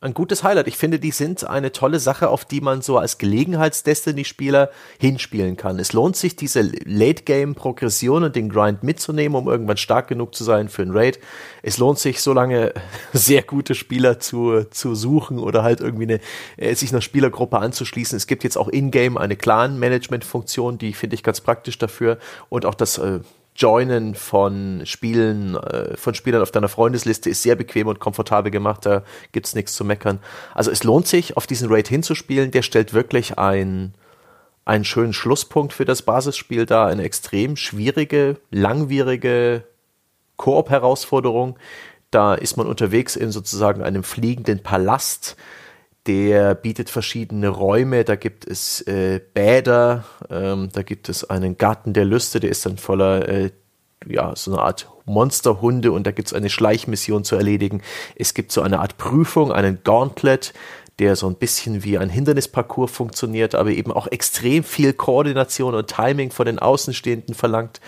ein 0.00 0.14
gutes 0.14 0.44
Highlight. 0.44 0.68
Ich 0.68 0.76
finde, 0.76 1.00
die 1.00 1.10
sind 1.10 1.44
eine 1.44 1.72
tolle 1.72 1.98
Sache, 1.98 2.28
auf 2.28 2.44
die 2.44 2.60
man 2.60 2.82
so 2.82 2.98
als 2.98 3.18
Gelegenheits-Destiny-Spieler 3.18 4.70
hinspielen 5.00 5.56
kann. 5.56 5.80
Es 5.80 5.92
lohnt 5.92 6.14
sich, 6.14 6.36
diese 6.36 6.60
Late-Game-Progression 6.60 8.22
und 8.22 8.36
den 8.36 8.48
Grind 8.48 8.84
mitzunehmen, 8.84 9.36
um 9.36 9.48
irgendwann 9.48 9.76
stark 9.76 10.06
genug 10.06 10.36
zu 10.36 10.44
sein 10.44 10.68
für 10.68 10.82
ein 10.82 10.92
Raid. 10.92 11.18
Es 11.62 11.78
lohnt 11.78 11.98
sich, 11.98 12.20
so 12.20 12.32
lange 12.32 12.74
sehr 13.12 13.42
gute 13.42 13.74
Spieler 13.74 14.20
zu, 14.20 14.64
zu 14.70 14.94
suchen 14.94 15.40
oder 15.40 15.64
halt 15.64 15.80
irgendwie 15.80 16.04
eine, 16.04 16.20
äh, 16.56 16.76
sich 16.76 16.92
einer 16.92 17.00
Spielergruppe 17.00 17.58
anzuschließen. 17.58 18.16
Es 18.16 18.28
gibt 18.28 18.44
jetzt 18.44 18.56
auch 18.56 18.68
in-game 18.68 19.18
eine 19.18 19.34
Clan-Management-Funktion, 19.34 20.78
die 20.78 20.92
finde 20.92 21.14
ich 21.14 21.24
ganz 21.24 21.40
praktisch 21.40 21.76
dafür 21.76 22.18
und 22.50 22.66
auch 22.66 22.76
das 22.76 22.98
äh, 22.98 23.18
Joinen 23.58 24.14
von 24.14 24.82
Spielen, 24.84 25.56
äh, 25.56 25.96
von 25.96 26.14
Spielern 26.14 26.42
auf 26.42 26.52
deiner 26.52 26.68
Freundesliste 26.68 27.28
ist 27.28 27.42
sehr 27.42 27.56
bequem 27.56 27.88
und 27.88 27.98
komfortabel 27.98 28.52
gemacht, 28.52 28.86
da 28.86 29.02
gibt's 29.32 29.54
nichts 29.54 29.74
zu 29.74 29.84
meckern. 29.84 30.20
Also 30.54 30.70
es 30.70 30.84
lohnt 30.84 31.08
sich, 31.08 31.36
auf 31.36 31.46
diesen 31.46 31.68
Raid 31.68 31.88
hinzuspielen, 31.88 32.52
der 32.52 32.62
stellt 32.62 32.94
wirklich 32.94 33.36
ein, 33.36 33.94
einen 34.64 34.84
schönen 34.84 35.12
Schlusspunkt 35.12 35.72
für 35.72 35.84
das 35.84 36.02
Basisspiel 36.02 36.66
dar, 36.66 36.86
eine 36.86 37.02
extrem 37.02 37.56
schwierige, 37.56 38.36
langwierige 38.50 39.64
Koop-Herausforderung. 40.36 41.58
Da 42.12 42.34
ist 42.34 42.56
man 42.56 42.68
unterwegs 42.68 43.16
in 43.16 43.32
sozusagen 43.32 43.82
einem 43.82 44.04
fliegenden 44.04 44.62
Palast, 44.62 45.36
der 46.08 46.54
bietet 46.54 46.88
verschiedene 46.88 47.48
Räume. 47.48 48.02
Da 48.02 48.16
gibt 48.16 48.46
es 48.46 48.80
äh, 48.80 49.20
Bäder, 49.34 50.04
ähm, 50.30 50.70
da 50.72 50.82
gibt 50.82 51.08
es 51.08 51.28
einen 51.28 51.58
Garten 51.58 51.92
der 51.92 52.06
Lüste, 52.06 52.40
der 52.40 52.50
ist 52.50 52.64
dann 52.64 52.78
voller, 52.78 53.28
äh, 53.28 53.50
ja, 54.06 54.34
so 54.34 54.52
eine 54.52 54.62
Art 54.62 54.88
Monsterhunde 55.04 55.92
und 55.92 56.06
da 56.06 56.10
gibt 56.10 56.28
es 56.28 56.34
eine 56.34 56.48
Schleichmission 56.48 57.24
zu 57.24 57.36
erledigen. 57.36 57.82
Es 58.16 58.32
gibt 58.32 58.52
so 58.52 58.62
eine 58.62 58.80
Art 58.80 58.96
Prüfung, 58.96 59.52
einen 59.52 59.80
Gauntlet, 59.84 60.54
der 60.98 61.14
so 61.14 61.28
ein 61.28 61.36
bisschen 61.36 61.84
wie 61.84 61.98
ein 61.98 62.08
Hindernisparcours 62.08 62.90
funktioniert, 62.90 63.54
aber 63.54 63.70
eben 63.70 63.92
auch 63.92 64.06
extrem 64.06 64.64
viel 64.64 64.94
Koordination 64.94 65.74
und 65.74 65.88
Timing 65.88 66.30
von 66.30 66.46
den 66.46 66.58
Außenstehenden 66.58 67.34
verlangt. 67.34 67.80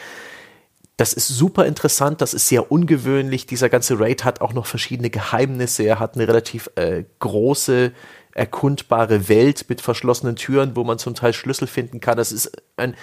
Das 1.01 1.15
ist 1.15 1.29
super 1.29 1.65
interessant, 1.65 2.21
das 2.21 2.35
ist 2.35 2.47
sehr 2.47 2.71
ungewöhnlich. 2.71 3.47
Dieser 3.47 3.71
ganze 3.71 3.99
Raid 3.99 4.23
hat 4.23 4.43
auch 4.43 4.53
noch 4.53 4.67
verschiedene 4.67 5.09
Geheimnisse. 5.09 5.83
Er 5.83 5.99
hat 5.99 6.15
eine 6.15 6.29
relativ 6.29 6.69
äh, 6.75 7.05
große, 7.21 7.93
erkundbare 8.35 9.31
Welt 9.31 9.65
mit 9.71 9.81
verschlossenen 9.81 10.37
Türen, 10.37 10.77
wo 10.77 10.85
man 10.85 10.99
zum 10.99 11.15
Teil 11.15 11.33
Schlüssel 11.33 11.69
finden 11.69 12.01
kann. 12.01 12.19
Das 12.19 12.33
ist 12.33 12.53
ein, 12.77 12.95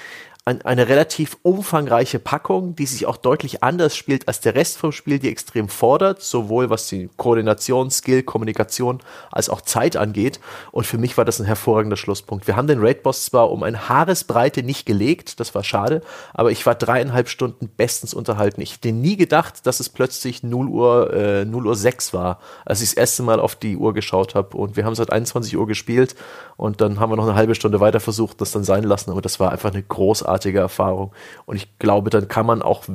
ein, 0.48 0.62
eine 0.62 0.88
relativ 0.88 1.38
umfangreiche 1.42 2.20
Packung, 2.20 2.74
die 2.74 2.86
sich 2.86 3.06
auch 3.06 3.18
deutlich 3.18 3.64
anders 3.64 3.98
spielt 3.98 4.30
als 4.30 4.40
der 4.40 4.56
Rest 4.56 4.78
vom 4.78 4.94
Spiel, 4.94 5.20
die 5.20 5.30
extrem 5.30 5.68
fordert, 5.68 6.22
sowohl 6.22 6.70
was 6.70 6.88
die 6.88 7.10
Koordination, 7.18 7.92
Skill, 7.92 8.24
Kommunikation 8.24 9.00
als 9.30 9.50
auch 9.50 9.60
Zeit 9.60 9.98
angeht. 9.98 10.40
Und 10.72 10.88
für 10.88 10.98
mich 10.98 11.18
war 11.18 11.26
das 11.26 11.42
ein 11.42 11.46
hervorragender 11.46 11.98
Schlusspunkt. 11.98 12.48
Wir 12.48 12.56
haben 12.56 12.68
den 12.68 12.80
Raid-Boss 12.80 13.26
zwar 13.26 13.52
um 13.52 13.62
ein 13.62 13.90
Haaresbreite 13.90 14.64
nicht 14.64 14.86
gelegt, 14.86 15.42
das 15.42 15.54
war 15.54 15.66
schade, 15.66 16.02
aber 16.34 16.50
ich 16.50 16.66
war 16.66 16.76
dreieinhalb 16.76 17.28
Stunden 17.28 17.68
bestens 17.68 18.14
unterhalten. 18.14 18.62
Ich 18.62 18.76
hätte 18.76 18.94
nie 18.94 19.18
gedacht, 19.18 19.68
dass 19.68 19.82
es 19.82 19.90
plötzlich 19.90 20.44
0 20.44 20.68
Uhr, 20.70 21.14
äh, 21.14 21.44
0 21.44 21.68
Uhr 21.68 21.76
6 21.76 22.14
war, 22.14 22.40
als 22.64 22.82
ich 22.82 22.92
das 22.92 22.98
erste 22.98 23.24
Mal 23.24 23.42
auf 23.42 23.58
die 23.58 23.76
Uhr 23.76 23.94
geschaut 23.94 24.34
habe. 24.34 24.56
Und 24.56 24.78
wir 24.78 24.86
haben 24.86 24.96
seit 24.96 25.12
21 25.12 25.58
Uhr 25.58 25.68
gespielt 25.68 26.16
und 26.56 26.80
dann 26.80 27.02
haben 27.02 27.12
wir 27.12 27.18
noch 27.18 27.28
eine 27.28 27.36
halbe 27.36 27.54
Stunde 27.54 27.82
weiter 27.82 28.00
versucht, 28.00 28.40
das 28.40 28.54
dann 28.54 28.64
sein 28.64 28.86
lassen. 28.86 29.12
Aber 29.12 29.22
das 29.22 29.42
war 29.42 29.52
einfach 29.52 29.74
eine 29.74 29.84
großartige 29.84 30.37
großartige 30.38 30.60
Erfahrung. 30.60 31.12
Und 31.46 31.56
ich 31.58 31.68
glaube, 31.80 32.10
dann 32.10 32.28
kann 32.28 32.46
man 32.46 32.62
auch 32.62 32.86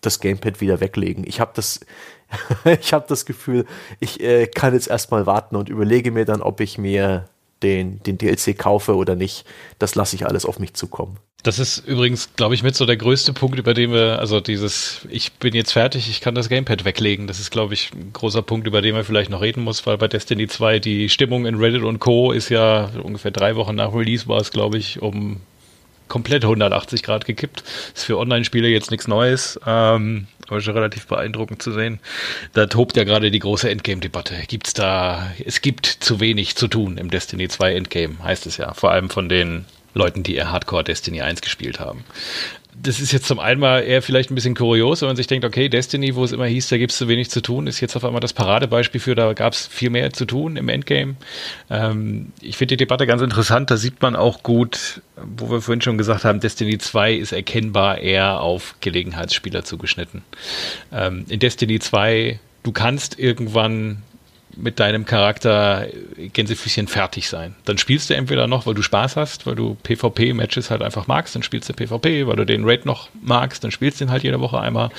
das 0.00 0.20
Gamepad 0.20 0.60
wieder 0.60 0.80
weglegen. 0.80 1.24
Ich 1.26 1.40
habe 1.40 1.52
das, 1.54 1.80
ich 2.80 2.92
habe 2.92 3.06
das 3.08 3.26
Gefühl, 3.26 3.66
ich 4.00 4.20
äh, 4.20 4.46
kann 4.46 4.74
jetzt 4.74 4.88
erstmal 4.88 5.26
warten 5.26 5.56
und 5.56 5.68
überlege 5.68 6.10
mir 6.10 6.24
dann, 6.24 6.42
ob 6.42 6.60
ich 6.60 6.78
mir 6.78 7.28
den, 7.62 8.02
den 8.02 8.18
DLC 8.18 8.56
kaufe 8.56 8.96
oder 8.96 9.16
nicht. 9.16 9.44
Das 9.78 9.94
lasse 9.94 10.14
ich 10.14 10.26
alles 10.26 10.44
auf 10.44 10.58
mich 10.58 10.74
zukommen. 10.74 11.18
Das 11.42 11.58
ist 11.60 11.78
übrigens, 11.86 12.30
glaube 12.34 12.56
ich, 12.56 12.64
mit 12.64 12.74
so 12.74 12.86
der 12.86 12.96
größte 12.96 13.32
Punkt, 13.32 13.56
über 13.58 13.72
den 13.72 13.92
wir, 13.92 14.18
also 14.18 14.40
dieses, 14.40 15.06
ich 15.10 15.32
bin 15.34 15.54
jetzt 15.54 15.72
fertig, 15.72 16.10
ich 16.10 16.20
kann 16.20 16.34
das 16.34 16.48
Gamepad 16.48 16.84
weglegen. 16.84 17.28
Das 17.28 17.38
ist, 17.38 17.52
glaube 17.52 17.74
ich, 17.74 17.92
ein 17.94 18.12
großer 18.12 18.42
Punkt, 18.42 18.66
über 18.66 18.82
den 18.82 18.94
man 18.94 19.04
vielleicht 19.04 19.30
noch 19.30 19.42
reden 19.42 19.62
muss, 19.62 19.86
weil 19.86 19.96
bei 19.96 20.08
Destiny 20.08 20.48
2 20.48 20.80
die 20.80 21.08
Stimmung 21.08 21.46
in 21.46 21.54
Reddit 21.54 21.84
und 21.84 22.00
Co. 22.00 22.32
ist 22.32 22.48
ja 22.48 22.90
ungefähr 23.00 23.30
drei 23.30 23.54
Wochen 23.54 23.76
nach 23.76 23.94
Release 23.94 24.26
war 24.26 24.40
es, 24.40 24.50
glaube 24.50 24.76
ich, 24.76 25.00
um 25.00 25.40
komplett 26.08 26.44
180 26.44 27.02
Grad 27.02 27.24
gekippt. 27.24 27.64
Ist 27.94 28.04
für 28.04 28.18
Online-Spiele 28.18 28.68
jetzt 28.68 28.90
nichts 28.90 29.08
Neues, 29.08 29.58
ähm, 29.66 30.26
aber 30.48 30.60
schon 30.60 30.74
relativ 30.74 31.06
beeindruckend 31.06 31.62
zu 31.62 31.72
sehen. 31.72 32.00
Da 32.52 32.66
tobt 32.66 32.96
ja 32.96 33.04
gerade 33.04 33.30
die 33.30 33.38
große 33.38 33.68
Endgame-Debatte. 33.70 34.34
Gibt's 34.48 34.74
da, 34.74 35.30
es 35.44 35.60
gibt 35.60 35.86
zu 35.86 36.20
wenig 36.20 36.56
zu 36.56 36.68
tun 36.68 36.98
im 36.98 37.10
Destiny 37.10 37.48
2 37.48 37.74
Endgame, 37.74 38.16
heißt 38.22 38.46
es 38.46 38.56
ja. 38.56 38.72
Vor 38.74 38.90
allem 38.90 39.10
von 39.10 39.28
den 39.28 39.64
Leuten, 39.94 40.22
die 40.22 40.34
eher 40.34 40.52
Hardcore 40.52 40.84
Destiny 40.84 41.22
1 41.22 41.40
gespielt 41.40 41.80
haben. 41.80 42.04
Das 42.82 43.00
ist 43.00 43.12
jetzt 43.12 43.26
zum 43.26 43.38
einen 43.38 43.60
mal 43.60 43.80
eher 43.80 44.02
vielleicht 44.02 44.30
ein 44.30 44.34
bisschen 44.34 44.54
kurios, 44.54 45.00
wenn 45.00 45.08
man 45.08 45.16
sich 45.16 45.26
denkt, 45.26 45.44
okay, 45.44 45.68
Destiny, 45.68 46.14
wo 46.14 46.24
es 46.24 46.32
immer 46.32 46.46
hieß, 46.46 46.68
da 46.68 46.78
gibt 46.78 46.92
es 46.92 46.98
zu 46.98 47.08
wenig 47.08 47.30
zu 47.30 47.40
tun, 47.40 47.66
ist 47.66 47.80
jetzt 47.80 47.96
auf 47.96 48.04
einmal 48.04 48.20
das 48.20 48.32
Paradebeispiel 48.32 49.00
für, 49.00 49.14
da 49.14 49.32
gab 49.32 49.54
es 49.54 49.66
viel 49.66 49.90
mehr 49.90 50.12
zu 50.12 50.24
tun 50.24 50.56
im 50.56 50.68
Endgame. 50.68 51.16
Ähm, 51.70 52.32
ich 52.40 52.56
finde 52.56 52.76
die 52.76 52.84
Debatte 52.84 53.06
ganz 53.06 53.22
interessant, 53.22 53.70
da 53.70 53.76
sieht 53.76 54.02
man 54.02 54.14
auch 54.14 54.42
gut, 54.42 55.00
wo 55.16 55.50
wir 55.50 55.62
vorhin 55.62 55.80
schon 55.80 55.98
gesagt 55.98 56.24
haben, 56.24 56.40
Destiny 56.40 56.78
2 56.78 57.14
ist 57.14 57.32
erkennbar 57.32 57.98
eher 57.98 58.40
auf 58.40 58.76
Gelegenheitsspieler 58.80 59.64
zugeschnitten. 59.64 60.22
Ähm, 60.92 61.24
in 61.28 61.40
Destiny 61.40 61.78
2, 61.78 62.38
du 62.62 62.72
kannst 62.72 63.18
irgendwann 63.18 64.02
mit 64.56 64.80
deinem 64.80 65.04
Charakter 65.04 65.86
Gänsefüßchen 66.32 66.88
fertig 66.88 67.28
sein. 67.28 67.54
Dann 67.64 67.78
spielst 67.78 68.10
du 68.10 68.14
entweder 68.14 68.46
noch, 68.46 68.66
weil 68.66 68.74
du 68.74 68.82
Spaß 68.82 69.16
hast, 69.16 69.46
weil 69.46 69.54
du 69.54 69.76
PvP-Matches 69.82 70.70
halt 70.70 70.82
einfach 70.82 71.06
magst, 71.06 71.34
dann 71.34 71.42
spielst 71.42 71.68
du 71.68 71.74
PvP, 71.74 72.26
weil 72.26 72.36
du 72.36 72.46
den 72.46 72.64
Raid 72.64 72.86
noch 72.86 73.08
magst, 73.20 73.64
dann 73.64 73.70
spielst 73.70 74.00
du 74.00 74.06
den 74.06 74.10
halt 74.10 74.22
jede 74.22 74.40
Woche 74.40 74.58
einmal. 74.58 74.90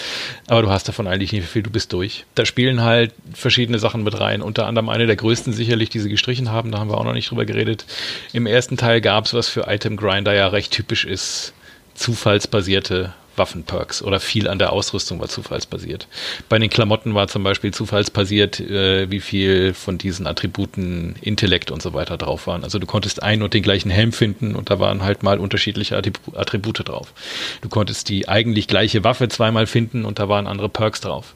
Aber 0.47 0.61
du 0.61 0.69
hast 0.69 0.87
davon 0.87 1.07
eigentlich 1.07 1.33
nicht 1.33 1.47
viel, 1.47 1.63
du 1.63 1.71
bist 1.71 1.91
durch. 1.93 2.25
Da 2.35 2.45
spielen 2.45 2.83
halt 2.83 3.13
verschiedene 3.33 3.79
Sachen 3.79 4.03
mit 4.03 4.19
rein. 4.19 4.41
Unter 4.41 4.67
anderem 4.67 4.89
eine 4.89 5.07
der 5.07 5.15
größten 5.15 5.53
sicherlich, 5.53 5.89
die 5.89 5.99
sie 5.99 6.09
gestrichen 6.09 6.51
haben, 6.51 6.71
da 6.71 6.79
haben 6.79 6.89
wir 6.89 6.97
auch 6.97 7.05
noch 7.05 7.13
nicht 7.13 7.31
drüber 7.31 7.45
geredet. 7.45 7.85
Im 8.33 8.45
ersten 8.45 8.77
Teil 8.77 9.01
gab 9.01 9.25
es, 9.25 9.33
was 9.33 9.49
für 9.49 9.65
Item 9.67 9.97
Grinder 9.97 10.33
ja 10.33 10.47
recht 10.47 10.71
typisch 10.71 11.05
ist, 11.05 11.53
zufallsbasierte 11.95 13.13
Waffenperks 13.37 14.01
oder 14.01 14.19
viel 14.19 14.47
an 14.47 14.59
der 14.59 14.73
Ausrüstung 14.73 15.19
war 15.19 15.27
zufallsbasiert. 15.27 16.07
Bei 16.49 16.59
den 16.59 16.69
Klamotten 16.69 17.13
war 17.13 17.27
zum 17.27 17.43
Beispiel 17.43 17.73
zufallsbasiert, 17.73 18.59
äh, 18.59 19.09
wie 19.09 19.19
viel 19.19 19.73
von 19.73 19.97
diesen 19.97 20.27
Attributen 20.27 21.15
Intellekt 21.21 21.71
und 21.71 21.81
so 21.81 21.93
weiter 21.93 22.17
drauf 22.17 22.47
waren. 22.47 22.63
Also 22.63 22.79
du 22.79 22.85
konntest 22.85 23.23
einen 23.23 23.43
und 23.43 23.53
den 23.53 23.63
gleichen 23.63 23.89
Helm 23.89 24.11
finden 24.11 24.55
und 24.55 24.69
da 24.69 24.79
waren 24.79 25.03
halt 25.03 25.23
mal 25.23 25.39
unterschiedliche 25.39 25.95
Attribute 25.97 26.87
drauf. 26.87 27.13
Du 27.61 27.69
konntest 27.69 28.09
die 28.09 28.27
eigentlich 28.27 28.67
gleiche 28.67 29.03
Waffe 29.03 29.27
zweimal 29.29 29.67
finden 29.67 30.05
und 30.05 30.19
da 30.19 30.29
waren 30.29 30.47
andere 30.47 30.69
Perks 30.69 31.01
drauf. 31.01 31.35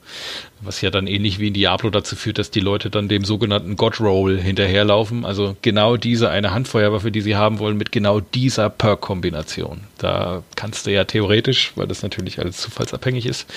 Was 0.63 0.81
ja 0.81 0.91
dann 0.91 1.07
ähnlich 1.07 1.39
wie 1.39 1.47
in 1.47 1.53
Diablo 1.53 1.89
dazu 1.89 2.15
führt, 2.15 2.37
dass 2.37 2.51
die 2.51 2.59
Leute 2.59 2.89
dann 2.89 3.07
dem 3.07 3.25
sogenannten 3.25 3.75
God 3.75 3.99
Roll 3.99 4.39
hinterherlaufen. 4.39 5.25
Also 5.25 5.55
genau 5.61 5.97
diese 5.97 6.29
eine 6.29 6.53
Handfeuerwaffe, 6.53 7.11
die 7.11 7.21
sie 7.21 7.35
haben 7.35 7.59
wollen, 7.59 7.77
mit 7.77 7.91
genau 7.91 8.19
dieser 8.19 8.69
Perk-Kombination. 8.69 9.81
Da 9.97 10.43
kannst 10.55 10.85
du 10.85 10.91
ja 10.91 11.03
theoretisch, 11.03 11.71
weil 11.75 11.87
das 11.87 12.03
natürlich 12.03 12.39
alles 12.39 12.57
zufallsabhängig 12.57 13.25
ist, 13.25 13.47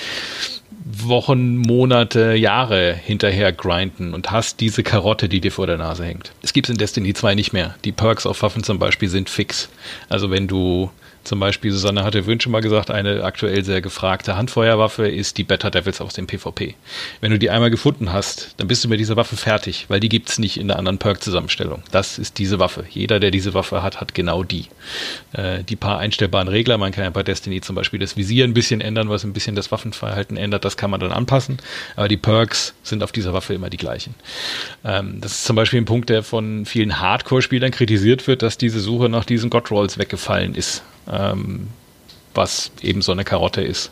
Wochen, 0.83 1.57
Monate, 1.57 2.33
Jahre 2.33 2.93
hinterher 2.93 3.51
grinden 3.51 4.13
und 4.13 4.31
hast 4.31 4.59
diese 4.59 4.83
Karotte, 4.83 5.29
die 5.29 5.41
dir 5.41 5.51
vor 5.51 5.67
der 5.67 5.77
Nase 5.77 6.05
hängt. 6.05 6.31
Es 6.41 6.53
gibt 6.53 6.67
es 6.67 6.71
in 6.71 6.77
Destiny 6.77 7.13
2 7.13 7.35
nicht 7.35 7.53
mehr. 7.53 7.75
Die 7.85 7.91
Perks 7.91 8.25
auf 8.25 8.41
Waffen 8.41 8.63
zum 8.63 8.77
Beispiel 8.77 9.09
sind 9.09 9.29
fix. 9.29 9.69
Also 10.09 10.29
wenn 10.29 10.47
du 10.47 10.91
zum 11.25 11.39
Beispiel, 11.39 11.71
Susanne 11.71 12.03
hatte 12.03 12.25
Wünsche 12.25 12.49
mal 12.49 12.61
gesagt, 12.61 12.91
eine 12.91 13.23
aktuell 13.23 13.63
sehr 13.63 13.81
gefragte 13.81 14.37
Handfeuerwaffe 14.37 15.07
ist 15.07 15.37
die 15.37 15.43
Better 15.43 15.71
Devils 15.71 15.99
aus 15.99 16.13
dem 16.13 16.27
PvP. 16.27 16.75
Wenn 17.19 17.31
du 17.31 17.39
die 17.39 17.49
einmal 17.49 17.71
gefunden 17.71 18.13
hast, 18.13 18.53
dann 18.57 18.67
bist 18.67 18.83
du 18.83 18.87
mit 18.87 18.99
dieser 18.99 19.15
Waffe 19.15 19.35
fertig, 19.35 19.85
weil 19.87 19.99
die 19.99 20.09
gibt 20.09 20.29
es 20.29 20.39
nicht 20.39 20.57
in 20.57 20.67
der 20.67 20.77
anderen 20.77 20.97
Perk-Zusammenstellung. 20.97 21.83
Das 21.91 22.19
ist 22.19 22.37
diese 22.37 22.59
Waffe. 22.59 22.85
Jeder, 22.89 23.19
der 23.19 23.31
diese 23.31 23.53
Waffe 23.53 23.83
hat, 23.83 23.99
hat 23.99 24.13
genau 24.13 24.43
die. 24.43 24.65
Äh, 25.33 25.63
die 25.63 25.75
paar 25.75 25.99
einstellbaren 25.99 26.47
Regler, 26.47 26.77
man 26.77 26.91
kann 26.91 27.03
ja 27.03 27.09
bei 27.09 27.23
Destiny 27.23 27.61
zum 27.61 27.75
Beispiel 27.75 27.99
das 27.99 28.15
Visier 28.15 28.45
ein 28.45 28.53
bisschen 28.53 28.79
ändern, 28.79 29.09
was 29.09 29.23
ein 29.23 29.33
bisschen 29.33 29.55
das 29.55 29.71
Waffenverhalten 29.71 30.37
ändert, 30.37 30.63
das 30.63 30.77
kann 30.77 30.91
man 30.91 30.99
dann 30.99 31.11
anpassen. 31.11 31.57
Aber 31.95 32.07
die 32.07 32.17
Perks 32.17 32.73
sind 32.83 33.03
auf 33.03 33.11
dieser 33.11 33.33
Waffe 33.33 33.53
immer 33.53 33.69
die 33.69 33.77
gleichen. 33.77 34.15
Ähm, 34.83 35.19
das 35.21 35.31
ist 35.31 35.45
zum 35.45 35.55
Beispiel 35.55 35.81
ein 35.81 35.85
Punkt, 35.85 36.09
der 36.09 36.23
von 36.23 36.65
vielen 36.65 36.99
Hardcore-Spielern 36.99 37.71
kritisiert 37.71 38.27
wird, 38.27 38.41
dass 38.41 38.57
diese 38.57 38.79
Suche 38.79 39.09
nach 39.09 39.25
diesen 39.25 39.49
God 39.49 39.71
Rolls 39.71 39.97
weggefallen 39.97 40.55
ist 40.55 40.83
ähm, 41.11 41.67
was 42.33 42.71
eben 42.81 43.01
so 43.01 43.11
eine 43.11 43.23
Karotte 43.23 43.61
ist. 43.61 43.91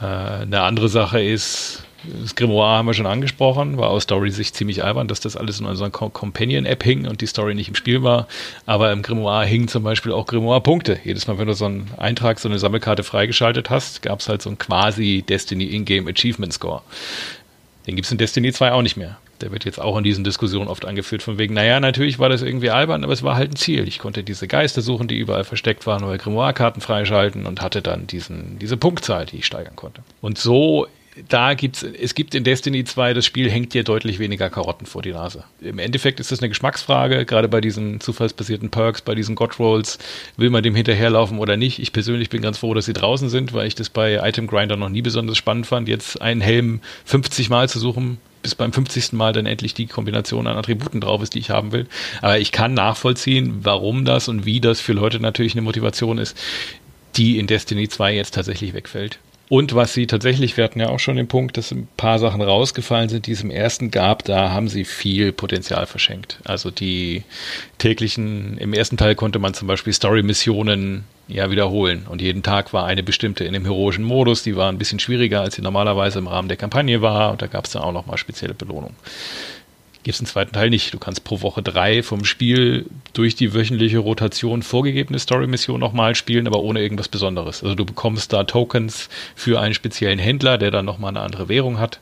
Äh, 0.00 0.04
eine 0.04 0.62
andere 0.62 0.88
Sache 0.88 1.22
ist, 1.22 1.82
das 2.22 2.34
Grimoire 2.34 2.78
haben 2.78 2.86
wir 2.86 2.94
schon 2.94 3.06
angesprochen, 3.06 3.76
war 3.76 3.90
aus 3.90 4.04
Story-Sicht 4.04 4.56
ziemlich 4.56 4.82
albern, 4.82 5.06
dass 5.06 5.20
das 5.20 5.36
alles 5.36 5.60
in 5.60 5.66
unserer 5.66 5.90
Companion-App 5.90 6.82
hing 6.82 7.06
und 7.06 7.20
die 7.20 7.26
Story 7.26 7.54
nicht 7.54 7.68
im 7.68 7.74
Spiel 7.74 8.02
war. 8.02 8.26
Aber 8.64 8.90
im 8.92 9.02
Grimoire 9.02 9.44
hingen 9.44 9.68
zum 9.68 9.82
Beispiel 9.82 10.12
auch 10.12 10.26
Grimoire-Punkte. 10.26 11.00
Jedes 11.04 11.26
Mal, 11.26 11.38
wenn 11.38 11.48
du 11.48 11.52
so 11.52 11.66
einen 11.66 11.90
Eintrag, 11.98 12.38
so 12.38 12.48
eine 12.48 12.58
Sammelkarte 12.58 13.02
freigeschaltet 13.02 13.68
hast, 13.68 14.00
gab 14.00 14.20
es 14.20 14.28
halt 14.28 14.40
so 14.40 14.48
einen 14.48 14.58
quasi 14.58 15.22
Destiny 15.28 15.64
In-Game 15.64 16.08
Achievement 16.08 16.54
Score. 16.54 16.82
Den 17.86 17.96
gibt 17.96 18.06
es 18.06 18.12
in 18.12 18.18
Destiny 18.18 18.52
2 18.52 18.72
auch 18.72 18.82
nicht 18.82 18.96
mehr 18.96 19.18
der 19.42 19.52
wird 19.52 19.64
jetzt 19.64 19.80
auch 19.80 19.96
in 19.96 20.04
diesen 20.04 20.24
Diskussionen 20.24 20.68
oft 20.68 20.84
angeführt, 20.84 21.22
von 21.22 21.38
wegen, 21.38 21.54
naja, 21.54 21.80
natürlich 21.80 22.18
war 22.18 22.28
das 22.28 22.42
irgendwie 22.42 22.70
albern, 22.70 23.04
aber 23.04 23.12
es 23.12 23.22
war 23.22 23.36
halt 23.36 23.52
ein 23.52 23.56
Ziel. 23.56 23.86
Ich 23.88 23.98
konnte 23.98 24.22
diese 24.22 24.48
Geister 24.48 24.82
suchen, 24.82 25.08
die 25.08 25.18
überall 25.18 25.44
versteckt 25.44 25.86
waren, 25.86 26.04
oder 26.04 26.18
Grimoire-Karten 26.18 26.80
freischalten 26.80 27.46
und 27.46 27.62
hatte 27.62 27.82
dann 27.82 28.06
diesen, 28.06 28.58
diese 28.58 28.76
Punktzahl, 28.76 29.26
die 29.26 29.38
ich 29.38 29.46
steigern 29.46 29.76
konnte. 29.76 30.02
Und 30.20 30.38
so 30.38 30.86
da 31.28 31.54
gibt's, 31.54 31.82
es 31.82 32.14
gibt 32.14 32.34
in 32.34 32.44
Destiny 32.44 32.84
2, 32.84 33.14
das 33.14 33.26
Spiel 33.26 33.50
hängt 33.50 33.74
dir 33.74 33.84
deutlich 33.84 34.18
weniger 34.18 34.50
Karotten 34.50 34.86
vor 34.86 35.02
die 35.02 35.12
Nase. 35.12 35.44
Im 35.60 35.78
Endeffekt 35.78 36.20
ist 36.20 36.32
das 36.32 36.40
eine 36.40 36.48
Geschmacksfrage, 36.48 37.24
gerade 37.24 37.48
bei 37.48 37.60
diesen 37.60 38.00
zufallsbasierten 38.00 38.70
Perks, 38.70 39.02
bei 39.02 39.14
diesen 39.14 39.34
God 39.34 39.58
Rolls, 39.58 39.98
will 40.36 40.50
man 40.50 40.62
dem 40.62 40.74
hinterherlaufen 40.74 41.38
oder 41.38 41.56
nicht. 41.56 41.78
Ich 41.78 41.92
persönlich 41.92 42.30
bin 42.30 42.42
ganz 42.42 42.58
froh, 42.58 42.74
dass 42.74 42.86
sie 42.86 42.92
draußen 42.92 43.28
sind, 43.28 43.52
weil 43.52 43.66
ich 43.66 43.74
das 43.74 43.90
bei 43.90 44.26
Item 44.26 44.46
Grinder 44.46 44.76
noch 44.76 44.88
nie 44.88 45.02
besonders 45.02 45.36
spannend 45.36 45.66
fand, 45.66 45.88
jetzt 45.88 46.20
einen 46.20 46.40
Helm 46.40 46.80
50 47.04 47.50
Mal 47.50 47.68
zu 47.68 47.78
suchen, 47.78 48.18
bis 48.42 48.54
beim 48.54 48.72
50. 48.72 49.12
Mal 49.12 49.32
dann 49.32 49.46
endlich 49.46 49.74
die 49.74 49.86
Kombination 49.86 50.46
an 50.46 50.56
Attributen 50.56 51.00
drauf 51.00 51.22
ist, 51.22 51.34
die 51.34 51.40
ich 51.40 51.50
haben 51.50 51.72
will. 51.72 51.86
Aber 52.22 52.38
ich 52.38 52.52
kann 52.52 52.74
nachvollziehen, 52.74 53.60
warum 53.62 54.04
das 54.04 54.28
und 54.28 54.44
wie 54.44 54.60
das 54.60 54.80
für 54.80 54.92
Leute 54.92 55.20
natürlich 55.20 55.52
eine 55.52 55.62
Motivation 55.62 56.18
ist, 56.18 56.36
die 57.16 57.38
in 57.38 57.46
Destiny 57.46 57.88
2 57.88 58.14
jetzt 58.14 58.34
tatsächlich 58.34 58.72
wegfällt. 58.72 59.18
Und 59.50 59.74
was 59.74 59.92
sie 59.92 60.06
tatsächlich, 60.06 60.56
wir 60.56 60.62
hatten 60.62 60.78
ja 60.78 60.90
auch 60.90 61.00
schon 61.00 61.16
den 61.16 61.26
Punkt, 61.26 61.56
dass 61.56 61.72
ein 61.72 61.88
paar 61.96 62.20
Sachen 62.20 62.40
rausgefallen 62.40 63.08
sind, 63.08 63.26
die 63.26 63.32
es 63.32 63.42
im 63.42 63.50
ersten 63.50 63.90
gab, 63.90 64.22
da 64.22 64.52
haben 64.52 64.68
sie 64.68 64.84
viel 64.84 65.32
Potenzial 65.32 65.86
verschenkt. 65.86 66.38
Also 66.44 66.70
die 66.70 67.24
täglichen, 67.78 68.58
im 68.58 68.72
ersten 68.72 68.96
Teil 68.96 69.16
konnte 69.16 69.40
man 69.40 69.52
zum 69.52 69.66
Beispiel 69.66 69.92
Story-Missionen 69.92 71.02
ja 71.26 71.50
wiederholen. 71.50 72.06
Und 72.08 72.22
jeden 72.22 72.44
Tag 72.44 72.72
war 72.72 72.86
eine 72.86 73.02
bestimmte 73.02 73.42
in 73.42 73.52
dem 73.52 73.64
heroischen 73.64 74.04
Modus, 74.04 74.44
die 74.44 74.54
war 74.54 74.70
ein 74.70 74.78
bisschen 74.78 75.00
schwieriger, 75.00 75.40
als 75.40 75.56
sie 75.56 75.62
normalerweise 75.62 76.20
im 76.20 76.28
Rahmen 76.28 76.46
der 76.46 76.56
Kampagne 76.56 77.02
war. 77.02 77.32
Und 77.32 77.42
da 77.42 77.48
gab 77.48 77.64
es 77.64 77.72
dann 77.72 77.82
auch 77.82 77.92
nochmal 77.92 78.18
spezielle 78.18 78.54
Belohnungen 78.54 78.94
gibt 80.02 80.14
es 80.14 80.20
einen 80.20 80.26
zweiten 80.26 80.52
Teil 80.52 80.70
nicht. 80.70 80.94
Du 80.94 80.98
kannst 80.98 81.24
pro 81.24 81.42
Woche 81.42 81.62
drei 81.62 82.02
vom 82.02 82.24
Spiel 82.24 82.86
durch 83.12 83.34
die 83.34 83.54
wöchentliche 83.54 83.98
Rotation 83.98 84.62
vorgegebene 84.62 85.18
Story-Mission 85.18 85.80
nochmal 85.80 86.14
spielen, 86.14 86.46
aber 86.46 86.60
ohne 86.60 86.80
irgendwas 86.80 87.08
Besonderes. 87.08 87.62
Also 87.62 87.74
du 87.74 87.84
bekommst 87.84 88.32
da 88.32 88.44
Tokens 88.44 89.08
für 89.34 89.60
einen 89.60 89.74
speziellen 89.74 90.18
Händler, 90.18 90.58
der 90.58 90.70
dann 90.70 90.84
nochmal 90.84 91.10
eine 91.10 91.20
andere 91.20 91.48
Währung 91.48 91.78
hat. 91.78 92.00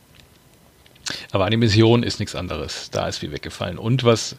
Aber 1.33 1.45
eine 1.45 1.57
Mission 1.57 2.03
ist 2.03 2.19
nichts 2.19 2.35
anderes. 2.35 2.91
Da 2.91 3.09
ist 3.09 3.19
viel 3.19 3.33
weggefallen. 3.33 3.79
Und 3.79 4.05
was 4.05 4.37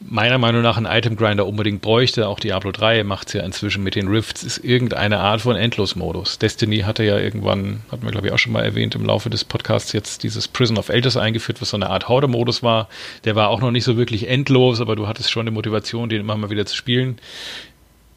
meiner 0.00 0.38
Meinung 0.38 0.62
nach 0.62 0.76
ein 0.76 0.86
Item 0.86 1.16
Grinder 1.16 1.46
unbedingt 1.46 1.82
bräuchte, 1.82 2.28
auch 2.28 2.40
Diablo 2.40 2.72
3 2.72 3.04
macht 3.04 3.28
es 3.28 3.34
ja 3.34 3.42
inzwischen 3.42 3.82
mit 3.82 3.94
den 3.94 4.08
Rifts, 4.08 4.42
ist 4.42 4.58
irgendeine 4.58 5.20
Art 5.20 5.42
von 5.42 5.56
Endlosmodus. 5.56 6.38
Destiny 6.38 6.80
hatte 6.80 7.04
ja 7.04 7.18
irgendwann, 7.18 7.82
hatten 7.90 8.04
wir 8.04 8.10
glaube 8.10 8.28
ich 8.28 8.32
auch 8.32 8.38
schon 8.38 8.52
mal 8.52 8.64
erwähnt 8.64 8.94
im 8.94 9.04
Laufe 9.04 9.30
des 9.30 9.44
Podcasts, 9.44 9.92
jetzt 9.92 10.22
dieses 10.22 10.48
Prison 10.48 10.78
of 10.78 10.88
Elders 10.88 11.16
eingeführt, 11.16 11.60
was 11.60 11.70
so 11.70 11.76
eine 11.76 11.90
Art 11.90 12.08
Horde-Modus 12.08 12.62
war. 12.62 12.88
Der 13.24 13.36
war 13.36 13.48
auch 13.48 13.60
noch 13.60 13.70
nicht 13.70 13.84
so 13.84 13.96
wirklich 13.96 14.28
endlos, 14.28 14.80
aber 14.80 14.96
du 14.96 15.06
hattest 15.06 15.30
schon 15.30 15.46
die 15.46 15.52
Motivation, 15.52 16.08
den 16.08 16.20
immer 16.20 16.36
mal 16.36 16.50
wieder 16.50 16.66
zu 16.66 16.76
spielen. 16.76 17.18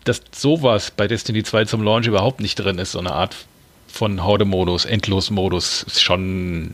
Dass 0.03 0.21
sowas 0.31 0.91
bei 0.91 1.07
Destiny 1.07 1.43
2 1.43 1.65
zum 1.65 1.83
Launch 1.83 2.07
überhaupt 2.07 2.41
nicht 2.41 2.55
drin 2.55 2.77
ist, 2.77 2.91
so 2.93 2.99
eine 2.99 3.13
Art 3.13 3.35
von 3.87 4.23
Horde-Modus, 4.23 4.85
Endlos-Modus, 4.85 5.83
ist 5.83 6.01
schon 6.01 6.73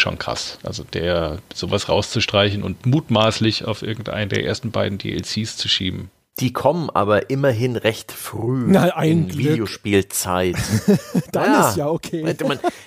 schon 0.00 0.18
krass. 0.18 0.58
Also 0.62 0.84
der 0.84 1.38
sowas 1.54 1.88
rauszustreichen 1.88 2.62
und 2.62 2.86
mutmaßlich 2.86 3.64
auf 3.64 3.82
irgendeinen 3.82 4.28
der 4.28 4.44
ersten 4.44 4.70
beiden 4.70 4.98
DLCs 4.98 5.56
zu 5.56 5.68
schieben. 5.68 6.10
Die 6.40 6.52
kommen 6.52 6.90
aber 6.90 7.30
immerhin 7.30 7.76
recht 7.76 8.10
früh 8.10 8.64
Na, 8.66 8.88
in 9.04 9.28
Glück. 9.28 9.38
Videospielzeit. 9.52 10.56
Dann 11.32 11.44
Ja. 11.52 11.68
ist 11.68 11.76
ja 11.76 11.88
okay. 11.88 12.34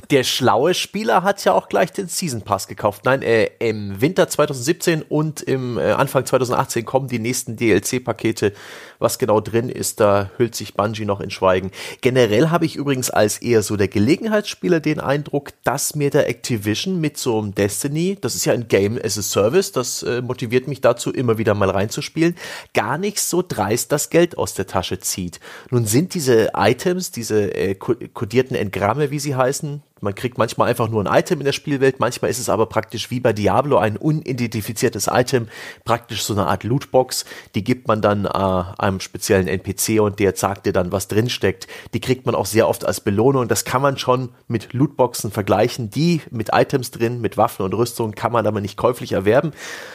Der 0.10 0.24
schlaue 0.26 0.74
Spieler 0.74 1.24
hat 1.24 1.44
ja 1.46 1.54
auch 1.54 1.70
gleich 1.70 1.94
den 1.94 2.10
Season 2.10 2.42
Pass 2.42 2.68
gekauft. 2.68 3.06
Nein, 3.06 3.22
äh, 3.22 3.50
im 3.60 4.02
Winter 4.02 4.28
2017 4.28 5.02
und 5.02 5.42
im 5.42 5.78
äh, 5.78 5.92
Anfang 5.92 6.26
2018 6.26 6.84
kommen 6.84 7.08
die 7.08 7.20
nächsten 7.20 7.56
DLC-Pakete. 7.56 8.52
Was 9.00 9.18
genau 9.20 9.40
drin 9.40 9.70
ist, 9.70 10.00
da 10.00 10.32
hüllt 10.38 10.56
sich 10.56 10.74
Bungie 10.74 11.06
noch 11.06 11.22
in 11.22 11.30
Schweigen. 11.30 11.72
Generell 12.02 12.50
habe 12.50 12.66
ich 12.66 12.76
übrigens 12.76 13.10
als 13.12 13.38
eher 13.38 13.62
so 13.62 13.78
der 13.78 13.88
Gelegenheitsspieler 13.88 14.80
den 14.82 15.00
Eindruck, 15.00 15.52
dass 15.64 15.96
mir 15.96 16.10
der 16.10 16.28
Activision 16.28 17.00
mit 17.00 17.18
so 17.18 17.38
einem 17.40 17.54
Destiny, 17.56 18.18
das 18.20 18.36
ist 18.36 18.46
ja 18.46 18.54
ein 18.54 18.68
Game 18.68 19.00
as 19.02 19.18
a 19.18 19.22
Service, 19.22 19.72
das 19.72 20.04
äh, 20.04 20.22
motiviert 20.22 20.68
mich 20.68 20.82
dazu, 20.82 21.12
immer 21.12 21.38
wieder 21.38 21.54
mal 21.54 21.70
reinzuspielen, 21.70 22.36
gar 22.74 22.98
nicht 22.98 23.20
so 23.20 23.37
dreist 23.42 23.92
das 23.92 24.10
Geld 24.10 24.38
aus 24.38 24.54
der 24.54 24.68
Tasche 24.68 25.00
zieht. 25.00 25.40
Nun 25.72 25.86
sind 25.86 26.14
diese 26.14 26.52
Items, 26.56 27.12
diese 27.12 27.54
äh, 27.54 27.76
ko- 27.76 27.96
kodierten 28.14 28.56
Engramme, 28.56 29.12
wie 29.12 29.20
sie 29.20 29.36
heißen, 29.36 29.84
man 30.02 30.16
kriegt 30.16 30.38
manchmal 30.38 30.70
einfach 30.70 30.90
nur 30.90 31.06
ein 31.06 31.20
Item 31.20 31.40
in 31.40 31.46
der 31.46 31.54
Spielwelt, 31.54 32.00
manchmal 32.00 32.32
ist 32.32 32.40
es 32.40 32.50
aber 32.50 32.66
praktisch 32.66 33.10
wie 33.12 33.20
bei 33.20 33.34
Diablo 33.34 33.78
ein 33.78 33.98
unidentifiziertes 33.98 35.08
Item, 35.12 35.48
praktisch 35.86 36.24
so 36.24 36.34
eine 36.34 36.48
Art 36.48 36.64
Lootbox, 36.64 37.26
die 37.56 37.64
gibt 37.64 37.88
man 37.88 38.02
dann 38.02 38.26
äh, 38.26 38.30
einem 38.30 39.00
speziellen 39.00 39.48
NPC 39.48 40.00
und 40.00 40.20
der 40.20 40.36
sagt 40.36 40.66
dir 40.66 40.74
dann, 40.74 40.92
was 40.92 41.08
drinsteckt. 41.08 41.68
Die 41.94 42.00
kriegt 42.00 42.26
man 42.26 42.36
auch 42.36 42.46
sehr 42.46 42.68
oft 42.68 42.86
als 42.86 43.02
Belohnung. 43.02 43.48
Das 43.48 43.66
kann 43.66 43.82
man 43.82 43.98
schon 43.98 44.30
mit 44.48 44.74
Lootboxen 44.74 45.32
vergleichen, 45.32 45.90
die 45.90 46.22
mit 46.32 46.50
Items 46.54 46.92
drin, 46.92 47.22
mit 47.22 47.38
Waffen 47.38 47.64
und 47.64 47.74
Rüstung 47.74 48.12
kann 48.12 48.32
man 48.32 48.46
aber 48.48 48.62
nicht 48.62 48.78
käuflich 48.78 49.14
erwerben. 49.14 49.52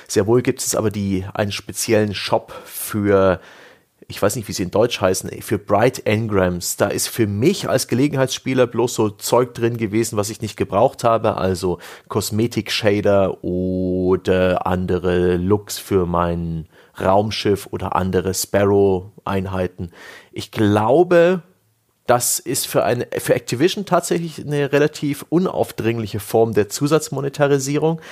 Sehr 0.08 0.26
wohl 0.26 0.42
gibt 0.42 0.60
es 0.60 0.74
aber 0.74 0.90
die 0.90 1.24
einen 1.34 1.52
speziellen 1.52 2.14
Shop 2.14 2.52
für 2.64 3.40
ich 4.12 4.20
weiß 4.20 4.36
nicht, 4.36 4.46
wie 4.46 4.52
sie 4.52 4.64
in 4.64 4.70
Deutsch 4.70 5.00
heißen, 5.00 5.30
für 5.40 5.58
Bright 5.58 6.06
Engrams. 6.06 6.76
Da 6.76 6.88
ist 6.88 7.08
für 7.08 7.26
mich 7.26 7.66
als 7.66 7.88
Gelegenheitsspieler 7.88 8.66
bloß 8.66 8.94
so 8.94 9.08
Zeug 9.08 9.54
drin 9.54 9.78
gewesen, 9.78 10.18
was 10.18 10.28
ich 10.28 10.42
nicht 10.42 10.58
gebraucht 10.58 11.02
habe, 11.02 11.38
also 11.38 11.78
Kosmetik-Shader 12.08 13.42
oder 13.42 14.66
andere 14.66 15.38
Looks 15.38 15.78
für 15.78 16.04
mein 16.04 16.66
Raumschiff 17.00 17.68
oder 17.70 17.96
andere 17.96 18.34
Sparrow-Einheiten. 18.34 19.92
Ich 20.30 20.50
glaube, 20.50 21.42
das 22.06 22.38
ist 22.38 22.66
für, 22.66 22.84
eine, 22.84 23.06
für 23.16 23.34
Activision 23.34 23.86
tatsächlich 23.86 24.44
eine 24.44 24.72
relativ 24.72 25.24
unaufdringliche 25.30 26.20
Form 26.20 26.52
der 26.52 26.68
Zusatzmonetarisierung. 26.68 28.02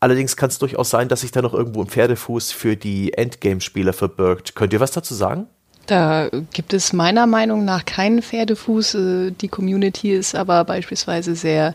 Allerdings 0.00 0.36
kann 0.36 0.50
es 0.50 0.58
durchaus 0.58 0.90
sein, 0.90 1.08
dass 1.08 1.22
sich 1.22 1.32
da 1.32 1.42
noch 1.42 1.54
irgendwo 1.54 1.82
ein 1.82 1.88
Pferdefuß 1.88 2.52
für 2.52 2.76
die 2.76 3.14
Endgame-Spieler 3.14 3.92
verbirgt. 3.92 4.54
Könnt 4.54 4.72
ihr 4.72 4.80
was 4.80 4.90
dazu 4.90 5.14
sagen? 5.14 5.46
Da 5.86 6.28
gibt 6.52 6.74
es 6.74 6.92
meiner 6.92 7.26
Meinung 7.26 7.64
nach 7.64 7.84
keinen 7.84 8.20
Pferdefuß. 8.22 8.94
Äh, 8.94 9.30
Die 9.30 9.48
Community 9.48 10.12
ist 10.12 10.34
aber 10.34 10.64
beispielsweise 10.64 11.34
sehr 11.34 11.74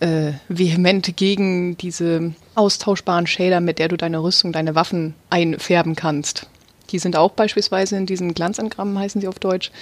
äh, 0.00 0.32
vehement 0.48 1.16
gegen 1.16 1.76
diese 1.76 2.32
austauschbaren 2.54 3.26
Shader, 3.26 3.60
mit 3.60 3.78
der 3.78 3.88
du 3.88 3.96
deine 3.96 4.22
Rüstung, 4.22 4.52
deine 4.52 4.74
Waffen 4.74 5.14
einfärben 5.28 5.96
kannst. 5.96 6.46
Die 6.90 6.98
sind 6.98 7.16
auch 7.16 7.32
beispielsweise 7.32 7.96
in 7.96 8.06
diesen 8.06 8.32
Glanzengrammen, 8.32 8.98
heißen 8.98 9.20
sie 9.20 9.28
auf 9.28 9.40
Deutsch, 9.40 9.72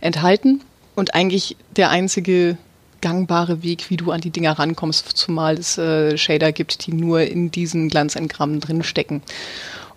enthalten. 0.00 0.60
Und 0.94 1.14
eigentlich 1.14 1.56
der 1.76 1.90
einzige 1.90 2.56
gangbare 3.02 3.62
Weg, 3.62 3.90
wie 3.90 3.98
du 3.98 4.10
an 4.10 4.22
die 4.22 4.30
Dinger 4.30 4.58
rankommst, 4.58 5.06
zumal 5.08 5.58
es 5.58 5.76
äh, 5.76 6.16
Shader 6.16 6.52
gibt, 6.52 6.86
die 6.86 6.94
nur 6.94 7.20
in 7.20 7.50
diesen 7.50 7.90
Glanzengrammen 7.90 8.60
drin 8.60 8.82
stecken. 8.82 9.20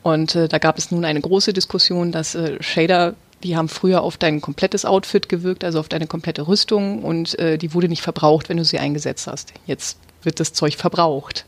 Und 0.03 0.35
äh, 0.35 0.49
da 0.49 0.57
gab 0.57 0.77
es 0.77 0.91
nun 0.91 1.05
eine 1.05 1.21
große 1.21 1.53
Diskussion, 1.53 2.11
dass 2.11 2.35
äh, 2.35 2.61
Shader, 2.61 3.15
die 3.43 3.55
haben 3.55 3.69
früher 3.69 4.01
auf 4.01 4.17
dein 4.17 4.41
komplettes 4.41 4.83
Outfit 4.83 5.29
gewirkt, 5.29 5.63
also 5.63 5.79
auf 5.79 5.87
deine 5.87 6.07
komplette 6.07 6.47
Rüstung 6.47 7.03
und 7.03 7.39
äh, 7.39 7.57
die 7.57 7.73
wurde 7.73 7.87
nicht 7.87 8.01
verbraucht, 8.01 8.49
wenn 8.49 8.57
du 8.57 8.65
sie 8.65 8.79
eingesetzt 8.79 9.27
hast. 9.27 9.53
Jetzt 9.65 9.97
wird 10.23 10.39
das 10.39 10.53
Zeug 10.53 10.75
verbraucht. 10.75 11.45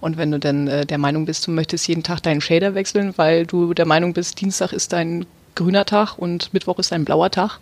Und 0.00 0.16
wenn 0.16 0.30
du 0.30 0.38
dann 0.38 0.68
äh, 0.68 0.86
der 0.86 0.98
Meinung 0.98 1.26
bist, 1.26 1.46
du 1.46 1.50
möchtest 1.50 1.88
jeden 1.88 2.02
Tag 2.02 2.20
deinen 2.22 2.40
Shader 2.40 2.74
wechseln, 2.74 3.14
weil 3.16 3.46
du 3.46 3.74
der 3.74 3.86
Meinung 3.86 4.12
bist, 4.12 4.40
Dienstag 4.40 4.72
ist 4.72 4.92
dein 4.92 5.26
grüner 5.54 5.84
Tag 5.84 6.18
und 6.18 6.52
Mittwoch 6.54 6.78
ist 6.78 6.92
ein 6.92 7.04
blauer 7.04 7.30
Tag, 7.30 7.58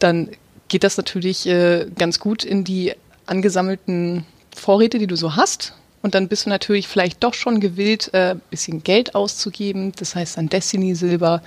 dann 0.00 0.28
geht 0.72 0.84
das 0.84 0.96
natürlich 0.96 1.46
äh, 1.46 1.86
ganz 1.98 2.18
gut 2.18 2.44
in 2.44 2.64
die 2.64 2.94
angesammelten 3.26 4.24
Vorräte, 4.56 4.98
die 4.98 5.06
du 5.06 5.16
so 5.16 5.36
hast. 5.36 5.74
Und 6.00 6.14
dann 6.14 6.28
bist 6.28 6.46
du 6.46 6.50
natürlich 6.50 6.88
vielleicht 6.88 7.22
doch 7.22 7.34
schon 7.34 7.60
gewillt, 7.60 8.10
ein 8.14 8.38
äh, 8.38 8.40
bisschen 8.50 8.82
Geld 8.82 9.14
auszugeben, 9.14 9.92
das 9.96 10.14
heißt 10.14 10.38
dann 10.38 10.48
Destiny-Silber, 10.48 11.42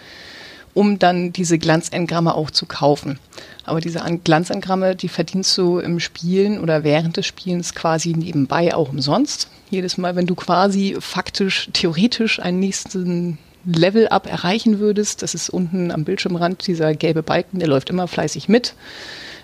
um 0.76 1.00
dann 1.00 1.34
diese 1.34 1.58
Glanzengramme 1.58 2.36
auch 2.36 2.52
zu 2.52 2.68
kaufen. 2.68 3.18
Aber 3.64 3.82
diese 3.82 4.04
An 4.04 4.24
Glanzengramme, 4.24 4.96
die 4.96 5.10
verdienst 5.10 5.58
du 5.58 5.80
im 5.80 6.00
Spielen 6.00 6.60
oder 6.60 6.84
während 6.84 7.18
des 7.18 7.26
Spielens 7.26 7.74
quasi 7.74 8.14
nebenbei 8.14 8.76
auch 8.76 8.90
umsonst. 8.90 9.50
Jedes 9.72 9.98
Mal, 9.98 10.16
wenn 10.16 10.28
du 10.28 10.36
quasi 10.36 10.98
faktisch, 11.00 11.70
theoretisch 11.74 12.40
einen 12.40 12.60
nächsten 12.60 13.40
Level-Up 13.66 14.28
erreichen 14.28 14.80
würdest, 14.80 15.22
das 15.22 15.34
ist 15.34 15.50
unten 15.50 15.92
am 15.92 16.04
Bildschirmrand 16.04 16.66
dieser 16.68 16.94
gelbe 16.94 17.24
Balken, 17.24 17.60
der 17.60 17.68
läuft 17.68 17.90
immer 17.90 18.08
fleißig 18.08 18.50
mit. 18.50 18.76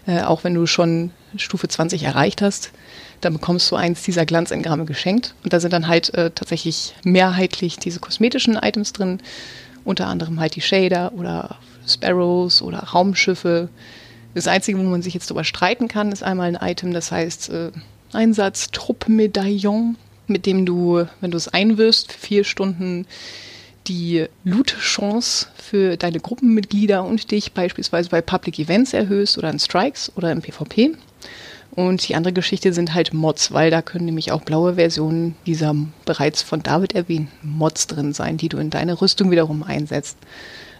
Äh, 0.07 0.21
auch 0.21 0.43
wenn 0.43 0.53
du 0.53 0.65
schon 0.65 1.11
Stufe 1.35 1.67
20 1.67 2.03
erreicht 2.03 2.41
hast, 2.41 2.71
dann 3.21 3.33
bekommst 3.33 3.69
du 3.71 3.75
eins 3.75 4.01
dieser 4.03 4.25
Glanzengramme 4.25 4.85
geschenkt. 4.85 5.35
Und 5.43 5.53
da 5.53 5.59
sind 5.59 5.73
dann 5.73 5.87
halt 5.87 6.13
äh, 6.13 6.31
tatsächlich 6.31 6.95
mehrheitlich 7.03 7.77
diese 7.77 7.99
kosmetischen 7.99 8.55
Items 8.55 8.93
drin, 8.93 9.19
unter 9.83 10.07
anderem 10.07 10.39
halt 10.39 10.55
die 10.55 10.61
Shader 10.61 11.13
oder 11.13 11.57
Sparrows 11.87 12.61
oder 12.61 12.79
Raumschiffe. 12.79 13.69
Das 14.33 14.47
Einzige, 14.47 14.77
wo 14.79 14.83
man 14.83 15.01
sich 15.01 15.13
jetzt 15.13 15.29
darüber 15.29 15.43
streiten 15.43 15.87
kann, 15.87 16.11
ist 16.11 16.23
einmal 16.23 16.47
ein 16.47 16.69
Item, 16.69 16.93
das 16.93 17.11
heißt 17.11 17.49
äh, 17.49 17.71
Einsatz 18.13 18.71
Truppmedaillon, 18.71 19.97
mit 20.27 20.45
dem 20.45 20.65
du, 20.65 21.05
wenn 21.19 21.31
du 21.31 21.37
es 21.37 21.47
einwirfst, 21.47 22.11
vier 22.11 22.43
Stunden 22.43 23.05
die 23.87 24.25
Loot-Chance 24.43 25.47
für 25.55 25.97
deine 25.97 26.19
Gruppenmitglieder 26.19 27.03
und 27.03 27.31
dich 27.31 27.53
beispielsweise 27.53 28.09
bei 28.09 28.21
Public 28.21 28.59
Events 28.59 28.93
erhöhst 28.93 29.37
oder 29.37 29.49
in 29.49 29.59
Strikes 29.59 30.11
oder 30.15 30.31
im 30.31 30.41
PvP. 30.41 30.95
Und 31.71 32.07
die 32.07 32.15
andere 32.15 32.33
Geschichte 32.33 32.73
sind 32.73 32.93
halt 32.93 33.13
Mods, 33.13 33.53
weil 33.53 33.71
da 33.71 33.81
können 33.81 34.05
nämlich 34.05 34.31
auch 34.31 34.41
blaue 34.41 34.75
Versionen 34.75 35.35
dieser 35.45 35.73
bereits 36.05 36.41
von 36.41 36.61
David 36.61 36.93
erwähnten 36.93 37.31
Mods 37.43 37.87
drin 37.87 38.13
sein, 38.13 38.37
die 38.37 38.49
du 38.49 38.57
in 38.57 38.69
deine 38.69 39.01
Rüstung 39.01 39.31
wiederum 39.31 39.63
einsetzt. 39.63 40.17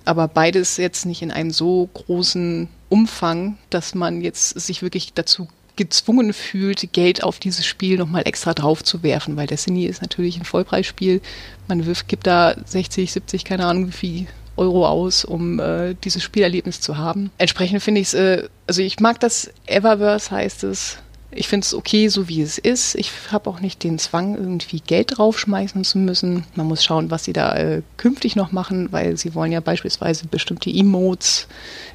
Aber 0.03 0.27
beides 0.27 0.77
jetzt 0.77 1.05
nicht 1.05 1.21
in 1.21 1.31
einem 1.31 1.51
so 1.51 1.89
großen 1.93 2.67
Umfang, 2.89 3.57
dass 3.69 3.95
man 3.95 4.21
jetzt 4.21 4.59
sich 4.59 4.81
wirklich 4.81 5.13
dazu 5.13 5.47
gezwungen 5.81 6.31
fühlt, 6.31 6.93
Geld 6.93 7.23
auf 7.23 7.39
dieses 7.39 7.65
Spiel 7.65 7.97
nochmal 7.97 8.21
extra 8.27 8.53
drauf 8.53 8.83
zu 8.83 9.01
werfen, 9.01 9.35
weil 9.35 9.47
Destiny 9.47 9.85
ist 9.85 10.01
natürlich 10.03 10.37
ein 10.37 10.45
Vollpreisspiel. 10.45 11.21
Man 11.67 11.87
wirft, 11.87 12.07
gibt 12.07 12.27
da 12.27 12.55
60, 12.65 13.11
70, 13.11 13.45
keine 13.45 13.65
Ahnung 13.65 13.87
wie 13.87 13.91
viel 13.91 14.27
Euro 14.57 14.87
aus, 14.87 15.25
um 15.25 15.59
äh, 15.59 15.95
dieses 16.03 16.21
Spielerlebnis 16.21 16.81
zu 16.81 16.97
haben. 16.97 17.31
Entsprechend 17.39 17.81
finde 17.81 18.01
ich 18.01 18.07
es, 18.07 18.13
äh, 18.13 18.47
also 18.67 18.83
ich 18.83 18.99
mag 18.99 19.19
das 19.19 19.51
Eververse 19.65 20.29
heißt 20.29 20.63
es. 20.65 20.97
Ich 21.33 21.47
finde 21.47 21.63
es 21.63 21.73
okay, 21.73 22.09
so 22.09 22.27
wie 22.27 22.41
es 22.41 22.57
ist. 22.57 22.95
Ich 22.95 23.09
habe 23.31 23.49
auch 23.49 23.61
nicht 23.61 23.83
den 23.83 23.97
Zwang, 23.99 24.35
irgendwie 24.35 24.81
Geld 24.81 25.17
draufschmeißen 25.17 25.85
zu 25.85 25.97
müssen. 25.97 26.43
Man 26.55 26.67
muss 26.67 26.83
schauen, 26.83 27.09
was 27.09 27.23
sie 27.23 27.31
da 27.31 27.55
äh, 27.55 27.81
künftig 27.95 28.35
noch 28.35 28.51
machen, 28.51 28.91
weil 28.91 29.15
sie 29.15 29.33
wollen 29.33 29.53
ja 29.53 29.61
beispielsweise 29.61 30.27
bestimmte 30.27 30.69
Emotes 30.69 31.47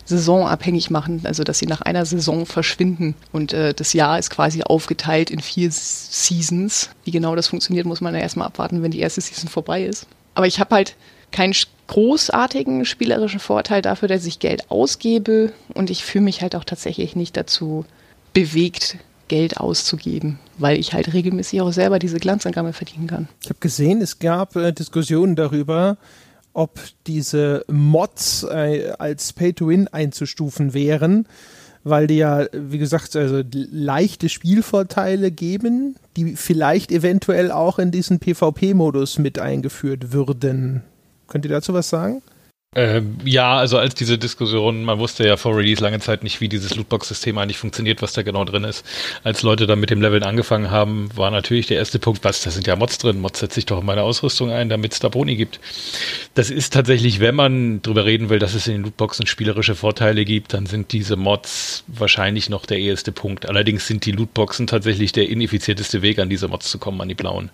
saisonabhängig 0.06 0.88
machen, 0.88 1.20
also 1.24 1.44
dass 1.44 1.58
sie 1.58 1.66
nach 1.66 1.82
einer 1.82 2.06
Saison 2.06 2.46
verschwinden. 2.46 3.14
Und 3.30 3.52
äh, 3.52 3.74
das 3.74 3.92
Jahr 3.92 4.18
ist 4.18 4.30
quasi 4.30 4.62
aufgeteilt 4.62 5.30
in 5.30 5.40
vier 5.40 5.70
Seasons. 5.70 6.88
Wie 7.04 7.10
genau 7.10 7.36
das 7.36 7.48
funktioniert, 7.48 7.84
muss 7.84 8.00
man 8.00 8.14
ja 8.14 8.20
erstmal 8.20 8.46
abwarten, 8.46 8.82
wenn 8.82 8.90
die 8.90 9.00
erste 9.00 9.20
Season 9.20 9.50
vorbei 9.50 9.84
ist. 9.84 10.06
Aber 10.34 10.46
ich 10.46 10.60
habe 10.60 10.74
halt 10.74 10.96
keinen 11.30 11.54
großartigen 11.88 12.84
spielerischen 12.86 13.40
Vorteil 13.40 13.82
dafür, 13.82 14.08
dass 14.08 14.24
ich 14.24 14.38
Geld 14.38 14.70
ausgebe 14.70 15.52
und 15.74 15.90
ich 15.90 16.04
fühle 16.04 16.24
mich 16.24 16.40
halt 16.40 16.56
auch 16.56 16.64
tatsächlich 16.64 17.16
nicht 17.16 17.36
dazu 17.36 17.84
bewegt, 18.32 18.96
Geld 19.28 19.58
auszugeben, 19.58 20.38
weil 20.58 20.78
ich 20.78 20.92
halt 20.92 21.12
regelmäßig 21.12 21.60
auch 21.60 21.72
selber 21.72 21.98
diese 21.98 22.18
Glanzangabe 22.18 22.72
verdienen 22.72 23.06
kann. 23.06 23.28
Ich 23.42 23.48
habe 23.48 23.60
gesehen, 23.60 24.00
es 24.00 24.18
gab 24.18 24.56
äh, 24.56 24.72
Diskussionen 24.72 25.36
darüber, 25.36 25.96
ob 26.52 26.80
diese 27.06 27.64
Mods 27.68 28.44
äh, 28.44 28.92
als 28.98 29.32
Pay-to-Win 29.32 29.88
einzustufen 29.88 30.72
wären, 30.72 31.26
weil 31.84 32.06
die 32.06 32.16
ja, 32.16 32.46
wie 32.52 32.78
gesagt, 32.78 33.14
also 33.14 33.42
leichte 33.52 34.28
Spielvorteile 34.28 35.30
geben, 35.30 35.96
die 36.16 36.34
vielleicht 36.34 36.90
eventuell 36.90 37.52
auch 37.52 37.78
in 37.78 37.90
diesen 37.90 38.18
PvP-Modus 38.18 39.18
mit 39.18 39.38
eingeführt 39.38 40.12
würden. 40.12 40.82
Könnt 41.28 41.44
ihr 41.44 41.50
dazu 41.50 41.74
was 41.74 41.88
sagen? 41.88 42.22
Ähm, 42.76 43.16
ja, 43.24 43.56
also 43.56 43.78
als 43.78 43.94
diese 43.94 44.18
Diskussion, 44.18 44.84
man 44.84 44.98
wusste 44.98 45.26
ja 45.26 45.38
vor 45.38 45.56
Release 45.56 45.82
lange 45.82 45.98
Zeit 45.98 46.22
nicht, 46.22 46.42
wie 46.42 46.48
dieses 46.50 46.76
Lootbox-System 46.76 47.38
eigentlich 47.38 47.56
funktioniert, 47.56 48.02
was 48.02 48.12
da 48.12 48.20
genau 48.20 48.44
drin 48.44 48.64
ist. 48.64 48.84
Als 49.24 49.40
Leute 49.40 49.66
dann 49.66 49.80
mit 49.80 49.88
dem 49.88 50.02
Leveln 50.02 50.22
angefangen 50.22 50.70
haben, 50.70 51.08
war 51.16 51.30
natürlich 51.30 51.66
der 51.68 51.78
erste 51.78 51.98
Punkt, 51.98 52.22
was, 52.22 52.42
da 52.42 52.50
sind 52.50 52.66
ja 52.66 52.76
Mods 52.76 52.98
drin, 52.98 53.18
Mods 53.18 53.40
setze 53.40 53.60
ich 53.60 53.64
doch 53.64 53.80
in 53.80 53.86
meine 53.86 54.02
Ausrüstung 54.02 54.50
ein, 54.50 54.68
damit 54.68 54.92
es 54.92 54.98
da 54.98 55.08
Boni 55.08 55.36
gibt. 55.36 55.58
Das 56.34 56.50
ist 56.50 56.74
tatsächlich, 56.74 57.18
wenn 57.18 57.34
man 57.34 57.80
drüber 57.80 58.04
reden 58.04 58.28
will, 58.28 58.38
dass 58.38 58.52
es 58.52 58.66
in 58.66 58.74
den 58.74 58.82
Lootboxen 58.82 59.26
spielerische 59.26 59.74
Vorteile 59.74 60.26
gibt, 60.26 60.52
dann 60.52 60.66
sind 60.66 60.92
diese 60.92 61.16
Mods 61.16 61.82
wahrscheinlich 61.86 62.50
noch 62.50 62.66
der 62.66 62.78
erste 62.78 63.10
Punkt. 63.10 63.48
Allerdings 63.48 63.86
sind 63.86 64.04
die 64.04 64.12
Lootboxen 64.12 64.66
tatsächlich 64.66 65.12
der 65.12 65.30
ineffizienteste 65.30 66.02
Weg, 66.02 66.18
an 66.18 66.28
diese 66.28 66.46
Mods 66.46 66.70
zu 66.70 66.78
kommen, 66.78 67.00
an 67.00 67.08
die 67.08 67.14
blauen. 67.14 67.48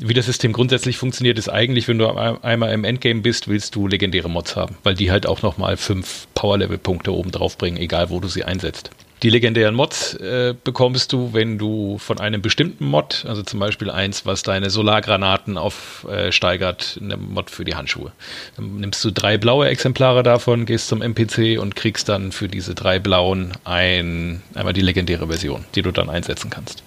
Wie 0.00 0.14
das 0.14 0.26
System 0.26 0.52
grundsätzlich 0.52 0.96
funktioniert, 0.96 1.38
ist 1.38 1.48
eigentlich, 1.48 1.88
wenn 1.88 1.98
du 1.98 2.08
einmal 2.08 2.72
im 2.72 2.84
Endgame 2.84 3.20
bist, 3.20 3.48
willst 3.48 3.74
du 3.74 3.88
legendäre 3.88 4.30
Mods 4.30 4.54
haben, 4.54 4.76
weil 4.84 4.94
die 4.94 5.10
halt 5.10 5.26
auch 5.26 5.42
nochmal 5.42 5.76
fünf 5.76 6.28
Power-Level-Punkte 6.34 7.12
oben 7.12 7.32
drauf 7.32 7.58
bringen, 7.58 7.78
egal 7.78 8.08
wo 8.08 8.20
du 8.20 8.28
sie 8.28 8.44
einsetzt. 8.44 8.90
Die 9.24 9.30
legendären 9.30 9.74
Mods 9.74 10.14
äh, 10.14 10.54
bekommst 10.62 11.12
du, 11.12 11.32
wenn 11.32 11.58
du 11.58 11.98
von 11.98 12.20
einem 12.20 12.40
bestimmten 12.40 12.84
Mod, 12.84 13.24
also 13.26 13.42
zum 13.42 13.58
Beispiel 13.58 13.90
eins, 13.90 14.26
was 14.26 14.44
deine 14.44 14.70
Solargranaten 14.70 15.58
aufsteigert, 15.58 16.98
äh, 17.00 17.04
eine 17.04 17.16
Mod 17.16 17.50
für 17.50 17.64
die 17.64 17.74
Handschuhe. 17.74 18.12
Dann 18.54 18.76
nimmst 18.76 19.04
du 19.04 19.10
drei 19.10 19.36
blaue 19.36 19.66
Exemplare 19.68 20.22
davon, 20.22 20.66
gehst 20.66 20.86
zum 20.86 21.02
NPC 21.02 21.58
und 21.58 21.74
kriegst 21.74 22.08
dann 22.08 22.30
für 22.30 22.46
diese 22.46 22.76
drei 22.76 23.00
blauen 23.00 23.54
ein, 23.64 24.42
einmal 24.54 24.72
die 24.72 24.82
legendäre 24.82 25.26
Version, 25.26 25.64
die 25.74 25.82
du 25.82 25.90
dann 25.90 26.10
einsetzen 26.10 26.48
kannst. 26.48 26.84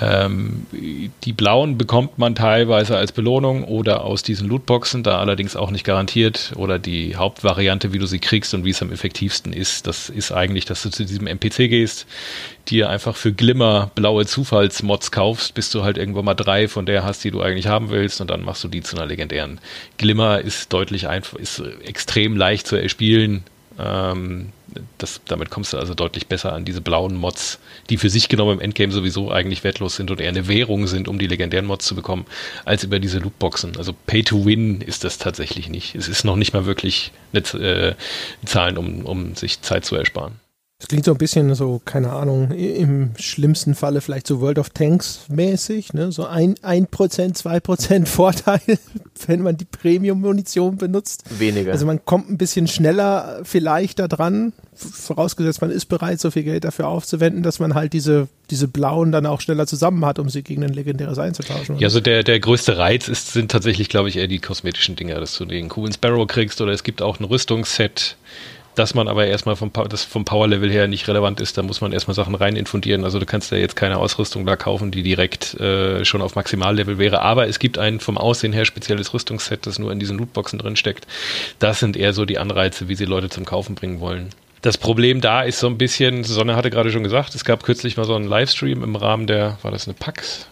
Ähm, 0.00 0.66
die 1.24 1.32
blauen 1.32 1.78
bekommt 1.78 2.18
man 2.18 2.34
teilweise 2.34 2.96
als 2.96 3.12
Belohnung 3.12 3.64
oder 3.64 4.04
aus 4.04 4.22
diesen 4.22 4.48
Lootboxen, 4.48 5.02
da 5.02 5.18
allerdings 5.18 5.56
auch 5.56 5.70
nicht 5.70 5.84
garantiert. 5.84 6.52
Oder 6.56 6.78
die 6.78 7.16
Hauptvariante, 7.16 7.92
wie 7.92 7.98
du 7.98 8.06
sie 8.06 8.18
kriegst 8.18 8.52
und 8.52 8.64
wie 8.64 8.70
es 8.70 8.82
am 8.82 8.92
effektivsten 8.92 9.52
ist, 9.52 9.86
das 9.86 10.10
ist 10.10 10.32
eigentlich, 10.32 10.66
dass 10.66 10.82
du 10.82 10.90
zu 10.90 11.04
diesem 11.04 11.26
NPC 11.26 11.68
gehst, 11.70 12.06
dir 12.68 12.90
einfach 12.90 13.16
für 13.16 13.32
Glimmer 13.32 13.90
blaue 13.94 14.26
Zufallsmods 14.26 15.12
kaufst, 15.12 15.54
bis 15.54 15.70
du 15.70 15.82
halt 15.82 15.96
irgendwann 15.96 16.24
mal 16.24 16.34
drei 16.34 16.68
von 16.68 16.84
der 16.84 17.04
hast, 17.04 17.24
die 17.24 17.30
du 17.30 17.40
eigentlich 17.40 17.68
haben 17.68 17.90
willst, 17.90 18.20
und 18.20 18.28
dann 18.28 18.44
machst 18.44 18.64
du 18.64 18.68
die 18.68 18.82
zu 18.82 18.96
einer 18.96 19.06
legendären. 19.06 19.60
Glimmer 19.96 20.40
ist 20.40 20.72
deutlich 20.72 21.08
einfach, 21.08 21.38
ist 21.38 21.62
extrem 21.84 22.36
leicht 22.36 22.66
zu 22.66 22.76
erspielen. 22.76 23.44
Ähm, 23.78 24.52
das, 24.98 25.20
damit 25.26 25.50
kommst 25.50 25.72
du 25.72 25.78
also 25.78 25.94
deutlich 25.94 26.26
besser 26.26 26.52
an 26.52 26.64
diese 26.64 26.80
blauen 26.80 27.14
Mods, 27.14 27.58
die 27.90 27.96
für 27.96 28.10
sich 28.10 28.28
genommen 28.28 28.54
im 28.54 28.60
Endgame 28.60 28.92
sowieso 28.92 29.30
eigentlich 29.30 29.64
wertlos 29.64 29.96
sind 29.96 30.10
und 30.10 30.20
eher 30.20 30.28
eine 30.28 30.48
Währung 30.48 30.86
sind, 30.86 31.08
um 31.08 31.18
die 31.18 31.26
legendären 31.26 31.66
Mods 31.66 31.86
zu 31.86 31.94
bekommen, 31.94 32.26
als 32.64 32.84
über 32.84 32.98
diese 32.98 33.18
Lootboxen. 33.18 33.76
Also 33.76 33.94
Pay 34.06 34.22
to 34.24 34.44
Win 34.44 34.80
ist 34.80 35.04
das 35.04 35.18
tatsächlich 35.18 35.68
nicht. 35.68 35.94
Es 35.94 36.08
ist 36.08 36.24
noch 36.24 36.36
nicht 36.36 36.52
mal 36.52 36.66
wirklich 36.66 37.12
eine 37.32 37.40
äh, 37.62 37.94
Zahlen, 38.44 38.78
um, 38.78 39.04
um 39.04 39.34
sich 39.34 39.60
Zeit 39.62 39.84
zu 39.84 39.96
ersparen. 39.96 40.40
Das 40.78 40.88
klingt 40.88 41.06
so 41.06 41.12
ein 41.12 41.16
bisschen 41.16 41.54
so, 41.54 41.80
keine 41.82 42.12
Ahnung, 42.12 42.50
im 42.50 43.12
schlimmsten 43.16 43.74
Falle 43.74 44.02
vielleicht 44.02 44.26
so 44.26 44.42
World 44.42 44.58
of 44.58 44.68
Tanks 44.68 45.20
mäßig, 45.28 45.94
ne? 45.94 46.12
So 46.12 46.26
ein, 46.26 46.54
ein 46.60 46.86
Prozent, 46.86 47.38
zwei 47.38 47.60
Prozent 47.60 48.08
Vorteil, 48.10 48.60
wenn 49.26 49.40
man 49.40 49.56
die 49.56 49.64
Premium-Munition 49.64 50.76
benutzt. 50.76 51.24
Weniger. 51.38 51.72
Also 51.72 51.86
man 51.86 52.04
kommt 52.04 52.28
ein 52.30 52.36
bisschen 52.36 52.68
schneller 52.68 53.40
vielleicht 53.42 54.00
da 54.00 54.06
dran, 54.06 54.52
vorausgesetzt 54.74 55.62
man 55.62 55.70
ist 55.70 55.86
bereit, 55.86 56.20
so 56.20 56.30
viel 56.30 56.42
Geld 56.42 56.64
dafür 56.64 56.88
aufzuwenden, 56.88 57.42
dass 57.42 57.58
man 57.58 57.74
halt 57.74 57.94
diese, 57.94 58.28
diese 58.50 58.68
blauen 58.68 59.12
dann 59.12 59.24
auch 59.24 59.40
schneller 59.40 59.66
zusammen 59.66 60.04
hat, 60.04 60.18
um 60.18 60.28
sie 60.28 60.42
gegen 60.42 60.62
ein 60.62 60.74
legendäres 60.74 61.18
einzutauschen. 61.18 61.78
Ja, 61.78 61.86
also 61.86 62.00
der, 62.00 62.22
der 62.22 62.38
größte 62.38 62.76
Reiz 62.76 63.08
ist, 63.08 63.32
sind 63.32 63.50
tatsächlich, 63.50 63.88
glaube 63.88 64.10
ich, 64.10 64.16
eher 64.18 64.28
die 64.28 64.40
kosmetischen 64.40 64.94
Dinge, 64.94 65.14
dass 65.14 65.38
du 65.38 65.46
den 65.46 65.70
coolen 65.70 65.94
Sparrow 65.94 66.26
kriegst 66.26 66.60
oder 66.60 66.72
es 66.72 66.84
gibt 66.84 67.00
auch 67.00 67.18
ein 67.18 67.24
Rüstungsset, 67.24 68.18
dass 68.76 68.94
man 68.94 69.08
aber 69.08 69.26
erstmal 69.26 69.56
vom, 69.56 69.72
das 69.88 70.04
vom 70.04 70.24
Power-Level 70.24 70.70
her 70.70 70.86
nicht 70.86 71.08
relevant 71.08 71.40
ist, 71.40 71.58
da 71.58 71.62
muss 71.62 71.80
man 71.80 71.92
erstmal 71.92 72.14
Sachen 72.14 72.34
rein 72.34 72.56
infundieren. 72.56 73.04
Also 73.04 73.18
du 73.18 73.26
kannst 73.26 73.50
ja 73.50 73.58
jetzt 73.58 73.74
keine 73.74 73.96
Ausrüstung 73.96 74.46
da 74.46 74.54
kaufen, 74.54 74.90
die 74.90 75.02
direkt 75.02 75.54
äh, 75.54 76.04
schon 76.04 76.22
auf 76.22 76.34
Maximallevel 76.34 76.98
wäre. 76.98 77.22
Aber 77.22 77.48
es 77.48 77.58
gibt 77.58 77.78
ein 77.78 78.00
vom 78.00 78.18
Aussehen 78.18 78.52
her 78.52 78.66
spezielles 78.66 79.14
Rüstungsset, 79.14 79.66
das 79.66 79.78
nur 79.78 79.90
in 79.90 79.98
diesen 79.98 80.18
Lootboxen 80.18 80.58
drin 80.58 80.76
steckt. 80.76 81.06
Das 81.58 81.80
sind 81.80 81.96
eher 81.96 82.12
so 82.12 82.26
die 82.26 82.38
Anreize, 82.38 82.88
wie 82.88 82.94
sie 82.94 83.06
Leute 83.06 83.30
zum 83.30 83.46
Kaufen 83.46 83.74
bringen 83.74 84.00
wollen. 84.00 84.28
Das 84.60 84.76
Problem 84.76 85.20
da 85.20 85.42
ist 85.42 85.58
so 85.58 85.68
ein 85.68 85.78
bisschen, 85.78 86.24
Sonne 86.24 86.54
hatte 86.54 86.70
gerade 86.70 86.90
schon 86.90 87.04
gesagt, 87.04 87.34
es 87.34 87.44
gab 87.44 87.62
kürzlich 87.62 87.96
mal 87.96 88.04
so 88.04 88.14
einen 88.14 88.28
Livestream 88.28 88.82
im 88.82 88.96
Rahmen 88.96 89.26
der, 89.26 89.58
war 89.62 89.70
das 89.70 89.86
eine 89.86 89.94
PAX? 89.94 90.48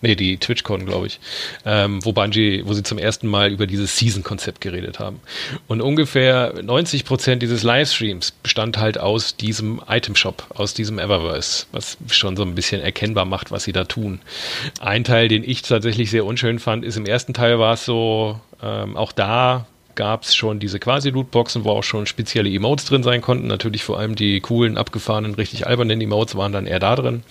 Nee, 0.00 0.14
die 0.14 0.36
TwitchCon, 0.36 0.86
glaube 0.86 1.08
ich. 1.08 1.18
Ähm, 1.64 2.04
wo 2.04 2.12
Bungie, 2.12 2.62
wo 2.64 2.72
sie 2.72 2.82
zum 2.82 2.98
ersten 2.98 3.26
Mal 3.26 3.50
über 3.50 3.66
dieses 3.66 3.96
Season-Konzept 3.96 4.60
geredet 4.60 5.00
haben. 5.00 5.20
Und 5.66 5.80
ungefähr 5.80 6.54
90 6.62 7.04
Prozent 7.04 7.42
dieses 7.42 7.64
Livestreams 7.64 8.30
bestand 8.30 8.78
halt 8.78 8.98
aus 8.98 9.36
diesem 9.36 9.82
Item-Shop, 9.88 10.46
aus 10.54 10.74
diesem 10.74 10.98
Eververse, 10.98 11.66
was 11.72 11.98
schon 12.10 12.36
so 12.36 12.44
ein 12.44 12.54
bisschen 12.54 12.80
erkennbar 12.80 13.24
macht, 13.24 13.50
was 13.50 13.64
sie 13.64 13.72
da 13.72 13.84
tun. 13.84 14.20
Ein 14.80 15.02
Teil, 15.02 15.28
den 15.28 15.42
ich 15.42 15.62
tatsächlich 15.62 16.10
sehr 16.10 16.24
unschön 16.24 16.60
fand, 16.60 16.84
ist 16.84 16.96
im 16.96 17.06
ersten 17.06 17.34
Teil 17.34 17.58
war 17.58 17.74
es 17.74 17.84
so, 17.84 18.40
ähm, 18.62 18.96
auch 18.96 19.12
da 19.12 19.66
gab 19.98 20.22
es 20.22 20.36
schon 20.36 20.60
diese 20.60 20.78
Quasi-Lootboxen, 20.78 21.64
wo 21.64 21.70
auch 21.70 21.82
schon 21.82 22.06
spezielle 22.06 22.48
Emotes 22.48 22.86
drin 22.86 23.02
sein 23.02 23.20
konnten. 23.20 23.48
Natürlich 23.48 23.82
vor 23.82 23.98
allem 23.98 24.14
die 24.14 24.40
coolen, 24.40 24.78
abgefahrenen, 24.78 25.34
richtig 25.34 25.66
albernen 25.66 26.00
Emotes 26.00 26.36
waren 26.36 26.52
dann 26.52 26.68
eher 26.68 26.78
da 26.78 26.94
drin. 26.94 27.24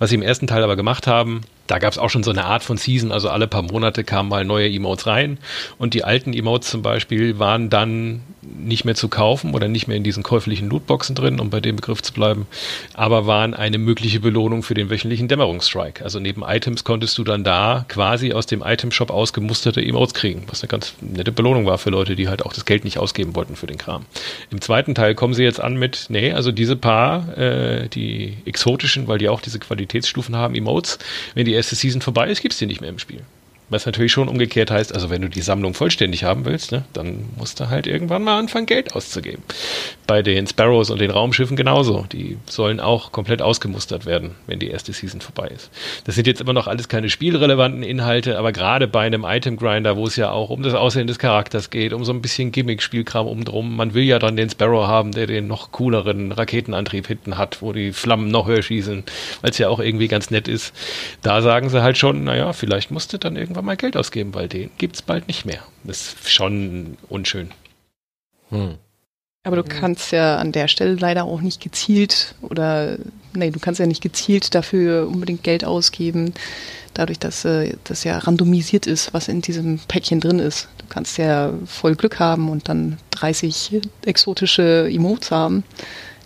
Was 0.00 0.10
sie 0.10 0.16
im 0.16 0.22
ersten 0.22 0.48
Teil 0.48 0.64
aber 0.64 0.74
gemacht 0.74 1.06
haben, 1.06 1.42
da 1.70 1.78
gab 1.78 1.92
es 1.92 1.98
auch 1.98 2.10
schon 2.10 2.24
so 2.24 2.32
eine 2.32 2.44
Art 2.44 2.64
von 2.64 2.76
Season, 2.76 3.12
also 3.12 3.30
alle 3.30 3.46
paar 3.46 3.62
Monate 3.62 4.02
kamen 4.02 4.28
mal 4.28 4.44
neue 4.44 4.68
Emotes 4.68 5.06
rein. 5.06 5.38
Und 5.78 5.94
die 5.94 6.02
alten 6.02 6.32
Emotes 6.32 6.70
zum 6.70 6.82
Beispiel 6.82 7.38
waren 7.38 7.70
dann 7.70 8.22
nicht 8.42 8.84
mehr 8.84 8.94
zu 8.94 9.08
kaufen 9.08 9.54
oder 9.54 9.68
nicht 9.68 9.86
mehr 9.86 9.96
in 9.96 10.04
diesen 10.04 10.22
käuflichen 10.22 10.70
Lootboxen 10.70 11.14
drin, 11.14 11.40
um 11.40 11.50
bei 11.50 11.60
dem 11.60 11.76
Begriff 11.76 12.02
zu 12.02 12.12
bleiben, 12.12 12.46
aber 12.94 13.26
waren 13.26 13.54
eine 13.54 13.78
mögliche 13.78 14.20
Belohnung 14.20 14.62
für 14.62 14.74
den 14.74 14.90
wöchentlichen 14.90 15.28
Dämmerungsstrike. 15.28 16.02
Also 16.02 16.20
neben 16.20 16.42
Items 16.42 16.84
konntest 16.84 17.18
du 17.18 17.24
dann 17.24 17.44
da 17.44 17.84
quasi 17.88 18.32
aus 18.32 18.46
dem 18.46 18.62
Itemshop 18.64 19.10
ausgemusterte 19.10 19.82
Emotes 19.82 20.14
kriegen, 20.14 20.44
was 20.48 20.62
eine 20.62 20.68
ganz 20.68 20.94
nette 21.00 21.32
Belohnung 21.32 21.66
war 21.66 21.78
für 21.78 21.90
Leute, 21.90 22.16
die 22.16 22.28
halt 22.28 22.44
auch 22.44 22.52
das 22.52 22.64
Geld 22.64 22.84
nicht 22.84 22.98
ausgeben 22.98 23.34
wollten 23.36 23.56
für 23.56 23.66
den 23.66 23.78
Kram. 23.78 24.06
Im 24.50 24.60
zweiten 24.60 24.94
Teil 24.94 25.14
kommen 25.14 25.34
sie 25.34 25.44
jetzt 25.44 25.60
an 25.60 25.76
mit, 25.76 26.06
nee, 26.08 26.32
also 26.32 26.52
diese 26.52 26.76
paar, 26.76 27.36
äh, 27.36 27.88
die 27.88 28.38
exotischen, 28.44 29.06
weil 29.06 29.18
die 29.18 29.28
auch 29.28 29.40
diese 29.40 29.58
Qualitätsstufen 29.58 30.36
haben, 30.36 30.54
Emotes, 30.54 30.98
wenn 31.34 31.44
die 31.44 31.52
erste 31.52 31.76
Season 31.76 32.00
vorbei 32.00 32.30
ist, 32.30 32.40
gibt 32.40 32.52
es 32.52 32.58
die 32.58 32.66
nicht 32.66 32.80
mehr 32.80 32.90
im 32.90 32.98
Spiel. 32.98 33.20
Was 33.70 33.86
natürlich 33.86 34.10
schon 34.10 34.28
umgekehrt 34.28 34.70
heißt, 34.72 34.92
also 34.92 35.10
wenn 35.10 35.22
du 35.22 35.28
die 35.28 35.40
Sammlung 35.40 35.74
vollständig 35.74 36.24
haben 36.24 36.44
willst, 36.44 36.72
ne, 36.72 36.84
dann 36.92 37.24
musst 37.38 37.60
du 37.60 37.70
halt 37.70 37.86
irgendwann 37.86 38.24
mal 38.24 38.36
anfangen, 38.36 38.66
Geld 38.66 38.96
auszugeben. 38.96 39.42
Bei 40.08 40.22
den 40.22 40.48
Sparrows 40.48 40.90
und 40.90 41.00
den 41.00 41.12
Raumschiffen 41.12 41.56
genauso. 41.56 42.04
Die 42.12 42.36
sollen 42.46 42.80
auch 42.80 43.12
komplett 43.12 43.42
ausgemustert 43.42 44.06
werden, 44.06 44.34
wenn 44.48 44.58
die 44.58 44.68
erste 44.68 44.92
Season 44.92 45.20
vorbei 45.20 45.48
ist. 45.54 45.70
Das 46.04 46.16
sind 46.16 46.26
jetzt 46.26 46.40
immer 46.40 46.52
noch 46.52 46.66
alles 46.66 46.88
keine 46.88 47.08
spielrelevanten 47.08 47.84
Inhalte, 47.84 48.38
aber 48.38 48.50
gerade 48.50 48.88
bei 48.88 49.06
einem 49.06 49.24
Item 49.24 49.56
Grinder, 49.56 49.96
wo 49.96 50.04
es 50.06 50.16
ja 50.16 50.32
auch 50.32 50.50
um 50.50 50.64
das 50.64 50.74
Aussehen 50.74 51.06
des 51.06 51.20
Charakters 51.20 51.70
geht, 51.70 51.92
um 51.92 52.04
so 52.04 52.12
ein 52.12 52.22
bisschen 52.22 52.50
Gimmick-Spielkram 52.50 53.28
umdrum, 53.28 53.76
man 53.76 53.94
will 53.94 54.02
ja 54.02 54.18
dann 54.18 54.34
den 54.34 54.50
Sparrow 54.50 54.88
haben, 54.88 55.12
der 55.12 55.28
den 55.28 55.46
noch 55.46 55.70
cooleren 55.70 56.32
Raketenantrieb 56.32 57.06
hinten 57.06 57.38
hat, 57.38 57.62
wo 57.62 57.72
die 57.72 57.92
Flammen 57.92 58.32
noch 58.32 58.48
höher 58.48 58.62
schießen, 58.62 59.04
weil 59.42 59.50
es 59.50 59.58
ja 59.58 59.68
auch 59.68 59.78
irgendwie 59.78 60.08
ganz 60.08 60.32
nett 60.32 60.48
ist. 60.48 60.74
Da 61.22 61.40
sagen 61.40 61.68
sie 61.68 61.82
halt 61.82 61.96
schon, 61.96 62.24
naja, 62.24 62.52
vielleicht 62.52 62.90
musst 62.90 63.12
du 63.12 63.18
dann 63.18 63.36
irgendwann 63.36 63.59
einfach 63.60 63.66
mal 63.66 63.76
Geld 63.76 63.96
ausgeben, 63.96 64.34
weil 64.34 64.48
den 64.48 64.70
gibt 64.78 64.96
es 64.96 65.02
bald 65.02 65.28
nicht 65.28 65.44
mehr. 65.44 65.62
Das 65.84 66.14
ist 66.14 66.32
schon 66.32 66.96
unschön. 67.08 67.50
Hm. 68.48 68.76
Aber 69.42 69.56
du 69.56 69.64
kannst 69.64 70.12
ja 70.12 70.36
an 70.36 70.52
der 70.52 70.68
Stelle 70.68 70.94
leider 70.94 71.24
auch 71.24 71.40
nicht 71.40 71.62
gezielt 71.62 72.34
oder 72.42 72.98
nee, 73.32 73.50
du 73.50 73.58
kannst 73.58 73.80
ja 73.80 73.86
nicht 73.86 74.02
gezielt 74.02 74.54
dafür 74.54 75.08
unbedingt 75.08 75.42
Geld 75.42 75.64
ausgeben, 75.64 76.34
dadurch, 76.92 77.18
dass 77.18 77.46
äh, 77.46 77.74
das 77.84 78.04
ja 78.04 78.18
randomisiert 78.18 78.86
ist, 78.86 79.14
was 79.14 79.28
in 79.28 79.40
diesem 79.40 79.78
Päckchen 79.88 80.20
drin 80.20 80.40
ist. 80.40 80.68
Du 80.76 80.84
kannst 80.90 81.16
ja 81.16 81.54
voll 81.64 81.94
Glück 81.94 82.18
haben 82.18 82.50
und 82.50 82.68
dann 82.68 82.98
30 83.12 83.80
exotische 84.04 84.88
Emotes 84.90 85.30
haben 85.30 85.64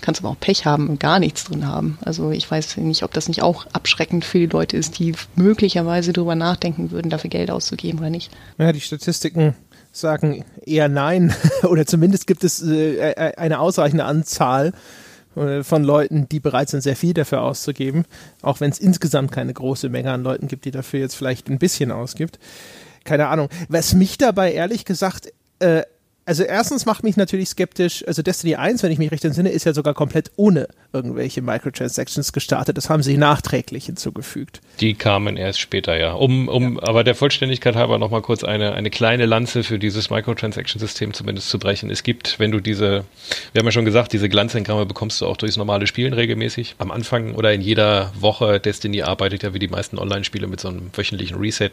kannst 0.05 0.21
aber 0.21 0.31
auch 0.31 0.39
Pech 0.39 0.67
haben 0.67 0.89
und 0.89 1.01
gar 1.01 1.19
nichts 1.19 1.45
drin 1.45 1.67
haben. 1.67 1.99
Also 2.05 2.31
ich 2.31 2.51
weiß 2.51 2.77
nicht, 2.77 3.03
ob 3.03 3.13
das 3.13 3.27
nicht 3.27 3.43
auch 3.43 3.67
abschreckend 3.73 4.25
für 4.25 4.39
die 4.39 4.47
Leute 4.47 4.77
ist, 4.77 4.99
die 4.99 5.15
möglicherweise 5.35 6.13
darüber 6.13 6.35
nachdenken 6.35 6.91
würden, 6.91 7.09
dafür 7.09 7.31
Geld 7.31 7.51
auszugeben 7.51 8.01
oder 8.01 8.11
nicht. 8.11 8.31
Ja, 8.59 8.73
die 8.73 8.81
Statistiken 8.81 9.57
sagen 9.93 10.45
eher 10.67 10.89
nein. 10.89 11.35
oder 11.63 11.87
zumindest 11.87 12.27
gibt 12.27 12.45
es 12.45 12.63
äh, 12.63 12.97
äh, 12.97 13.37
eine 13.37 13.61
ausreichende 13.61 14.05
Anzahl 14.05 14.73
äh, 15.37 15.63
von 15.63 15.83
Leuten, 15.83 16.29
die 16.29 16.41
bereit 16.41 16.69
sind, 16.69 16.83
sehr 16.83 16.97
viel 16.97 17.15
dafür 17.15 17.41
auszugeben, 17.41 18.05
auch 18.43 18.61
wenn 18.61 18.71
es 18.71 18.79
insgesamt 18.79 19.33
keine 19.33 19.55
große 19.55 19.89
Menge 19.89 20.13
an 20.13 20.23
Leuten 20.23 20.49
gibt, 20.49 20.67
die 20.67 20.71
dafür 20.71 21.01
jetzt 21.01 21.15
vielleicht 21.17 21.49
ein 21.49 21.59
bisschen 21.59 21.91
ausgibt. 21.91 22.39
Keine 23.05 23.29
Ahnung. 23.29 23.49
Was 23.69 23.95
mich 23.95 24.19
dabei 24.19 24.53
ehrlich 24.53 24.85
gesagt 24.85 25.33
äh, 25.61 25.83
also 26.25 26.43
erstens 26.43 26.87
macht 26.87 27.05
mich 27.05 27.17
natürlich 27.17 27.51
skeptisch, 27.51 28.07
also 28.07 28.23
Destiny 28.23 28.57
1, 28.57 28.83
wenn 28.83 28.93
ich 28.93 28.99
mich 28.99 29.11
recht 29.11 29.25
entsinne, 29.25 29.51
ist 29.51 29.65
ja 29.65 29.73
sogar 29.75 29.95
komplett 29.95 30.31
ohne 30.37 30.69
irgendwelche 30.95 31.43
Microtransactions 31.43 32.33
gestartet. 32.33 32.77
Das 32.77 32.89
haben 32.89 33.03
sie 33.03 33.17
nachträglich 33.17 33.87
hinzugefügt. 33.87 34.61
Die 34.81 34.95
kamen 34.95 35.37
erst 35.37 35.61
später, 35.61 35.99
ja. 35.99 36.13
Um, 36.13 36.49
um 36.49 36.77
ja. 36.77 36.85
aber 36.85 37.05
der 37.05 37.15
Vollständigkeit 37.15 37.75
halber 37.75 37.99
nochmal 37.99 38.23
kurz 38.23 38.45
eine, 38.45 38.73
eine 38.75 38.91
kleine 38.91 39.27
Lanze 39.27 39.65
für 39.65 39.79
dieses 39.79 40.11
Microtransaction-System 40.11 41.13
zumindest 41.13 41.51
zu 41.51 41.59
brechen. 41.59 41.91
Es 41.91 42.03
gibt, 42.03 42.39
wenn 42.39 42.53
du 42.53 42.61
diese, 42.61 43.05
wir 43.53 43.61
haben 43.61 43.67
ja 43.67 43.73
schon 43.73 43.85
gesagt, 43.85 44.13
diese 44.13 44.29
Glanzengramme 44.29 44.87
bekommst 44.87 45.21
du 45.21 45.27
auch 45.27 45.37
durchs 45.37 45.57
normale 45.57 45.87
Spielen 45.87 46.13
regelmäßig. 46.13 46.77
Am 46.79 46.91
Anfang 46.91 47.35
oder 47.35 47.53
in 47.53 47.61
jeder 47.61 48.13
Woche, 48.19 48.61
Destiny 48.61 49.03
arbeitet 49.03 49.43
ja 49.43 49.53
wie 49.53 49.59
die 49.59 49.69
meisten 49.69 49.99
Online-Spiele 49.99 50.47
mit 50.47 50.61
so 50.61 50.69
einem 50.69 50.91
wöchentlichen 50.95 51.37
Reset. 51.39 51.71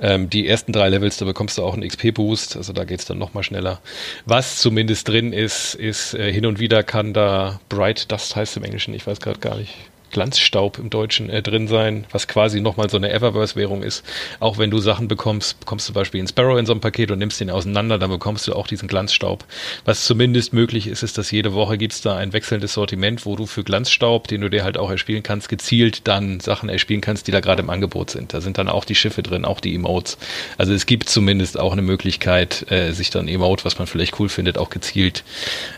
Ähm, 0.00 0.28
die 0.28 0.46
ersten 0.46 0.72
drei 0.72 0.90
Levels, 0.90 1.16
da 1.16 1.24
bekommst 1.24 1.56
du 1.56 1.62
auch 1.62 1.74
einen 1.74 1.88
XP-Boost, 1.88 2.56
also 2.56 2.72
da 2.72 2.84
geht 2.84 3.00
es 3.00 3.06
dann 3.06 3.18
nochmal 3.18 3.42
schneller. 3.42 3.80
Was 4.26 4.58
zumindest 4.58 5.08
drin 5.08 5.32
ist, 5.32 5.74
ist 5.74 6.14
äh, 6.14 6.30
hin 6.30 6.44
und 6.44 6.60
wieder 6.60 6.82
kann 6.82 7.14
da 7.14 7.60
Bright 7.68 8.10
Dust 8.12 8.36
heißt 8.36 8.49
im 8.56 8.64
Englischen, 8.64 8.94
ich 8.94 9.06
weiß 9.06 9.20
gerade 9.20 9.40
gar 9.40 9.56
nicht, 9.56 9.74
Glanzstaub 10.10 10.78
im 10.78 10.90
Deutschen 10.90 11.30
äh, 11.30 11.42
drin 11.42 11.68
sein, 11.68 12.06
was 12.10 12.28
quasi 12.28 12.60
nochmal 12.60 12.90
so 12.90 12.96
eine 12.96 13.12
Eververse-Währung 13.12 13.82
ist. 13.82 14.04
Auch 14.38 14.58
wenn 14.58 14.70
du 14.70 14.78
Sachen 14.78 15.08
bekommst, 15.08 15.60
bekommst 15.60 15.88
du 15.88 15.92
zum 15.92 15.94
Beispiel 15.94 16.20
einen 16.20 16.28
Sparrow 16.28 16.58
in 16.58 16.66
so 16.66 16.72
einem 16.72 16.80
Paket 16.80 17.10
und 17.10 17.18
nimmst 17.18 17.40
den 17.40 17.50
auseinander, 17.50 17.98
dann 17.98 18.10
bekommst 18.10 18.46
du 18.46 18.54
auch 18.54 18.66
diesen 18.66 18.88
Glanzstaub. 18.88 19.44
Was 19.84 20.04
zumindest 20.04 20.52
möglich 20.52 20.86
ist, 20.86 21.02
ist, 21.02 21.18
dass 21.18 21.30
jede 21.30 21.54
Woche 21.54 21.78
gibt 21.78 21.92
es 21.92 22.00
da 22.00 22.16
ein 22.16 22.32
wechselndes 22.32 22.74
Sortiment, 22.74 23.26
wo 23.26 23.36
du 23.36 23.46
für 23.46 23.64
Glanzstaub, 23.64 24.28
den 24.28 24.40
du 24.40 24.50
dir 24.50 24.64
halt 24.64 24.78
auch 24.78 24.90
erspielen 24.90 25.22
kannst, 25.22 25.48
gezielt 25.48 26.06
dann 26.08 26.40
Sachen 26.40 26.68
erspielen 26.68 27.00
kannst, 27.00 27.26
die 27.26 27.32
da 27.32 27.40
gerade 27.40 27.62
im 27.62 27.70
Angebot 27.70 28.10
sind. 28.10 28.34
Da 28.34 28.40
sind 28.40 28.58
dann 28.58 28.68
auch 28.68 28.84
die 28.84 28.94
Schiffe 28.94 29.22
drin, 29.22 29.44
auch 29.44 29.60
die 29.60 29.74
Emotes. 29.74 30.18
Also 30.58 30.72
es 30.72 30.86
gibt 30.86 31.08
zumindest 31.08 31.58
auch 31.58 31.72
eine 31.72 31.82
Möglichkeit, 31.82 32.70
äh, 32.70 32.92
sich 32.92 33.10
dann 33.10 33.28
Emote, 33.28 33.64
was 33.64 33.78
man 33.78 33.86
vielleicht 33.86 34.18
cool 34.20 34.28
findet, 34.28 34.58
auch 34.58 34.70
gezielt 34.70 35.24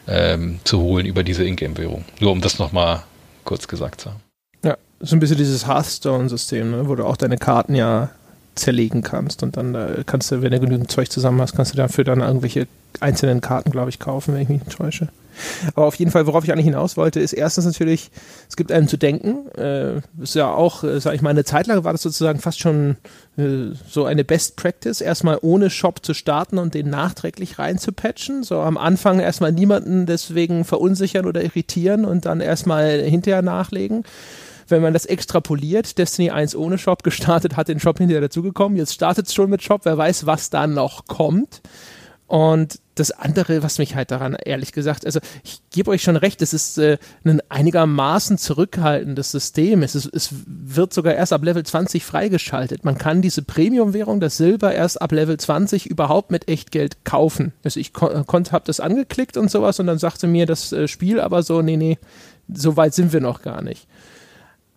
ähm, 0.09 0.61
zu 0.65 0.81
holen 0.81 1.07
über 1.07 1.23
diese 1.23 1.45
Ingame-Währung. 1.45 2.05
Nur 2.21 2.33
um 2.33 2.41
das 2.41 2.59
nochmal 2.59 3.05
kurz 3.45 3.69
gesagt 3.69 4.07
haben. 4.07 4.21
Ja, 4.65 4.77
so 5.01 5.17
ein 5.17 5.21
bisschen 5.21 5.39
dieses 5.39 5.67
Hearthstone-System, 5.67 6.71
ne, 6.71 6.89
wo 6.89 6.95
du 6.95 7.05
auch 7.05 7.17
deine 7.17 7.39
Karten 7.39 7.75
ja 7.75 8.11
zerlegen 8.55 9.03
kannst 9.03 9.43
und 9.43 9.57
dann 9.57 9.75
äh, 9.75 10.03
kannst 10.05 10.31
du, 10.31 10.43
wenn 10.43 10.51
du 10.51 10.61
genügend 10.61 10.91
Zeug 10.91 11.11
zusammen 11.11 11.41
hast, 11.41 11.55
kannst 11.57 11.73
du 11.73 11.77
dafür 11.77 12.05
dann 12.05 12.21
irgendwelche 12.21 12.67
einzelnen 13.01 13.41
Karten, 13.41 13.71
glaube 13.71 13.91
ich, 13.91 13.99
kaufen, 13.99 14.35
wenn 14.35 14.43
ich 14.43 14.49
mich 14.49 14.65
nicht 14.65 14.77
täusche. 14.77 15.09
Aber 15.75 15.87
auf 15.87 15.95
jeden 15.95 16.11
Fall, 16.11 16.27
worauf 16.27 16.45
ich 16.45 16.53
eigentlich 16.53 16.67
hinaus 16.67 16.97
wollte, 16.97 17.21
ist 17.21 17.33
erstens 17.33 17.65
natürlich, 17.65 18.11
es 18.49 18.57
gibt 18.57 18.73
einem 18.73 18.89
zu 18.89 18.97
denken. 18.97 19.49
Äh, 19.57 20.01
ist 20.21 20.35
ja 20.35 20.53
auch, 20.53 20.85
äh, 20.85 21.01
sag 21.01 21.15
ich 21.15 21.23
mal, 21.23 21.31
eine 21.31 21.45
Zeit 21.45 21.67
lang 21.67 21.85
war 21.85 21.93
das 21.93 22.03
sozusagen 22.03 22.41
fast 22.41 22.61
schon 22.61 22.97
äh, 23.37 23.75
so 23.89 24.05
eine 24.05 24.25
Best 24.25 24.57
Practice, 24.57 25.01
erstmal 25.01 25.39
ohne 25.43 25.71
Shop 25.71 26.05
zu 26.05 26.15
starten 26.15 26.59
und 26.59 26.75
den 26.75 26.91
nachträglich 26.91 27.59
rein 27.59 27.79
zu 27.79 27.93
patchen. 27.93 28.43
So 28.43 28.61
am 28.61 28.77
Anfang 28.77 29.21
erstmal 29.21 29.53
niemanden 29.53 30.07
deswegen 30.07 30.65
verunsichern 30.65 31.27
oder 31.27 31.43
irritieren 31.43 32.05
und 32.05 32.27
dann 32.27 32.41
erstmal 32.41 33.01
hinterher 33.03 33.43
nachlegen 33.43 34.05
wenn 34.73 34.83
man 34.83 34.93
das 34.93 35.07
extrapoliert, 35.07 35.99
Destiny 35.99 36.31
1 36.31 36.57
ohne 36.57 36.79
Shop 36.79 37.05
gestartet, 37.05 37.57
hat 37.57 37.69
den 37.69 37.79
Shop 37.79 37.99
hinterher 37.99 38.23
dazugekommen, 38.23 38.77
jetzt 38.77 38.95
startet 38.95 39.29
es 39.29 39.35
schon 39.35 39.51
mit 39.51 39.63
Shop, 39.63 39.83
wer 39.85 39.97
weiß, 39.97 40.27
was 40.27 40.51
da 40.51 40.67
noch 40.67 41.07
kommt. 41.07 41.61
Und 42.27 42.79
das 42.95 43.11
andere, 43.11 43.63
was 43.63 43.79
mich 43.79 43.95
halt 43.95 44.11
daran, 44.11 44.35
ehrlich 44.35 44.73
gesagt, 44.73 45.07
also 45.07 45.21
ich 45.45 45.61
gebe 45.71 45.91
euch 45.91 46.03
schon 46.03 46.17
recht, 46.17 46.41
es 46.43 46.53
ist 46.53 46.79
äh, 46.79 46.99
ein 47.25 47.41
einigermaßen 47.49 48.39
zurückhaltendes 48.39 49.31
System. 49.31 49.83
Es, 49.83 49.95
ist, 49.95 50.07
es 50.15 50.31
wird 50.47 50.93
sogar 50.93 51.15
erst 51.15 51.33
ab 51.33 51.43
Level 51.43 51.63
20 51.63 52.05
freigeschaltet. 52.05 52.85
Man 52.85 52.99
kann 52.99 53.23
diese 53.23 53.43
Premium-Währung, 53.43 54.21
das 54.21 54.37
Silber, 54.37 54.75
erst 54.75 55.01
ab 55.01 55.13
Level 55.13 55.39
20 55.39 55.87
überhaupt 55.87 56.31
mit 56.31 56.49
Echtgeld 56.49 57.05
kaufen. 57.05 57.53
Also 57.65 57.81
ich 57.81 57.93
konnte, 57.93 58.53
habe 58.53 58.65
das 58.67 58.81
angeklickt 58.81 59.37
und 59.37 59.51
sowas 59.51 59.81
und 59.81 59.87
dann 59.87 59.99
sagte 59.99 60.27
mir 60.27 60.47
das 60.47 60.73
äh, 60.73 60.89
Spiel 60.89 61.21
aber 61.21 61.43
so, 61.43 61.63
nee, 61.63 61.77
nee, 61.77 61.99
so 62.53 62.77
weit 62.77 62.95
sind 62.95 63.13
wir 63.13 63.21
noch 63.21 63.43
gar 63.43 63.63
nicht. 63.63 63.87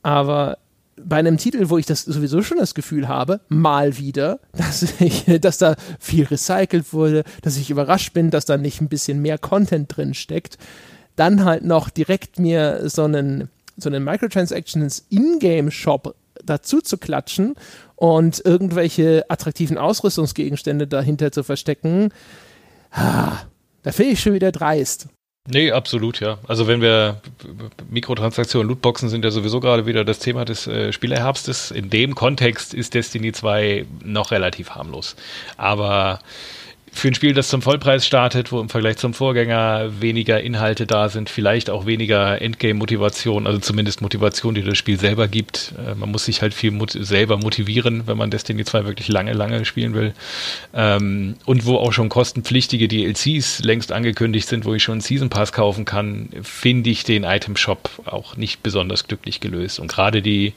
Aber 0.03 0.57
bei 0.97 1.17
einem 1.17 1.37
Titel, 1.37 1.69
wo 1.69 1.77
ich 1.77 1.85
das 1.85 2.03
sowieso 2.03 2.41
schon 2.41 2.57
das 2.57 2.73
Gefühl 2.73 3.07
habe, 3.07 3.41
mal 3.49 3.97
wieder, 3.97 4.39
dass, 4.53 4.83
ich, 4.99 5.25
dass 5.41 5.57
da 5.57 5.75
viel 5.99 6.25
recycelt 6.25 6.93
wurde, 6.93 7.23
dass 7.41 7.57
ich 7.57 7.69
überrascht 7.69 8.13
bin, 8.13 8.31
dass 8.31 8.45
da 8.45 8.57
nicht 8.57 8.81
ein 8.81 8.89
bisschen 8.89 9.21
mehr 9.21 9.37
Content 9.37 9.95
drin 9.95 10.13
steckt, 10.13 10.57
dann 11.15 11.45
halt 11.45 11.63
noch 11.63 11.89
direkt 11.89 12.39
mir 12.39 12.89
so 12.89 13.03
einen, 13.03 13.49
so 13.77 13.89
einen 13.89 14.03
Microtransactions 14.03 15.05
Ingame-Shop 15.09 16.15
dazu 16.43 16.81
zu 16.81 16.97
klatschen 16.97 17.55
und 17.95 18.41
irgendwelche 18.45 19.25
attraktiven 19.29 19.77
Ausrüstungsgegenstände 19.77 20.87
dahinter 20.87 21.31
zu 21.31 21.43
verstecken, 21.43 22.09
da 22.91 23.91
finde 23.91 24.11
ich 24.11 24.21
schon 24.21 24.33
wieder 24.33 24.51
dreist. 24.51 25.07
Nee, 25.47 25.71
absolut, 25.71 26.19
ja. 26.21 26.39
Also 26.47 26.67
wenn 26.67 26.81
wir 26.81 27.21
Mikrotransaktionen, 27.89 28.67
Lootboxen 28.67 29.09
sind 29.09 29.23
ja 29.23 29.29
sowieso 29.29 29.59
gerade 29.59 29.85
wieder 29.85 30.03
das 30.03 30.17
Thema 30.17 30.43
des 30.43 30.65
äh, 30.65 30.91
Spielerherbstes. 30.91 31.69
In 31.69 31.91
dem 31.91 32.15
Kontext 32.15 32.73
ist 32.73 32.95
Destiny 32.95 33.31
2 33.31 33.85
noch 34.03 34.31
relativ 34.31 34.71
harmlos. 34.71 35.15
Aber 35.55 36.19
für 36.95 37.09
ein 37.09 37.13
Spiel, 37.13 37.33
das 37.33 37.49
zum 37.49 37.61
Vollpreis 37.61 38.05
startet, 38.05 38.53
wo 38.53 38.61
im 38.61 38.69
Vergleich 38.69 38.95
zum 38.97 39.13
Vorgänger 39.13 40.01
weniger 40.01 40.41
Inhalte 40.41 40.87
da 40.87 41.09
sind, 41.09 41.29
vielleicht 41.29 41.69
auch 41.69 41.85
weniger 41.85 42.41
Endgame-Motivation, 42.41 43.47
also 43.47 43.59
zumindest 43.59 44.01
Motivation, 44.01 44.55
die 44.55 44.63
das 44.63 44.77
Spiel 44.77 44.97
selber 44.97 45.27
gibt. 45.27 45.73
Äh, 45.77 45.95
man 45.95 46.09
muss 46.09 46.25
sich 46.25 46.41
halt 46.41 46.53
viel 46.53 46.71
mot 46.71 46.91
selber 46.91 47.37
motivieren, 47.37 48.07
wenn 48.07 48.17
man 48.17 48.31
Destiny 48.31 48.63
2 48.63 48.85
wirklich 48.85 49.09
lange, 49.09 49.33
lange 49.33 49.65
spielen 49.65 49.93
will. 49.93 50.13
Ähm, 50.73 51.35
und 51.45 51.65
wo 51.65 51.75
auch 51.75 51.91
schon 51.91 52.07
kostenpflichtige 52.07 52.87
DLCs 52.87 53.59
längst 53.59 53.91
angekündigt 53.91 54.47
sind, 54.47 54.63
wo 54.63 54.73
ich 54.73 54.81
schon 54.81 54.93
einen 54.93 55.01
Season 55.01 55.29
Pass 55.29 55.51
kaufen 55.51 55.83
kann, 55.83 56.29
finde 56.43 56.89
ich 56.89 57.03
den 57.03 57.25
Item 57.25 57.57
Shop 57.57 57.89
auch 58.05 58.37
nicht 58.37 58.63
besonders 58.63 59.05
glücklich 59.05 59.41
gelöst. 59.41 59.79
Und 59.79 59.91
gerade 59.91 60.21
die 60.21 60.53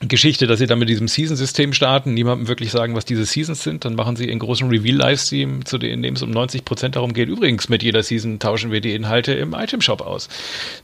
Geschichte, 0.00 0.46
dass 0.46 0.60
sie 0.60 0.66
dann 0.66 0.78
mit 0.78 0.88
diesem 0.88 1.08
Season-System 1.08 1.72
starten, 1.72 2.14
niemandem 2.14 2.46
wirklich 2.46 2.70
sagen, 2.70 2.94
was 2.94 3.04
diese 3.04 3.24
Seasons 3.24 3.64
sind. 3.64 3.84
Dann 3.84 3.96
machen 3.96 4.14
sie 4.14 4.30
einen 4.30 4.38
großen 4.38 4.68
Reveal-Livestream, 4.68 5.62
in 5.80 6.02
dem 6.02 6.14
es 6.14 6.22
um 6.22 6.30
90 6.30 6.64
Prozent 6.64 6.94
darum 6.94 7.14
geht. 7.14 7.28
Übrigens, 7.28 7.68
mit 7.68 7.82
jeder 7.82 8.02
Season 8.02 8.38
tauschen 8.38 8.70
wir 8.70 8.80
die 8.80 8.94
Inhalte 8.94 9.32
im 9.32 9.54
Item-Shop 9.54 10.00
aus. 10.00 10.28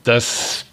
Das 0.03 0.66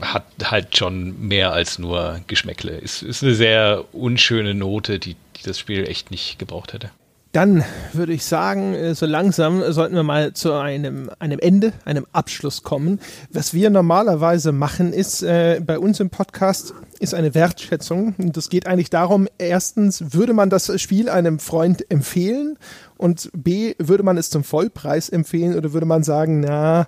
hat 0.00 0.24
halt 0.42 0.76
schon 0.76 1.28
mehr 1.28 1.52
als 1.52 1.78
nur 1.78 2.20
Geschmäckle. 2.26 2.72
Ist, 2.72 3.02
ist 3.02 3.22
eine 3.22 3.34
sehr 3.34 3.84
unschöne 3.92 4.54
Note, 4.54 4.98
die, 4.98 5.14
die 5.36 5.42
das 5.44 5.60
Spiel 5.60 5.88
echt 5.88 6.10
nicht 6.10 6.40
gebraucht 6.40 6.72
hätte. 6.72 6.90
Dann 7.32 7.64
würde 7.94 8.12
ich 8.12 8.26
sagen, 8.26 8.74
äh, 8.74 8.94
so 8.94 9.06
langsam 9.06 9.62
sollten 9.72 9.94
wir 9.94 10.02
mal 10.02 10.34
zu 10.34 10.52
einem, 10.52 11.10
einem 11.18 11.38
Ende, 11.38 11.72
einem 11.86 12.06
Abschluss 12.12 12.62
kommen. 12.62 13.00
Was 13.30 13.54
wir 13.54 13.70
normalerweise 13.70 14.52
machen, 14.52 14.92
ist 14.92 15.22
äh, 15.22 15.62
bei 15.64 15.78
uns 15.78 15.98
im 15.98 16.10
Podcast 16.10 16.74
ist 17.00 17.14
eine 17.14 17.34
Wertschätzung. 17.34 18.14
Und 18.18 18.36
das 18.36 18.50
geht 18.50 18.66
eigentlich 18.66 18.90
darum, 18.90 19.28
erstens, 19.38 20.12
würde 20.12 20.34
man 20.34 20.50
das 20.50 20.78
Spiel 20.78 21.08
einem 21.08 21.38
Freund 21.38 21.90
empfehlen? 21.90 22.58
Und 22.98 23.30
B, 23.34 23.74
würde 23.78 24.02
man 24.02 24.18
es 24.18 24.28
zum 24.28 24.44
Vollpreis 24.44 25.08
empfehlen 25.08 25.56
oder 25.56 25.72
würde 25.72 25.86
man 25.86 26.02
sagen, 26.02 26.40
na, 26.40 26.86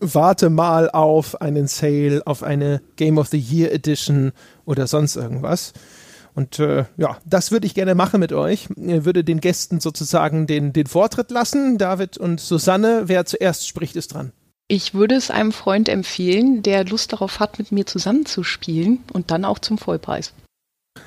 warte 0.00 0.48
mal 0.48 0.88
auf 0.90 1.42
einen 1.42 1.68
Sale, 1.68 2.22
auf 2.24 2.42
eine 2.42 2.80
Game 2.96 3.18
of 3.18 3.28
the 3.28 3.38
Year 3.38 3.70
Edition 3.70 4.32
oder 4.64 4.86
sonst 4.86 5.16
irgendwas? 5.16 5.74
Und 6.34 6.58
äh, 6.58 6.84
ja, 6.96 7.18
das 7.24 7.52
würde 7.52 7.66
ich 7.66 7.74
gerne 7.74 7.94
machen 7.94 8.20
mit 8.20 8.32
euch. 8.32 8.68
Ich 8.76 9.04
würde 9.04 9.22
den 9.22 9.40
Gästen 9.40 9.80
sozusagen 9.80 10.46
den, 10.46 10.72
den 10.72 10.86
Vortritt 10.86 11.30
lassen. 11.30 11.78
David 11.78 12.18
und 12.18 12.40
Susanne, 12.40 13.04
wer 13.06 13.24
zuerst 13.24 13.68
spricht, 13.68 13.94
ist 13.96 14.14
dran. 14.14 14.32
Ich 14.66 14.94
würde 14.94 15.14
es 15.14 15.30
einem 15.30 15.52
Freund 15.52 15.88
empfehlen, 15.88 16.62
der 16.62 16.84
Lust 16.84 17.12
darauf 17.12 17.38
hat, 17.38 17.58
mit 17.58 17.70
mir 17.70 17.86
zusammenzuspielen 17.86 19.00
und 19.12 19.30
dann 19.30 19.44
auch 19.44 19.58
zum 19.58 19.78
Vollpreis. 19.78 20.32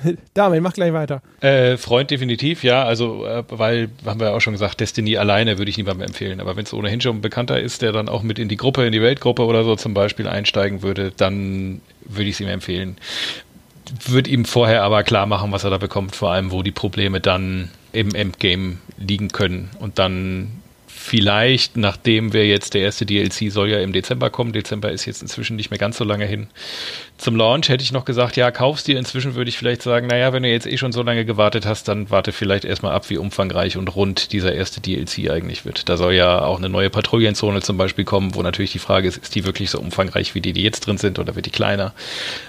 Damit, 0.34 0.62
mach 0.62 0.74
gleich 0.74 0.92
weiter. 0.92 1.22
Äh, 1.40 1.76
Freund 1.76 2.10
definitiv, 2.10 2.62
ja. 2.62 2.84
Also, 2.84 3.26
äh, 3.26 3.42
weil, 3.48 3.90
haben 4.06 4.20
wir 4.20 4.28
ja 4.28 4.34
auch 4.34 4.40
schon 4.40 4.52
gesagt, 4.52 4.80
Destiny 4.80 5.16
alleine 5.16 5.58
würde 5.58 5.70
ich 5.70 5.76
niemandem 5.76 6.06
empfehlen. 6.06 6.40
Aber 6.40 6.56
wenn 6.56 6.64
es 6.64 6.72
ohnehin 6.72 7.00
schon 7.00 7.16
ein 7.16 7.20
Bekannter 7.20 7.60
ist, 7.60 7.82
der 7.82 7.92
dann 7.92 8.08
auch 8.08 8.22
mit 8.22 8.38
in 8.38 8.48
die 8.48 8.56
Gruppe, 8.56 8.86
in 8.86 8.92
die 8.92 9.02
Weltgruppe 9.02 9.44
oder 9.44 9.64
so 9.64 9.76
zum 9.76 9.92
Beispiel 9.92 10.28
einsteigen 10.28 10.82
würde, 10.82 11.12
dann 11.16 11.80
würde 12.04 12.24
ich 12.24 12.36
es 12.36 12.40
ihm 12.40 12.48
empfehlen 12.48 12.96
würde 14.06 14.30
ihm 14.30 14.44
vorher 14.44 14.82
aber 14.82 15.02
klar 15.02 15.26
machen, 15.26 15.52
was 15.52 15.64
er 15.64 15.70
da 15.70 15.78
bekommt, 15.78 16.16
vor 16.16 16.30
allem 16.32 16.50
wo 16.50 16.62
die 16.62 16.72
Probleme 16.72 17.20
dann 17.20 17.70
im 17.92 18.14
Endgame 18.14 18.78
liegen 18.98 19.28
können. 19.28 19.70
Und 19.78 19.98
dann 19.98 20.52
vielleicht, 20.98 21.76
nachdem 21.76 22.32
wir 22.32 22.46
jetzt, 22.46 22.74
der 22.74 22.82
erste 22.82 23.06
DLC 23.06 23.50
soll 23.50 23.70
ja 23.70 23.80
im 23.80 23.92
Dezember 23.92 24.30
kommen, 24.30 24.52
Dezember 24.52 24.90
ist 24.90 25.06
jetzt 25.06 25.22
inzwischen 25.22 25.56
nicht 25.56 25.70
mehr 25.70 25.78
ganz 25.78 25.96
so 25.96 26.04
lange 26.04 26.26
hin. 26.26 26.48
Zum 27.16 27.36
Launch 27.36 27.68
hätte 27.68 27.82
ich 27.82 27.92
noch 27.92 28.04
gesagt, 28.04 28.36
ja, 28.36 28.50
kaufst 28.50 28.86
dir. 28.86 28.98
Inzwischen 28.98 29.34
würde 29.34 29.48
ich 29.48 29.56
vielleicht 29.56 29.82
sagen, 29.82 30.08
naja, 30.08 30.32
wenn 30.32 30.42
du 30.42 30.50
jetzt 30.50 30.66
eh 30.66 30.76
schon 30.76 30.92
so 30.92 31.02
lange 31.02 31.24
gewartet 31.24 31.66
hast, 31.66 31.88
dann 31.88 32.10
warte 32.10 32.32
vielleicht 32.32 32.64
erstmal 32.64 32.92
ab, 32.92 33.08
wie 33.10 33.16
umfangreich 33.16 33.76
und 33.76 33.94
rund 33.94 34.32
dieser 34.32 34.52
erste 34.52 34.80
DLC 34.80 35.30
eigentlich 35.30 35.64
wird. 35.64 35.88
Da 35.88 35.96
soll 35.96 36.14
ja 36.14 36.42
auch 36.42 36.58
eine 36.58 36.68
neue 36.68 36.90
Patrouillenzone 36.90 37.62
zum 37.62 37.76
Beispiel 37.76 38.04
kommen, 38.04 38.34
wo 38.34 38.42
natürlich 38.42 38.72
die 38.72 38.78
Frage 38.78 39.08
ist, 39.08 39.18
ist 39.18 39.34
die 39.34 39.44
wirklich 39.44 39.70
so 39.70 39.78
umfangreich 39.78 40.34
wie 40.34 40.40
die, 40.40 40.52
die 40.52 40.62
jetzt 40.62 40.80
drin 40.80 40.98
sind 40.98 41.18
oder 41.18 41.34
wird 41.36 41.46
die 41.46 41.50
kleiner? 41.50 41.94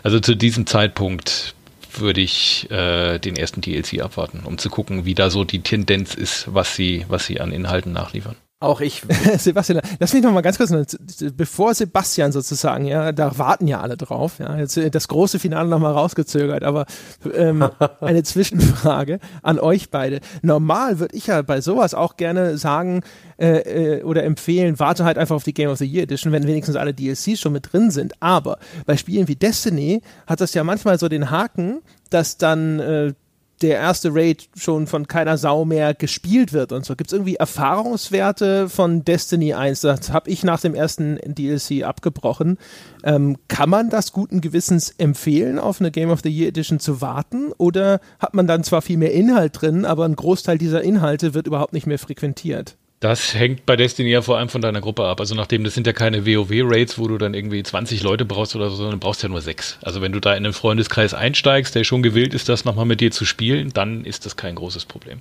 Also 0.04 0.20
zu 0.20 0.36
diesem 0.36 0.66
Zeitpunkt 0.66 1.54
würde 1.94 2.22
ich 2.22 2.70
äh, 2.72 3.20
den 3.20 3.36
ersten 3.36 3.62
DLC 3.62 4.02
abwarten, 4.02 4.42
um 4.46 4.58
zu 4.58 4.70
gucken, 4.70 5.06
wie 5.06 5.16
da 5.16 5.30
so 5.30 5.44
die 5.44 5.62
Tendenz 5.62 6.14
ist, 6.14 6.54
was 6.54 6.76
sie, 6.76 7.06
was 7.08 7.26
sie 7.26 7.40
an 7.42 7.52
Inhalten 7.52 7.94
nachliefern. 7.94 8.36
Auch 8.62 8.82
ich. 8.82 9.04
Sebastian, 9.38 9.80
lass 10.00 10.14
mich 10.14 10.22
noch 10.22 10.34
mal 10.34 10.42
ganz 10.42 10.58
kurz, 10.58 10.98
bevor 11.38 11.74
Sebastian 11.74 12.34
sozusagen, 12.34 12.86
ja, 12.86 13.14
da 13.14 13.38
warten 13.38 13.68
ja 13.68 13.80
alle 13.80 13.96
drauf, 13.96 14.40
ja, 14.40 14.58
jetzt 14.58 14.76
äh, 14.76 14.92
das 14.92 15.08
große 15.08 15.40
Finale 15.40 15.70
noch 15.70 15.80
mal 15.80 15.94
rausgezögert, 15.94 16.66
aber 16.66 16.86
ähm, 17.34 17.70
eine 18.02 18.24
Zwischenfrage 18.24 19.20
an 19.44 19.60
euch 19.60 19.92
beide. 19.92 20.20
Normal 20.42 21.00
würde 21.00 21.16
ich 21.16 21.28
ja 21.28 21.42
bei 21.42 21.62
sowas 21.62 21.94
auch 21.94 22.18
gerne 22.18 22.58
sagen 22.58 23.02
äh, 23.38 24.00
äh, 24.00 24.04
oder 24.04 24.26
empfehlen, 24.26 24.78
warte 24.78 25.06
halt 25.06 25.18
einfach 25.18 25.38
auf 25.38 25.46
die 25.46 25.54
Game 25.54 25.70
of 25.70 25.78
the 25.78 25.86
Year 25.86 26.04
Edition, 26.04 26.34
wenn 26.34 26.46
wenigstens 26.46 26.76
alle 26.76 26.94
DLCs 26.94 27.40
schon 27.40 27.54
mit 27.54 27.72
drin 27.72 27.92
sind. 27.92 28.22
Aber 28.22 28.60
bei 28.86 28.98
Spielen 28.98 29.30
wie 29.30 29.38
Destiny 29.38 30.02
hat 30.28 30.42
das 30.42 30.54
ja 30.54 30.66
manchmal 30.66 31.00
so 31.00 31.08
den 31.08 31.32
Haken, 31.32 31.80
dass 32.10 32.38
dann 32.38 32.80
äh, 32.82 33.14
der 33.62 33.78
erste 33.78 34.14
Raid 34.14 34.50
schon 34.56 34.88
von 34.88 35.08
keiner 35.08 35.38
Sau 35.38 35.66
mehr 35.66 35.94
gespielt 35.94 36.54
wird 36.54 36.72
und 36.72 36.86
so. 36.86 36.96
Gibt 36.96 37.10
es 37.10 37.14
irgendwie 37.14 37.36
Erfahrungswerte 37.36 38.70
von 38.70 39.04
Destiny 39.04 39.54
1? 39.54 39.82
Das 39.82 40.12
habe 40.12 40.30
ich 40.30 40.44
nach 40.44 40.62
dem 40.62 40.76
ersten 40.76 41.20
DLC 41.26 41.84
abgebrochen. 41.84 42.58
Ähm, 43.04 43.38
kann 43.48 43.70
man 43.70 43.90
das 43.90 44.14
guten 44.14 44.42
Gewissens 44.42 44.94
empfehlen, 44.98 45.60
auf 45.60 45.80
eine 45.80 45.92
Game 45.92 46.10
of 46.10 46.22
the 46.24 46.30
Year 46.30 46.50
Edition 46.50 46.80
zu 46.80 47.02
warten? 47.02 47.52
Oder 47.58 48.00
hat 48.20 48.34
man 48.34 48.48
dann 48.48 48.64
zwar 48.64 48.82
viel 48.82 48.98
mehr 48.98 49.14
Inhalt 49.14 49.62
drin, 49.62 49.86
aber 49.86 50.06
ein 50.06 50.16
Großteil 50.16 50.58
dieser 50.58 50.82
Inhalte 50.82 51.34
wird 51.34 51.48
überhaupt 51.48 51.74
nicht 51.74 51.88
mehr 51.88 52.00
frequentiert? 52.00 52.78
Das 53.00 53.34
hängt 53.34 53.66
bei 53.66 53.78
Destiny 53.78 54.10
ja 54.10 54.22
vor 54.22 54.38
allem 54.38 54.50
von 54.50 54.62
deiner 54.62 54.82
Gruppe 54.82 55.06
ab. 55.06 55.22
Also 55.22 55.34
nachdem 55.34 55.64
das 55.64 55.74
sind 55.74 55.88
ja 55.88 55.94
keine 55.94 56.26
WoW-Raids, 56.26 57.00
wo 57.00 57.08
du 57.08 57.18
dann 57.18 57.34
irgendwie 57.34 57.64
20 57.64 58.04
Leute 58.04 58.26
brauchst 58.26 58.58
oder 58.58 58.70
so, 58.70 58.76
sondern 58.76 59.00
brauchst 59.00 59.24
ja 59.24 59.30
nur 59.30 59.40
sechs. 59.40 59.80
Also 59.82 60.02
wenn 60.02 60.12
du 60.12 60.20
da 60.20 60.34
in 60.34 60.44
einen 60.44 60.54
Freundeskreis 60.54 61.14
einsteigst, 61.14 61.76
der 61.76 61.86
schon 61.86 62.04
gewillt 62.04 62.34
ist, 62.34 62.50
das 62.50 62.66
nochmal 62.66 62.86
mit 62.86 63.00
dir 63.00 63.12
zu 63.12 63.24
spielen, 63.24 63.72
dann 63.74 64.04
ist 64.04 64.26
das 64.26 64.36
kein 64.36 64.56
großes 64.56 64.84
Problem. 64.84 65.20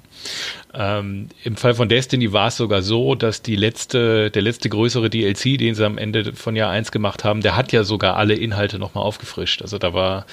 Ähm, 0.75 1.29
Im 1.45 1.55
Fall 1.55 1.75
von 1.75 1.89
Destiny 1.89 2.33
war 2.33 2.49
es 2.49 2.57
sogar 2.57 2.83
so, 2.83 3.15
dass 3.15 3.43
die 3.43 3.55
letzte, 3.55 4.33
der 4.33 4.43
letzte 4.43 4.69
größere 4.69 5.09
DLC, 5.09 5.57
den 5.57 5.77
sie 5.77 5.87
am 5.87 5.99
Ende 5.99 6.33
von 6.33 6.57
Jahr 6.57 6.71
1 6.71 6.91
gemacht 6.91 7.23
haben, 7.23 7.43
der 7.43 7.55
hat 7.55 7.71
ja 7.71 7.85
sogar 7.85 8.17
alle 8.17 8.35
Inhalte 8.35 8.81
nochmal 8.81 9.05
aufgefrischt. 9.05 9.63
Also 9.63 9.79
da 9.79 9.95
war, 9.95 10.27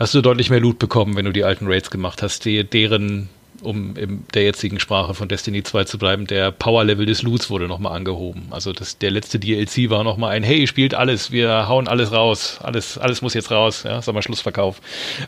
hast 0.00 0.12
du 0.14 0.22
deutlich 0.22 0.50
mehr 0.50 0.60
Loot 0.60 0.80
bekommen, 0.80 1.14
wenn 1.14 1.24
du 1.24 1.32
die 1.32 1.44
alten 1.44 1.68
Raids 1.68 1.92
gemacht 1.92 2.20
hast, 2.20 2.44
die, 2.46 2.64
deren 2.64 3.28
um 3.62 3.96
in 3.96 4.24
der 4.34 4.44
jetzigen 4.44 4.80
Sprache 4.80 5.14
von 5.14 5.28
Destiny 5.28 5.62
2 5.62 5.84
zu 5.84 5.98
bleiben, 5.98 6.26
der 6.26 6.50
Power-Level 6.50 7.06
des 7.06 7.22
Loots 7.22 7.50
wurde 7.50 7.68
nochmal 7.68 7.96
angehoben. 7.96 8.48
Also 8.50 8.72
das, 8.72 8.98
der 8.98 9.10
letzte 9.10 9.38
DLC 9.38 9.90
war 9.90 10.04
nochmal 10.04 10.32
ein, 10.32 10.42
hey, 10.42 10.66
spielt 10.66 10.94
alles, 10.94 11.30
wir 11.30 11.68
hauen 11.68 11.88
alles 11.88 12.12
raus, 12.12 12.58
alles, 12.62 12.98
alles 12.98 13.22
muss 13.22 13.34
jetzt 13.34 13.50
raus, 13.50 13.82
ja, 13.84 14.00
sag 14.02 14.14
mal 14.14 14.22
Schlussverkauf. 14.22 14.80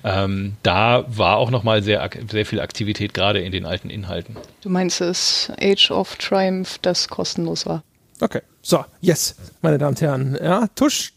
Ähm, 0.04 0.54
da 0.62 1.04
war 1.09 1.36
auch 1.36 1.50
nochmal 1.50 1.82
sehr, 1.82 2.09
sehr 2.30 2.46
viel 2.46 2.60
Aktivität, 2.60 3.14
gerade 3.14 3.40
in 3.40 3.52
den 3.52 3.66
alten 3.66 3.90
Inhalten. 3.90 4.36
Du 4.62 4.70
meinst 4.70 5.00
es 5.00 5.50
Age 5.60 5.90
of 5.90 6.16
Triumph, 6.16 6.78
das 6.82 7.09
kostenlos 7.09 7.66
war? 7.66 7.82
Okay. 8.20 8.40
So, 8.62 8.84
yes, 9.00 9.34
meine 9.60 9.78
Damen 9.78 9.90
und 9.90 10.00
Herren. 10.00 10.38
Ja, 10.40 10.68
Tusch, 10.68 11.12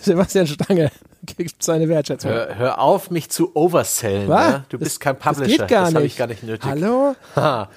Sebastian 0.00 0.46
Stange 0.46 0.90
gibt 1.36 1.62
seine 1.62 1.88
Wertschätzung. 1.88 2.30
Hör, 2.30 2.54
hör 2.56 2.80
auf, 2.80 3.10
mich 3.10 3.30
zu 3.30 3.54
oversellen. 3.54 4.28
Ja? 4.28 4.64
Du 4.68 4.78
bist 4.78 5.00
kein 5.00 5.18
Publisher. 5.18 5.66
Das, 5.66 5.68
das 5.68 5.94
habe 5.94 6.06
ich 6.06 6.16
gar 6.16 6.26
nicht 6.26 6.42
nötig. 6.42 6.68
Hallo? 6.68 7.14
Ha. 7.34 7.70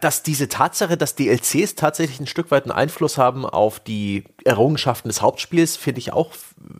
dass 0.00 0.22
diese 0.22 0.48
Tatsache, 0.48 0.96
dass 0.96 1.14
DLCs 1.14 1.74
tatsächlich 1.74 2.20
ein 2.20 2.26
Stück 2.26 2.50
weit 2.50 2.64
einen 2.64 2.72
Einfluss 2.72 3.18
haben 3.18 3.44
auf 3.44 3.80
die 3.80 4.24
Errungenschaften 4.44 5.08
des 5.08 5.20
Hauptspiels, 5.20 5.76
finde 5.76 5.98
ich 5.98 6.12
auch 6.12 6.32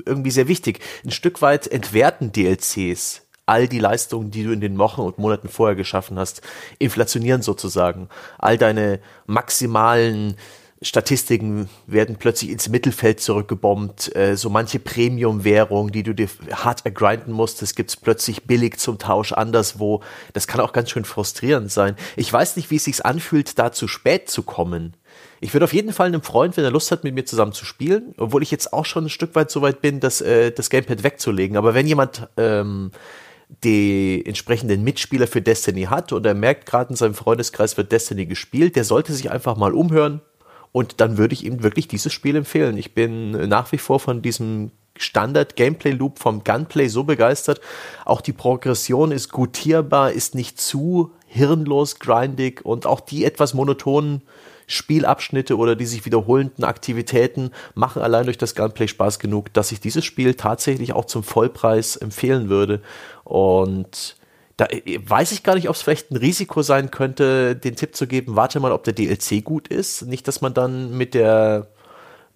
irgendwie 0.06 0.30
sehr 0.30 0.48
wichtig. 0.48 0.80
Ein 1.04 1.10
Stück 1.10 1.42
weit 1.42 1.66
entwerten 1.66 2.32
DLCs 2.32 3.24
all 3.46 3.68
die 3.68 3.78
Leistungen, 3.78 4.30
die 4.30 4.42
du 4.42 4.52
in 4.52 4.60
den 4.60 4.78
Wochen 4.78 5.02
und 5.02 5.18
Monaten 5.18 5.48
vorher 5.48 5.76
geschaffen 5.76 6.18
hast, 6.18 6.40
inflationieren 6.78 7.42
sozusagen. 7.42 8.08
All 8.38 8.56
deine 8.56 9.00
maximalen 9.26 10.36
Statistiken 10.84 11.68
werden 11.86 12.16
plötzlich 12.16 12.50
ins 12.50 12.68
Mittelfeld 12.68 13.20
zurückgebombt. 13.20 14.14
Äh, 14.14 14.36
so 14.36 14.50
manche 14.50 14.78
Premium-Währung, 14.78 15.90
die 15.90 16.02
du 16.02 16.14
dir 16.14 16.28
hart 16.52 16.84
ergrinden 16.84 17.32
musstest, 17.32 17.74
gibt's 17.74 17.96
plötzlich 17.96 18.44
billig 18.44 18.78
zum 18.78 18.98
Tausch 18.98 19.32
anderswo. 19.32 20.02
Das 20.34 20.46
kann 20.46 20.60
auch 20.60 20.72
ganz 20.72 20.90
schön 20.90 21.04
frustrierend 21.04 21.72
sein. 21.72 21.96
Ich 22.16 22.32
weiß 22.32 22.56
nicht, 22.56 22.70
wie 22.70 22.76
es 22.76 22.84
sich 22.84 23.04
anfühlt, 23.04 23.58
da 23.58 23.72
zu 23.72 23.88
spät 23.88 24.28
zu 24.28 24.42
kommen. 24.42 24.94
Ich 25.40 25.54
würde 25.54 25.64
auf 25.64 25.72
jeden 25.72 25.92
Fall 25.92 26.08
einem 26.08 26.22
Freund, 26.22 26.56
wenn 26.56 26.64
er 26.64 26.70
Lust 26.70 26.90
hat, 26.90 27.04
mit 27.04 27.14
mir 27.14 27.24
zusammen 27.24 27.52
zu 27.52 27.64
spielen, 27.64 28.14
obwohl 28.18 28.42
ich 28.42 28.50
jetzt 28.50 28.72
auch 28.72 28.84
schon 28.84 29.06
ein 29.06 29.10
Stück 29.10 29.34
weit 29.34 29.50
so 29.50 29.62
weit 29.62 29.80
bin, 29.80 30.00
das, 30.00 30.20
äh, 30.20 30.52
das 30.52 30.70
Gamepad 30.70 31.02
wegzulegen. 31.02 31.56
Aber 31.56 31.74
wenn 31.74 31.86
jemand 31.86 32.28
ähm, 32.36 32.90
die 33.62 34.22
entsprechenden 34.26 34.84
Mitspieler 34.84 35.26
für 35.26 35.42
Destiny 35.42 35.84
hat 35.84 36.12
und 36.12 36.26
er 36.26 36.34
merkt 36.34 36.66
gerade 36.66 36.90
in 36.90 36.96
seinem 36.96 37.14
Freundeskreis 37.14 37.76
wird 37.76 37.92
Destiny 37.92 38.26
gespielt, 38.26 38.76
der 38.76 38.84
sollte 38.84 39.12
sich 39.12 39.30
einfach 39.30 39.56
mal 39.56 39.72
umhören, 39.72 40.20
und 40.74 41.00
dann 41.00 41.18
würde 41.18 41.34
ich 41.34 41.44
ihm 41.44 41.62
wirklich 41.62 41.86
dieses 41.86 42.12
Spiel 42.12 42.34
empfehlen. 42.34 42.76
Ich 42.76 42.94
bin 42.94 43.30
nach 43.48 43.70
wie 43.70 43.78
vor 43.78 44.00
von 44.00 44.22
diesem 44.22 44.72
Standard-Gameplay-Loop 44.96 46.18
vom 46.18 46.42
Gunplay 46.42 46.88
so 46.88 47.04
begeistert. 47.04 47.60
Auch 48.04 48.20
die 48.20 48.32
Progression 48.32 49.12
ist 49.12 49.30
gutierbar, 49.30 50.10
ist 50.10 50.34
nicht 50.34 50.60
zu 50.60 51.12
hirnlos, 51.28 52.00
grindig 52.00 52.66
und 52.66 52.86
auch 52.86 52.98
die 52.98 53.24
etwas 53.24 53.54
monotonen 53.54 54.22
Spielabschnitte 54.66 55.56
oder 55.56 55.76
die 55.76 55.86
sich 55.86 56.06
wiederholenden 56.06 56.64
Aktivitäten 56.64 57.52
machen 57.76 58.02
allein 58.02 58.24
durch 58.24 58.38
das 58.38 58.56
Gunplay 58.56 58.88
Spaß 58.88 59.20
genug, 59.20 59.52
dass 59.52 59.70
ich 59.70 59.78
dieses 59.78 60.04
Spiel 60.04 60.34
tatsächlich 60.34 60.92
auch 60.92 61.04
zum 61.04 61.22
Vollpreis 61.22 61.94
empfehlen 61.94 62.48
würde. 62.48 62.82
Und 63.22 64.16
da 64.56 64.66
äh, 64.66 64.98
weiß 65.02 65.32
ich 65.32 65.42
gar 65.42 65.54
nicht, 65.54 65.68
ob 65.68 65.74
es 65.76 65.82
vielleicht 65.82 66.10
ein 66.10 66.16
Risiko 66.16 66.62
sein 66.62 66.90
könnte, 66.90 67.56
den 67.56 67.76
Tipp 67.76 67.96
zu 67.96 68.06
geben, 68.06 68.36
warte 68.36 68.60
mal, 68.60 68.72
ob 68.72 68.84
der 68.84 68.92
DLC 68.94 69.44
gut 69.44 69.68
ist. 69.68 70.02
Nicht, 70.02 70.28
dass 70.28 70.40
man 70.40 70.54
dann 70.54 70.96
mit 70.96 71.14
der 71.14 71.68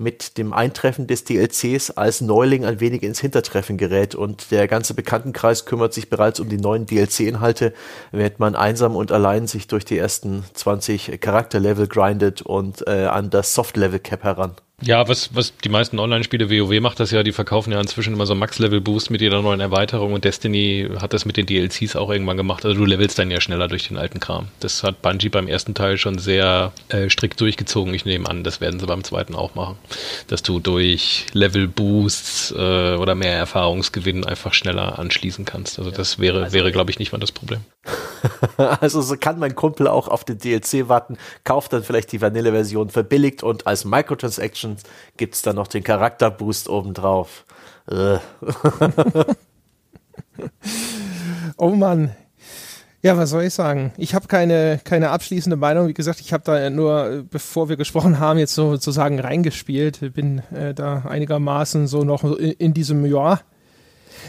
mit 0.01 0.39
dem 0.39 0.53
Eintreffen 0.53 1.09
des 1.09 1.25
DLCs 1.25 1.91
als 1.91 2.21
Neuling 2.21 2.65
ein 2.65 2.79
wenig 2.79 3.03
ins 3.03 3.19
Hintertreffen 3.19 3.77
gerät 3.77 4.15
und 4.15 4.53
der 4.53 4.69
ganze 4.69 4.95
Bekanntenkreis 4.95 5.65
kümmert 5.65 5.93
sich 5.93 6.09
bereits 6.09 6.39
um 6.39 6.49
die 6.49 6.57
neuen 6.57 6.87
DLC-Inhalte, 6.87 7.75
während 8.13 8.39
man 8.39 8.55
einsam 8.55 8.95
und 8.95 9.11
allein 9.11 9.49
sich 9.49 9.67
durch 9.67 9.85
die 9.85 9.99
ersten 9.99 10.45
20 10.55 11.21
Charakterlevel 11.21 11.89
grindet 11.89 12.43
und 12.43 12.87
äh, 12.87 13.07
an 13.07 13.31
das 13.31 13.55
Soft-Level-Cap 13.55 14.23
heran. 14.23 14.55
Ja, 14.81 15.09
was, 15.09 15.35
was 15.35 15.57
die 15.57 15.71
meisten 15.71 15.99
Online-Spiele, 15.99 16.51
WoW 16.51 16.81
macht 16.81 17.01
das 17.01 17.11
ja, 17.11 17.25
die 17.25 17.33
verkaufen 17.33 17.73
ja 17.73 17.81
inzwischen 17.81 18.13
immer 18.13 18.27
so 18.27 18.37
Max-Level-Boost 18.37 19.11
mit 19.11 19.21
jeder 19.21 19.43
neuen 19.43 19.59
Erweiterung 19.59 20.13
und 20.13 20.25
Destiny 20.25 20.89
hat 21.01 21.13
das 21.13 21.25
mit 21.25 21.37
den 21.37 21.47
DLCs 21.47 21.97
auch 21.97 22.11
irgendwann 22.11 22.37
gemacht. 22.37 22.65
Also 22.65 22.79
du 22.79 22.85
levelst 22.85 23.19
dann 23.19 23.29
ja 23.33 23.41
schneller 23.41 23.67
durch 23.67 23.89
den 23.89 23.99
alten 23.99 24.21
Kram. 24.21 24.47
Das 24.61 24.85
hat 24.85 25.03
Bungie 25.03 25.31
beim 25.31 25.49
ersten 25.49 25.75
Teil 25.75 25.99
schon 25.99 26.19
sehr 26.19 26.73
äh, 26.91 27.11
strikt 27.11 27.41
durchgezogen. 27.41 27.93
Ich 27.93 28.05
nehme 28.05 28.29
an, 28.31 28.45
das 28.45 28.61
werden 28.61 28.79
sie 28.79 28.87
beim 28.87 29.03
zweiten 29.03 29.35
auch 29.35 29.57
machen. 29.57 29.77
Dass 30.29 30.45
du 30.45 30.61
durch 30.61 31.27
Level-Boosts 31.33 32.53
äh, 32.53 32.95
oder 32.95 33.17
mehr 33.17 33.35
Erfahrungsgewinn 33.35 34.25
einfach 34.25 34.55
schneller 34.55 35.01
anschließen 35.01 35.45
kannst. 35.45 35.81
Also 35.81 35.91
das 35.91 36.21
wäre, 36.21 36.45
also, 36.45 36.53
wäre 36.53 36.71
glaube 36.71 36.93
ich, 36.93 37.01
nicht 37.01 37.11
mal 37.11 37.19
das 37.19 37.33
Problem. 37.33 37.63
also 38.57 39.03
so 39.03 39.17
kann 39.17 39.41
mein 39.41 39.57
Kumpel 39.57 39.89
auch 39.89 40.07
auf 40.07 40.25
den 40.25 40.39
DLC 40.39 40.89
warten, 40.89 41.19
kauft 41.43 41.73
dann 41.73 41.83
vielleicht 41.83 42.13
die 42.13 42.21
Vanille-Version 42.21 42.91
verbilligt 42.91 43.43
und 43.43 43.67
als 43.67 43.85
Microtransactions 44.69 44.83
gibt 45.17 45.35
es 45.35 45.43
dann 45.43 45.57
noch 45.57 45.67
den 45.69 45.83
Charakterboost 45.83 46.69
obendrauf. 46.69 47.45
Äh. 47.91 48.19
oh 51.57 51.71
Mann. 51.71 52.15
Ja, 53.01 53.17
was 53.17 53.31
soll 53.31 53.45
ich 53.45 53.55
sagen? 53.55 53.93
Ich 53.97 54.15
habe 54.15 54.27
keine, 54.27 54.81
keine 54.83 55.11
abschließende 55.11 55.57
Meinung. 55.57 55.87
Wie 55.87 55.95
gesagt, 55.95 56.21
ich 56.21 56.33
habe 56.33 56.43
da 56.45 56.69
nur, 56.69 57.25
bevor 57.31 57.69
wir 57.69 57.77
gesprochen 57.77 58.19
haben, 58.19 58.41
jetzt 58.41 58.55
sozusagen 58.55 59.21
reingespielt. 59.21 60.15
Bin 60.15 60.41
äh, 60.53 60.75
da 60.75 61.03
einigermaßen 61.03 61.87
so 61.87 62.03
noch 62.03 62.25
in, 62.25 62.53
in 62.53 62.75
diesem 62.75 63.07
Jahr. 63.07 63.43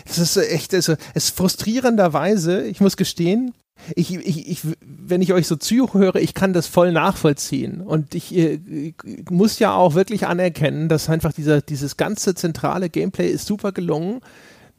Es 0.05 0.19
ist 0.19 0.37
echt, 0.37 0.73
es 0.73 0.87
ist 1.15 1.35
frustrierenderweise, 1.35 2.61
ich 2.61 2.79
muss 2.79 2.95
gestehen, 2.95 3.55
ich, 3.95 4.13
ich, 4.13 4.49
ich, 4.49 4.61
wenn 4.81 5.21
ich 5.21 5.33
euch 5.33 5.47
so 5.47 5.55
zuhöre, 5.55 6.19
ich 6.19 6.33
kann 6.33 6.53
das 6.53 6.67
voll 6.67 6.91
nachvollziehen. 6.91 7.81
Und 7.81 8.15
ich, 8.15 8.35
ich, 8.35 8.59
äh, 8.69 8.93
muss 9.29 9.59
ja 9.59 9.73
auch 9.73 9.95
wirklich 9.95 10.27
anerkennen, 10.27 10.89
dass 10.89 11.09
einfach 11.09 11.33
dieser, 11.33 11.61
dieses 11.61 11.97
ganze 11.97 12.35
zentrale 12.35 12.89
Gameplay 12.89 13.29
ist 13.29 13.45
super 13.45 13.71
gelungen. 13.71 14.21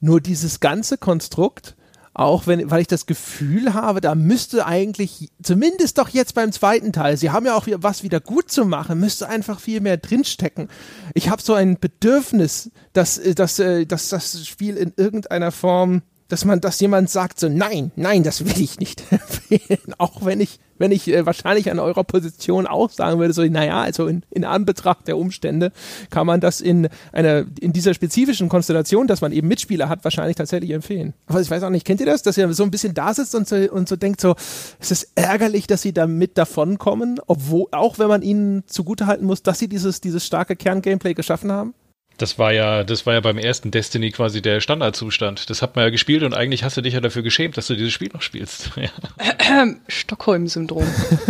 Nur 0.00 0.20
dieses 0.20 0.60
ganze 0.60 0.96
Konstrukt, 0.96 1.76
auch 2.12 2.46
wenn, 2.46 2.70
weil 2.70 2.80
ich 2.80 2.86
das 2.86 3.06
Gefühl 3.06 3.74
habe, 3.74 4.00
da 4.00 4.14
müsste 4.14 4.66
eigentlich, 4.66 5.30
zumindest 5.42 5.98
doch 5.98 6.08
jetzt 6.08 6.34
beim 6.34 6.52
zweiten 6.52 6.92
Teil, 6.92 7.16
sie 7.16 7.30
haben 7.30 7.46
ja 7.46 7.54
auch 7.54 7.66
was 7.68 8.02
wieder 8.02 8.20
gut 8.20 8.50
zu 8.50 8.64
machen, 8.64 8.98
müsste 8.98 9.28
einfach 9.28 9.60
viel 9.60 9.80
mehr 9.80 9.96
drinstecken. 9.96 10.68
Ich 11.14 11.28
habe 11.28 11.40
so 11.40 11.54
ein 11.54 11.78
Bedürfnis, 11.78 12.70
dass, 12.92 13.18
äh, 13.18 13.34
dass, 13.34 13.58
äh, 13.58 13.86
dass 13.86 14.08
das 14.08 14.46
Spiel 14.46 14.76
in 14.76 14.92
irgendeiner 14.96 15.52
Form 15.52 16.02
dass 16.30 16.44
man, 16.44 16.60
dass 16.60 16.80
jemand 16.80 17.10
sagt 17.10 17.38
so, 17.38 17.48
nein, 17.48 17.90
nein, 17.96 18.22
das 18.22 18.44
will 18.44 18.60
ich 18.60 18.80
nicht 18.80 19.02
empfehlen, 19.10 19.94
auch 19.98 20.24
wenn 20.24 20.40
ich 20.40 20.58
wenn 20.80 20.92
ich 20.92 21.06
äh, 21.08 21.26
wahrscheinlich 21.26 21.70
an 21.70 21.78
eurer 21.78 22.02
Position 22.04 22.66
auch 22.66 22.90
sagen 22.90 23.20
würde, 23.20 23.34
so, 23.34 23.44
naja, 23.44 23.82
also 23.82 24.06
in, 24.06 24.22
in 24.30 24.44
Anbetracht 24.44 25.06
der 25.06 25.18
Umstände 25.18 25.72
kann 26.08 26.26
man 26.26 26.40
das 26.40 26.60
in 26.62 26.88
einer, 27.12 27.44
in 27.60 27.72
dieser 27.72 27.92
spezifischen 27.92 28.48
Konstellation, 28.48 29.06
dass 29.06 29.20
man 29.20 29.30
eben 29.30 29.46
Mitspieler 29.46 29.90
hat, 29.90 30.02
wahrscheinlich 30.04 30.36
tatsächlich 30.36 30.70
empfehlen. 30.70 31.12
Aber 31.26 31.40
ich 31.40 31.50
weiß 31.50 31.62
auch 31.62 31.70
nicht, 31.70 31.84
kennt 31.84 32.00
ihr 32.00 32.06
das, 32.06 32.22
dass 32.22 32.38
ihr 32.38 32.52
so 32.54 32.62
ein 32.62 32.70
bisschen 32.70 32.94
da 32.94 33.12
sitzt 33.12 33.34
und 33.34 33.46
so, 33.46 33.56
und 33.56 33.90
so 33.90 33.96
denkt 33.96 34.22
so, 34.22 34.34
es 34.80 34.90
ist 34.90 35.12
ärgerlich, 35.16 35.66
dass 35.66 35.82
sie 35.82 35.92
damit 35.92 36.38
davonkommen, 36.38 37.20
obwohl, 37.26 37.66
auch 37.72 37.98
wenn 37.98 38.08
man 38.08 38.22
ihnen 38.22 38.64
zugutehalten 38.66 39.26
muss, 39.26 39.42
dass 39.42 39.58
sie 39.58 39.68
dieses, 39.68 40.00
dieses 40.00 40.26
starke 40.26 40.56
Kerngameplay 40.56 41.12
geschaffen 41.12 41.52
haben? 41.52 41.74
Das 42.20 42.38
war 42.38 42.52
ja, 42.52 42.84
das 42.84 43.06
war 43.06 43.14
ja 43.14 43.20
beim 43.20 43.38
ersten 43.38 43.70
Destiny 43.70 44.10
quasi 44.10 44.42
der 44.42 44.60
Standardzustand. 44.60 45.48
Das 45.48 45.62
hat 45.62 45.74
man 45.74 45.86
ja 45.86 45.90
gespielt 45.90 46.22
und 46.22 46.34
eigentlich 46.34 46.64
hast 46.64 46.76
du 46.76 46.82
dich 46.82 46.92
ja 46.92 47.00
dafür 47.00 47.22
geschämt, 47.22 47.56
dass 47.56 47.66
du 47.66 47.74
dieses 47.74 47.92
Spiel 47.92 48.10
noch 48.12 48.22
spielst. 48.22 48.70
Ja. 48.80 49.66
Stockholm-Syndrom. 49.88 50.86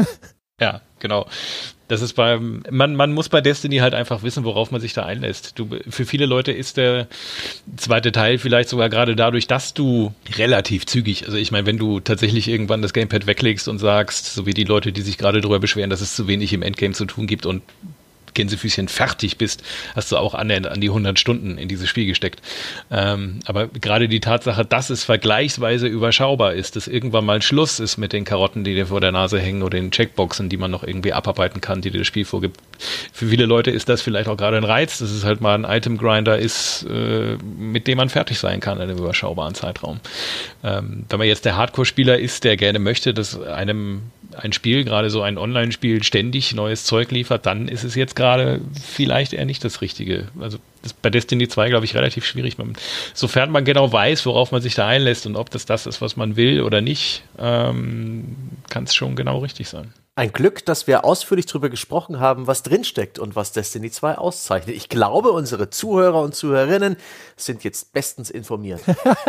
ja, 0.61 0.81
genau. 0.99 1.27
Das 1.89 2.03
ist 2.03 2.13
beim, 2.13 2.63
man, 2.71 2.95
man 2.95 3.13
muss 3.13 3.29
bei 3.29 3.41
Destiny 3.41 3.79
halt 3.79 3.95
einfach 3.95 4.23
wissen, 4.23 4.45
worauf 4.45 4.71
man 4.71 4.81
sich 4.81 4.93
da 4.93 5.05
einlässt. 5.05 5.59
Du, 5.59 5.69
für 5.89 6.05
viele 6.05 6.27
Leute 6.27 6.53
ist 6.53 6.77
der 6.77 7.09
zweite 7.77 8.13
Teil 8.13 8.39
vielleicht 8.39 8.69
sogar 8.69 8.89
gerade 8.89 9.17
dadurch, 9.17 9.49
dass 9.49 9.75
du 9.75 10.13
relativ 10.37 10.87
zügig, 10.87 11.25
also 11.25 11.37
ich 11.37 11.51
meine, 11.51 11.67
wenn 11.67 11.79
du 11.79 11.99
tatsächlich 11.99 12.47
irgendwann 12.47 12.83
das 12.83 12.93
Gamepad 12.93 13.27
weglegst 13.27 13.67
und 13.67 13.79
sagst, 13.79 14.35
so 14.35 14.47
wie 14.47 14.55
die 14.55 14.65
Leute, 14.65 14.93
die 14.93 15.03
sich 15.03 15.19
gerade 15.19 15.41
darüber 15.41 15.59
beschweren, 15.59 15.91
dass 15.91 16.01
es 16.01 16.15
zu 16.15 16.29
wenig 16.29 16.53
im 16.53 16.63
Endgame 16.63 16.95
zu 16.95 17.07
tun 17.07 17.27
gibt 17.27 17.47
und 17.47 17.63
Gänsefüßchen 18.35 18.89
fertig 18.89 19.39
bist, 19.39 19.63
hast 19.95 20.13
du 20.13 20.17
auch 20.17 20.35
annähernd 20.35 20.67
an 20.67 20.81
die 20.81 20.89
100 20.89 21.19
Stunden 21.19 21.59
in 21.59 21.69
dieses 21.69 21.89
Spiel 21.89 22.07
gesteckt. 22.07 22.41
Ähm, 22.91 23.41
aber 23.47 23.69
gerade 23.69 24.09
die 24.09 24.21
Tatsache, 24.21 24.65
dass 24.65 24.91
es 24.91 25.05
vergleichsweise 25.05 25.87
überschaubar 25.87 26.55
ist, 26.55 26.77
dass 26.77 26.89
irgendwann 26.89 27.25
mal 27.25 27.43
Schluss 27.43 27.81
ist 27.81 27.97
mit 27.97 28.13
den 28.13 28.25
Karotten, 28.25 28.65
die 28.65 28.75
dir 28.75 28.87
vor 28.87 29.01
der 29.01 29.13
Nase 29.13 29.41
hängen 29.41 29.63
oder 29.63 29.79
den 29.79 29.91
Checkboxen, 29.91 30.49
die 30.49 30.57
man 30.57 30.71
noch 30.71 30.83
irgendwie 30.83 31.13
abarbeiten 31.13 31.61
kann, 31.61 31.81
die 31.81 31.91
dir 31.91 31.99
das 31.99 32.07
Spiel 32.07 32.25
vorgibt. 32.25 32.59
Für 33.13 33.27
viele 33.27 33.47
Leute 33.47 33.71
ist 33.71 33.89
das 33.89 34.03
vielleicht 34.03 34.29
auch 34.29 34.37
gerade 34.37 34.57
ein 34.57 34.65
Reiz, 34.65 34.99
dass 34.99 35.11
es 35.11 35.25
halt 35.25 35.41
mal 35.41 35.55
ein 35.55 35.65
Item-Grinder 35.65 36.39
ist, 36.39 36.87
äh, 36.89 37.37
mit 37.59 37.87
dem 37.87 37.99
man 37.99 38.09
fertig 38.09 38.39
sein 38.39 38.61
kann 38.61 38.79
in 38.79 38.85
einem 38.85 38.99
überschaubaren 38.99 39.55
Zeitraum. 39.55 40.01
Ähm, 40.63 41.05
wenn 41.09 41.19
man 41.19 41.29
jetzt 41.29 41.45
der 41.45 41.57
Hardcore-Spieler 41.57 42.19
ist, 42.19 42.45
der 42.45 42.57
gerne 42.57 42.79
möchte, 42.79 43.15
dass 43.15 43.41
einem 43.41 44.03
ein 44.37 44.53
Spiel, 44.53 44.85
gerade 44.85 45.11
so 45.11 45.23
ein 45.23 45.39
Online-Spiel, 45.39 46.03
ständig 46.03 46.55
neues 46.55 46.85
Zeug 46.85 47.11
liefert, 47.11 47.47
dann 47.47 47.69
ist 47.69 47.85
es 47.85 47.95
jetzt 47.95 48.17
gerade 48.21 48.61
vielleicht 48.83 49.33
eher 49.33 49.47
nicht 49.47 49.65
das 49.65 49.81
Richtige. 49.81 50.29
Also 50.39 50.59
das 50.83 50.93
ist 50.93 51.01
bei 51.01 51.09
Destiny 51.09 51.49
2, 51.49 51.71
glaube 51.71 51.87
ich, 51.87 51.95
relativ 51.95 52.27
schwierig. 52.27 52.59
Man, 52.59 52.75
sofern 53.15 53.51
man 53.51 53.65
genau 53.65 53.91
weiß, 53.91 54.27
worauf 54.27 54.53
man 54.53 54.61
sich 54.61 54.75
da 54.75 54.87
einlässt 54.87 55.25
und 55.25 55.37
ob 55.37 55.49
das 55.49 55.65
das 55.65 55.87
ist, 55.87 56.03
was 56.03 56.17
man 56.17 56.37
will 56.37 56.61
oder 56.61 56.83
nicht, 56.83 57.23
ähm, 57.39 58.37
kann 58.69 58.85
es 58.85 58.95
schon 58.95 59.17
genau 59.17 59.39
richtig 59.39 59.71
sein. 59.71 59.95
Ein 60.17 60.33
Glück, 60.33 60.67
dass 60.67 60.87
wir 60.87 61.07
ausführlich 61.07 61.47
darüber 61.47 61.71
gesprochen 61.71 62.21
haben, 62.21 62.47
was 62.47 62.63
drinsteckt 62.63 63.19
und 63.19 63.37
was 63.37 63.53
Destiny 63.53 63.91
2 63.91 64.19
auszeichnet. 64.19 64.77
Ich 64.77 64.91
glaube, 64.91 65.33
unsere 65.33 65.71
Zuhörer 65.71 66.21
und 66.21 66.35
Zuhörerinnen 66.35 66.97
sind 67.37 67.65
jetzt 67.65 67.95
bestens 67.95 68.29
informiert. 68.29 68.83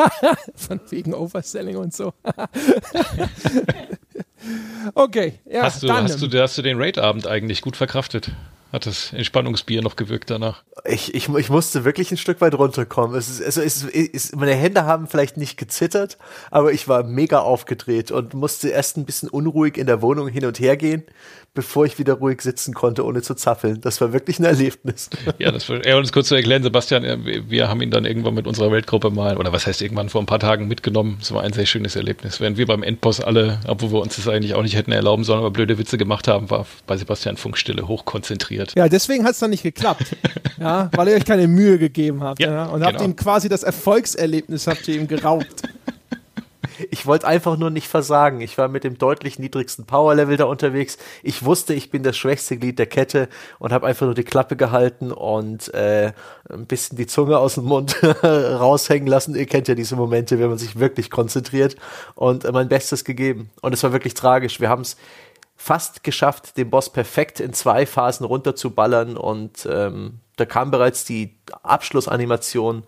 Von 0.56 0.82
wegen 0.90 1.14
Overselling 1.14 1.78
und 1.78 1.94
so. 1.94 2.12
okay, 4.96 5.40
ja, 5.50 5.64
hast 5.64 5.82
du, 5.82 5.88
dann. 5.88 6.04
Hast 6.04 6.22
du, 6.22 6.42
hast 6.42 6.58
du 6.58 6.62
den 6.62 6.78
Raid-Abend 6.78 7.26
eigentlich 7.26 7.62
gut 7.62 7.78
verkraftet? 7.78 8.32
Hat 8.72 8.86
das 8.86 9.12
Entspannungsbier 9.12 9.82
noch 9.82 9.98
gewirkt 9.98 10.30
danach? 10.30 10.64
Ich, 10.86 11.14
ich, 11.14 11.28
ich 11.28 11.50
musste 11.50 11.84
wirklich 11.84 12.10
ein 12.12 12.18
Stück 12.18 12.40
weit 12.40 12.54
runterkommen. 12.54 13.18
Es 13.18 13.30
ist, 13.30 13.44
also 13.44 13.62
es 13.62 13.84
ist, 13.84 14.36
meine 14.38 14.56
Hände 14.56 14.86
haben 14.86 15.08
vielleicht 15.08 15.36
nicht 15.36 15.58
gezittert, 15.58 16.18
aber 16.52 16.72
ich 16.72 16.88
war 16.88 17.04
mega 17.04 17.40
aufgedreht 17.40 18.12
und 18.12 18.34
musste 18.34 18.70
erst 18.70 18.96
ein 18.96 19.06
bisschen 19.06 19.28
unruhig 19.28 19.78
in 19.78 19.88
der 19.88 20.02
Wohnung 20.02 20.30
hin 20.30 20.46
und 20.46 20.60
her 20.60 20.78
gehen 20.78 21.04
bevor 21.54 21.86
ich 21.86 22.00
wieder 22.00 22.14
ruhig 22.14 22.42
sitzen 22.42 22.74
konnte, 22.74 23.06
ohne 23.06 23.22
zu 23.22 23.36
zappeln. 23.36 23.82
Das 23.82 24.00
war 24.00 24.14
wirklich 24.14 24.40
ein 24.40 24.46
Erlebnis. 24.46 25.10
Ja, 25.38 25.52
das 25.52 25.68
war, 25.68 25.86
ja, 25.86 25.98
uns 25.98 26.14
kurz 26.14 26.30
zu 26.30 26.36
erklären, 26.36 26.64
Sebastian, 26.64 27.26
wir 27.26 27.68
haben 27.68 27.82
ihn 27.82 27.92
dann 27.92 28.06
irgendwann 28.06 28.34
mit 28.34 28.48
unserer 28.48 28.72
Weltgruppe 28.72 29.10
mal, 29.10 29.38
oder 29.38 29.52
was 29.52 29.68
heißt 29.68 29.82
irgendwann 29.82 30.10
vor 30.10 30.22
ein 30.22 30.26
paar 30.26 30.40
Tagen 30.40 30.68
mitgenommen. 30.68 31.18
Das 31.20 31.34
war 31.34 31.44
ein 31.44 31.52
sehr 31.52 31.66
schönes 31.66 31.96
Erlebnis. 31.96 32.40
Während 32.40 32.58
wir 32.58 32.66
beim 32.66 32.84
Endboss 32.84 33.20
alle, 33.20 33.60
obwohl 33.68 33.92
wir 33.92 34.00
uns 34.02 34.16
das 34.16 34.28
eigentlich 34.28 34.54
auch 34.54 34.64
nicht 34.64 34.76
hätten 34.76 34.92
erlauben 34.92 35.24
sollen, 35.24 35.40
aber 35.40 35.52
blöde 35.52 35.78
Witze 35.78 35.98
gemacht 35.98 36.28
haben, 36.28 36.50
war 36.50 36.66
bei 36.88 36.96
Sebastian 36.96 37.36
Funkstille 37.36 37.88
hochkonzentriert. 37.88 38.74
Ja, 38.76 38.88
deswegen 38.88 39.26
hat 39.26 39.34
es 39.34 39.40
dann 39.40 39.50
nicht 39.50 39.64
geklappt. 39.64 40.16
ja, 40.60 40.90
weil 40.96 41.10
ihr 41.10 41.16
euch 41.16 41.26
keine 41.26 41.48
Mühe 41.48 41.78
gegeben 41.78 42.24
habt. 42.24 42.40
Ja, 42.40 42.52
ja 42.52 42.66
und 42.66 42.80
genau. 42.80 42.94
habt 42.94 43.02
ihm 43.02 43.16
quasi 43.16 43.50
das 43.50 43.64
Erfolgserlebnis 43.64 44.68
habt 44.68 44.88
ihr 44.88 44.96
ihm 44.96 45.08
geraubt. 45.08 45.64
Ich 46.90 47.06
wollte 47.06 47.28
einfach 47.28 47.58
nur 47.58 47.70
nicht 47.70 47.88
versagen. 47.88 48.42
Ich 48.42 48.58
war 48.58 48.68
mit 48.68 48.84
dem 48.84 48.98
deutlich 48.98 49.40
niedrigsten 49.40 49.86
Power-Level 49.86 50.38
da 50.38 50.46
unterwegs. 50.46 50.98
Ich 51.24 51.44
wusste, 51.44 51.74
ich 51.74 51.90
bin 51.90 52.04
das 52.04 52.18
schwächste 52.18 52.58
Glied 52.58 52.80
der 52.80 52.86
Kette 52.86 53.30
und 53.60 53.74
habe 53.74 53.88
einfach 53.88 54.06
nur 54.06 54.16
die 54.16 54.24
Klappe 54.24 54.56
gehalten 54.56 55.12
und 55.12 55.74
äh, 55.74 56.14
ein 56.50 56.68
bisschen 56.68 56.98
die 56.98 57.08
Zunge 57.08 57.38
aus 57.38 57.56
dem 57.56 57.66
Mund 57.66 58.02
raushängen 58.24 59.08
lassen. 59.08 59.36
Ihr 59.36 59.46
kennt 59.46 59.68
ja 59.68 59.76
diese 59.76 59.96
Momente, 59.96 60.40
wenn 60.40 60.50
man 60.50 60.58
sich 60.58 60.80
wirklich 60.80 61.10
konzentriert 61.10 61.76
und 62.16 62.46
äh, 62.46 62.52
mein 62.52 62.70
Bestes 62.70 63.04
gegeben. 63.04 63.50
Und 63.62 63.74
es 63.74 63.84
war 63.84 63.92
wirklich 63.92 64.14
tragisch. 64.14 64.60
Wir 64.60 64.70
haben 64.70 64.82
es 64.82 64.98
fast 65.56 66.04
geschafft, 66.04 66.58
den 66.58 66.70
Boss 66.70 66.92
perfekt 66.92 67.40
in 67.40 67.54
zwei 67.54 67.86
Phasen 67.86 68.26
runterzuballern 68.26 69.16
und 69.16 69.68
ähm, 69.70 70.20
da 70.36 70.46
kam 70.46 70.72
bereits 70.72 71.06
die 71.06 71.38
Abschlussanimation 71.62 72.84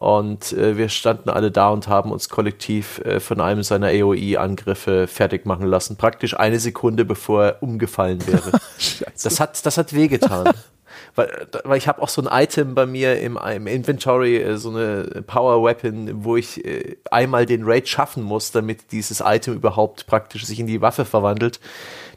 und 0.00 0.54
äh, 0.54 0.78
wir 0.78 0.88
standen 0.88 1.28
alle 1.28 1.50
da 1.50 1.68
und 1.68 1.86
haben 1.86 2.10
uns 2.10 2.30
kollektiv 2.30 3.00
äh, 3.04 3.20
von 3.20 3.38
einem 3.38 3.62
seiner 3.62 3.88
AOE-Angriffe 3.88 5.06
fertig 5.06 5.44
machen 5.44 5.66
lassen. 5.66 5.96
Praktisch 5.96 6.34
eine 6.34 6.58
Sekunde, 6.58 7.04
bevor 7.04 7.44
er 7.44 7.62
umgefallen 7.62 8.26
wäre. 8.26 8.50
das 9.22 9.38
hat, 9.38 9.66
das 9.66 9.76
hat 9.76 9.92
wehgetan. 9.92 10.54
weil, 11.16 11.48
weil 11.64 11.76
ich 11.76 11.86
habe 11.86 12.00
auch 12.00 12.08
so 12.08 12.22
ein 12.22 12.28
Item 12.32 12.74
bei 12.74 12.86
mir 12.86 13.20
im, 13.20 13.36
im 13.36 13.66
Inventory, 13.66 14.38
äh, 14.38 14.56
so 14.56 14.70
eine 14.70 15.22
Power 15.26 15.62
Weapon, 15.62 16.24
wo 16.24 16.38
ich 16.38 16.64
äh, 16.64 16.96
einmal 17.10 17.44
den 17.44 17.64
Raid 17.64 17.86
schaffen 17.86 18.22
muss, 18.22 18.52
damit 18.52 18.92
dieses 18.92 19.20
Item 19.22 19.52
überhaupt 19.52 20.06
praktisch 20.06 20.46
sich 20.46 20.60
in 20.60 20.66
die 20.66 20.80
Waffe 20.80 21.04
verwandelt. 21.04 21.60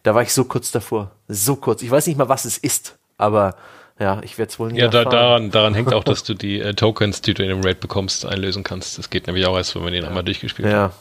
Da 0.04 0.16
war 0.16 0.22
ich 0.22 0.34
so 0.34 0.46
kurz 0.46 0.72
davor. 0.72 1.12
So 1.28 1.58
kurz. 1.58 1.82
Ich 1.82 1.92
weiß 1.92 2.08
nicht 2.08 2.18
mal, 2.18 2.30
was 2.30 2.46
es 2.46 2.58
ist, 2.58 2.98
aber 3.18 3.58
ja, 4.00 4.22
ich 4.24 4.38
werde 4.38 4.50
es 4.50 4.60
wohl 4.60 4.72
nicht 4.72 4.82
Ja, 4.82 4.88
da, 4.88 5.06
daran, 5.06 5.52
daran 5.52 5.74
hängt 5.74 5.94
auch, 5.94 6.04
dass 6.04 6.24
du 6.26 6.34
die 6.34 6.60
äh, 6.60 6.74
Tokens, 6.74 7.22
die 7.22 7.34
du 7.34 7.44
in 7.44 7.50
dem 7.50 7.62
Raid 7.62 7.80
bekommst, 7.80 8.26
einlösen 8.26 8.64
kannst. 8.64 8.98
Das 8.98 9.10
geht 9.10 9.28
nämlich 9.28 9.46
auch 9.46 9.56
erst, 9.56 9.76
wenn 9.76 9.84
man 9.84 9.94
den 9.94 10.04
ja. 10.04 10.10
einmal 10.10 10.24
durchgespielt 10.24 10.70
ja. 10.70 10.84
hat. 10.86 10.94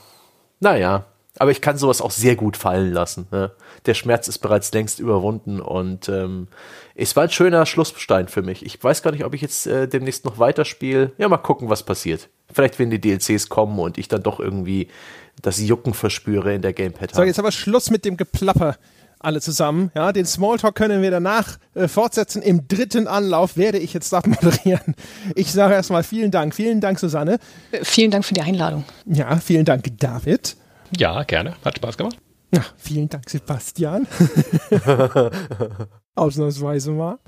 Naja, 0.60 1.06
aber 1.38 1.50
ich 1.50 1.62
kann 1.62 1.78
sowas 1.78 2.02
auch 2.02 2.10
sehr 2.10 2.36
gut 2.36 2.56
fallen 2.56 2.92
lassen. 2.92 3.26
Ne? 3.30 3.52
Der 3.86 3.94
Schmerz 3.94 4.28
ist 4.28 4.38
bereits 4.38 4.72
längst 4.72 5.00
überwunden 5.00 5.60
und 5.60 6.08
ähm, 6.08 6.48
es 6.94 7.16
war 7.16 7.24
ein 7.24 7.30
schöner 7.30 7.64
Schlussstein 7.64 8.28
für 8.28 8.42
mich. 8.42 8.64
Ich 8.64 8.82
weiß 8.82 9.02
gar 9.02 9.12
nicht, 9.12 9.24
ob 9.24 9.32
ich 9.32 9.40
jetzt 9.40 9.66
äh, 9.66 9.88
demnächst 9.88 10.26
noch 10.26 10.38
weiterspiele. 10.38 11.12
Ja, 11.16 11.28
mal 11.28 11.38
gucken, 11.38 11.70
was 11.70 11.84
passiert. 11.84 12.28
Vielleicht, 12.52 12.78
wenn 12.78 12.90
die 12.90 13.00
DLCs 13.00 13.48
kommen 13.48 13.78
und 13.78 13.96
ich 13.96 14.08
dann 14.08 14.22
doch 14.22 14.40
irgendwie 14.40 14.88
das 15.40 15.58
Jucken 15.58 15.94
verspüre 15.94 16.54
in 16.54 16.60
der 16.60 16.74
Gamepad. 16.74 17.14
So, 17.14 17.22
jetzt 17.22 17.38
aber 17.38 17.50
Schluss 17.50 17.90
mit 17.90 18.04
dem 18.04 18.18
Geplapper 18.18 18.76
alle 19.24 19.40
zusammen. 19.40 19.90
Ja, 19.94 20.12
den 20.12 20.26
Smalltalk 20.26 20.74
können 20.74 21.02
wir 21.02 21.10
danach 21.10 21.58
äh, 21.74 21.88
fortsetzen. 21.88 22.42
Im 22.42 22.68
dritten 22.68 23.06
Anlauf 23.06 23.56
werde 23.56 23.78
ich 23.78 23.92
jetzt 23.92 24.12
abmoderieren. 24.12 24.94
Ich 25.34 25.52
sage 25.52 25.74
erstmal 25.74 26.02
vielen 26.02 26.30
Dank. 26.30 26.54
Vielen 26.54 26.80
Dank, 26.80 26.98
Susanne. 26.98 27.38
Äh, 27.70 27.84
vielen 27.84 28.10
Dank 28.10 28.24
für 28.24 28.34
die 28.34 28.42
Einladung. 28.42 28.84
Ja, 29.06 29.36
vielen 29.36 29.64
Dank, 29.64 29.84
David. 29.98 30.56
Ja, 30.96 31.22
gerne. 31.22 31.54
Hat 31.64 31.76
Spaß 31.76 31.96
gemacht. 31.96 32.16
Ja, 32.54 32.64
vielen 32.76 33.08
Dank, 33.08 33.28
Sebastian. 33.28 34.06
Ausnahmsweise 36.14 36.92
mal. 36.92 37.18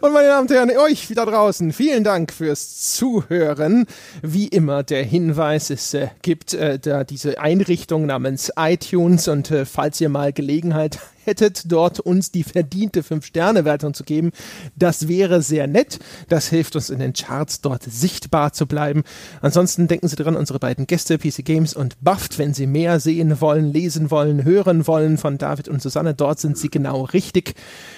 Und 0.00 0.12
meine 0.12 0.28
Damen 0.28 0.46
und 0.46 0.50
Herren, 0.54 0.70
euch 0.78 1.10
wieder 1.10 1.26
draußen, 1.26 1.72
vielen 1.72 2.04
Dank 2.04 2.32
fürs 2.32 2.92
Zuhören. 2.94 3.86
Wie 4.22 4.46
immer 4.46 4.84
der 4.84 5.02
Hinweis, 5.02 5.70
es 5.70 5.94
äh, 5.94 6.08
gibt 6.22 6.54
äh, 6.54 6.78
da 6.78 7.02
diese 7.02 7.40
Einrichtung 7.40 8.06
namens 8.06 8.52
iTunes 8.56 9.26
und 9.26 9.50
äh, 9.50 9.64
falls 9.64 10.00
ihr 10.00 10.08
mal 10.08 10.32
Gelegenheit 10.32 11.00
hättet, 11.28 11.70
dort 11.70 12.00
uns 12.00 12.32
die 12.32 12.42
verdiente 12.42 13.02
5-Sterne-Wertung 13.02 13.94
zu 13.94 14.02
geben. 14.02 14.32
Das 14.74 15.06
wäre 15.06 15.42
sehr 15.42 15.68
nett. 15.68 16.00
Das 16.28 16.48
hilft 16.48 16.74
uns 16.74 16.90
in 16.90 16.98
den 16.98 17.12
Charts 17.12 17.60
dort 17.60 17.84
sichtbar 17.84 18.52
zu 18.52 18.66
bleiben. 18.66 19.04
Ansonsten 19.40 19.86
denken 19.86 20.08
Sie 20.08 20.16
dran, 20.16 20.34
unsere 20.34 20.58
beiden 20.58 20.86
Gäste, 20.86 21.18
PC 21.18 21.44
Games 21.44 21.74
und 21.74 21.96
Buffed, 22.00 22.38
wenn 22.38 22.54
Sie 22.54 22.66
mehr 22.66 22.98
sehen 22.98 23.40
wollen, 23.40 23.72
lesen 23.72 24.10
wollen, 24.10 24.44
hören 24.44 24.86
wollen 24.88 25.18
von 25.18 25.38
David 25.38 25.68
und 25.68 25.80
Susanne, 25.80 26.14
dort 26.14 26.40
sind 26.40 26.58
Sie 26.58 26.70
genau 26.70 27.04
richtig. 27.04 27.54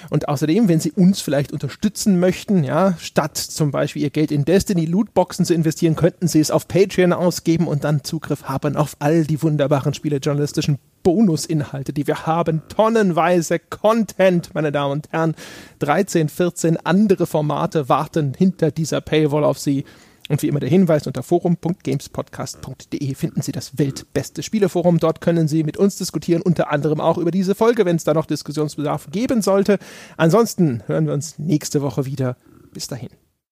Und 0.09 0.27
außerdem, 0.27 0.67
wenn 0.67 0.79
Sie 0.79 0.91
uns 0.91 1.21
vielleicht 1.21 1.51
unterstützen 1.51 2.19
möchten, 2.19 2.63
ja, 2.63 2.95
statt 2.99 3.37
zum 3.37 3.71
Beispiel 3.71 4.03
Ihr 4.03 4.09
Geld 4.11 4.31
in 4.31 4.45
Destiny 4.45 4.85
Lootboxen 4.85 5.45
zu 5.45 5.53
investieren, 5.53 5.95
könnten 5.95 6.27
Sie 6.27 6.39
es 6.39 6.51
auf 6.51 6.67
Patreon 6.67 7.13
ausgeben 7.13 7.67
und 7.67 7.83
dann 7.83 8.03
Zugriff 8.03 8.43
haben 8.43 8.75
auf 8.75 8.95
all 8.99 9.23
die 9.23 9.41
wunderbaren 9.41 9.93
spielejournalistischen 9.93 10.79
Bonusinhalte, 11.03 11.93
die 11.93 12.07
wir 12.07 12.25
haben. 12.25 12.61
Tonnenweise 12.67 13.59
Content, 13.59 14.53
meine 14.53 14.71
Damen 14.71 14.93
und 14.93 15.11
Herren. 15.11 15.35
13, 15.79 16.29
14 16.29 16.77
andere 16.77 17.27
Formate 17.27 17.89
warten 17.89 18.33
hinter 18.37 18.71
dieser 18.71 19.01
Paywall 19.01 19.43
auf 19.43 19.59
Sie. 19.59 19.85
Und 20.29 20.41
wie 20.41 20.47
immer 20.47 20.59
der 20.61 20.69
Hinweis, 20.69 21.07
unter 21.07 21.23
forum.gamespodcast.de 21.23 23.15
finden 23.15 23.41
Sie 23.41 23.51
das 23.51 23.77
weltbeste 23.77 24.43
Spieleforum. 24.43 24.97
Dort 24.99 25.19
können 25.19 25.47
Sie 25.49 25.63
mit 25.63 25.75
uns 25.77 25.97
diskutieren, 25.97 26.41
unter 26.41 26.71
anderem 26.71 27.01
auch 27.01 27.17
über 27.17 27.31
diese 27.31 27.53
Folge, 27.53 27.83
wenn 27.85 27.97
es 27.97 28.05
da 28.05 28.13
noch 28.13 28.27
Diskussionsbedarf 28.27 29.09
geben 29.11 29.41
sollte. 29.41 29.77
Ansonsten 30.15 30.83
hören 30.87 31.07
wir 31.07 31.13
uns 31.13 31.37
nächste 31.37 31.81
Woche 31.81 32.05
wieder. 32.05 32.37
Bis 32.71 32.87
dahin. 32.87 33.09